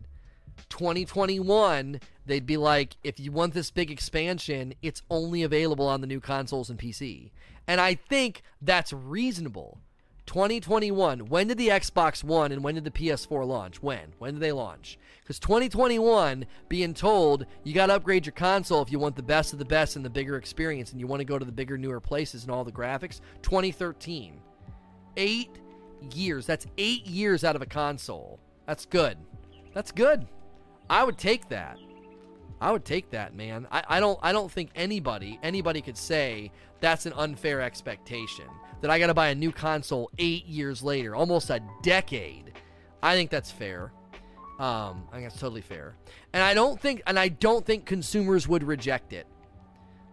2021, 0.70 2.00
they'd 2.24 2.46
be 2.46 2.56
like, 2.56 2.96
if 3.04 3.20
you 3.20 3.30
want 3.30 3.52
this 3.52 3.70
big 3.70 3.90
expansion, 3.90 4.72
it's 4.80 5.02
only 5.10 5.42
available 5.42 5.86
on 5.86 6.00
the 6.00 6.06
new 6.06 6.18
consoles 6.18 6.70
and 6.70 6.78
PC. 6.78 7.30
And 7.66 7.78
I 7.78 7.94
think 7.94 8.42
that's 8.62 8.94
reasonable. 8.94 9.78
2021, 10.24 11.26
when 11.28 11.48
did 11.48 11.58
the 11.58 11.68
Xbox 11.68 12.24
One 12.24 12.52
and 12.52 12.64
when 12.64 12.74
did 12.74 12.84
the 12.84 12.90
PS4 12.90 13.46
launch? 13.46 13.82
When? 13.82 14.14
When 14.18 14.34
did 14.34 14.40
they 14.40 14.52
launch? 14.52 14.98
Because 15.20 15.38
2021, 15.38 16.46
being 16.70 16.94
told 16.94 17.44
you 17.64 17.74
got 17.74 17.86
to 17.86 17.96
upgrade 17.96 18.24
your 18.24 18.32
console 18.32 18.80
if 18.80 18.90
you 18.90 18.98
want 18.98 19.14
the 19.14 19.22
best 19.22 19.52
of 19.52 19.58
the 19.58 19.64
best 19.66 19.94
and 19.94 20.04
the 20.04 20.10
bigger 20.10 20.36
experience 20.36 20.92
and 20.92 21.00
you 21.00 21.06
want 21.06 21.20
to 21.20 21.26
go 21.26 21.38
to 21.38 21.44
the 21.44 21.52
bigger, 21.52 21.76
newer 21.76 22.00
places 22.00 22.44
and 22.44 22.50
all 22.50 22.64
the 22.64 22.72
graphics. 22.72 23.20
2013. 23.42 24.40
Eight 25.18 25.50
years. 26.14 26.46
That's 26.46 26.66
eight 26.78 27.06
years 27.06 27.44
out 27.44 27.56
of 27.56 27.62
a 27.62 27.66
console. 27.66 28.38
That's 28.66 28.86
good. 28.86 29.18
That's 29.74 29.92
good. 29.92 30.26
I 30.90 31.04
would 31.04 31.18
take 31.18 31.48
that. 31.48 31.78
I 32.60 32.72
would 32.72 32.84
take 32.84 33.10
that, 33.10 33.34
man. 33.34 33.66
I, 33.70 33.84
I 33.88 34.00
don't 34.00 34.18
I 34.22 34.32
don't 34.32 34.50
think 34.50 34.70
anybody 34.74 35.38
anybody 35.42 35.80
could 35.80 35.96
say 35.96 36.50
that's 36.80 37.06
an 37.06 37.12
unfair 37.14 37.60
expectation. 37.60 38.46
That 38.80 38.90
I 38.90 38.98
gotta 38.98 39.14
buy 39.14 39.28
a 39.28 39.34
new 39.34 39.52
console 39.52 40.10
eight 40.18 40.46
years 40.46 40.82
later, 40.82 41.14
almost 41.14 41.50
a 41.50 41.60
decade. 41.82 42.52
I 43.02 43.14
think 43.14 43.30
that's 43.30 43.50
fair. 43.50 43.92
Um, 44.58 45.04
I 45.12 45.16
think 45.16 45.28
that's 45.28 45.40
totally 45.40 45.60
fair. 45.60 45.94
And 46.32 46.42
I 46.42 46.52
don't 46.54 46.80
think 46.80 47.02
and 47.06 47.18
I 47.18 47.28
don't 47.28 47.64
think 47.64 47.86
consumers 47.86 48.48
would 48.48 48.64
reject 48.64 49.12
it. 49.12 49.26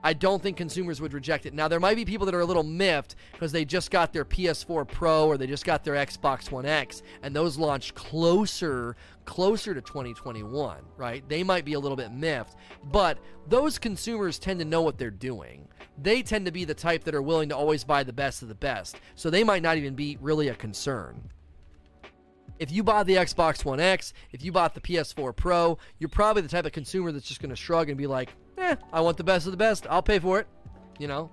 I 0.05 0.13
don't 0.13 0.39
think 0.39 0.55
consumers 0.55 1.01
would 1.01 1.15
reject 1.15 1.47
it. 1.47 1.55
Now, 1.55 1.67
there 1.67 1.79
might 1.79 1.95
be 1.95 2.05
people 2.05 2.27
that 2.27 2.35
are 2.35 2.41
a 2.41 2.45
little 2.45 2.61
miffed 2.61 3.15
because 3.31 3.51
they 3.51 3.65
just 3.65 3.89
got 3.89 4.13
their 4.13 4.23
PS4 4.23 4.87
Pro 4.87 5.25
or 5.25 5.35
they 5.35 5.47
just 5.47 5.65
got 5.65 5.83
their 5.83 5.95
Xbox 5.95 6.51
One 6.51 6.67
X, 6.67 7.01
and 7.23 7.35
those 7.35 7.57
launched 7.57 7.95
closer, 7.95 8.95
closer 9.25 9.73
to 9.73 9.81
2021, 9.81 10.77
right? 10.95 11.27
They 11.27 11.41
might 11.41 11.65
be 11.65 11.73
a 11.73 11.79
little 11.79 11.95
bit 11.95 12.11
miffed, 12.11 12.55
but 12.83 13.17
those 13.49 13.79
consumers 13.79 14.37
tend 14.37 14.59
to 14.59 14.65
know 14.65 14.83
what 14.83 14.99
they're 14.99 15.09
doing. 15.09 15.67
They 15.97 16.21
tend 16.21 16.45
to 16.45 16.51
be 16.51 16.65
the 16.65 16.75
type 16.75 17.03
that 17.05 17.15
are 17.15 17.23
willing 17.23 17.49
to 17.49 17.57
always 17.57 17.83
buy 17.83 18.03
the 18.03 18.13
best 18.13 18.43
of 18.43 18.47
the 18.47 18.53
best, 18.53 18.99
so 19.15 19.31
they 19.31 19.43
might 19.43 19.63
not 19.63 19.77
even 19.77 19.95
be 19.95 20.19
really 20.21 20.49
a 20.49 20.55
concern. 20.55 21.31
If 22.59 22.71
you 22.71 22.83
bought 22.83 23.07
the 23.07 23.15
Xbox 23.15 23.65
One 23.65 23.79
X, 23.79 24.13
if 24.31 24.43
you 24.43 24.51
bought 24.51 24.75
the 24.75 24.81
PS4 24.81 25.35
Pro, 25.35 25.79
you're 25.97 26.09
probably 26.09 26.43
the 26.43 26.47
type 26.47 26.67
of 26.67 26.73
consumer 26.73 27.11
that's 27.11 27.27
just 27.27 27.41
going 27.41 27.49
to 27.49 27.55
shrug 27.55 27.89
and 27.89 27.97
be 27.97 28.05
like, 28.05 28.35
eh, 28.57 28.75
I 28.91 29.01
want 29.01 29.17
the 29.17 29.23
best 29.23 29.45
of 29.45 29.51
the 29.51 29.57
best. 29.57 29.87
I'll 29.89 30.03
pay 30.03 30.19
for 30.19 30.39
it. 30.39 30.47
You 30.99 31.07
know? 31.07 31.29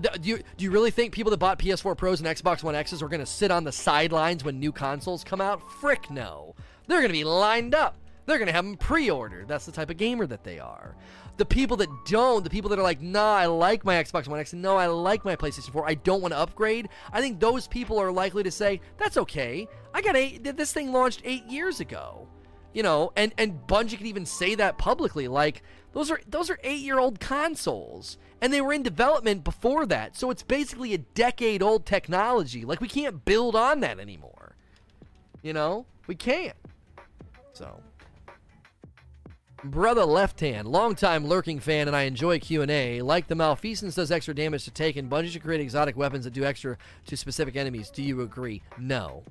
Do 0.00 0.10
you, 0.22 0.38
do 0.56 0.64
you 0.64 0.70
really 0.70 0.90
think 0.90 1.12
people 1.12 1.30
that 1.30 1.38
bought 1.38 1.58
PS4 1.58 1.96
Pros 1.96 2.20
and 2.20 2.28
Xbox 2.28 2.62
One 2.62 2.74
X's 2.74 3.02
are 3.02 3.08
going 3.08 3.20
to 3.20 3.26
sit 3.26 3.50
on 3.50 3.64
the 3.64 3.72
sidelines 3.72 4.44
when 4.44 4.60
new 4.60 4.70
consoles 4.70 5.24
come 5.24 5.40
out? 5.40 5.60
Frick 5.80 6.10
no. 6.10 6.54
They're 6.86 7.00
going 7.00 7.08
to 7.08 7.18
be 7.18 7.24
lined 7.24 7.74
up. 7.74 7.96
They're 8.28 8.38
going 8.38 8.48
to 8.48 8.52
have 8.52 8.64
them 8.64 8.76
pre 8.76 9.10
ordered. 9.10 9.48
That's 9.48 9.64
the 9.64 9.72
type 9.72 9.88
of 9.88 9.96
gamer 9.96 10.26
that 10.26 10.44
they 10.44 10.58
are. 10.58 10.94
The 11.38 11.46
people 11.46 11.78
that 11.78 11.88
don't, 12.06 12.44
the 12.44 12.50
people 12.50 12.68
that 12.70 12.78
are 12.78 12.82
like, 12.82 13.00
nah, 13.00 13.36
I 13.36 13.46
like 13.46 13.84
my 13.84 13.94
Xbox 13.94 14.28
One 14.28 14.38
X, 14.38 14.52
no, 14.52 14.76
I 14.76 14.86
like 14.86 15.24
my 15.24 15.34
PlayStation 15.34 15.72
4, 15.72 15.88
I 15.88 15.94
don't 15.94 16.20
want 16.20 16.34
to 16.34 16.38
upgrade, 16.38 16.88
I 17.12 17.20
think 17.20 17.38
those 17.38 17.68
people 17.68 17.98
are 17.98 18.10
likely 18.10 18.42
to 18.42 18.50
say, 18.50 18.80
that's 18.98 19.16
okay. 19.16 19.68
I 19.94 20.02
got 20.02 20.16
eight, 20.16 20.44
this 20.44 20.72
thing 20.72 20.92
launched 20.92 21.22
eight 21.24 21.46
years 21.46 21.80
ago. 21.80 22.28
You 22.74 22.82
know, 22.82 23.12
and, 23.16 23.32
and 23.38 23.58
Bungie 23.66 23.96
can 23.96 24.06
even 24.06 24.26
say 24.26 24.54
that 24.56 24.76
publicly. 24.76 25.26
Like, 25.26 25.62
those 25.98 26.12
are 26.12 26.20
those 26.28 26.48
are 26.48 26.60
eight 26.62 26.78
year 26.78 27.00
old 27.00 27.18
consoles, 27.18 28.18
and 28.40 28.52
they 28.52 28.60
were 28.60 28.72
in 28.72 28.84
development 28.84 29.42
before 29.42 29.84
that. 29.86 30.16
So 30.16 30.30
it's 30.30 30.44
basically 30.44 30.94
a 30.94 30.98
decade 30.98 31.60
old 31.60 31.86
technology. 31.86 32.64
Like 32.64 32.80
we 32.80 32.86
can't 32.86 33.24
build 33.24 33.56
on 33.56 33.80
that 33.80 33.98
anymore. 33.98 34.54
You 35.42 35.52
know, 35.52 35.86
we 36.06 36.14
can't. 36.14 36.56
So 37.52 37.80
Brother 39.64 40.04
Left 40.04 40.38
Hand, 40.38 40.68
longtime 40.68 41.26
lurking 41.26 41.58
fan, 41.58 41.88
and 41.88 41.96
I 41.96 42.02
enjoy 42.02 42.38
Q&A. 42.38 43.02
Like 43.02 43.26
the 43.26 43.34
Malfeasance 43.34 43.96
does 43.96 44.12
extra 44.12 44.32
damage 44.32 44.64
to 44.66 44.70
Taken, 44.70 45.10
Bungie 45.10 45.30
should 45.30 45.42
create 45.42 45.60
exotic 45.60 45.96
weapons 45.96 46.24
that 46.26 46.32
do 46.32 46.44
extra 46.44 46.78
to 47.06 47.16
specific 47.16 47.56
enemies. 47.56 47.90
Do 47.90 48.04
you 48.04 48.20
agree? 48.20 48.62
No. 48.78 49.24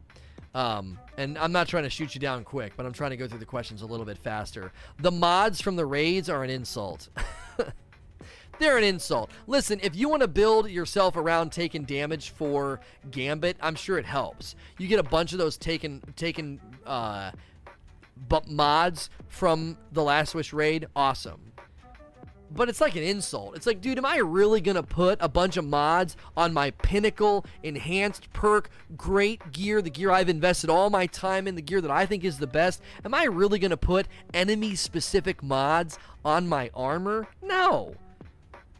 Um, 0.57 0.97
and 1.17 1.37
I'm 1.37 1.51
not 1.51 1.67
trying 1.67 1.83
to 1.83 1.89
shoot 1.91 2.15
you 2.15 2.19
down 2.19 2.43
quick, 2.43 2.73
but 2.75 2.87
I'm 2.87 2.91
trying 2.91 3.11
to 3.11 3.17
go 3.17 3.27
through 3.27 3.37
the 3.37 3.45
questions 3.45 3.83
a 3.83 3.85
little 3.85 4.07
bit 4.07 4.17
faster. 4.17 4.71
The 4.97 5.11
mods 5.11 5.61
from 5.61 5.75
the 5.75 5.85
raids 5.85 6.31
are 6.31 6.43
an 6.43 6.49
insult. 6.49 7.09
They're 8.59 8.79
an 8.79 8.83
insult. 8.83 9.29
Listen, 9.45 9.79
if 9.83 9.95
you 9.95 10.09
want 10.09 10.23
to 10.23 10.27
build 10.27 10.67
yourself 10.71 11.15
around 11.15 11.51
taking 11.51 11.83
damage 11.83 12.31
for 12.31 12.79
Gambit, 13.11 13.57
I'm 13.61 13.75
sure 13.75 13.99
it 13.99 14.05
helps. 14.05 14.55
You 14.79 14.87
get 14.87 14.97
a 14.97 15.03
bunch 15.03 15.31
of 15.31 15.37
those 15.37 15.57
taken 15.57 16.01
taken 16.15 16.59
uh, 16.87 17.33
but 18.27 18.49
mods 18.49 19.11
from 19.27 19.77
the 19.91 20.01
Last 20.01 20.33
Wish 20.33 20.53
raid, 20.53 20.87
awesome. 20.95 21.51
But 22.49 22.69
it's 22.69 22.81
like 22.81 22.95
an 22.95 23.03
insult. 23.03 23.55
It's 23.55 23.67
like, 23.67 23.81
dude, 23.81 23.97
am 23.97 24.05
I 24.05 24.17
really 24.17 24.61
gonna 24.61 24.83
put 24.83 25.17
a 25.21 25.27
bunch 25.27 25.57
of 25.57 25.65
mods 25.65 26.15
on 26.35 26.53
my 26.53 26.71
pinnacle, 26.71 27.45
enhanced 27.61 28.31
perk, 28.33 28.69
great 28.95 29.51
gear, 29.51 29.81
the 29.81 29.89
gear 29.89 30.11
I've 30.11 30.29
invested 30.29 30.69
all 30.69 30.89
my 30.89 31.07
time 31.07 31.47
in, 31.47 31.55
the 31.55 31.61
gear 31.61 31.81
that 31.81 31.91
I 31.91 32.05
think 32.05 32.23
is 32.23 32.37
the 32.39 32.47
best? 32.47 32.81
Am 33.03 33.13
I 33.13 33.25
really 33.25 33.59
gonna 33.59 33.77
put 33.77 34.07
enemy 34.33 34.75
specific 34.75 35.43
mods 35.43 35.99
on 36.23 36.47
my 36.47 36.71
armor? 36.73 37.27
No. 37.41 37.95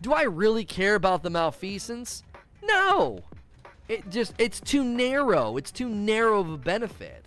Do 0.01 0.13
I 0.13 0.23
really 0.23 0.63
care 0.63 0.95
about 0.95 1.23
the 1.23 1.29
malfeasance? 1.29 2.23
No. 2.63 3.23
It 3.87 4.09
just 4.09 4.33
it's 4.37 4.59
too 4.59 4.83
narrow. 4.83 5.57
It's 5.57 5.71
too 5.71 5.89
narrow 5.89 6.39
of 6.39 6.49
a 6.49 6.57
benefit. 6.57 7.26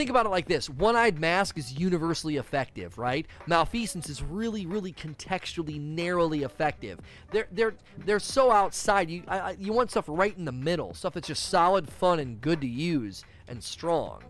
Think 0.00 0.08
about 0.08 0.24
it 0.24 0.30
like 0.30 0.48
this 0.48 0.70
one 0.70 0.96
eyed 0.96 1.20
mask 1.20 1.58
is 1.58 1.74
universally 1.74 2.38
effective, 2.38 2.96
right? 2.96 3.26
Malfeasance 3.46 4.08
is 4.08 4.22
really, 4.22 4.64
really 4.64 4.94
contextually, 4.94 5.78
narrowly 5.78 6.42
effective. 6.42 7.00
They're, 7.32 7.48
they're, 7.52 7.74
they're 8.06 8.18
so 8.18 8.50
outside. 8.50 9.10
You, 9.10 9.24
I, 9.28 9.58
you 9.60 9.74
want 9.74 9.90
stuff 9.90 10.06
right 10.08 10.34
in 10.34 10.46
the 10.46 10.52
middle, 10.52 10.94
stuff 10.94 11.12
that's 11.12 11.28
just 11.28 11.50
solid, 11.50 11.86
fun, 11.86 12.18
and 12.18 12.40
good 12.40 12.62
to 12.62 12.66
use 12.66 13.24
and 13.46 13.62
strong. 13.62 14.22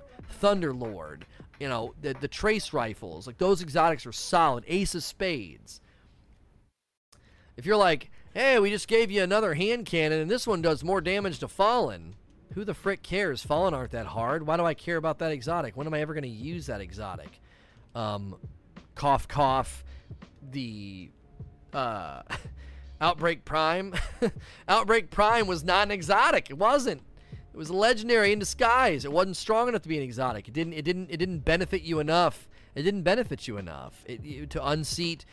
Thunderlord, 0.42 1.22
you 1.60 1.68
know, 1.68 1.94
the, 2.02 2.14
the 2.14 2.26
trace 2.26 2.72
rifles, 2.72 3.28
like 3.28 3.38
those 3.38 3.62
exotics 3.62 4.05
are 4.06 4.12
solid. 4.12 4.64
Ace 4.66 4.97
of 4.97 5.05
Spades. 5.05 5.80
If 7.56 7.64
you're 7.64 7.76
like, 7.76 8.10
hey, 8.34 8.59
we 8.59 8.70
just 8.70 8.88
gave 8.88 9.09
you 9.09 9.22
another 9.22 9.55
hand 9.55 9.86
cannon 9.86 10.20
and 10.20 10.28
this 10.28 10.48
one 10.48 10.62
does 10.62 10.82
more 10.82 11.01
damage 11.01 11.38
to 11.38 11.47
Fallen, 11.47 12.16
who 12.55 12.64
the 12.64 12.74
frick 12.74 13.02
cares? 13.02 13.43
Fallen 13.43 13.74
aren't 13.74 13.93
that 13.93 14.06
hard. 14.06 14.47
Why 14.47 14.56
do 14.56 14.64
I 14.64 14.74
care 14.74 14.97
about 14.97 15.18
that 15.18 15.32
exotic? 15.32 15.77
When 15.77 15.86
am 15.86 15.94
I 15.94 16.01
ever 16.01 16.14
going 16.14 16.22
to 16.22 16.28
use 16.28 16.66
that 16.66 16.81
exotic? 16.81 17.40
Um, 17.94 18.36
cough, 18.94 19.28
cough. 19.28 19.85
The 20.51 21.10
uh, 21.72 22.22
Outbreak 23.01 23.44
Prime. 23.44 23.94
Outbreak 24.68 25.10
Prime 25.10 25.47
was 25.47 25.64
not 25.64 25.86
an 25.86 25.90
exotic. 25.90 26.51
It 26.51 26.59
wasn't. 26.59 27.02
It 27.52 27.56
was 27.56 27.70
legendary 27.70 28.32
in 28.32 28.39
disguise. 28.39 29.05
It 29.05 29.12
wasn't 29.12 29.36
strong 29.36 29.68
enough 29.68 29.82
to 29.82 29.89
be 29.89 29.97
an 29.97 30.02
exotic. 30.02 30.48
It 30.48 30.55
didn't. 30.55 30.74
It 30.74 30.85
didn't. 30.85 31.10
It 31.10 31.16
didn't 31.16 31.40
benefit 31.40 31.82
you 31.82 31.98
enough. 31.98 32.48
It 32.74 32.82
didn't 32.82 33.02
benefit 33.02 33.48
you 33.48 33.56
enough 33.56 34.05
it, 34.06 34.51
to 34.51 34.64
unseat 34.64 35.24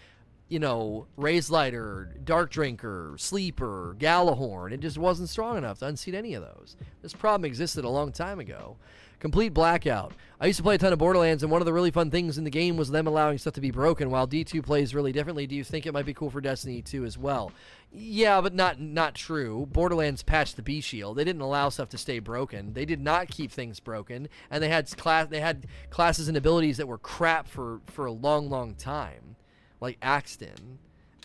you 0.49 0.60
know, 0.60 1.07
Razelighter, 1.18 2.24
Dark 2.24 2.52
Drinker, 2.52 3.15
Sleeper, 3.18 3.95
Gjallarhorn. 3.99 4.72
It 4.72 4.80
just 4.80 4.98
wasn't 4.98 5.30
strong 5.30 5.57
enough 5.57 5.80
to 5.80 5.88
unseat 5.88 6.15
any 6.15 6.34
of 6.36 6.44
those. 6.44 6.78
This 7.02 7.14
problem 7.14 7.45
existed 7.45 7.84
a 7.84 7.90
long 7.90 8.11
time 8.11 8.40
ago. 8.40 8.78
Complete 9.19 9.49
blackout. 9.49 10.14
I 10.40 10.45
used 10.45 10.57
to 10.57 10.64
play 10.64 10.76
a 10.76 10.78
ton 10.78 10.94
of 10.94 10.99
Borderlands, 10.99 11.41
and 11.41 11.52
one 11.52 11.60
of 11.60 11.65
the 11.65 11.74
really 11.74 11.90
fun 11.90 12.11
things 12.11 12.38
in 12.38 12.44
the 12.44 12.52
game 12.52 12.78
was 12.78 12.91
them 12.91 13.07
allowing 13.07 13.40
stuff 13.40 13.56
to 13.56 13.61
be 13.61 13.72
broken. 13.72 14.11
While 14.11 14.28
D2 14.28 14.64
plays 14.64 14.94
really 14.94 15.11
differently, 15.11 15.48
do 15.48 15.56
you 15.56 15.64
think 15.64 15.88
it 15.88 15.91
might 15.91 16.06
be 16.06 16.14
cool 16.14 16.30
for 16.30 16.40
Destiny 16.40 16.84
2 16.84 17.03
as 17.03 17.18
well? 17.18 17.52
Yeah, 17.91 18.41
but 18.41 18.53
not 18.53 18.80
not 18.80 19.15
true. 19.15 19.68
Borderlands 19.72 20.22
patched 20.22 20.56
the 20.56 20.61
Bee 20.61 20.82
shield. 20.82 21.18
They 21.18 21.24
didn't 21.24 21.41
allow 21.41 21.69
stuff 21.69 21.90
to 21.90 21.98
stay 21.98 22.19
broken. 22.19 22.74
They 22.74 22.86
did 22.86 23.02
not 23.02 23.30
keep 23.30 23.52
things 23.52 23.80
broken, 23.80 24.30
and 24.52 24.61
they 24.61 24.69
had 24.69 24.95
class 24.95 25.30
they 25.30 25.40
had 25.40 25.65
classes 25.90 26.28
and 26.28 26.38
abilities 26.38 26.78
that 26.78 26.88
were 26.88 26.99
crap 26.99 27.48
for 27.48 27.82
for 27.88 28.06
a 28.06 28.11
long, 28.11 28.52
long 28.52 28.76
time 28.76 29.36
like 29.79 29.97
Axton. 30.01 30.79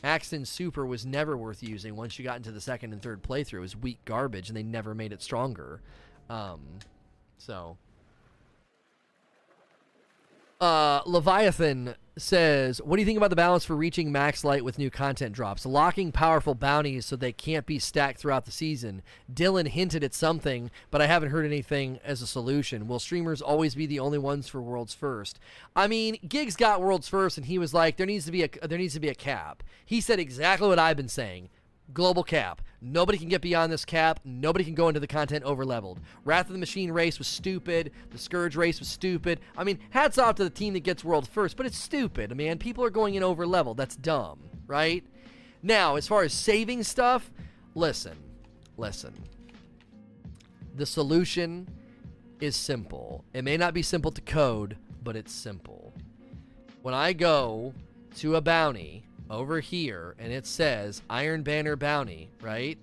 Axton 0.05 0.45
Super 0.45 0.85
was 0.85 1.07
never 1.07 1.37
worth 1.37 1.63
using 1.63 1.95
once 1.95 2.19
you 2.19 2.25
got 2.25 2.37
into 2.37 2.51
the 2.51 2.61
second 2.61 2.93
and 2.93 3.01
third 3.01 3.23
playthrough. 3.23 3.59
It 3.59 3.61
was 3.61 3.77
weak 3.77 4.05
garbage, 4.05 4.49
and 4.49 4.57
they 4.57 4.63
never 4.63 4.95
made 4.95 5.13
it 5.13 5.23
stronger. 5.23 5.81
Um, 6.29 6.61
so 7.39 7.77
uh, 10.63 11.03
Leviathan 11.07 11.97
says, 12.17 12.81
What 12.81 12.95
do 12.95 13.03
you 13.03 13.07
think 13.07 13.17
about 13.17 13.31
the 13.31 13.37
balance 13.37 13.65
for 13.65 13.75
reaching 13.75 14.13
max 14.13 14.45
light 14.45 14.65
with 14.65 14.79
new 14.79 14.91
content 14.91 15.35
drops? 15.35 15.67
Locking 15.67 16.13
powerful 16.13 16.55
bounties 16.55 17.05
so 17.05 17.17
they 17.17 17.33
can't 17.33 17.67
be 17.67 17.81
stacked 17.81 18.21
throughout 18.21 18.45
the 18.45 18.53
season. 18.53 19.03
Dylan 19.33 19.67
hinted 19.67 20.05
at 20.05 20.15
something, 20.15 20.71
but 20.93 21.03
I 21.03 21.09
haven't 21.09 21.31
heard 21.31 21.45
anything 21.45 21.99
as 22.05 22.23
a 22.23 22.29
solution. 22.29 22.87
Will 22.87 23.01
streamers 23.01 23.43
always 23.43 23.75
be 23.75 23.87
the 23.87 23.99
only 23.99 24.19
ones 24.19 24.47
for 24.47 24.63
Worlds 24.63 24.95
First? 24.95 25.41
I 25.75 25.89
mean, 25.89 26.17
Gigz 26.29 26.57
got 26.57 26.81
Worlds 26.81 27.09
First, 27.09 27.39
and 27.39 27.47
he 27.47 27.59
was 27.59 27.75
like, 27.75 27.97
There 27.97 28.07
needs 28.07 28.27
to 28.27 28.33
be 28.33 28.45
a 28.45 28.49
there 28.63 28.79
needs 28.79 28.95
to 28.95 29.01
be 29.01 29.09
a 29.09 29.17
cap. 29.17 29.65
He 29.85 30.01
said 30.01 30.21
exactly 30.21 30.69
what 30.69 30.79
I've 30.79 30.97
been 30.97 31.09
saying 31.09 31.49
global 31.93 32.23
cap. 32.23 32.63
Nobody 32.85 33.17
can 33.17 33.29
get 33.29 33.41
beyond 33.41 33.73
this 33.73 33.85
cap. 33.85 34.19
Nobody 34.25 34.65
can 34.65 34.75
go 34.75 34.89
into 34.89 34.99
the 34.99 35.07
content 35.07 35.45
over 35.45 35.65
leveled. 35.65 36.01
Wrath 36.25 36.47
of 36.47 36.53
the 36.53 36.59
Machine 36.59 36.91
race 36.91 37.17
was 37.19 37.29
stupid. 37.29 37.93
The 38.11 38.19
Scourge 38.19 38.57
race 38.57 38.81
was 38.81 38.89
stupid. 38.89 39.41
I 39.57 39.63
mean, 39.63 39.79
hats 39.91 40.19
off 40.19 40.35
to 40.37 40.45
the 40.45 40.51
team 40.51 40.75
that 40.75 40.81
gets 40.81 41.05
world 41.05 41.29
first, 41.29 41.57
but 41.57 41.65
it's 41.65 41.79
stupid. 41.79 42.33
I 42.33 42.35
mean, 42.35 42.59
people 42.59 42.85
are 42.85 42.91
going 42.91 43.15
in 43.15 43.23
over 43.23 43.47
leveled. 43.47 43.77
That's 43.77 43.95
dumb, 43.95 44.41
right? 44.67 45.05
Now, 45.63 45.95
as 45.95 46.09
far 46.09 46.25
as 46.25 46.33
saving 46.33 46.83
stuff, 46.83 47.31
listen, 47.77 48.17
listen. 48.77 49.15
The 50.75 50.87
solution 50.87 51.69
is 52.41 52.57
simple. 52.57 53.25
It 53.33 53.45
may 53.45 53.57
not 53.57 53.75
be 53.75 53.83
simple 53.83 54.11
to 54.11 54.21
code, 54.21 54.77
but 55.05 55.15
it's 55.15 55.33
simple. 55.33 55.93
When 56.83 56.95
I 56.95 57.13
go 57.13 57.75
to 58.17 58.35
a 58.35 58.41
bounty 58.41 59.05
over 59.33 59.61
here 59.61 60.15
and 60.19 60.33
it 60.33 60.47
says 60.47 61.03
Iron 61.11 61.43
Banner 61.43 61.75
Bounty, 61.75 62.31
right? 62.43 62.79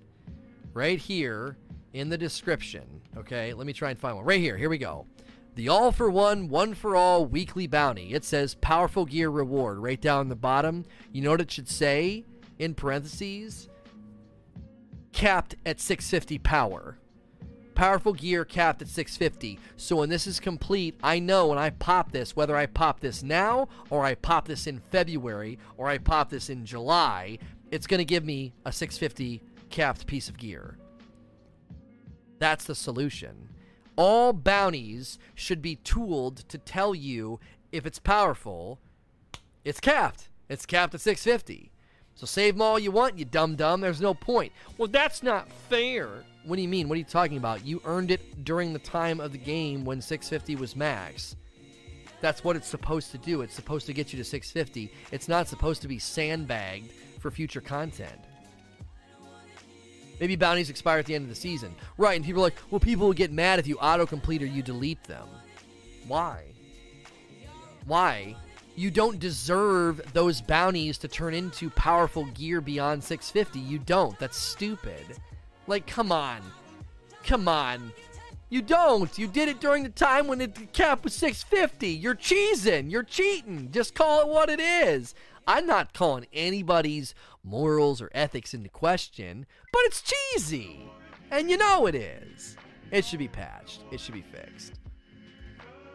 Right 0.73 0.99
here 0.99 1.55
in 1.93 2.09
the 2.09 2.17
description. 2.17 3.01
Okay, 3.15 3.53
let 3.53 3.67
me 3.67 3.73
try 3.73 3.91
and 3.91 3.99
find 3.99 4.15
one. 4.17 4.25
Right 4.25 4.41
here. 4.41 4.57
Here 4.57 4.69
we 4.69 4.79
go. 4.79 5.05
The 5.55 5.69
all 5.69 5.91
for 5.91 6.09
one, 6.09 6.47
one 6.47 6.73
for 6.73 6.95
all 6.95 7.25
weekly 7.25 7.67
bounty. 7.67 8.13
It 8.13 8.23
says 8.23 8.55
powerful 8.55 9.05
gear 9.05 9.29
reward 9.29 9.77
right 9.77 9.99
down 9.99 10.29
the 10.29 10.35
bottom. 10.35 10.85
You 11.11 11.21
know 11.21 11.31
what 11.31 11.41
it 11.41 11.51
should 11.51 11.69
say 11.69 12.25
in 12.57 12.73
parentheses? 12.73 13.69
Capped 15.11 15.55
at 15.65 15.79
650 15.79 16.39
power 16.39 16.97
powerful 17.79 18.11
gear 18.11 18.43
capped 18.43 18.81
at 18.81 18.89
650. 18.89 19.57
So 19.77 19.95
when 19.95 20.09
this 20.09 20.27
is 20.27 20.41
complete, 20.41 20.99
I 21.01 21.19
know 21.19 21.47
when 21.47 21.57
I 21.57 21.69
pop 21.69 22.11
this, 22.11 22.35
whether 22.35 22.57
I 22.57 22.65
pop 22.65 22.99
this 22.99 23.23
now 23.23 23.69
or 23.89 24.03
I 24.03 24.15
pop 24.15 24.49
this 24.49 24.67
in 24.67 24.81
February 24.91 25.57
or 25.77 25.87
I 25.87 25.97
pop 25.97 26.29
this 26.29 26.49
in 26.49 26.65
July, 26.65 27.39
it's 27.71 27.87
going 27.87 27.99
to 27.99 28.05
give 28.05 28.25
me 28.25 28.51
a 28.65 28.73
650 28.73 29.41
capped 29.69 30.07
piece 30.07 30.27
of 30.27 30.37
gear. 30.37 30.77
That's 32.37 32.65
the 32.65 32.75
solution. 32.75 33.47
All 33.95 34.33
bounties 34.33 35.17
should 35.33 35.61
be 35.61 35.77
tooled 35.77 36.49
to 36.49 36.57
tell 36.57 36.93
you 36.93 37.39
if 37.71 37.85
it's 37.85 37.99
powerful, 37.99 38.81
it's 39.63 39.79
capped. 39.79 40.27
It's 40.49 40.65
capped 40.65 40.95
at 40.95 40.99
650. 40.99 41.71
So 42.13 42.25
save 42.25 42.55
them 42.55 42.61
all 42.61 42.77
you 42.77 42.91
want, 42.91 43.17
you 43.17 43.23
dumb 43.23 43.55
dumb. 43.55 43.79
There's 43.79 44.01
no 44.01 44.13
point. 44.13 44.51
Well, 44.77 44.89
that's 44.89 45.23
not 45.23 45.49
fair. 45.69 46.25
What 46.45 46.55
do 46.55 46.61
you 46.61 46.67
mean? 46.67 46.87
What 46.87 46.95
are 46.95 46.99
you 46.99 47.03
talking 47.03 47.37
about? 47.37 47.65
You 47.65 47.81
earned 47.85 48.11
it 48.11 48.43
during 48.43 48.73
the 48.73 48.79
time 48.79 49.19
of 49.19 49.31
the 49.31 49.37
game 49.37 49.85
when 49.85 50.01
650 50.01 50.55
was 50.55 50.75
max. 50.75 51.35
That's 52.21 52.43
what 52.43 52.55
it's 52.55 52.67
supposed 52.67 53.11
to 53.11 53.17
do. 53.17 53.41
It's 53.41 53.53
supposed 53.53 53.85
to 53.87 53.93
get 53.93 54.11
you 54.11 54.17
to 54.17 54.23
650. 54.23 54.91
It's 55.11 55.27
not 55.27 55.47
supposed 55.47 55.81
to 55.81 55.87
be 55.87 55.99
sandbagged 55.99 56.91
for 57.19 57.31
future 57.31 57.61
content. 57.61 58.19
Maybe 60.19 60.35
bounties 60.35 60.69
expire 60.69 60.99
at 60.99 61.05
the 61.05 61.15
end 61.15 61.23
of 61.23 61.29
the 61.29 61.35
season. 61.35 61.73
Right, 61.97 62.15
and 62.15 62.25
people 62.25 62.41
are 62.41 62.47
like, 62.47 62.57
well, 62.71 62.79
people 62.79 63.07
will 63.07 63.13
get 63.13 63.31
mad 63.31 63.59
if 63.59 63.67
you 63.67 63.77
autocomplete 63.77 64.41
or 64.41 64.45
you 64.45 64.61
delete 64.61 65.03
them. 65.03 65.27
Why? 66.07 66.43
Why? 67.85 68.35
you 68.79 68.89
don't 68.89 69.19
deserve 69.19 70.01
those 70.13 70.39
bounties 70.39 70.97
to 70.99 71.09
turn 71.09 71.33
into 71.33 71.69
powerful 71.71 72.23
gear 72.27 72.61
beyond 72.61 73.03
650. 73.03 73.59
You 73.59 73.77
don't. 73.77 74.17
That's 74.19 74.37
stupid. 74.37 75.17
Like, 75.69 75.85
come 75.85 76.11
on. 76.11 76.41
Come 77.23 77.47
on. 77.47 77.93
You 78.49 78.63
don't. 78.63 79.15
You 79.19 79.27
did 79.27 79.49
it 79.49 79.61
during 79.61 79.83
the 79.83 79.89
time 79.89 80.25
when 80.25 80.39
the 80.39 80.47
cap 80.47 81.03
was 81.03 81.13
650. 81.13 81.87
You're 81.89 82.15
cheesing. 82.15 82.89
You're 82.89 83.03
cheating. 83.03 83.69
Just 83.71 83.93
call 83.93 84.21
it 84.21 84.27
what 84.27 84.49
it 84.49 84.59
is. 84.59 85.13
I'm 85.45 85.67
not 85.67 85.93
calling 85.93 86.25
anybody's 86.33 87.13
morals 87.43 88.01
or 88.01 88.09
ethics 88.15 88.55
into 88.55 88.69
question, 88.69 89.45
but 89.71 89.81
it's 89.85 90.01
cheesy. 90.01 90.89
And 91.29 91.51
you 91.51 91.57
know 91.57 91.85
it 91.85 91.93
is. 91.93 92.57
It 92.89 93.05
should 93.05 93.19
be 93.19 93.27
patched. 93.27 93.81
It 93.91 93.99
should 93.99 94.15
be 94.15 94.23
fixed. 94.23 94.79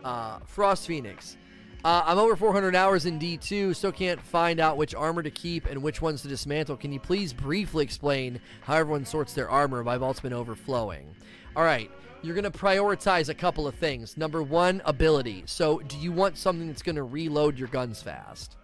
Uh, 0.05 0.39
Frost 0.47 0.87
Phoenix. 0.87 1.37
Uh, 1.85 2.03
I'm 2.07 2.17
over 2.17 2.35
400 2.35 2.75
hours 2.75 3.05
in 3.05 3.19
D2, 3.19 3.77
still 3.77 3.93
can't 3.93 4.19
find 4.19 4.59
out 4.59 4.79
which 4.79 4.95
armor 4.95 5.23
to 5.23 5.31
keep 5.31 5.67
and 5.67 5.83
which 5.83 6.01
ones 6.01 6.23
to 6.23 6.29
dismantle. 6.29 6.79
Can 6.79 6.93
you 6.93 6.99
please 6.99 7.35
briefly 7.35 7.85
explain 7.85 8.41
how 8.63 8.77
everyone 8.77 9.05
sorts 9.05 9.35
their 9.35 9.51
armor? 9.51 9.85
My 9.85 9.99
vault's 9.99 10.21
been 10.21 10.33
overflowing. 10.33 11.15
All 11.55 11.63
right, 11.63 11.91
you're 12.23 12.35
going 12.35 12.51
to 12.51 12.59
prioritize 12.59 13.29
a 13.29 13.35
couple 13.35 13.69
of 13.69 13.75
things. 13.75 14.17
Number 14.17 14.43
one, 14.43 14.81
ability. 14.87 15.43
So, 15.45 15.81
do 15.81 15.99
you 15.99 16.11
want 16.11 16.39
something 16.39 16.67
that's 16.67 16.81
going 16.81 16.97
to 16.97 17.03
reload 17.03 17.59
your 17.59 17.69
guns 17.69 18.01
fast? 18.01 18.57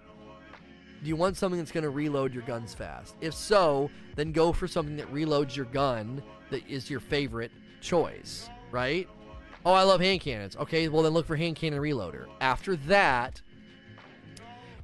Do 1.03 1.09
you 1.09 1.17
want 1.17 1.37
something 1.37 1.59
that's 1.59 1.73
going 1.73 1.85
to 1.85 1.91
reload 1.91 2.33
your 2.33 2.45
guns 2.45 2.73
fast? 2.73 3.17
If 3.21 3.35
so, 3.35 3.91
then 4.17 4.33
go 4.33 4.51
for 4.51 4.67
something 4.67 4.97
that 4.97 5.13
reloads 5.13 5.55
your 5.55 5.67
gun 5.67 6.23
that 6.49 6.67
is 6.67 6.89
your 6.89 7.01
favorite 7.01 7.53
choice, 7.83 8.49
right? 8.71 9.07
Oh, 9.65 9.73
I 9.73 9.83
love 9.83 10.01
hand 10.01 10.21
cannons. 10.21 10.57
Okay, 10.57 10.89
well 10.89 11.03
then 11.03 11.13
look 11.13 11.27
for 11.27 11.37
hand 11.37 11.57
cannon 11.57 11.81
reloader. 11.81 12.27
After 12.41 12.77
that, 12.77 13.43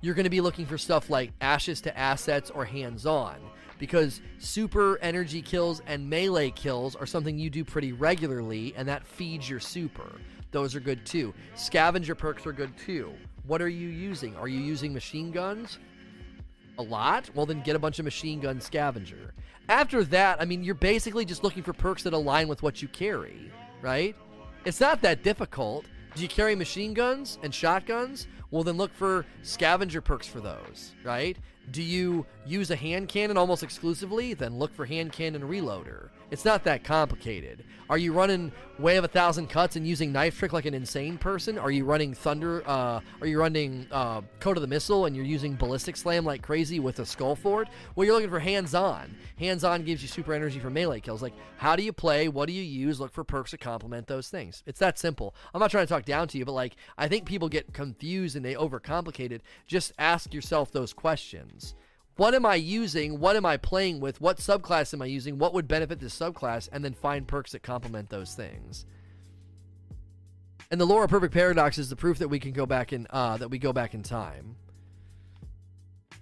you're 0.01 0.15
going 0.15 0.25
to 0.25 0.31
be 0.31 0.41
looking 0.41 0.67
for 0.67 0.77
stuff 0.77 1.09
like 1.09 1.33
ashes 1.41 1.81
to 1.83 1.99
assets 1.99 2.51
or 2.51 2.65
hands 2.65 3.07
on 3.07 3.37
because 3.79 4.21
super 4.39 4.99
energy 5.01 5.43
kills 5.43 5.83
and 5.87 6.09
melee 6.09 6.51
kills 6.51 6.95
are 6.95 7.07
something 7.07 7.39
you 7.39 7.51
do 7.51 7.65
pretty 7.65 7.93
regularly 7.93 8.75
and 8.77 8.89
that 8.89 9.07
feeds 9.07 9.49
your 9.49 9.61
super. 9.61 10.13
Those 10.51 10.75
are 10.75 10.81
good 10.81 11.05
too. 11.05 11.35
Scavenger 11.55 12.15
perks 12.15 12.47
are 12.47 12.53
good 12.53 12.77
too. 12.77 13.13
What 13.47 13.63
are 13.63 13.69
you 13.69 13.89
using? 13.89 14.37
Are 14.37 14.49
you 14.49 14.61
using 14.61 14.93
machine 14.93 15.31
guns? 15.31 15.79
A 16.79 16.83
lot? 16.83 17.31
Well, 17.35 17.47
then 17.47 17.63
get 17.63 17.77
a 17.77 17.79
bunch 17.79 17.99
of 17.99 18.05
machine 18.05 18.41
gun 18.41 18.61
scavenger. 18.61 19.33
After 19.69 20.05
that, 20.05 20.41
I 20.41 20.45
mean, 20.45 20.63
you're 20.63 20.75
basically 20.75 21.25
just 21.25 21.43
looking 21.43 21.63
for 21.63 21.73
perks 21.73 22.03
that 22.05 22.13
align 22.13 22.49
with 22.49 22.63
what 22.63 22.83
you 22.83 22.89
carry, 22.89 23.51
right? 23.83 24.15
It's 24.67 24.81
not 24.81 25.01
that 25.03 25.23
difficult. 25.23 25.85
Do 26.17 26.23
you 26.23 26.29
carry 26.29 26.57
machine 26.57 26.93
guns 26.93 27.39
and 27.45 27.55
shotguns? 27.55 28.27
Well, 28.51 28.65
then 28.65 28.77
look 28.77 28.93
for 28.93 29.25
scavenger 29.43 30.01
perks 30.01 30.27
for 30.27 30.41
those, 30.41 30.93
right? 31.05 31.37
Do 31.71 31.85
you 31.85 32.27
use 32.45 32.73
a 32.73 32.77
hand 32.77 33.09
cannon 33.09 33.37
almost 33.37 33.63
exclusively? 33.63 34.35
Then 34.35 34.59
look 34.59 34.75
for 34.75 34.85
hand 34.85 35.13
cannon 35.13 35.43
reloader. 35.43 36.09
It's 36.31 36.45
not 36.45 36.65
that 36.65 36.83
complicated. 36.83 37.65
Are 37.89 37.99
you 37.99 38.13
running 38.13 38.51
Way 38.81 38.97
of 38.97 39.05
a 39.05 39.09
Thousand 39.09 39.47
Cuts 39.49 39.77
and 39.77 39.87
using 39.87 40.11
Knife 40.11 40.37
Trick 40.37 40.53
like 40.53 40.67
an 40.67 40.75
insane 40.75 41.19
person? 41.19 41.57
Are 41.57 41.71
you 41.71 41.85
running 41.85 42.15
Thunder? 42.15 42.65
Uh, 42.67 43.01
are 43.21 43.27
you 43.29 43.39
running 43.39 43.87
uh, 43.93 44.23
Code 44.41 44.57
of 44.57 44.61
the 44.61 44.67
Missile 44.67 45.07
and 45.07 45.15
you're 45.15 45.25
using 45.25 45.55
Ballistic 45.55 45.97
Slam 45.97 46.25
like 46.25 46.43
crazy 46.43 46.81
with 46.81 46.99
a 46.99 47.07
Skull 47.07 47.37
Fort? 47.37 47.69
Well, 47.95 48.05
you're 48.05 48.15
looking 48.15 48.29
for 48.29 48.41
hands 48.41 48.75
on. 48.75 49.17
Hands 49.39 49.63
on 49.63 49.85
gives 49.85 50.03
you 50.03 50.09
super 50.09 50.35
energy 50.35 50.59
for 50.59 50.69
melee 50.69 50.99
kills. 50.99 51.23
Like, 51.23 51.35
how 51.59 51.77
do 51.77 51.85
you 51.85 51.93
play? 51.93 52.27
What 52.27 52.49
do 52.49 52.53
you 52.53 52.63
use? 52.63 52.99
Look 52.99 53.13
for 53.13 53.23
perks 53.23 53.53
to 53.53 53.59
complement 53.59 54.09
those 54.09 54.29
things. 54.29 54.65
It's 54.67 54.81
that 54.81 54.99
simple. 54.99 55.33
I'm 55.55 55.61
not 55.61 55.71
trying 55.71 55.87
to 55.87 55.93
talk 55.93 56.05
down 56.05 56.27
to 56.29 56.39
you, 56.39 56.45
but 56.45 56.53
like, 56.53 56.75
I 56.99 57.07
think 57.07 57.25
people 57.25 57.49
get 57.49 57.73
confused 57.73 58.35
and 58.35 58.45
they 58.45 58.55
overcomplicate 58.55 59.31
it. 59.31 59.43
Just 59.69 59.93
ask 59.97 60.35
yourself 60.35 60.73
those 60.73 60.93
questions. 60.93 61.77
What 62.17 62.35
am 62.35 62.47
I 62.47 62.55
using? 62.55 63.21
What 63.21 63.37
am 63.37 63.45
I 63.45 63.59
playing 63.59 64.01
with? 64.01 64.21
What 64.21 64.39
subclass 64.39 64.95
am 64.95 65.03
I 65.03 65.07
using? 65.07 65.39
What 65.39 65.53
would 65.53 65.69
benefit 65.69 66.01
this 66.01 66.19
subclass? 66.19 66.69
And 66.73 66.83
then 66.83 66.95
find 66.95 67.29
perks 67.29 67.53
that 67.53 67.63
complement 67.63 68.09
those 68.09 68.35
things. 68.35 68.87
And 70.71 70.81
the 70.81 70.87
Laura 70.87 71.07
Perfect 71.07 71.35
Paradox 71.35 71.79
is 71.79 71.91
the 71.91 71.97
proof 71.97 72.19
that 72.19 72.29
we 72.29 72.41
can 72.41 72.53
go 72.53 72.67
back 72.67 72.93
in 72.93 73.07
uh, 73.11 73.37
that 73.37 73.51
we 73.51 73.59
go 73.59 73.73
back 73.73 73.95
in 73.95 74.03
time. 74.03 74.57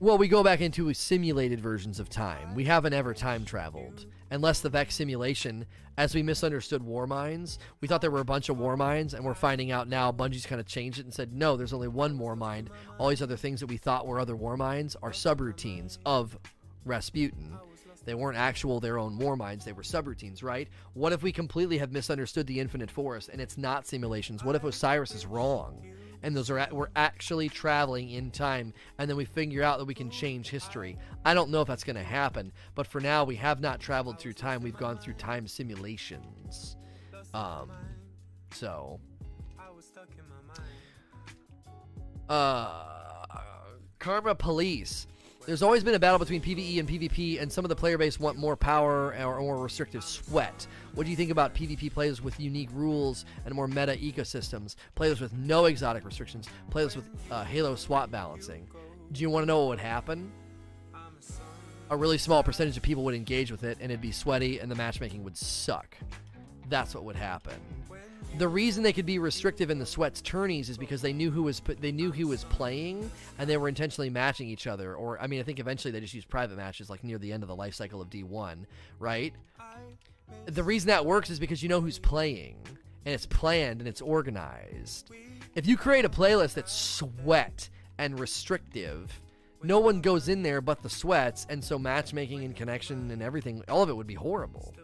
Well, 0.01 0.19
we 0.19 0.27
go 0.27 0.43
back 0.43 0.61
into 0.61 0.93
simulated 0.93 1.61
versions 1.61 2.01
of 2.01 2.09
time. 2.09 2.55
We 2.57 2.65
haven't 2.65 2.95
ever 2.95 3.15
time 3.15 3.45
traveled. 3.45 4.07
Unless 4.31 4.61
the 4.61 4.69
Vex 4.69 4.97
simulation, 4.97 5.67
as 5.97 6.17
we 6.17 6.23
misunderstood 6.23 6.83
Warminds, 6.83 7.59
we 7.81 7.87
thought 7.87 8.01
there 8.01 8.11
were 8.11 8.21
a 8.21 8.25
bunch 8.25 8.49
of 8.49 8.57
Warminds, 8.57 9.15
and 9.15 9.25
we're 9.25 9.35
finding 9.35 9.71
out 9.71 9.89
now 9.89 10.11
Bungie's 10.11 10.47
kind 10.47 10.61
of 10.61 10.67
changed 10.67 10.99
it 10.99 11.05
and 11.05 11.15
said, 11.15 11.33
no, 11.33 11.57
there's 11.57 11.73
only 11.73 11.87
one 11.87 12.19
Warmind. 12.19 12.69
All 12.99 13.09
these 13.09 13.23
other 13.23 13.37
things 13.37 13.61
that 13.61 13.69
we 13.69 13.77
thought 13.77 14.05
were 14.05 14.19
other 14.19 14.35
Warminds 14.35 14.97
are 15.01 15.13
subroutines 15.13 15.99
of 16.05 16.37
Rasputin. 16.85 17.57
They 18.05 18.15
weren't 18.15 18.37
actual 18.37 18.81
their 18.81 18.99
own 18.99 19.17
Warminds, 19.19 19.65
they 19.65 19.73
were 19.73 19.83
subroutines, 19.83 20.43
right? 20.43 20.69
What 20.95 21.13
if 21.13 21.23
we 21.23 21.31
completely 21.31 21.79
have 21.79 21.93
misunderstood 21.93 22.49
the 22.49 22.59
Infinite 22.59 22.91
Forest 22.91 23.29
and 23.29 23.41
it's 23.41 23.57
not 23.57 23.87
simulations? 23.87 24.43
What 24.43 24.57
if 24.57 24.65
Osiris 24.65 25.15
is 25.15 25.25
wrong? 25.25 25.81
And 26.25 26.35
those 26.35 26.51
are 26.51 26.67
we're 26.73 26.89
actually 26.97 27.51
traveling 27.51 28.11
in 28.11 28.31
time 28.31 28.73
and 28.99 29.09
then 29.11 29.17
we 29.17 29.27
figure 29.27 29.63
out 29.63 29.79
that 29.79 29.85
we 29.85 29.95
can 29.95 30.09
change 30.09 30.49
history. 30.49 30.97
I 31.25 31.35
don't 31.35 31.51
know 31.51 31.61
if 31.61 31.69
that's 31.69 31.85
going 31.85 31.97
to 31.97 32.03
happen 32.03 32.51
but 32.75 32.87
for 32.87 33.01
now 33.01 33.25
we 33.25 33.37
have 33.37 33.61
not 33.61 33.79
traveled 33.79 34.19
through 34.19 34.33
time. 34.33 34.63
We've 34.63 34.77
gone 34.77 34.97
through 34.97 35.15
time 35.15 35.47
simulations. 35.47 36.77
Um 37.35 37.71
so. 38.53 38.99
Uh 42.29 42.85
karma 43.99 44.35
police 44.35 45.07
there's 45.47 45.63
always 45.63 45.85
been 45.85 45.95
a 45.95 45.99
battle 45.99 46.19
between 46.19 46.41
PvE 46.41 46.79
and 46.79 46.89
PvP, 46.89 47.41
and 47.41 47.53
some 47.53 47.65
of 47.65 47.69
the 47.69 47.77
player 47.77 47.99
base 47.99 48.19
want 48.19 48.39
more 48.39 48.57
power 48.57 49.15
or 49.17 49.41
more 49.41 49.59
restrictive 49.59 50.05
sweat. 50.05 50.67
What 50.95 51.05
do 51.05 51.11
you 51.11 51.17
think 51.17 51.31
about 51.31 51.55
PvP 51.55 51.93
players 51.93 52.23
with 52.23 52.39
unique 52.41 52.71
rules 52.73 53.25
and 53.45 53.55
more 53.55 53.69
meta 53.69 53.93
ecosystems? 53.93 54.77
Players 54.95 55.21
with 55.21 55.33
no 55.35 55.67
exotic 55.67 56.05
restrictions, 56.05 56.49
players 56.71 56.97
with 56.97 57.09
uh, 57.31 57.45
Halo 57.45 57.75
SWAT 57.75 58.11
balancing. 58.11 58.67
Do 59.13 59.21
you 59.21 59.31
want 59.31 59.43
to 59.43 59.47
know 59.47 59.61
what 59.61 59.69
would 59.69 59.81
happen? 59.81 60.33
A 61.91 61.97
really 61.97 62.19
small 62.19 62.43
percentage 62.43 62.77
of 62.77 62.83
people 62.83 63.05
would 63.05 63.15
engage 63.15 63.51
with 63.51 63.63
it, 63.63 63.79
and 63.81 63.91
it'd 63.91 64.01
be 64.01 64.13
sweaty, 64.13 64.59
and 64.59 64.71
the 64.71 64.75
matchmaking 64.75 65.23
would 65.25 65.37
suck. 65.37 65.97
That's 66.69 66.95
what 66.95 67.05
would 67.05 67.17
happen 67.17 67.55
the 68.39 68.49
reason 68.49 68.83
they 68.83 68.93
could 68.93 69.07
be 69.07 69.19
restrictive 69.19 69.71
in 69.71 69.79
the 69.79 69.87
sweats 69.87 70.21
tourneys 70.21 70.69
is 70.69 70.77
because 70.77 71.03
they 71.03 71.13
knew 71.13 71.31
who 71.31 71.43
was 71.43 71.63
they 71.81 71.93
knew 71.93 72.11
who 72.11 72.27
was 72.29 72.45
playing 72.45 73.11
and 73.39 73.49
they 73.49 73.57
were 73.57 73.69
intentionally 73.69 74.11
matching 74.11 74.49
each 74.49 74.67
other 74.67 74.95
or 74.95 75.21
i 75.21 75.27
mean 75.27 75.41
i 75.41 75.43
think 75.43 75.59
eventually 75.59 75.93
they 75.93 76.01
just 76.01 76.15
used 76.15 76.29
private 76.29 76.57
matches 76.57 76.91
like 76.91 77.05
near 77.05 77.19
the 77.19 77.33
end 77.33 77.43
of 77.43 77.49
the 77.49 77.57
life 77.57 77.75
cycle 77.75 78.01
of 78.01 78.11
d1 78.11 78.65
right? 78.99 79.35
The 80.47 80.63
reason 80.65 80.89
that 80.89 81.05
works 81.05 81.31
is 81.31 81.39
because 81.39 81.63
you 81.63 81.69
know 81.69 81.81
who's 81.81 81.99
playing 81.99 82.57
and 83.05 83.15
it's 83.15 83.27
planned 83.27 83.81
and 83.81 83.89
it's 83.89 84.01
organized. 84.01 85.11
If 85.55 85.67
you 85.67 85.77
create 85.77 86.07
a 86.07 86.09
playlist 86.09 86.55
that's 86.55 86.73
sweat 86.73 87.69
and 87.99 88.19
restrictive 88.19 89.21
no 89.63 89.81
one 89.81 90.01
goes 90.01 90.29
in 90.29 90.43
there 90.43 90.61
but 90.61 90.83
the 90.83 90.91
sweats 90.91 91.47
and 91.49 91.63
so 91.63 91.79
matchmaking 91.79 92.45
and 92.45 92.57
connection 92.57 93.11
and 93.11 93.23
everything 93.23 93.63
all 93.69 93.83
of 93.83 93.89
it 93.89 93.97
would 93.97 94.07
be 94.07 94.15
horrible. 94.15 94.75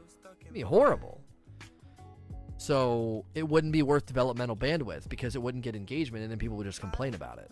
It'd 0.40 0.54
be 0.54 0.60
horrible 0.60 1.19
so 2.60 3.24
it 3.34 3.48
wouldn't 3.48 3.72
be 3.72 3.82
worth 3.82 4.04
developmental 4.04 4.54
bandwidth 4.54 5.08
because 5.08 5.34
it 5.34 5.40
wouldn't 5.40 5.64
get 5.64 5.74
engagement 5.74 6.22
and 6.22 6.30
then 6.30 6.38
people 6.38 6.58
would 6.58 6.66
just 6.66 6.78
complain 6.78 7.14
about 7.14 7.38
it. 7.38 7.50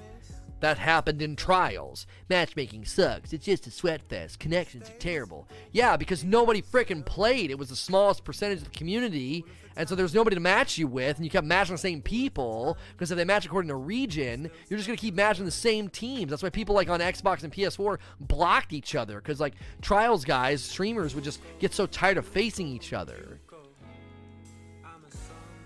That 0.60 0.76
happened 0.76 1.22
in 1.22 1.34
trials. 1.34 2.06
Matchmaking 2.28 2.84
sucks. 2.84 3.32
It's 3.32 3.46
just 3.46 3.66
a 3.66 3.70
sweat 3.70 4.02
fest. 4.02 4.38
Connections 4.38 4.90
are 4.90 4.98
terrible. 4.98 5.48
Yeah, 5.72 5.96
because 5.96 6.24
nobody 6.24 6.60
freaking 6.60 7.06
played. 7.06 7.50
It 7.50 7.58
was 7.58 7.70
the 7.70 7.76
smallest 7.76 8.22
percentage 8.22 8.58
of 8.58 8.64
the 8.64 8.70
community, 8.70 9.46
and 9.76 9.88
so 9.88 9.94
there's 9.94 10.12
nobody 10.12 10.36
to 10.36 10.40
match 10.40 10.76
you 10.76 10.86
with, 10.86 11.16
and 11.16 11.24
you 11.24 11.30
kept 11.30 11.46
matching 11.46 11.76
the 11.76 11.78
same 11.78 12.02
people. 12.02 12.76
Because 12.92 13.10
if 13.10 13.16
they 13.16 13.24
match 13.24 13.46
according 13.46 13.70
to 13.70 13.76
region, 13.76 14.50
you're 14.68 14.76
just 14.76 14.88
gonna 14.88 14.98
keep 14.98 15.14
matching 15.14 15.46
the 15.46 15.50
same 15.50 15.88
teams. 15.88 16.28
That's 16.28 16.42
why 16.42 16.50
people 16.50 16.74
like 16.74 16.90
on 16.90 17.00
Xbox 17.00 17.44
and 17.44 17.52
PS4 17.52 17.98
blocked 18.20 18.74
each 18.74 18.94
other. 18.94 19.22
Because 19.22 19.40
like 19.40 19.54
trials 19.80 20.26
guys, 20.26 20.62
streamers 20.62 21.14
would 21.14 21.24
just 21.24 21.40
get 21.60 21.72
so 21.72 21.86
tired 21.86 22.18
of 22.18 22.26
facing 22.26 22.68
each 22.68 22.92
other. 22.92 23.40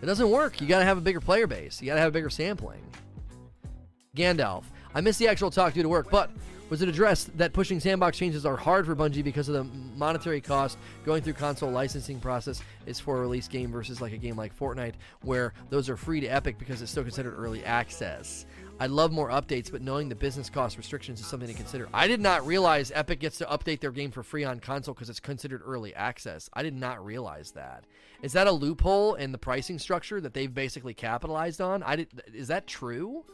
It 0.02 0.06
doesn't 0.06 0.30
work. 0.30 0.60
You 0.60 0.66
got 0.66 0.80
to 0.80 0.84
have 0.84 0.98
a 0.98 1.00
bigger 1.00 1.20
player 1.20 1.46
base. 1.46 1.80
You 1.80 1.86
got 1.86 1.94
to 1.94 2.00
have 2.00 2.08
a 2.08 2.12
bigger 2.12 2.28
sampling. 2.28 2.82
Gandalf. 4.16 4.64
I 4.94 5.00
missed 5.00 5.20
the 5.20 5.28
actual 5.28 5.50
talk 5.50 5.74
due 5.74 5.82
to 5.82 5.88
work, 5.88 6.10
but 6.10 6.30
was 6.68 6.82
it 6.82 6.88
addressed 6.88 7.36
that 7.38 7.52
pushing 7.52 7.78
sandbox 7.78 8.18
changes 8.18 8.44
are 8.44 8.56
hard 8.56 8.84
for 8.84 8.96
Bungie 8.96 9.22
because 9.22 9.48
of 9.48 9.54
the 9.54 9.64
monetary 9.96 10.40
cost 10.40 10.76
going 11.04 11.22
through 11.22 11.34
console 11.34 11.70
licensing 11.70 12.18
process 12.18 12.62
is 12.86 12.98
for 12.98 13.18
a 13.18 13.20
release 13.20 13.46
game 13.46 13.70
versus 13.70 14.00
like 14.00 14.12
a 14.12 14.16
game 14.16 14.36
like 14.36 14.58
Fortnite 14.58 14.94
where 15.22 15.52
those 15.70 15.88
are 15.88 15.96
free 15.96 16.20
to 16.20 16.26
Epic 16.26 16.58
because 16.58 16.82
it's 16.82 16.90
still 16.90 17.04
considered 17.04 17.34
early 17.38 17.64
access. 17.64 18.44
I'd 18.82 18.90
love 18.90 19.12
more 19.12 19.28
updates, 19.28 19.70
but 19.70 19.80
knowing 19.80 20.08
the 20.08 20.16
business 20.16 20.50
cost 20.50 20.76
restrictions 20.76 21.20
is 21.20 21.26
something 21.26 21.48
to 21.48 21.54
consider. 21.54 21.88
I 21.94 22.08
did 22.08 22.20
not 22.20 22.44
realize 22.44 22.90
Epic 22.92 23.20
gets 23.20 23.38
to 23.38 23.44
update 23.44 23.78
their 23.78 23.92
game 23.92 24.10
for 24.10 24.24
free 24.24 24.42
on 24.42 24.58
console 24.58 24.92
because 24.92 25.08
it's 25.08 25.20
considered 25.20 25.62
early 25.64 25.94
access. 25.94 26.50
I 26.52 26.64
did 26.64 26.74
not 26.74 27.04
realize 27.04 27.52
that. 27.52 27.84
Is 28.22 28.32
that 28.32 28.48
a 28.48 28.50
loophole 28.50 29.14
in 29.14 29.30
the 29.30 29.38
pricing 29.38 29.78
structure 29.78 30.20
that 30.20 30.34
they've 30.34 30.52
basically 30.52 30.94
capitalized 30.94 31.60
on? 31.60 31.84
I 31.84 31.94
did. 31.94 32.08
Is 32.34 32.48
that 32.48 32.66
true? 32.66 33.24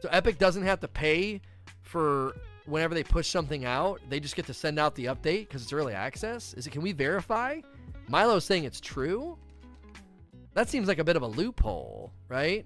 So 0.00 0.08
Epic 0.10 0.38
doesn't 0.38 0.62
have 0.62 0.80
to 0.80 0.88
pay 0.88 1.42
for 1.82 2.34
whenever 2.64 2.94
they 2.94 3.04
push 3.04 3.28
something 3.28 3.66
out. 3.66 4.00
They 4.08 4.18
just 4.18 4.34
get 4.34 4.46
to 4.46 4.54
send 4.54 4.78
out 4.78 4.94
the 4.94 5.06
update 5.06 5.48
because 5.48 5.62
it's 5.62 5.74
early 5.74 5.92
access. 5.92 6.54
Is 6.54 6.66
it? 6.66 6.70
Can 6.70 6.80
we 6.80 6.92
verify? 6.92 7.60
Milo's 8.08 8.46
saying 8.46 8.64
it's 8.64 8.80
true. 8.80 9.36
That 10.54 10.70
seems 10.70 10.88
like 10.88 11.00
a 11.00 11.04
bit 11.04 11.16
of 11.16 11.22
a 11.22 11.26
loophole, 11.26 12.14
right? 12.30 12.64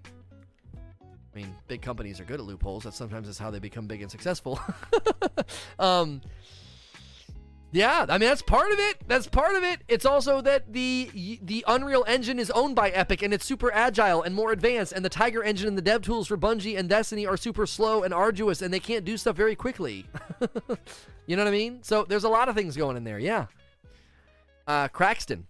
I 1.35 1.39
mean, 1.39 1.55
big 1.67 1.81
companies 1.81 2.20
are 2.20 2.25
good 2.25 2.41
at 2.41 2.47
loopholes. 2.47 2.85
That 2.85 2.94
sometimes 2.94 3.27
is 3.28 3.39
how 3.39 3.51
they 3.51 3.59
become 3.59 3.86
big 3.86 4.02
and 4.02 4.11
successful. 4.11 4.61
um, 5.78 6.20
Yeah, 7.75 8.05
I 8.07 8.19
mean 8.19 8.28
that's 8.28 8.43
part 8.43 8.70
of 8.70 8.78
it. 8.78 9.02
That's 9.09 9.27
part 9.27 9.57
of 9.57 9.62
it. 9.62 9.81
It's 9.89 10.05
also 10.05 10.43
that 10.43 10.70
the 10.70 11.41
the 11.43 11.65
Unreal 11.67 12.05
Engine 12.07 12.39
is 12.39 12.51
owned 12.51 12.77
by 12.77 12.91
Epic 12.91 13.23
and 13.23 13.33
it's 13.33 13.47
super 13.47 13.73
agile 13.73 14.23
and 14.23 14.35
more 14.35 14.52
advanced 14.52 14.93
and 14.93 15.02
the 15.02 15.09
Tiger 15.09 15.43
engine 15.43 15.69
and 15.69 15.78
the 15.78 15.83
dev 15.83 16.02
tools 16.02 16.28
for 16.28 16.36
Bungie 16.36 16.78
and 16.78 16.86
Destiny 16.86 17.27
are 17.27 17.39
super 17.39 17.65
slow 17.65 18.02
and 18.02 18.12
arduous 18.12 18.61
and 18.61 18.75
they 18.75 18.81
can't 18.81 19.07
do 19.07 19.17
stuff 19.17 19.36
very 19.36 19.55
quickly. 19.55 20.05
you 21.27 21.35
know 21.35 21.44
what 21.44 21.49
I 21.49 21.57
mean? 21.57 21.83
So 21.83 22.05
there's 22.05 22.25
a 22.25 22.28
lot 22.28 22.51
of 22.51 22.55
things 22.55 22.77
going 22.77 22.99
in 22.99 23.05
there. 23.05 23.19
Yeah. 23.19 23.47
Uh 24.67 24.89
Craxton. 24.89 25.44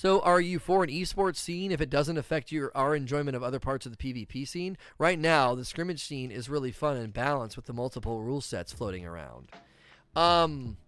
So 0.00 0.22
are 0.22 0.40
you 0.40 0.58
for 0.58 0.82
an 0.82 0.88
esports 0.88 1.36
scene 1.36 1.70
if 1.70 1.82
it 1.82 1.90
doesn't 1.90 2.16
affect 2.16 2.50
your 2.50 2.72
our 2.74 2.96
enjoyment 2.96 3.36
of 3.36 3.42
other 3.42 3.60
parts 3.60 3.84
of 3.84 3.94
the 3.94 3.98
PvP 3.98 4.48
scene? 4.48 4.78
Right 4.96 5.18
now, 5.18 5.54
the 5.54 5.62
scrimmage 5.62 6.02
scene 6.02 6.30
is 6.30 6.48
really 6.48 6.72
fun 6.72 6.96
and 6.96 7.12
balanced 7.12 7.54
with 7.54 7.66
the 7.66 7.74
multiple 7.74 8.22
rule 8.22 8.40
sets 8.40 8.72
floating 8.72 9.04
around. 9.04 9.50
Um 10.16 10.78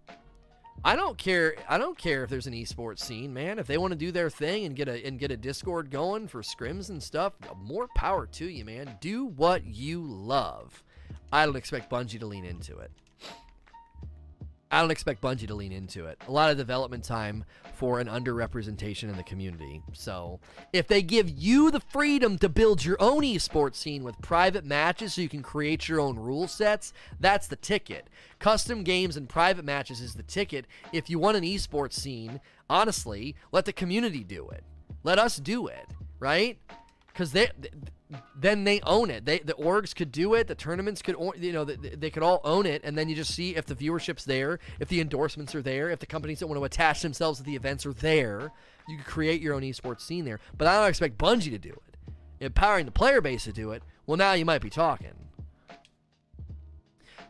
I 0.82 0.96
don't 0.96 1.18
care. 1.18 1.56
I 1.68 1.76
don't 1.76 1.98
care 1.98 2.24
if 2.24 2.30
there's 2.30 2.46
an 2.46 2.54
esports 2.54 3.00
scene, 3.00 3.34
man. 3.34 3.58
If 3.58 3.66
they 3.66 3.76
want 3.76 3.92
to 3.92 3.98
do 3.98 4.12
their 4.12 4.30
thing 4.30 4.64
and 4.64 4.74
get 4.74 4.88
a 4.88 5.06
and 5.06 5.18
get 5.18 5.30
a 5.30 5.36
Discord 5.36 5.90
going 5.90 6.26
for 6.26 6.40
scrims 6.40 6.88
and 6.88 7.02
stuff, 7.02 7.34
more 7.54 7.88
power 7.94 8.24
to 8.24 8.46
you, 8.46 8.64
man. 8.64 8.96
Do 9.02 9.26
what 9.26 9.66
you 9.66 10.02
love. 10.02 10.82
I 11.30 11.44
don't 11.44 11.56
expect 11.56 11.90
Bungie 11.90 12.18
to 12.20 12.26
lean 12.26 12.46
into 12.46 12.78
it. 12.78 12.90
I 14.72 14.80
don't 14.80 14.90
expect 14.90 15.20
Bungie 15.20 15.46
to 15.48 15.54
lean 15.54 15.70
into 15.70 16.06
it. 16.06 16.18
A 16.26 16.32
lot 16.32 16.50
of 16.50 16.56
development 16.56 17.04
time 17.04 17.44
for 17.74 18.00
an 18.00 18.06
underrepresentation 18.08 19.10
in 19.10 19.18
the 19.18 19.22
community. 19.22 19.82
So, 19.92 20.40
if 20.72 20.88
they 20.88 21.02
give 21.02 21.28
you 21.28 21.70
the 21.70 21.80
freedom 21.80 22.38
to 22.38 22.48
build 22.48 22.82
your 22.82 22.96
own 22.98 23.22
esports 23.22 23.74
scene 23.74 24.02
with 24.02 24.18
private 24.22 24.64
matches 24.64 25.12
so 25.12 25.20
you 25.20 25.28
can 25.28 25.42
create 25.42 25.90
your 25.90 26.00
own 26.00 26.18
rule 26.18 26.48
sets, 26.48 26.94
that's 27.20 27.48
the 27.48 27.56
ticket. 27.56 28.08
Custom 28.38 28.82
games 28.82 29.18
and 29.18 29.28
private 29.28 29.66
matches 29.66 30.00
is 30.00 30.14
the 30.14 30.22
ticket. 30.22 30.66
If 30.90 31.10
you 31.10 31.18
want 31.18 31.36
an 31.36 31.44
esports 31.44 31.92
scene, 31.92 32.40
honestly, 32.70 33.36
let 33.52 33.66
the 33.66 33.74
community 33.74 34.24
do 34.24 34.48
it. 34.48 34.64
Let 35.04 35.18
us 35.18 35.36
do 35.36 35.66
it, 35.66 35.86
right? 36.18 36.58
Because 37.12 37.32
they, 37.32 37.48
then 38.36 38.64
they 38.64 38.80
own 38.82 39.10
it. 39.10 39.24
They 39.24 39.38
the 39.40 39.54
orgs 39.54 39.94
could 39.94 40.12
do 40.12 40.34
it. 40.34 40.46
The 40.46 40.54
tournaments 40.54 41.02
could, 41.02 41.16
you 41.38 41.52
know, 41.52 41.64
they, 41.64 41.76
they 41.76 42.10
could 42.10 42.22
all 42.22 42.40
own 42.44 42.66
it, 42.66 42.82
and 42.84 42.96
then 42.96 43.08
you 43.08 43.14
just 43.14 43.34
see 43.34 43.54
if 43.56 43.66
the 43.66 43.74
viewership's 43.74 44.24
there, 44.24 44.58
if 44.80 44.88
the 44.88 45.00
endorsements 45.00 45.54
are 45.54 45.62
there, 45.62 45.90
if 45.90 45.98
the 45.98 46.06
companies 46.06 46.38
that 46.40 46.46
want 46.46 46.58
to 46.60 46.64
attach 46.64 47.02
themselves 47.02 47.38
to 47.38 47.44
the 47.44 47.54
events 47.54 47.86
are 47.86 47.92
there. 47.92 48.52
You 48.88 48.96
can 48.96 49.04
create 49.04 49.40
your 49.40 49.54
own 49.54 49.62
esports 49.62 50.00
scene 50.00 50.24
there. 50.24 50.40
But 50.56 50.68
I 50.68 50.80
don't 50.80 50.88
expect 50.88 51.18
Bungie 51.18 51.50
to 51.50 51.58
do 51.58 51.70
it. 51.70 51.96
Empowering 52.40 52.86
the 52.86 52.92
player 52.92 53.20
base 53.20 53.44
to 53.44 53.52
do 53.52 53.70
it. 53.70 53.82
Well, 54.06 54.16
now 54.16 54.32
you 54.32 54.44
might 54.44 54.60
be 54.60 54.70
talking. 54.70 55.14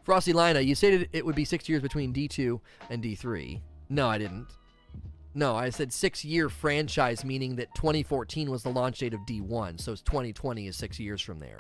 Frosty 0.03 0.33
Lina, 0.33 0.61
you 0.61 0.75
stated 0.75 1.09
it 1.13 1.25
would 1.25 1.35
be 1.35 1.45
six 1.45 1.69
years 1.69 1.83
between 1.83 2.13
D2 2.13 2.61
and 2.91 3.03
D3. 3.03 3.61
No, 3.89 4.09
I 4.09 4.19
didn't. 4.19 4.49
No, 5.35 5.57
I 5.57 5.71
said 5.71 5.93
six 5.93 6.25
year 6.25 6.49
franchise, 6.49 7.25
meaning 7.25 7.57
that 7.57 7.75
2014 7.75 8.51
was 8.51 8.63
the 8.63 8.69
launch 8.69 8.99
date 8.99 9.15
of 9.15 9.21
D1. 9.21 9.81
So 9.81 9.93
it's 9.93 10.03
2020 10.03 10.67
is 10.67 10.77
six 10.77 11.01
years 11.01 11.23
from 11.23 11.41
there. 11.41 11.59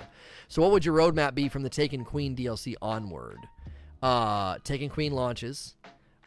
So, 0.48 0.60
what 0.60 0.70
would 0.72 0.84
your 0.84 0.94
roadmap 0.94 1.34
be 1.34 1.48
from 1.48 1.62
the 1.62 1.70
Taken 1.70 2.04
Queen 2.04 2.36
DLC 2.36 2.74
onward? 2.82 3.38
Uh, 4.02 4.58
Taken 4.64 4.90
Queen 4.90 5.12
launches, 5.12 5.76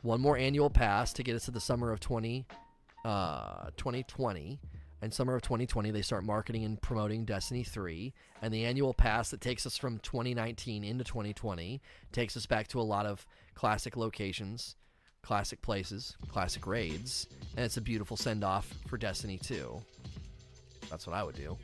one 0.01 0.21
more 0.21 0.37
annual 0.37 0.69
pass 0.69 1.13
to 1.13 1.23
get 1.23 1.35
us 1.35 1.45
to 1.45 1.51
the 1.51 1.59
summer 1.59 1.91
of 1.91 1.99
20, 1.99 2.45
uh, 3.03 3.69
2020. 3.77 4.59
And 5.01 5.13
summer 5.13 5.35
of 5.35 5.43
2020, 5.43 5.91
they 5.91 6.01
start 6.01 6.23
marketing 6.23 6.63
and 6.63 6.81
promoting 6.81 7.25
Destiny 7.25 7.63
3. 7.63 8.11
And 8.41 8.51
the 8.51 8.65
annual 8.65 8.93
pass 8.93 9.29
that 9.29 9.41
takes 9.41 9.67
us 9.67 9.77
from 9.77 9.99
2019 9.99 10.83
into 10.83 11.03
2020 11.03 11.79
takes 12.11 12.35
us 12.35 12.47
back 12.47 12.67
to 12.69 12.79
a 12.79 12.81
lot 12.81 13.05
of 13.05 13.27
classic 13.53 13.95
locations 13.97 14.77
classic 15.25 15.59
places, 15.61 16.15
classic 16.29 16.67
raids, 16.67 17.27
and 17.57 17.65
it's 17.65 17.77
a 17.77 17.81
beautiful 17.81 18.15
send 18.15 18.43
off 18.43 18.71
for 18.87 18.97
Destiny 18.97 19.39
2. 19.39 19.81
That's 20.89 21.07
what 21.07 21.15
I 21.15 21.23
would 21.23 21.35
do. 21.35 21.57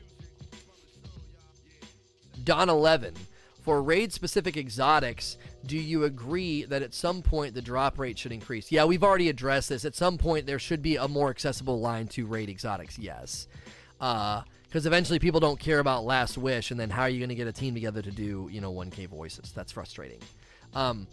Don 2.42 2.68
11. 2.68 3.14
For 3.62 3.80
raid 3.80 4.12
specific 4.12 4.56
exotics, 4.56 5.36
do 5.64 5.78
you 5.78 6.02
agree 6.02 6.64
that 6.64 6.82
at 6.82 6.92
some 6.92 7.22
point 7.22 7.54
the 7.54 7.62
drop 7.62 8.00
rate 8.00 8.18
should 8.18 8.32
increase? 8.32 8.72
Yeah, 8.72 8.84
we've 8.84 9.04
already 9.04 9.28
addressed 9.28 9.68
this. 9.68 9.84
At 9.84 9.94
some 9.94 10.18
point, 10.18 10.46
there 10.46 10.58
should 10.58 10.82
be 10.82 10.96
a 10.96 11.06
more 11.06 11.30
accessible 11.30 11.78
line 11.78 12.08
to 12.08 12.26
raid 12.26 12.48
exotics, 12.48 12.98
yes. 12.98 13.46
Because 13.98 14.86
uh, 14.86 14.88
eventually 14.88 15.20
people 15.20 15.38
don't 15.38 15.60
care 15.60 15.78
about 15.78 16.04
Last 16.04 16.36
Wish, 16.36 16.72
and 16.72 16.80
then 16.80 16.90
how 16.90 17.02
are 17.02 17.08
you 17.08 17.20
going 17.20 17.28
to 17.28 17.36
get 17.36 17.46
a 17.46 17.52
team 17.52 17.74
together 17.74 18.02
to 18.02 18.10
do, 18.10 18.48
you 18.50 18.60
know, 18.60 18.72
1K 18.72 19.06
voices? 19.06 19.52
That's 19.52 19.70
frustrating. 19.70 20.18
Um, 20.74 21.06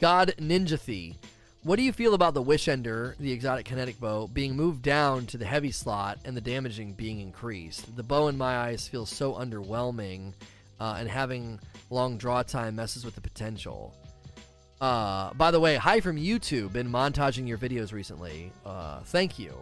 God 0.00 0.34
Ninja 0.38 0.82
Thee. 0.84 1.16
What 1.64 1.76
do 1.76 1.82
you 1.82 1.92
feel 1.92 2.14
about 2.14 2.34
the 2.34 2.42
Wish 2.42 2.68
Ender, 2.68 3.16
the 3.18 3.32
exotic 3.32 3.66
kinetic 3.66 3.98
bow, 3.98 4.28
being 4.28 4.54
moved 4.54 4.82
down 4.82 5.26
to 5.26 5.38
the 5.38 5.44
heavy 5.44 5.72
slot 5.72 6.18
and 6.24 6.36
the 6.36 6.40
damaging 6.40 6.92
being 6.92 7.20
increased? 7.20 7.96
The 7.96 8.04
bow, 8.04 8.28
in 8.28 8.38
my 8.38 8.58
eyes, 8.58 8.86
feels 8.86 9.10
so 9.10 9.34
underwhelming, 9.34 10.34
uh, 10.78 10.96
and 10.98 11.08
having 11.08 11.58
long 11.90 12.16
draw 12.16 12.44
time 12.44 12.76
messes 12.76 13.04
with 13.04 13.16
the 13.16 13.20
potential. 13.20 13.92
Uh, 14.80 15.34
by 15.34 15.50
the 15.50 15.58
way, 15.58 15.74
hi 15.74 15.98
from 15.98 16.16
YouTube. 16.16 16.72
Been 16.72 16.88
montaging 16.88 17.48
your 17.48 17.58
videos 17.58 17.92
recently. 17.92 18.52
Uh, 18.64 19.00
thank 19.00 19.36
you. 19.36 19.52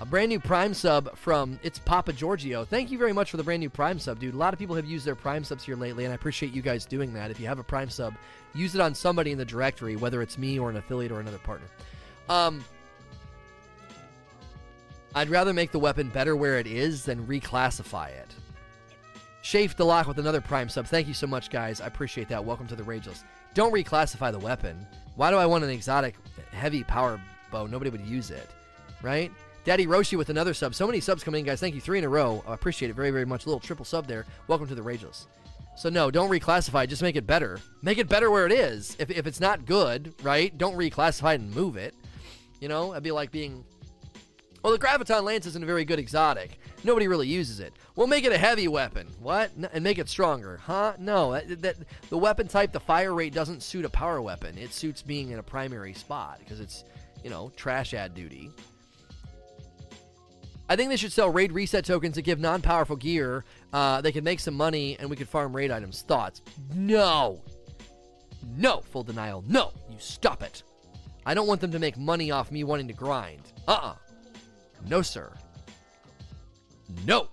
A 0.00 0.04
brand 0.04 0.30
new 0.30 0.40
Prime 0.40 0.74
sub 0.74 1.16
from 1.16 1.60
It's 1.62 1.78
Papa 1.78 2.12
Giorgio. 2.12 2.64
Thank 2.64 2.90
you 2.90 2.98
very 2.98 3.12
much 3.12 3.30
for 3.30 3.36
the 3.36 3.42
brand 3.42 3.60
new 3.60 3.70
Prime 3.70 3.98
sub, 3.98 4.18
dude. 4.18 4.34
A 4.34 4.36
lot 4.36 4.52
of 4.52 4.58
people 4.58 4.74
have 4.74 4.86
used 4.86 5.04
their 5.04 5.14
Prime 5.14 5.44
subs 5.44 5.64
here 5.64 5.76
lately, 5.76 6.04
and 6.04 6.12
I 6.12 6.14
appreciate 6.14 6.52
you 6.52 6.62
guys 6.62 6.86
doing 6.86 7.12
that. 7.14 7.30
If 7.30 7.38
you 7.38 7.46
have 7.46 7.58
a 7.58 7.64
Prime 7.64 7.90
sub, 7.90 8.14
use 8.54 8.74
it 8.74 8.80
on 8.80 8.94
somebody 8.94 9.32
in 9.32 9.38
the 9.38 9.44
directory, 9.44 9.96
whether 9.96 10.22
it's 10.22 10.38
me 10.38 10.58
or 10.58 10.70
an 10.70 10.76
affiliate 10.76 11.12
or 11.12 11.20
another 11.20 11.38
partner. 11.38 11.66
Um, 12.28 12.64
I'd 15.14 15.28
rather 15.28 15.52
make 15.52 15.72
the 15.72 15.78
weapon 15.78 16.08
better 16.08 16.36
where 16.36 16.58
it 16.58 16.66
is 16.66 17.04
than 17.04 17.26
reclassify 17.26 18.08
it. 18.08 18.34
Shafe 19.42 19.76
the 19.76 19.84
lock 19.84 20.06
with 20.06 20.18
another 20.18 20.40
Prime 20.40 20.68
sub. 20.68 20.86
Thank 20.86 21.08
you 21.08 21.14
so 21.14 21.26
much, 21.26 21.50
guys. 21.50 21.80
I 21.80 21.86
appreciate 21.86 22.28
that. 22.28 22.44
Welcome 22.44 22.66
to 22.68 22.76
the 22.76 22.84
Rageless. 22.84 23.24
Don't 23.54 23.72
reclassify 23.72 24.32
the 24.32 24.38
weapon. 24.38 24.86
Why 25.16 25.30
do 25.30 25.36
I 25.36 25.46
want 25.46 25.64
an 25.64 25.70
exotic 25.70 26.14
heavy 26.52 26.84
power 26.84 27.20
bow? 27.50 27.66
Nobody 27.66 27.90
would 27.90 28.06
use 28.06 28.30
it, 28.30 28.48
right? 29.02 29.30
Daddy 29.64 29.86
Roshi 29.86 30.16
with 30.16 30.30
another 30.30 30.54
sub. 30.54 30.74
So 30.74 30.86
many 30.86 31.00
subs 31.00 31.22
coming 31.22 31.40
in, 31.40 31.46
guys. 31.46 31.60
Thank 31.60 31.74
you. 31.74 31.80
Three 31.80 31.98
in 31.98 32.04
a 32.04 32.08
row. 32.08 32.42
I 32.46 32.54
appreciate 32.54 32.90
it 32.90 32.94
very, 32.94 33.10
very 33.10 33.26
much. 33.26 33.44
A 33.44 33.48
little 33.48 33.60
triple 33.60 33.84
sub 33.84 34.06
there. 34.06 34.24
Welcome 34.48 34.68
to 34.68 34.74
the 34.74 34.82
Rageless. 34.82 35.26
So, 35.74 35.88
no, 35.88 36.10
don't 36.10 36.30
reclassify. 36.30 36.88
Just 36.88 37.02
make 37.02 37.16
it 37.16 37.26
better. 37.26 37.58
Make 37.82 37.98
it 37.98 38.08
better 38.08 38.30
where 38.30 38.46
it 38.46 38.52
is. 38.52 38.96
If, 38.98 39.10
if 39.10 39.26
it's 39.26 39.40
not 39.40 39.64
good, 39.64 40.14
right, 40.22 40.56
don't 40.56 40.76
reclassify 40.76 41.34
and 41.34 41.54
move 41.54 41.76
it. 41.76 41.94
You 42.60 42.68
know, 42.68 42.92
it'd 42.92 43.02
be 43.02 43.10
like 43.10 43.30
being. 43.30 43.64
Well, 44.62 44.72
the 44.72 44.78
Graviton 44.78 45.24
Lance 45.24 45.46
isn't 45.46 45.62
a 45.62 45.66
very 45.66 45.84
good 45.84 45.98
exotic. 45.98 46.60
Nobody 46.84 47.08
really 47.08 47.26
uses 47.26 47.58
it. 47.58 47.72
We'll 47.96 48.06
make 48.06 48.24
it 48.24 48.32
a 48.32 48.38
heavy 48.38 48.68
weapon. 48.68 49.08
What? 49.20 49.50
and 49.72 49.82
make 49.82 49.98
it 49.98 50.08
stronger. 50.08 50.60
Huh? 50.64 50.94
No. 50.98 51.32
Uh, 51.32 51.40
that, 51.48 51.62
that, 51.62 51.76
the 52.08 52.18
weapon 52.18 52.48
type, 52.48 52.72
the 52.72 52.80
fire 52.80 53.14
rate, 53.14 53.32
doesn't 53.32 53.62
suit 53.62 53.84
a 53.84 53.88
power 53.88 54.20
weapon. 54.22 54.56
It 54.58 54.72
suits 54.72 55.02
being 55.02 55.30
in 55.30 55.38
a 55.38 55.42
primary 55.42 55.94
spot 55.94 56.38
because 56.38 56.60
it's, 56.60 56.84
you 57.24 57.30
know, 57.30 57.50
trash 57.56 57.94
ad 57.94 58.14
duty. 58.14 58.50
I 60.72 60.76
think 60.76 60.88
they 60.88 60.96
should 60.96 61.12
sell 61.12 61.28
raid 61.28 61.52
reset 61.52 61.84
tokens 61.84 62.14
to 62.14 62.22
give 62.22 62.40
non 62.40 62.62
powerful 62.62 62.96
gear. 62.96 63.44
Uh, 63.74 64.00
they 64.00 64.10
could 64.10 64.24
make 64.24 64.40
some 64.40 64.54
money 64.54 64.96
and 64.98 65.10
we 65.10 65.16
could 65.16 65.28
farm 65.28 65.54
raid 65.54 65.70
items. 65.70 66.00
Thoughts? 66.00 66.40
No. 66.74 67.42
No. 68.56 68.80
Full 68.80 69.02
denial. 69.02 69.44
No. 69.46 69.72
You 69.90 69.96
stop 69.98 70.42
it. 70.42 70.62
I 71.26 71.34
don't 71.34 71.46
want 71.46 71.60
them 71.60 71.72
to 71.72 71.78
make 71.78 71.98
money 71.98 72.30
off 72.30 72.50
me 72.50 72.64
wanting 72.64 72.88
to 72.88 72.94
grind. 72.94 73.52
Uh 73.68 73.72
uh-uh. 73.72 73.88
uh 73.88 73.94
No, 74.88 75.02
sir. 75.02 75.30
No. 77.04 77.28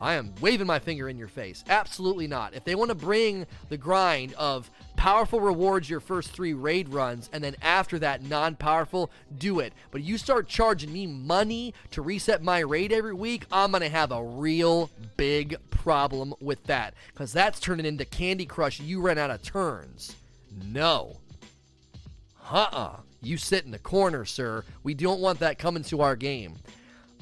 I 0.00 0.14
am 0.14 0.32
waving 0.40 0.66
my 0.66 0.78
finger 0.78 1.08
in 1.08 1.18
your 1.18 1.28
face. 1.28 1.64
Absolutely 1.68 2.26
not. 2.26 2.54
If 2.54 2.64
they 2.64 2.74
want 2.74 2.90
to 2.90 2.94
bring 2.94 3.46
the 3.68 3.76
grind 3.76 4.32
of 4.34 4.70
Powerful 4.98 5.38
rewards 5.38 5.88
your 5.88 6.00
first 6.00 6.30
three 6.30 6.54
raid 6.54 6.88
runs, 6.88 7.30
and 7.32 7.42
then 7.42 7.54
after 7.62 8.00
that, 8.00 8.20
non 8.20 8.56
powerful, 8.56 9.12
do 9.38 9.60
it. 9.60 9.72
But 9.92 10.02
you 10.02 10.18
start 10.18 10.48
charging 10.48 10.92
me 10.92 11.06
money 11.06 11.72
to 11.92 12.02
reset 12.02 12.42
my 12.42 12.58
raid 12.58 12.92
every 12.92 13.14
week, 13.14 13.46
I'm 13.52 13.70
going 13.70 13.82
to 13.82 13.88
have 13.88 14.10
a 14.10 14.24
real 14.24 14.90
big 15.16 15.56
problem 15.70 16.34
with 16.40 16.64
that. 16.64 16.94
Because 17.12 17.32
that's 17.32 17.60
turning 17.60 17.86
into 17.86 18.04
Candy 18.04 18.44
Crush. 18.44 18.80
You 18.80 19.00
run 19.00 19.18
out 19.18 19.30
of 19.30 19.40
turns. 19.40 20.16
No. 20.64 21.18
Uh 22.50 22.56
uh-uh. 22.56 22.76
uh. 22.76 22.96
You 23.22 23.36
sit 23.36 23.64
in 23.64 23.70
the 23.70 23.78
corner, 23.78 24.24
sir. 24.24 24.64
We 24.82 24.94
don't 24.94 25.20
want 25.20 25.38
that 25.38 25.60
coming 25.60 25.84
to 25.84 26.00
our 26.00 26.16
game. 26.16 26.56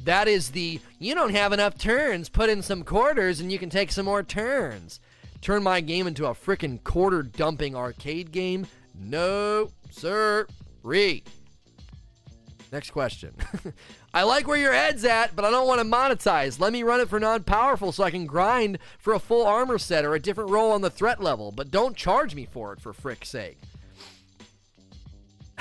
That 0.04 0.28
is 0.28 0.50
the 0.50 0.80
you 0.98 1.14
don't 1.14 1.34
have 1.34 1.52
enough 1.52 1.76
turns, 1.78 2.28
put 2.28 2.50
in 2.50 2.62
some 2.62 2.84
quarters 2.84 3.40
and 3.40 3.50
you 3.50 3.58
can 3.58 3.70
take 3.70 3.90
some 3.90 4.06
more 4.06 4.22
turns. 4.22 5.00
Turn 5.40 5.62
my 5.62 5.80
game 5.80 6.06
into 6.06 6.26
a 6.26 6.34
freaking 6.34 6.82
quarter 6.82 7.22
dumping 7.22 7.76
arcade 7.76 8.32
game? 8.32 8.66
No, 8.98 9.70
sir. 9.90 10.46
Re. 10.82 11.22
Next 12.72 12.90
question. 12.90 13.34
I 14.14 14.22
like 14.22 14.46
where 14.46 14.56
your 14.56 14.72
head's 14.72 15.04
at, 15.04 15.36
but 15.36 15.44
I 15.44 15.50
don't 15.50 15.66
want 15.66 15.80
to 15.80 15.86
monetize. 15.86 16.58
Let 16.58 16.72
me 16.72 16.82
run 16.82 17.00
it 17.00 17.08
for 17.08 17.20
non 17.20 17.44
powerful 17.44 17.92
so 17.92 18.02
I 18.02 18.10
can 18.10 18.26
grind 18.26 18.78
for 18.98 19.12
a 19.12 19.18
full 19.18 19.46
armor 19.46 19.78
set 19.78 20.04
or 20.04 20.14
a 20.14 20.20
different 20.20 20.50
roll 20.50 20.72
on 20.72 20.80
the 20.80 20.90
threat 20.90 21.22
level, 21.22 21.52
but 21.52 21.70
don't 21.70 21.96
charge 21.96 22.34
me 22.34 22.46
for 22.50 22.72
it 22.72 22.80
for 22.80 22.92
frick's 22.92 23.28
sake. 23.28 23.58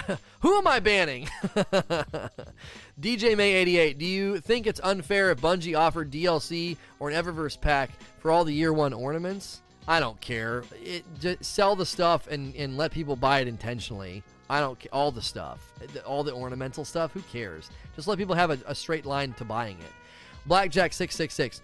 Who 0.41 0.57
am 0.57 0.67
I 0.67 0.79
banning? 0.79 1.25
DJ 2.99 3.35
May 3.35 3.53
88, 3.53 3.97
do 3.97 4.05
you 4.05 4.39
think 4.39 4.67
it's 4.67 4.79
unfair 4.83 5.31
if 5.31 5.41
Bungie 5.41 5.77
offered 5.77 6.11
DLC 6.11 6.77
or 6.99 7.09
an 7.09 7.15
Eververse 7.15 7.59
pack 7.59 7.91
for 8.19 8.31
all 8.31 8.45
the 8.45 8.53
year 8.53 8.73
one 8.73 8.93
ornaments? 8.93 9.61
I 9.87 9.99
don't 9.99 10.19
care. 10.19 10.63
It, 10.81 11.03
just 11.19 11.45
sell 11.45 11.75
the 11.75 11.85
stuff 11.85 12.27
and, 12.27 12.55
and 12.55 12.77
let 12.77 12.91
people 12.91 13.15
buy 13.15 13.39
it 13.39 13.47
intentionally. 13.47 14.23
I 14.49 14.59
don't 14.59 14.77
care. 14.79 14.93
All 14.93 15.11
the 15.11 15.21
stuff, 15.21 15.71
all 16.05 16.23
the 16.23 16.33
ornamental 16.33 16.85
stuff. 16.85 17.11
Who 17.11 17.21
cares? 17.21 17.69
Just 17.95 18.07
let 18.07 18.17
people 18.17 18.35
have 18.35 18.51
a, 18.51 18.59
a 18.67 18.75
straight 18.75 19.05
line 19.05 19.33
to 19.33 19.45
buying 19.45 19.77
it. 19.79 19.91
Blackjack 20.45 20.93
six 20.93 21.15
six 21.15 21.33
six. 21.33 21.61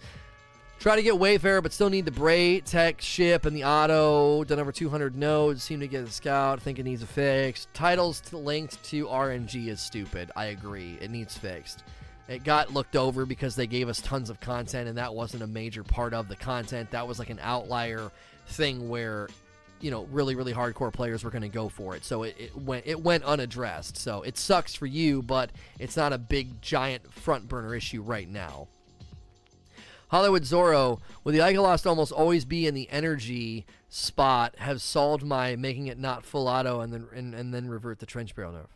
Try 0.82 0.96
to 0.96 1.02
get 1.04 1.16
Wayfarer, 1.16 1.60
but 1.60 1.72
still 1.72 1.90
need 1.90 2.06
the 2.06 2.10
Bray 2.10 2.58
Tech 2.58 3.00
ship 3.00 3.46
and 3.46 3.56
the 3.56 3.62
auto. 3.62 4.42
Done 4.42 4.58
over 4.58 4.72
200 4.72 5.14
nodes. 5.14 5.62
Seem 5.62 5.78
to 5.78 5.86
get 5.86 6.02
a 6.02 6.10
scout. 6.10 6.60
Think 6.60 6.80
it 6.80 6.82
needs 6.82 7.04
a 7.04 7.06
fix. 7.06 7.68
Titles 7.72 8.20
to 8.22 8.36
linked 8.36 8.82
to 8.86 9.06
RNG 9.06 9.68
is 9.68 9.80
stupid. 9.80 10.32
I 10.34 10.46
agree. 10.46 10.98
It 11.00 11.12
needs 11.12 11.38
fixed. 11.38 11.84
It 12.26 12.42
got 12.42 12.72
looked 12.72 12.96
over 12.96 13.24
because 13.24 13.54
they 13.54 13.68
gave 13.68 13.88
us 13.88 14.00
tons 14.00 14.28
of 14.28 14.40
content, 14.40 14.88
and 14.88 14.98
that 14.98 15.14
wasn't 15.14 15.44
a 15.44 15.46
major 15.46 15.84
part 15.84 16.14
of 16.14 16.26
the 16.26 16.34
content. 16.34 16.90
That 16.90 17.06
was 17.06 17.20
like 17.20 17.30
an 17.30 17.38
outlier 17.40 18.10
thing 18.48 18.88
where, 18.88 19.28
you 19.80 19.92
know, 19.92 20.08
really, 20.10 20.34
really 20.34 20.52
hardcore 20.52 20.92
players 20.92 21.22
were 21.22 21.30
going 21.30 21.42
to 21.42 21.48
go 21.48 21.68
for 21.68 21.94
it. 21.94 22.04
So 22.04 22.24
it, 22.24 22.34
it 22.40 22.56
went 22.56 22.88
it 22.88 23.00
went 23.00 23.22
unaddressed. 23.22 23.96
So 23.96 24.22
it 24.22 24.36
sucks 24.36 24.74
for 24.74 24.86
you, 24.86 25.22
but 25.22 25.50
it's 25.78 25.96
not 25.96 26.12
a 26.12 26.18
big 26.18 26.60
giant 26.60 27.14
front 27.14 27.46
burner 27.46 27.72
issue 27.72 28.02
right 28.02 28.28
now. 28.28 28.66
Hollywood 30.12 30.42
Zorro, 30.42 31.00
will 31.24 31.32
the 31.32 31.38
Ikelos 31.38 31.86
almost 31.86 32.12
always 32.12 32.44
be 32.44 32.66
in 32.66 32.74
the 32.74 32.86
energy 32.90 33.64
spot, 33.88 34.54
have 34.58 34.82
solved 34.82 35.24
my 35.24 35.56
making 35.56 35.86
it 35.86 35.98
not 35.98 36.26
full 36.26 36.48
auto 36.48 36.80
and 36.80 36.92
then 36.92 37.08
and, 37.14 37.34
and 37.34 37.54
then 37.54 37.66
revert 37.66 37.98
the 37.98 38.04
trench 38.04 38.34
barrel 38.34 38.52
nerf? 38.52 38.66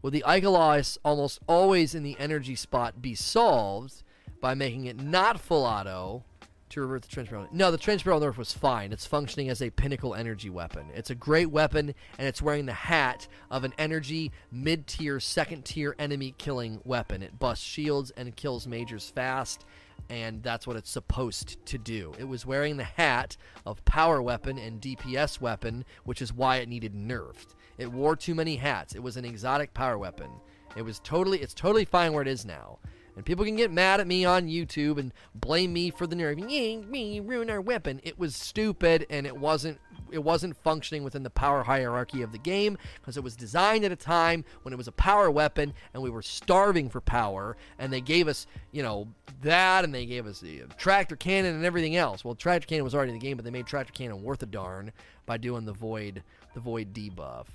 Will 0.00 0.10
the 0.10 0.24
Ikelos 0.26 0.96
almost 1.04 1.40
always 1.46 1.94
in 1.94 2.02
the 2.02 2.16
energy 2.18 2.54
spot 2.54 3.02
be 3.02 3.14
solved 3.14 4.04
by 4.40 4.54
making 4.54 4.86
it 4.86 4.98
not 4.98 5.38
full 5.38 5.64
auto 5.64 6.24
to 6.70 6.80
revert 6.80 7.02
the 7.02 7.08
trench 7.08 7.28
barrel? 7.28 7.46
No, 7.52 7.70
the 7.70 7.76
trench 7.76 8.02
barrel 8.02 8.22
nerf 8.22 8.38
was 8.38 8.54
fine. 8.54 8.90
It's 8.90 9.04
functioning 9.04 9.50
as 9.50 9.60
a 9.60 9.68
pinnacle 9.68 10.14
energy 10.14 10.48
weapon. 10.48 10.86
It's 10.94 11.10
a 11.10 11.14
great 11.14 11.50
weapon, 11.50 11.94
and 12.18 12.26
it's 12.26 12.40
wearing 12.40 12.64
the 12.64 12.72
hat 12.72 13.28
of 13.50 13.64
an 13.64 13.74
energy 13.76 14.32
mid 14.50 14.86
tier, 14.86 15.20
second 15.20 15.66
tier 15.66 15.94
enemy 15.98 16.34
killing 16.38 16.80
weapon. 16.84 17.22
It 17.22 17.38
busts 17.38 17.66
shields 17.66 18.12
and 18.12 18.34
kills 18.34 18.66
majors 18.66 19.10
fast 19.10 19.66
and 20.08 20.42
that's 20.42 20.66
what 20.66 20.76
it's 20.76 20.90
supposed 20.90 21.64
to 21.66 21.78
do. 21.78 22.12
It 22.18 22.28
was 22.28 22.46
wearing 22.46 22.76
the 22.76 22.84
hat 22.84 23.36
of 23.64 23.84
power 23.84 24.22
weapon 24.22 24.58
and 24.58 24.80
DPS 24.80 25.40
weapon, 25.40 25.84
which 26.04 26.22
is 26.22 26.32
why 26.32 26.56
it 26.56 26.68
needed 26.68 26.94
nerfed. 26.94 27.54
It 27.78 27.92
wore 27.92 28.16
too 28.16 28.34
many 28.34 28.56
hats. 28.56 28.94
It 28.94 29.02
was 29.02 29.16
an 29.16 29.24
exotic 29.24 29.74
power 29.74 29.98
weapon. 29.98 30.30
It 30.76 30.82
was 30.82 31.00
totally 31.00 31.40
it's 31.40 31.54
totally 31.54 31.84
fine 31.84 32.12
where 32.12 32.22
it 32.22 32.28
is 32.28 32.44
now. 32.44 32.78
And 33.16 33.24
people 33.24 33.46
can 33.46 33.56
get 33.56 33.72
mad 33.72 34.00
at 34.00 34.06
me 34.06 34.26
on 34.26 34.46
YouTube 34.46 34.98
and 34.98 35.12
blame 35.34 35.72
me 35.72 35.90
for 35.90 36.06
the 36.06 36.14
nerf. 36.14 36.38
Yeah, 36.38 36.86
me 36.86 37.18
ruin 37.18 37.48
our 37.48 37.62
weapon. 37.62 38.00
It 38.04 38.18
was 38.18 38.36
stupid 38.36 39.06
and 39.08 39.26
it 39.26 39.36
wasn't 39.36 39.80
it 40.10 40.22
wasn't 40.22 40.56
functioning 40.56 41.04
within 41.04 41.22
the 41.22 41.30
power 41.30 41.62
hierarchy 41.62 42.22
of 42.22 42.32
the 42.32 42.38
game 42.38 42.78
because 43.00 43.16
it 43.16 43.24
was 43.24 43.36
designed 43.36 43.84
at 43.84 43.92
a 43.92 43.96
time 43.96 44.44
when 44.62 44.72
it 44.72 44.76
was 44.76 44.88
a 44.88 44.92
power 44.92 45.30
weapon 45.30 45.72
and 45.94 46.02
we 46.02 46.10
were 46.10 46.22
starving 46.22 46.88
for 46.88 47.00
power 47.00 47.56
and 47.78 47.92
they 47.92 48.00
gave 48.00 48.28
us 48.28 48.46
you 48.72 48.82
know 48.82 49.08
that 49.42 49.84
and 49.84 49.94
they 49.94 50.06
gave 50.06 50.26
us 50.26 50.40
the 50.40 50.62
tractor 50.78 51.16
cannon 51.16 51.54
and 51.54 51.64
everything 51.64 51.96
else. 51.96 52.24
Well 52.24 52.34
tractor 52.34 52.66
cannon 52.66 52.84
was 52.84 52.94
already 52.94 53.12
in 53.12 53.18
the 53.18 53.24
game 53.24 53.36
but 53.36 53.44
they 53.44 53.50
made 53.50 53.66
tractor 53.66 53.92
cannon 53.92 54.22
worth 54.22 54.42
a 54.42 54.46
darn 54.46 54.92
by 55.26 55.36
doing 55.36 55.64
the 55.64 55.72
void 55.72 56.22
the 56.54 56.60
void 56.60 56.92
debuff. 56.92 57.46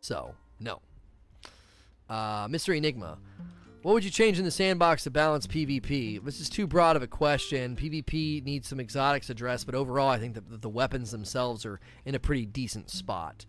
So 0.00 0.34
no. 0.60 0.80
Uh, 2.08 2.46
Mr. 2.48 2.76
Enigma 2.76 3.16
what 3.84 3.92
would 3.92 4.04
you 4.04 4.10
change 4.10 4.38
in 4.38 4.46
the 4.46 4.50
sandbox 4.50 5.04
to 5.04 5.10
balance 5.10 5.46
PvP? 5.46 6.24
This 6.24 6.40
is 6.40 6.48
too 6.48 6.66
broad 6.66 6.96
of 6.96 7.02
a 7.02 7.06
question. 7.06 7.76
PvP 7.76 8.42
needs 8.42 8.66
some 8.66 8.80
exotics 8.80 9.28
addressed, 9.28 9.66
but 9.66 9.74
overall, 9.74 10.08
I 10.08 10.18
think 10.18 10.32
that 10.36 10.62
the 10.62 10.70
weapons 10.70 11.10
themselves 11.10 11.66
are 11.66 11.80
in 12.06 12.14
a 12.14 12.18
pretty 12.18 12.46
decent 12.46 12.88
spot. 12.88 13.44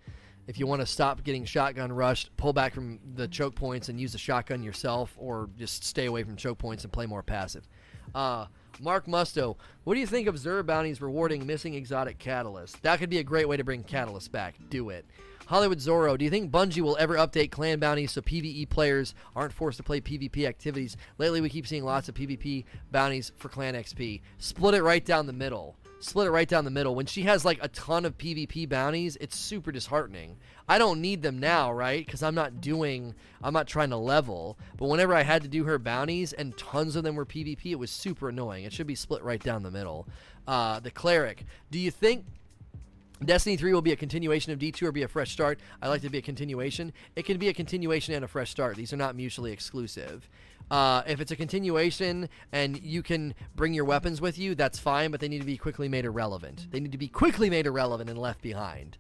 If 0.45 0.59
you 0.59 0.67
want 0.67 0.81
to 0.81 0.85
stop 0.85 1.23
getting 1.23 1.45
shotgun 1.45 1.93
rushed, 1.93 2.35
pull 2.35 2.51
back 2.51 2.73
from 2.73 2.99
the 3.15 3.29
choke 3.29 3.55
points 3.55 3.87
and 3.87 3.97
use 3.97 4.11
the 4.11 4.17
shotgun 4.17 4.61
yourself, 4.61 5.15
or 5.17 5.49
just 5.57 5.85
stay 5.85 6.05
away 6.05 6.23
from 6.23 6.35
choke 6.35 6.57
points 6.57 6.83
and 6.83 6.91
play 6.91 7.05
more 7.05 7.23
passive. 7.23 7.65
Uh, 8.13 8.47
Mark 8.81 9.05
Musto, 9.05 9.55
what 9.85 9.93
do 9.93 10.01
you 10.01 10.07
think 10.07 10.27
of 10.27 10.35
Xur 10.35 10.65
bounties 10.65 11.01
rewarding 11.01 11.47
missing 11.47 11.75
exotic 11.75 12.19
catalysts? 12.19 12.81
That 12.81 12.99
could 12.99 13.09
be 13.09 13.19
a 13.19 13.23
great 13.23 13.47
way 13.47 13.55
to 13.55 13.63
bring 13.63 13.85
catalysts 13.85 14.29
back. 14.29 14.55
Do 14.69 14.89
it. 14.89 15.05
Hollywood 15.47 15.77
Zorro, 15.77 16.17
do 16.17 16.25
you 16.25 16.31
think 16.31 16.49
Bungie 16.49 16.81
will 16.81 16.97
ever 16.99 17.15
update 17.15 17.51
clan 17.51 17.79
bounties 17.79 18.11
so 18.11 18.21
PvE 18.21 18.67
players 18.67 19.13
aren't 19.35 19.53
forced 19.53 19.77
to 19.77 19.83
play 19.83 20.01
PvP 20.01 20.47
activities? 20.47 20.97
Lately, 21.19 21.39
we 21.39 21.49
keep 21.49 21.67
seeing 21.67 21.83
lots 21.83 22.09
of 22.09 22.15
PvP 22.15 22.65
bounties 22.91 23.31
for 23.37 23.49
clan 23.49 23.75
XP. 23.75 24.21
Split 24.39 24.73
it 24.73 24.81
right 24.81 25.05
down 25.05 25.27
the 25.27 25.33
middle. 25.33 25.75
Split 25.99 26.27
it 26.27 26.31
right 26.31 26.47
down 26.47 26.65
the 26.65 26.71
middle. 26.71 26.95
When 26.95 27.05
she 27.05 27.21
has 27.23 27.45
like 27.45 27.59
a 27.61 27.67
ton 27.67 28.05
of 28.05 28.17
PvP 28.17 28.67
bounties, 28.67 29.17
it's 29.21 29.37
super 29.37 29.71
disheartening. 29.71 30.37
I 30.67 30.79
don't 30.79 30.99
need 30.99 31.21
them 31.21 31.37
now, 31.37 31.71
right? 31.71 32.03
Because 32.03 32.23
I'm 32.23 32.35
not 32.35 32.59
doing, 32.59 33.13
I'm 33.43 33.53
not 33.53 33.67
trying 33.67 33.91
to 33.91 33.97
level. 33.97 34.57
But 34.77 34.89
whenever 34.89 35.13
I 35.13 35.21
had 35.21 35.43
to 35.43 35.47
do 35.47 35.63
her 35.65 35.77
bounties 35.77 36.33
and 36.33 36.57
tons 36.57 36.95
of 36.95 37.03
them 37.03 37.13
were 37.13 37.25
PvP, 37.25 37.65
it 37.67 37.79
was 37.79 37.91
super 37.91 38.29
annoying. 38.29 38.63
It 38.63 38.73
should 38.73 38.87
be 38.87 38.95
split 38.95 39.23
right 39.23 39.41
down 39.41 39.61
the 39.61 39.69
middle. 39.69 40.07
Uh, 40.47 40.79
the 40.79 40.91
cleric, 40.91 41.45
do 41.69 41.77
you 41.77 41.91
think 41.91 42.25
Destiny 43.23 43.55
3 43.55 43.73
will 43.73 43.81
be 43.81 43.93
a 43.93 43.95
continuation 43.95 44.51
of 44.51 44.59
D2 44.59 44.83
or 44.83 44.91
be 44.91 45.03
a 45.03 45.07
fresh 45.07 45.31
start. 45.31 45.59
I 45.81 45.87
like 45.87 46.01
to 46.01 46.09
be 46.09 46.17
a 46.17 46.21
continuation. 46.21 46.91
It 47.15 47.25
can 47.25 47.37
be 47.37 47.47
a 47.47 47.53
continuation 47.53 48.13
and 48.13 48.25
a 48.25 48.27
fresh 48.27 48.51
start. 48.51 48.75
These 48.75 48.91
are 48.91 48.97
not 48.97 49.15
mutually 49.15 49.53
exclusive. 49.53 50.29
Uh, 50.69 51.03
if 51.07 51.21
it's 51.21 51.31
a 51.31 51.35
continuation 51.35 52.27
and 52.51 52.81
you 52.81 53.03
can 53.03 53.33
bring 53.55 53.73
your 53.73 53.85
weapons 53.85 54.19
with 54.19 54.37
you, 54.37 54.55
that's 54.55 54.79
fine, 54.79 55.11
but 55.11 55.19
they 55.19 55.27
need 55.27 55.39
to 55.39 55.45
be 55.45 55.57
quickly 55.57 55.87
made 55.87 56.05
irrelevant. 56.05 56.67
They 56.71 56.79
need 56.79 56.91
to 56.91 56.97
be 56.97 57.07
quickly 57.07 57.49
made 57.49 57.67
irrelevant 57.67 58.09
and 58.09 58.19
left 58.19 58.41
behind. 58.41 58.97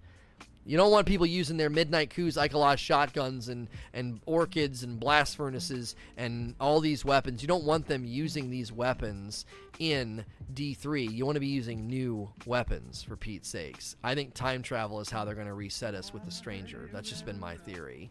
You 0.67 0.77
don't 0.77 0.91
want 0.91 1.05
people 1.05 1.27
using 1.27 1.57
their 1.57 1.69
Midnight 1.69 2.09
Coups, 2.09 2.37
Ikelos 2.37 2.79
shotguns, 2.79 3.49
and, 3.49 3.67
and 3.93 4.19
Orchids, 4.25 4.81
and 4.81 4.99
Blast 4.99 5.37
Furnaces, 5.37 5.95
and 6.17 6.55
all 6.59 6.79
these 6.79 7.05
weapons. 7.05 7.43
You 7.43 7.47
don't 7.47 7.65
want 7.65 7.87
them 7.87 8.03
using 8.03 8.49
these 8.49 8.71
weapons 8.71 9.45
in 9.77 10.25
D3. 10.55 11.13
You 11.13 11.23
want 11.23 11.35
to 11.35 11.39
be 11.39 11.47
using 11.47 11.85
new 11.85 12.31
weapons, 12.47 13.03
for 13.03 13.15
Pete's 13.15 13.47
sakes. 13.47 13.95
I 14.03 14.15
think 14.15 14.33
time 14.33 14.63
travel 14.63 14.99
is 14.99 15.11
how 15.11 15.23
they're 15.23 15.35
going 15.35 15.45
to 15.45 15.53
reset 15.53 15.93
us 15.93 16.11
with 16.11 16.25
the 16.25 16.31
Stranger. 16.31 16.89
That's 16.91 17.09
just 17.09 17.27
been 17.27 17.39
my 17.39 17.57
theory. 17.57 18.09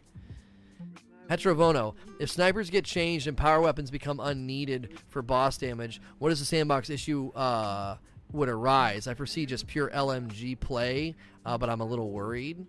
Heterovono, 1.29 1.95
if 2.21 2.31
snipers 2.31 2.71
get 2.71 2.85
changed 2.85 3.27
and 3.27 3.37
power 3.37 3.61
weapons 3.61 3.91
become 3.91 4.21
unneeded 4.21 4.99
for 5.09 5.23
boss 5.23 5.57
damage, 5.57 6.01
what 6.19 6.31
is 6.31 6.39
the 6.39 6.45
sandbox 6.45 6.91
issue 6.91 7.33
uh, 7.35 7.97
would 8.35 8.49
arise. 8.49 9.07
I 9.07 9.15
foresee 9.15 9.47
just 9.47 9.67
pure 9.67 9.89
LMG 9.91 10.59
play, 10.59 11.15
uh, 11.47 11.57
but 11.57 11.71
I'm 11.71 11.81
a 11.81 11.87
little 11.87 12.11
worried. 12.11 12.67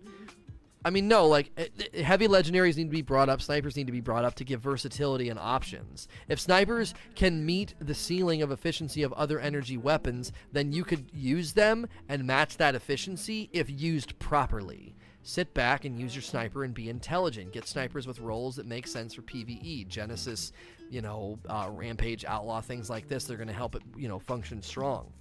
I 0.84 0.90
mean, 0.90 1.08
no, 1.08 1.26
like 1.26 1.50
eh, 1.56 1.66
eh, 1.92 2.02
heavy 2.02 2.28
legendaries 2.28 2.76
need 2.76 2.84
to 2.84 2.90
be 2.90 3.02
brought 3.02 3.28
up, 3.28 3.42
snipers 3.42 3.74
need 3.74 3.88
to 3.88 3.92
be 3.92 4.00
brought 4.00 4.24
up 4.24 4.36
to 4.36 4.44
give 4.44 4.60
versatility 4.60 5.28
and 5.28 5.38
options. 5.38 6.06
If 6.28 6.38
snipers 6.38 6.94
can 7.16 7.44
meet 7.44 7.74
the 7.80 7.94
ceiling 7.94 8.40
of 8.40 8.52
efficiency 8.52 9.02
of 9.02 9.12
other 9.14 9.40
energy 9.40 9.76
weapons, 9.76 10.30
then 10.52 10.72
you 10.72 10.84
could 10.84 11.10
use 11.12 11.54
them 11.54 11.88
and 12.08 12.24
match 12.24 12.56
that 12.58 12.76
efficiency 12.76 13.50
if 13.52 13.68
used 13.68 14.16
properly. 14.20 14.94
Sit 15.22 15.54
back 15.54 15.84
and 15.84 15.98
use 15.98 16.14
your 16.14 16.22
sniper 16.22 16.62
and 16.62 16.72
be 16.72 16.88
intelligent. 16.88 17.52
Get 17.52 17.66
snipers 17.66 18.06
with 18.06 18.20
rolls 18.20 18.54
that 18.54 18.66
make 18.66 18.86
sense 18.86 19.12
for 19.12 19.22
PvE. 19.22 19.88
Genesis, 19.88 20.52
you 20.88 21.02
know, 21.02 21.40
uh, 21.48 21.68
Rampage, 21.68 22.24
Outlaw, 22.24 22.60
things 22.60 22.88
like 22.88 23.08
this. 23.08 23.24
They're 23.24 23.36
going 23.36 23.48
to 23.48 23.52
help 23.52 23.74
it, 23.74 23.82
you 23.96 24.06
know, 24.06 24.20
function 24.20 24.62
strong. 24.62 25.12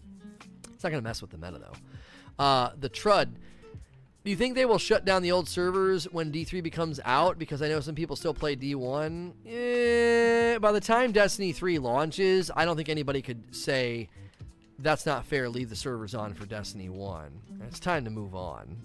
Not 0.86 0.92
going 0.92 1.04
to 1.04 1.10
mess 1.10 1.20
with 1.20 1.32
the 1.32 1.40
meta, 1.40 1.58
though. 1.58 2.44
Uh, 2.44 2.70
the 2.80 2.90
Trud. 2.90 3.34
Do 4.24 4.30
you 4.30 4.36
think 4.36 4.54
they 4.54 4.66
will 4.66 4.78
shut 4.78 5.04
down 5.04 5.24
the 5.24 5.32
old 5.32 5.50
servers 5.50 6.06
when 6.12 6.32
D3 6.32 6.62
becomes 6.62 7.00
out? 7.04 7.40
Because 7.40 7.64
I 7.64 7.70
know 7.70 7.80
some 7.80 7.96
people 7.96 8.16
still 8.16 8.36
play 8.36 8.56
D1. 8.56 9.34
Eh, 9.48 10.60
by 10.60 10.72
the 10.72 10.80
time 10.80 11.12
Destiny 11.12 11.54
3 11.54 11.80
launches, 11.80 12.52
I 12.56 12.66
don't 12.66 12.76
think 12.76 12.90
anybody 12.90 13.24
could 13.24 13.56
say 13.56 14.10
that's 14.78 15.08
not 15.08 15.26
fair. 15.26 15.50
Leave 15.50 15.72
the 15.72 15.76
servers 15.76 16.14
on 16.14 16.36
for 16.36 16.46
Destiny 16.46 16.90
1. 16.90 17.64
It's 17.68 17.80
time 17.80 18.06
to 18.06 18.12
move 18.12 18.36
on. 18.36 18.78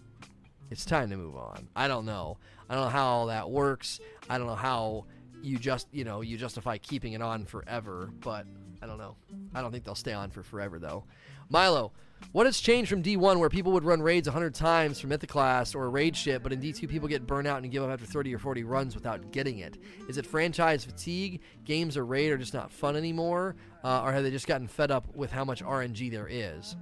It's 0.70 0.87
time 0.87 1.11
to 1.11 1.19
move 1.19 1.37
on. 1.37 1.69
I 1.77 1.87
don't 1.87 2.07
know. 2.07 2.39
I 2.70 2.77
don't 2.77 2.85
know 2.85 2.91
how 2.91 3.07
all 3.09 3.27
that 3.27 3.51
works. 3.51 4.01
I 4.31 4.39
don't 4.39 4.47
know 4.47 4.55
how 4.55 5.05
you 5.43 5.59
just 5.59 5.87
you 5.93 6.05
know 6.05 6.23
you 6.23 6.39
justify 6.39 6.79
keeping 6.79 7.12
it 7.12 7.20
on 7.20 7.45
forever. 7.45 8.11
But 8.20 8.47
I 8.83 8.87
don't 8.87 8.99
know. 8.99 9.17
I 9.55 9.61
don't 9.61 9.70
think 9.70 9.85
they'll 9.85 9.95
stay 9.95 10.12
on 10.12 10.31
for 10.31 10.43
forever 10.43 10.79
though. 10.79 11.05
Milo, 11.51 11.93
what 12.31 12.47
has 12.47 12.61
changed 12.61 12.89
from 12.89 13.03
D1 13.03 13.41
where 13.41 13.51
people 13.51 13.73
would 13.73 13.83
run 13.83 14.01
raids 14.01 14.29
100 14.29 14.55
times 14.55 15.01
for 15.01 15.09
Mythoclast 15.09 15.75
or 15.75 15.85
a 15.85 15.89
raid 15.89 16.17
ship, 16.17 16.45
but 16.45 16.53
in 16.53 16.61
D2 16.61 16.89
people 16.89 17.09
get 17.09 17.27
burnt 17.27 17.49
out 17.49 17.61
and 17.61 17.73
give 17.73 17.83
up 17.83 17.91
after 17.91 18.07
30 18.07 18.33
or 18.33 18.39
40 18.39 18.62
runs 18.62 18.95
without 18.95 19.33
getting 19.33 19.59
it? 19.59 19.77
Is 20.09 20.17
it 20.17 20.25
franchise 20.25 20.85
fatigue? 20.85 21.41
Games 21.65 21.97
or 21.97 22.07
raid 22.07 22.31
are 22.31 22.39
just 22.39 22.55
not 22.55 22.70
fun 22.70 22.95
anymore? 22.95 23.57
Uh, 23.83 24.03
or 24.03 24.12
have 24.12 24.23
they 24.23 24.31
just 24.31 24.47
gotten 24.47 24.69
fed 24.69 24.93
up 24.93 25.12
with 25.17 25.33
how 25.33 25.45
much 25.45 25.62
RNG 25.65 26.09
there 26.09 26.29
is? 26.31 26.77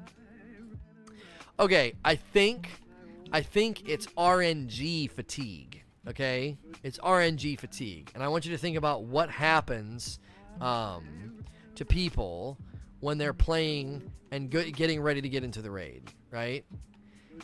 Okay, 1.58 1.94
I 2.04 2.14
think 2.14 2.68
I 3.32 3.40
think 3.40 3.88
it's 3.88 4.06
RNG 4.08 5.10
fatigue. 5.10 5.82
Okay, 6.06 6.58
it's 6.82 6.98
RNG 6.98 7.58
fatigue, 7.58 8.10
and 8.14 8.22
I 8.22 8.28
want 8.28 8.44
you 8.44 8.52
to 8.52 8.58
think 8.58 8.76
about 8.76 9.04
what 9.04 9.30
happens 9.30 10.18
um, 10.60 11.44
to 11.74 11.84
people 11.84 12.58
when 13.00 13.18
they're 13.18 13.32
playing 13.32 14.10
and 14.30 14.50
getting 14.50 15.00
ready 15.00 15.20
to 15.20 15.28
get 15.28 15.44
into 15.44 15.62
the 15.62 15.70
raid, 15.70 16.12
right? 16.30 16.64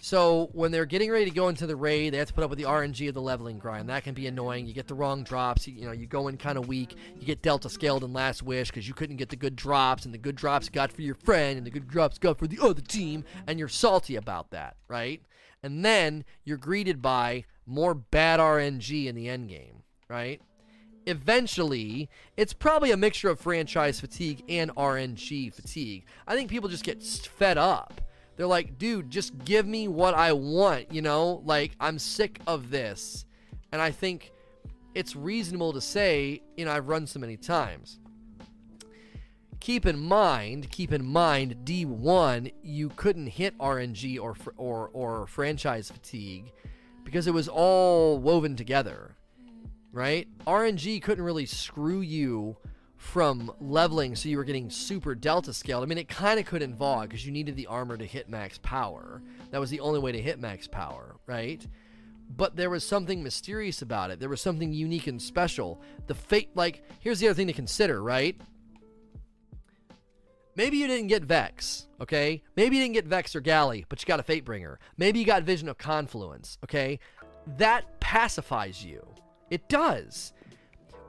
So 0.01 0.51
when 0.53 0.73
they're 0.73 0.87
getting 0.87 1.11
ready 1.11 1.27
to 1.27 1.31
go 1.31 1.49
into 1.49 1.67
the 1.67 1.77
raid, 1.77 2.13
they 2.13 2.19
have 2.19 2.29
to 2.29 2.35
put 2.35 2.45
up 2.45 2.51
with 2.51 2.59
the 2.59 2.65
RNG 2.65 3.09
of 3.09 3.15
the 3.15 3.23
leveling 3.23 3.59
grind. 3.59 3.89
That 3.89 4.05
can 4.05 4.15
be 4.15 4.27
annoying. 4.27 4.67
You 4.67 4.75
get 4.75 4.89
the 4.89 4.95
wrong 4.95 5.23
drops. 5.23 5.67
You, 5.67 5.75
you 5.75 5.87
know, 5.87 5.93
you 5.93 6.07
go 6.07 6.29
in 6.29 6.37
kind 6.37 6.59
of 6.59 6.69
weak. 6.69 6.97
You 7.19 7.27
get 7.27 7.43
delta 7.43 7.69
scaled 7.69 8.05
in 8.05 8.13
Last 8.13 8.43
Wish 8.43 8.69
because 8.69 8.89
you 8.89 8.95
couldn't 8.95 9.17
get 9.17 9.29
the 9.29 9.37
good 9.37 9.57
drops, 9.57 10.05
and 10.05 10.13
the 10.13 10.19
good 10.19 10.37
drops 10.37 10.69
got 10.69 10.93
for 10.93 11.03
your 11.03 11.15
friend, 11.15 11.57
and 11.57 11.67
the 11.67 11.71
good 11.71 11.89
drops 11.89 12.19
got 12.19 12.39
for 12.39 12.47
the 12.47 12.59
other 12.61 12.83
team, 12.83 13.25
and 13.47 13.59
you're 13.59 13.69
salty 13.69 14.17
about 14.17 14.51
that, 14.51 14.77
right? 14.89 15.23
And 15.63 15.85
then 15.85 16.25
you're 16.45 16.59
greeted 16.59 17.01
by 17.01 17.45
more 17.67 17.95
bad 17.95 18.41
RNG 18.41 19.07
in 19.07 19.15
the 19.15 19.29
end 19.29 19.49
game, 19.49 19.83
right? 20.09 20.41
Eventually, 21.07 22.09
it's 22.37 22.53
probably 22.53 22.91
a 22.91 22.97
mixture 22.97 23.29
of 23.29 23.39
franchise 23.39 24.01
fatigue 24.01 24.43
and 24.49 24.75
RNG 24.75 25.53
fatigue. 25.53 26.05
I 26.27 26.35
think 26.35 26.51
people 26.51 26.69
just 26.69 26.85
get 26.85 27.03
fed 27.03 27.59
up 27.59 28.01
they're 28.37 28.47
like, 28.47 28.79
dude, 28.79 29.11
just 29.11 29.45
give 29.45 29.67
me 29.67 29.87
what 29.89 30.15
I 30.15 30.33
want, 30.33 30.93
you 30.93 31.03
know? 31.03 31.43
Like, 31.45 31.73
I'm 31.79 31.99
sick 31.99 32.41
of 32.47 32.71
this. 32.71 33.25
And 33.71 33.81
I 33.81 33.91
think 33.91 34.33
it's 34.95 35.15
reasonable 35.15 35.73
to 35.73 35.81
say, 35.81 36.43
you 36.57 36.65
know, 36.65 36.73
I've 36.73 36.89
run 36.89 37.07
so 37.07 37.21
many 37.21 37.37
times. 37.37 38.01
Keep 39.61 39.87
in 39.87 39.99
mind, 39.99 40.71
keep 40.71 40.93
in 40.93 41.05
mind, 41.05 41.57
D1, 41.65 42.53
you 42.63 42.91
couldn't 42.91 43.29
hit 43.29 43.57
RNG 43.59 44.21
or, 44.21 44.35
or, 44.57 44.91
or 44.93 45.27
franchise 45.27 45.91
fatigue 45.91 46.53
because 47.03 47.27
it 47.27 47.33
was 47.33 47.49
all 47.49 48.19
woven 48.19 48.57
together, 48.57 49.15
right? 49.95 50.29
RNG 50.47 51.01
couldn't 51.01 51.25
really 51.25 51.47
screw 51.47 52.01
you 52.01 52.57
from 52.97 53.53
leveling 53.61 54.17
so 54.17 54.29
you 54.29 54.37
were 54.37 54.45
getting 54.45 54.69
super 54.69 55.15
delta 55.15 55.53
scaled. 55.53 55.83
I 55.83 55.87
mean, 55.87 55.99
it 55.99 56.09
kind 56.09 56.41
of 56.41 56.47
could 56.47 56.63
in 56.63 56.75
VOG 56.75 57.03
because 57.03 57.25
you 57.25 57.33
needed 57.33 57.55
the 57.55 57.67
armor 57.67 57.97
to 57.97 58.05
hit 58.05 58.29
max 58.29 58.59
power. 58.63 59.23
That 59.51 59.61
was 59.61 59.71
the 59.71 59.81
only 59.81 60.01
way 60.01 60.11
to 60.13 60.21
hit 60.21 60.41
max 60.41 60.67
power, 60.67 61.17
right? 61.27 61.65
But 62.37 62.57
there 62.57 62.71
was 62.71 62.85
something 62.85 63.23
mysterious 63.23 63.83
about 63.83 64.11
it. 64.11 64.19
There 64.19 64.29
was 64.29 64.41
something 64.41 64.73
unique 64.73 65.07
and 65.07 65.21
special. 65.21 65.81
The 66.07 66.15
fate, 66.15 66.51
like, 66.55 66.83
here's 67.01 67.21
the 67.21 67.29
other 67.29 67.35
thing 67.35 67.47
to 67.47 67.53
consider, 67.53 68.03
right? 68.03 68.41
Maybe 70.57 70.79
you 70.79 70.87
didn't 70.87 71.09
get 71.09 71.25
Vex, 71.25 71.87
okay? 72.01 72.43
Maybe 72.57 72.77
you 72.77 72.83
didn't 72.83 72.95
get 72.95 73.07
Vex 73.07 73.37
or 73.37 73.41
Galley, 73.41 73.85
but 73.89 74.01
you 74.01 74.07
got 74.07 74.21
a 74.21 74.23
Fatebringer. 74.23 74.77
Maybe 74.97 75.19
you 75.19 75.25
got 75.25 75.43
Vision 75.43 75.69
of 75.69 75.79
Confluence, 75.79 76.59
okay? 76.65 76.99
That 77.59 78.01
pacifies 78.01 78.85
you. 78.85 79.14
It 79.55 79.69
does 79.69 80.33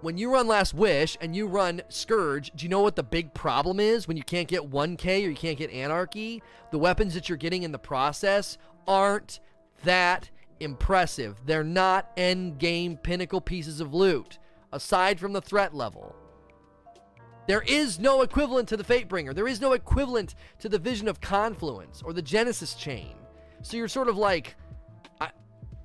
when 0.02 0.20
you 0.20 0.32
run 0.32 0.48
Last 0.48 0.76
Wish 0.76 1.18
and 1.20 1.36
you 1.36 1.48
run 1.48 1.82
Scourge, 1.90 2.52
do 2.56 2.64
you 2.64 2.70
know 2.70 2.82
what 2.82 2.96
the 2.96 3.02
big 3.02 3.34
problem 3.34 3.80
is 3.80 4.08
when 4.08 4.18
you 4.18 4.24
can't 4.24 4.48
get 4.48 4.70
1K 4.70 5.26
or 5.26 5.30
you 5.30 5.36
can't 5.36 5.58
get 5.58 5.72
Anarchy? 5.72 6.44
The 6.70 6.78
weapons 6.78 7.16
that 7.16 7.28
you're 7.28 7.40
getting 7.40 7.64
in 7.64 7.72
the 7.72 7.80
process 7.80 8.60
aren't 8.88 9.40
that 9.84 10.30
impressive. 10.60 11.42
They're 11.48 11.64
not 11.64 12.12
end 12.18 12.60
game 12.60 12.98
pinnacle 12.98 13.42
pieces 13.42 13.80
of 13.80 13.96
loot, 13.96 14.38
aside 14.72 15.20
from 15.20 15.34
the 15.34 15.42
threat 15.42 15.74
level. 15.74 16.16
There 17.48 17.64
is 17.64 17.98
no 17.98 18.22
equivalent 18.22 18.70
to 18.70 18.78
the 18.78 18.84
Fatebringer. 18.84 19.34
There 19.34 19.48
is 19.48 19.60
no 19.60 19.74
equivalent 19.74 20.36
to 20.60 20.70
the 20.70 20.78
Vision 20.78 21.08
of 21.08 21.20
Confluence 21.20 22.04
or 22.06 22.14
the 22.14 22.22
Genesis 22.22 22.76
Chain. 22.76 23.16
So 23.64 23.76
you're 23.76 23.88
sort 23.88 24.08
of 24.08 24.18
like, 24.18 24.56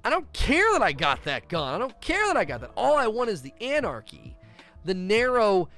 I 0.04 0.10
don't 0.10 0.32
care 0.32 0.72
that 0.72 0.82
I 0.82 0.92
got 0.92 1.24
that 1.24 1.48
gun. 1.48 1.74
I 1.74 1.78
don't 1.78 2.00
care 2.00 2.26
that 2.26 2.36
I 2.36 2.44
got 2.44 2.60
that. 2.60 2.70
All 2.76 2.96
I 2.96 3.06
want 3.06 3.30
is 3.30 3.42
the 3.42 3.54
anarchy. 3.60 4.36
The 4.84 4.94
narrow 4.94 5.68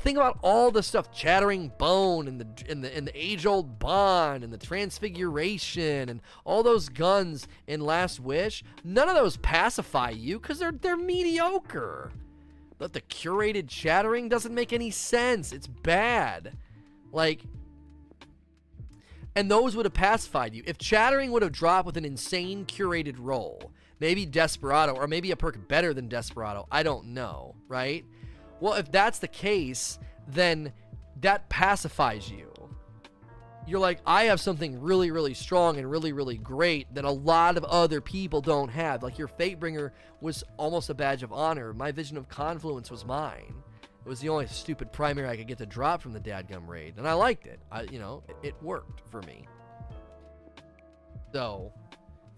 think 0.00 0.16
about 0.16 0.38
all 0.42 0.70
the 0.70 0.82
stuff 0.82 1.12
chattering 1.12 1.70
bone 1.78 2.26
and 2.26 2.40
the 2.40 2.70
and 2.70 2.82
the 2.82 2.96
and 2.96 3.06
the 3.06 3.12
age 3.14 3.44
old 3.44 3.78
bond 3.78 4.42
and 4.42 4.52
the 4.52 4.58
transfiguration 4.58 6.08
and 6.08 6.22
all 6.44 6.62
those 6.62 6.88
guns 6.88 7.46
in 7.66 7.80
last 7.80 8.18
wish 8.18 8.64
none 8.82 9.08
of 9.08 9.14
those 9.14 9.36
pacify 9.38 10.08
you 10.08 10.38
because 10.38 10.58
they're 10.58 10.72
they're 10.72 10.96
mediocre 10.96 12.10
but 12.78 12.94
the 12.94 13.00
curated 13.02 13.68
chattering 13.68 14.28
doesn't 14.28 14.54
make 14.54 14.72
any 14.72 14.90
sense 14.90 15.52
it's 15.52 15.66
bad 15.66 16.56
like 17.12 17.42
and 19.36 19.50
those 19.50 19.76
would 19.76 19.86
have 19.86 19.94
pacified 19.94 20.54
you. 20.54 20.62
If 20.66 20.78
chattering 20.78 21.30
would 21.32 21.42
have 21.42 21.52
dropped 21.52 21.86
with 21.86 21.96
an 21.96 22.04
insane 22.04 22.64
curated 22.66 23.16
roll, 23.18 23.72
maybe 24.00 24.26
Desperado, 24.26 24.94
or 24.94 25.06
maybe 25.06 25.30
a 25.30 25.36
perk 25.36 25.68
better 25.68 25.94
than 25.94 26.08
Desperado, 26.08 26.66
I 26.70 26.82
don't 26.82 27.08
know, 27.08 27.54
right? 27.68 28.04
Well, 28.60 28.74
if 28.74 28.90
that's 28.90 29.18
the 29.18 29.28
case, 29.28 29.98
then 30.26 30.72
that 31.20 31.48
pacifies 31.48 32.30
you. 32.30 32.50
You're 33.66 33.80
like, 33.80 34.00
I 34.04 34.24
have 34.24 34.40
something 34.40 34.80
really, 34.80 35.10
really 35.10 35.34
strong 35.34 35.76
and 35.76 35.88
really, 35.88 36.12
really 36.12 36.38
great 36.38 36.92
that 36.94 37.04
a 37.04 37.10
lot 37.10 37.56
of 37.56 37.64
other 37.64 38.00
people 38.00 38.40
don't 38.40 38.70
have. 38.70 39.02
Like 39.02 39.18
your 39.18 39.28
Fatebringer 39.28 39.92
was 40.20 40.42
almost 40.56 40.90
a 40.90 40.94
badge 40.94 41.22
of 41.22 41.32
honor. 41.32 41.72
My 41.72 41.92
vision 41.92 42.16
of 42.16 42.28
confluence 42.28 42.90
was 42.90 43.04
mine. 43.04 43.54
It 44.04 44.08
was 44.08 44.20
the 44.20 44.28
only 44.30 44.46
stupid 44.46 44.92
primary 44.92 45.28
I 45.28 45.36
could 45.36 45.46
get 45.46 45.58
to 45.58 45.66
drop 45.66 46.00
from 46.00 46.12
the 46.12 46.20
dadgum 46.20 46.66
raid, 46.66 46.94
and 46.96 47.06
I 47.06 47.12
liked 47.12 47.46
it. 47.46 47.60
I, 47.70 47.82
you 47.82 47.98
know, 47.98 48.22
it, 48.28 48.36
it 48.42 48.62
worked 48.62 49.02
for 49.10 49.20
me. 49.22 49.46
So, 51.32 51.72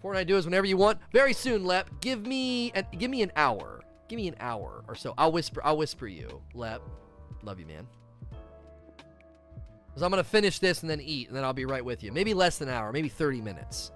Fortnite 0.03 0.27
Duos 0.27 0.45
whenever 0.45 0.67
you 0.67 0.77
want. 0.77 0.99
Very 1.13 1.33
soon, 1.33 1.63
Lep. 1.63 1.89
Give 2.01 2.25
me, 2.25 2.71
a, 2.73 2.83
give 2.83 3.09
me 3.09 3.21
an 3.21 3.31
hour. 3.35 3.81
Give 4.09 4.17
me 4.17 4.27
an 4.27 4.35
hour 4.39 4.83
or 4.87 4.95
so. 4.95 5.13
I'll 5.17 5.31
whisper. 5.31 5.61
I'll 5.63 5.77
whisper 5.77 6.05
you, 6.05 6.41
Lep. 6.53 6.81
Love 7.41 7.59
you, 7.59 7.65
man. 7.65 7.87
Because 9.87 10.03
I'm 10.03 10.09
gonna 10.09 10.23
finish 10.23 10.59
this 10.59 10.81
and 10.81 10.89
then 10.89 10.99
eat, 10.99 11.29
and 11.29 11.37
then 11.37 11.43
I'll 11.43 11.53
be 11.53 11.65
right 11.65 11.83
with 11.83 12.03
you. 12.03 12.11
Maybe 12.11 12.33
less 12.33 12.57
than 12.57 12.67
an 12.67 12.73
hour, 12.73 12.91
maybe 12.91 13.09
30 13.09 13.41
minutes. 13.41 13.91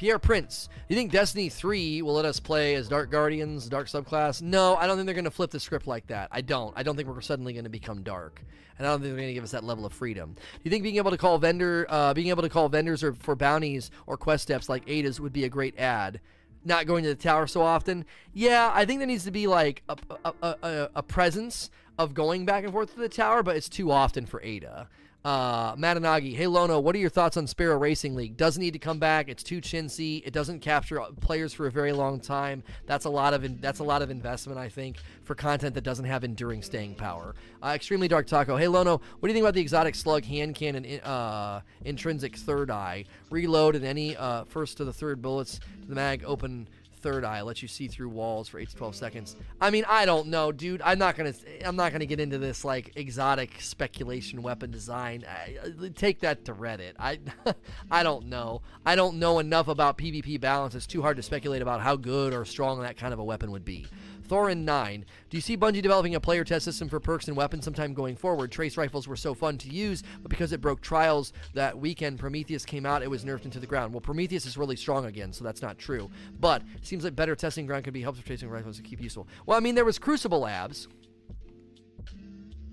Pierre 0.00 0.18
Prince, 0.18 0.70
do 0.72 0.94
you 0.94 0.96
think 0.96 1.12
Destiny 1.12 1.50
3 1.50 2.00
will 2.00 2.14
let 2.14 2.24
us 2.24 2.40
play 2.40 2.74
as 2.74 2.88
Dark 2.88 3.10
Guardians, 3.10 3.68
Dark 3.68 3.86
subclass? 3.86 4.40
No, 4.40 4.74
I 4.76 4.86
don't 4.86 4.96
think 4.96 5.04
they're 5.04 5.14
going 5.14 5.26
to 5.26 5.30
flip 5.30 5.50
the 5.50 5.60
script 5.60 5.86
like 5.86 6.06
that. 6.06 6.30
I 6.32 6.40
don't. 6.40 6.72
I 6.74 6.82
don't 6.82 6.96
think 6.96 7.06
we're 7.06 7.20
suddenly 7.20 7.52
going 7.52 7.64
to 7.64 7.70
become 7.70 8.02
dark. 8.02 8.42
And 8.78 8.86
I 8.86 8.90
don't 8.90 9.00
think 9.00 9.10
they're 9.10 9.20
going 9.20 9.28
to 9.28 9.34
give 9.34 9.44
us 9.44 9.50
that 9.50 9.62
level 9.62 9.84
of 9.84 9.92
freedom. 9.92 10.32
Do 10.32 10.60
you 10.62 10.70
think 10.70 10.84
being 10.84 10.96
able 10.96 11.10
to 11.10 11.18
call 11.18 11.36
vendor, 11.36 11.84
uh, 11.90 12.14
being 12.14 12.28
able 12.28 12.40
to 12.40 12.48
call 12.48 12.70
vendors 12.70 13.04
or 13.04 13.12
for 13.12 13.36
bounties 13.36 13.90
or 14.06 14.16
quest 14.16 14.44
steps 14.44 14.70
like 14.70 14.84
Ada's 14.86 15.20
would 15.20 15.34
be 15.34 15.44
a 15.44 15.50
great 15.50 15.78
add? 15.78 16.22
Not 16.64 16.86
going 16.86 17.02
to 17.02 17.10
the 17.10 17.14
tower 17.14 17.46
so 17.46 17.60
often. 17.60 18.06
Yeah, 18.32 18.70
I 18.72 18.86
think 18.86 19.00
there 19.00 19.06
needs 19.06 19.24
to 19.24 19.30
be 19.30 19.46
like 19.46 19.82
a, 19.90 19.98
a, 20.24 20.32
a, 20.62 20.90
a 20.94 21.02
presence 21.02 21.68
of 21.98 22.14
going 22.14 22.46
back 22.46 22.64
and 22.64 22.72
forth 22.72 22.94
to 22.94 23.00
the 23.00 23.10
tower, 23.10 23.42
but 23.42 23.54
it's 23.54 23.68
too 23.68 23.90
often 23.90 24.24
for 24.24 24.40
Ada. 24.40 24.88
Uh, 25.22 25.76
Matanagi, 25.76 26.34
hey 26.34 26.46
Lono, 26.46 26.80
what 26.80 26.94
are 26.94 26.98
your 26.98 27.10
thoughts 27.10 27.36
on 27.36 27.46
Sparrow 27.46 27.76
Racing 27.76 28.14
League? 28.14 28.38
Doesn't 28.38 28.60
need 28.60 28.72
to 28.72 28.78
come 28.78 28.98
back. 28.98 29.28
It's 29.28 29.42
too 29.42 29.60
chintzy. 29.60 30.22
It 30.24 30.32
doesn't 30.32 30.60
capture 30.60 30.98
players 31.20 31.52
for 31.52 31.66
a 31.66 31.70
very 31.70 31.92
long 31.92 32.20
time. 32.20 32.62
That's 32.86 33.04
a 33.04 33.10
lot 33.10 33.34
of 33.34 33.44
in, 33.44 33.58
that's 33.60 33.80
a 33.80 33.84
lot 33.84 34.00
of 34.00 34.10
investment, 34.10 34.58
I 34.58 34.70
think, 34.70 34.96
for 35.24 35.34
content 35.34 35.74
that 35.74 35.84
doesn't 35.84 36.06
have 36.06 36.24
enduring 36.24 36.62
staying 36.62 36.94
power. 36.94 37.34
Uh, 37.62 37.72
Extremely 37.74 38.08
Dark 38.08 38.28
Taco, 38.28 38.56
hey 38.56 38.66
Lono, 38.66 39.02
what 39.20 39.26
do 39.26 39.28
you 39.28 39.34
think 39.34 39.44
about 39.44 39.52
the 39.52 39.60
exotic 39.60 39.94
slug 39.94 40.24
hand 40.24 40.54
cannon 40.54 40.86
uh, 41.00 41.60
intrinsic 41.84 42.36
third 42.36 42.70
eye? 42.70 43.04
Reload 43.28 43.74
and 43.74 43.84
any 43.84 44.16
uh, 44.16 44.44
first 44.44 44.78
to 44.78 44.86
the 44.86 44.92
third 44.92 45.20
bullets 45.20 45.58
to 45.82 45.88
the 45.88 45.94
mag 45.94 46.24
open 46.24 46.66
third 47.00 47.24
eye 47.24 47.42
lets 47.42 47.62
you 47.62 47.68
see 47.68 47.88
through 47.88 48.08
walls 48.08 48.48
for 48.48 48.58
8 48.58 48.68
to 48.68 48.76
12 48.76 48.94
seconds. 48.94 49.36
I 49.60 49.70
mean, 49.70 49.84
I 49.88 50.04
don't 50.04 50.28
know, 50.28 50.52
dude. 50.52 50.82
I'm 50.82 50.98
not 50.98 51.16
to 51.32 51.66
I'm 51.66 51.76
not 51.76 51.92
to 52.00 52.06
get 52.06 52.20
into 52.20 52.38
this 52.38 52.64
like 52.64 52.92
exotic 52.96 53.60
speculation 53.60 54.42
weapon 54.42 54.70
design. 54.70 55.24
I, 55.28 55.56
take 55.94 56.20
that 56.20 56.44
to 56.46 56.54
Reddit. 56.54 56.92
I 56.98 57.18
I 57.90 58.02
don't 58.02 58.26
know. 58.26 58.62
I 58.84 58.94
don't 58.94 59.18
know 59.18 59.38
enough 59.38 59.68
about 59.68 59.98
PvP 59.98 60.40
balance. 60.40 60.74
It's 60.74 60.86
too 60.86 61.02
hard 61.02 61.16
to 61.16 61.22
speculate 61.22 61.62
about 61.62 61.80
how 61.80 61.96
good 61.96 62.32
or 62.32 62.44
strong 62.44 62.80
that 62.82 62.96
kind 62.96 63.12
of 63.12 63.18
a 63.18 63.24
weapon 63.24 63.50
would 63.50 63.64
be. 63.64 63.86
Thorin 64.30 64.58
9. 64.64 65.04
Do 65.28 65.36
you 65.36 65.40
see 65.40 65.56
Bungie 65.56 65.82
developing 65.82 66.14
a 66.14 66.20
player 66.20 66.44
test 66.44 66.64
system 66.64 66.88
for 66.88 67.00
perks 67.00 67.26
and 67.26 67.36
weapons 67.36 67.64
sometime 67.64 67.92
going 67.92 68.14
forward? 68.14 68.52
Trace 68.52 68.76
rifles 68.76 69.08
were 69.08 69.16
so 69.16 69.34
fun 69.34 69.58
to 69.58 69.68
use, 69.68 70.04
but 70.22 70.30
because 70.30 70.52
it 70.52 70.60
broke 70.60 70.80
trials 70.80 71.32
that 71.54 71.76
weekend 71.76 72.20
Prometheus 72.20 72.64
came 72.64 72.86
out, 72.86 73.02
it 73.02 73.10
was 73.10 73.24
nerfed 73.24 73.44
into 73.44 73.58
the 73.58 73.66
ground. 73.66 73.92
Well, 73.92 74.00
Prometheus 74.00 74.46
is 74.46 74.56
really 74.56 74.76
strong 74.76 75.06
again, 75.06 75.32
so 75.32 75.42
that's 75.42 75.62
not 75.62 75.78
true. 75.78 76.08
But 76.38 76.62
seems 76.82 77.02
like 77.02 77.16
better 77.16 77.34
testing 77.34 77.66
ground 77.66 77.84
could 77.84 77.92
be 77.92 78.02
helpful 78.02 78.22
for 78.22 78.26
tracing 78.28 78.48
rifles 78.48 78.76
to 78.76 78.82
keep 78.82 79.02
useful. 79.02 79.26
Well, 79.46 79.56
I 79.56 79.60
mean, 79.60 79.74
there 79.74 79.84
was 79.84 79.98
Crucible 79.98 80.40
Labs. 80.40 80.86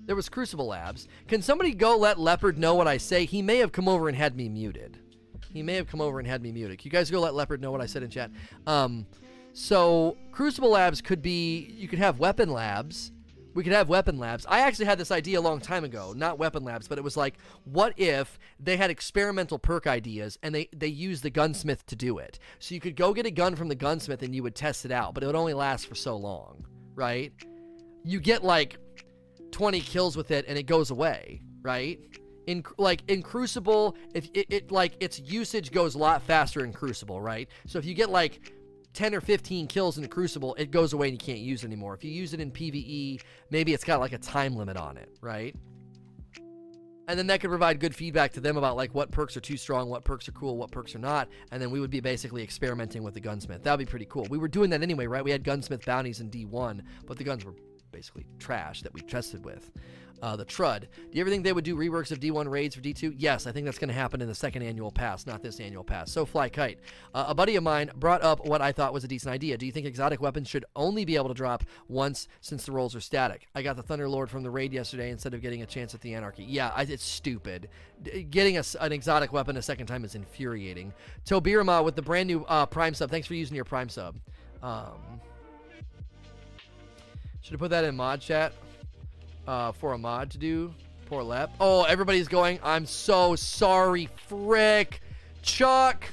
There 0.06 0.16
was 0.16 0.28
Crucible 0.28 0.68
Labs. 0.68 1.08
Can 1.26 1.42
somebody 1.42 1.74
go 1.74 1.96
let 1.96 2.20
Leopard 2.20 2.56
know 2.56 2.76
what 2.76 2.86
I 2.86 2.98
say? 2.98 3.24
He 3.24 3.42
may 3.42 3.56
have 3.56 3.72
come 3.72 3.88
over 3.88 4.08
and 4.08 4.16
had 4.16 4.36
me 4.36 4.48
muted. 4.48 5.00
He 5.52 5.62
may 5.62 5.74
have 5.74 5.88
come 5.88 6.00
over 6.00 6.20
and 6.20 6.28
had 6.28 6.40
me 6.40 6.52
muted. 6.52 6.78
Can 6.78 6.86
you 6.86 6.92
guys 6.92 7.10
go 7.10 7.20
let 7.20 7.34
Leopard 7.34 7.60
know 7.60 7.72
what 7.72 7.80
I 7.80 7.86
said 7.86 8.02
in 8.02 8.10
chat? 8.10 8.30
Um, 8.66 9.06
so 9.58 10.16
Crucible 10.30 10.70
Labs 10.70 11.00
could 11.00 11.20
be 11.20 11.74
you 11.76 11.88
could 11.88 11.98
have 11.98 12.20
weapon 12.20 12.48
labs 12.48 13.10
We 13.54 13.64
could 13.64 13.72
have 13.72 13.88
weapon 13.88 14.16
labs. 14.16 14.46
I 14.48 14.60
actually 14.60 14.84
had 14.84 14.98
this 14.98 15.10
idea 15.10 15.40
a 15.40 15.42
long 15.42 15.60
time 15.60 15.82
ago, 15.82 16.12
not 16.16 16.38
weapon 16.38 16.62
labs, 16.62 16.86
but 16.86 16.96
it 16.96 17.02
was 17.02 17.16
like, 17.16 17.34
what 17.64 17.92
if 17.96 18.38
they 18.60 18.76
had 18.76 18.88
experimental 18.88 19.58
perk 19.58 19.88
ideas 19.88 20.38
and 20.44 20.54
they 20.54 20.68
they 20.72 20.86
used 20.86 21.24
the 21.24 21.30
gunsmith 21.30 21.84
to 21.86 21.96
do 21.96 22.18
it? 22.18 22.38
So 22.60 22.76
you 22.76 22.80
could 22.80 22.94
go 22.94 23.12
get 23.12 23.26
a 23.26 23.32
gun 23.32 23.56
from 23.56 23.66
the 23.66 23.74
gunsmith 23.74 24.22
and 24.22 24.32
you 24.32 24.44
would 24.44 24.54
test 24.54 24.84
it 24.84 24.92
out, 24.92 25.12
but 25.12 25.24
it 25.24 25.26
would 25.26 25.34
only 25.34 25.54
last 25.54 25.88
for 25.88 25.96
so 25.96 26.16
long, 26.16 26.64
right? 26.94 27.32
You 28.04 28.20
get 28.20 28.44
like 28.44 28.78
20 29.50 29.80
kills 29.80 30.16
with 30.16 30.30
it 30.30 30.44
and 30.46 30.56
it 30.56 30.66
goes 30.66 30.92
away, 30.92 31.42
right? 31.62 31.98
In 32.46 32.62
like 32.76 33.02
in 33.08 33.22
Crucible, 33.22 33.96
if 34.14 34.30
it, 34.34 34.46
it 34.50 34.70
like 34.70 34.92
its 35.00 35.18
usage 35.18 35.72
goes 35.72 35.96
a 35.96 35.98
lot 35.98 36.22
faster 36.22 36.64
in 36.64 36.72
Crucible, 36.72 37.20
right? 37.20 37.48
So 37.66 37.80
if 37.80 37.84
you 37.84 37.94
get 37.94 38.08
like 38.08 38.52
10 38.98 39.14
or 39.14 39.20
15 39.20 39.68
kills 39.68 39.96
in 39.96 40.02
the 40.02 40.08
Crucible, 40.08 40.56
it 40.58 40.72
goes 40.72 40.92
away 40.92 41.06
and 41.06 41.14
you 41.14 41.24
can't 41.24 41.38
use 41.38 41.62
it 41.62 41.68
anymore. 41.68 41.94
If 41.94 42.02
you 42.02 42.10
use 42.10 42.34
it 42.34 42.40
in 42.40 42.50
PvE, 42.50 43.20
maybe 43.48 43.72
it's 43.72 43.84
got 43.84 44.00
like 44.00 44.12
a 44.12 44.18
time 44.18 44.56
limit 44.56 44.76
on 44.76 44.96
it, 44.96 45.08
right? 45.20 45.54
And 47.06 47.16
then 47.16 47.28
that 47.28 47.40
could 47.40 47.48
provide 47.48 47.78
good 47.78 47.94
feedback 47.94 48.32
to 48.32 48.40
them 48.40 48.56
about 48.56 48.74
like 48.74 48.92
what 48.96 49.12
perks 49.12 49.36
are 49.36 49.40
too 49.40 49.56
strong, 49.56 49.88
what 49.88 50.02
perks 50.02 50.28
are 50.28 50.32
cool, 50.32 50.56
what 50.56 50.72
perks 50.72 50.96
are 50.96 50.98
not, 50.98 51.28
and 51.52 51.62
then 51.62 51.70
we 51.70 51.78
would 51.78 51.92
be 51.92 52.00
basically 52.00 52.42
experimenting 52.42 53.04
with 53.04 53.14
the 53.14 53.20
gunsmith. 53.20 53.62
That 53.62 53.70
would 53.70 53.86
be 53.86 53.88
pretty 53.88 54.06
cool. 54.06 54.26
We 54.30 54.36
were 54.36 54.48
doing 54.48 54.68
that 54.70 54.82
anyway, 54.82 55.06
right? 55.06 55.22
We 55.22 55.30
had 55.30 55.44
gunsmith 55.44 55.86
bounties 55.86 56.20
in 56.20 56.28
D1, 56.28 56.82
but 57.06 57.18
the 57.18 57.24
guns 57.24 57.44
were 57.44 57.54
basically 57.92 58.26
trash 58.40 58.82
that 58.82 58.92
we 58.92 59.00
tested 59.02 59.44
with 59.44 59.70
uh, 60.22 60.36
the 60.36 60.44
Trud. 60.44 60.80
Do 60.80 60.88
you 61.12 61.20
ever 61.20 61.30
think 61.30 61.44
they 61.44 61.52
would 61.52 61.64
do 61.64 61.76
reworks 61.76 62.10
of 62.10 62.20
D1 62.20 62.50
raids 62.50 62.74
for 62.74 62.80
D2? 62.80 63.14
Yes, 63.16 63.46
I 63.46 63.52
think 63.52 63.64
that's 63.64 63.78
going 63.78 63.88
to 63.88 63.94
happen 63.94 64.20
in 64.20 64.28
the 64.28 64.34
second 64.34 64.62
annual 64.62 64.90
pass, 64.90 65.26
not 65.26 65.42
this 65.42 65.60
annual 65.60 65.84
pass. 65.84 66.10
So 66.10 66.24
fly 66.26 66.48
kite. 66.48 66.78
Uh, 67.14 67.26
a 67.28 67.34
buddy 67.34 67.56
of 67.56 67.62
mine 67.62 67.90
brought 67.96 68.22
up 68.22 68.44
what 68.46 68.60
I 68.60 68.72
thought 68.72 68.92
was 68.92 69.04
a 69.04 69.08
decent 69.08 69.32
idea. 69.32 69.56
Do 69.56 69.66
you 69.66 69.72
think 69.72 69.86
exotic 69.86 70.20
weapons 70.20 70.48
should 70.48 70.64
only 70.76 71.04
be 71.04 71.16
able 71.16 71.28
to 71.28 71.34
drop 71.34 71.64
once 71.88 72.28
since 72.40 72.64
the 72.64 72.72
rolls 72.72 72.94
are 72.94 73.00
static? 73.00 73.48
I 73.54 73.62
got 73.62 73.76
the 73.76 73.82
Thunderlord 73.82 74.28
from 74.28 74.42
the 74.42 74.50
raid 74.50 74.72
yesterday 74.72 75.10
instead 75.10 75.34
of 75.34 75.40
getting 75.40 75.62
a 75.62 75.66
chance 75.66 75.94
at 75.94 76.00
the 76.00 76.14
Anarchy. 76.14 76.44
Yeah, 76.44 76.72
I, 76.74 76.82
it's 76.82 77.04
stupid. 77.04 77.68
D- 78.02 78.22
getting 78.24 78.58
a, 78.58 78.64
an 78.80 78.92
exotic 78.92 79.32
weapon 79.32 79.56
a 79.56 79.62
second 79.62 79.86
time 79.86 80.04
is 80.04 80.14
infuriating. 80.14 80.92
Tobirama 81.24 81.84
with 81.84 81.96
the 81.96 82.02
brand 82.02 82.26
new 82.26 82.44
uh, 82.44 82.66
Prime 82.66 82.94
sub. 82.94 83.10
Thanks 83.10 83.26
for 83.26 83.34
using 83.34 83.54
your 83.54 83.64
Prime 83.64 83.88
sub. 83.88 84.16
Um, 84.62 85.20
should 87.40 87.52
have 87.52 87.60
put 87.60 87.70
that 87.70 87.84
in 87.84 87.96
mod 87.96 88.20
chat 88.20 88.52
uh, 89.48 89.72
for 89.72 89.94
a 89.94 89.98
mod 89.98 90.30
to 90.30 90.38
do. 90.38 90.72
Poor 91.06 91.22
Lep. 91.22 91.50
Oh, 91.58 91.84
everybody's 91.84 92.28
going. 92.28 92.60
I'm 92.62 92.84
so 92.84 93.34
sorry, 93.34 94.10
frick. 94.28 95.00
Chuck, 95.40 96.04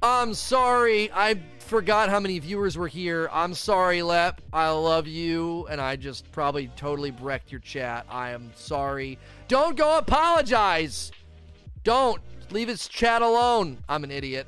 I'm 0.00 0.32
sorry. 0.32 1.10
I 1.12 1.42
forgot 1.58 2.08
how 2.08 2.20
many 2.20 2.38
viewers 2.38 2.78
were 2.78 2.86
here. 2.86 3.28
I'm 3.32 3.52
sorry, 3.52 4.00
Lep. 4.02 4.40
I 4.52 4.70
love 4.70 5.08
you, 5.08 5.66
and 5.68 5.80
I 5.80 5.96
just 5.96 6.30
probably 6.30 6.68
totally 6.76 7.10
wrecked 7.20 7.50
your 7.50 7.60
chat. 7.60 8.06
I 8.08 8.30
am 8.30 8.52
sorry. 8.54 9.18
Don't 9.48 9.76
go 9.76 9.98
apologize. 9.98 11.10
Don't. 11.82 12.22
Leave 12.50 12.68
his 12.68 12.86
chat 12.86 13.22
alone. 13.22 13.78
I'm 13.88 14.04
an 14.04 14.10
idiot. 14.10 14.46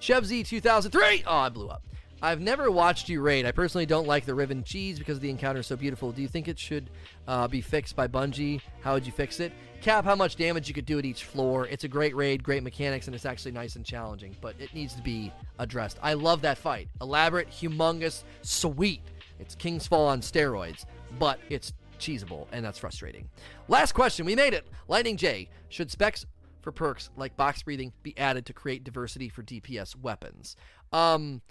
Chevz 0.00 0.46
2003. 0.46 1.24
Oh, 1.26 1.36
I 1.36 1.48
blew 1.50 1.68
up. 1.68 1.85
I've 2.22 2.40
never 2.40 2.70
watched 2.70 3.08
you 3.10 3.20
raid. 3.20 3.44
I 3.44 3.52
personally 3.52 3.84
don't 3.84 4.06
like 4.06 4.24
the 4.24 4.34
Riven 4.34 4.64
cheese 4.64 4.98
because 4.98 5.20
the 5.20 5.28
encounter 5.28 5.60
is 5.60 5.66
so 5.66 5.76
beautiful. 5.76 6.12
Do 6.12 6.22
you 6.22 6.28
think 6.28 6.48
it 6.48 6.58
should 6.58 6.88
uh, 7.28 7.46
be 7.46 7.60
fixed 7.60 7.94
by 7.94 8.08
Bungie? 8.08 8.62
How 8.80 8.94
would 8.94 9.04
you 9.04 9.12
fix 9.12 9.38
it? 9.38 9.52
Cap 9.82 10.04
how 10.04 10.14
much 10.14 10.36
damage 10.36 10.66
you 10.66 10.74
could 10.74 10.86
do 10.86 10.98
at 10.98 11.04
each 11.04 11.24
floor. 11.24 11.66
It's 11.66 11.84
a 11.84 11.88
great 11.88 12.16
raid, 12.16 12.42
great 12.42 12.62
mechanics, 12.62 13.06
and 13.06 13.14
it's 13.14 13.26
actually 13.26 13.52
nice 13.52 13.76
and 13.76 13.84
challenging, 13.84 14.34
but 14.40 14.54
it 14.58 14.74
needs 14.74 14.94
to 14.94 15.02
be 15.02 15.30
addressed. 15.58 15.98
I 16.02 16.14
love 16.14 16.40
that 16.42 16.56
fight. 16.56 16.88
Elaborate, 17.02 17.50
humongous, 17.50 18.24
sweet. 18.40 19.02
It's 19.38 19.54
King's 19.54 19.86
Fall 19.86 20.06
on 20.06 20.22
steroids, 20.22 20.86
but 21.18 21.38
it's 21.50 21.74
cheesable, 21.98 22.46
and 22.50 22.64
that's 22.64 22.78
frustrating. 22.78 23.28
Last 23.68 23.92
question. 23.92 24.24
We 24.24 24.34
made 24.34 24.54
it. 24.54 24.66
Lightning 24.88 25.18
J. 25.18 25.50
Should 25.68 25.90
specs 25.90 26.24
for 26.62 26.72
perks 26.72 27.10
like 27.16 27.36
box 27.36 27.62
breathing 27.62 27.92
be 28.02 28.16
added 28.16 28.46
to 28.46 28.54
create 28.54 28.84
diversity 28.84 29.28
for 29.28 29.42
DPS 29.42 29.94
weapons? 30.00 30.56
Um 30.92 31.42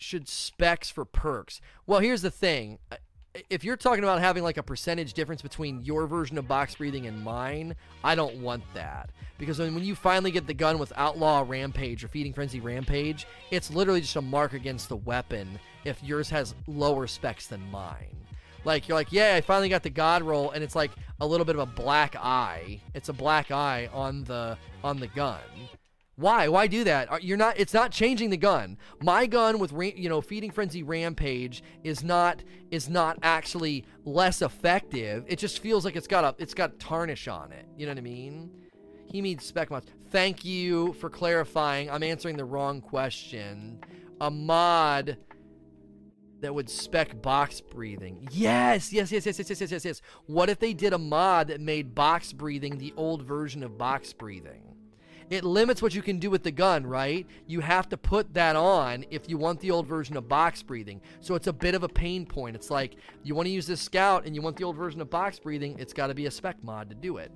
should 0.00 0.28
specs 0.28 0.90
for 0.90 1.04
perks. 1.04 1.60
Well, 1.86 2.00
here's 2.00 2.22
the 2.22 2.30
thing. 2.30 2.78
If 3.48 3.62
you're 3.62 3.76
talking 3.76 4.02
about 4.02 4.20
having 4.20 4.42
like 4.42 4.56
a 4.56 4.62
percentage 4.62 5.12
difference 5.12 5.42
between 5.42 5.82
your 5.82 6.06
version 6.06 6.36
of 6.38 6.48
box 6.48 6.74
breathing 6.74 7.06
and 7.06 7.22
mine, 7.22 7.76
I 8.02 8.14
don't 8.14 8.42
want 8.42 8.64
that. 8.74 9.10
Because 9.38 9.58
when 9.58 9.78
you 9.84 9.94
finally 9.94 10.30
get 10.30 10.46
the 10.46 10.54
gun 10.54 10.78
with 10.78 10.92
Outlaw 10.96 11.44
Rampage 11.46 12.02
or 12.02 12.08
Feeding 12.08 12.32
Frenzy 12.32 12.60
Rampage, 12.60 13.26
it's 13.50 13.70
literally 13.70 14.00
just 14.00 14.16
a 14.16 14.22
mark 14.22 14.52
against 14.52 14.88
the 14.88 14.96
weapon 14.96 15.60
if 15.84 16.02
yours 16.02 16.28
has 16.30 16.54
lower 16.66 17.06
specs 17.06 17.46
than 17.46 17.70
mine. 17.70 18.16
Like 18.64 18.88
you're 18.88 18.96
like, 18.96 19.12
yeah, 19.12 19.34
I 19.36 19.40
finally 19.40 19.68
got 19.68 19.82
the 19.82 19.90
god 19.90 20.22
roll, 20.22 20.50
and 20.50 20.62
it's 20.64 20.74
like 20.74 20.90
a 21.20 21.26
little 21.26 21.46
bit 21.46 21.56
of 21.56 21.60
a 21.60 21.66
black 21.66 22.16
eye. 22.16 22.80
It's 22.94 23.08
a 23.08 23.14
black 23.14 23.50
eye 23.50 23.88
on 23.92 24.24
the 24.24 24.58
on 24.82 24.98
the 24.98 25.06
gun. 25.06 25.40
Why? 26.16 26.48
Why 26.48 26.66
do 26.66 26.84
that? 26.84 27.24
You're 27.24 27.38
not. 27.38 27.58
It's 27.58 27.72
not 27.72 27.92
changing 27.92 28.30
the 28.30 28.36
gun. 28.36 28.76
My 29.00 29.26
gun 29.26 29.58
with 29.58 29.72
you 29.72 30.08
know 30.08 30.20
feeding 30.20 30.50
frenzy 30.50 30.82
rampage 30.82 31.62
is 31.82 32.02
not 32.02 32.42
is 32.70 32.88
not 32.88 33.18
actually 33.22 33.84
less 34.04 34.42
effective. 34.42 35.24
It 35.28 35.38
just 35.38 35.60
feels 35.60 35.84
like 35.84 35.96
it's 35.96 36.06
got 36.06 36.24
a 36.24 36.34
it's 36.42 36.54
got 36.54 36.78
tarnish 36.78 37.26
on 37.26 37.52
it. 37.52 37.66
You 37.76 37.86
know 37.86 37.92
what 37.92 37.98
I 37.98 38.02
mean? 38.02 38.50
He 39.06 39.22
means 39.22 39.44
spec 39.44 39.70
mods. 39.70 39.86
Thank 40.10 40.44
you 40.44 40.92
for 40.94 41.08
clarifying. 41.10 41.90
I'm 41.90 42.02
answering 42.02 42.36
the 42.36 42.44
wrong 42.44 42.80
question. 42.80 43.80
A 44.20 44.30
mod 44.30 45.16
that 46.40 46.54
would 46.54 46.68
spec 46.68 47.20
box 47.20 47.60
breathing. 47.60 48.28
Yes, 48.30 48.92
yes, 48.92 49.10
yes, 49.12 49.26
yes, 49.26 49.38
yes, 49.38 49.60
yes, 49.60 49.70
yes, 49.70 49.84
yes. 49.84 50.02
What 50.26 50.48
if 50.48 50.58
they 50.58 50.74
did 50.74 50.92
a 50.92 50.98
mod 50.98 51.48
that 51.48 51.60
made 51.60 51.94
box 51.94 52.32
breathing 52.32 52.78
the 52.78 52.92
old 52.96 53.22
version 53.22 53.62
of 53.62 53.78
box 53.78 54.12
breathing? 54.12 54.69
It 55.30 55.44
limits 55.44 55.80
what 55.80 55.94
you 55.94 56.02
can 56.02 56.18
do 56.18 56.28
with 56.28 56.42
the 56.42 56.50
gun, 56.50 56.84
right? 56.84 57.26
You 57.46 57.60
have 57.60 57.88
to 57.90 57.96
put 57.96 58.34
that 58.34 58.56
on 58.56 59.04
if 59.10 59.28
you 59.28 59.38
want 59.38 59.60
the 59.60 59.70
old 59.70 59.86
version 59.86 60.16
of 60.16 60.28
box 60.28 60.62
breathing. 60.62 61.00
So 61.20 61.36
it's 61.36 61.46
a 61.46 61.52
bit 61.52 61.76
of 61.76 61.84
a 61.84 61.88
pain 61.88 62.26
point. 62.26 62.56
It's 62.56 62.70
like 62.70 62.96
you 63.22 63.36
want 63.36 63.46
to 63.46 63.52
use 63.52 63.66
this 63.66 63.80
scout 63.80 64.26
and 64.26 64.34
you 64.34 64.42
want 64.42 64.56
the 64.56 64.64
old 64.64 64.76
version 64.76 65.00
of 65.00 65.08
box 65.08 65.38
breathing, 65.38 65.78
it's 65.78 65.92
got 65.92 66.08
to 66.08 66.14
be 66.14 66.26
a 66.26 66.30
spec 66.30 66.62
mod 66.62 66.90
to 66.90 66.96
do 66.96 67.18
it. 67.18 67.30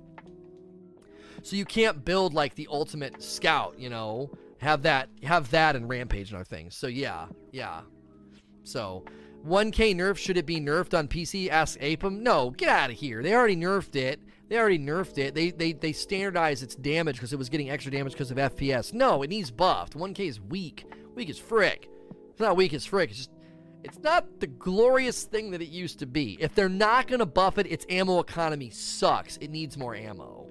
So 1.41 1.55
you 1.55 1.65
can't 1.65 2.03
build 2.03 2.33
like 2.33 2.55
the 2.55 2.67
ultimate 2.69 3.23
scout, 3.23 3.75
you 3.79 3.89
know, 3.89 4.29
have 4.57 4.81
that 4.83 5.09
have 5.23 5.49
that 5.51 5.75
in 5.75 5.87
rampage 5.87 6.31
and 6.31 6.37
other 6.37 6.45
things. 6.45 6.75
So 6.75 6.87
yeah, 6.87 7.27
yeah. 7.51 7.81
So 8.63 9.05
1K 9.47 9.95
nerf 9.95 10.17
should 10.17 10.37
it 10.37 10.45
be 10.45 10.59
nerfed 10.59 10.97
on 10.97 11.07
PC? 11.07 11.49
Ask 11.49 11.79
Apem. 11.79 12.19
No, 12.19 12.49
get 12.49 12.67
out 12.67 12.89
of 12.89 12.97
here. 12.97 13.21
They 13.21 13.33
already 13.33 13.55
nerfed 13.55 13.95
it. 13.95 14.19
They 14.47 14.57
already 14.57 14.79
nerfed 14.79 15.17
it. 15.17 15.33
They 15.33 15.51
they 15.51 15.73
they 15.73 15.91
standardized 15.91 16.61
its 16.61 16.75
damage 16.75 17.15
because 17.15 17.33
it 17.33 17.39
was 17.39 17.49
getting 17.49 17.69
extra 17.69 17.91
damage 17.91 18.13
because 18.13 18.31
of 18.31 18.37
FPS. 18.37 18.93
No, 18.93 19.23
it 19.23 19.29
needs 19.29 19.51
buffed. 19.51 19.97
1K 19.97 20.19
is 20.27 20.39
weak. 20.39 20.85
Weak 21.15 21.29
as 21.29 21.39
frick. 21.39 21.89
It's 22.29 22.39
not 22.39 22.55
weak 22.55 22.73
as 22.73 22.85
frick. 22.85 23.09
It's 23.09 23.17
just 23.17 23.31
it's 23.83 23.99
not 23.99 24.39
the 24.39 24.47
glorious 24.47 25.23
thing 25.23 25.51
that 25.51 25.61
it 25.61 25.69
used 25.69 25.99
to 25.99 26.05
be. 26.05 26.37
If 26.39 26.55
they're 26.55 26.69
not 26.69 27.07
gonna 27.07 27.25
buff 27.25 27.57
it, 27.57 27.67
its 27.71 27.85
ammo 27.89 28.19
economy 28.19 28.69
sucks. 28.69 29.37
It 29.37 29.49
needs 29.51 29.77
more 29.77 29.95
ammo. 29.95 30.47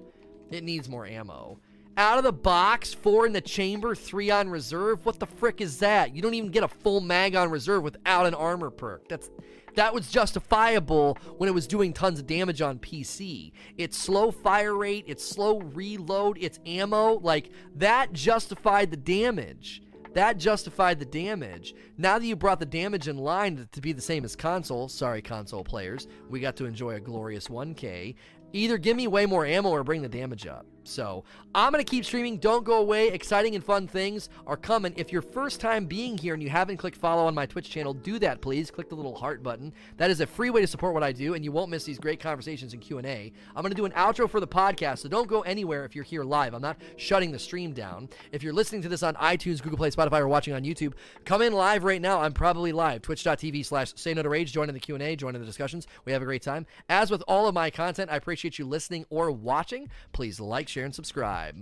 It 0.51 0.63
needs 0.63 0.89
more 0.89 1.05
ammo. 1.05 1.59
Out 1.97 2.17
of 2.17 2.25
the 2.25 2.33
box, 2.33 2.93
four 2.93 3.25
in 3.25 3.31
the 3.31 3.41
chamber, 3.41 3.95
three 3.95 4.29
on 4.29 4.49
reserve. 4.49 5.05
What 5.05 5.19
the 5.19 5.25
frick 5.25 5.61
is 5.61 5.79
that? 5.79 6.13
You 6.13 6.21
don't 6.21 6.33
even 6.33 6.51
get 6.51 6.63
a 6.63 6.67
full 6.67 6.99
mag 6.99 7.35
on 7.35 7.49
reserve 7.49 7.83
without 7.83 8.25
an 8.25 8.33
armor 8.33 8.69
perk. 8.69 9.07
That's 9.07 9.29
that 9.75 9.93
was 9.93 10.09
justifiable 10.09 11.17
when 11.37 11.49
it 11.49 11.53
was 11.53 11.67
doing 11.67 11.93
tons 11.93 12.19
of 12.19 12.27
damage 12.27 12.61
on 12.61 12.79
PC. 12.79 13.51
Its 13.77 13.97
slow 13.97 14.31
fire 14.31 14.75
rate, 14.75 15.05
its 15.07 15.27
slow 15.27 15.59
reload, 15.59 16.37
its 16.37 16.59
ammo, 16.65 17.19
like 17.19 17.51
that 17.75 18.13
justified 18.13 18.91
the 18.91 18.97
damage. 18.97 19.81
That 20.13 20.37
justified 20.37 20.99
the 20.99 21.05
damage. 21.05 21.75
Now 21.97 22.17
that 22.17 22.25
you 22.25 22.37
brought 22.37 22.61
the 22.61 22.65
damage 22.65 23.09
in 23.09 23.17
line 23.17 23.67
to 23.69 23.81
be 23.81 23.91
the 23.91 24.01
same 24.01 24.23
as 24.23 24.33
console, 24.35 24.87
sorry, 24.87 25.21
console 25.21 25.63
players, 25.63 26.07
we 26.29 26.39
got 26.39 26.55
to 26.57 26.65
enjoy 26.65 26.91
a 26.91 27.01
glorious 27.01 27.49
1K. 27.49 28.15
Either 28.53 28.77
give 28.77 28.95
me 28.95 29.07
way 29.07 29.25
more 29.25 29.45
ammo 29.45 29.69
or 29.69 29.83
bring 29.83 30.01
the 30.01 30.07
damage 30.07 30.47
up. 30.47 30.65
So 30.87 31.23
I'm 31.53 31.71
going 31.71 31.83
to 31.83 31.89
keep 31.89 32.05
streaming. 32.05 32.37
Don't 32.37 32.63
go 32.63 32.79
away. 32.79 33.09
Exciting 33.09 33.55
and 33.55 33.63
fun 33.63 33.87
things 33.87 34.29
are 34.45 34.57
coming. 34.57 34.93
If 34.95 35.11
your 35.11 35.21
first 35.21 35.59
time 35.59 35.85
being 35.85 36.17
here 36.17 36.33
and 36.33 36.43
you 36.43 36.49
haven't 36.49 36.77
clicked 36.77 36.97
follow 36.97 37.25
on 37.25 37.33
my 37.33 37.45
Twitch 37.45 37.69
channel, 37.69 37.93
do 37.93 38.19
that, 38.19 38.41
please. 38.41 38.69
Click 38.69 38.89
the 38.89 38.95
little 38.95 39.15
heart 39.15 39.41
button. 39.41 39.73
That 39.97 40.11
is 40.11 40.21
a 40.21 40.27
free 40.27 40.49
way 40.49 40.61
to 40.61 40.67
support 40.67 40.93
what 40.93 41.03
I 41.03 41.11
do, 41.11 41.33
and 41.33 41.43
you 41.43 41.51
won't 41.51 41.71
miss 41.71 41.83
these 41.83 41.99
great 41.99 42.19
conversations 42.19 42.73
and 42.73 42.81
Q&A. 42.81 43.31
I'm 43.55 43.61
going 43.61 43.71
to 43.71 43.75
do 43.75 43.85
an 43.85 43.91
outro 43.93 44.29
for 44.29 44.39
the 44.39 44.47
podcast, 44.47 44.99
so 44.99 45.09
don't 45.09 45.27
go 45.27 45.41
anywhere 45.41 45.85
if 45.85 45.95
you're 45.95 46.03
here 46.03 46.23
live. 46.23 46.53
I'm 46.53 46.61
not 46.61 46.77
shutting 46.97 47.31
the 47.31 47.39
stream 47.39 47.73
down. 47.73 48.09
If 48.31 48.43
you're 48.43 48.53
listening 48.53 48.81
to 48.83 48.89
this 48.89 49.03
on 49.03 49.15
iTunes, 49.15 49.61
Google 49.61 49.77
Play, 49.77 49.89
Spotify, 49.89 50.19
or 50.19 50.27
watching 50.27 50.53
on 50.53 50.63
YouTube, 50.63 50.93
come 51.23 51.41
in 51.41 51.53
live 51.53 51.83
right 51.83 52.01
now. 52.01 52.19
I'm 52.19 52.33
probably 52.33 52.71
live. 52.71 53.01
Twitch.tv 53.01 53.65
slash 53.65 53.93
Say 53.95 54.13
No 54.13 54.23
to 54.23 54.29
Rage. 54.29 54.51
Join 54.51 54.69
in 54.69 54.73
the 54.73 54.79
Q&A. 54.79 55.15
Join 55.15 55.35
in 55.35 55.41
the 55.41 55.47
discussions. 55.47 55.87
We 56.05 56.11
have 56.11 56.21
a 56.21 56.25
great 56.25 56.41
time. 56.41 56.65
As 56.89 57.09
with 57.09 57.23
all 57.27 57.47
of 57.47 57.55
my 57.55 57.69
content, 57.69 58.11
I 58.11 58.17
appreciate 58.17 58.59
you 58.59 58.65
listening 58.65 59.05
or 59.09 59.31
watching. 59.31 59.89
Please 60.11 60.39
like, 60.39 60.67
share, 60.75 60.83
and 60.83 60.93
subscribe. 60.93 61.55